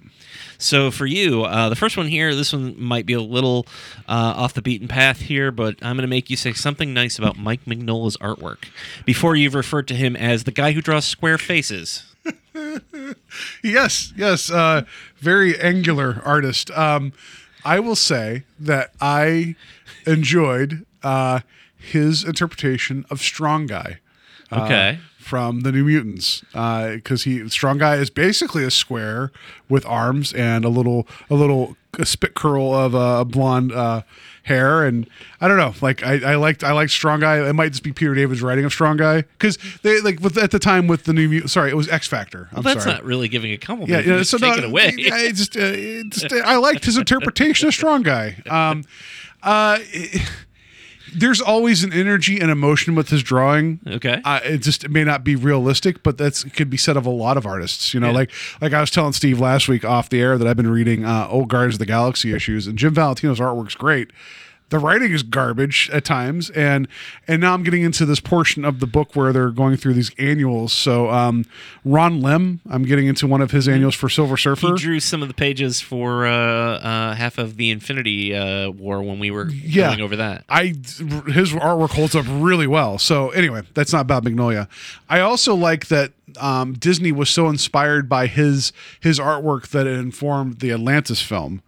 So 0.59 0.91
for 0.91 1.07
you, 1.07 1.45
uh, 1.45 1.69
the 1.69 1.77
first 1.77 1.97
one 1.97 2.07
here, 2.09 2.35
this 2.35 2.53
one 2.53 2.81
might 2.81 3.07
be 3.07 3.13
a 3.13 3.21
little 3.21 3.67
uh, 4.09 4.35
off 4.37 4.55
the 4.55 4.63
beaten 4.63 4.89
path 4.89 5.21
here, 5.21 5.51
but 5.51 5.77
I'm 5.83 5.97
going 5.97 6.03
to 6.03 6.07
make 6.09 6.31
you 6.31 6.37
say 6.37 6.53
something 6.53 6.95
nice 6.95 7.19
about 7.19 7.37
Mike 7.39 7.65
Mignola's 7.67 8.17
artwork 8.19 8.69
before 9.05 9.37
you've 9.37 9.55
referred 9.55 9.89
to 9.89 9.95
him 9.95 10.17
as 10.17 10.45
the 10.45 10.53
guy 10.53 10.73
who 10.73 10.81
draws 10.81 11.05
square 11.05 11.39
faces. 11.39 12.05
Yes, 13.63 14.13
yes. 14.17 14.51
Uh, 14.51 14.83
very 15.19 15.59
angular 15.61 16.23
artist. 16.25 16.71
Um, 16.71 17.13
I 17.65 17.81
will 17.81 17.97
say 17.97 18.45
that 18.59 18.93
I 19.01 19.57
enjoyed 20.07 20.87
uh, 21.03 21.41
his 21.77 22.25
interpretation 22.25 23.05
of 23.11 23.21
Strong 23.21 23.67
Guy. 23.67 23.99
Uh, 24.53 24.63
Okay. 24.65 24.99
from 25.19 25.61
the 25.61 25.73
New 25.73 25.85
Mutants, 25.85 26.43
because 26.53 27.25
he 27.25 27.49
Strong 27.49 27.79
Guy 27.79 27.97
is 27.97 28.11
basically 28.11 28.65
a 28.65 28.71
square 28.71 29.33
with 29.69 29.85
arms 29.87 30.33
and 30.33 30.65
a 30.65 30.69
little 30.69 31.07
a 31.31 31.35
little 31.35 31.77
a 31.99 32.05
spit 32.07 32.35
curl 32.35 32.75
of 32.75 32.95
uh, 32.95 33.25
blonde 33.25 33.73
uh, 33.73 34.03
hair, 34.43 34.85
and 34.85 35.09
I 35.41 35.49
don't 35.49 35.57
know. 35.57 35.73
Like 35.81 36.05
I, 36.05 36.33
I 36.33 36.35
liked 36.37 36.63
I 36.63 36.73
liked 36.73 36.93
Strong 36.93 37.21
Guy. 37.21 37.49
It 37.49 37.55
might 37.55 37.71
just 37.71 37.83
be 37.83 37.93
Peter 37.93 38.15
David's 38.15 38.43
writing 38.43 38.65
of 38.67 38.73
Strong 38.73 38.99
Guy 38.99 39.23
because 39.23 39.59
they 39.83 40.01
like 40.03 40.21
with 40.21 40.37
at 40.39 40.51
the 40.51 40.59
time 40.59 40.87
with 40.87 41.05
the 41.05 41.13
New 41.15 41.29
Mutants. 41.29 41.55
Sorry, 41.55 41.71
it 41.71 41.75
was 41.77 41.89
X 41.89 42.07
Factor. 42.07 42.49
I'm 42.53 42.57
Well, 42.57 42.63
that's 42.63 42.85
sorry. 42.85 42.97
not 42.97 43.05
really 43.05 43.29
giving 43.29 43.51
a 43.53 43.57
compliment. 43.57 44.07
Yeah, 44.07 44.13
yeah. 44.13 44.19
just 44.19 44.31
So 44.31 44.39
take 44.39 44.53
no, 44.57 44.59
it 44.59 44.65
away. 44.65 44.93
it 44.97 45.35
just, 45.35 45.57
uh, 45.57 45.73
just, 46.11 46.33
uh, 46.33 46.43
I 46.45 46.57
liked 46.57 46.85
his 46.85 46.97
interpretation 46.99 47.67
of 47.67 47.75
Strong 47.75 48.03
Guy. 48.03 48.37
Um, 48.51 48.85
uh, 49.43 49.79
there's 51.15 51.41
always 51.41 51.85
an 51.85 51.93
energy 51.93 52.41
and 52.41 52.51
emotion 52.51 52.95
with 52.95 53.09
his 53.11 53.23
drawing. 53.23 53.81
Okay. 53.87 54.21
uh, 54.25 54.41
it 54.45 54.59
just 54.59 54.85
it 54.85 54.91
may 54.91 55.05
not 55.05 55.25
be 55.25 55.37
realistic, 55.37 56.03
but 56.03 56.19
that's 56.19 56.45
it 56.45 56.53
could 56.55 56.71
be 56.71 56.77
said 56.77 56.97
of 56.97 57.07
a 57.07 57.11
lot 57.11 57.37
of 57.37 57.47
artists. 57.47 57.93
You 57.95 58.01
know, 58.01 58.09
Yeah. 58.09 58.13
like 58.15 58.31
like 58.61 58.73
I 58.73 58.81
was 58.81 58.91
telling 58.91 59.13
Steve 59.13 59.39
last 59.41 59.69
week 59.69 59.85
off 59.85 60.09
the 60.09 60.21
air 60.21 60.37
that 60.39 60.47
I've 60.47 60.57
been 60.57 60.71
reading 60.71 61.05
uh, 61.05 61.27
old 61.31 61.49
Guardians 61.49 61.75
of 61.77 61.79
the 61.81 61.87
Galaxy 61.87 62.35
issues, 62.35 62.67
and 62.67 62.77
Jim 62.79 62.95
Valentino's 62.95 63.39
artwork's 63.41 63.75
great. 63.75 64.11
The 64.69 64.81
writing 64.81 65.13
is 65.13 65.23
garbage 65.23 65.89
at 65.93 66.05
times, 66.05 66.51
and 66.51 66.89
and 67.29 67.41
now 67.41 67.55
I'm 67.55 67.63
getting 67.63 67.83
into 67.83 68.05
this 68.05 68.19
portion 68.19 68.65
of 68.65 68.81
the 68.81 68.87
book 68.87 69.15
where 69.15 69.33
they're 69.33 69.51
going 69.51 69.77
through 69.77 69.95
these 69.95 70.11
annuals. 70.19 70.73
So 70.73 71.09
um, 71.09 71.45
Ron 71.85 72.21
Lim, 72.21 72.61
I'm 72.69 72.83
getting 72.83 73.07
into 73.07 73.29
one 73.29 73.41
of 73.41 73.53
his 73.53 73.69
annuals 73.69 73.95
for 73.95 74.09
Silver 74.09 74.37
Surfer. 74.37 74.67
he 74.67 74.75
drew 74.75 74.99
some 74.99 75.23
of 75.23 75.29
the 75.29 75.35
pages 75.35 75.81
for 75.81 76.27
uh, 76.27 76.33
uh, 76.33 77.15
half 77.15 77.39
of 77.39 77.57
the 77.59 77.71
Infinity 77.71 78.35
uh, 78.35 78.71
War 78.71 79.03
when 79.05 79.21
we 79.21 79.31
were 79.31 79.49
Yeah. 79.51 79.87
going 79.91 80.01
over 80.01 80.17
that. 80.17 80.45
I 80.49 80.75
his 81.29 81.53
artwork 81.53 81.91
holds 81.91 82.17
up 82.17 82.27
really 82.29 82.67
well. 82.67 82.99
So 82.99 83.31
anyway, 83.31 83.63
that's 83.75 83.93
not 83.93 84.09
Bob 84.09 84.25
Magnolia. 84.25 84.69
I 85.09 85.21
also 85.21 85.55
like 85.55 85.87
that 85.87 86.11
um, 86.41 86.73
Disney 86.73 87.13
was 87.13 87.31
so 87.31 87.49
inspired 87.49 88.09
by 88.09 88.27
his 88.27 88.73
his 88.99 89.21
artwork 89.21 89.69
that 89.69 89.87
it 89.87 89.97
informed 89.97 90.59
the 90.59 90.73
Atlantis 90.73 91.23
film 91.23 91.63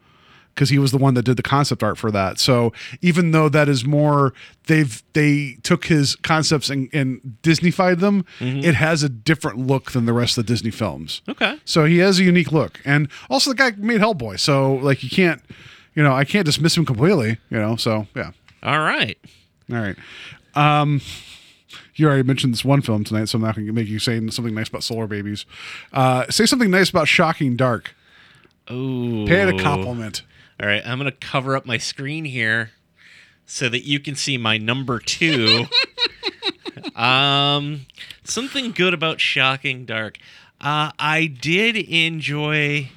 because 0.58 0.70
he 0.70 0.78
was 0.80 0.90
the 0.90 0.98
one 0.98 1.14
that 1.14 1.22
did 1.22 1.36
the 1.36 1.42
concept 1.42 1.84
art 1.84 1.96
for 1.96 2.10
that. 2.10 2.40
So 2.40 2.72
even 3.00 3.30
though 3.30 3.48
that 3.48 3.68
is 3.68 3.84
more, 3.84 4.34
they've 4.66 5.00
they 5.12 5.56
took 5.62 5.84
his 5.84 6.16
concepts 6.16 6.68
and, 6.68 6.88
and 6.92 7.38
Disneyfied 7.44 8.00
them. 8.00 8.24
It 8.40 8.74
has 8.74 9.04
a 9.04 9.08
different 9.08 9.58
look 9.58 9.92
than 9.92 10.04
the 10.04 10.12
rest 10.12 10.36
of 10.36 10.44
the 10.44 10.52
Disney 10.52 10.72
films. 10.72 11.22
Okay. 11.28 11.60
So 11.64 11.84
he 11.84 11.98
has 11.98 12.18
a 12.18 12.24
unique 12.24 12.50
look, 12.50 12.80
and 12.84 13.08
also 13.30 13.50
the 13.50 13.54
guy 13.54 13.70
made 13.76 14.00
Hellboy. 14.00 14.40
So 14.40 14.74
like 14.74 15.04
you 15.04 15.10
can't, 15.10 15.40
you 15.94 16.02
know, 16.02 16.12
I 16.12 16.24
can't 16.24 16.44
dismiss 16.44 16.76
him 16.76 16.84
completely. 16.84 17.38
You 17.50 17.58
know, 17.58 17.76
so 17.76 18.08
yeah. 18.16 18.32
All 18.64 18.80
right. 18.80 19.16
All 19.70 19.78
right. 19.78 19.96
Um, 20.56 21.00
you 21.94 22.08
already 22.08 22.24
mentioned 22.24 22.52
this 22.52 22.64
one 22.64 22.82
film 22.82 23.04
tonight, 23.04 23.26
so 23.26 23.36
I'm 23.36 23.42
not 23.42 23.54
going 23.54 23.68
to 23.68 23.72
make 23.72 23.86
you 23.86 24.00
say 24.00 24.18
something 24.30 24.54
nice 24.54 24.68
about 24.68 24.82
Solar 24.82 25.06
Babies. 25.06 25.46
Uh, 25.92 26.28
say 26.30 26.46
something 26.46 26.70
nice 26.70 26.90
about 26.90 27.06
Shocking 27.06 27.54
Dark. 27.54 27.94
Ooh. 28.70 29.24
Pay 29.26 29.42
it 29.42 29.54
a 29.54 29.62
compliment. 29.62 30.22
All 30.60 30.68
right, 30.68 30.82
I'm 30.84 30.98
going 30.98 31.10
to 31.10 31.16
cover 31.16 31.56
up 31.56 31.66
my 31.66 31.78
screen 31.78 32.24
here 32.24 32.72
so 33.46 33.68
that 33.68 33.86
you 33.86 34.00
can 34.00 34.16
see 34.16 34.36
my 34.36 34.58
number 34.58 34.98
two. 34.98 35.66
um, 36.96 37.86
something 38.24 38.72
good 38.72 38.92
about 38.92 39.20
Shocking 39.20 39.84
Dark. 39.84 40.18
Uh, 40.60 40.90
I 40.98 41.26
did 41.26 41.76
enjoy 41.76 42.90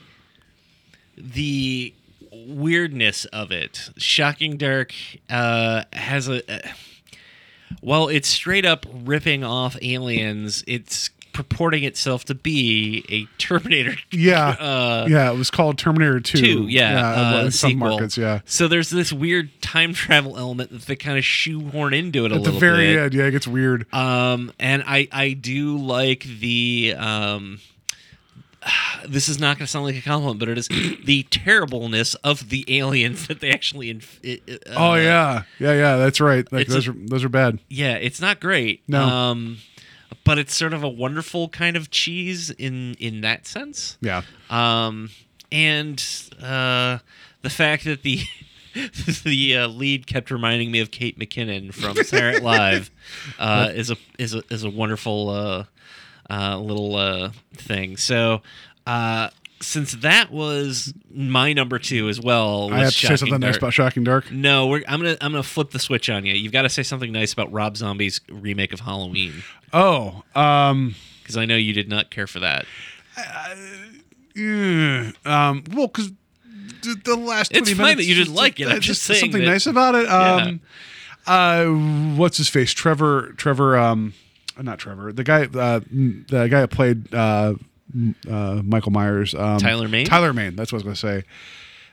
the 1.16 1.94
weirdness 2.32 3.26
of 3.26 3.52
it. 3.52 3.92
Shocking 3.96 4.58
Dark 4.58 4.94
uh, 5.30 5.84
has 5.94 6.28
a. 6.28 6.52
Uh, 6.52 6.68
well, 7.84 8.08
it's 8.08 8.28
straight 8.28 8.66
up 8.66 8.88
ripping 8.92 9.44
off 9.44 9.78
aliens. 9.84 10.64
It's 10.66 11.12
purporting 11.34 11.84
itself 11.84 12.26
to 12.26 12.36
be 12.36 13.04
a 13.10 13.26
Terminator. 13.38 13.96
Yeah, 14.12 14.50
Uh, 14.50 15.08
yeah. 15.10 15.32
It 15.32 15.38
was 15.38 15.50
called 15.52 15.78
Terminator 15.78 16.20
Two. 16.20 16.38
Two, 16.42 16.68
yeah, 16.68 17.12
uh, 17.40 17.46
in 17.46 17.52
some 17.52 17.72
sequel. 17.72 17.90
markets, 17.90 18.18
yeah. 18.18 18.42
So 18.46 18.68
there's 18.68 18.90
this 18.90 19.12
weird 19.14 19.50
time 19.62 19.94
travel 19.94 20.38
element 20.38 20.72
that 20.72 20.82
they 20.84 20.96
kind 20.96 21.18
of 21.18 21.24
shoehorn 21.26 21.94
into 21.94 22.26
it 22.26 22.32
a 22.32 22.36
At 22.36 22.44
the 22.44 22.52
very 22.52 22.94
bit. 22.94 23.00
end, 23.04 23.14
yeah, 23.14 23.24
it 23.26 23.32
gets 23.32 23.48
weird. 23.48 23.92
Um, 23.94 24.52
and 24.60 24.84
I 24.86 25.08
I 25.12 25.34
do 25.34 25.78
like 25.78 26.24
the 26.24 26.96
um. 26.98 27.60
This 29.08 29.28
is 29.30 29.40
not 29.40 29.58
going 29.58 29.66
to 29.66 29.72
sound 29.72 29.86
like 29.86 29.96
a 29.96 30.02
compliment, 30.02 30.40
but 30.40 30.48
it 30.48 30.58
is 30.60 30.68
the 31.06 31.24
terribleness 31.32 32.14
of 32.16 32.50
the 32.50 32.64
aliens 32.78 33.26
that 33.28 33.40
they 33.40 33.50
actually. 33.50 33.90
Inf- 33.90 34.20
uh, 34.24 34.36
oh 34.78 34.94
yeah, 34.94 35.44
yeah, 35.58 35.74
yeah. 35.74 35.96
That's 35.98 36.22
right. 36.22 36.46
Like 36.52 36.68
those 36.68 36.88
a- 36.88 36.92
are 36.92 36.96
those 36.96 37.24
are 37.24 37.30
bad. 37.30 37.58
yeah, 37.68 37.94
it's 37.96 38.22
not 38.22 38.40
great. 38.40 38.84
No. 38.88 39.02
um, 39.04 39.58
but 40.24 40.38
it's 40.38 40.56
sort 40.56 40.74
of 40.74 40.84
a 40.84 40.90
wonderful 40.90 41.50
kind 41.50 41.76
of 41.76 41.90
cheese 41.92 42.50
in 42.52 42.96
in 42.96 43.22
that 43.22 43.48
sense. 43.48 43.98
Yeah. 44.02 44.24
Um, 44.50 45.10
and 45.52 46.04
uh, 46.42 47.00
the 47.42 47.50
fact 47.50 47.86
that 47.86 48.04
the 48.04 48.22
the 49.24 49.58
uh, 49.58 49.68
lead 49.68 50.08
kept 50.08 50.32
reminding 50.32 50.72
me 50.72 50.80
of 50.80 50.92
Kate 50.92 51.20
McKinnon 51.20 51.74
from 51.74 51.96
Saturday 51.98 52.40
Live 52.40 52.92
uh, 53.40 53.70
is 53.74 53.92
a 53.92 53.98
is 54.18 54.34
a 54.34 54.44
is 54.50 54.64
a 54.64 54.70
wonderful 54.70 55.30
uh, 55.30 55.64
uh, 56.30 56.58
little 56.58 56.96
uh, 56.96 57.32
thing. 57.54 57.98
So. 57.98 58.42
Uh, 59.62 59.64
since 59.64 59.94
that 59.94 60.32
was 60.32 60.94
my 61.14 61.54
number 61.54 61.80
two 61.80 62.10
as 62.10 62.20
well, 62.20 62.72
I 62.74 62.80
have 62.80 62.88
to 62.88 62.92
say 62.94 63.00
Shocking 63.08 63.18
something 63.18 63.40
nice 63.40 63.52
Dark- 63.54 63.62
about 63.62 63.74
Shocking 63.74 64.04
Dark. 64.04 64.32
no, 64.32 64.68
we're, 64.68 64.84
I'm 64.88 65.00
gonna 65.02 65.18
I'm 65.22 65.32
gonna 65.32 65.44
flip 65.44 65.72
the 65.72 65.80
switch 65.80 66.10
on 66.10 66.26
you. 66.26 66.34
You've 66.34 66.52
got 66.52 66.64
to 66.64 66.70
say 66.70 66.84
something 66.84 67.12
nice 67.12 67.32
about 67.34 67.52
Rob 67.52 67.78
Zombie's 67.78 68.20
remake 68.30 68.74
of 68.74 68.80
Halloween 68.82 69.44
Oh, 69.74 70.24
um, 70.36 70.96
because 71.22 71.38
I 71.38 71.46
know 71.46 71.56
you 71.56 71.74
did 71.74 71.88
not 71.90 72.10
care 72.12 72.28
for 72.28 72.40
that. 72.40 72.66
yeah, 74.36 75.12
um, 75.26 75.64
well, 75.74 75.88
because 75.88 76.12
the, 76.84 77.00
the 77.04 77.16
last 77.16 77.52
It's 77.52 77.70
20 77.70 77.74
fine 77.74 77.78
minutes, 77.84 77.98
that 78.02 78.06
you 78.06 78.16
didn't 78.16 78.34
like 78.36 78.60
it. 78.60 78.66
I'm 78.68 78.74
that's 78.76 78.86
just 78.86 79.04
saying 79.04 79.20
something 79.22 79.42
that- 79.42 79.48
nice 79.52 79.68
about 79.68 79.96
it. 79.96 80.08
Um, 80.10 80.62
uh, 81.28 81.66
what's 82.18 82.38
his 82.38 82.50
face? 82.50 82.72
Trevor. 82.72 83.34
Trevor. 83.38 83.78
Um, 83.78 84.14
not 84.60 84.80
Trevor. 84.80 85.14
The 85.14 85.24
guy. 85.24 85.44
Uh, 85.44 85.80
the 85.92 86.48
guy 86.50 86.62
that 86.62 86.72
played 86.72 87.14
uh, 87.14 87.54
uh, 88.30 88.62
Michael 88.64 88.92
Myers. 88.92 89.34
Um, 89.36 89.58
Tyler 89.60 89.88
Mane? 89.88 90.06
Tyler 90.06 90.34
Mane. 90.34 90.56
That's 90.56 90.72
what 90.72 90.78
I 90.84 90.86
was 90.88 91.02
gonna 91.02 91.20
say. 91.22 91.26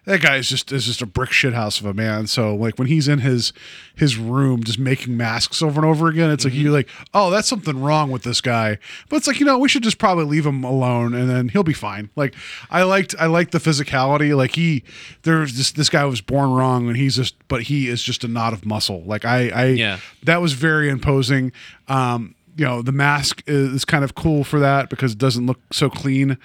That 0.04 0.22
guy 0.22 0.36
is 0.36 0.48
just 0.48 0.72
is 0.72 0.86
just 0.86 1.02
a 1.02 1.06
brick 1.06 1.30
shit 1.32 1.52
house 1.52 1.80
of 1.80 1.84
a 1.86 1.92
man. 1.92 2.26
So 2.28 2.54
like 2.54 2.78
when 2.78 2.88
he's 2.88 3.08
in 3.08 3.18
his 3.18 3.52
his 3.94 4.16
room 4.16 4.64
just 4.64 4.78
making 4.78 5.18
masks 5.18 5.60
over 5.60 5.78
and 5.78 5.84
over 5.86 6.08
again, 6.08 6.30
it's 6.30 6.46
like 6.46 6.54
you're 6.54 6.72
like, 6.72 6.88
oh, 7.12 7.30
that's 7.30 7.46
something 7.46 7.78
wrong 7.78 8.10
with 8.10 8.22
this 8.22 8.40
guy. 8.40 8.78
But 9.10 9.16
it's 9.16 9.26
like 9.26 9.38
you 9.38 9.44
know 9.44 9.58
we 9.58 9.68
should 9.68 9.82
just 9.82 9.98
probably 9.98 10.24
leave 10.24 10.46
him 10.46 10.64
alone 10.64 11.12
and 11.12 11.28
then 11.28 11.50
he'll 11.50 11.62
be 11.62 11.74
fine. 11.74 12.08
Like 12.16 12.34
I 12.70 12.84
liked 12.84 13.14
I 13.20 13.26
liked 13.26 13.52
the 13.52 13.58
physicality. 13.58 14.34
Like 14.34 14.54
he 14.54 14.82
there's 15.24 15.58
this 15.58 15.72
this 15.72 15.90
guy 15.90 16.06
was 16.06 16.22
born 16.22 16.52
wrong 16.52 16.88
and 16.88 16.96
he's 16.96 17.16
just 17.16 17.34
but 17.48 17.64
he 17.64 17.88
is 17.88 18.02
just 18.02 18.24
a 18.24 18.28
knot 18.28 18.54
of 18.54 18.64
muscle. 18.64 19.02
Like 19.04 19.26
I 19.26 19.50
I 19.50 19.64
Yeah. 19.66 19.98
that 20.22 20.40
was 20.40 20.54
very 20.54 20.88
imposing. 20.88 21.52
Um, 21.86 22.34
you 22.58 22.64
know 22.66 22.82
the 22.82 22.92
mask 22.92 23.42
is 23.46 23.84
kind 23.86 24.04
of 24.04 24.14
cool 24.14 24.44
for 24.44 24.60
that 24.60 24.90
because 24.90 25.12
it 25.12 25.18
doesn't 25.18 25.46
look 25.46 25.60
so 25.72 25.88
clean. 25.88 26.36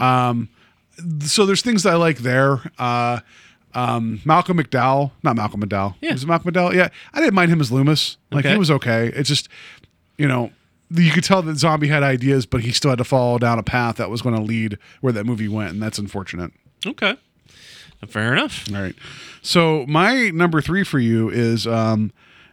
Um, 0.00 0.48
so 1.20 1.44
there's 1.46 1.62
things 1.62 1.82
that 1.82 1.94
I 1.94 1.96
like 1.96 2.18
there. 2.18 2.60
Uh, 2.78 3.18
um, 3.74 4.20
Malcolm 4.24 4.58
McDowell, 4.58 5.10
not 5.24 5.34
Malcolm 5.34 5.60
McDowell. 5.60 5.96
Yeah. 6.00 6.12
Was 6.12 6.22
it 6.22 6.26
Malcolm 6.28 6.52
McDowell? 6.52 6.74
Yeah, 6.74 6.90
I 7.12 7.18
didn't 7.18 7.34
mind 7.34 7.50
him 7.50 7.60
as 7.60 7.72
Loomis. 7.72 8.18
Like 8.30 8.44
Okay. 8.44 8.52
he 8.52 8.58
was 8.58 8.70
okay. 8.70 9.08
It's 9.08 9.28
just, 9.28 9.48
you 10.16 10.28
know, 10.28 10.52
you 10.90 11.10
could 11.10 11.24
tell 11.24 11.42
that 11.42 11.56
Zombie 11.56 11.88
had 11.88 12.04
ideas, 12.04 12.46
but 12.46 12.60
he 12.60 12.70
still 12.70 12.90
had 12.90 12.98
to 12.98 13.04
follow 13.04 13.38
down 13.38 13.58
a 13.58 13.64
path 13.64 13.96
that 13.96 14.10
was 14.10 14.22
going 14.22 14.36
to 14.36 14.40
lead 14.42 14.78
where 15.00 15.12
that 15.12 15.24
movie 15.26 15.48
went, 15.48 15.72
and 15.72 15.82
that's 15.82 15.98
unfortunate. 15.98 16.52
Okay, 16.86 17.16
fair 18.06 18.32
enough. 18.32 18.64
All 18.72 18.80
right. 18.80 18.94
So 19.42 19.84
my 19.88 20.30
number 20.30 20.60
three 20.60 20.84
for 20.84 21.00
you 21.00 21.28
is 21.30 21.66
um, 21.66 22.12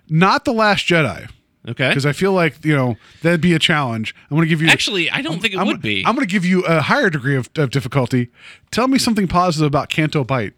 not 0.10 0.46
the 0.46 0.54
Last 0.54 0.88
Jedi. 0.88 1.30
Okay, 1.70 1.90
Because 1.90 2.08
I 2.08 2.12
feel 2.12 2.34
like 2.34 2.66
you 2.66 2.76
know 2.76 2.98
that'd 3.22 3.40
be 3.40 3.54
a 3.54 3.60
challenge. 3.60 4.16
I'm 4.30 4.38
going 4.38 4.48
to 4.48 4.50
give 4.50 4.64
you 4.64 4.70
actually, 4.70 5.12
I 5.12 5.22
don't 5.22 5.40
think 5.42 5.54
it 5.54 5.60
I'm, 5.60 5.68
would 5.68 5.82
be. 5.82 6.04
I'm 6.06 6.16
going 6.16 6.26
to 6.26 6.32
give 6.32 6.44
you 6.44 6.64
a 6.64 6.82
higher 6.82 7.12
degree 7.12 7.36
of, 7.36 7.50
of 7.56 7.70
difficulty. 7.70 8.30
Tell 8.72 8.88
me 8.88 8.98
something 8.98 9.28
positive 9.28 9.68
about 9.68 9.90
Canto 9.90 10.24
Bight 10.24 10.54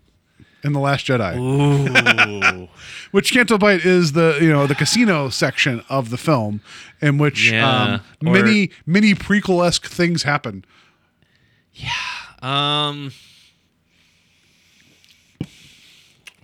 in 0.64 0.72
the 0.72 0.80
Last 0.80 1.06
Jedi, 1.06 1.36
Ooh. 1.38 2.70
which 3.12 3.34
Canto 3.34 3.58
Bight 3.58 3.86
is 3.86 4.14
the 4.14 4.38
you 4.42 4.50
know 4.50 4.66
the 4.66 4.76
casino 4.76 5.28
section 5.28 5.84
of 5.90 6.10
the 6.10 6.18
film, 6.18 6.62
in 7.02 7.18
which 7.18 7.52
Yeah, 7.52 7.96
um, 7.96 8.02
many 8.22 8.72
many 8.86 9.14
prequel 9.14 9.66
esque 9.68 9.88
things 9.88 10.24
happen. 10.24 10.64
Yeah. 11.74 11.90
Um. 12.42 13.12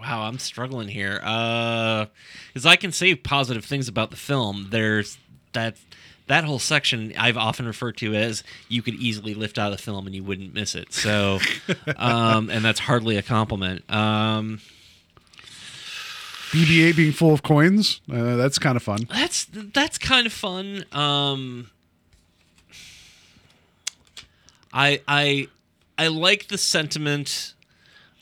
Wow, 0.09 0.23
I'm 0.23 0.39
struggling 0.39 0.87
here. 0.87 1.21
Uh, 1.23 2.07
because 2.47 2.65
I 2.65 2.77
can 2.77 2.91
say 2.91 3.13
positive 3.13 3.63
things 3.63 3.87
about 3.87 4.09
the 4.09 4.15
film. 4.17 4.69
There's 4.71 5.19
that 5.53 5.77
that 6.25 6.45
whole 6.45 6.57
section 6.57 7.13
I've 7.15 7.37
often 7.37 7.67
referred 7.67 7.97
to 7.97 8.15
as 8.15 8.43
you 8.67 8.81
could 8.81 8.95
easily 8.95 9.35
lift 9.35 9.59
out 9.59 9.71
of 9.71 9.77
the 9.77 9.83
film 9.83 10.07
and 10.07 10.15
you 10.15 10.23
wouldn't 10.23 10.53
miss 10.53 10.73
it. 10.73 10.93
So, 10.93 11.39
um, 11.97 12.49
and 12.49 12.65
that's 12.65 12.79
hardly 12.79 13.17
a 13.17 13.21
compliment. 13.21 13.83
Um, 13.91 14.61
BB-8 16.51 16.95
being 16.95 17.11
full 17.11 17.33
of 17.33 17.43
coins, 17.43 18.01
uh, 18.11 18.35
that's 18.35 18.57
kind 18.57 18.75
of 18.77 18.81
fun. 18.81 19.07
that's 19.11 19.45
that's 19.45 19.99
kind 19.99 20.25
of 20.25 20.33
fun. 20.33 20.85
Um, 20.91 21.69
I 24.73 25.01
I 25.07 25.47
I 25.99 26.07
like 26.07 26.47
the 26.47 26.57
sentiment 26.57 27.53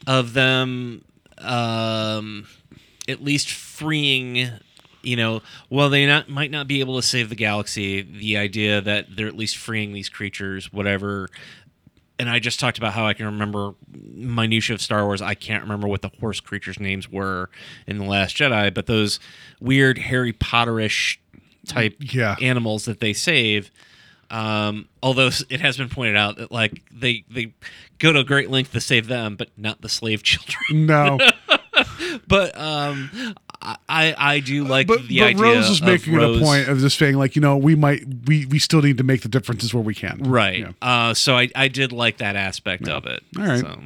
of 0.05 0.33
them 0.33 1.05
um, 1.39 2.45
at 3.07 3.23
least 3.23 3.49
freeing. 3.49 4.49
You 5.03 5.15
know, 5.15 5.41
well, 5.69 5.89
they 5.89 6.05
not 6.05 6.27
might 6.27 6.51
not 6.51 6.67
be 6.67 6.79
able 6.81 6.97
to 6.97 7.01
save 7.07 7.29
the 7.29 7.35
galaxy. 7.35 8.01
The 8.01 8.35
idea 8.37 8.81
that 8.81 9.15
they're 9.15 9.27
at 9.27 9.37
least 9.37 9.55
freeing 9.57 9.93
these 9.93 10.09
creatures, 10.09 10.73
whatever. 10.73 11.29
And 12.19 12.29
I 12.29 12.39
just 12.39 12.59
talked 12.59 12.77
about 12.79 12.93
how 12.93 13.05
I 13.05 13.13
can 13.13 13.27
remember 13.27 13.75
minutia 13.93 14.73
of 14.73 14.81
Star 14.81 15.05
Wars. 15.05 15.21
I 15.21 15.35
can't 15.35 15.61
remember 15.63 15.87
what 15.87 16.01
the 16.01 16.09
horse 16.19 16.39
creatures' 16.39 16.79
names 16.79 17.07
were 17.09 17.49
in 17.85 17.99
the 17.99 18.05
Last 18.05 18.35
Jedi, 18.35 18.73
but 18.73 18.87
those 18.87 19.19
weird 19.61 19.97
Harry 19.99 20.33
Potterish 20.33 21.17
type 21.67 21.95
Yeah. 22.01 22.35
animals 22.41 22.85
that 22.85 22.99
they 22.99 23.13
save. 23.13 23.69
Um, 24.29 24.87
although 25.01 25.29
it 25.49 25.61
has 25.61 25.77
been 25.77 25.89
pointed 25.89 26.17
out 26.17 26.37
that 26.37 26.51
like 26.51 26.81
they 26.91 27.23
they 27.29 27.53
go 27.99 28.11
to 28.11 28.19
a 28.19 28.23
great 28.23 28.49
length 28.49 28.73
to 28.73 28.81
save 28.81 29.07
them, 29.07 29.35
but 29.35 29.49
not 29.57 29.81
the 29.81 29.89
slave 29.89 30.21
children. 30.23 30.85
No, 30.85 31.17
but 32.27 32.57
um, 32.59 33.09
I 33.61 34.13
I 34.17 34.39
do 34.41 34.65
like 34.65 34.87
but, 34.87 35.07
the 35.07 35.19
but 35.19 35.27
idea. 35.27 35.41
Rose 35.43 35.69
is 35.69 35.79
of 35.81 35.87
making 35.87 36.13
it 36.13 36.17
Rose- 36.17 36.41
a 36.41 36.43
point 36.43 36.67
of 36.67 36.79
just 36.79 36.97
saying 36.97 37.15
like 37.15 37.35
you 37.37 37.41
know 37.41 37.55
we 37.57 37.75
might 37.75 38.03
we 38.25 38.45
we 38.47 38.59
still 38.59 38.81
need 38.81 38.97
to 38.97 39.03
make 39.03 39.21
the 39.21 39.29
differences 39.29 39.73
where 39.73 39.83
we 39.83 39.95
can. 39.95 40.17
right? 40.23 40.59
Yeah. 40.59 40.71
Uh, 40.81 41.13
so 41.13 41.37
I 41.37 41.49
I 41.55 41.67
did 41.69 41.91
like 41.93 42.17
that 42.17 42.35
aspect 42.35 42.87
of 42.89 43.05
it. 43.05 43.23
All 43.37 43.43
right. 43.45 43.59
So. 43.59 43.79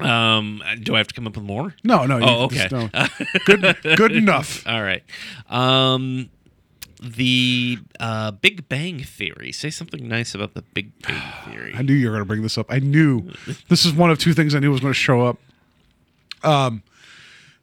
Um, 0.00 0.62
do 0.82 0.94
I 0.94 0.98
have 0.98 1.06
to 1.08 1.14
come 1.14 1.26
up 1.26 1.36
with 1.36 1.44
more? 1.44 1.74
No, 1.84 2.04
no. 2.06 2.18
you 2.18 2.24
Oh, 2.26 2.48
just- 2.48 2.72
okay. 2.72 2.90
no. 2.92 3.06
Good, 3.46 3.96
good 3.96 4.12
enough. 4.12 4.66
All 4.66 4.82
right. 4.82 5.02
Um, 5.48 6.28
the 7.02 7.78
uh, 8.00 8.30
Big 8.32 8.68
Bang 8.68 9.00
Theory. 9.00 9.52
Say 9.52 9.70
something 9.70 10.06
nice 10.08 10.34
about 10.34 10.54
the 10.54 10.62
Big 10.62 10.90
Bang 11.02 11.22
Theory. 11.44 11.72
I 11.74 11.82
knew 11.82 11.94
you 11.94 12.06
were 12.06 12.12
going 12.12 12.22
to 12.22 12.28
bring 12.28 12.42
this 12.42 12.58
up. 12.58 12.66
I 12.68 12.78
knew 12.78 13.30
this 13.68 13.84
is 13.84 13.92
one 13.92 14.10
of 14.10 14.18
two 14.18 14.34
things 14.34 14.54
I 14.54 14.58
knew 14.58 14.70
was 14.70 14.80
going 14.80 14.92
to 14.92 14.98
show 14.98 15.22
up. 15.22 15.38
Um, 16.42 16.82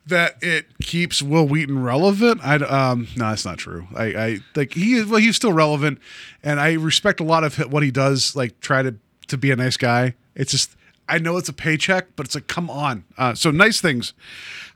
that 0.05 0.35
it 0.41 0.65
keeps 0.81 1.22
Wil 1.22 1.47
Wheaton 1.47 1.81
relevant. 1.81 2.41
I 2.43 2.55
um 2.55 3.07
no, 3.15 3.30
that's 3.30 3.45
not 3.45 3.57
true. 3.57 3.88
I 3.95 4.03
I 4.03 4.39
like 4.55 4.73
he 4.73 4.95
is 4.95 5.05
well 5.05 5.22
he's 5.22 5.35
still 5.35 5.53
relevant, 5.53 5.99
and 6.43 6.60
I 6.60 6.73
respect 6.73 7.19
a 7.19 7.23
lot 7.23 7.43
of 7.43 7.55
what 7.72 7.84
he 7.84 7.91
does. 7.91 8.35
Like 8.35 8.60
try 8.60 8.81
to 8.81 8.95
to 9.27 9.38
be 9.38 9.51
a 9.51 9.55
nice 9.55 9.77
guy. 9.77 10.15
It's 10.35 10.51
just 10.51 10.76
I 11.07 11.19
know 11.19 11.38
it's 11.38 11.49
a 11.49 11.53
paycheck, 11.53 12.15
but 12.15 12.26
it's 12.26 12.35
like 12.35 12.47
come 12.47 12.69
on. 12.69 13.05
Uh, 13.18 13.34
so 13.34 13.51
nice 13.51 13.80
things. 13.80 14.14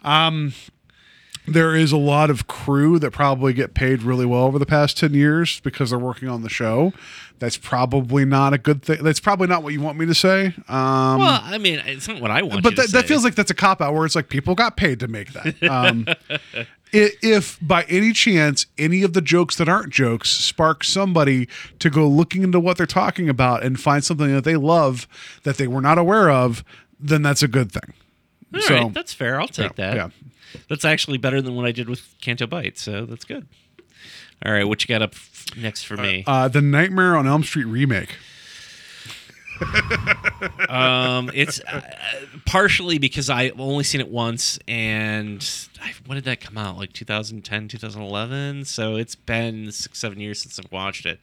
Um, 0.03 0.53
there 1.47 1.75
is 1.75 1.91
a 1.91 1.97
lot 1.97 2.29
of 2.29 2.47
crew 2.47 2.99
that 2.99 3.11
probably 3.11 3.53
get 3.53 3.73
paid 3.73 4.03
really 4.03 4.25
well 4.25 4.43
over 4.43 4.59
the 4.59 4.65
past 4.65 4.97
10 4.97 5.13
years 5.13 5.59
because 5.61 5.89
they're 5.89 5.99
working 5.99 6.27
on 6.27 6.41
the 6.43 6.49
show. 6.49 6.93
That's 7.39 7.57
probably 7.57 8.25
not 8.25 8.53
a 8.53 8.57
good 8.57 8.81
thing. 8.81 9.03
That's 9.03 9.19
probably 9.19 9.47
not 9.47 9.63
what 9.63 9.71
you 9.71 9.79
want 9.79 9.97
me 9.97 10.05
to 10.07 10.15
say. 10.15 10.47
Um, 10.67 11.19
well, 11.19 11.39
I 11.43 11.57
mean, 11.57 11.79
it's 11.85 12.07
not 12.07 12.19
what 12.19 12.31
I 12.31 12.41
want. 12.41 12.63
but 12.63 12.75
that, 12.75 12.91
that 12.91 13.07
feels 13.07 13.23
like 13.23 13.35
that's 13.35 13.51
a 13.51 13.55
cop 13.55 13.81
out 13.81 13.93
where 13.93 14.05
it's 14.05 14.15
like 14.15 14.29
people 14.29 14.55
got 14.55 14.75
paid 14.75 14.99
to 14.99 15.07
make 15.07 15.33
that. 15.33 15.55
Um, 15.67 16.07
if 16.93 17.59
by 17.61 17.83
any 17.83 18.13
chance 18.13 18.67
any 18.77 19.03
of 19.03 19.13
the 19.13 19.21
jokes 19.21 19.57
that 19.57 19.67
aren't 19.67 19.91
jokes 19.91 20.29
spark 20.29 20.83
somebody 20.83 21.47
to 21.79 21.89
go 21.89 22.07
looking 22.07 22.41
into 22.43 22.59
what 22.59 22.77
they're 22.77 22.85
talking 22.85 23.27
about 23.27 23.63
and 23.63 23.79
find 23.79 24.03
something 24.03 24.33
that 24.33 24.45
they 24.45 24.55
love 24.55 25.07
that 25.43 25.57
they 25.57 25.67
were 25.67 25.81
not 25.81 25.97
aware 25.97 26.29
of, 26.29 26.63
then 26.99 27.21
that's 27.21 27.43
a 27.43 27.47
good 27.47 27.71
thing. 27.71 27.93
All 28.53 28.61
so 28.61 28.75
right, 28.75 28.93
that's 28.93 29.13
fair. 29.13 29.39
I'll 29.41 29.47
take 29.47 29.77
yeah, 29.77 29.93
that. 29.93 29.95
yeah. 29.95 30.09
That's 30.69 30.85
actually 30.85 31.17
better 31.17 31.41
than 31.41 31.55
what 31.55 31.65
I 31.65 31.71
did 31.71 31.89
with 31.89 32.15
Canto 32.21 32.47
Bights, 32.47 32.81
so 32.81 33.05
that's 33.05 33.25
good. 33.25 33.47
All 34.45 34.51
right, 34.51 34.65
what 34.67 34.81
you 34.83 34.87
got 34.87 35.01
up 35.01 35.13
f- 35.13 35.45
next 35.57 35.83
for 35.83 35.97
me? 35.97 36.23
uh, 36.27 36.47
the 36.47 36.61
Nightmare 36.61 37.15
on 37.17 37.25
Elm 37.27 37.43
Street 37.43 37.65
remake. 37.65 38.15
Um, 40.69 41.31
it's 41.33 41.59
uh, 41.61 41.81
partially 42.45 42.97
because 42.99 43.29
I've 43.29 43.59
only 43.59 43.83
seen 43.83 44.01
it 44.01 44.09
once, 44.09 44.59
and 44.67 45.43
I, 45.81 45.93
when 46.05 46.15
did 46.17 46.25
that 46.25 46.41
come 46.41 46.57
out? 46.57 46.77
Like 46.77 46.93
2010, 46.93 47.67
2011. 47.69 48.65
So 48.65 48.95
it's 48.97 49.15
been 49.15 49.71
six, 49.71 49.99
seven 49.99 50.19
years 50.19 50.41
since 50.41 50.59
I've 50.59 50.71
watched 50.71 51.05
it. 51.07 51.19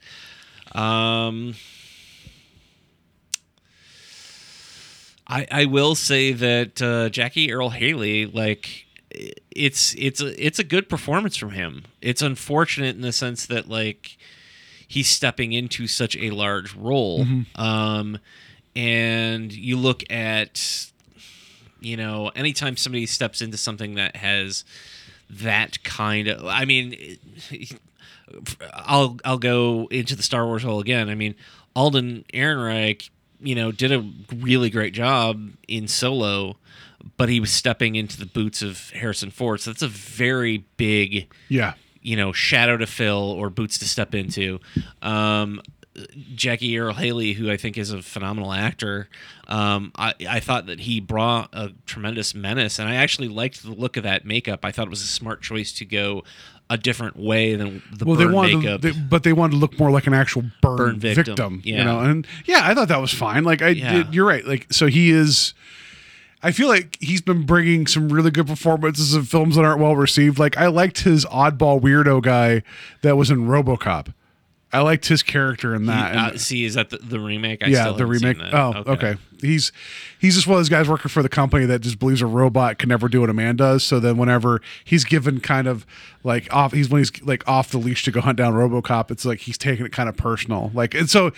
Um, 0.73 1.53
I 5.27 5.47
I 5.51 5.65
will 5.65 5.95
say 5.95 6.33
that 6.33 6.81
uh, 6.81 7.09
Jackie 7.09 7.53
Earle 7.53 7.69
Haley, 7.69 8.25
like, 8.25 8.84
it's 9.51 9.95
it's 9.97 10.21
a 10.21 10.45
it's 10.45 10.59
a 10.59 10.63
good 10.63 10.89
performance 10.89 11.37
from 11.37 11.51
him. 11.51 11.83
It's 12.01 12.21
unfortunate 12.21 12.95
in 12.95 13.01
the 13.01 13.13
sense 13.13 13.45
that 13.47 13.67
like 13.69 14.17
he's 14.87 15.07
stepping 15.07 15.53
into 15.53 15.87
such 15.87 16.15
a 16.17 16.29
large 16.31 16.75
role. 16.75 17.25
Um, 17.55 18.19
and 18.75 19.51
you 19.51 19.77
look 19.77 20.03
at, 20.11 20.91
you 21.79 21.97
know, 21.97 22.29
anytime 22.35 22.77
somebody 22.77 23.05
steps 23.05 23.41
into 23.41 23.57
something 23.57 23.95
that 23.95 24.17
has 24.17 24.63
that 25.29 25.83
kind 25.83 26.27
of, 26.27 26.45
I 26.45 26.65
mean, 26.65 27.17
I'll 28.73 29.17
I'll 29.23 29.37
go 29.37 29.87
into 29.91 30.15
the 30.15 30.23
Star 30.23 30.45
Wars 30.45 30.63
hole 30.63 30.79
again. 30.79 31.09
I 31.09 31.15
mean, 31.15 31.35
Alden 31.75 32.25
Ehrenreich, 32.33 33.09
you 33.39 33.55
know, 33.55 33.71
did 33.71 33.91
a 33.91 34.07
really 34.35 34.69
great 34.69 34.93
job 34.93 35.51
in 35.67 35.87
Solo, 35.87 36.57
but 37.17 37.29
he 37.29 37.39
was 37.39 37.51
stepping 37.51 37.95
into 37.95 38.17
the 38.17 38.25
boots 38.25 38.61
of 38.61 38.89
Harrison 38.91 39.31
Ford. 39.31 39.61
So 39.61 39.71
that's 39.71 39.81
a 39.81 39.87
very 39.87 40.65
big 40.77 41.27
Yeah. 41.49 41.73
you 42.01 42.15
know, 42.15 42.31
shadow 42.31 42.77
to 42.77 42.85
fill 42.87 43.17
or 43.31 43.49
boots 43.49 43.77
to 43.79 43.85
step 43.87 44.13
into. 44.15 44.59
Um, 45.01 45.61
Jackie 46.35 46.77
Earle 46.77 46.93
Haley, 46.95 47.33
who 47.33 47.49
I 47.49 47.55
think 47.57 47.77
is 47.77 47.91
a 47.91 48.01
phenomenal 48.01 48.51
actor, 48.51 49.07
um, 49.47 49.91
I, 49.95 50.13
I 50.29 50.39
thought 50.41 50.65
that 50.65 50.81
he 50.81 50.99
brought 50.99 51.49
a 51.53 51.71
tremendous 51.85 52.35
menace, 52.35 52.79
and 52.79 52.89
I 52.89 52.95
actually 52.95 53.29
liked 53.29 53.63
the 53.63 53.71
look 53.71 53.95
of 53.95 54.03
that 54.03 54.25
makeup. 54.25 54.65
I 54.65 54.71
thought 54.71 54.87
it 54.87 54.89
was 54.89 55.01
a 55.01 55.07
smart 55.07 55.41
choice 55.41 55.71
to 55.73 55.85
go 55.85 56.23
a 56.69 56.77
different 56.77 57.15
way 57.15 57.55
than 57.55 57.81
the 57.93 58.03
Well, 58.05 58.17
they 58.17 58.25
burn 58.25 58.33
wanted, 58.33 58.57
makeup. 58.57 58.81
to, 58.81 58.91
they, 58.91 58.99
but 58.99 59.23
they 59.23 59.31
wanted 59.33 59.51
to 59.51 59.57
look 59.57 59.79
more 59.79 59.89
like 59.91 60.05
an 60.07 60.13
actual 60.13 60.43
burn, 60.61 60.75
Burn 60.77 60.99
victim. 60.99 61.23
victim, 61.25 61.61
You 61.63 61.75
yeah. 61.75 61.83
know, 61.83 61.99
and 62.01 62.27
yeah, 62.45 62.61
I 62.63 62.73
thought 62.73 62.89
that 62.89 62.99
was 62.99 63.13
fine. 63.13 63.43
Like 63.45 63.61
I, 63.61 63.69
Yeah. 63.69 63.93
did, 63.93 64.13
you're 64.13 64.25
right. 64.27 64.45
Like 64.45 64.67
so, 64.73 64.87
he 64.87 65.11
is. 65.11 65.53
I 66.45 66.51
feel 66.51 66.67
like 66.67 66.99
he's 66.99 67.21
been 67.21 67.47
bringing 67.47 67.87
some 67.87 68.07
really 68.09 68.29
good 68.29 68.45
performances 68.45 69.15
in 69.15 69.23
films 69.23 69.55
that 69.55 69.65
aren't 69.65 69.81
well 69.81 69.95
received. 69.95 70.37
Like 70.37 70.55
I 70.57 70.67
liked 70.67 70.99
his 70.99 71.25
oddball 71.25 71.81
weirdo 71.81 72.21
guy 72.21 72.61
that 73.01 73.17
was 73.17 73.31
in 73.31 73.47
RoboCop. 73.47 74.13
I 74.75 74.81
liked 74.81 75.07
his 75.07 75.23
character 75.23 75.73
in 75.73 75.85
that. 75.87 76.15
uh, 76.15 76.29
and- 76.31 76.41
see, 76.41 76.65
is 76.65 76.73
that 76.75 76.89
the, 76.89 76.97
the 76.97 77.19
remake? 77.19 77.63
I 77.63 77.67
yeah, 77.67 77.91
the 77.91 78.05
remake. 78.05 78.37
Oh, 78.51 78.83
okay. 78.87 79.15
He's 79.41 79.71
he's 80.17 80.33
just 80.35 80.47
one 80.47 80.55
of 80.55 80.59
those 80.59 80.69
guys 80.69 80.87
working 80.87 81.09
for 81.09 81.21
the 81.21 81.29
company 81.29 81.65
that 81.65 81.81
just 81.81 81.99
believes 81.99 82.21
a 82.21 82.25
robot 82.25 82.77
can 82.79 82.87
never 82.89 83.07
do 83.09 83.19
what 83.21 83.29
a 83.29 83.33
man 83.33 83.57
does. 83.57 83.83
So 83.83 83.99
then 83.99 84.17
whenever 84.17 84.61
he's 84.83 85.03
given 85.03 85.39
kind 85.41 85.67
of 85.67 85.85
like 86.23 86.51
off, 86.53 86.71
he's 86.71 86.89
when 86.89 86.99
he's 87.01 87.21
like 87.21 87.47
off 87.47 87.69
the 87.69 87.77
leash 87.77 88.03
to 88.05 88.11
go 88.11 88.21
hunt 88.21 88.37
down 88.37 88.53
RoboCop. 88.53 89.11
It's 89.11 89.25
like 89.25 89.39
he's 89.39 89.57
taking 89.57 89.85
it 89.85 89.91
kind 89.91 90.07
of 90.09 90.15
personal. 90.17 90.71
Like 90.73 90.93
and 90.95 91.09
so 91.09 91.31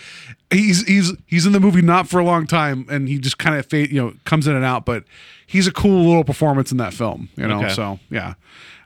he's 0.50 0.86
he's 0.86 1.12
he's 1.26 1.44
in 1.44 1.52
the 1.52 1.60
movie 1.60 1.82
not 1.82 2.08
for 2.08 2.18
a 2.20 2.24
long 2.24 2.46
time, 2.46 2.86
and 2.88 3.08
he 3.08 3.18
just 3.18 3.38
kind 3.38 3.56
of 3.56 3.66
fade, 3.66 3.90
you 3.90 4.00
know 4.00 4.14
comes 4.24 4.46
in 4.46 4.54
and 4.54 4.64
out. 4.64 4.84
But 4.86 5.02
he's 5.46 5.66
a 5.66 5.72
cool 5.72 6.06
little 6.06 6.24
performance 6.24 6.70
in 6.70 6.78
that 6.78 6.94
film. 6.94 7.28
You 7.36 7.48
know, 7.48 7.58
Okay. 7.64 7.74
so 7.74 7.98
yeah. 8.10 8.34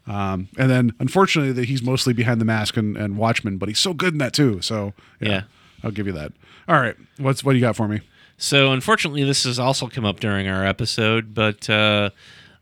Um, 0.06 0.48
and 0.58 0.68
then 0.70 0.92
unfortunately 0.98 1.52
that 1.52 1.66
he's 1.66 1.82
mostly 1.82 2.12
behind 2.12 2.40
the 2.40 2.44
mask 2.44 2.76
and, 2.76 2.96
and 2.96 3.16
Watchmen, 3.16 3.56
but 3.56 3.68
he's 3.68 3.78
so 3.78 3.94
good 3.94 4.14
in 4.14 4.18
that 4.18 4.32
too. 4.32 4.60
So 4.60 4.94
Yeah. 5.20 5.42
I'll 5.84 5.90
give 5.92 6.06
you 6.06 6.12
that. 6.12 6.32
All 6.68 6.80
right, 6.80 6.94
what's 7.18 7.42
what 7.44 7.52
do 7.52 7.58
you 7.58 7.62
got 7.64 7.76
for 7.76 7.88
me? 7.88 8.00
So 8.36 8.72
unfortunately, 8.72 9.24
this 9.24 9.44
has 9.44 9.58
also 9.58 9.88
come 9.88 10.04
up 10.04 10.20
during 10.20 10.48
our 10.48 10.64
episode, 10.64 11.34
but 11.34 11.68
uh, 11.68 12.10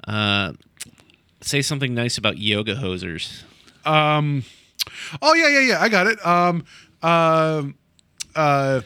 uh, 0.07 0.53
say 1.41 1.63
something 1.63 1.95
nice 1.95 2.19
about 2.19 2.39
yoga 2.39 2.75
hosers. 2.77 3.43
Um, 3.85 4.45
oh 5.23 5.35
yeah, 5.35 5.49
yeah, 5.49 5.61
yeah. 5.61 5.81
I 5.81 5.89
got 5.89 6.07
it. 6.07 6.25
Um, 6.27 6.65
uh, 7.03 7.65
uh, 8.35 8.81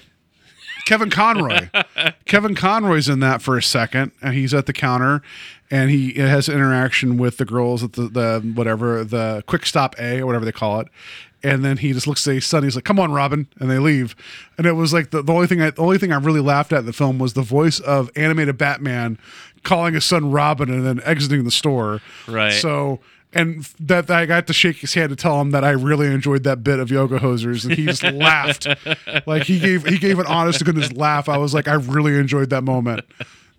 Kevin 0.85 1.11
Conroy. 1.11 1.69
Kevin 2.27 2.55
Conroy's 2.55 3.09
in 3.09 3.21
that 3.21 3.43
for 3.43 3.57
a 3.57 3.63
second, 3.63 4.13
and 4.23 4.35
he's 4.35 4.53
at 4.53 4.67
the 4.67 4.73
counter, 4.73 5.23
and 5.71 5.91
he 5.91 6.13
has 6.15 6.49
interaction 6.49 7.17
with 7.17 7.39
the 7.39 7.45
girls 7.45 7.83
at 7.83 7.95
the, 7.95 8.09
the 8.09 8.53
whatever 8.55 9.05
the 9.05 9.43
quick 9.47 9.67
stop 9.67 9.95
A 9.99 10.21
or 10.21 10.27
whatever 10.27 10.45
they 10.45 10.53
call 10.53 10.81
it. 10.81 10.89
And 11.43 11.63
then 11.63 11.77
he 11.77 11.93
just 11.93 12.07
looks 12.07 12.27
at 12.27 12.35
his 12.35 12.47
son. 12.47 12.63
He's 12.63 12.75
like, 12.75 12.85
"Come 12.87 12.99
on, 12.99 13.13
Robin," 13.13 13.47
and 13.61 13.71
they 13.71 13.79
leave. 13.79 14.17
And 14.57 14.67
it 14.67 14.73
was 14.73 14.95
like 14.95 15.11
the, 15.11 15.23
the 15.23 15.33
only 15.33 15.47
thing 15.47 15.61
I 15.61 15.71
the 15.71 15.83
only 15.83 15.99
thing 15.99 16.11
I 16.11 16.17
really 16.17 16.41
laughed 16.41 16.73
at 16.73 16.81
in 16.81 16.87
the 16.87 16.93
film 16.95 17.19
was 17.19 17.35
the 17.35 17.43
voice 17.43 17.81
of 17.81 18.11
animated 18.17 18.57
Batman 18.57 19.19
calling 19.63 19.95
his 19.95 20.05
son 20.05 20.31
Robin 20.31 20.71
and 20.71 20.87
then 20.87 21.01
exiting 21.05 21.45
the 21.45 21.51
store. 21.51 22.01
Right. 22.27 22.53
So 22.53 23.01
and 23.35 23.65
that 23.81 24.11
I 24.11 24.27
got 24.27 24.47
to 24.47 24.53
shake 24.53 24.77
his 24.77 24.95
hand 24.95 25.11
to 25.11 25.17
tell 25.17 25.41
him 25.41 25.51
that 25.51 25.65
I 25.65 25.71
really 25.71 26.07
enjoyed 26.07 26.45
that 26.45 26.63
bit 26.63 26.79
of 26.79 26.91
yoga 26.91 27.19
hosers, 27.19 27.65
and 27.65 27.75
he 27.75 27.87
just 27.87 28.03
laughed, 28.13 28.67
like 29.27 29.45
he 29.45 29.59
gave 29.59 29.87
he 29.87 29.99
gave 29.99 30.19
an 30.19 30.27
honest 30.27 30.61
to 30.61 30.65
goodness 30.65 30.93
laugh. 30.93 31.29
I 31.29 31.37
was 31.37 31.53
like, 31.55 31.69
I 31.69 31.75
really 31.75 32.17
enjoyed 32.17 32.51
that 32.51 32.65
moment. 32.65 33.05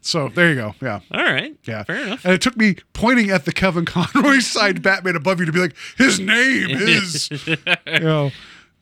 So 0.02 0.30
there 0.30 0.50
you 0.50 0.56
go. 0.56 0.76
Yeah. 0.84 1.00
All 1.12 1.24
right. 1.24 1.56
Yeah, 1.66 1.84
Fair 1.84 1.96
enough. 2.06 2.24
And 2.24 2.34
it 2.36 2.42
took 2.42 2.56
me 2.56 2.76
pointing 2.94 3.32
at 3.32 3.46
the 3.46 3.52
Kevin 3.52 3.86
Conroy 3.86 4.38
side 4.40 4.84
Batman 4.84 5.16
above 5.16 5.40
you 5.40 5.48
to 5.48 5.52
be 5.52 5.60
like, 5.60 5.76
his 5.98 6.20
name 6.20 6.70
is, 6.70 7.32
you 7.32 7.58
know, 8.00 8.32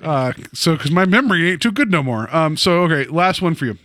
uh, 0.01 0.33
so 0.51 0.75
because 0.75 0.91
my 0.91 1.05
memory 1.05 1.51
ain't 1.51 1.61
too 1.61 1.71
good 1.71 1.89
no 1.89 2.03
more. 2.03 2.33
Um, 2.35 2.57
so 2.57 2.81
okay, 2.83 3.09
last 3.09 3.41
one 3.41 3.55
for 3.55 3.65
you, 3.65 3.77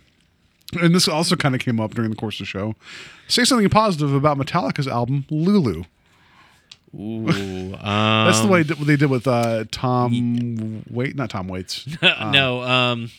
and 0.81 0.93
this 0.95 1.07
also 1.07 1.37
kind 1.37 1.55
of 1.55 1.61
came 1.61 1.79
up 1.79 1.95
during 1.95 2.11
the 2.11 2.17
course 2.17 2.37
of 2.37 2.41
the 2.41 2.47
show. 2.47 2.75
Say 3.29 3.45
something 3.45 3.69
positive 3.69 4.13
about 4.13 4.37
Metallica's 4.37 4.89
album 4.89 5.25
Lulu. 5.31 5.85
Ooh, 6.95 7.71
That's 7.73 8.39
the 8.39 8.45
um, 8.45 8.49
way 8.51 8.63
they 8.63 8.97
did 8.97 9.11
with 9.11 9.27
uh, 9.27 9.65
Tom. 9.71 10.85
Wait, 10.91 11.15
not 11.17 11.31
Tom 11.31 11.47
Waits. 11.49 11.87
no. 12.03 12.63
Um, 12.63 13.11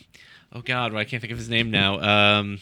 oh 0.54 0.62
God, 0.62 0.96
I 0.96 1.04
can't 1.04 1.22
think 1.22 1.32
of 1.32 1.38
his 1.38 1.50
name 1.50 1.70
now. 1.72 2.00
Um, 2.40 2.60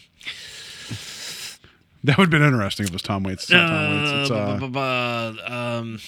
That 2.03 2.17
would 2.17 2.25
have 2.25 2.29
been 2.31 2.43
interesting 2.43 2.83
if 2.85 2.89
it 2.91 2.93
was 2.93 3.01
Tom 3.01 3.23
Waits. 3.23 3.43
It's 3.43 3.51
not 3.51 3.67
Tom 3.69 3.91
Waits. 3.97 4.11
It's, 4.11 4.31
uh, 4.31 4.35
uh, 4.35 4.57
bu- 4.59 4.67
bu- 4.67 4.71
bu- 4.71 5.53
um, 5.53 5.99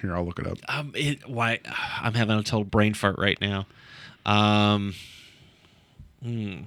here, 0.00 0.16
I'll 0.16 0.24
look 0.24 0.38
it 0.38 0.46
up. 0.46 0.58
um, 0.68 0.92
it, 0.94 1.28
why? 1.28 1.58
I'm 2.00 2.14
having 2.14 2.38
a 2.38 2.42
total 2.42 2.64
brain 2.64 2.94
fart 2.94 3.16
right 3.18 3.38
now. 3.40 3.66
Um, 4.24 4.94
hmm. 6.22 6.60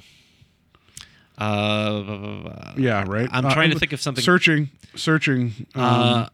Uh, 1.38 2.74
Yeah, 2.78 3.04
right. 3.08 3.30
I'm 3.32 3.46
Uh, 3.46 3.54
trying 3.54 3.72
to 3.72 3.80
think 3.80 3.94
of 3.94 4.02
something. 4.02 4.24
Searching, 4.24 4.70
searching. 4.96 5.54
Um, 5.76 5.84
Uh, 5.84 6.30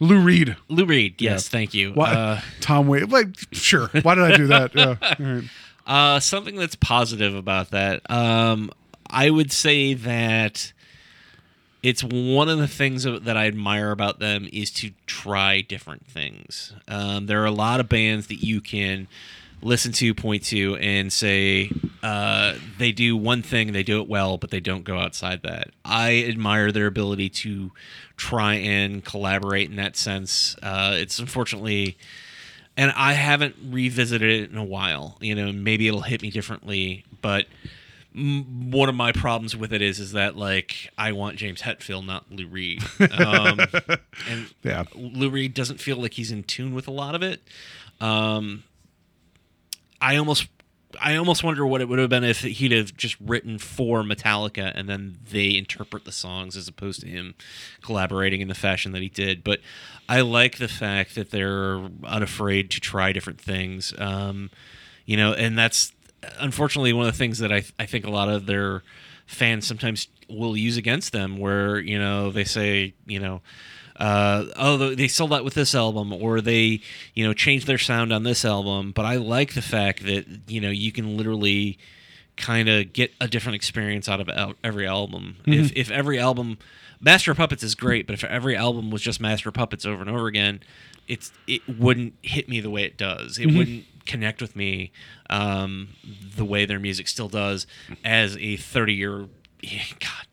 Lou 0.00 0.18
Reed. 0.18 0.56
Lou 0.68 0.86
Reed. 0.86 1.20
Yes, 1.20 1.48
thank 1.48 1.74
you. 1.74 1.92
What? 1.92 2.08
Uh, 2.16 2.40
Tom 2.60 2.88
Waits. 2.88 3.12
Like, 3.12 3.28
sure. 3.52 3.88
Why 4.02 4.14
did 4.14 4.24
I 4.24 4.36
do 4.36 4.46
that? 4.48 4.74
Yeah. 4.74 4.96
Right. 5.20 5.44
Uh, 5.86 6.20
something 6.20 6.54
that's 6.56 6.76
positive 6.76 7.34
about 7.34 7.70
that. 7.70 8.08
Um, 8.10 8.70
I 9.08 9.28
would 9.28 9.50
say 9.50 9.94
that 9.94 10.72
it's 11.82 12.04
one 12.04 12.48
of 12.48 12.58
the 12.58 12.68
things 12.68 13.04
that 13.04 13.36
I 13.36 13.46
admire 13.46 13.90
about 13.90 14.20
them 14.20 14.48
is 14.52 14.70
to 14.72 14.90
try 15.06 15.62
different 15.62 16.06
things. 16.06 16.74
Um, 16.86 17.26
there 17.26 17.42
are 17.42 17.46
a 17.46 17.50
lot 17.50 17.80
of 17.80 17.88
bands 17.88 18.28
that 18.28 18.42
you 18.44 18.60
can 18.60 19.08
listen 19.62 19.92
to, 19.92 20.14
point 20.14 20.44
to, 20.44 20.76
and 20.76 21.12
say 21.12 21.70
uh, 22.02 22.54
they 22.78 22.92
do 22.92 23.16
one 23.16 23.42
thing, 23.42 23.72
they 23.72 23.82
do 23.82 24.00
it 24.00 24.08
well, 24.08 24.38
but 24.38 24.50
they 24.50 24.60
don't 24.60 24.84
go 24.84 24.98
outside 24.98 25.42
that. 25.42 25.70
I 25.84 26.24
admire 26.28 26.72
their 26.72 26.86
ability 26.86 27.28
to 27.30 27.70
try 28.16 28.54
and 28.54 29.04
collaborate 29.04 29.70
in 29.70 29.76
that 29.76 29.96
sense. 29.96 30.56
Uh, 30.62 30.92
it's 30.96 31.18
unfortunately 31.18 31.96
and 32.76 32.92
I 32.96 33.12
haven't 33.14 33.56
revisited 33.68 34.30
it 34.42 34.50
in 34.50 34.56
a 34.56 34.64
while. 34.64 35.18
You 35.20 35.34
know, 35.34 35.52
maybe 35.52 35.88
it'll 35.88 36.00
hit 36.02 36.22
me 36.22 36.30
differently, 36.30 37.04
but 37.20 37.46
m- 38.16 38.70
one 38.70 38.88
of 38.88 38.94
my 38.94 39.12
problems 39.12 39.54
with 39.56 39.72
it 39.72 39.82
is 39.82 39.98
is 39.98 40.12
that 40.12 40.36
like 40.36 40.88
I 40.96 41.12
want 41.12 41.36
James 41.36 41.60
Hetfield, 41.62 42.06
not 42.06 42.30
Lou 42.30 42.46
Reed, 42.46 42.82
um, 43.10 43.60
and 44.28 44.46
Yeah. 44.62 44.84
Lou 44.94 45.28
Reed 45.28 45.52
doesn't 45.52 45.78
feel 45.80 45.96
like 45.98 46.14
he's 46.14 46.30
in 46.30 46.44
tune 46.44 46.72
with 46.74 46.88
a 46.88 46.92
lot 46.92 47.14
of 47.14 47.22
it. 47.22 47.42
Um, 48.00 48.62
I 50.00 50.16
almost. 50.16 50.48
I 51.00 51.14
almost 51.14 51.44
wonder 51.44 51.64
what 51.64 51.80
it 51.80 51.88
would 51.88 52.00
have 52.00 52.10
been 52.10 52.24
if 52.24 52.40
he'd 52.40 52.72
have 52.72 52.96
just 52.96 53.16
written 53.20 53.60
for 53.60 54.02
Metallica 54.02 54.72
and 54.74 54.88
then 54.88 55.18
they 55.30 55.56
interpret 55.56 56.04
the 56.04 56.10
songs 56.10 56.56
as 56.56 56.66
opposed 56.66 57.02
to 57.02 57.06
him 57.06 57.36
collaborating 57.80 58.40
in 58.40 58.48
the 58.48 58.56
fashion 58.56 58.90
that 58.90 59.00
he 59.00 59.08
did. 59.08 59.44
But 59.44 59.60
I 60.08 60.22
like 60.22 60.58
the 60.58 60.66
fact 60.66 61.14
that 61.14 61.30
they're 61.30 61.80
unafraid 62.02 62.72
to 62.72 62.80
try 62.80 63.12
different 63.12 63.40
things. 63.40 63.94
Um, 63.98 64.50
you 65.06 65.16
know, 65.16 65.32
and 65.32 65.56
that's 65.56 65.92
unfortunately 66.40 66.92
one 66.92 67.06
of 67.06 67.12
the 67.12 67.18
things 67.18 67.38
that 67.38 67.52
I 67.52 67.62
I 67.78 67.86
think 67.86 68.04
a 68.04 68.10
lot 68.10 68.28
of 68.28 68.46
their 68.46 68.82
fans 69.26 69.68
sometimes 69.68 70.08
will 70.28 70.56
use 70.56 70.76
against 70.76 71.12
them, 71.12 71.38
where 71.38 71.78
you 71.78 72.00
know 72.00 72.32
they 72.32 72.44
say 72.44 72.94
you 73.06 73.20
know. 73.20 73.42
Uh, 74.00 74.46
oh, 74.56 74.94
they 74.94 75.08
sold 75.08 75.32
out 75.32 75.44
with 75.44 75.54
this 75.54 75.74
album, 75.74 76.12
or 76.12 76.40
they, 76.40 76.80
you 77.14 77.26
know, 77.26 77.34
changed 77.34 77.66
their 77.66 77.78
sound 77.78 78.12
on 78.12 78.22
this 78.22 78.44
album. 78.44 78.92
But 78.92 79.04
I 79.04 79.16
like 79.16 79.52
the 79.52 79.62
fact 79.62 80.04
that 80.06 80.24
you 80.48 80.60
know 80.60 80.70
you 80.70 80.90
can 80.90 81.16
literally 81.16 81.78
kind 82.36 82.68
of 82.70 82.92
get 82.94 83.12
a 83.20 83.28
different 83.28 83.56
experience 83.56 84.08
out 84.08 84.20
of 84.20 84.56
every 84.64 84.86
album. 84.86 85.36
If 85.46 85.72
if 85.76 85.90
every 85.90 86.18
album, 86.18 86.58
Master 86.98 87.30
of 87.30 87.36
Puppets 87.36 87.62
is 87.62 87.74
great, 87.74 88.06
but 88.06 88.14
if 88.14 88.24
every 88.24 88.56
album 88.56 88.90
was 88.90 89.02
just 89.02 89.20
Master 89.20 89.50
of 89.50 89.54
Puppets 89.54 89.84
over 89.84 90.00
and 90.00 90.10
over 90.10 90.26
again, 90.26 90.60
it's 91.06 91.32
it 91.46 91.60
wouldn't 91.68 92.14
hit 92.22 92.48
me 92.48 92.60
the 92.60 92.70
way 92.70 92.84
it 92.84 92.96
does. 92.96 93.38
It 93.38 93.46
wouldn't 93.54 93.84
connect 94.06 94.40
with 94.40 94.56
me 94.56 94.92
um, 95.28 95.90
the 96.36 96.44
way 96.44 96.64
their 96.64 96.80
music 96.80 97.06
still 97.06 97.28
does 97.28 97.66
as 98.02 98.36
a 98.38 98.56
thirty 98.56 98.94
year. 98.94 99.26
God, 100.00 100.26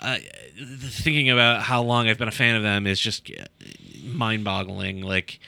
uh, 0.00 0.18
thinking 0.90 1.30
about 1.30 1.62
how 1.62 1.82
long 1.82 2.08
I've 2.08 2.18
been 2.18 2.28
a 2.28 2.32
fan 2.32 2.56
of 2.56 2.62
them 2.62 2.86
is 2.86 3.00
just 3.00 3.30
mind 4.02 4.44
boggling. 4.44 5.02
Like, 5.02 5.40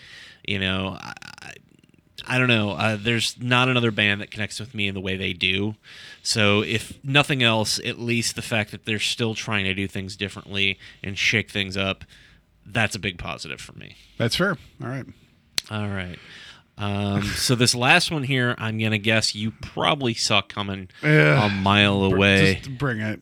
you 0.47 0.59
know, 0.59 0.99
I, 1.01 1.13
I, 1.43 1.53
I 2.27 2.39
don't 2.39 2.49
know. 2.49 2.73
Uh, 2.73 2.97
there's 3.01 3.37
not 3.41 3.69
another 3.69 3.91
band 3.91 4.21
that 4.21 4.31
connects 4.31 4.61
with 4.61 4.75
me 4.75 4.89
in 4.89 4.95
the 4.95 5.01
way 5.01 5.17
they 5.17 5.33
do. 5.33 5.75
So, 6.23 6.63
if 6.63 7.03
nothing 7.05 7.43
else, 7.43 7.79
at 7.85 7.99
least 7.99 8.37
the 8.37 8.43
fact 8.43 8.71
that 8.73 8.85
they're 8.85 8.99
still 8.99 9.35
trying 9.35 9.65
to 9.65 9.75
do 9.75 9.89
things 9.89 10.17
differently 10.17 10.79
and 11.03 11.17
shake 11.17 11.51
things 11.51 11.77
up, 11.77 12.05
that's 12.67 12.95
a 12.95 12.99
big 12.99 13.19
positive 13.19 13.61
for 13.61 13.73
me. 13.73 13.97
That's 14.19 14.37
fair. 14.37 14.57
All 14.83 14.89
right. 14.89 15.07
All 15.71 15.89
right. 15.89 16.19
Um, 16.81 17.23
so 17.23 17.55
this 17.55 17.75
last 17.75 18.11
one 18.11 18.23
here, 18.25 18.55
I'm 18.59 18.79
gonna 18.79 18.99
guess 18.99 19.35
you 19.35 19.51
probably 19.61 20.15
saw 20.15 20.41
coming 20.41 20.89
Yeah. 21.03 21.47
a 21.47 21.49
mile 21.51 22.03
away. 22.05 22.55
Just 22.63 22.79
bring 22.79 23.01
it. 23.01 23.21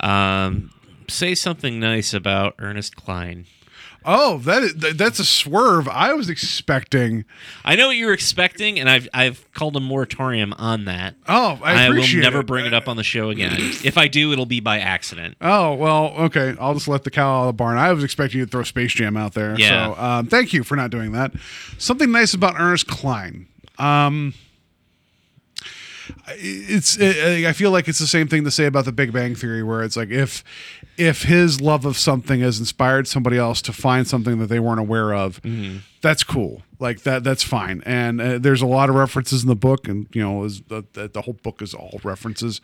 Um, 0.00 0.70
say 1.08 1.34
something 1.36 1.78
nice 1.78 2.12
about 2.12 2.54
Ernest 2.58 2.96
Cline. 2.96 3.46
Oh, 4.08 4.38
that 4.38 4.62
is, 4.62 4.74
that- 4.76 4.96
that's 4.98 5.18
a 5.18 5.24
swerve. 5.24 5.88
I 5.88 6.12
was 6.14 6.28
expecting. 6.30 7.24
I 7.64 7.74
know 7.74 7.88
what 7.88 7.96
you 7.96 8.06
were 8.06 8.12
expecting, 8.12 8.78
and 8.78 8.88
I've 8.88 9.08
I've 9.12 9.50
called 9.52 9.74
a 9.76 9.80
moratorium 9.80 10.52
on 10.58 10.84
that. 10.84 11.16
Oh, 11.28 11.58
I 11.62 11.88
will 11.90 12.06
never 12.20 12.40
it. 12.40 12.46
bring 12.46 12.66
it 12.66 12.72
up 12.72 12.86
on 12.88 12.96
the 12.96 13.02
show 13.02 13.30
again. 13.30 13.52
if 13.84 13.98
I 13.98 14.06
do, 14.08 14.32
it'll 14.32 14.46
be 14.46 14.60
by 14.60 14.78
accident. 14.78 15.36
Oh 15.40 15.74
well, 15.74 16.14
okay. 16.26 16.54
I'll 16.60 16.74
just 16.74 16.86
let 16.88 17.04
the 17.04 17.10
cow 17.10 17.38
out 17.38 17.40
of 17.42 17.46
the 17.48 17.52
barn. 17.54 17.78
I 17.78 17.92
was 17.92 18.04
expecting 18.04 18.38
you 18.38 18.46
to 18.46 18.50
throw 18.50 18.62
Space 18.62 18.92
Jam 18.92 19.16
out 19.16 19.34
there. 19.34 19.58
Yeah. 19.58 19.94
So 19.94 20.00
um, 20.00 20.26
thank 20.28 20.52
you 20.52 20.62
for 20.62 20.76
not 20.76 20.90
doing 20.90 21.12
that. 21.12 21.32
Something 21.78 22.12
nice 22.12 22.32
about 22.32 22.54
Ernest 22.58 22.86
Cline. 22.86 23.48
Um, 23.78 24.34
it's 26.28 26.96
it, 26.98 27.44
I 27.46 27.52
feel 27.52 27.70
like 27.70 27.88
it's 27.88 27.98
the 27.98 28.06
same 28.06 28.28
thing 28.28 28.44
to 28.44 28.50
say 28.50 28.66
about 28.66 28.84
the 28.84 28.92
Big 28.92 29.12
Bang 29.12 29.34
Theory, 29.34 29.62
where 29.62 29.82
it's 29.82 29.96
like 29.96 30.10
if 30.10 30.44
if 30.96 31.22
his 31.22 31.60
love 31.60 31.84
of 31.84 31.96
something 31.96 32.40
has 32.40 32.58
inspired 32.58 33.06
somebody 33.06 33.36
else 33.36 33.60
to 33.62 33.72
find 33.72 34.06
something 34.06 34.38
that 34.38 34.46
they 34.46 34.60
weren't 34.60 34.80
aware 34.80 35.14
of, 35.14 35.40
that's 36.00 36.24
cool. 36.24 36.62
Like 36.78 37.02
that, 37.02 37.24
that's 37.24 37.42
fine. 37.42 37.82
And 37.86 38.20
uh, 38.20 38.38
there's 38.38 38.62
a 38.62 38.66
lot 38.66 38.88
of 38.88 38.94
references 38.94 39.42
in 39.42 39.48
the 39.48 39.56
book, 39.56 39.88
and 39.88 40.06
you 40.12 40.22
know, 40.22 40.44
is 40.44 40.62
the, 40.62 40.84
the, 40.92 41.08
the 41.08 41.22
whole 41.22 41.34
book 41.34 41.62
is 41.62 41.74
all 41.74 42.00
references. 42.04 42.60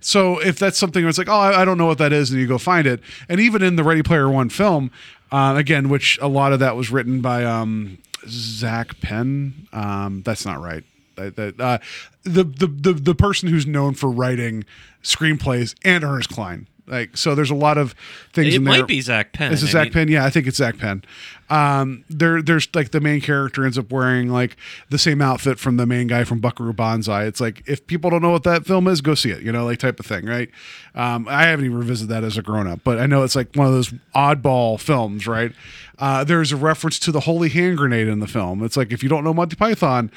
So 0.00 0.38
if 0.40 0.58
that's 0.58 0.78
something 0.78 1.02
where 1.02 1.08
it's 1.08 1.18
like, 1.18 1.28
oh, 1.28 1.32
I, 1.32 1.62
I 1.62 1.64
don't 1.64 1.78
know 1.78 1.86
what 1.86 1.98
that 1.98 2.12
is, 2.12 2.30
and 2.30 2.40
you 2.40 2.46
go 2.46 2.58
find 2.58 2.86
it, 2.86 3.00
and 3.28 3.40
even 3.40 3.62
in 3.62 3.76
the 3.76 3.84
Ready 3.84 4.02
Player 4.02 4.28
One 4.28 4.48
film, 4.48 4.90
uh, 5.32 5.54
again, 5.56 5.88
which 5.88 6.18
a 6.20 6.28
lot 6.28 6.52
of 6.52 6.60
that 6.60 6.76
was 6.76 6.90
written 6.90 7.20
by 7.20 7.44
um, 7.44 7.98
Zak 8.28 9.00
Penn. 9.00 9.68
Um, 9.72 10.22
that's 10.24 10.46
not 10.46 10.60
right. 10.60 10.84
That, 11.16 11.36
that, 11.36 11.60
uh, 11.60 11.78
the, 12.24 12.44
the 12.44 12.66
the 12.66 12.92
the 12.92 13.14
person 13.14 13.48
who's 13.48 13.66
known 13.66 13.94
for 13.94 14.10
writing 14.10 14.64
screenplays 15.02 15.74
and 15.84 16.04
Ernest 16.04 16.28
Cline. 16.30 16.68
Like 16.88 17.16
so, 17.16 17.34
there's 17.34 17.50
a 17.50 17.54
lot 17.56 17.78
of 17.78 17.96
things. 18.32 18.54
It 18.54 18.58
in 18.58 18.64
might 18.64 18.76
there. 18.76 18.86
be 18.86 19.00
Zak 19.00 19.32
Penn. 19.32 19.52
Is 19.52 19.64
it 19.64 19.68
I 19.68 19.70
Zak 19.72 19.84
mean- 19.86 19.92
Penn? 19.92 20.08
Yeah, 20.08 20.24
I 20.24 20.30
think 20.30 20.46
it's 20.46 20.58
Zak 20.58 20.78
Penn. 20.78 21.02
Um, 21.50 22.04
there, 22.08 22.40
there's 22.42 22.68
like 22.76 22.92
the 22.92 23.00
main 23.00 23.20
character 23.20 23.64
ends 23.64 23.76
up 23.76 23.90
wearing 23.90 24.28
like 24.30 24.56
the 24.88 24.98
same 24.98 25.20
outfit 25.20 25.58
from 25.58 25.78
the 25.78 25.86
main 25.86 26.06
guy 26.06 26.22
from 26.22 26.38
Buckaroo 26.40 26.72
Banzai. 26.72 27.24
It's 27.24 27.40
like 27.40 27.64
if 27.66 27.84
people 27.88 28.08
don't 28.10 28.22
know 28.22 28.30
what 28.30 28.44
that 28.44 28.66
film 28.66 28.86
is, 28.86 29.00
go 29.00 29.16
see 29.16 29.30
it. 29.30 29.42
You 29.42 29.50
know, 29.50 29.64
like 29.64 29.80
type 29.80 29.98
of 29.98 30.06
thing, 30.06 30.26
right? 30.26 30.48
Um, 30.94 31.26
I 31.28 31.46
haven't 31.46 31.64
even 31.64 31.76
revisited 31.78 32.08
that 32.10 32.22
as 32.22 32.38
a 32.38 32.42
grown 32.42 32.68
up, 32.68 32.80
but 32.84 33.00
I 33.00 33.06
know 33.06 33.24
it's 33.24 33.34
like 33.34 33.48
one 33.56 33.66
of 33.66 33.72
those 33.72 33.92
oddball 34.14 34.78
films, 34.78 35.26
right? 35.26 35.50
Uh, 35.98 36.22
there's 36.22 36.52
a 36.52 36.56
reference 36.56 37.00
to 37.00 37.10
the 37.10 37.20
holy 37.20 37.48
hand 37.48 37.78
grenade 37.78 38.06
in 38.06 38.20
the 38.20 38.26
film. 38.28 38.62
It's 38.62 38.76
like 38.76 38.92
if 38.92 39.02
you 39.02 39.08
don't 39.08 39.24
know 39.24 39.34
Monty 39.34 39.56
Python, 39.56 40.12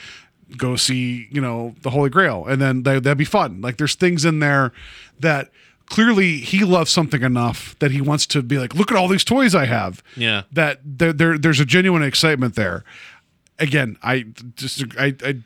go 0.57 0.75
see 0.75 1.27
you 1.31 1.41
know 1.41 1.75
the 1.81 1.89
Holy 1.89 2.09
Grail, 2.09 2.45
and 2.45 2.61
then 2.61 2.83
they, 2.83 2.99
that'd 2.99 3.17
be 3.17 3.25
fun. 3.25 3.61
Like 3.61 3.77
there's 3.77 3.95
things 3.95 4.25
in 4.25 4.39
there 4.39 4.71
that 5.19 5.49
clearly 5.85 6.37
he 6.37 6.63
loves 6.63 6.91
something 6.91 7.21
enough 7.23 7.75
that 7.79 7.91
he 7.91 7.99
wants 8.01 8.25
to 8.27 8.41
be 8.41 8.57
like, 8.57 8.75
look 8.75 8.91
at 8.91 8.97
all 8.97 9.07
these 9.07 9.23
toys 9.23 9.55
I 9.55 9.65
have. 9.65 10.03
Yeah. 10.15 10.43
that 10.51 10.79
there, 10.83 11.11
there 11.13 11.37
there's 11.37 11.59
a 11.59 11.65
genuine 11.65 12.03
excitement 12.03 12.55
there. 12.55 12.83
Again, 13.57 13.97
I 14.01 14.25
just 14.55 14.83
I, 14.97 15.15
I 15.23 15.41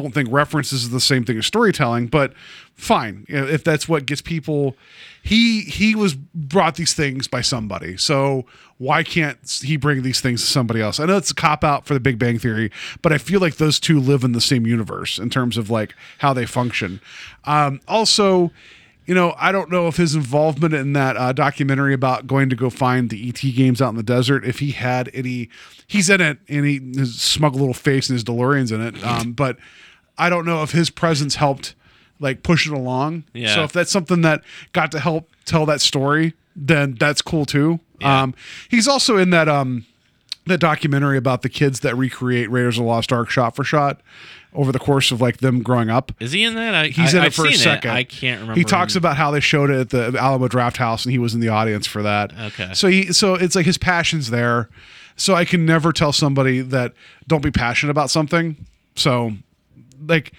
don't 0.00 0.12
think 0.12 0.28
references 0.30 0.84
is 0.84 0.90
the 0.90 1.00
same 1.00 1.24
thing 1.24 1.38
as 1.38 1.46
storytelling, 1.46 2.06
but 2.06 2.32
fine 2.74 3.26
You 3.28 3.40
know, 3.40 3.46
if 3.46 3.64
that's 3.64 3.88
what 3.88 4.06
gets 4.06 4.22
people. 4.22 4.76
He 5.22 5.62
he 5.62 5.94
was 5.94 6.14
brought 6.14 6.76
these 6.76 6.94
things 6.94 7.28
by 7.28 7.40
somebody, 7.42 7.96
so 7.96 8.46
why 8.78 9.02
can't 9.02 9.38
he 9.62 9.76
bring 9.76 10.02
these 10.02 10.20
things 10.20 10.40
to 10.40 10.46
somebody 10.46 10.80
else? 10.80 11.00
I 11.00 11.06
know 11.06 11.16
it's 11.16 11.32
a 11.32 11.34
cop 11.34 11.64
out 11.64 11.84
for 11.84 11.94
the 11.94 12.00
Big 12.00 12.18
Bang 12.18 12.38
Theory, 12.38 12.70
but 13.02 13.12
I 13.12 13.18
feel 13.18 13.40
like 13.40 13.56
those 13.56 13.80
two 13.80 14.00
live 14.00 14.22
in 14.22 14.32
the 14.32 14.40
same 14.40 14.66
universe 14.66 15.18
in 15.18 15.28
terms 15.28 15.56
of 15.56 15.68
like 15.68 15.94
how 16.18 16.32
they 16.32 16.46
function. 16.46 17.00
Um, 17.44 17.80
also, 17.88 18.52
you 19.08 19.14
know, 19.14 19.34
I 19.38 19.52
don't 19.52 19.70
know 19.70 19.88
if 19.88 19.96
his 19.96 20.14
involvement 20.14 20.74
in 20.74 20.92
that 20.92 21.16
uh, 21.16 21.32
documentary 21.32 21.94
about 21.94 22.26
going 22.26 22.50
to 22.50 22.56
go 22.56 22.68
find 22.68 23.08
the 23.08 23.28
ET 23.28 23.40
games 23.40 23.82
out 23.82 23.88
in 23.88 23.96
the 23.96 24.02
desert, 24.02 24.44
if 24.44 24.58
he 24.58 24.72
had 24.72 25.10
any, 25.14 25.48
he's 25.86 26.10
in 26.10 26.20
it 26.20 26.38
and 26.46 26.66
he 26.66 26.78
his 26.94 27.18
smug 27.20 27.54
little 27.56 27.74
face 27.74 28.10
and 28.10 28.14
his 28.14 28.22
DeLorean's 28.22 28.70
in 28.70 28.80
it. 28.80 29.02
Um, 29.02 29.32
but 29.32 29.56
I 30.18 30.28
don't 30.28 30.44
know 30.44 30.62
if 30.62 30.72
his 30.72 30.90
presence 30.90 31.36
helped 31.36 31.74
like 32.20 32.42
push 32.42 32.66
it 32.66 32.72
along. 32.72 33.24
Yeah. 33.32 33.54
So 33.54 33.62
if 33.64 33.72
that's 33.72 33.90
something 33.90 34.22
that 34.22 34.42
got 34.72 34.92
to 34.92 35.00
help 35.00 35.30
tell 35.44 35.66
that 35.66 35.80
story, 35.80 36.34
then 36.56 36.94
that's 36.94 37.22
cool 37.22 37.46
too. 37.46 37.80
Yeah. 38.00 38.22
Um, 38.22 38.34
he's 38.68 38.88
also 38.88 39.16
in 39.16 39.30
that 39.30 39.48
um 39.48 39.86
that 40.46 40.58
documentary 40.58 41.16
about 41.16 41.42
the 41.42 41.48
kids 41.48 41.80
that 41.80 41.94
recreate 41.96 42.50
Raiders 42.50 42.78
of 42.78 42.84
the 42.84 42.88
Lost 42.88 43.12
Ark 43.12 43.30
shot 43.30 43.54
for 43.54 43.64
shot 43.64 44.00
over 44.54 44.72
the 44.72 44.78
course 44.78 45.10
of 45.12 45.20
like 45.20 45.38
them 45.38 45.62
growing 45.62 45.90
up. 45.90 46.10
Is 46.20 46.32
he 46.32 46.42
in 46.42 46.54
that? 46.54 46.74
I, 46.74 46.88
He's 46.88 47.14
I, 47.14 47.18
in 47.18 47.24
it 47.24 47.26
I've 47.26 47.34
for 47.34 47.46
a 47.46 47.52
second. 47.52 47.90
I 47.90 48.04
can't 48.04 48.40
remember. 48.40 48.58
He 48.58 48.64
talks 48.64 48.94
him. 48.94 49.00
about 49.00 49.16
how 49.16 49.30
they 49.30 49.40
showed 49.40 49.70
it 49.70 49.94
at 49.94 50.12
the 50.12 50.18
Alamo 50.18 50.48
Drafthouse, 50.48 51.04
and 51.04 51.12
he 51.12 51.18
was 51.18 51.34
in 51.34 51.40
the 51.40 51.50
audience 51.50 51.86
for 51.86 52.02
that. 52.02 52.32
Okay. 52.38 52.70
So 52.72 52.88
he, 52.88 53.12
so 53.12 53.34
it's 53.34 53.54
like 53.54 53.66
his 53.66 53.78
passion's 53.78 54.30
there. 54.30 54.68
So 55.16 55.34
I 55.34 55.44
can 55.44 55.66
never 55.66 55.92
tell 55.92 56.12
somebody 56.12 56.60
that 56.60 56.94
don't 57.26 57.42
be 57.42 57.50
passionate 57.50 57.90
about 57.90 58.08
something. 58.08 58.56
So, 58.94 59.32
like, 60.06 60.32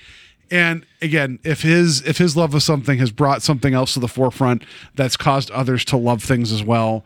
and 0.51 0.85
again, 1.01 1.39
if 1.43 1.61
his 1.61 2.01
if 2.01 2.17
his 2.17 2.35
love 2.35 2.53
of 2.53 2.63
something 2.63 2.99
has 2.99 3.11
brought 3.11 3.41
something 3.41 3.73
else 3.73 3.93
to 3.93 3.99
the 3.99 4.07
forefront 4.07 4.63
that's 4.95 5.17
caused 5.17 5.51
others 5.51 5.85
to 5.85 5.97
love 5.97 6.23
things 6.23 6.51
as 6.51 6.63
well, 6.63 7.05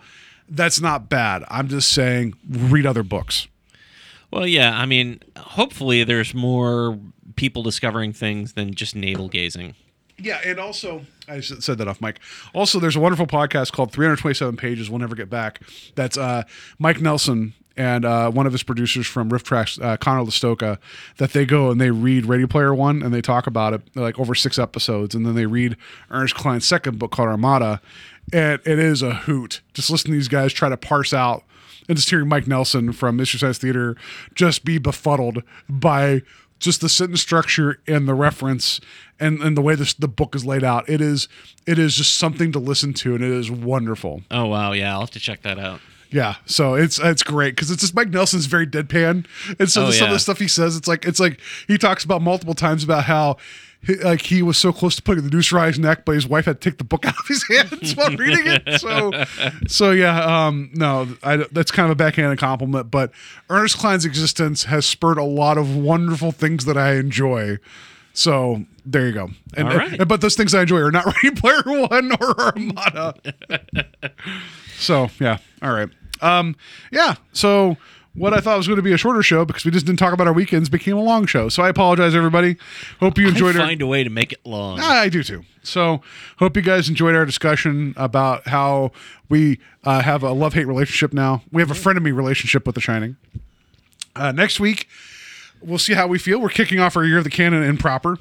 that's 0.50 0.80
not 0.80 1.10
bad. 1.10 1.44
I'm 1.50 1.68
just 1.68 1.92
saying, 1.92 2.36
read 2.50 2.86
other 2.86 3.04
books. 3.04 3.48
Well, 4.32 4.48
yeah. 4.48 4.78
I 4.78 4.86
mean, 4.86 5.20
hopefully 5.38 6.04
there's 6.04 6.34
more 6.34 6.98
people 7.36 7.64
discovering 7.64 8.14
things 8.14 8.54
than 8.54 8.74
just 8.74 8.96
navel 8.96 9.28
gazing. 9.28 9.76
Yeah, 10.18 10.40
and 10.46 10.60
also 10.60 11.06
I 11.28 11.40
said 11.40 11.78
that 11.78 11.88
off 11.88 12.02
Mike. 12.02 12.20
Also, 12.54 12.80
there's 12.80 12.96
a 12.96 13.00
wonderful 13.00 13.28
podcast 13.28 13.72
called 13.72 13.92
327 13.92 14.58
Pages. 14.58 14.90
We'll 14.90 15.00
never 15.00 15.16
get 15.16 15.30
back. 15.30 15.62
That's 15.96 16.18
uh, 16.18 16.44
Mike 16.80 17.02
Nelson 17.02 17.54
and 17.76 18.06
uh, 18.06 18.30
one 18.30 18.46
of 18.46 18.52
his 18.52 18.64
producers 18.64 19.08
from 19.08 19.30
RiffTrax, 19.30 19.84
uh, 19.84 19.98
Conor 19.98 20.24
Lastowka, 20.24 20.78
that 21.18 21.34
they 21.34 21.46
go 21.46 21.72
and 21.72 21.82
they 21.82 21.92
read 21.92 22.26
Ready 22.26 22.46
Player 22.46 22.74
One 22.74 23.02
and 23.02 23.14
they 23.14 23.22
talk 23.22 23.48
about 23.48 23.74
it 23.74 23.82
like 23.96 24.20
over 24.20 24.36
six 24.36 24.60
episodes, 24.60 25.16
and 25.16 25.26
then 25.26 25.36
they 25.36 25.46
read 25.46 25.78
Ernest 26.12 26.36
Cline's 26.36 26.66
second 26.66 27.00
book 27.00 27.12
called 27.12 27.30
Armada, 27.30 27.82
and 28.32 28.62
it 28.66 28.80
is 28.80 29.02
a 29.02 29.14
hoot. 29.14 29.62
Just 29.74 29.90
listen 29.90 30.12
to 30.12 30.18
these 30.18 30.28
guys 30.28 30.54
try 30.54 30.70
to 30.70 30.78
parse 30.78 31.14
out 31.14 31.44
and 31.88 31.98
just 31.98 32.10
hearing 32.10 32.28
Mike 32.28 32.48
Nelson 32.48 32.92
from 32.94 33.18
Mystery 33.18 33.40
Science 33.40 33.58
Theater 33.58 33.96
just 34.36 34.64
be 34.64 34.78
befuddled 34.78 35.44
by 35.68 36.22
just 36.60 36.80
the 36.80 36.90
sentence 36.90 37.22
structure 37.22 37.82
and 37.88 38.08
the 38.08 38.14
reference 38.14 38.80
and, 39.20 39.42
and 39.42 39.58
the 39.58 39.62
way 39.62 39.76
this 39.76 39.94
the 39.94 40.08
book 40.08 40.34
is 40.34 40.46
laid 40.46 40.64
out. 40.64 40.88
It 40.88 41.02
is 41.02 41.28
it 41.66 41.78
is 41.78 41.96
just 41.96 42.16
something 42.16 42.52
to 42.54 42.60
listen 42.60 42.94
to 42.96 43.16
and 43.16 43.24
it 43.24 43.32
is 43.32 43.52
wonderful. 43.52 44.22
Oh 44.32 44.46
wow, 44.46 44.72
yeah, 44.72 44.94
I'll 44.94 45.02
have 45.02 45.12
to 45.12 45.20
check 45.20 45.42
that 45.42 45.60
out. 45.60 45.82
Yeah, 46.14 46.36
so 46.46 46.76
it's 46.76 47.00
it's 47.00 47.24
great 47.24 47.56
because 47.56 47.72
it's 47.72 47.82
just 47.82 47.96
Mike 47.96 48.10
Nelson's 48.10 48.46
very 48.46 48.68
deadpan, 48.68 49.26
and 49.60 49.70
so 49.72 49.84
Oh, 49.84 49.86
the, 49.88 49.94
some 49.94 50.08
of 50.10 50.14
the 50.14 50.20
stuff 50.20 50.38
he 50.40 50.48
says, 50.48 50.78
it's 50.78 50.88
like 50.88 51.06
it's 51.06 51.20
like 51.20 51.40
he 51.68 51.78
talks 51.78 52.04
about 52.06 52.22
multiple 52.22 52.54
times 52.54 52.84
about 52.84 53.04
how. 53.06 53.38
He, 53.86 53.96
like 53.96 54.22
he 54.22 54.42
was 54.42 54.58
so 54.58 54.72
close 54.72 54.96
to 54.96 55.02
putting 55.02 55.26
the 55.26 55.30
noose 55.30 55.52
around 55.52 55.68
his 55.68 55.78
neck, 55.80 56.06
but 56.06 56.16
his 56.16 56.26
wife 56.26 56.46
had 56.46 56.62
to 56.62 56.70
take 56.70 56.78
the 56.78 56.86
book 56.86 57.06
out 57.08 57.20
of 57.20 57.28
his 57.28 57.44
hands 57.50 57.94
while 57.98 58.16
reading 58.16 58.46
it. 58.48 58.80
So, 58.80 59.12
so 59.68 59.92
yeah, 59.92 60.24
um, 60.48 60.70
no, 60.74 61.18
I, 61.22 61.36
that's 61.52 61.70
kind 61.70 61.88
of 61.88 61.92
a 61.92 61.96
backhanded 61.96 62.40
compliment. 62.40 62.90
But 62.90 63.12
Ernest 63.50 63.78
Cline's 63.78 64.06
existence 64.06 64.64
has 64.64 64.86
spurred 64.86 65.18
a 65.18 65.24
lot 65.26 65.58
of 65.58 65.76
wonderful 65.76 66.32
things 66.32 66.64
that 66.64 66.78
I 66.78 66.94
enjoy. 66.94 67.58
So 68.14 68.64
there 68.86 69.06
you 69.06 69.12
go. 69.12 69.32
And, 69.58 69.68
All 69.68 69.76
right. 69.76 70.00
and- 70.00 70.08
but 70.08 70.22
those 70.22 70.36
things 70.36 70.54
I 70.56 70.62
enjoy 70.62 70.78
are 70.80 70.90
not 70.92 71.06
Ready 71.24 71.32
Player 71.36 71.62
One 71.66 72.14
or 72.22 72.40
Armada. 72.40 73.16
So 74.78 75.10
yeah, 75.20 75.38
all 75.62 75.74
right. 75.74 75.90
Um, 76.24 76.56
yeah. 76.92 77.16
So 77.34 77.78
what 78.16 78.34
I 78.34 78.40
thought 78.40 78.58
was 78.58 78.68
going 78.68 78.78
to 78.78 78.84
be 78.84 78.94
a 78.94 78.98
shorter 78.98 79.24
show 79.24 79.44
because 79.44 79.66
we 79.66 79.72
just 79.72 79.86
didn't 79.86 80.00
talk 80.00 80.14
about 80.14 80.28
our 80.28 80.34
weekends 80.34 80.70
became 80.70 80.98
a 80.98 81.02
long 81.02 81.26
show. 81.26 81.50
So 81.50 81.64
I 81.64 81.70
apologize, 81.70 82.14
everybody. 82.16 82.58
Hope 83.00 83.18
you 83.18 83.28
enjoyed 83.28 83.56
I 83.56 83.62
our. 83.62 83.68
find 83.68 83.82
a 83.82 83.88
way 83.88 84.04
to 84.04 84.10
make 84.10 84.32
it 84.32 84.40
long. 84.46 84.80
Ah, 84.82 85.02
I 85.02 85.10
do 85.10 85.24
too. 85.24 85.44
So, 85.66 86.02
hope 86.40 86.58
you 86.58 86.62
guys 86.62 86.90
enjoyed 86.90 87.16
our 87.16 87.26
discussion 87.26 87.94
about 87.96 88.48
how 88.50 88.92
we 89.30 89.60
uh, 89.86 90.02
have 90.02 90.22
a 90.22 90.32
love 90.34 90.54
hate 90.54 90.68
relationship 90.68 91.14
now. 91.14 91.42
We 91.54 91.62
have 91.62 91.72
a 91.72 91.74
frenemy 91.74 92.14
relationship 92.16 92.66
with 92.66 92.76
The 92.76 92.82
Shining. 92.82 93.16
Uh, 94.14 94.34
next 94.34 94.60
week, 94.60 94.88
we'll 95.62 95.78
see 95.80 95.94
how 95.94 96.06
we 96.06 96.20
feel. 96.20 96.42
We're 96.42 96.50
kicking 96.50 96.80
off 96.82 96.98
our 96.98 97.06
year 97.06 97.18
of 97.20 97.24
the 97.24 97.30
Cannon 97.30 97.64
improper 97.64 98.20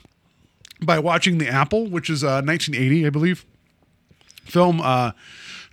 by 0.81 1.01
watching 1.01 1.39
The 1.39 1.49
Apple, 1.49 1.89
which 1.89 2.09
is 2.09 2.23
uh, 2.23 2.43
1980, 2.43 3.07
I 3.07 3.11
believe, 3.11 3.45
film 4.45 4.81
uh, 4.81 5.11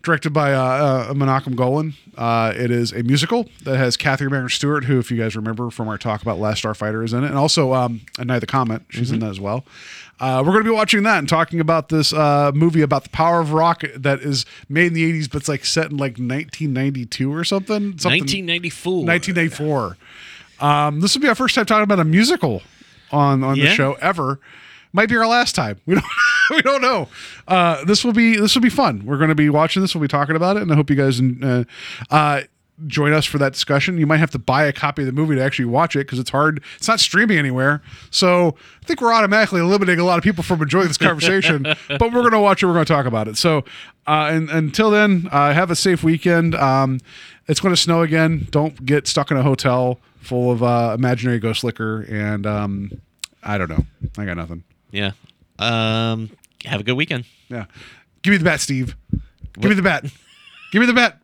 directed 0.04 0.32
by 0.32 0.54
uh, 0.54 0.62
uh, 1.10 1.14
Menachem 1.14 1.56
Golan. 1.56 1.94
Uh, 2.18 2.54
it 2.56 2.72
is 2.72 2.92
a 2.92 3.04
musical 3.04 3.48
that 3.64 3.78
has 3.78 3.98
Catherine 3.98 4.32
Banger 4.32 4.50
Stewart, 4.50 4.86
who, 4.86 5.00
if 5.00 5.12
you 5.12 5.18
guys 5.18 5.36
remember 5.36 5.70
from 5.70 5.88
our 5.88 5.98
talk 5.98 6.22
about 6.22 6.40
Last 6.40 6.64
Starfighter, 6.64 7.04
is 7.04 7.14
in 7.14 7.24
it, 7.24 7.28
and 7.28 7.38
also 7.38 7.74
um, 7.74 8.02
of 8.18 8.42
the 8.42 8.48
Comet. 8.48 8.82
She's 8.90 9.12
in 9.12 9.20
that 9.20 9.30
as 9.30 9.40
well. 9.40 9.66
Uh, 10.20 10.44
we're 10.46 10.52
going 10.52 10.64
to 10.64 10.70
be 10.70 10.76
watching 10.76 11.04
that 11.04 11.20
and 11.20 11.30
talking 11.30 11.62
about 11.62 11.88
this 11.88 12.12
uh, 12.12 12.52
movie 12.54 12.82
about 12.82 13.04
the 13.04 13.10
power 13.10 13.40
of 13.40 13.54
rock 13.54 13.84
that 13.96 14.20
is 14.20 14.46
made 14.68 14.88
in 14.88 14.94
the 14.94 15.14
80s, 15.14 15.32
but 15.32 15.38
it's 15.38 15.50
like 15.50 15.64
set 15.64 15.92
in 15.92 15.98
like 15.98 16.18
1992 16.18 17.34
or 17.34 17.46
something. 17.46 17.98
something 17.98 18.22
1994. 18.22 19.06
1984. 19.06 19.98
Um, 20.60 21.00
this 21.00 21.16
will 21.16 21.22
be 21.22 21.30
our 21.30 21.36
first 21.36 21.56
time 21.56 21.66
talking 21.66 21.84
about 21.84 22.00
a 22.00 22.04
musical 22.04 22.62
on 23.12 23.44
on 23.44 23.58
the 23.58 23.68
show 23.76 23.94
ever. 24.02 24.40
Might 24.92 25.10
be 25.10 25.18
our 25.18 25.28
last 25.28 25.56
time. 25.56 25.80
We 25.88 25.96
don't 25.96 26.06
we 26.52 26.62
don't 26.64 26.82
know. 26.82 27.08
Uh, 27.48 27.86
this 27.86 28.04
will 28.04 28.14
be 28.14 28.36
this 28.36 28.56
will 28.56 28.62
be 28.64 28.72
fun. 28.72 29.06
We're 29.06 29.18
going 29.18 29.30
to 29.30 29.36
be 29.36 29.50
watching 29.50 29.84
this. 29.84 29.94
We'll 29.94 30.02
be 30.02 30.08
talking 30.08 30.36
about 30.36 30.58
it, 30.58 30.64
and 30.64 30.72
I 30.72 30.76
hope 30.76 30.90
you 30.90 30.96
guys 30.96 31.22
uh, 31.22 31.64
uh, 32.10 32.42
join 32.88 33.14
us 33.14 33.26
for 33.26 33.38
that 33.38 33.54
discussion. 33.54 33.98
You 33.98 34.08
might 34.08 34.18
have 34.18 34.32
to 34.32 34.40
buy 34.40 34.66
a 34.66 34.74
copy 34.74 35.02
of 35.02 35.06
the 35.06 35.12
movie 35.12 35.36
to 35.36 35.44
actually 35.44 35.66
watch 35.66 35.96
it 35.96 36.00
because 36.00 36.20
it's 36.20 36.30
hard. 36.30 36.64
It's 36.78 36.88
not 36.88 37.00
streaming 37.00 37.38
anywhere. 37.38 37.82
So 38.10 38.56
I 38.82 38.86
think 38.86 39.02
we're 39.02 39.14
automatically 39.14 39.62
eliminating 39.62 40.00
a 40.00 40.06
lot 40.06 40.18
of 40.18 40.24
people 40.24 40.44
from 40.44 40.62
enjoying 40.62 40.88
this 40.88 40.98
conversation. 40.98 41.64
but 41.88 42.02
we're 42.02 42.22
going 42.22 42.32
to 42.32 42.40
watch 42.40 42.64
it. 42.64 42.68
We're 42.68 42.74
going 42.74 42.86
to 42.86 42.94
talk 42.94 43.06
about 43.06 43.28
it. 43.28 43.38
So 43.38 43.60
uh, 44.08 44.30
and 44.32 44.50
until 44.50 44.90
then, 44.90 45.30
uh, 45.32 45.54
have 45.54 45.70
a 45.72 45.76
safe 45.76 46.04
weekend. 46.04 46.56
Um, 46.56 47.00
it's 47.48 47.60
going 47.60 47.74
to 47.76 47.82
snow 47.82 48.02
again. 48.02 48.48
Don't 48.50 48.86
get 48.86 49.08
stuck 49.08 49.32
in 49.32 49.38
a 49.38 49.44
hotel 49.44 50.00
full 50.20 50.52
of 50.52 50.64
uh, 50.64 50.96
imaginary 50.98 51.40
ghost 51.40 51.64
liquor. 51.64 52.02
And 52.10 52.46
um, 52.48 52.92
I 53.44 53.58
don't 53.58 53.70
know. 53.70 53.86
I 54.18 54.26
got 54.26 54.38
nothing. 54.38 54.64
Yeah. 54.92 55.12
Um. 55.58 56.30
Have 56.66 56.82
a 56.82 56.84
good 56.84 56.98
weekend. 56.98 57.26
Yeah. 57.50 57.66
Give 58.22 58.32
me 58.32 58.38
the 58.38 58.44
bat, 58.44 58.60
Steve. 58.60 58.96
Give 59.60 59.70
me 59.70 59.76
the 59.76 59.82
bat. 59.82 60.04
Give 60.72 60.82
me 60.82 60.86
the 60.86 60.94
bat. 60.94 61.22